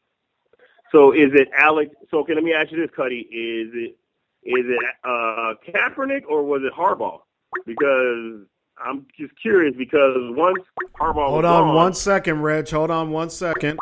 So 0.92 1.12
is 1.12 1.30
it 1.34 1.48
Alex? 1.56 1.94
So 2.10 2.18
okay, 2.20 2.34
let 2.34 2.44
me 2.44 2.54
ask 2.54 2.70
you 2.70 2.80
this, 2.80 2.94
Cuddy. 2.94 3.20
Is 3.20 3.70
it 3.74 3.96
is 4.44 4.64
it 4.66 4.78
uh, 5.04 5.54
Kaepernick 5.66 6.22
or 6.28 6.44
was 6.44 6.62
it 6.64 6.72
Harbaugh? 6.72 7.20
Because 7.66 8.46
I'm 8.78 9.06
just 9.18 9.32
curious 9.40 9.74
because 9.76 10.16
once 10.36 10.58
Harbaugh 10.98 11.28
Hold 11.28 11.44
on 11.44 11.68
gone, 11.68 11.74
one 11.74 11.94
second, 11.94 12.42
Reg. 12.42 12.68
Hold 12.70 12.90
on 12.90 13.10
one 13.10 13.30
second. 13.30 13.78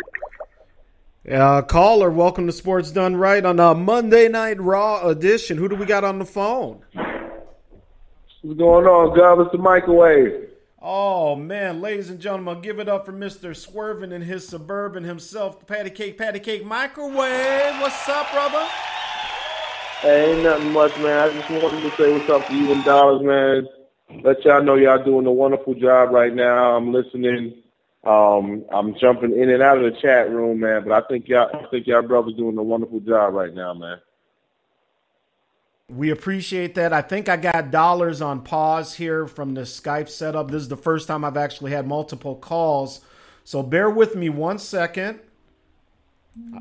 Uh, 1.31 1.63
caller, 1.63 2.11
welcome 2.11 2.47
to 2.47 2.53
Sports 2.53 2.91
Done 2.91 3.17
Right 3.17 3.45
on 3.45 3.61
a 3.61 3.75
Monday 3.75 4.29
Night 4.29 4.61
Raw 4.61 5.07
edition. 5.07 5.59
Who 5.59 5.69
do 5.69 5.77
we 5.77 5.87
got 5.87 6.03
on 6.03 6.19
the 6.19 6.25
phone? 6.25 6.83
What's 8.43 8.59
going 8.59 8.87
on, 8.87 9.17
Gov? 9.17 9.45
It's 9.45 9.53
the 9.53 9.59
microwave. 9.59 10.49
Oh 10.83 11.37
man, 11.37 11.81
ladies 11.81 12.09
and 12.09 12.19
gentlemen, 12.19 12.63
give 12.63 12.79
it 12.79 12.89
up 12.89 13.05
for 13.05 13.13
Mr. 13.13 13.55
Swerving 13.55 14.13
in 14.13 14.23
his 14.23 14.49
suburban 14.49 15.05
himself, 15.05 15.61
the 15.61 15.67
Patty 15.67 15.91
Cake, 15.91 16.17
Patty 16.17 16.41
Cake 16.41 16.65
Microwave. 16.65 17.81
What's 17.81 18.09
up, 18.09 18.33
brother? 18.33 18.67
Hey, 20.01 20.33
ain't 20.33 20.43
nothing 20.43 20.73
much, 20.73 20.97
man. 20.99 21.29
I 21.29 21.33
just 21.33 21.51
wanted 21.51 21.83
to 21.83 21.97
say 21.97 22.13
what's 22.13 22.31
up 22.31 22.47
to 22.49 22.57
you 22.57 22.73
and 22.73 22.83
Dollars, 22.83 23.23
man 23.23 23.67
let 24.23 24.45
y'all 24.45 24.63
know 24.63 24.75
y'all 24.77 25.03
doing 25.03 25.27
a 25.27 25.33
wonderful 25.33 25.75
job 25.75 26.11
right 26.11 26.35
now. 26.35 26.77
I'm 26.77 26.93
listening. 26.93 27.63
Um, 28.05 28.65
I'm 28.73 28.97
jumping 28.99 29.39
in 29.39 29.51
and 29.51 29.63
out 29.63 29.79
of 29.79 29.93
the 29.93 30.01
chat 30.01 30.31
room, 30.31 30.61
man. 30.61 30.85
But 30.85 30.93
I 30.93 31.07
think 31.07 31.29
y'all, 31.29 31.51
I 31.55 31.69
think 31.71 31.87
y'all 31.87 32.03
brothers 32.03 32.35
doing 32.35 32.57
a 32.57 32.63
wonderful 32.63 33.01
job 33.01 33.35
right 33.35 33.55
now, 33.55 33.75
man. 33.75 33.99
We 35.89 36.11
appreciate 36.11 36.77
that. 36.77 36.93
I 36.93 37.03
think 37.03 37.29
I 37.29 37.37
got 37.37 37.71
dollars 37.71 38.23
on 38.23 38.43
pause 38.43 38.95
here 38.95 39.27
from 39.27 39.55
the 39.55 39.63
Skype 39.63 40.09
setup. 40.09 40.51
This 40.51 40.63
is 40.63 40.69
the 40.69 40.77
first 40.77 41.09
time 41.09 41.25
I've 41.25 41.37
actually 41.37 41.73
had 41.73 41.87
multiple 41.87 42.37
calls. 42.37 43.01
So 43.45 43.63
bear 43.63 43.91
with 43.91 44.15
me 44.15 44.29
one 44.29 44.59
second. 44.59 45.19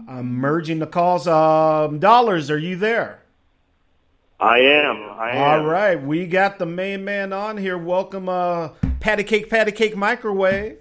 I'm 0.08 0.34
merging 0.34 0.80
the 0.80 0.88
calls. 0.88 1.28
Um, 1.28 2.00
dollars, 2.00 2.50
are 2.50 2.58
you 2.58 2.76
there? 2.76 3.19
I 4.40 4.60
am. 4.60 5.10
I 5.18 5.32
am. 5.32 5.38
All 5.38 5.66
right, 5.66 6.02
we 6.02 6.26
got 6.26 6.60
the 6.60 6.66
main 6.66 7.04
man 7.04 7.34
on 7.34 7.58
here. 7.58 7.78
Welcome, 7.78 8.30
uh, 8.30 8.70
Patty 9.02 9.24
Cake, 9.24 9.50
Patty 9.50 9.74
Cake 9.74 9.98
Microwave. 9.98 10.78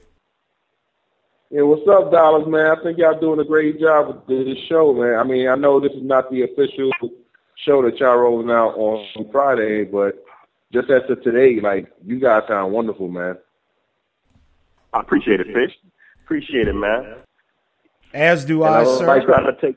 Yeah, 1.50 1.62
what's 1.62 1.88
up, 1.88 2.12
Dollars, 2.12 2.46
man? 2.46 2.78
I 2.78 2.82
think 2.82 2.98
y'all 2.98 3.18
doing 3.18 3.40
a 3.40 3.44
great 3.44 3.80
job 3.80 4.08
with 4.08 4.26
this 4.26 4.58
show, 4.68 4.92
man. 4.92 5.18
I 5.18 5.24
mean, 5.24 5.48
I 5.48 5.56
know 5.56 5.80
this 5.80 5.92
is 5.92 6.02
not 6.02 6.30
the 6.30 6.42
official 6.42 6.90
show 7.64 7.82
that 7.82 7.98
y'all 7.98 8.18
rolling 8.18 8.50
out 8.50 8.76
on 8.76 9.28
Friday, 9.32 9.84
but 9.84 10.24
just 10.72 10.88
as 10.90 11.02
of 11.10 11.22
today, 11.24 11.58
like, 11.60 11.90
you 12.04 12.20
guys 12.20 12.42
sound 12.46 12.72
wonderful, 12.72 13.08
man. 13.08 13.38
I 14.92 15.00
appreciate 15.00 15.40
it, 15.40 15.52
Fish. 15.52 15.76
Appreciate 16.24 16.68
it, 16.68 16.74
man. 16.74 17.16
As 18.14 18.44
do 18.44 18.62
I, 18.62 18.82
I 18.82 18.84
sir. 18.84 19.06
Like 19.06 19.24
trying 19.24 19.46
to 19.46 19.60
take 19.60 19.76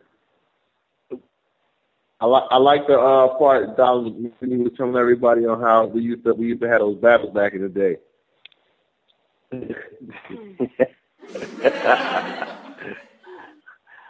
I 2.22 2.26
like 2.28 2.44
I 2.52 2.58
like 2.58 2.86
the 2.86 3.00
uh, 3.00 3.36
part 3.40 3.76
Donald 3.76 4.16
when 4.40 4.52
he 4.52 4.58
was 4.58 4.74
telling 4.78 4.96
everybody 4.96 5.48
on 5.48 5.60
how 5.60 5.88
we 5.88 6.02
used 6.02 6.24
to 6.26 6.36
we 6.36 6.48
used 6.48 6.62
to 6.62 6.70
have 6.70 6.82
those 6.82 6.98
battles 6.98 7.34
back 7.34 7.54
in 7.54 7.64
the 7.64 7.70
day. 7.70 7.98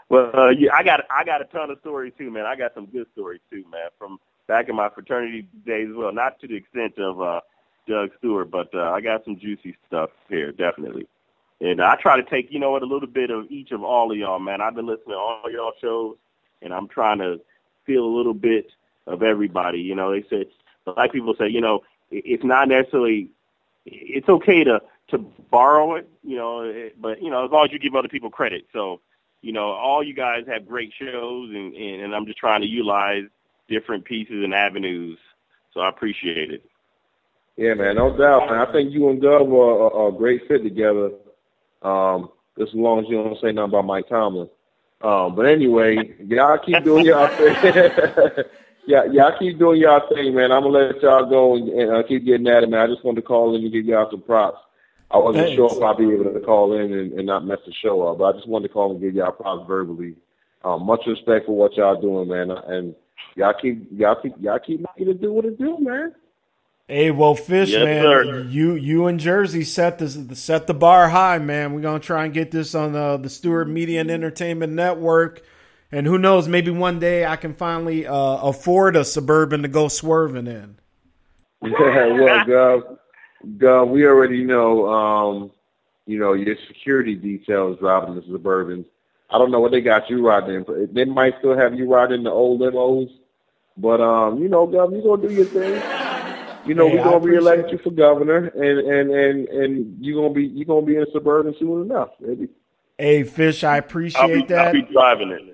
well, 0.09 0.29
uh, 0.33 0.49
yeah, 0.49 0.73
I 0.73 0.83
got 0.83 1.05
I 1.09 1.23
got 1.23 1.41
a 1.41 1.45
ton 1.45 1.71
of 1.71 1.79
stories 1.79 2.11
too, 2.17 2.29
man. 2.29 2.45
I 2.45 2.57
got 2.57 2.73
some 2.73 2.85
good 2.87 3.07
stories 3.13 3.39
too, 3.49 3.63
man, 3.71 3.87
from 3.97 4.19
back 4.45 4.67
in 4.67 4.75
my 4.75 4.89
fraternity 4.89 5.47
days 5.65 5.87
as 5.89 5.95
well. 5.95 6.11
Not 6.11 6.37
to 6.41 6.47
the 6.47 6.55
extent 6.55 6.97
of 6.97 7.21
uh, 7.21 7.39
Doug 7.87 8.09
Stewart, 8.17 8.51
but 8.51 8.67
uh, 8.73 8.91
I 8.91 8.99
got 8.99 9.23
some 9.23 9.39
juicy 9.39 9.77
stuff 9.87 10.09
here, 10.27 10.51
definitely. 10.51 11.07
And 11.61 11.81
I 11.81 11.95
try 11.95 12.19
to 12.19 12.29
take, 12.29 12.51
you 12.51 12.59
know 12.59 12.71
what, 12.71 12.81
a 12.81 12.87
little 12.87 13.07
bit 13.07 13.29
of 13.29 13.49
each 13.49 13.71
of 13.71 13.83
all 13.83 14.11
of 14.11 14.17
y'all, 14.17 14.39
man. 14.39 14.59
I've 14.59 14.75
been 14.75 14.87
listening 14.87 15.11
to 15.11 15.17
all 15.17 15.43
y'all 15.49 15.73
shows, 15.79 16.17
and 16.61 16.73
I'm 16.73 16.89
trying 16.89 17.19
to 17.19 17.39
feel 17.85 18.03
a 18.03 18.15
little 18.15 18.33
bit 18.33 18.71
of 19.07 19.23
everybody. 19.23 19.79
You 19.79 19.95
know, 19.95 20.11
they 20.11 20.25
said 20.29 20.47
black 20.85 21.11
people 21.11 21.35
say, 21.37 21.49
you 21.49 21.61
know, 21.61 21.81
it's 22.09 22.43
not 22.43 22.67
necessarily 22.67 23.29
it's 23.85 24.29
okay 24.29 24.63
to 24.63 24.81
to 25.09 25.17
borrow 25.49 25.95
it, 25.95 26.07
you 26.23 26.37
know, 26.37 26.89
but 26.99 27.21
you 27.21 27.29
know, 27.29 27.45
as 27.45 27.51
long 27.51 27.65
as 27.65 27.71
you 27.71 27.79
give 27.79 27.95
other 27.95 28.07
people 28.07 28.29
credit. 28.29 28.65
So, 28.71 29.01
you 29.41 29.51
know, 29.51 29.71
all 29.71 30.03
you 30.03 30.13
guys 30.13 30.45
have 30.47 30.67
great 30.67 30.93
shows, 30.97 31.49
and 31.49 31.73
and, 31.73 32.01
and 32.01 32.15
I'm 32.15 32.25
just 32.25 32.37
trying 32.37 32.61
to 32.61 32.67
utilize 32.67 33.23
different 33.67 34.05
pieces 34.05 34.43
and 34.43 34.53
avenues. 34.53 35.17
So 35.73 35.81
I 35.81 35.89
appreciate 35.89 36.51
it. 36.51 36.65
Yeah, 37.57 37.73
man, 37.73 37.95
no 37.95 38.15
doubt, 38.15 38.49
man. 38.49 38.59
I 38.59 38.71
think 38.71 38.91
you 38.91 39.09
and 39.09 39.21
Gov 39.21 39.51
are, 39.51 39.93
are 39.93 40.09
a 40.09 40.11
great 40.11 40.47
fit 40.47 40.63
together. 40.63 41.11
Um, 41.81 42.29
as 42.59 42.67
long 42.73 42.99
as 42.99 43.05
you 43.09 43.21
don't 43.23 43.39
say 43.41 43.51
nothing 43.51 43.69
about 43.69 43.85
Mike 43.85 44.07
Tomlin. 44.07 44.49
Um, 45.03 45.35
but 45.35 45.45
anyway, 45.45 46.15
y'all 46.25 46.57
keep 46.59 46.83
doing 46.83 47.05
y'all 47.05 47.27
thing. 47.27 47.55
yeah, 48.85 49.05
y'all 49.05 49.37
keep 49.37 49.57
doing 49.57 49.81
y'all 49.81 50.07
thing, 50.13 50.35
man. 50.35 50.51
I'm 50.51 50.63
gonna 50.63 50.77
let 50.77 51.01
y'all 51.01 51.29
go 51.29 51.55
and, 51.55 51.69
and 51.69 51.91
uh, 51.91 52.03
keep 52.03 52.25
getting 52.25 52.47
at 52.47 52.63
it, 52.63 52.69
man. 52.69 52.81
I 52.81 52.87
just 52.87 53.03
wanted 53.03 53.21
to 53.21 53.27
call 53.27 53.55
in 53.55 53.63
and 53.63 53.71
give 53.71 53.85
y'all 53.85 54.09
some 54.11 54.21
props. 54.21 54.59
I 55.09 55.17
wasn't 55.17 55.45
Thanks. 55.45 55.55
sure 55.55 55.75
if 55.75 55.81
I'd 55.83 55.97
be 55.97 56.13
able 56.13 56.31
to 56.31 56.39
call 56.39 56.73
in 56.73 56.93
and, 56.93 57.13
and 57.13 57.25
not 57.25 57.45
mess 57.45 57.59
the 57.65 57.73
show 57.73 58.07
up, 58.07 58.19
but 58.19 58.23
I 58.25 58.31
just 58.33 58.47
wanted 58.47 58.67
to 58.69 58.73
call 58.73 58.91
and 58.91 59.01
give 59.01 59.15
y'all 59.15 59.31
props 59.31 59.67
verbally. 59.67 60.15
Um, 60.63 60.85
much 60.85 61.01
respect 61.07 61.47
for 61.47 61.57
what 61.57 61.75
y'all 61.75 61.99
doing, 61.99 62.29
man, 62.29 62.51
and 62.51 62.95
y'all 63.35 63.53
keep 63.59 63.87
y'all 63.91 64.15
keep 64.21 64.33
y'all 64.39 64.59
keep 64.59 64.79
making 64.79 65.11
it 65.11 65.21
do 65.21 65.33
what 65.33 65.45
it 65.45 65.57
do, 65.57 65.77
man. 65.79 66.13
Hey, 66.91 67.09
well, 67.09 67.35
Fish, 67.35 67.69
Yes, 67.69 67.85
man, 67.85 68.03
sir. 68.03 68.41
you 68.49 68.73
you 68.73 69.05
and 69.05 69.17
Jersey 69.17 69.63
set 69.63 69.97
the 69.97 70.35
set 70.35 70.67
the 70.67 70.73
bar 70.73 71.07
high, 71.07 71.39
man. 71.39 71.71
We're 71.73 71.79
gonna 71.79 71.99
try 71.99 72.25
and 72.25 72.33
get 72.33 72.51
this 72.51 72.75
on 72.75 72.91
the 72.91 73.15
the 73.15 73.29
Stewart 73.29 73.69
Media 73.69 74.01
and 74.01 74.11
Entertainment 74.11 74.73
Network, 74.73 75.41
and 75.89 76.05
who 76.05 76.17
knows, 76.17 76.49
maybe 76.49 76.69
one 76.69 76.99
day 76.99 77.25
I 77.25 77.37
can 77.37 77.53
finally 77.53 78.05
uh, 78.05 78.13
afford 78.13 78.97
a 78.97 79.05
suburban 79.05 79.61
to 79.61 79.69
go 79.69 79.87
swerving 79.87 80.47
in. 80.47 80.79
Yeah, 81.63 81.69
well, 81.79 82.45
Gov, 82.45 82.97
Gov, 83.57 83.89
we 83.89 84.05
already 84.05 84.43
know, 84.43 84.85
um, 84.91 85.51
you 86.05 86.19
know, 86.19 86.33
your 86.33 86.57
security 86.67 87.15
details 87.15 87.79
driving 87.79 88.15
the 88.15 88.21
Suburbans. 88.23 88.83
I 89.29 89.37
don't 89.37 89.49
know 89.51 89.61
what 89.61 89.71
they 89.71 89.79
got 89.79 90.09
you 90.09 90.27
riding 90.27 90.65
in. 90.67 90.89
They 90.91 91.05
might 91.05 91.35
still 91.39 91.57
have 91.57 91.73
you 91.73 91.89
riding 91.89 92.23
the 92.23 92.31
old 92.31 92.59
limos, 92.59 93.09
but 93.77 94.01
um, 94.01 94.39
you 94.39 94.49
know, 94.49 94.67
Gov, 94.67 94.93
you 94.93 95.01
gonna 95.01 95.25
do 95.25 95.33
your 95.33 95.45
thing. 95.45 96.10
You 96.65 96.75
know, 96.75 96.87
Hey, 96.87 96.95
we're 96.97 97.03
gonna 97.03 97.17
appreciate 97.17 97.39
reelect 97.39 97.71
you 97.71 97.77
for 97.79 97.91
governor, 97.91 98.47
and 98.47 98.79
and 98.79 99.11
and 99.11 99.47
and 99.49 100.05
you 100.05 100.15
gonna 100.15 100.33
be 100.33 100.45
you 100.45 100.65
gonna 100.65 100.85
be 100.85 100.95
in 100.95 101.03
a 101.03 101.11
Suburban 101.11 101.55
soon 101.57 101.81
enough, 101.83 102.09
baby. 102.21 102.49
Hey, 102.97 103.23
Fish, 103.23 103.63
I 103.63 103.73
I'll 103.73 103.79
appreciate 103.79 104.47
be, 104.47 104.53
I'll 104.55 104.65
that. 104.65 104.73
be 104.73 104.81
driving 104.83 105.31
it. 105.31 105.51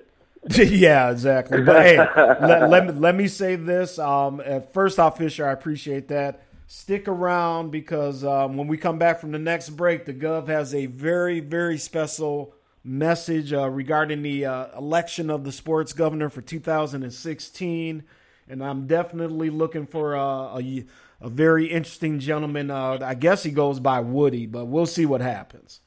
yeah, 0.72 1.12
exactly. 1.12 1.62
But 1.62 1.82
hey, 1.82 1.98
let, 1.98 2.70
let, 2.70 2.86
me, 2.88 2.92
let 2.94 3.16
me 3.16 3.28
say 3.28 3.56
this. 3.56 4.00
Um, 4.00 4.42
first 4.72 5.00
off, 5.00 5.18
Fisher, 5.18 5.48
I 5.48 5.52
appreciate 5.52 6.08
that. 6.10 6.44
Stick 6.68 7.08
around 7.08 7.72
because 7.72 8.24
um, 8.24 8.58
when 8.58 8.68
we 8.68 8.78
come 8.78 8.98
back 8.98 9.20
from 9.20 9.32
the 9.32 9.40
next 9.40 9.70
break, 9.72 10.06
the 10.06 10.14
Gov 10.14 10.48
has 10.48 10.74
a 10.76 10.86
very, 10.86 11.40
very 11.40 11.78
special 11.78 12.54
message 12.84 13.52
uh, 13.52 13.70
regarding 13.70 14.22
the 14.22 14.46
uh, 14.46 14.78
election 14.78 15.30
of 15.30 15.44
the 15.44 15.52
sports 15.52 15.94
governor 15.94 16.30
for 16.30 16.42
2016. 16.42 18.04
And 18.50 18.64
I'm 18.64 18.88
definitely 18.88 19.50
looking 19.50 19.86
for 19.86 20.16
uh, 20.16 20.60
a, 20.60 20.86
a 21.22 21.30
very 21.30 21.68
interesting 21.68 22.20
gentleman. 22.20 22.72
Uh, 22.72 23.00
I 23.02 23.14
guess 23.14 23.44
he 23.44 23.52
goes 23.52 23.80
by 23.80 24.00
Woody, 24.00 24.46
but 24.46 24.66
we'll 24.66 24.86
see 24.86 25.06
what 25.06 25.22
happens. 25.22 25.82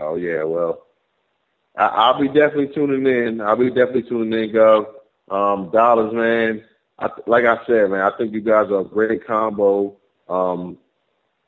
Oh 0.00 0.16
yeah, 0.16 0.42
well, 0.42 0.86
I, 1.76 1.86
I'll 1.86 2.20
be 2.20 2.28
definitely 2.28 2.68
tuning 2.74 3.06
in. 3.06 3.40
I'll 3.40 3.56
be 3.56 3.68
definitely 3.68 4.04
tuning 4.04 4.32
in, 4.32 4.54
Gov. 4.54 4.86
Um, 5.30 5.70
dollars, 5.70 6.12
man. 6.12 6.64
I, 6.98 7.08
like 7.26 7.44
I 7.44 7.58
said, 7.66 7.90
man, 7.90 8.00
I 8.00 8.16
think 8.16 8.32
you 8.32 8.40
guys 8.40 8.70
are 8.70 8.80
a 8.80 8.84
great 8.84 9.26
combo. 9.26 9.96
Um, 10.28 10.78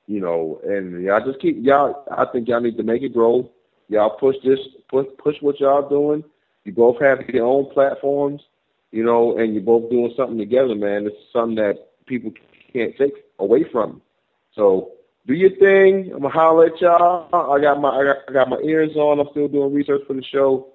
you 0.06 0.20
know, 0.20 0.60
and 0.64 1.02
y'all 1.02 1.24
just 1.24 1.40
keep 1.40 1.56
y'all. 1.60 2.04
I 2.10 2.26
think 2.26 2.48
y'all 2.48 2.60
need 2.60 2.76
to 2.76 2.82
make 2.82 3.02
it 3.02 3.12
grow. 3.12 3.50
Y'all 3.88 4.18
push 4.18 4.36
this, 4.44 4.58
push 4.88 5.06
push 5.18 5.36
what 5.40 5.60
y'all 5.60 5.88
doing. 5.88 6.24
You 6.64 6.72
both 6.72 7.00
have 7.00 7.28
your 7.28 7.46
own 7.46 7.70
platforms, 7.70 8.42
you 8.90 9.04
know, 9.04 9.38
and 9.38 9.54
you're 9.54 9.62
both 9.62 9.90
doing 9.90 10.12
something 10.16 10.38
together, 10.38 10.74
man. 10.74 11.06
It's 11.06 11.16
something 11.32 11.56
that 11.56 12.06
people 12.06 12.32
can't 12.72 12.96
take 12.96 13.14
away 13.38 13.64
from. 13.64 14.00
So 14.54 14.92
do 15.26 15.34
your 15.34 15.50
thing. 15.50 16.10
I'm 16.12 16.22
gonna 16.22 16.30
holler 16.30 16.66
at 16.66 16.80
y'all. 16.80 17.52
I 17.52 17.60
got 17.60 17.80
my 17.80 17.90
I 17.90 18.04
got, 18.04 18.16
I 18.28 18.32
got 18.32 18.48
my 18.48 18.58
ears 18.64 18.96
on. 18.96 19.20
I'm 19.20 19.28
still 19.30 19.48
doing 19.48 19.74
research 19.74 20.02
for 20.06 20.14
the 20.14 20.24
show. 20.24 20.68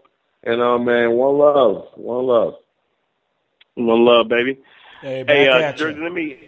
And 0.43 0.61
uh 0.61 0.77
man, 0.77 1.11
one 1.11 1.37
love, 1.37 1.87
one 1.95 2.25
love. 2.25 2.55
One 3.75 4.05
love, 4.05 4.27
baby. 4.27 4.59
Hey, 5.01 5.23
back 5.23 5.35
Hey, 5.35 5.47
uh, 5.49 5.57
at. 5.59 5.77
Jersey, 5.77 5.99
let 5.99 6.13
me 6.13 6.47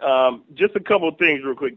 uh, 0.00 0.04
um, 0.04 0.42
just 0.54 0.74
a 0.74 0.80
couple 0.80 1.08
of 1.08 1.16
things 1.18 1.44
real 1.44 1.54
quick. 1.54 1.76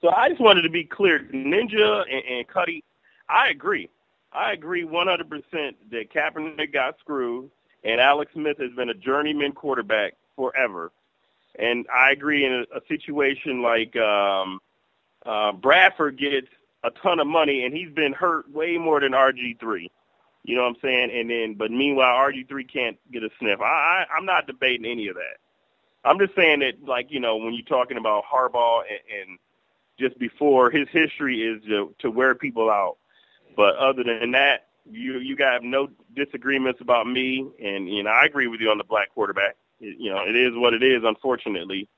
So 0.00 0.10
I 0.10 0.28
just 0.28 0.40
wanted 0.40 0.62
to 0.62 0.70
be 0.70 0.84
clear, 0.84 1.20
Ninja 1.32 2.02
and, 2.10 2.24
and 2.28 2.48
Cuddy, 2.48 2.82
I 3.28 3.48
agree. 3.48 3.88
I 4.32 4.52
agree 4.52 4.84
100% 4.84 5.30
that 5.90 6.12
Kaepernick 6.12 6.72
got 6.72 6.98
screwed, 6.98 7.50
and 7.84 8.00
Alex 8.00 8.32
Smith 8.32 8.58
has 8.58 8.72
been 8.72 8.88
a 8.88 8.94
journeyman 8.94 9.52
quarterback 9.52 10.14
forever. 10.36 10.92
And 11.58 11.86
I 11.94 12.10
agree 12.10 12.44
in 12.44 12.52
a, 12.52 12.78
a 12.78 12.80
situation 12.88 13.62
like 13.62 13.94
um, 13.96 14.60
uh, 15.24 15.52
Bradford 15.52 16.18
gets 16.18 16.48
a 16.82 16.90
ton 16.90 17.20
of 17.20 17.26
money, 17.26 17.64
and 17.64 17.74
he's 17.74 17.90
been 17.90 18.12
hurt 18.12 18.50
way 18.50 18.76
more 18.76 19.00
than 19.00 19.12
RG3. 19.12 19.88
You 20.42 20.56
know 20.56 20.62
what 20.62 20.70
I'm 20.70 20.76
saying? 20.82 21.10
And 21.14 21.30
then, 21.30 21.54
but 21.54 21.70
meanwhile, 21.70 22.14
RG3 22.16 22.70
can't 22.70 22.98
get 23.10 23.22
a 23.22 23.30
sniff. 23.38 23.60
I, 23.60 23.64
I 23.64 24.04
I'm 24.16 24.26
not 24.26 24.46
debating 24.46 24.84
any 24.84 25.08
of 25.08 25.14
that. 25.14 25.38
I'm 26.04 26.18
just 26.18 26.34
saying 26.34 26.60
that, 26.60 26.86
like 26.86 27.06
you 27.10 27.20
know, 27.20 27.36
when 27.36 27.54
you're 27.54 27.64
talking 27.64 27.96
about 27.96 28.24
Harbaugh 28.24 28.80
and, 28.80 29.30
and 29.30 29.38
just 29.98 30.18
before 30.18 30.70
his 30.70 30.88
history 30.90 31.40
is 31.40 31.62
to, 31.64 31.94
to 32.00 32.10
wear 32.10 32.34
people 32.34 32.70
out. 32.70 32.98
But 33.56 33.76
other 33.76 34.02
than 34.02 34.32
that, 34.32 34.63
you 34.90 35.18
you 35.18 35.36
got 35.36 35.62
no 35.62 35.88
disagreements 36.14 36.80
about 36.80 37.06
me, 37.06 37.46
and 37.62 37.88
you 37.88 38.02
know 38.02 38.10
I 38.10 38.24
agree 38.24 38.46
with 38.46 38.60
you 38.60 38.70
on 38.70 38.78
the 38.78 38.84
black 38.84 39.12
quarterback. 39.14 39.56
It, 39.80 39.96
you 39.98 40.10
know, 40.10 40.22
it 40.26 40.36
is 40.36 40.52
what 40.54 40.74
it 40.74 40.82
is, 40.82 41.02
unfortunately. 41.04 41.88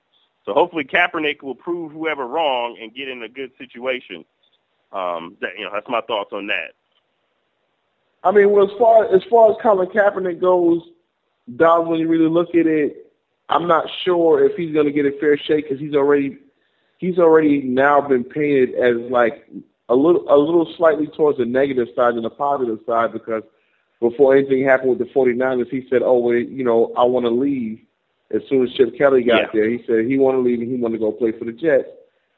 So 0.45 0.55
hopefully 0.55 0.85
Kaepernick 0.85 1.43
will 1.43 1.55
prove 1.55 1.93
whoever 1.93 2.27
wrong 2.27 2.79
and 2.81 2.95
get 2.95 3.09
in 3.09 3.23
a 3.23 3.29
good 3.29 3.51
situation. 3.59 4.25
Um, 4.93 5.37
that, 5.41 5.51
you 5.59 5.65
know, 5.65 5.71
that's 5.73 5.89
my 5.89 6.01
thoughts 6.03 6.33
on 6.33 6.47
that. 6.47 6.73
I 8.23 8.31
mean, 8.31 8.51
well, 8.51 8.65
as 8.65 8.79
far 8.79 9.15
as 9.15 9.23
far 9.25 9.51
as 9.51 9.57
Colin 9.61 9.89
Kaepernick 9.89 10.41
goes, 10.41 10.83
Don, 11.55 11.89
when 11.89 12.01
you 12.01 12.09
really 12.09 12.29
look 12.29 12.55
at 12.55 12.67
it, 12.67 13.13
I'm 13.49 13.67
not 13.67 13.87
sure 14.05 14.45
if 14.45 14.57
he's 14.57 14.73
going 14.73 14.87
to 14.87 14.93
get 14.93 15.07
a 15.07 15.13
fair 15.19 15.37
shake 15.37 15.69
because 15.69 15.81
he's 15.81 15.95
already 15.95 16.39
he's 16.99 17.19
already 17.19 17.63
now 17.63 18.01
been 18.01 18.25
painted 18.25 18.75
as 18.75 18.97
like 19.11 19.49
a 19.89 19.95
little 19.95 20.25
a 20.29 20.37
little 20.37 20.67
slightly 20.77 21.07
towards 21.07 21.39
the 21.39 21.45
negative 21.47 21.89
side 21.95 22.15
than 22.17 22.23
the 22.23 22.31
positive 22.31 22.81
side 22.87 23.13
because 23.13 23.43
before 24.01 24.37
anything 24.37 24.63
happened 24.65 24.91
with 24.91 24.99
the 24.99 25.05
49ers, 25.07 25.69
he 25.71 25.87
said, 25.89 26.03
"Oh, 26.03 26.19
well, 26.19 26.35
you 26.35 26.65
know, 26.65 26.93
I 26.97 27.05
want 27.05 27.25
to 27.27 27.31
leave." 27.31 27.81
As 28.33 28.43
soon 28.49 28.65
as 28.65 28.73
Chip 28.73 28.97
Kelly 28.99 29.23
got 29.23 29.43
Yeah. 29.43 29.51
there, 29.53 29.71
he 29.71 29.83
said 29.87 30.05
he 30.07 30.19
wanted 30.19 30.39
to 30.39 30.43
leave 30.43 30.61
and 30.61 30.71
he 30.71 30.77
wanted 30.77 30.95
to 30.99 31.05
go 31.05 31.13
play 31.13 31.31
for 31.33 31.45
the 31.45 31.53
Jets. 31.53 31.89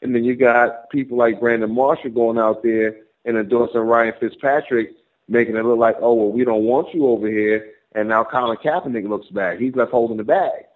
And 0.03 0.15
then 0.15 0.23
you 0.23 0.37
got 0.37 0.91
people 0.91 1.17
like 1.17 1.41
Brandon 1.41 1.75
Marshall 1.75 2.11
going 2.11 2.39
out 2.39 2.63
there 2.63 2.99
and 3.25 3.37
endorsing 3.39 3.81
Ryan 3.81 4.13
Fitzpatrick, 4.21 4.93
making 5.29 5.57
it 5.57 5.65
look 5.65 5.79
like, 5.79 5.97
oh, 6.01 6.13
well, 6.15 6.31
we 6.31 6.45
don't 6.45 6.65
want 6.65 6.93
you 6.95 7.07
over 7.07 7.27
here. 7.27 7.71
And 7.95 8.09
now 8.09 8.23
Colin 8.23 8.59
Kaepernick 8.59 9.09
looks 9.09 9.29
bad. 9.29 9.59
He's 9.61 9.75
left 9.75 9.91
holding 9.91 10.19
the 10.19 10.25
bag. 10.25 10.67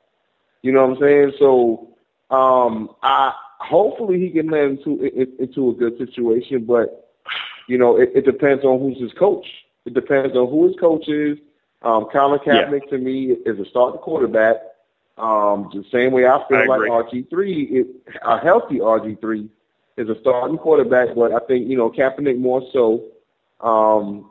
You 0.62 0.73
know 0.73 0.86
what 0.86 0.97
I'm 0.97 1.01
saying? 1.02 1.33
So 1.39 1.89
um, 2.31 2.91
I 3.02 3.34
hopefully 3.62 4.18
he 4.18 4.31
can 4.31 4.49
land 4.49 4.78
into 4.78 5.02
into 5.41 5.70
a 5.70 5.74
good 5.74 5.97
situation, 5.99 6.65
but 6.65 7.10
you 7.68 7.78
know 7.78 7.97
it, 7.97 8.10
it 8.15 8.24
depends 8.24 8.65
on 8.65 8.81
who's 8.81 9.00
his 9.00 9.12
coach. 9.12 9.47
It 9.84 9.94
depends 9.94 10.36
on 10.36 10.49
who 10.49 10.66
his 10.68 10.76
coach 10.76 11.08
is. 11.08 11.39
Um, 11.82 12.07
Colin 12.12 12.41
Yeah. 12.47 12.65
Kaepernick 12.65 12.89
to 12.91 12.99
me 12.99 13.32
is 13.32 13.58
a 13.58 13.65
starting 13.65 14.00
quarterback. 14.00 14.57
Um, 15.18 15.70
the 15.74 15.84
same 15.91 16.12
way 16.12 16.26
I 16.26 16.42
feel 16.49 16.58
I 16.58 16.66
like. 16.66 16.81
RG 16.81 17.28
three, 17.31 17.62
is 17.65 17.86
a 18.23 18.39
healthy 18.39 18.78
RG 18.78 19.20
three 19.20 19.49
is 19.97 20.08
a 20.08 20.18
starting 20.20 20.58
quarterback, 20.58 21.15
but 21.15 21.32
I 21.32 21.39
think 21.47 21.68
you 21.68 21.76
know 21.76 21.91
Kaepernick 21.91 22.39
more 22.39 22.62
so. 22.73 23.05
Um, 23.60 24.31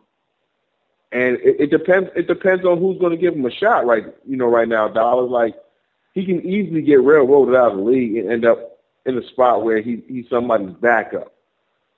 and 1.11 1.38
it, 1.38 1.60
it 1.60 1.72
depends. 1.72 2.10
It 2.16 2.27
depends 2.27 2.66
on 2.66 2.80
who's 2.80 2.98
going 2.98 3.11
to 3.11 3.18
give 3.18 3.35
him 3.35 3.45
a 3.45 3.51
shot, 3.51 3.85
right? 3.85 4.06
You 4.26 4.38
know, 4.38 4.48
right 4.48 4.68
now, 4.68 4.88
dollars 4.88 5.30
like 5.30 5.56
he 6.14 6.26
can 6.26 6.45
easily 6.45 6.82
get 6.82 7.01
railroaded 7.01 7.56
out 7.56 7.72
of 7.72 7.77
the 7.77 7.84
league 7.84 8.18
and 8.18 8.32
end 8.32 8.45
up 8.45 8.70
in 9.05 9.17
a 9.17 9.27
spot 9.30 9.63
where 9.63 9.81
he 9.81 10.03
he's 10.07 10.30
somebody's 10.30 10.75
backup. 10.75 11.33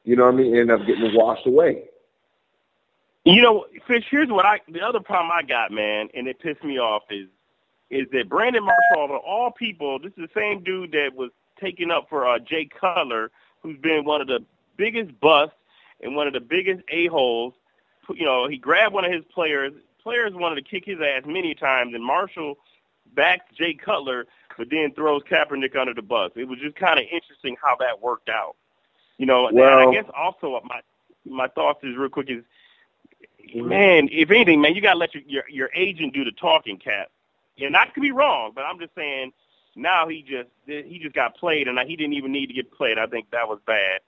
You 0.04 0.16
know 0.16 0.26
what 0.26 0.34
I 0.34 0.38
mean? 0.38 0.56
End 0.56 0.72
up 0.72 0.86
getting 0.86 1.14
washed 1.14 1.48
away. 1.48 1.86
You 3.26 3.42
know, 3.42 3.66
Fish, 3.88 4.06
here's 4.10 4.30
what 4.30 4.46
I 4.46 4.60
the 4.68 4.82
other 4.82 5.00
problem 5.00 5.32
I 5.32 5.44
got, 5.44 5.72
man, 5.72 6.10
and 6.14 6.28
it 6.28 6.40
pissed 6.40 6.64
me 6.64 6.78
off 6.78 7.04
is 7.10 7.28
is 7.90 8.08
that 8.12 8.28
Brandon 8.28 8.64
Marshall 8.64 9.06
of 9.06 9.12
all 9.12 9.52
people, 9.52 10.00
this 10.00 10.12
is 10.18 10.28
the 10.28 10.40
same 10.40 10.64
dude 10.64 10.92
that 10.94 11.12
was 11.16 11.32
taking 11.60 11.92
up 11.92 12.10
for 12.10 12.28
uh, 12.28 12.40
Jay 12.40 12.66
Cutler, 12.66 13.32
who's 13.62 13.78
been 13.78 14.04
one 14.04 14.20
of 14.20 14.28
the 14.28 14.44
biggest 14.78 15.18
busts 15.20 15.56
and 16.02 16.16
one 16.16 16.28
of 16.28 16.34
the 16.34 16.40
biggest 16.40 16.82
a-holes. 16.90 17.54
You 18.14 18.26
know, 18.26 18.48
he 18.48 18.58
grabbed 18.58 18.94
one 18.94 19.06
of 19.06 19.12
his 19.12 19.24
players. 19.34 19.74
Players 20.02 20.34
wanted 20.34 20.56
to 20.56 20.70
kick 20.70 20.84
his 20.86 21.00
ass 21.00 21.24
many 21.26 21.56
times, 21.56 21.94
and 21.94 22.04
Marshall 22.04 22.58
backed 23.16 23.56
Jay 23.56 23.74
Cutler, 23.74 24.26
but 24.58 24.70
then 24.70 24.94
throws 24.94 25.24
Kaepernick 25.24 25.76
under 25.76 25.94
the 25.94 26.02
bus. 26.02 26.32
It 26.36 26.48
was 26.48 26.60
just 26.60 26.76
kind 26.76 27.00
of 27.00 27.06
interesting 27.12 27.56
how 27.62 27.76
that 27.80 28.02
worked 28.02 28.30
out. 28.30 28.56
You 29.18 29.26
know, 29.26 29.48
and 29.48 29.60
I 29.62 29.92
guess 29.92 30.06
also 30.16 30.60
my 30.66 30.82
my 31.26 31.48
thoughts 31.48 31.84
is 31.84 31.96
real 31.96 32.10
quick 32.10 32.30
is 32.30 32.44
man, 33.56 34.10
if 34.12 34.32
anything, 34.32 34.62
man, 34.62 34.76
you 34.76 34.82
gotta 34.82 35.00
let 35.00 35.14
your 35.14 35.24
your, 35.28 35.44
your 35.50 35.70
agent 35.76 36.14
do 36.14 36.24
the 36.24 36.32
talking, 36.32 36.78
Cap. 36.78 37.10
Yeah, 37.56 37.70
not 37.70 37.94
to 37.96 38.02
be 38.02 38.12
wrong, 38.12 38.52
but 38.56 38.62
I'm 38.62 38.80
just 38.80 38.96
saying 38.96 39.32
now 39.76 40.08
he 40.08 40.22
just 40.22 40.50
he 40.66 41.00
just 41.02 41.16
got 41.16 41.36
played, 41.38 41.68
and 41.68 41.80
he 41.88 41.96
didn't 41.96 42.14
even 42.14 42.32
need 42.32 42.48
to 42.48 42.54
get 42.54 42.72
played. 42.72 42.98
I 42.98 43.06
think 43.06 43.30
that 43.32 43.48
was 43.48 43.60
bad. 43.66 44.02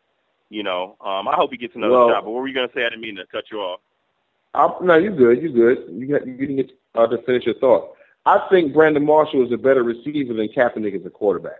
You 0.49 0.63
know, 0.63 0.95
um, 1.01 1.27
I 1.27 1.35
hope 1.35 1.51
he 1.51 1.57
gets 1.57 1.75
another 1.75 1.93
Well- 1.93 2.09
shot. 2.09 2.23
But 2.23 2.31
what 2.31 2.41
were 2.41 2.47
you 2.47 2.53
gonna 2.55 2.71
say? 2.73 2.85
I 2.85 2.89
didn't 2.89 3.01
mean 3.01 3.15
to 3.15 3.25
cut 3.27 3.45
you 3.51 3.59
off. 3.59 3.79
I, 4.53 4.71
no, 4.81 4.95
you're 4.95 5.15
good. 5.15 5.41
You're 5.41 5.51
good. 5.51 5.89
You 5.91 6.07
got 6.07 6.25
you 6.25 6.33
didn't 6.37 6.55
get 6.55 6.71
uh, 6.95 7.07
to 7.07 7.17
finish 7.23 7.45
your 7.45 7.55
thought. 7.55 7.94
I 8.25 8.47
think 8.49 8.73
Brandon 8.73 9.05
Marshall 9.05 9.45
is 9.45 9.51
a 9.51 9.57
better 9.57 9.83
receiver 9.83 10.33
than 10.33 10.47
Kaepernick 10.47 10.99
is 10.99 11.05
a 11.05 11.09
quarterback. 11.09 11.59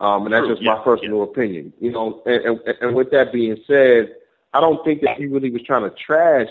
Um, 0.00 0.26
and 0.26 0.34
that's 0.34 0.46
just 0.46 0.62
my 0.62 0.74
yeah, 0.74 0.82
personal 0.82 1.22
opinion. 1.22 1.72
You 1.80 1.92
know, 1.92 2.22
and, 2.26 2.44
and, 2.44 2.60
and 2.80 2.94
with 2.94 3.10
that 3.12 3.32
being 3.32 3.56
said, 3.66 4.16
I 4.52 4.60
don't 4.60 4.84
think 4.84 5.00
that 5.02 5.16
he 5.16 5.26
really 5.26 5.50
was 5.50 5.62
trying 5.62 5.82
to 5.82 5.90
trash 5.90 6.48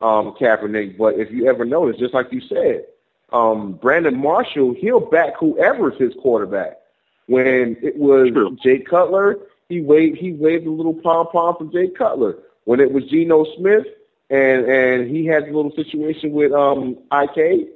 um, 0.00 0.34
Kaepernick. 0.40 0.96
But 0.96 1.18
if 1.18 1.30
you 1.30 1.48
ever 1.48 1.64
notice, 1.64 1.98
just 1.98 2.14
like 2.14 2.32
you 2.32 2.40
said, 2.40 2.86
um, 3.32 3.72
Brandon 3.74 4.16
Marshall, 4.16 4.74
he'll 4.78 5.00
back 5.00 5.34
whoever's 5.38 5.98
his 5.98 6.14
quarterback. 6.22 6.78
When 7.26 7.76
it 7.82 7.96
was 7.96 8.30
True. 8.30 8.56
Jay 8.62 8.78
Cutler, 8.78 9.36
he 9.68 9.82
waved 9.82 10.16
he 10.16 10.32
waved 10.32 10.66
a 10.66 10.70
little 10.70 10.94
pom 10.94 11.26
pom 11.26 11.56
for 11.58 11.66
Jay 11.66 11.88
Cutler. 11.88 12.38
When 12.64 12.80
it 12.80 12.90
was 12.90 13.04
Geno 13.04 13.44
Smith 13.56 13.86
and 14.30 14.64
and 14.64 15.10
he 15.14 15.26
had 15.26 15.42
a 15.42 15.46
little 15.46 15.72
situation 15.72 16.32
with 16.32 16.52
um 16.52 16.96
IK, 17.12 17.68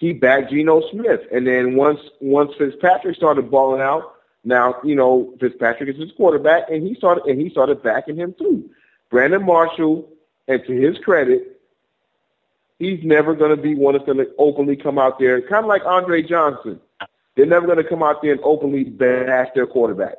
he 0.00 0.14
backed 0.14 0.50
Geno 0.50 0.80
Smith. 0.90 1.20
And 1.30 1.46
then 1.46 1.76
once 1.76 2.00
once 2.20 2.52
Fitzpatrick 2.56 3.16
started 3.16 3.50
balling 3.50 3.82
out, 3.82 4.14
now 4.42 4.76
you 4.82 4.96
know 4.96 5.34
Fitzpatrick 5.38 5.90
is 5.90 6.00
his 6.00 6.10
quarterback, 6.16 6.70
and 6.70 6.84
he 6.84 6.94
started 6.94 7.24
and 7.26 7.38
he 7.38 7.50
started 7.50 7.82
backing 7.82 8.16
him 8.16 8.34
too. 8.36 8.70
Brandon 9.10 9.44
Marshall, 9.44 10.08
and 10.48 10.64
to 10.66 10.72
his 10.72 10.96
credit, 10.98 11.60
he's 12.78 13.04
never 13.04 13.34
going 13.34 13.54
to 13.54 13.62
be 13.62 13.74
one 13.74 13.92
that's 13.92 14.06
going 14.06 14.18
to 14.18 14.30
openly 14.38 14.74
come 14.74 14.98
out 14.98 15.18
there, 15.18 15.42
kind 15.42 15.64
of 15.64 15.68
like 15.68 15.84
Andre 15.84 16.22
Johnson. 16.22 16.80
They're 17.36 17.46
never 17.46 17.66
going 17.66 17.78
to 17.78 17.84
come 17.84 18.02
out 18.02 18.22
there 18.22 18.32
and 18.32 18.40
openly 18.42 18.84
bash 18.84 19.48
their 19.54 19.66
quarterback. 19.66 20.14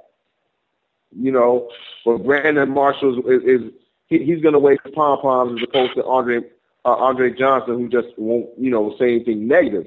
You 1.20 1.32
know, 1.32 1.70
but 2.06 2.20
Brandon 2.20 2.70
Marshall 2.70 3.28
is, 3.28 3.44
is 3.44 3.72
he, 4.08 4.24
he's 4.24 4.42
going 4.42 4.54
to 4.54 4.60
wave 4.60 4.78
pom 4.94 5.20
poms 5.22 5.60
as 5.60 5.68
opposed 5.68 5.96
to 5.96 6.06
Andre 6.06 6.42
uh, 6.86 6.96
Andre 6.96 7.34
Johnson, 7.38 7.76
who 7.78 7.90
just 7.90 8.18
won't 8.18 8.50
you 8.58 8.70
know 8.70 8.96
say 9.00 9.16
anything 9.16 9.48
negative. 9.48 9.86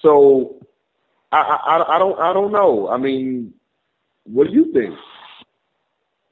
So 0.00 0.66
I, 1.32 1.38
I 1.38 1.96
I 1.96 1.98
don't 1.98 2.18
I 2.18 2.32
don't 2.32 2.52
know. 2.52 2.88
I 2.88 2.96
mean, 2.96 3.54
what 4.24 4.48
do 4.48 4.52
you 4.52 4.72
think? 4.72 4.94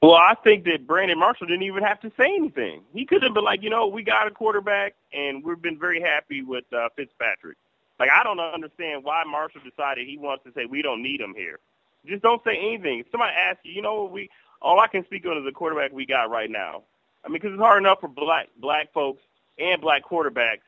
Well, 0.01 0.13
I 0.13 0.35
think 0.43 0.65
that 0.65 0.85
Brandon 0.85 1.17
Marshall 1.17 1.47
didn't 1.47 1.63
even 1.63 1.83
have 1.83 1.99
to 2.01 2.11
say 2.15 2.25
anything. 2.25 2.83
He 2.93 3.05
could 3.05 3.23
have 3.23 3.33
been 3.33 3.43
like, 3.43 3.63
you 3.63 3.71
know, 3.71 3.87
we 3.87 4.03
got 4.03 4.27
a 4.27 4.31
quarterback, 4.31 4.93
and 5.11 5.43
we've 5.43 5.61
been 5.61 5.79
very 5.79 5.99
happy 5.99 6.43
with 6.43 6.65
uh, 6.71 6.89
Fitzpatrick. 6.95 7.57
Like, 7.99 8.09
I 8.15 8.23
don't 8.23 8.39
understand 8.39 9.03
why 9.03 9.23
Marshall 9.25 9.61
decided 9.67 10.05
he 10.07 10.19
wants 10.19 10.43
to 10.43 10.51
say 10.53 10.65
we 10.65 10.83
don't 10.83 11.01
need 11.01 11.21
him 11.21 11.33
here. 11.35 11.59
Just 12.05 12.21
don't 12.21 12.43
say 12.43 12.55
anything. 12.55 12.99
If 12.99 13.07
somebody 13.09 13.33
asks 13.33 13.61
you, 13.63 13.71
you 13.71 13.81
know, 13.81 14.05
we 14.05 14.29
all 14.61 14.79
I 14.79 14.87
can 14.87 15.03
speak 15.05 15.25
on 15.25 15.37
is 15.37 15.43
the 15.43 15.51
quarterback 15.51 15.91
we 15.91 16.05
got 16.05 16.29
right 16.29 16.51
now. 16.51 16.83
I 17.23 17.29
mean, 17.29 17.39
because 17.41 17.53
it's 17.53 17.61
hard 17.61 17.81
enough 17.81 17.99
for 17.99 18.07
black 18.07 18.49
black 18.59 18.93
folks 18.93 19.23
and 19.57 19.81
black 19.81 20.03
quarterbacks 20.03 20.59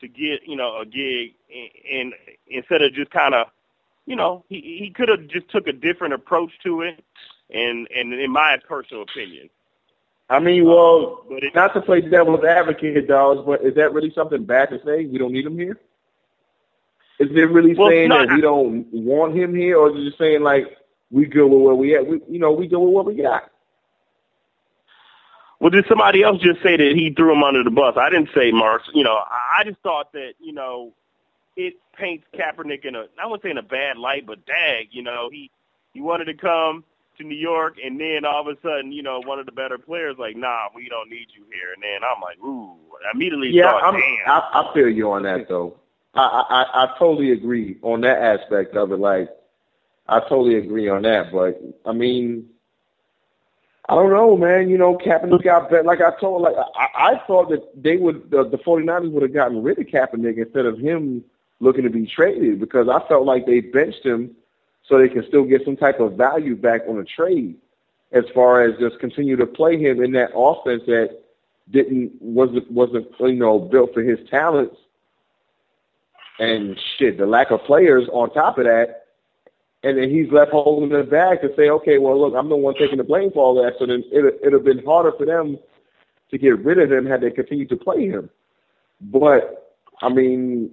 to 0.00 0.08
get, 0.08 0.40
you 0.46 0.56
know, 0.56 0.80
a 0.80 0.84
gig, 0.84 1.34
and, 1.54 1.70
and 1.90 2.14
instead 2.48 2.82
of 2.82 2.92
just 2.94 3.10
kind 3.10 3.34
of, 3.34 3.46
you 4.06 4.16
know, 4.16 4.44
he 4.48 4.60
he 4.78 4.90
could 4.94 5.08
have 5.08 5.26
just 5.28 5.48
took 5.50 5.66
a 5.66 5.72
different 5.72 6.14
approach 6.14 6.50
to 6.62 6.82
it 6.82 7.02
and 7.50 7.88
and 7.94 8.12
in 8.12 8.30
my 8.30 8.58
personal 8.68 9.02
opinion. 9.02 9.48
I 10.28 10.40
mean, 10.40 10.64
well, 10.64 11.20
um, 11.22 11.26
But 11.30 11.44
it- 11.44 11.54
not 11.54 11.74
to 11.74 11.82
play 11.82 12.00
devil's 12.00 12.44
advocate, 12.44 13.06
dogs, 13.06 13.42
but 13.46 13.62
is 13.62 13.74
that 13.74 13.92
really 13.92 14.10
something 14.14 14.44
bad 14.44 14.70
to 14.70 14.80
say? 14.84 15.04
We 15.06 15.18
don't 15.18 15.32
need 15.32 15.46
him 15.46 15.58
here. 15.58 15.78
Is 17.20 17.28
it 17.30 17.50
really 17.50 17.74
Well, 17.74 17.90
saying 17.90 18.08
no, 18.08 18.26
that 18.26 18.34
we 18.34 18.40
don't 18.40 18.86
want 18.92 19.36
him 19.36 19.54
here, 19.54 19.76
or 19.78 19.90
is 19.90 19.96
it 19.96 20.04
just 20.06 20.18
saying 20.18 20.42
like 20.42 20.76
we 21.10 21.26
good 21.26 21.46
with 21.46 21.60
where 21.62 21.74
we 21.74 21.94
at? 21.94 22.06
We, 22.06 22.20
you 22.28 22.38
know, 22.40 22.52
we 22.52 22.66
good 22.66 22.80
with 22.80 22.92
what 22.92 23.06
we 23.06 23.14
got. 23.14 23.50
Well, 25.60 25.70
did 25.70 25.86
somebody 25.88 26.22
else 26.22 26.40
just 26.42 26.62
say 26.62 26.76
that 26.76 26.92
he 26.96 27.12
threw 27.16 27.32
him 27.32 27.42
under 27.42 27.64
the 27.64 27.70
bus? 27.70 27.96
I 27.96 28.10
didn't 28.10 28.30
say 28.34 28.50
Mark. 28.52 28.82
You 28.92 29.04
know, 29.04 29.16
I 29.16 29.64
just 29.64 29.80
thought 29.82 30.12
that 30.12 30.34
you 30.40 30.52
know 30.52 30.92
it 31.56 31.74
paints 31.98 32.24
Kaepernick 32.34 32.84
in 32.84 32.94
a 32.94 33.04
I 33.22 33.26
wouldn't 33.26 33.42
say 33.42 33.50
in 33.50 33.58
a 33.58 33.62
bad 33.62 33.96
light, 33.98 34.26
but 34.26 34.44
dag, 34.46 34.88
you 34.92 35.02
know, 35.02 35.28
he 35.32 35.50
he 35.92 36.00
wanted 36.00 36.26
to 36.26 36.34
come 36.34 36.84
to 37.18 37.24
New 37.24 37.36
York, 37.36 37.76
and 37.82 38.00
then 38.00 38.24
all 38.24 38.40
of 38.40 38.48
a 38.48 38.60
sudden, 38.60 38.92
you 38.92 39.02
know, 39.02 39.20
one 39.24 39.38
of 39.38 39.46
the 39.46 39.52
better 39.52 39.78
players 39.78 40.16
like, 40.18 40.36
nah, 40.36 40.66
we 40.74 40.88
don't 40.88 41.08
need 41.08 41.28
you 41.36 41.44
here, 41.52 41.72
and 41.72 41.82
then 41.82 42.00
I'm 42.02 42.20
like, 42.20 42.38
ooh, 42.44 42.76
I 43.06 43.12
immediately 43.14 43.50
Yeah, 43.52 43.70
thought, 43.70 43.84
I'm, 43.84 43.94
damn. 43.94 44.28
I, 44.28 44.40
I 44.52 44.74
feel 44.74 44.88
you 44.88 45.12
on 45.12 45.22
that 45.24 45.48
though. 45.48 45.76
I 46.14 46.44
I 46.50 46.84
I 46.84 46.98
totally 46.98 47.32
agree 47.32 47.78
on 47.82 48.00
that 48.02 48.18
aspect 48.18 48.76
of 48.76 48.92
it. 48.92 48.98
Like, 48.98 49.28
I 50.08 50.20
totally 50.20 50.56
agree 50.56 50.88
on 50.88 51.02
that. 51.02 51.32
But 51.32 51.60
I 51.88 51.92
mean, 51.92 52.50
I 53.88 53.94
don't 53.94 54.10
know, 54.10 54.36
man. 54.36 54.70
You 54.70 54.78
know, 54.78 54.96
Kaepernick 54.96 55.44
got 55.44 55.70
bet. 55.70 55.84
Like 55.84 56.00
I 56.00 56.18
told, 56.18 56.42
like 56.42 56.54
I, 56.74 57.12
I 57.12 57.26
thought 57.26 57.50
that 57.50 57.82
they 57.82 57.96
would, 57.96 58.30
the, 58.30 58.48
the 58.48 58.56
49ers 58.58 59.10
would 59.10 59.22
have 59.22 59.34
gotten 59.34 59.62
rid 59.62 59.78
of 59.78 59.86
Kaepernick 59.86 60.38
instead 60.38 60.64
of 60.64 60.78
him 60.78 61.22
looking 61.60 61.84
to 61.84 61.90
be 61.90 62.06
traded 62.06 62.60
because 62.60 62.88
I 62.88 63.06
felt 63.08 63.26
like 63.26 63.46
they 63.46 63.60
benched 63.60 64.04
him 64.04 64.34
so 64.86 64.98
they 64.98 65.08
can 65.08 65.26
still 65.26 65.44
get 65.44 65.64
some 65.64 65.76
type 65.76 66.00
of 66.00 66.14
value 66.14 66.56
back 66.56 66.82
on 66.88 66.98
a 66.98 67.04
trade 67.04 67.56
as 68.12 68.24
far 68.34 68.62
as 68.62 68.78
just 68.78 68.98
continue 69.00 69.36
to 69.36 69.46
play 69.46 69.78
him 69.78 70.02
in 70.02 70.12
that 70.12 70.30
offense 70.34 70.82
that 70.86 71.20
didn't 71.70 72.12
wasn't 72.20 72.70
wasn't 72.70 73.06
you 73.20 73.34
know 73.34 73.58
built 73.58 73.94
for 73.94 74.02
his 74.02 74.18
talents 74.28 74.76
and 76.38 76.78
shit 76.98 77.16
the 77.16 77.24
lack 77.24 77.50
of 77.50 77.62
players 77.64 78.06
on 78.12 78.30
top 78.34 78.58
of 78.58 78.64
that 78.64 79.03
and 79.84 79.98
then 79.98 80.10
he's 80.10 80.30
left 80.32 80.50
holding 80.50 80.88
the 80.88 81.04
bag 81.04 81.40
to 81.42 81.54
say 81.56 81.70
okay 81.70 81.98
well 81.98 82.20
look 82.20 82.34
I'm 82.34 82.48
the 82.48 82.56
one 82.56 82.74
taking 82.74 82.98
the 82.98 83.04
blame 83.04 83.30
for 83.30 83.44
all 83.44 83.62
that 83.62 83.74
so 83.78 83.86
then 83.86 84.02
it 84.10 84.40
it'd 84.40 84.52
have 84.52 84.64
been 84.64 84.84
harder 84.84 85.12
for 85.12 85.26
them 85.26 85.58
to 86.30 86.38
get 86.38 86.58
rid 86.60 86.78
of 86.78 86.90
him 86.90 87.06
had 87.06 87.20
they 87.20 87.30
continued 87.30 87.68
to 87.68 87.76
play 87.76 88.08
him 88.08 88.30
but 89.00 89.76
I 90.02 90.08
mean 90.08 90.70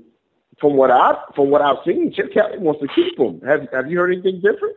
from 0.59 0.75
what 0.75 0.91
I 0.91 1.15
from 1.35 1.49
what 1.49 1.61
I've 1.61 1.83
seen 1.85 2.11
Chip 2.13 2.33
Kelly 2.33 2.57
wants 2.57 2.81
to 2.81 2.87
keep 2.95 3.19
him 3.19 3.41
have 3.41 3.67
have 3.71 3.91
you 3.91 3.99
heard 3.99 4.13
anything 4.13 4.41
different 4.41 4.75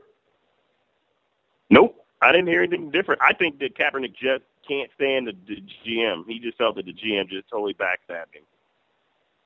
Nope. 1.71 2.05
I 2.23 2.33
didn't 2.33 2.47
hear 2.49 2.63
anything 2.63 2.91
different. 2.91 3.21
I 3.23 3.33
think 3.33 3.59
that 3.59 3.77
Kaepernick 3.77 4.15
just 4.15 4.45
can't 4.67 4.91
stand 4.95 5.27
the, 5.27 5.33
the 5.47 5.63
GM. 5.87 6.25
He 6.27 6.39
just 6.39 6.57
felt 6.57 6.77
that 6.77 6.87
the 6.87 6.93
GM 6.93 7.29
just 7.29 7.49
totally 7.51 7.75
backstabbed 7.75 8.35
him. 8.35 8.45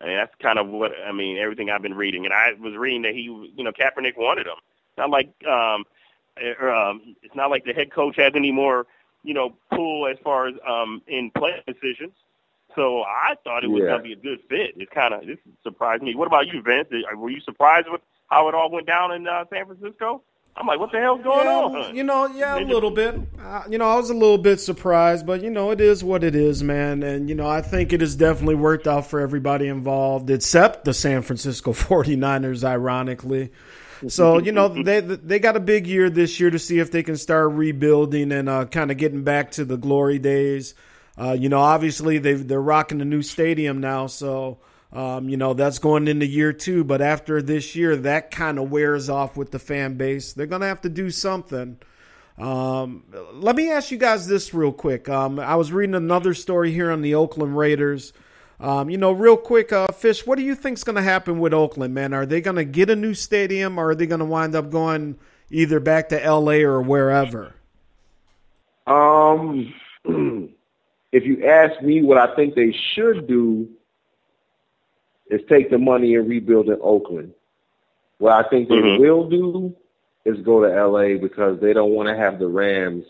I 0.00 0.06
mean, 0.06 0.16
that's 0.16 0.34
kind 0.40 0.58
of 0.58 0.68
what 0.68 0.92
I 1.06 1.10
mean. 1.10 1.38
Everything 1.38 1.70
I've 1.70 1.82
been 1.82 1.94
reading, 1.94 2.24
and 2.24 2.32
I 2.32 2.52
was 2.60 2.76
reading 2.76 3.02
that 3.02 3.14
he, 3.14 3.22
you 3.22 3.64
know, 3.64 3.72
Kaepernick 3.72 4.16
wanted 4.16 4.46
him. 4.46 4.58
Not 4.98 5.10
like, 5.10 5.32
um, 5.46 5.84
er, 6.42 6.70
um, 6.70 7.16
it's 7.22 7.34
not 7.34 7.50
like 7.50 7.64
the 7.64 7.72
head 7.72 7.90
coach 7.92 8.16
has 8.16 8.32
any 8.34 8.52
more, 8.52 8.86
you 9.22 9.34
know, 9.34 9.56
pull 9.72 10.06
as 10.06 10.16
far 10.22 10.48
as 10.48 10.54
um 10.68 11.02
in 11.06 11.30
play 11.36 11.62
decisions. 11.66 12.12
So 12.74 13.02
I 13.02 13.34
thought 13.42 13.64
it 13.64 13.68
was 13.70 13.80
Yeah. 13.82 13.90
going 13.90 14.02
to 14.02 14.04
be 14.04 14.12
a 14.12 14.16
good 14.16 14.40
fit. 14.48 14.74
It's 14.76 14.92
kind 14.92 15.14
of 15.14 15.26
this 15.26 15.38
surprised 15.62 16.02
me. 16.02 16.14
What 16.14 16.26
about 16.26 16.46
you, 16.46 16.62
Vince? 16.62 16.88
Were 17.16 17.30
you 17.30 17.40
surprised 17.40 17.88
with 17.90 18.02
how 18.28 18.48
it 18.48 18.54
all 18.54 18.70
went 18.70 18.86
down 18.86 19.12
in 19.12 19.26
uh, 19.26 19.44
San 19.50 19.66
Francisco? 19.66 20.22
I'm 20.56 20.66
like, 20.66 20.80
what 20.80 20.90
the 20.90 20.98
hell's 20.98 21.22
going 21.22 21.46
yeah, 21.46 21.54
on? 21.54 21.96
You 21.96 22.04
know, 22.04 22.26
yeah, 22.26 22.58
a 22.58 22.64
little 22.64 22.90
bit. 22.90 23.14
Uh, 23.40 23.62
you 23.70 23.78
know, 23.78 23.88
I 23.88 23.94
was 23.94 24.10
a 24.10 24.14
little 24.14 24.38
bit 24.38 24.60
surprised, 24.60 25.24
but 25.24 25.42
you 25.42 25.50
know, 25.50 25.70
it 25.70 25.80
is 25.80 26.02
what 26.02 26.24
it 26.24 26.34
is, 26.34 26.62
man. 26.64 27.02
And 27.04 27.28
you 27.28 27.34
know, 27.36 27.48
I 27.48 27.62
think 27.62 27.92
it 27.92 28.00
has 28.00 28.16
definitely 28.16 28.56
worked 28.56 28.88
out 28.88 29.06
for 29.06 29.20
everybody 29.20 29.68
involved, 29.68 30.30
except 30.30 30.84
the 30.84 30.94
San 30.94 31.22
Francisco 31.22 31.72
49ers, 31.72 32.64
ironically. 32.64 33.52
So 34.08 34.38
you 34.38 34.52
know, 34.52 34.68
they 34.68 35.00
they 35.00 35.38
got 35.38 35.56
a 35.56 35.60
big 35.60 35.86
year 35.86 36.08
this 36.08 36.38
year 36.38 36.50
to 36.50 36.58
see 36.58 36.78
if 36.78 36.90
they 36.90 37.02
can 37.02 37.16
start 37.16 37.52
rebuilding 37.52 38.32
and 38.32 38.48
uh, 38.48 38.64
kind 38.66 38.90
of 38.90 38.96
getting 38.96 39.24
back 39.24 39.52
to 39.52 39.64
the 39.64 39.76
glory 39.76 40.18
days. 40.18 40.74
Uh, 41.20 41.32
you 41.32 41.48
know, 41.48 41.60
obviously 41.60 42.18
they 42.18 42.34
they're 42.34 42.62
rocking 42.62 42.98
the 42.98 43.04
new 43.04 43.22
stadium 43.22 43.80
now, 43.80 44.06
so. 44.06 44.58
Um, 44.90 45.28
you 45.28 45.36
know, 45.36 45.52
that's 45.52 45.80
going 45.80 46.08
into 46.08 46.24
year 46.24 46.54
two, 46.54 46.82
but 46.82 47.02
after 47.02 47.42
this 47.42 47.76
year, 47.76 47.94
that 47.94 48.30
kind 48.30 48.58
of 48.58 48.70
wears 48.70 49.10
off 49.10 49.36
with 49.36 49.50
the 49.50 49.58
fan 49.58 49.98
base. 49.98 50.32
They're 50.32 50.46
to 50.46 50.64
have 50.64 50.80
to 50.80 50.88
do 50.88 51.10
something. 51.10 51.76
Um, 52.38 53.04
let 53.34 53.56
me 53.56 53.70
ask 53.70 53.90
you 53.90 53.98
guys 53.98 54.26
this 54.26 54.54
real 54.54 54.72
quick. 54.72 55.08
Um, 55.08 55.40
I 55.40 55.56
was 55.56 55.72
reading 55.72 55.94
another 55.94 56.34
story 56.34 56.72
here 56.72 56.90
on 56.90 57.02
the 57.02 57.16
Oakland 57.16 57.56
Raiders. 57.56 58.12
Um, 58.60 58.90
you 58.90 58.98
know, 58.98 59.12
real 59.12 59.36
quick, 59.36 59.72
uh, 59.72 59.86
Fish, 59.88 60.26
what 60.26 60.36
do 60.36 60.42
you 60.42 60.54
think's 60.54 60.82
going 60.82 60.96
to 60.96 61.02
happen 61.02 61.38
with 61.38 61.54
Oakland, 61.54 61.94
man? 61.94 62.12
Are 62.12 62.26
they 62.26 62.40
going 62.40 62.56
to 62.56 62.64
get 62.64 62.90
a 62.90 62.96
new 62.96 63.14
stadium 63.14 63.78
or 63.78 63.90
are 63.90 63.94
they 63.94 64.06
going 64.06 64.18
to 64.18 64.24
wind 64.24 64.56
up 64.56 64.70
going 64.70 65.16
either 65.50 65.78
back 65.78 66.08
to 66.08 66.16
LA 66.16 66.58
or 66.64 66.82
wherever? 66.82 67.54
Um, 68.86 69.72
if 71.12 71.24
you 71.24 71.46
ask 71.46 71.80
me 71.82 72.02
what 72.02 72.18
I 72.18 72.34
think 72.34 72.54
they 72.54 72.74
should 72.94 73.28
do 73.28 73.68
is 75.30 75.40
take 75.48 75.70
the 75.70 75.78
money 75.78 76.16
and 76.16 76.28
rebuild 76.28 76.68
in 76.68 76.78
Oakland. 76.82 77.34
What 78.18 78.32
I 78.32 78.48
think 78.48 78.68
they 78.68 78.74
Mhm. 78.74 78.98
will 78.98 79.28
do 79.28 79.76
is 80.24 80.40
go 80.40 80.60
to 80.62 80.68
LA 80.68 81.16
because 81.16 81.60
they 81.60 81.72
don't 81.72 81.92
want 81.92 82.08
to 82.08 82.16
have 82.16 82.40
the 82.40 82.48
Rams 82.48 83.04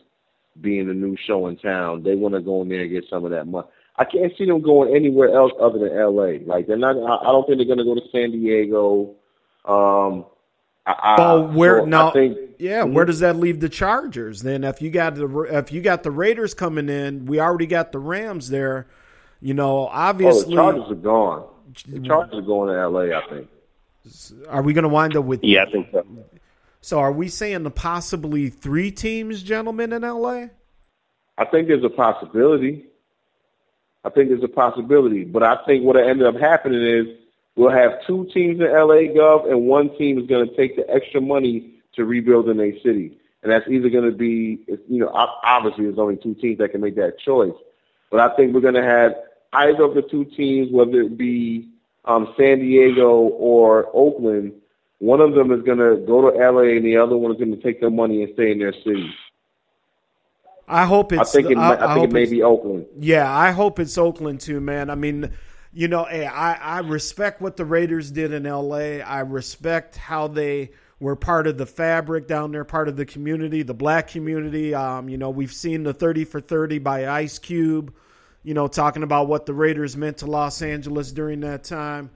being 0.60 0.88
the 0.88 0.94
new 0.94 1.16
show 1.16 1.46
in 1.46 1.56
town. 1.56 2.02
They 2.02 2.16
want 2.16 2.34
to 2.34 2.40
go 2.40 2.60
in 2.62 2.68
there 2.68 2.82
and 2.82 2.90
get 2.90 3.06
some 3.08 3.24
of 3.24 3.30
that 3.30 3.46
money. 3.46 3.66
I 3.98 4.04
can't 4.04 4.32
see 4.38 4.46
them 4.46 4.60
going 4.62 4.94
anywhere 4.94 5.34
else 5.34 5.52
other 5.60 5.78
than 5.78 5.96
L.A. 5.96 6.38
Like 6.38 6.66
they're 6.66 6.76
not. 6.76 6.96
I, 6.96 7.28
I 7.28 7.32
don't 7.32 7.46
think 7.46 7.58
they're 7.58 7.66
going 7.66 7.78
to 7.78 7.84
go 7.84 7.94
to 7.94 8.08
San 8.12 8.30
Diego. 8.30 9.16
Um, 9.64 10.26
I, 10.86 11.16
Well, 11.18 11.48
where 11.48 11.80
so 11.80 11.84
now? 11.84 12.10
I 12.10 12.12
think, 12.12 12.38
yeah, 12.58 12.84
where 12.84 13.04
does 13.04 13.20
that 13.20 13.36
leave 13.36 13.60
the 13.60 13.68
Chargers? 13.68 14.42
Then, 14.42 14.64
if 14.64 14.80
you 14.80 14.90
got 14.90 15.16
the 15.16 15.26
if 15.50 15.72
you 15.72 15.80
got 15.80 16.02
the 16.02 16.10
Raiders 16.10 16.54
coming 16.54 16.88
in, 16.88 17.26
we 17.26 17.40
already 17.40 17.66
got 17.66 17.92
the 17.92 17.98
Rams 17.98 18.48
there. 18.48 18.86
You 19.40 19.54
know, 19.54 19.80
Oh, 19.80 19.90
the 19.90 19.90
obviously, 19.90 20.54
Chargers 20.54 20.90
are 20.90 20.94
gone. 20.94 21.48
The 21.86 22.00
Chargers 22.00 22.38
are 22.38 22.42
going 22.42 22.68
to 22.70 22.80
L.A. 22.80 23.14
I 23.14 23.28
think. 23.28 23.48
are 24.48 24.62
we 24.62 24.72
going 24.72 24.84
to 24.84 24.88
wind 24.88 25.16
up 25.16 25.24
with? 25.24 25.44
Yeah, 25.44 25.64
I 25.64 25.70
think 25.70 25.88
so. 25.92 26.06
So, 26.80 27.00
are 27.00 27.12
we 27.12 27.28
saying 27.28 27.64
the 27.64 27.70
possibly 27.70 28.48
three 28.48 28.90
teams, 28.90 29.42
gentlemen, 29.42 29.92
in 29.92 30.02
LA? 30.02 30.46
I 31.36 31.44
think 31.44 31.68
there's 31.68 31.84
a 31.84 31.90
possibility. 31.90 32.86
I 34.04 34.10
think 34.10 34.28
there's 34.28 34.44
a 34.44 34.48
possibility, 34.48 35.24
but 35.24 35.42
I 35.42 35.56
think 35.66 35.84
what 35.84 35.96
ended 35.96 36.26
up 36.26 36.36
happening 36.36 36.82
is 36.82 37.06
we'll 37.56 37.70
have 37.70 38.04
two 38.06 38.28
teams 38.32 38.60
in 38.60 38.66
LA, 38.66 39.10
Gov, 39.14 39.50
and 39.50 39.66
one 39.66 39.96
team 39.96 40.18
is 40.18 40.26
going 40.26 40.48
to 40.48 40.56
take 40.56 40.76
the 40.76 40.88
extra 40.88 41.20
money 41.20 41.74
to 41.94 42.04
rebuild 42.04 42.48
in 42.48 42.56
their 42.56 42.78
city, 42.78 43.18
and 43.42 43.50
that's 43.50 43.68
either 43.68 43.90
going 43.90 44.10
to 44.10 44.16
be, 44.16 44.60
you 44.88 45.00
know, 45.00 45.08
obviously 45.08 45.84
there's 45.84 45.98
only 45.98 46.16
two 46.16 46.34
teams 46.34 46.58
that 46.58 46.70
can 46.70 46.80
make 46.80 46.96
that 46.96 47.18
choice, 47.18 47.54
but 48.10 48.20
I 48.20 48.34
think 48.36 48.54
we're 48.54 48.60
going 48.60 48.74
to 48.74 48.82
have 48.82 49.14
either 49.52 49.84
of 49.84 49.94
the 49.94 50.02
two 50.02 50.24
teams, 50.24 50.70
whether 50.70 51.00
it 51.00 51.18
be 51.18 51.68
um, 52.04 52.32
San 52.36 52.60
Diego 52.60 53.10
or 53.18 53.88
Oakland, 53.92 54.52
one 54.98 55.20
of 55.20 55.34
them 55.34 55.52
is 55.52 55.62
going 55.62 55.78
to 55.78 55.96
go 56.06 56.30
to 56.30 56.36
LA, 56.36 56.76
and 56.76 56.84
the 56.84 56.96
other 56.96 57.16
one 57.16 57.32
is 57.32 57.38
going 57.38 57.54
to 57.54 57.62
take 57.62 57.80
their 57.80 57.90
money 57.90 58.22
and 58.22 58.32
stay 58.34 58.50
in 58.50 58.58
their 58.58 58.72
city. 58.72 59.12
I 60.68 60.84
hope 60.84 61.12
it's. 61.12 61.20
I 61.20 61.24
think 61.24 61.50
it, 61.50 61.58
I, 61.58 61.72
I 61.72 61.76
think 61.76 61.90
hope 61.90 62.04
it 62.04 62.12
may 62.12 62.26
be 62.26 62.42
Oakland. 62.42 62.86
Yeah, 62.98 63.30
I 63.30 63.50
hope 63.50 63.78
it's 63.78 63.96
Oakland 63.96 64.40
too, 64.40 64.60
man. 64.60 64.90
I 64.90 64.94
mean, 64.94 65.32
you 65.72 65.88
know, 65.88 66.04
hey, 66.04 66.26
I, 66.26 66.54
I 66.54 66.78
respect 66.80 67.40
what 67.40 67.56
the 67.56 67.64
Raiders 67.64 68.10
did 68.10 68.32
in 68.32 68.44
LA. 68.44 68.98
I 69.04 69.20
respect 69.20 69.96
how 69.96 70.28
they 70.28 70.70
were 71.00 71.16
part 71.16 71.46
of 71.46 71.58
the 71.58 71.66
fabric 71.66 72.26
down 72.26 72.52
there, 72.52 72.64
part 72.64 72.88
of 72.88 72.96
the 72.96 73.06
community, 73.06 73.62
the 73.62 73.74
black 73.74 74.08
community. 74.08 74.74
Um, 74.74 75.08
you 75.08 75.16
know, 75.16 75.30
we've 75.30 75.52
seen 75.52 75.84
the 75.84 75.94
30 75.94 76.24
for 76.24 76.40
30 76.40 76.78
by 76.80 77.08
Ice 77.08 77.38
Cube, 77.38 77.94
you 78.42 78.54
know, 78.54 78.66
talking 78.66 79.02
about 79.02 79.28
what 79.28 79.46
the 79.46 79.54
Raiders 79.54 79.96
meant 79.96 80.18
to 80.18 80.26
Los 80.26 80.60
Angeles 80.62 81.12
during 81.12 81.40
that 81.40 81.64
time. 81.64 82.10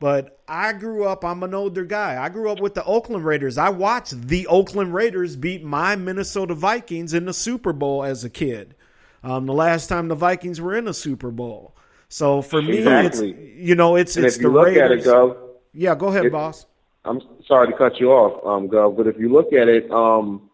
But 0.00 0.38
I 0.46 0.72
grew 0.74 1.04
up, 1.04 1.24
I'm 1.24 1.42
an 1.42 1.54
older 1.54 1.84
guy. 1.84 2.22
I 2.22 2.28
grew 2.28 2.50
up 2.50 2.60
with 2.60 2.74
the 2.74 2.84
Oakland 2.84 3.24
Raiders. 3.24 3.58
I 3.58 3.70
watched 3.70 4.28
the 4.28 4.46
Oakland 4.46 4.94
Raiders 4.94 5.34
beat 5.34 5.64
my 5.64 5.96
Minnesota 5.96 6.54
Vikings 6.54 7.12
in 7.14 7.24
the 7.24 7.32
Super 7.32 7.72
Bowl 7.72 8.04
as 8.04 8.22
a 8.22 8.30
kid. 8.30 8.76
Um, 9.24 9.46
the 9.46 9.52
last 9.54 9.88
time 9.88 10.06
the 10.06 10.14
Vikings 10.14 10.60
were 10.60 10.76
in 10.76 10.86
a 10.86 10.94
Super 10.94 11.32
Bowl. 11.32 11.74
So 12.08 12.42
for 12.42 12.62
me, 12.62 12.78
Exactly. 12.78 13.30
it's 13.32 13.38
you 13.68 13.74
know, 13.74 13.96
it's 13.96 14.16
And 14.16 14.24
it's 14.24 14.36
if 14.36 14.42
the 14.42 14.48
look 14.48 14.66
Raiders. 14.66 14.82
at 14.82 14.92
it, 14.92 15.04
Gov, 15.04 15.36
yeah, 15.74 15.94
go 15.96 16.06
ahead, 16.08 16.26
if- 16.26 16.32
boss. 16.32 16.66
I'm 17.04 17.20
sorry 17.46 17.68
to 17.68 17.72
cut 17.76 17.98
you 18.00 18.12
off, 18.12 18.44
um, 18.46 18.68
Gov, 18.68 18.96
but 18.96 19.06
if 19.06 19.18
you 19.18 19.30
look 19.30 19.52
at 19.52 19.66
it, 19.68 19.90
um, 19.90 20.48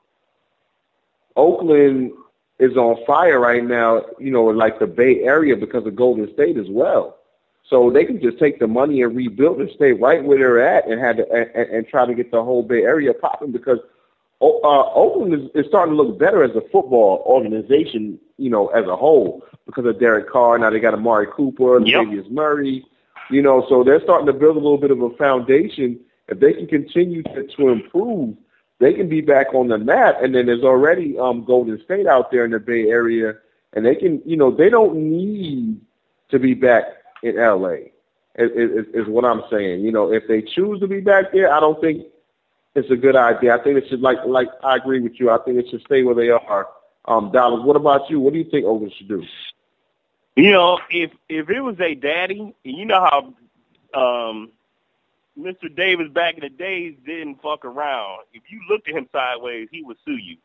Oakland 1.37 2.13
is 2.59 2.77
on 2.77 3.05
fire 3.07 3.41
right 3.41 3.65
now, 3.65 4.05
you 4.19 4.31
know, 4.31 4.45
like 4.45 4.79
the 4.79 4.87
Bay 4.87 5.21
Area 5.23 5.57
because 5.57 5.85
of 5.87 5.97
Golden 5.97 6.33
State 6.33 6.57
as 6.57 6.69
well. 6.69 7.17
So 7.75 7.91
they 7.91 8.05
can 8.05 8.21
just 8.21 8.39
take 8.39 8.61
the 8.61 8.69
money 8.69 9.03
and 9.03 9.17
rebuild 9.17 9.61
and 9.61 9.69
stay 9.75 9.91
right 9.91 10.23
where 10.23 10.39
they're 10.39 10.65
at 10.65 10.87
and 10.87 11.01
have 11.01 11.17
to, 11.17 11.29
and, 11.33 11.71
and 11.75 11.89
try 11.89 12.07
to 12.07 12.15
get 12.15 12.31
the 12.31 12.41
whole 12.41 12.63
Bay 12.63 12.83
Area 12.83 13.13
popping 13.13 13.51
because 13.51 13.81
uh, 14.41 14.93
Oakland 14.95 15.35
is, 15.35 15.51
is 15.57 15.67
starting 15.71 15.97
to 15.97 16.01
look 16.01 16.17
better 16.17 16.45
as 16.45 16.53
a 16.55 16.61
football 16.71 17.25
organization, 17.27 18.21
you 18.39 18.49
know, 18.49 18.69
as 18.69 18.87
a 18.87 18.95
whole 18.95 19.45
because 19.67 19.87
of 19.87 19.99
Derek 19.99 20.31
Carr. 20.31 20.57
Now 20.57 20.71
they 20.71 20.79
got 20.79 20.95
Amari 20.95 21.27
Cooper, 21.35 21.81
Yep. 21.81 22.03
Latavius 22.07 22.31
Murray, 22.31 22.87
you 23.29 23.43
know, 23.43 23.67
so 23.69 23.83
they're 23.83 24.01
starting 24.03 24.27
to 24.27 24.33
build 24.33 24.55
a 24.55 24.61
little 24.61 24.79
bit 24.79 24.93
of 24.93 25.03
a 25.03 25.11
foundation. 25.17 25.99
If 26.29 26.39
they 26.39 26.53
can 26.53 26.69
continue 26.69 27.25
to, 27.25 27.43
to 27.57 27.71
improve, 27.71 28.37
they 28.79 28.95
can 28.95 29.09
be 29.09 29.21
back 29.21 29.53
on 29.53 29.67
the 29.67 29.79
map. 29.79 30.23
And 30.23 30.33
then 30.33 30.47
there's 30.47 30.63
already 30.63 31.19
um, 31.19 31.45
Golden 31.45 31.83
State 31.83 32.07
out 32.07 32.31
there 32.31 32.45
in 32.45 32.53
the 32.53 32.61
Bay 32.61 32.85
Area, 32.85 33.35
and 33.73 33.85
they 33.85 33.97
can, 33.97 34.23
you 34.25 34.37
know, 34.37 34.53
they 34.53 34.71
don't 34.71 34.95
need 34.95 35.81
to 36.31 36.39
be 36.39 36.55
back 36.55 36.85
in 37.25 37.39
L.A. 37.39 37.91
Is, 38.37 38.51
is, 38.51 38.87
is 38.95 39.07
what 39.09 39.25
I'm 39.25 39.43
saying. 39.51 39.81
You 39.83 39.93
know, 39.93 40.13
if 40.13 40.25
they 40.29 40.43
choose 40.43 40.81
to 40.81 40.89
be 40.89 41.01
back 41.01 41.33
there, 41.33 41.53
I 41.53 41.61
don't 41.61 41.81
think 41.81 42.07
it's 42.75 42.91
a 42.91 42.97
good 42.97 43.15
idea. 43.17 43.55
I 43.55 43.63
think 43.63 43.79
it 43.79 43.89
should, 43.89 44.01
like, 44.01 44.19
like 44.27 44.49
I 44.63 44.77
agree 44.77 45.01
with 45.01 45.19
you. 45.21 45.31
I 45.31 45.39
think 45.39 45.59
it 45.59 45.67
should 45.71 45.83
stay 45.83 46.03
where 46.03 46.17
they 46.17 46.31
are. 46.31 46.69
Um, 47.07 47.31
Dallas, 47.33 47.65
what 47.65 47.77
about 47.77 48.11
you? 48.11 48.19
What 48.19 48.33
do 48.33 48.39
you 48.41 48.51
think 48.51 48.67
Oakland 48.67 48.93
should 48.99 49.09
do? 49.09 49.23
You 50.37 50.51
know, 50.51 50.81
if 50.91 51.13
if 51.29 51.49
it 51.49 51.61
was 51.61 51.79
a 51.79 51.95
daddy, 51.95 52.55
you 52.65 52.85
know 52.87 53.01
how 53.01 53.19
um 54.01 54.51
Mr. 55.39 55.73
Davis 55.75 56.09
back 56.13 56.35
in 56.35 56.41
the 56.41 56.49
days 56.49 56.97
didn't 57.07 57.41
fuck 57.41 57.65
around. 57.65 58.23
If 58.33 58.43
you 58.51 58.61
looked 58.69 58.89
at 58.89 58.97
him 58.97 59.09
sideways, 59.13 59.69
he 59.71 59.83
would 59.85 59.97
sue 60.05 60.17
you. 60.17 60.37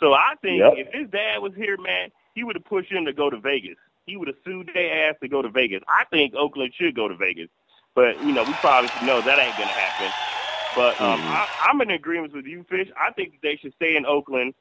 So 0.00 0.12
I 0.12 0.34
think 0.42 0.60
Yep. 0.60 0.74
if 0.76 0.92
his 0.92 1.10
dad 1.10 1.38
was 1.38 1.52
here, 1.54 1.76
man, 1.76 2.10
he 2.34 2.42
would 2.42 2.56
have 2.56 2.64
pushed 2.64 2.90
him 2.90 3.04
to 3.04 3.12
go 3.12 3.30
to 3.30 3.38
Vegas. 3.38 3.76
He 4.08 4.16
would 4.16 4.28
have 4.28 4.36
sued 4.44 4.70
their 4.72 5.10
ass 5.10 5.16
to 5.22 5.28
go 5.28 5.42
to 5.42 5.48
Vegas. 5.48 5.82
I 5.88 6.04
think 6.10 6.34
Oakland 6.34 6.72
should 6.74 6.94
go 6.94 7.08
to 7.08 7.16
Vegas, 7.16 7.48
but 7.94 8.20
you 8.24 8.32
know 8.32 8.44
we 8.44 8.52
probably 8.54 8.88
should 8.88 9.06
know 9.06 9.20
that 9.20 9.38
ain't 9.38 9.56
gonna 9.56 9.68
happen. 9.68 10.12
But 10.74 11.00
um, 11.00 11.20
I, 11.22 11.48
I'm 11.66 11.80
in 11.80 11.90
agreement 11.90 12.34
with 12.34 12.46
you, 12.46 12.64
Fish. 12.68 12.88
I 12.96 13.12
think 13.12 13.40
they 13.42 13.56
should 13.56 13.74
stay 13.74 13.96
in 13.96 14.06
Oakland. 14.06 14.54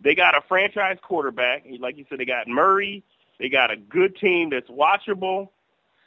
They 0.00 0.14
got 0.14 0.36
a 0.36 0.40
franchise 0.48 0.98
quarterback, 1.02 1.64
like 1.78 1.96
you 1.96 2.06
said. 2.08 2.18
They 2.18 2.24
got 2.24 2.48
Murray. 2.48 3.04
They 3.38 3.48
got 3.48 3.70
a 3.70 3.76
good 3.76 4.16
team 4.16 4.50
that's 4.50 4.68
watchable. 4.68 5.48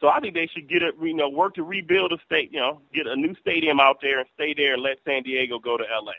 So 0.02 0.10
I 0.10 0.20
think 0.20 0.34
they 0.34 0.48
should 0.48 0.68
get 0.68 0.84
it, 0.84 0.96
you 1.02 1.14
know, 1.14 1.30
work 1.30 1.56
to 1.56 1.64
rebuild 1.64 2.12
a 2.12 2.18
state, 2.26 2.52
you 2.52 2.60
know, 2.60 2.82
get 2.94 3.08
a 3.08 3.16
new 3.16 3.36
stadium 3.36 3.80
out 3.80 4.00
there 4.02 4.20
and 4.20 4.28
stay 4.36 4.54
there 4.54 4.74
and 4.74 4.84
let 4.84 4.98
San 5.06 5.24
Diego 5.24 5.60
go 5.60 5.78
to 5.78 5.84
LA. 5.84 6.12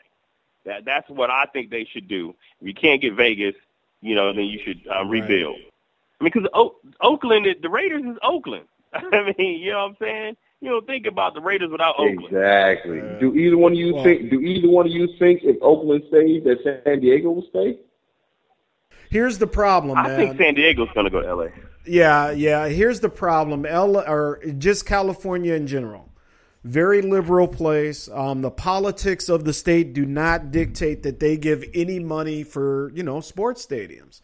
That 0.65 0.85
that's 0.85 1.09
what 1.11 1.31
I 1.31 1.45
think 1.53 1.71
they 1.71 1.85
should 1.85 2.09
do. 2.09 2.35
If 2.61 2.69
you 2.69 2.75
can't 2.75 3.03
get 3.03 3.15
Vegas, 3.15 3.55
you 4.01 4.15
know, 4.15 4.33
then 4.33 4.45
you 4.45 4.59
should 4.65 4.81
uh, 4.89 5.05
rebuild. 5.05 5.57
I 5.57 5.71
mean, 6.25 6.33
because 6.35 6.49
o- 6.55 6.77
Oakland, 7.01 7.47
the 7.63 7.69
Raiders 7.69 8.03
is 8.05 8.17
Oakland. 8.23 8.65
I 8.93 9.33
mean, 9.39 9.61
you 9.61 9.73
know 9.73 9.79
what 9.83 9.89
I'm 9.91 9.97
saying? 10.01 10.37
You 10.61 10.71
don't 10.71 10.87
think 10.87 11.07
about 11.07 11.35
the 11.35 11.41
Raiders 11.41 11.71
without 11.71 11.95
Oakland. 11.99 12.25
Exactly. 12.27 12.97
Yeah. 12.99 13.19
Do 13.21 13.35
either 13.35 13.59
one 13.59 13.73
of 13.73 13.79
you 13.79 13.95
Well- 13.95 14.05
think? 14.05 14.31
Do 14.31 14.41
either 14.41 14.69
one 14.69 14.87
of 14.87 14.93
you 14.93 15.09
think 15.19 15.41
if 15.45 15.57
Oakland 15.63 16.05
stays, 16.09 16.43
that 16.45 16.83
San 16.85 17.01
Diego 17.01 17.31
will 17.33 17.47
stay? 17.51 17.79
Here's 19.11 19.39
the 19.39 19.47
problem, 19.47 19.95
man. 19.97 20.11
I 20.11 20.17
think 20.17 20.39
San 20.39 20.55
Diego's 20.55 20.89
going 20.95 21.05
to 21.05 21.11
go 21.11 21.21
to 21.21 21.35
LA. 21.35 21.47
Yeah, 21.87 22.31
yeah. 22.31 22.67
Here's 22.69 23.01
the 23.01 23.09
problem. 23.11 23.67
L 23.67 23.97
or 23.99 24.41
just 24.59 24.87
California 24.87 25.55
in 25.55 25.67
general. 25.67 26.11
Very 26.65 27.03
liberal 27.03 27.47
place. 27.47 28.09
Um, 28.09 28.41
the 28.41 28.51
politics 28.51 29.29
of 29.29 29.45
the 29.45 29.53
state 29.53 29.93
do 29.93 30.07
not 30.07 30.51
dictate 30.51 31.03
that 31.03 31.21
they 31.21 31.37
give 31.37 31.63
any 31.75 31.99
money 31.99 32.43
for 32.43 32.91
you 32.95 33.03
know 33.03 33.21
sports 33.21 33.65
stadiums. 33.67 34.21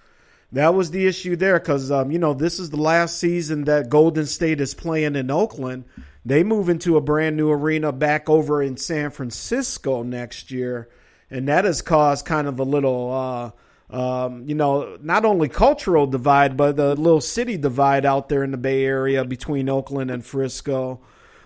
That 0.52 0.74
was 0.74 0.90
the 0.90 1.06
issue 1.06 1.36
there 1.36 1.58
because 1.58 1.90
um, 1.90 2.10
you 2.10 2.18
know 2.18 2.34
this 2.34 2.58
is 2.58 2.70
the 2.70 2.76
last 2.76 3.18
season 3.18 3.64
that 3.64 3.88
Golden 3.88 4.26
State 4.26 4.60
is 4.60 4.74
playing 4.74 5.16
in 5.16 5.30
Oakland. 5.30 5.84
They 6.24 6.42
move 6.42 6.68
into 6.68 6.96
a 6.96 7.00
brand 7.00 7.36
new 7.36 7.50
arena 7.50 7.92
back 7.92 8.28
over 8.28 8.62
in 8.62 8.76
San 8.76 9.10
Francisco 9.10 10.02
next 10.02 10.50
year, 10.50 10.88
and 11.30 11.48
that 11.48 11.64
has 11.64 11.82
caused 11.82 12.26
kind 12.26 12.48
of 12.48 12.58
a 12.58 12.64
little. 12.64 13.12
Uh, 13.12 13.50
um, 13.92 14.44
you 14.46 14.54
know, 14.54 14.98
not 15.02 15.24
only 15.24 15.48
cultural 15.48 16.06
divide, 16.06 16.56
but 16.56 16.76
the 16.76 16.94
little 16.94 17.20
city 17.20 17.56
divide 17.56 18.06
out 18.06 18.28
there 18.28 18.44
in 18.44 18.52
the 18.52 18.56
Bay 18.56 18.84
Area 18.84 19.24
between 19.24 19.68
Oakland 19.68 20.12
and 20.12 20.24
Frisco. 20.24 21.00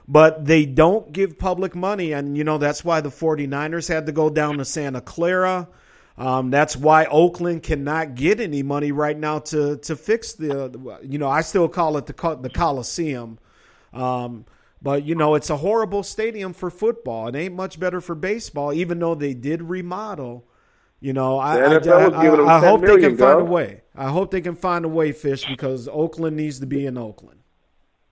But 0.07 0.45
they 0.45 0.67
don't 0.67 1.11
give 1.11 1.39
public 1.39 1.75
money, 1.75 2.13
and, 2.13 2.37
you 2.37 2.45
know, 2.45 2.59
that's 2.59 2.85
why 2.85 3.01
the 3.01 3.09
49ers 3.09 3.89
had 3.89 4.05
to 4.05 4.13
go 4.13 4.29
down 4.29 4.59
to 4.59 4.65
Santa 4.67 5.01
Clara. 5.01 5.69
Um, 6.17 6.51
that's 6.51 6.77
why 6.77 7.07
Oakland 7.07 7.63
cannot 7.65 8.15
get 8.15 8.39
any 8.41 8.63
money 8.63 8.93
right 8.93 9.19
now 9.19 9.41
to, 9.41 9.77
to 9.79 9.97
fix 9.97 10.35
the, 10.35 10.99
you 11.03 11.19
know, 11.19 11.29
I 11.29 11.41
still 11.41 11.69
call 11.69 11.97
it 11.97 12.07
the, 12.07 12.39
the 12.41 12.51
Coliseum. 12.51 13.39
Um, 13.93 14.45
but, 14.81 15.05
you 15.05 15.15
know, 15.17 15.35
it's 15.35 15.51
a 15.51 15.57
horrible 15.57 16.03
stadium 16.03 16.53
for 16.53 16.71
football. 16.71 17.29
It 17.29 17.35
ain't 17.37 17.55
much 17.55 17.81
better 17.81 18.01
for 18.01 18.15
baseball, 18.15 18.73
even 18.73 18.99
though 19.01 19.15
they 19.15 19.35
did 19.35 19.63
remodel. 19.63 20.45
You 21.01 21.13
know, 21.15 21.39
I, 21.39 21.79
The 21.79 21.93
I, 21.93 22.05
I- 22.05 22.59
I 22.59 22.61
10 22.61 22.69
hope 22.71 22.81
they 22.83 23.01
can 23.01 23.17
find 23.17 23.41
a 23.41 23.45
way. 23.45 23.81
I 23.97 24.09
hope 24.09 24.31
they 24.31 24.41
can 24.41 24.55
find 24.55 24.85
a 24.85 24.89
way, 24.89 25.13
Fish, 25.13 25.45
because 25.47 25.89
Oakland 25.89 26.37
needs 26.37 26.61
to 26.61 26.67
be 26.67 26.87
in 26.87 26.97
Oakland. 26.97 27.41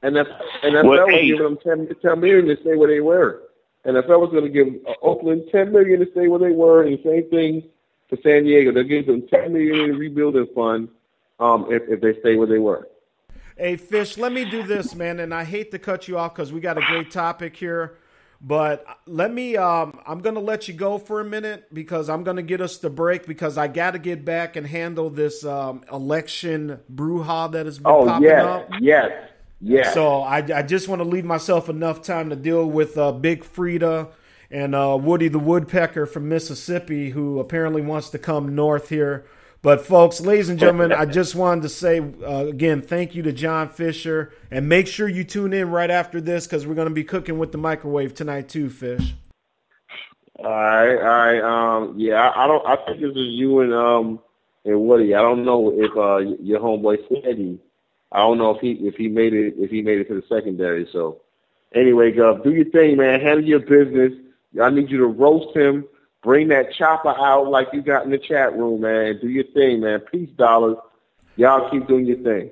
And 0.03 0.17
if 0.17 0.27
NFL 0.63 0.85
Well, 0.85 1.07
was 1.07 1.15
hey. 1.15 1.27
giving 1.29 1.43
them 1.45 1.59
10, 1.63 1.89
10 2.03 2.21
million 2.21 2.47
to 2.49 2.57
stay 2.63 2.75
where 2.77 2.89
they 2.89 3.01
were. 3.01 3.43
NFL 3.87 4.21
was 4.21 4.31
going 4.31 4.45
to 4.45 4.49
give 4.51 4.69
Oakland 5.03 5.43
ten 5.51 5.73
million 5.73 5.99
to 6.01 6.11
stay 6.13 6.29
where 6.29 6.39
they 6.39 6.53
were, 6.55 6.83
and 6.85 6.97
the 6.99 7.03
same 7.03 7.29
thing 7.31 7.65
for 8.13 8.21
San 8.23 8.45
Diego. 8.45 8.73
They'll 8.73 8.85
give 8.85 9.07
them 9.07 9.27
ten 9.29 9.53
million 9.53 9.91
in 9.91 9.97
rebuilding 9.97 10.47
fund 10.55 10.89
um, 11.41 11.67
if, 11.71 11.83
if 11.89 12.01
they 12.01 12.19
stay 12.21 12.37
where 12.37 12.47
they 12.47 12.59
were. 12.59 12.89
Hey, 13.57 13.77
Fish, 13.77 14.19
let 14.19 14.33
me 14.33 14.45
do 14.45 14.63
this, 14.63 14.95
man. 14.95 15.21
And 15.21 15.33
I 15.33 15.45
hate 15.45 15.71
to 15.71 15.79
cut 15.79 16.09
you 16.09 16.19
off 16.19 16.35
because 16.35 16.53
we 16.53 16.61
got 16.61 16.77
a 16.79 16.83
great 16.83 17.11
topic 17.11 17.57
here. 17.57 17.97
But 18.41 18.85
let 19.07 19.33
me, 19.33 19.57
um, 19.57 20.01
I'm 20.05 20.19
going 20.21 20.35
to 20.35 20.41
let 20.41 20.67
you 20.67 20.75
go 20.75 20.99
for 20.99 21.21
a 21.21 21.25
minute 21.25 21.73
because 21.73 22.11
I'm 22.11 22.25
going 22.25 22.39
to 22.39 22.43
get 22.43 22.61
us 22.61 22.79
the 22.79 22.91
break 22.91 23.25
because 23.25 23.57
I 23.57 23.69
got 23.69 23.93
to 23.93 24.01
get 24.01 24.25
back 24.25 24.57
and 24.57 24.67
handle 24.67 25.11
this 25.11 25.45
um, 25.45 25.85
election 25.93 26.81
brouhaha 26.93 27.53
that 27.53 27.67
has 27.67 27.79
been 27.79 27.93
Oh 27.93 28.05
popping 28.05 28.25
yes, 28.25 28.45
up. 28.45 28.69
yes, 28.81 29.11
yes. 29.61 29.95
So 29.95 30.23
I, 30.23 30.39
I 30.39 30.63
just 30.63 30.89
want 30.89 31.01
to 31.01 31.09
leave 31.09 31.25
myself 31.25 31.69
enough 31.69 32.03
time 32.03 32.31
to 32.31 32.37
deal 32.37 32.67
with 32.69 32.99
uh, 32.99 33.13
Big 33.13 33.45
Frida 33.45 34.09
and 34.53 34.75
uh, 34.75 34.99
Woody 35.01 35.29
the 35.29 35.39
Woodpecker 35.39 36.05
from 36.05 36.29
Mississippi, 36.29 37.11
who 37.11 37.41
apparently 37.41 37.81
wants 37.81 38.11
to 38.11 38.19
come 38.19 38.55
north 38.55 38.91
here. 38.91 39.25
But 39.63 39.87
folks, 39.87 40.21
ladies 40.21 40.51
and 40.51 40.59
gentlemen, 40.59 40.93
I 40.93 41.07
just 41.07 41.35
wanted 41.35 41.63
to 41.63 41.69
say 41.71 42.01
uh, 42.01 42.47
again, 42.47 42.83
thank 42.83 43.15
you 43.15 43.23
to 43.23 43.33
John 43.33 43.71
Fisher, 43.71 44.33
and 44.51 44.69
make 44.69 44.87
sure 44.87 45.09
you 45.09 45.25
tune 45.25 45.53
in 45.53 45.71
right 45.71 45.91
after 45.91 46.21
this 46.21 46.47
because 46.47 46.67
we're 46.67 46.75
going 46.75 46.89
to 46.89 46.95
be 46.95 47.05
cooking 47.05 47.39
with 47.39 47.51
the 47.51 47.59
microwave 47.59 48.15
tonight 48.15 48.49
too, 48.49 48.69
Fish. 48.69 49.15
All 50.39 50.51
right, 50.51 50.97
all 50.97 50.97
right. 50.97 51.41
Um, 51.41 51.95
yeah, 51.99 52.15
I, 52.15 52.45
I 52.45 52.47
don't. 52.47 52.67
I 52.67 52.77
think 52.77 53.01
this 53.01 53.11
is 53.11 53.17
you 53.17 53.61
and 53.61 53.73
um 53.73 54.21
and 54.65 54.81
Woody. 54.81 55.15
I 55.15 55.23
don't 55.23 55.45
know 55.45 55.73
if 55.73 55.97
uh 55.97 56.19
your 56.43 56.61
homeboy 56.61 56.99
Sandy. 57.09 57.59
I 58.11 58.19
don't 58.19 58.39
know 58.39 58.51
if 58.51 58.61
he 58.61 58.73
if 58.73 58.97
he 58.97 59.09
made 59.09 59.33
it 59.33 59.55
if 59.57 59.71
he 59.71 59.83
made 59.83 60.01
it 60.01 60.09
to 60.09 60.15
the 60.15 60.25
secondary. 60.29 60.89
So 60.93 61.21
anyway, 61.75 62.13
Gov, 62.13 62.43
do 62.43 62.53
your 62.53 62.65
thing, 62.65 62.97
man. 62.97 63.21
Handle 63.21 63.45
your 63.45 63.61
business. 63.61 64.13
I 64.61 64.71
need 64.71 64.91
you 64.91 64.99
to 64.99 65.07
roast 65.07 65.57
him. 65.57 65.85
Bring 66.23 66.49
that 66.49 66.73
chopper 66.75 67.09
out 67.09 67.49
like 67.49 67.69
you 67.73 67.83
got 67.83 68.05
in 68.05 68.11
the 68.11 68.19
chat 68.19 68.57
room, 68.57 68.83
man. 68.83 69.19
Do 69.21 69.29
your 69.29 69.45
thing, 69.55 69.81
man. 69.81 70.01
Peace, 70.01 70.31
dollars. 70.37 70.77
Y'all 71.37 71.71
keep 71.71 71.87
doing 71.89 72.07
your 72.07 72.19
thing. 72.19 72.51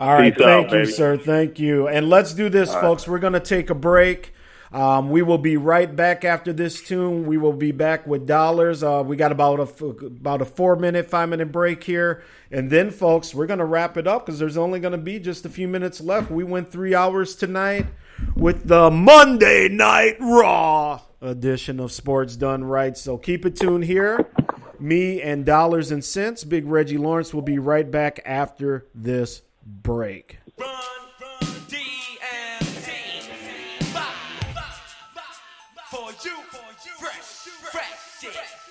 All 0.00 0.14
right, 0.14 0.32
Peace 0.34 0.42
thank 0.42 0.66
out, 0.66 0.72
you, 0.72 0.78
baby. 0.78 0.90
sir. 0.92 1.16
Thank 1.18 1.58
you. 1.58 1.86
And 1.88 2.08
let's 2.08 2.34
do 2.34 2.48
this, 2.48 2.70
All 2.70 2.76
right. 2.76 2.82
folks. 2.82 3.06
We're 3.06 3.18
going 3.18 3.34
to 3.34 3.40
take 3.40 3.70
a 3.70 3.74
break. 3.74 4.32
Um, 4.72 5.10
we 5.10 5.20
will 5.20 5.38
be 5.38 5.58
right 5.58 5.94
back 5.94 6.24
after 6.24 6.52
this 6.52 6.80
tune. 6.80 7.26
We 7.26 7.36
will 7.36 7.52
be 7.52 7.72
back 7.72 8.06
with 8.06 8.26
dollars. 8.26 8.82
Uh, 8.82 9.02
we 9.04 9.16
got 9.16 9.30
about 9.30 9.60
a 9.60 9.84
about 9.84 10.40
a 10.40 10.46
four 10.46 10.76
minute, 10.76 11.10
five 11.10 11.28
minute 11.28 11.52
break 11.52 11.84
here, 11.84 12.22
and 12.50 12.70
then, 12.70 12.90
folks, 12.90 13.34
we're 13.34 13.46
to 13.58 13.66
wrap 13.66 13.96
it 13.98 14.06
up 14.06 14.24
because 14.24 14.38
there's 14.38 14.56
only 14.56 14.80
to 14.92 14.98
be 14.98 15.18
just 15.18 15.44
a 15.44 15.50
few 15.50 15.68
minutes 15.68 16.00
left. 16.00 16.30
We 16.30 16.44
went 16.44 16.72
three 16.72 16.94
hours 16.94 17.34
tonight 17.34 17.86
with 18.34 18.66
the 18.66 18.90
Monday 18.90 19.68
Night 19.68 20.16
Raw 20.20 21.00
edition 21.20 21.78
of 21.78 21.92
Sports 21.92 22.36
Done 22.36 22.64
Right. 22.64 22.96
So 22.96 23.18
keep 23.18 23.44
it 23.44 23.56
tuned 23.56 23.84
here. 23.84 24.26
Me 24.80 25.22
and 25.22 25.44
Dollars 25.44 25.92
and 25.92 26.04
Cents, 26.04 26.44
Big 26.44 26.66
Reggie 26.66 26.98
Lawrence 26.98 27.32
will 27.32 27.42
be 27.42 27.58
right 27.58 27.88
back 27.88 28.20
after 28.24 28.86
this 28.94 29.42
break. 29.64 30.38
For 30.56 30.64
shit. 38.22 38.61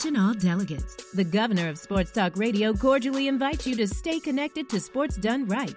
Attention 0.00 0.18
all 0.22 0.32
delegates. 0.32 1.12
The 1.12 1.24
governor 1.24 1.68
of 1.68 1.76
Sports 1.76 2.10
Talk 2.10 2.38
Radio 2.38 2.72
cordially 2.72 3.28
invites 3.28 3.66
you 3.66 3.76
to 3.76 3.86
stay 3.86 4.18
connected 4.18 4.66
to 4.70 4.80
Sports 4.80 5.18
Done 5.18 5.46
Right. 5.46 5.74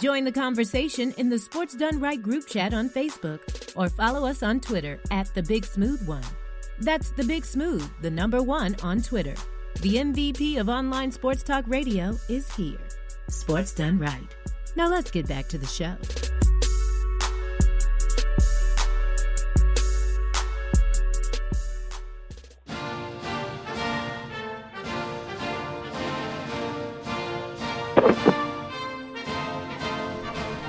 Join 0.00 0.24
the 0.24 0.32
conversation 0.32 1.12
in 1.18 1.28
the 1.28 1.38
Sports 1.38 1.74
Done 1.74 2.00
Right 2.00 2.22
group 2.22 2.46
chat 2.46 2.72
on 2.72 2.88
Facebook 2.88 3.40
or 3.76 3.90
follow 3.90 4.26
us 4.26 4.42
on 4.42 4.60
Twitter 4.60 4.98
at 5.10 5.34
The 5.34 5.42
Big 5.42 5.66
Smooth 5.66 6.08
One. 6.08 6.24
That's 6.78 7.10
The 7.10 7.24
Big 7.24 7.44
Smooth, 7.44 7.86
the 8.00 8.10
number 8.10 8.42
one 8.42 8.74
on 8.82 9.02
Twitter. 9.02 9.34
The 9.82 9.96
MVP 9.96 10.58
of 10.58 10.70
online 10.70 11.12
sports 11.12 11.42
talk 11.42 11.64
radio 11.66 12.16
is 12.30 12.50
here. 12.54 12.80
Sports 13.28 13.74
Done 13.74 13.98
Right. 13.98 14.34
Now 14.76 14.88
let's 14.88 15.10
get 15.10 15.28
back 15.28 15.46
to 15.48 15.58
the 15.58 15.66
show. 15.66 15.94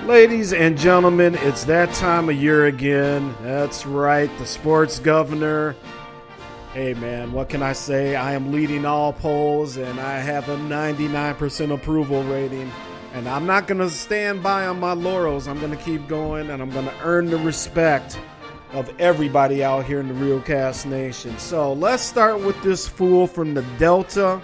Ladies 0.09 0.53
and 0.53 0.75
gentlemen, 0.75 1.35
it's 1.35 1.65
that 1.65 1.93
time 1.93 2.29
of 2.29 2.35
year 2.35 2.65
again. 2.65 3.35
That's 3.43 3.85
right, 3.85 4.27
the 4.39 4.45
sports 4.47 4.97
governor. 4.97 5.75
Hey 6.73 6.95
man, 6.95 7.31
what 7.31 7.47
can 7.47 7.61
I 7.61 7.73
say? 7.73 8.15
I 8.15 8.33
am 8.33 8.51
leading 8.51 8.85
all 8.85 9.13
polls 9.13 9.77
and 9.77 9.99
I 9.99 10.17
have 10.17 10.49
a 10.49 10.57
99% 10.57 11.71
approval 11.71 12.23
rating. 12.23 12.71
And 13.13 13.29
I'm 13.29 13.45
not 13.45 13.67
going 13.67 13.77
to 13.77 13.89
stand 13.91 14.41
by 14.41 14.65
on 14.65 14.79
my 14.79 14.93
laurels. 14.93 15.47
I'm 15.47 15.59
going 15.59 15.77
to 15.77 15.83
keep 15.83 16.07
going 16.07 16.49
and 16.49 16.59
I'm 16.59 16.71
going 16.71 16.87
to 16.87 17.01
earn 17.03 17.27
the 17.27 17.37
respect 17.37 18.19
of 18.71 18.91
everybody 18.99 19.63
out 19.63 19.85
here 19.85 19.99
in 19.99 20.07
the 20.07 20.15
Real 20.15 20.41
Cast 20.41 20.87
Nation. 20.87 21.37
So 21.37 21.71
let's 21.73 22.01
start 22.01 22.39
with 22.39 22.59
this 22.63 22.87
fool 22.87 23.27
from 23.27 23.53
the 23.53 23.61
Delta 23.77 24.41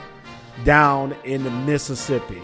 down 0.63 1.15
in 1.23 1.43
the 1.43 1.49
Mississippi. 1.49 2.43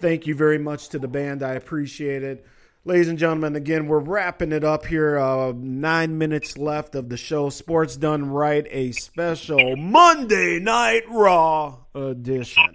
Thank 0.00 0.26
you 0.26 0.34
very 0.34 0.58
much 0.58 0.88
to 0.90 0.98
the 0.98 1.08
band. 1.08 1.42
I 1.42 1.52
appreciate 1.52 2.22
it. 2.22 2.46
Ladies 2.86 3.08
and 3.08 3.18
gentlemen, 3.18 3.56
again, 3.56 3.86
we're 3.86 3.98
wrapping 3.98 4.52
it 4.52 4.64
up 4.64 4.86
here. 4.86 5.18
Uh, 5.18 5.52
nine 5.54 6.16
minutes 6.16 6.56
left 6.56 6.94
of 6.94 7.10
the 7.10 7.18
show. 7.18 7.50
Sports 7.50 7.96
Done 7.96 8.30
Right, 8.30 8.66
a 8.70 8.92
special 8.92 9.76
Monday 9.76 10.58
Night 10.58 11.02
Raw 11.10 11.80
edition. 11.94 12.72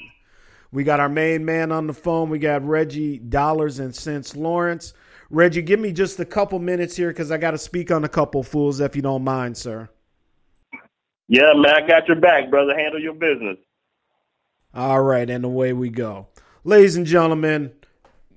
We 0.71 0.83
got 0.83 0.99
our 0.99 1.09
main 1.09 1.43
man 1.43 1.71
on 1.71 1.87
the 1.87 1.93
phone. 1.93 2.29
We 2.29 2.37
got 2.37 2.63
Reggie 2.63 3.17
Dollars 3.17 3.79
and 3.79 3.95
Cents 3.95 4.35
Lawrence. 4.35 4.93
Reggie, 5.31 5.63
give 5.63 5.79
me 5.79 5.91
just 5.91 6.19
a 6.19 6.25
couple 6.25 6.59
minutes 6.59 6.95
here 6.95 7.09
because 7.09 7.31
I 7.31 7.37
got 7.37 7.51
to 7.51 7.57
speak 7.57 7.89
on 7.89 8.03
a 8.03 8.09
couple 8.09 8.43
fools, 8.43 8.79
if 8.79 8.95
you 8.95 9.01
don't 9.01 9.23
mind, 9.23 9.57
sir. 9.57 9.89
Yeah, 11.27 11.53
man, 11.55 11.83
I 11.83 11.87
got 11.87 12.07
your 12.07 12.19
back, 12.19 12.51
brother. 12.51 12.77
Handle 12.77 13.01
your 13.01 13.15
business. 13.15 13.57
All 14.75 15.01
right, 15.01 15.27
and 15.27 15.43
away 15.43 15.73
we 15.73 15.89
go. 15.89 16.27
Ladies 16.67 16.95
and 16.95 17.05
gentlemen, 17.05 17.73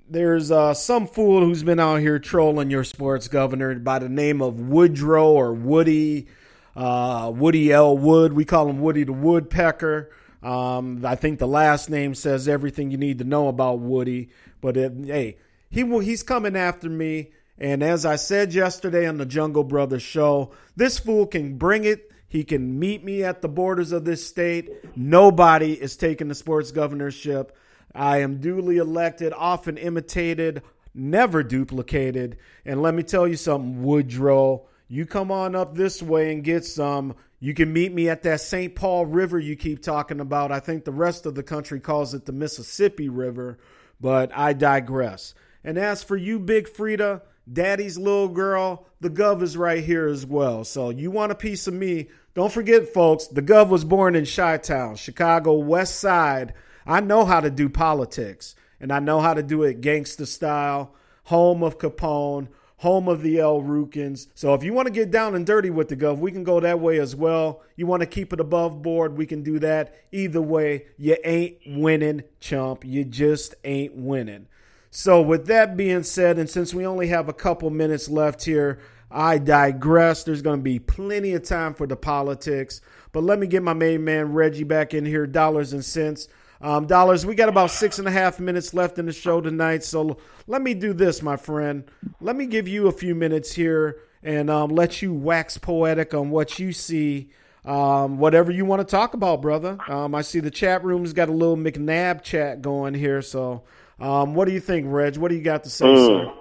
there's 0.07 0.51
uh, 0.51 0.75
some 0.75 1.07
fool 1.07 1.41
who's 1.41 1.63
been 1.63 1.81
out 1.81 2.01
here 2.01 2.19
trolling 2.19 2.71
your 2.71 2.85
sports 2.85 3.27
governor 3.27 3.75
by 3.77 4.01
the 4.01 4.11
name 4.11 4.43
of 4.43 4.61
Woodrow 4.61 5.31
or 5.31 5.55
Woody, 5.55 6.29
uh, 6.77 7.33
Woody 7.35 7.73
L. 7.73 7.97
Wood. 7.97 8.35
We 8.35 8.45
call 8.45 8.69
him 8.69 8.83
Woody 8.83 9.05
the 9.05 9.15
Woodpecker. 9.15 10.11
Um, 10.43 11.07
I 11.07 11.15
think 11.15 11.39
the 11.39 11.49
last 11.49 11.89
name 11.89 12.15
says 12.15 12.49
everything 12.49 12.91
you 12.91 12.99
need 12.99 13.17
to 13.21 13.25
know 13.25 13.49
about 13.49 13.79
Woody. 13.79 14.29
But 14.61 14.77
it, 14.77 14.93
hey, 15.07 15.39
he 15.71 15.85
he's 16.03 16.23
coming 16.23 16.55
after 16.55 16.91
me. 16.91 17.31
And 17.57 17.83
as 17.83 18.05
I 18.05 18.17
said 18.17 18.53
yesterday 18.53 19.09
on 19.09 19.17
the 19.17 19.25
Jungle 19.25 19.65
Brothers 19.65 20.03
show, 20.03 20.53
this 20.77 20.99
fool 20.99 21.27
can 21.27 21.57
bring 21.57 21.85
it. 21.85 22.13
He 22.29 22.45
can 22.45 22.79
meet 22.79 23.03
me 23.03 23.25
at 23.25 23.41
the 23.41 23.49
borders 23.49 23.93
of 23.93 24.05
this 24.05 24.27
state. 24.27 24.69
Nobody 24.95 25.73
is 25.73 25.97
taking 25.97 26.29
the 26.29 26.35
sports 26.35 26.73
governorship. 26.73 27.57
I 27.95 28.19
am 28.19 28.41
duly 28.41 28.77
elected, 28.77 29.33
often 29.33 29.77
imitated, 29.77 30.63
never 30.95 31.43
duplicated. 31.43 32.39
And 32.65 32.83
let 32.83 32.95
me 32.95 33.03
tell 33.03 33.27
you 33.27 33.37
something, 33.37 33.83
Woodrow. 33.83 34.67
You 34.89 35.05
come 35.07 35.31
on 35.31 35.55
up 35.55 35.75
this 35.75 36.03
way 36.03 36.33
and 36.33 36.43
get 36.43 36.65
some. 36.65 37.15
You 37.41 37.55
can 37.55 37.73
meet 37.73 37.93
me 37.93 38.09
at 38.09 38.23
that 38.23 38.41
St. 38.41 38.75
Paul 38.75 39.07
River 39.07 39.39
you 39.39 39.55
keep 39.55 39.83
talking 39.83 40.21
about. 40.21 40.51
I 40.51 40.61
think 40.61 40.85
the 40.85 40.93
rest 40.93 41.27
of 41.27 41.35
the 41.35 41.43
country 41.43 41.79
calls 41.79 42.15
it 42.15 42.25
the 42.25 42.33
Mississippi 42.33 43.09
River, 43.09 43.59
but 44.01 44.31
I 44.37 44.55
digress. 44.55 45.35
And 45.63 45.79
as 45.79 46.03
for 46.03 46.17
you, 46.17 46.39
Big 46.39 46.69
Frida, 46.69 47.23
Daddy's 47.51 47.99
little 47.99 48.29
girl, 48.29 48.87
the 49.01 49.11
Gov 49.11 49.43
is 49.43 49.57
right 49.57 49.85
here 49.85 50.07
as 50.07 50.27
well. 50.27 50.65
So 50.65 50.91
you 50.91 51.11
want 51.11 51.33
a 51.33 51.37
piece 51.37 51.67
of 51.67 51.75
me? 51.75 52.09
Don't 52.35 52.53
forget, 52.53 52.93
folks, 52.93 53.27
the 53.27 53.43
Gov 53.43 53.69
was 53.69 53.85
born 53.85 54.17
in 54.17 54.27
Chi 54.27 54.59
Town, 54.59 54.97
Chicago 54.97 55.55
West 55.55 55.97
Side. 55.97 56.55
I 56.89 57.01
know 57.01 57.27
how 57.27 57.41
to 57.41 57.51
do 57.51 57.69
politics, 57.69 58.55
and 58.81 58.91
I 58.91 58.99
know 58.99 59.21
how 59.21 59.35
to 59.35 59.43
do 59.43 59.63
it 59.63 59.83
gangster 59.83 60.25
style, 60.25 60.95
home 61.25 61.63
of 61.63 61.79
Capone, 61.79 62.49
home 62.79 63.09
of 63.09 63.21
the 63.21 63.39
El 63.39 63.61
Rukns. 63.61 64.29
So 64.35 64.55
if 64.55 64.63
you 64.65 64.73
want 64.73 64.87
to 64.87 64.93
get 64.93 65.11
down 65.11 65.35
and 65.35 65.45
dirty 65.45 65.69
with 65.69 65.89
the 65.89 65.97
Gov, 65.97 66.19
we 66.19 66.33
can 66.33 66.45
go 66.45 66.61
that 66.61 66.81
way 66.81 66.99
as 66.99 67.15
well. 67.15 67.61
You 67.77 67.87
want 67.87 68.01
to 68.01 68.07
keep 68.07 68.33
it 68.33 68.41
above 68.41 68.81
board, 68.81 69.19
we 69.19 69.27
can 69.27 69.43
do 69.43 69.59
that. 69.59 69.97
Either 70.13 70.41
way, 70.41 70.87
you 70.97 71.17
ain't 71.25 71.59
winning, 71.67 72.23
chump. 72.41 72.87
You 72.87 73.05
just 73.05 73.55
ain't 73.65 73.95
winning. 73.95 74.47
So 74.91 75.21
with 75.21 75.47
that 75.49 75.77
being 75.77 76.05
said, 76.05 76.39
and 76.39 76.49
since 76.49 76.73
we 76.73 76.87
only 76.87 77.09
have 77.09 77.29
a 77.29 77.35
couple 77.35 77.69
minutes 77.69 78.09
left 78.09 78.43
here, 78.43 78.81
I 79.11 79.37
digress. 79.37 80.25
There's 80.25 80.43
going 80.43 80.61
to 80.61 80.63
be 80.63 80.79
plenty 80.79 81.35
of 81.35 81.43
time 81.43 81.75
for 81.75 81.87
the 81.87 81.97
politics. 81.97 82.81
But 83.13 83.25
let 83.25 83.39
me 83.39 83.47
get 83.47 83.63
my 83.63 83.75
main 83.75 84.05
man 84.05 84.33
Reggie 84.33 84.65
back 84.65 84.95
in 84.95 85.05
here, 85.05 85.27
dollars 85.27 85.75
and 85.75 85.85
cents. 85.85 86.29
Um, 86.61 86.87
dollars, 86.87 87.25
we 87.25 87.35
got 87.35 87.49
about 87.49 87.71
six 87.71 87.99
and 87.99 88.09
a 88.09 88.11
half 88.11 88.41
minutes 88.41 88.75
left 88.75 88.99
in 88.99 89.07
the 89.07 89.13
show 89.13 89.41
tonight. 89.41 89.85
So 89.85 90.19
let 90.47 90.63
me 90.63 90.75
do 90.75 90.93
this, 90.93 91.23
my 91.23 91.37
friend. 91.37 91.85
Let 92.21 92.37
me 92.37 92.47
give 92.47 92.67
you 92.67 92.89
a 92.89 92.93
few 92.93 93.15
minutes 93.15 93.53
here 93.53 94.01
and 94.23 94.51
um, 94.51 94.71
let 94.71 95.01
you 95.01 95.15
wax 95.15 95.57
poetic 95.57 96.15
on 96.15 96.31
what 96.31 96.59
you 96.59 96.73
see. 96.73 97.31
Um, 97.65 98.19
whatever 98.19 98.51
you 98.51 98.65
want 98.65 98.81
to 98.81 98.85
talk 98.91 99.15
about, 99.15 99.43
brother. 99.43 99.79
Um, 99.89 100.15
I 100.15 100.23
see 100.23 100.41
the 100.41 100.51
chat 100.51 100.83
room's 100.85 101.13
got 101.13 101.29
a 101.29 101.33
little 101.33 101.57
McNabb 101.57 102.23
chat 102.23 102.63
going 102.63 102.95
here. 102.95 103.21
So, 103.21 103.65
um, 104.01 104.35
what 104.35 104.47
do 104.47 104.53
you 104.53 104.61
think, 104.61 104.87
Reg? 104.89 105.19
What 105.19 105.29
do 105.29 105.35
you 105.35 105.43
got 105.43 105.65
to 105.65 105.71
say, 105.71 105.85
mm. 105.85 106.07
sir? 106.07 106.33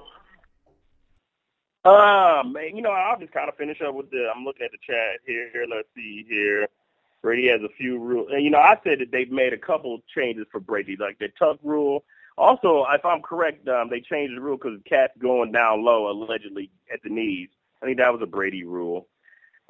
Um, 1.89 2.55
you 2.73 2.81
know, 2.81 2.91
I'll 2.91 3.19
just 3.19 3.33
kind 3.33 3.49
of 3.49 3.55
finish 3.55 3.81
up 3.81 3.95
with 3.95 4.09
the. 4.09 4.29
I'm 4.33 4.45
looking 4.45 4.65
at 4.65 4.71
the 4.71 4.77
chat 4.85 5.19
here. 5.25 5.49
Here, 5.51 5.65
let's 5.69 5.87
see 5.95 6.25
here. 6.29 6.67
Brady 7.21 7.47
has 7.49 7.61
a 7.61 7.69
few 7.77 7.99
rules. 7.99 8.29
And, 8.31 8.43
you 8.43 8.49
know, 8.49 8.59
I 8.59 8.77
said 8.83 8.99
that 8.99 9.11
they've 9.11 9.31
made 9.31 9.53
a 9.53 9.57
couple 9.57 9.99
changes 10.13 10.45
for 10.51 10.59
Brady, 10.59 10.95
like 10.99 11.19
the 11.19 11.29
tuck 11.37 11.59
rule. 11.63 12.03
Also, 12.37 12.85
if 12.91 13.03
I'm 13.03 13.21
correct, 13.21 13.67
um, 13.67 13.89
they 13.89 13.99
changed 13.99 14.35
the 14.35 14.41
rule 14.41 14.57
because 14.57 14.79
Cat's 14.85 15.17
going 15.17 15.51
down 15.51 15.83
low, 15.83 16.09
allegedly, 16.09 16.69
at 16.93 17.01
the 17.03 17.09
knees. 17.09 17.49
I 17.81 17.85
think 17.85 17.97
that 17.97 18.13
was 18.13 18.21
a 18.21 18.27
Brady 18.27 18.63
rule. 18.63 19.07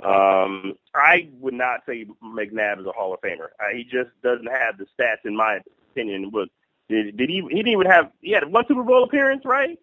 Um, 0.04 0.74
I 0.94 1.30
would 1.40 1.54
not 1.54 1.82
say 1.88 2.06
McNabb 2.24 2.82
is 2.82 2.86
a 2.86 2.92
Hall 2.92 3.14
of 3.14 3.22
Famer. 3.22 3.48
Uh, 3.60 3.74
he 3.74 3.84
just 3.84 4.10
doesn't 4.22 4.48
have 4.48 4.78
the 4.78 4.86
stats, 5.00 5.26
in 5.26 5.36
my 5.36 5.60
opinion. 5.92 6.30
But 6.30 6.50
did, 6.90 7.18
did 7.18 7.30
he? 7.30 7.42
He 7.50 7.56
didn't 7.56 7.72
even 7.72 7.88
have. 7.88 8.12
He 8.22 8.32
had 8.32 8.52
one 8.52 8.66
Super 8.68 8.84
Bowl 8.84 9.04
appearance, 9.04 9.44
right? 9.46 9.80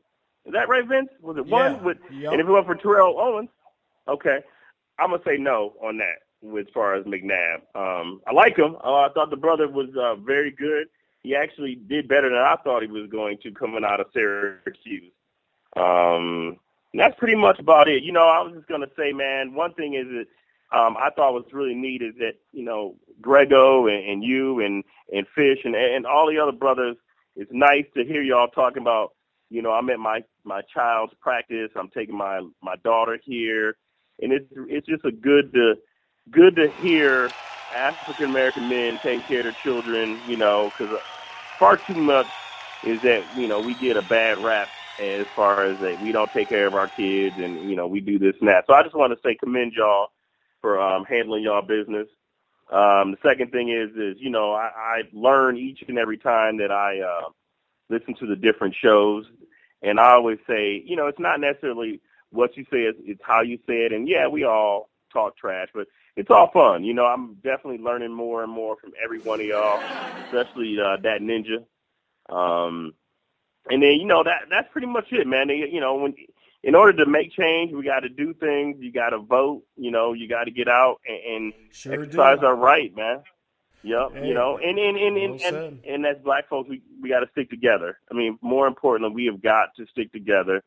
Is 0.47 0.53
that 0.53 0.69
right, 0.69 0.87
Vince? 0.87 1.09
Was 1.21 1.39
it 1.39 1.47
one? 1.47 1.73
Yeah. 1.73 1.83
With 1.83 1.99
yep. 2.13 2.33
and 2.33 2.41
if 2.41 2.47
it 2.47 2.51
went 2.51 2.67
for 2.67 2.77
Terrell 2.77 3.19
Owens, 3.19 3.49
okay, 4.07 4.41
I'm 4.99 5.11
gonna 5.11 5.23
say 5.27 5.37
no 5.37 5.73
on 5.83 5.99
that 5.99 6.19
as 6.59 6.67
far 6.73 6.95
as 6.95 7.05
McNabb. 7.05 7.63
Um, 7.75 8.21
I 8.27 8.33
like 8.33 8.57
him. 8.57 8.77
Uh, 8.83 8.95
I 8.95 9.09
thought 9.15 9.31
the 9.31 9.37
brother 9.37 9.69
was 9.69 9.89
uh, 9.99 10.17
very 10.17 10.51
good. 10.51 10.89
He 11.23 11.35
actually 11.35 11.75
did 11.75 12.07
better 12.07 12.29
than 12.29 12.39
I 12.39 12.57
thought 12.63 12.83
he 12.83 12.89
was 12.89 13.09
going 13.11 13.39
to 13.43 13.51
coming 13.53 13.85
out 13.85 14.01
of 14.01 14.07
Syracuse. 14.13 15.13
Um, 15.77 16.59
that's 16.93 17.19
pretty 17.19 17.35
much 17.35 17.59
about 17.59 17.89
it. 17.89 18.03
You 18.03 18.13
know, 18.13 18.29
I 18.29 18.43
was 18.43 18.53
just 18.55 18.69
to 18.69 18.91
say, 18.97 19.13
man, 19.13 19.55
one 19.55 19.75
thing 19.75 19.95
is 19.95 20.07
that 20.07 20.79
um, 20.79 20.97
I 20.97 21.11
thought 21.11 21.33
was 21.33 21.45
really 21.53 21.75
neat 21.75 22.03
is 22.03 22.15
that, 22.19 22.35
you 22.53 22.65
know, 22.65 22.97
Grego 23.21 23.87
and, 23.87 24.05
and 24.05 24.25
you 24.25 24.61
and, 24.61 24.85
and 25.13 25.27
Fish 25.35 25.59
and, 25.65 25.75
and 25.75 26.07
all 26.07 26.29
the 26.29 26.39
other 26.39 26.53
brothers, 26.53 26.97
it's 27.37 27.51
nice 27.53 27.85
to 27.97 28.05
hear 28.05 28.23
y'all 28.23 28.49
talking 28.49 28.83
about, 28.83 29.15
you 29.51 29.63
know, 29.63 29.73
I'm 29.73 29.91
at 29.91 29.99
my, 29.99 30.23
my 30.45 30.63
child's 30.73 31.15
practice. 31.21 31.71
I'm 31.77 31.89
taking 31.89 32.17
my, 32.17 32.41
my 32.63 32.77
daughter 32.85 33.19
here. 33.25 33.77
And 34.21 34.33
it's, 34.33 34.47
it's 34.69 34.87
just 34.87 35.05
a 35.05 35.11
good 35.11 35.53
to, 35.55 35.75
good 36.31 36.57
to 36.57 36.69
hear 36.77 37.37
African 37.75 38.27
American 38.27 38.69
men 38.69 39.01
take 39.05 39.29
care 39.29 39.41
of 39.41 39.45
their 39.47 39.53
children, 39.65 40.23
you 40.25 40.37
know, 40.37 40.71
because 40.73 40.93
far 41.59 41.77
too 41.79 41.95
much 41.97 42.31
is 42.83 43.01
that, 43.03 43.29
you 43.35 43.49
know, 43.49 43.61
we 43.61 43.75
get 43.75 43.97
a 43.97 44.03
bad 44.03 44.39
rap 44.39 44.73
as 44.99 45.27
far 45.35 45.71
as 45.71 45.79
that 45.81 45.97
we 46.01 46.13
don't 46.13 46.33
take 46.33 46.49
care 46.51 46.67
of 46.69 46.75
our 46.75 46.89
kids 46.89 47.37
and, 47.39 47.69
you 47.69 47.77
know, 47.77 47.87
we 47.89 48.01
do 48.01 48.19
this 48.19 48.35
and 48.41 48.49
that. 48.49 48.65
So 48.69 48.75
I 48.75 48.83
just 48.83 48.95
want 48.97 49.13
to 49.13 49.21
say 49.29 49.37
commend 49.37 49.73
y'all 49.77 50.09
for 50.61 50.81
um, 50.81 51.05
handling 51.05 51.45
y'all 51.45 51.63
business. 51.63 52.09
Um, 52.73 53.13
the 53.13 53.19
second 53.29 53.53
thing 53.53 53.71
is, 53.71 53.91
is, 53.97 54.17
you 54.21 54.31
know, 54.31 54.53
I, 54.53 54.71
I 54.77 55.03
learn 55.13 55.57
each 55.59 55.81
and 55.89 55.99
every 55.99 56.19
time 56.19 56.59
that 56.59 56.71
I 56.73 57.01
uh, 57.01 57.31
listen 57.91 58.15
to 58.21 58.27
the 58.27 58.37
different 58.37 58.75
shows. 58.83 59.25
And 59.83 60.01
I 60.01 60.13
always 60.13 60.39
say, 60.49 60.83
you 60.87 60.97
know, 60.97 61.09
it's 61.09 61.21
not 61.21 61.41
necessarily 61.41 62.01
what 62.31 62.57
you 62.57 62.65
say, 62.65 62.79
it's, 62.81 62.99
it's 63.05 63.21
how 63.25 63.43
you 63.43 63.59
say 63.67 63.87
it. 63.87 63.93
And 63.93 64.09
yeah, 64.09 64.29
we 64.29 64.45
all 64.45 64.91
talk 65.13 65.37
trash, 65.37 65.69
but 65.75 65.87
it's 66.17 66.31
all 66.31 66.51
fun. 66.51 66.85
You 66.85 66.95
know, 66.95 67.07
I'm 67.07 67.35
definitely 67.37 67.79
learning 67.79 68.13
more 68.13 68.43
and 68.43 68.53
more 68.53 68.77
from 68.77 68.93
every 69.03 69.21
one 69.21 69.41
of 69.41 69.47
y'all, 69.47 69.81
especially 70.27 70.79
uh, 70.81 70.97
that 71.03 71.21
ninja. 71.21 71.65
Um, 72.35 72.95
and 73.69 73.83
then 73.83 73.93
you 73.93 74.07
know 74.07 74.23
that 74.23 74.43
that's 74.51 74.69
pretty 74.73 74.87
much 74.87 75.07
it, 75.11 75.27
man. 75.27 75.49
They, 75.49 75.69
you 75.71 75.81
know, 75.81 75.97
when 75.97 76.15
in 76.63 76.75
order 76.75 77.05
to 77.05 77.11
make 77.11 77.33
change, 77.33 77.73
we 77.73 77.85
got 77.85 78.01
to 78.01 78.09
do 78.09 78.33
things. 78.35 78.77
You 78.81 78.93
got 78.93 79.11
to 79.11 79.19
vote. 79.19 79.65
You 79.77 79.91
know, 79.91 80.13
you 80.13 80.29
got 80.29 80.45
to 80.45 80.51
get 80.51 80.69
out 80.69 81.01
and, 81.07 81.37
and 81.37 81.53
Sure 81.73 81.95
exercise 81.95 82.41
do. 82.41 82.47
our 82.47 82.57
right, 82.57 82.95
man. 82.95 83.23
Yep. 83.83 84.13
Hey, 84.15 84.29
you 84.29 84.35
know, 84.35 84.59
and 84.59 84.79
and 84.79 84.97
and 84.97 85.17
and, 85.17 85.41
well 85.41 85.65
and, 85.67 85.85
and 85.85 86.07
as 86.07 86.17
black 86.23 86.49
folks, 86.49 86.69
we 86.71 86.81
we 87.03 87.09
got 87.09 87.21
to 87.21 87.29
stick 87.33 87.51
together. 87.51 87.99
I 88.11 88.15
mean, 88.15 88.39
more 88.41 88.67
importantly, 88.67 89.15
we 89.15 89.27
have 89.27 89.43
got 89.43 89.75
to 89.77 89.87
stick 89.87 90.13
together. 90.13 90.63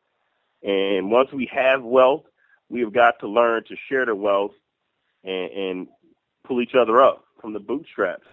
And 0.62 1.10
once 1.10 1.32
we 1.32 1.48
have 1.52 1.82
wealth, 1.82 2.24
we 2.68 2.80
have 2.80 2.92
got 2.92 3.20
to 3.20 3.28
learn 3.28 3.64
to 3.64 3.76
share 3.88 4.06
the 4.06 4.14
wealth 4.14 4.52
and, 5.24 5.50
and 5.50 5.88
pull 6.46 6.60
each 6.60 6.74
other 6.80 7.02
up 7.02 7.24
from 7.40 7.52
the 7.52 7.60
bootstraps. 7.60 8.26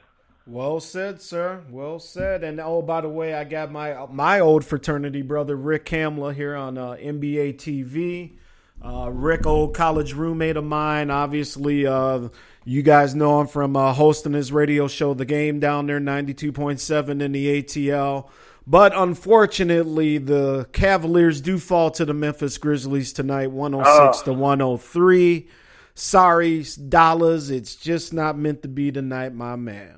Well 0.48 0.80
said, 0.80 1.22
sir. 1.22 1.64
Well 1.72 1.98
said. 2.00 2.44
And 2.44 2.60
oh, 2.60 2.84
by 2.84 3.02
the 3.02 3.10
way, 3.10 3.34
I 3.34 3.44
got 3.46 3.72
my 3.72 4.06
my 4.12 4.40
old 4.40 4.64
fraternity 4.64 5.24
brother 5.24 5.56
Rick 5.56 5.86
Kamla 5.86 6.36
here 6.36 6.56
on 6.56 6.78
uh, 6.78 6.92
NBA 6.92 7.56
TV. 7.56 8.38
Uh, 8.84 9.10
Rick, 9.12 9.48
old 9.48 9.74
college 9.74 10.14
roommate 10.14 10.58
of 10.58 10.64
mine. 10.64 11.10
Obviously, 11.10 11.88
uh, 11.88 12.30
you 12.64 12.84
guys 12.84 13.16
know 13.16 13.42
him 13.42 13.48
from 13.48 13.76
uh, 13.76 13.94
hosting 13.94 14.34
his 14.34 14.52
radio 14.52 14.88
show, 14.88 15.16
The 15.16 15.26
Game, 15.26 15.60
down 15.60 15.88
there, 15.88 16.00
ninety-two 16.00 16.52
point 16.52 16.80
seven 16.80 17.22
in 17.22 17.32
the 17.32 17.64
ATL. 17.64 18.30
But 18.68 18.94
unfortunately, 18.96 20.20
the 20.20 20.68
Cavaliers 20.74 21.42
do 21.42 21.58
fall 21.58 21.90
to 21.92 22.06
the 22.06 22.14
Memphis 22.14 22.60
Grizzlies 22.60 23.14
tonight, 23.14 23.50
one 23.50 23.74
hundred 23.74 24.14
six 24.14 24.22
to 24.24 24.34
one 24.34 24.60
hundred 24.60 24.82
three. 24.82 25.48
Sorry, 25.96 26.64
dollars. 26.90 27.50
It's 27.50 27.76
just 27.76 28.14
not 28.14 28.38
meant 28.38 28.62
to 28.64 28.68
be 28.68 28.92
tonight, 28.92 29.34
my 29.34 29.56
man. 29.56 29.96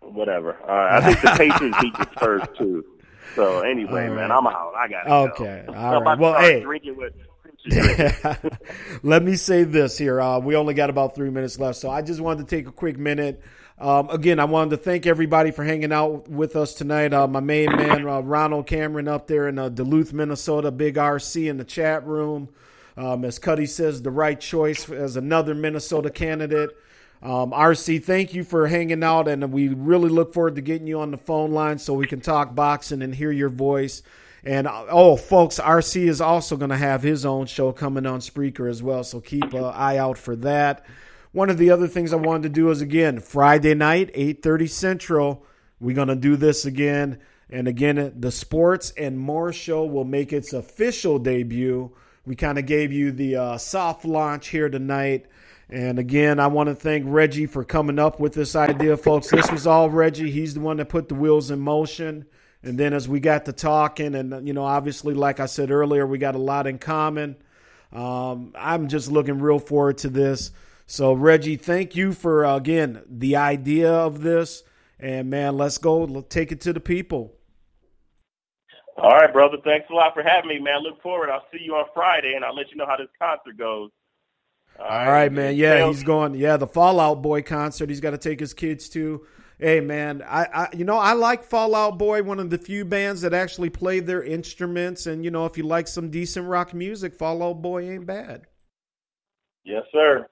Whatever. 0.00 0.56
All 0.62 0.68
right. 0.74 1.02
I 1.02 1.12
think 1.12 1.20
the 1.20 1.30
Pacers 1.36 1.74
beat 1.80 1.94
the 1.96 2.08
Spurs 2.16 2.42
too. 2.58 2.84
So 3.36 3.60
anyway, 3.60 4.08
All 4.08 4.14
man. 4.14 4.32
I'm 4.32 4.46
out. 4.46 4.72
I 4.74 4.88
got 4.88 5.02
to 5.04 5.12
Okay. 5.32 5.64
Go. 5.66 5.74
All 5.74 6.02
right. 6.02 6.18
Well, 6.18 6.40
hey. 6.40 6.62
drinking 6.62 6.96
with. 6.96 7.12
Let 9.02 9.22
me 9.22 9.36
say 9.36 9.64
this 9.64 9.98
here. 9.98 10.18
Uh, 10.18 10.38
we 10.38 10.56
only 10.56 10.72
got 10.72 10.88
about 10.88 11.14
three 11.14 11.28
minutes 11.28 11.58
left, 11.58 11.78
so 11.78 11.90
I 11.90 12.00
just 12.00 12.18
wanted 12.20 12.48
to 12.48 12.56
take 12.56 12.66
a 12.66 12.72
quick 12.72 12.98
minute. 12.98 13.42
Um, 13.78 14.08
again, 14.08 14.38
I 14.40 14.44
wanted 14.46 14.70
to 14.70 14.76
thank 14.78 15.06
everybody 15.06 15.50
for 15.50 15.62
hanging 15.62 15.92
out 15.92 16.26
with 16.28 16.56
us 16.56 16.72
tonight. 16.74 17.12
Uh, 17.12 17.26
my 17.26 17.40
main 17.40 17.70
man, 17.76 18.08
uh, 18.08 18.20
Ronald 18.20 18.66
Cameron, 18.66 19.08
up 19.08 19.26
there 19.26 19.46
in 19.46 19.58
uh, 19.58 19.68
Duluth, 19.68 20.12
Minnesota, 20.14 20.70
Big 20.70 20.94
RC 20.96 21.48
in 21.50 21.58
the 21.58 21.64
chat 21.64 22.06
room. 22.06 22.48
Um, 23.00 23.24
as 23.24 23.38
Cuddy 23.38 23.64
says, 23.64 24.02
the 24.02 24.10
right 24.10 24.38
choice 24.38 24.90
as 24.90 25.16
another 25.16 25.54
Minnesota 25.54 26.10
candidate. 26.10 26.68
Um, 27.22 27.50
RC, 27.50 28.04
thank 28.04 28.34
you 28.34 28.44
for 28.44 28.66
hanging 28.66 29.02
out, 29.02 29.26
and 29.26 29.50
we 29.50 29.68
really 29.68 30.10
look 30.10 30.34
forward 30.34 30.56
to 30.56 30.60
getting 30.60 30.86
you 30.86 31.00
on 31.00 31.10
the 31.10 31.16
phone 31.16 31.52
line 31.52 31.78
so 31.78 31.94
we 31.94 32.06
can 32.06 32.20
talk 32.20 32.54
boxing 32.54 33.00
and 33.00 33.14
hear 33.14 33.32
your 33.32 33.48
voice. 33.48 34.02
And 34.44 34.66
uh, 34.66 34.84
oh, 34.90 35.16
folks, 35.16 35.58
RC 35.58 36.08
is 36.08 36.20
also 36.20 36.58
going 36.58 36.72
to 36.72 36.76
have 36.76 37.02
his 37.02 37.24
own 37.24 37.46
show 37.46 37.72
coming 37.72 38.04
on 38.04 38.20
Spreaker 38.20 38.68
as 38.68 38.82
well, 38.82 39.02
so 39.02 39.18
keep 39.18 39.54
an 39.54 39.64
eye 39.64 39.96
out 39.96 40.18
for 40.18 40.36
that. 40.36 40.84
One 41.32 41.48
of 41.48 41.56
the 41.56 41.70
other 41.70 41.88
things 41.88 42.12
I 42.12 42.16
wanted 42.16 42.42
to 42.42 42.48
do 42.50 42.68
is 42.68 42.82
again 42.82 43.20
Friday 43.20 43.74
night, 43.74 44.10
eight 44.12 44.42
thirty 44.42 44.66
Central. 44.66 45.46
We're 45.80 45.96
going 45.96 46.08
to 46.08 46.16
do 46.16 46.36
this 46.36 46.66
again, 46.66 47.20
and 47.48 47.66
again, 47.66 48.12
the 48.18 48.30
Sports 48.30 48.92
and 48.94 49.18
More 49.18 49.54
show 49.54 49.86
will 49.86 50.04
make 50.04 50.34
its 50.34 50.52
official 50.52 51.18
debut. 51.18 51.92
We 52.26 52.36
kind 52.36 52.58
of 52.58 52.66
gave 52.66 52.92
you 52.92 53.12
the 53.12 53.36
uh, 53.36 53.58
soft 53.58 54.04
launch 54.04 54.48
here 54.48 54.68
tonight. 54.68 55.26
And 55.68 55.98
again, 55.98 56.40
I 56.40 56.48
want 56.48 56.68
to 56.68 56.74
thank 56.74 57.04
Reggie 57.06 57.46
for 57.46 57.64
coming 57.64 57.98
up 57.98 58.18
with 58.18 58.34
this 58.34 58.56
idea, 58.56 58.96
folks. 58.96 59.30
This 59.30 59.50
was 59.50 59.66
all 59.66 59.88
Reggie. 59.88 60.30
He's 60.30 60.54
the 60.54 60.60
one 60.60 60.78
that 60.78 60.88
put 60.88 61.08
the 61.08 61.14
wheels 61.14 61.50
in 61.50 61.60
motion. 61.60 62.26
And 62.62 62.76
then 62.76 62.92
as 62.92 63.08
we 63.08 63.20
got 63.20 63.46
to 63.46 63.52
talking, 63.52 64.14
and 64.14 64.46
you 64.46 64.52
know, 64.52 64.64
obviously, 64.64 65.14
like 65.14 65.40
I 65.40 65.46
said 65.46 65.70
earlier, 65.70 66.06
we 66.06 66.18
got 66.18 66.34
a 66.34 66.38
lot 66.38 66.66
in 66.66 66.78
common. 66.78 67.36
Um, 67.92 68.52
I'm 68.56 68.88
just 68.88 69.10
looking 69.10 69.38
real 69.38 69.58
forward 69.58 69.98
to 69.98 70.08
this. 70.08 70.50
So, 70.86 71.12
Reggie, 71.12 71.56
thank 71.56 71.96
you 71.96 72.12
for 72.12 72.44
uh, 72.44 72.56
again 72.56 73.02
the 73.08 73.36
idea 73.36 73.92
of 73.92 74.20
this. 74.20 74.64
And 74.98 75.30
man, 75.30 75.56
let's 75.56 75.78
go. 75.78 76.04
Let's 76.04 76.28
take 76.28 76.52
it 76.52 76.60
to 76.62 76.72
the 76.72 76.80
people. 76.80 77.32
All 79.00 79.14
right, 79.14 79.32
brother. 79.32 79.56
Thanks 79.64 79.88
a 79.90 79.94
lot 79.94 80.12
for 80.14 80.22
having 80.22 80.48
me, 80.48 80.58
man. 80.58 80.82
Look 80.82 81.02
forward. 81.02 81.30
I'll 81.30 81.46
see 81.52 81.62
you 81.62 81.74
on 81.74 81.86
Friday, 81.94 82.34
and 82.34 82.44
I'll 82.44 82.54
let 82.54 82.70
you 82.70 82.76
know 82.76 82.86
how 82.86 82.96
this 82.96 83.08
concert 83.18 83.56
goes. 83.56 83.90
All 84.78 85.06
right, 85.10 85.32
man. 85.32 85.56
Yeah, 85.56 85.86
he's 85.88 86.02
going. 86.02 86.34
Yeah, 86.34 86.56
the 86.56 86.66
Fall 86.66 87.00
Out 87.00 87.22
Boy 87.22 87.42
concert. 87.42 87.88
He's 87.88 88.00
got 88.00 88.10
to 88.10 88.18
take 88.18 88.40
his 88.40 88.54
kids 88.54 88.88
to. 88.90 89.26
Hey, 89.58 89.80
man. 89.80 90.22
I, 90.26 90.44
I, 90.44 90.68
you 90.74 90.84
know, 90.84 90.96
I 90.96 91.12
like 91.12 91.44
Fall 91.44 91.74
Out 91.74 91.98
Boy. 91.98 92.22
One 92.22 92.40
of 92.40 92.50
the 92.50 92.58
few 92.58 92.84
bands 92.84 93.20
that 93.22 93.34
actually 93.34 93.70
play 93.70 94.00
their 94.00 94.22
instruments. 94.22 95.06
And 95.06 95.24
you 95.24 95.30
know, 95.30 95.44
if 95.46 95.56
you 95.58 95.64
like 95.64 95.88
some 95.88 96.10
decent 96.10 96.46
rock 96.46 96.72
music, 96.72 97.14
Fall 97.14 97.42
Out 97.42 97.60
Boy 97.62 97.90
ain't 97.90 98.06
bad. 98.06 98.46
Yes, 99.64 99.84
sir. 99.92 100.26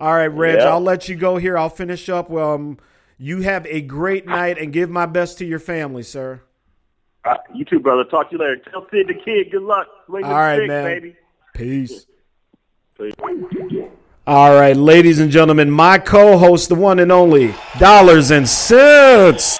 All 0.00 0.12
right, 0.12 0.26
Reg. 0.26 0.58
Yeah. 0.58 0.68
I'll 0.68 0.80
let 0.80 1.08
you 1.08 1.16
go 1.16 1.36
here. 1.36 1.56
I'll 1.56 1.68
finish 1.68 2.08
up. 2.08 2.30
Well, 2.30 2.54
um, 2.54 2.78
you 3.16 3.42
have 3.42 3.66
a 3.66 3.80
great 3.80 4.26
night 4.26 4.58
and 4.58 4.72
give 4.72 4.90
my 4.90 5.06
best 5.06 5.38
to 5.38 5.44
your 5.44 5.60
family, 5.60 6.02
sir. 6.02 6.42
Right, 7.24 7.40
you 7.54 7.64
too, 7.64 7.80
brother. 7.80 8.04
Talk 8.04 8.30
to 8.30 8.36
you 8.36 8.38
later. 8.38 8.56
Tell 8.70 8.86
Sid 8.90 9.08
the 9.08 9.14
kid 9.14 9.50
good 9.50 9.62
luck. 9.62 9.86
Swing 10.06 10.24
All 10.24 10.54
stick, 10.54 10.68
man. 10.68 10.84
baby. 10.84 11.16
Peace. 11.54 12.06
Peace. 12.98 13.14
All 14.26 14.54
right, 14.54 14.74
ladies 14.76 15.20
and 15.20 15.30
gentlemen, 15.30 15.70
my 15.70 15.98
co-host, 15.98 16.70
the 16.70 16.74
one 16.74 16.98
and 16.98 17.12
only 17.12 17.54
Dollars 17.78 18.30
and 18.30 18.48
Cents. 18.48 19.58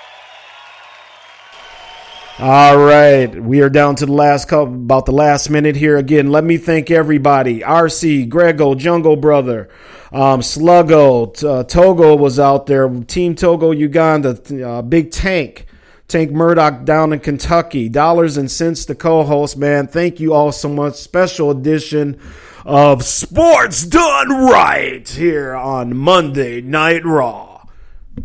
All 2.38 2.78
right, 2.78 3.26
we 3.26 3.60
are 3.60 3.68
down 3.68 3.94
to 3.96 4.06
the 4.06 4.12
last 4.12 4.48
couple, 4.48 4.74
about 4.74 5.06
the 5.06 5.12
last 5.12 5.50
minute 5.50 5.76
here. 5.76 5.98
Again, 5.98 6.32
let 6.32 6.44
me 6.44 6.56
thank 6.56 6.90
everybody: 6.90 7.60
RC, 7.60 8.28
Grego, 8.28 8.74
Jungle 8.74 9.16
Brother, 9.16 9.68
um, 10.12 10.40
Sluggo, 10.40 11.44
uh, 11.44 11.64
Togo 11.64 12.16
was 12.16 12.38
out 12.38 12.66
there, 12.66 12.88
Team 12.88 13.34
Togo, 13.34 13.70
Uganda, 13.70 14.66
uh, 14.66 14.80
Big 14.82 15.10
Tank. 15.10 15.66
Tank 16.08 16.30
Murdoch 16.30 16.84
down 16.84 17.12
in 17.12 17.20
Kentucky. 17.20 17.88
Dollars 17.88 18.36
and 18.36 18.50
cents 18.50 18.84
to 18.86 18.94
co-host, 18.94 19.56
man. 19.56 19.86
Thank 19.86 20.20
you 20.20 20.34
all 20.34 20.52
so 20.52 20.68
much. 20.68 20.94
Special 20.94 21.50
edition 21.50 22.20
of 22.64 23.04
Sports 23.04 23.84
Done 23.84 24.28
Right 24.28 25.08
here 25.08 25.54
on 25.54 25.96
Monday 25.96 26.60
Night 26.60 27.04
Raw. 27.04 27.66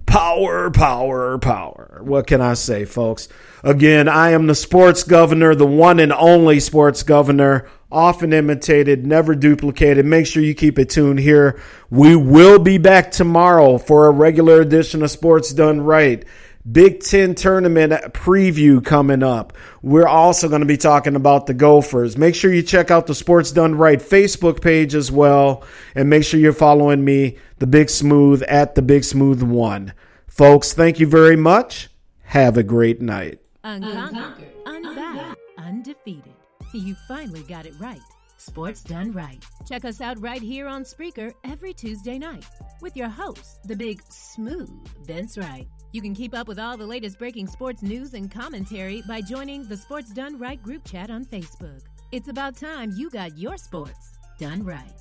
Power, 0.06 0.70
power, 0.70 1.38
power. 1.40 2.02
What 2.04 2.28
can 2.28 2.42
I 2.42 2.54
say, 2.54 2.86
folks? 2.86 3.28
Again, 3.64 4.08
I 4.08 4.32
am 4.32 4.48
the 4.48 4.56
sports 4.56 5.04
governor, 5.04 5.56
the 5.56 5.66
one 5.66 6.00
and 6.00 6.14
only 6.14 6.60
sports 6.60 7.02
governor, 7.04 7.68
often 7.92 8.32
imitated, 8.32 9.06
never 9.06 9.36
duplicated. 9.36 10.06
Make 10.06 10.28
sure 10.28 10.44
you 10.44 10.54
keep 10.54 10.78
it 10.78 10.90
tuned 10.90 11.20
here. 11.20 11.60
We 11.90 12.16
will 12.16 12.60
be 12.60 12.78
back 12.78 13.12
tomorrow 13.12 13.78
for 13.80 14.06
a 14.06 14.12
regular 14.12 14.62
edition 14.62 15.02
of 15.02 15.12
Sports 15.12 15.52
Done 15.54 15.82
Right. 15.82 16.24
Big 16.70 17.02
Ten 17.02 17.36
tournament 17.36 17.92
preview 18.14 18.84
coming 18.84 19.24
up. 19.24 19.54
We're 19.82 20.08
also 20.08 20.50
going 20.50 20.60
to 20.60 20.68
be 20.68 20.78
talking 20.78 21.16
about 21.16 21.46
the 21.46 21.54
Gophers. 21.54 22.18
Make 22.18 22.36
sure 22.36 22.54
you 22.54 22.62
check 22.62 22.92
out 22.92 23.08
the 23.08 23.16
Sports 23.16 23.52
Done 23.52 23.76
Right 23.76 24.00
Facebook 24.00 24.62
page 24.62 24.94
as 24.94 25.12
well. 25.12 25.64
And 25.96 26.10
make 26.10 26.24
sure 26.24 26.40
you're 26.40 26.52
following 26.52 27.06
me, 27.06 27.38
The 27.60 27.68
Big 27.68 27.90
Smooth, 27.90 28.44
at 28.44 28.76
The 28.76 28.82
Big 28.82 29.06
Smooth 29.06 29.42
One. 29.42 29.94
Folks, 30.28 30.74
thank 30.74 31.00
you 31.00 31.08
very 31.08 31.38
much. 31.38 31.90
Have 32.24 32.58
a 32.58 32.64
great 32.64 33.02
night. 33.02 33.40
Unconquered, 33.64 34.52
unbound, 34.66 35.38
undefeated. 35.58 36.34
You 36.74 36.96
finally 37.08 37.42
got 37.44 37.66
it 37.66 37.74
right. 37.80 38.02
Sports 38.38 38.84
done 38.84 39.12
right. 39.12 39.44
Check 39.68 39.86
us 39.86 40.02
out 40.02 40.22
right 40.22 40.42
here 40.42 40.68
on 40.68 40.84
Spreaker 40.84 41.34
every 41.44 41.74
Tuesday 41.74 42.18
night 42.18 42.46
with 42.82 42.96
your 42.96 43.10
host, 43.10 43.60
the 43.66 43.76
big 43.76 44.02
smooth 44.10 44.70
Vince 45.06 45.38
Wright. 45.38 45.68
You 45.92 46.02
can 46.02 46.14
keep 46.14 46.36
up 46.36 46.48
with 46.48 46.60
all 46.60 46.78
the 46.78 46.86
latest 46.86 47.18
breaking 47.18 47.48
sports 47.48 47.82
news 47.82 48.14
and 48.14 48.30
commentary 48.30 49.02
by 49.08 49.22
joining 49.22 49.68
the 49.68 49.76
Sports 49.76 50.12
Done 50.12 50.38
Right 50.38 50.62
group 50.62 50.86
chat 50.86 51.10
on 51.10 51.26
Facebook. 51.26 51.82
It's 52.12 52.28
about 52.28 52.56
time 52.56 52.94
you 52.96 53.10
got 53.10 53.38
your 53.38 53.58
sports 53.58 54.14
done 54.40 54.64
right. 54.64 54.94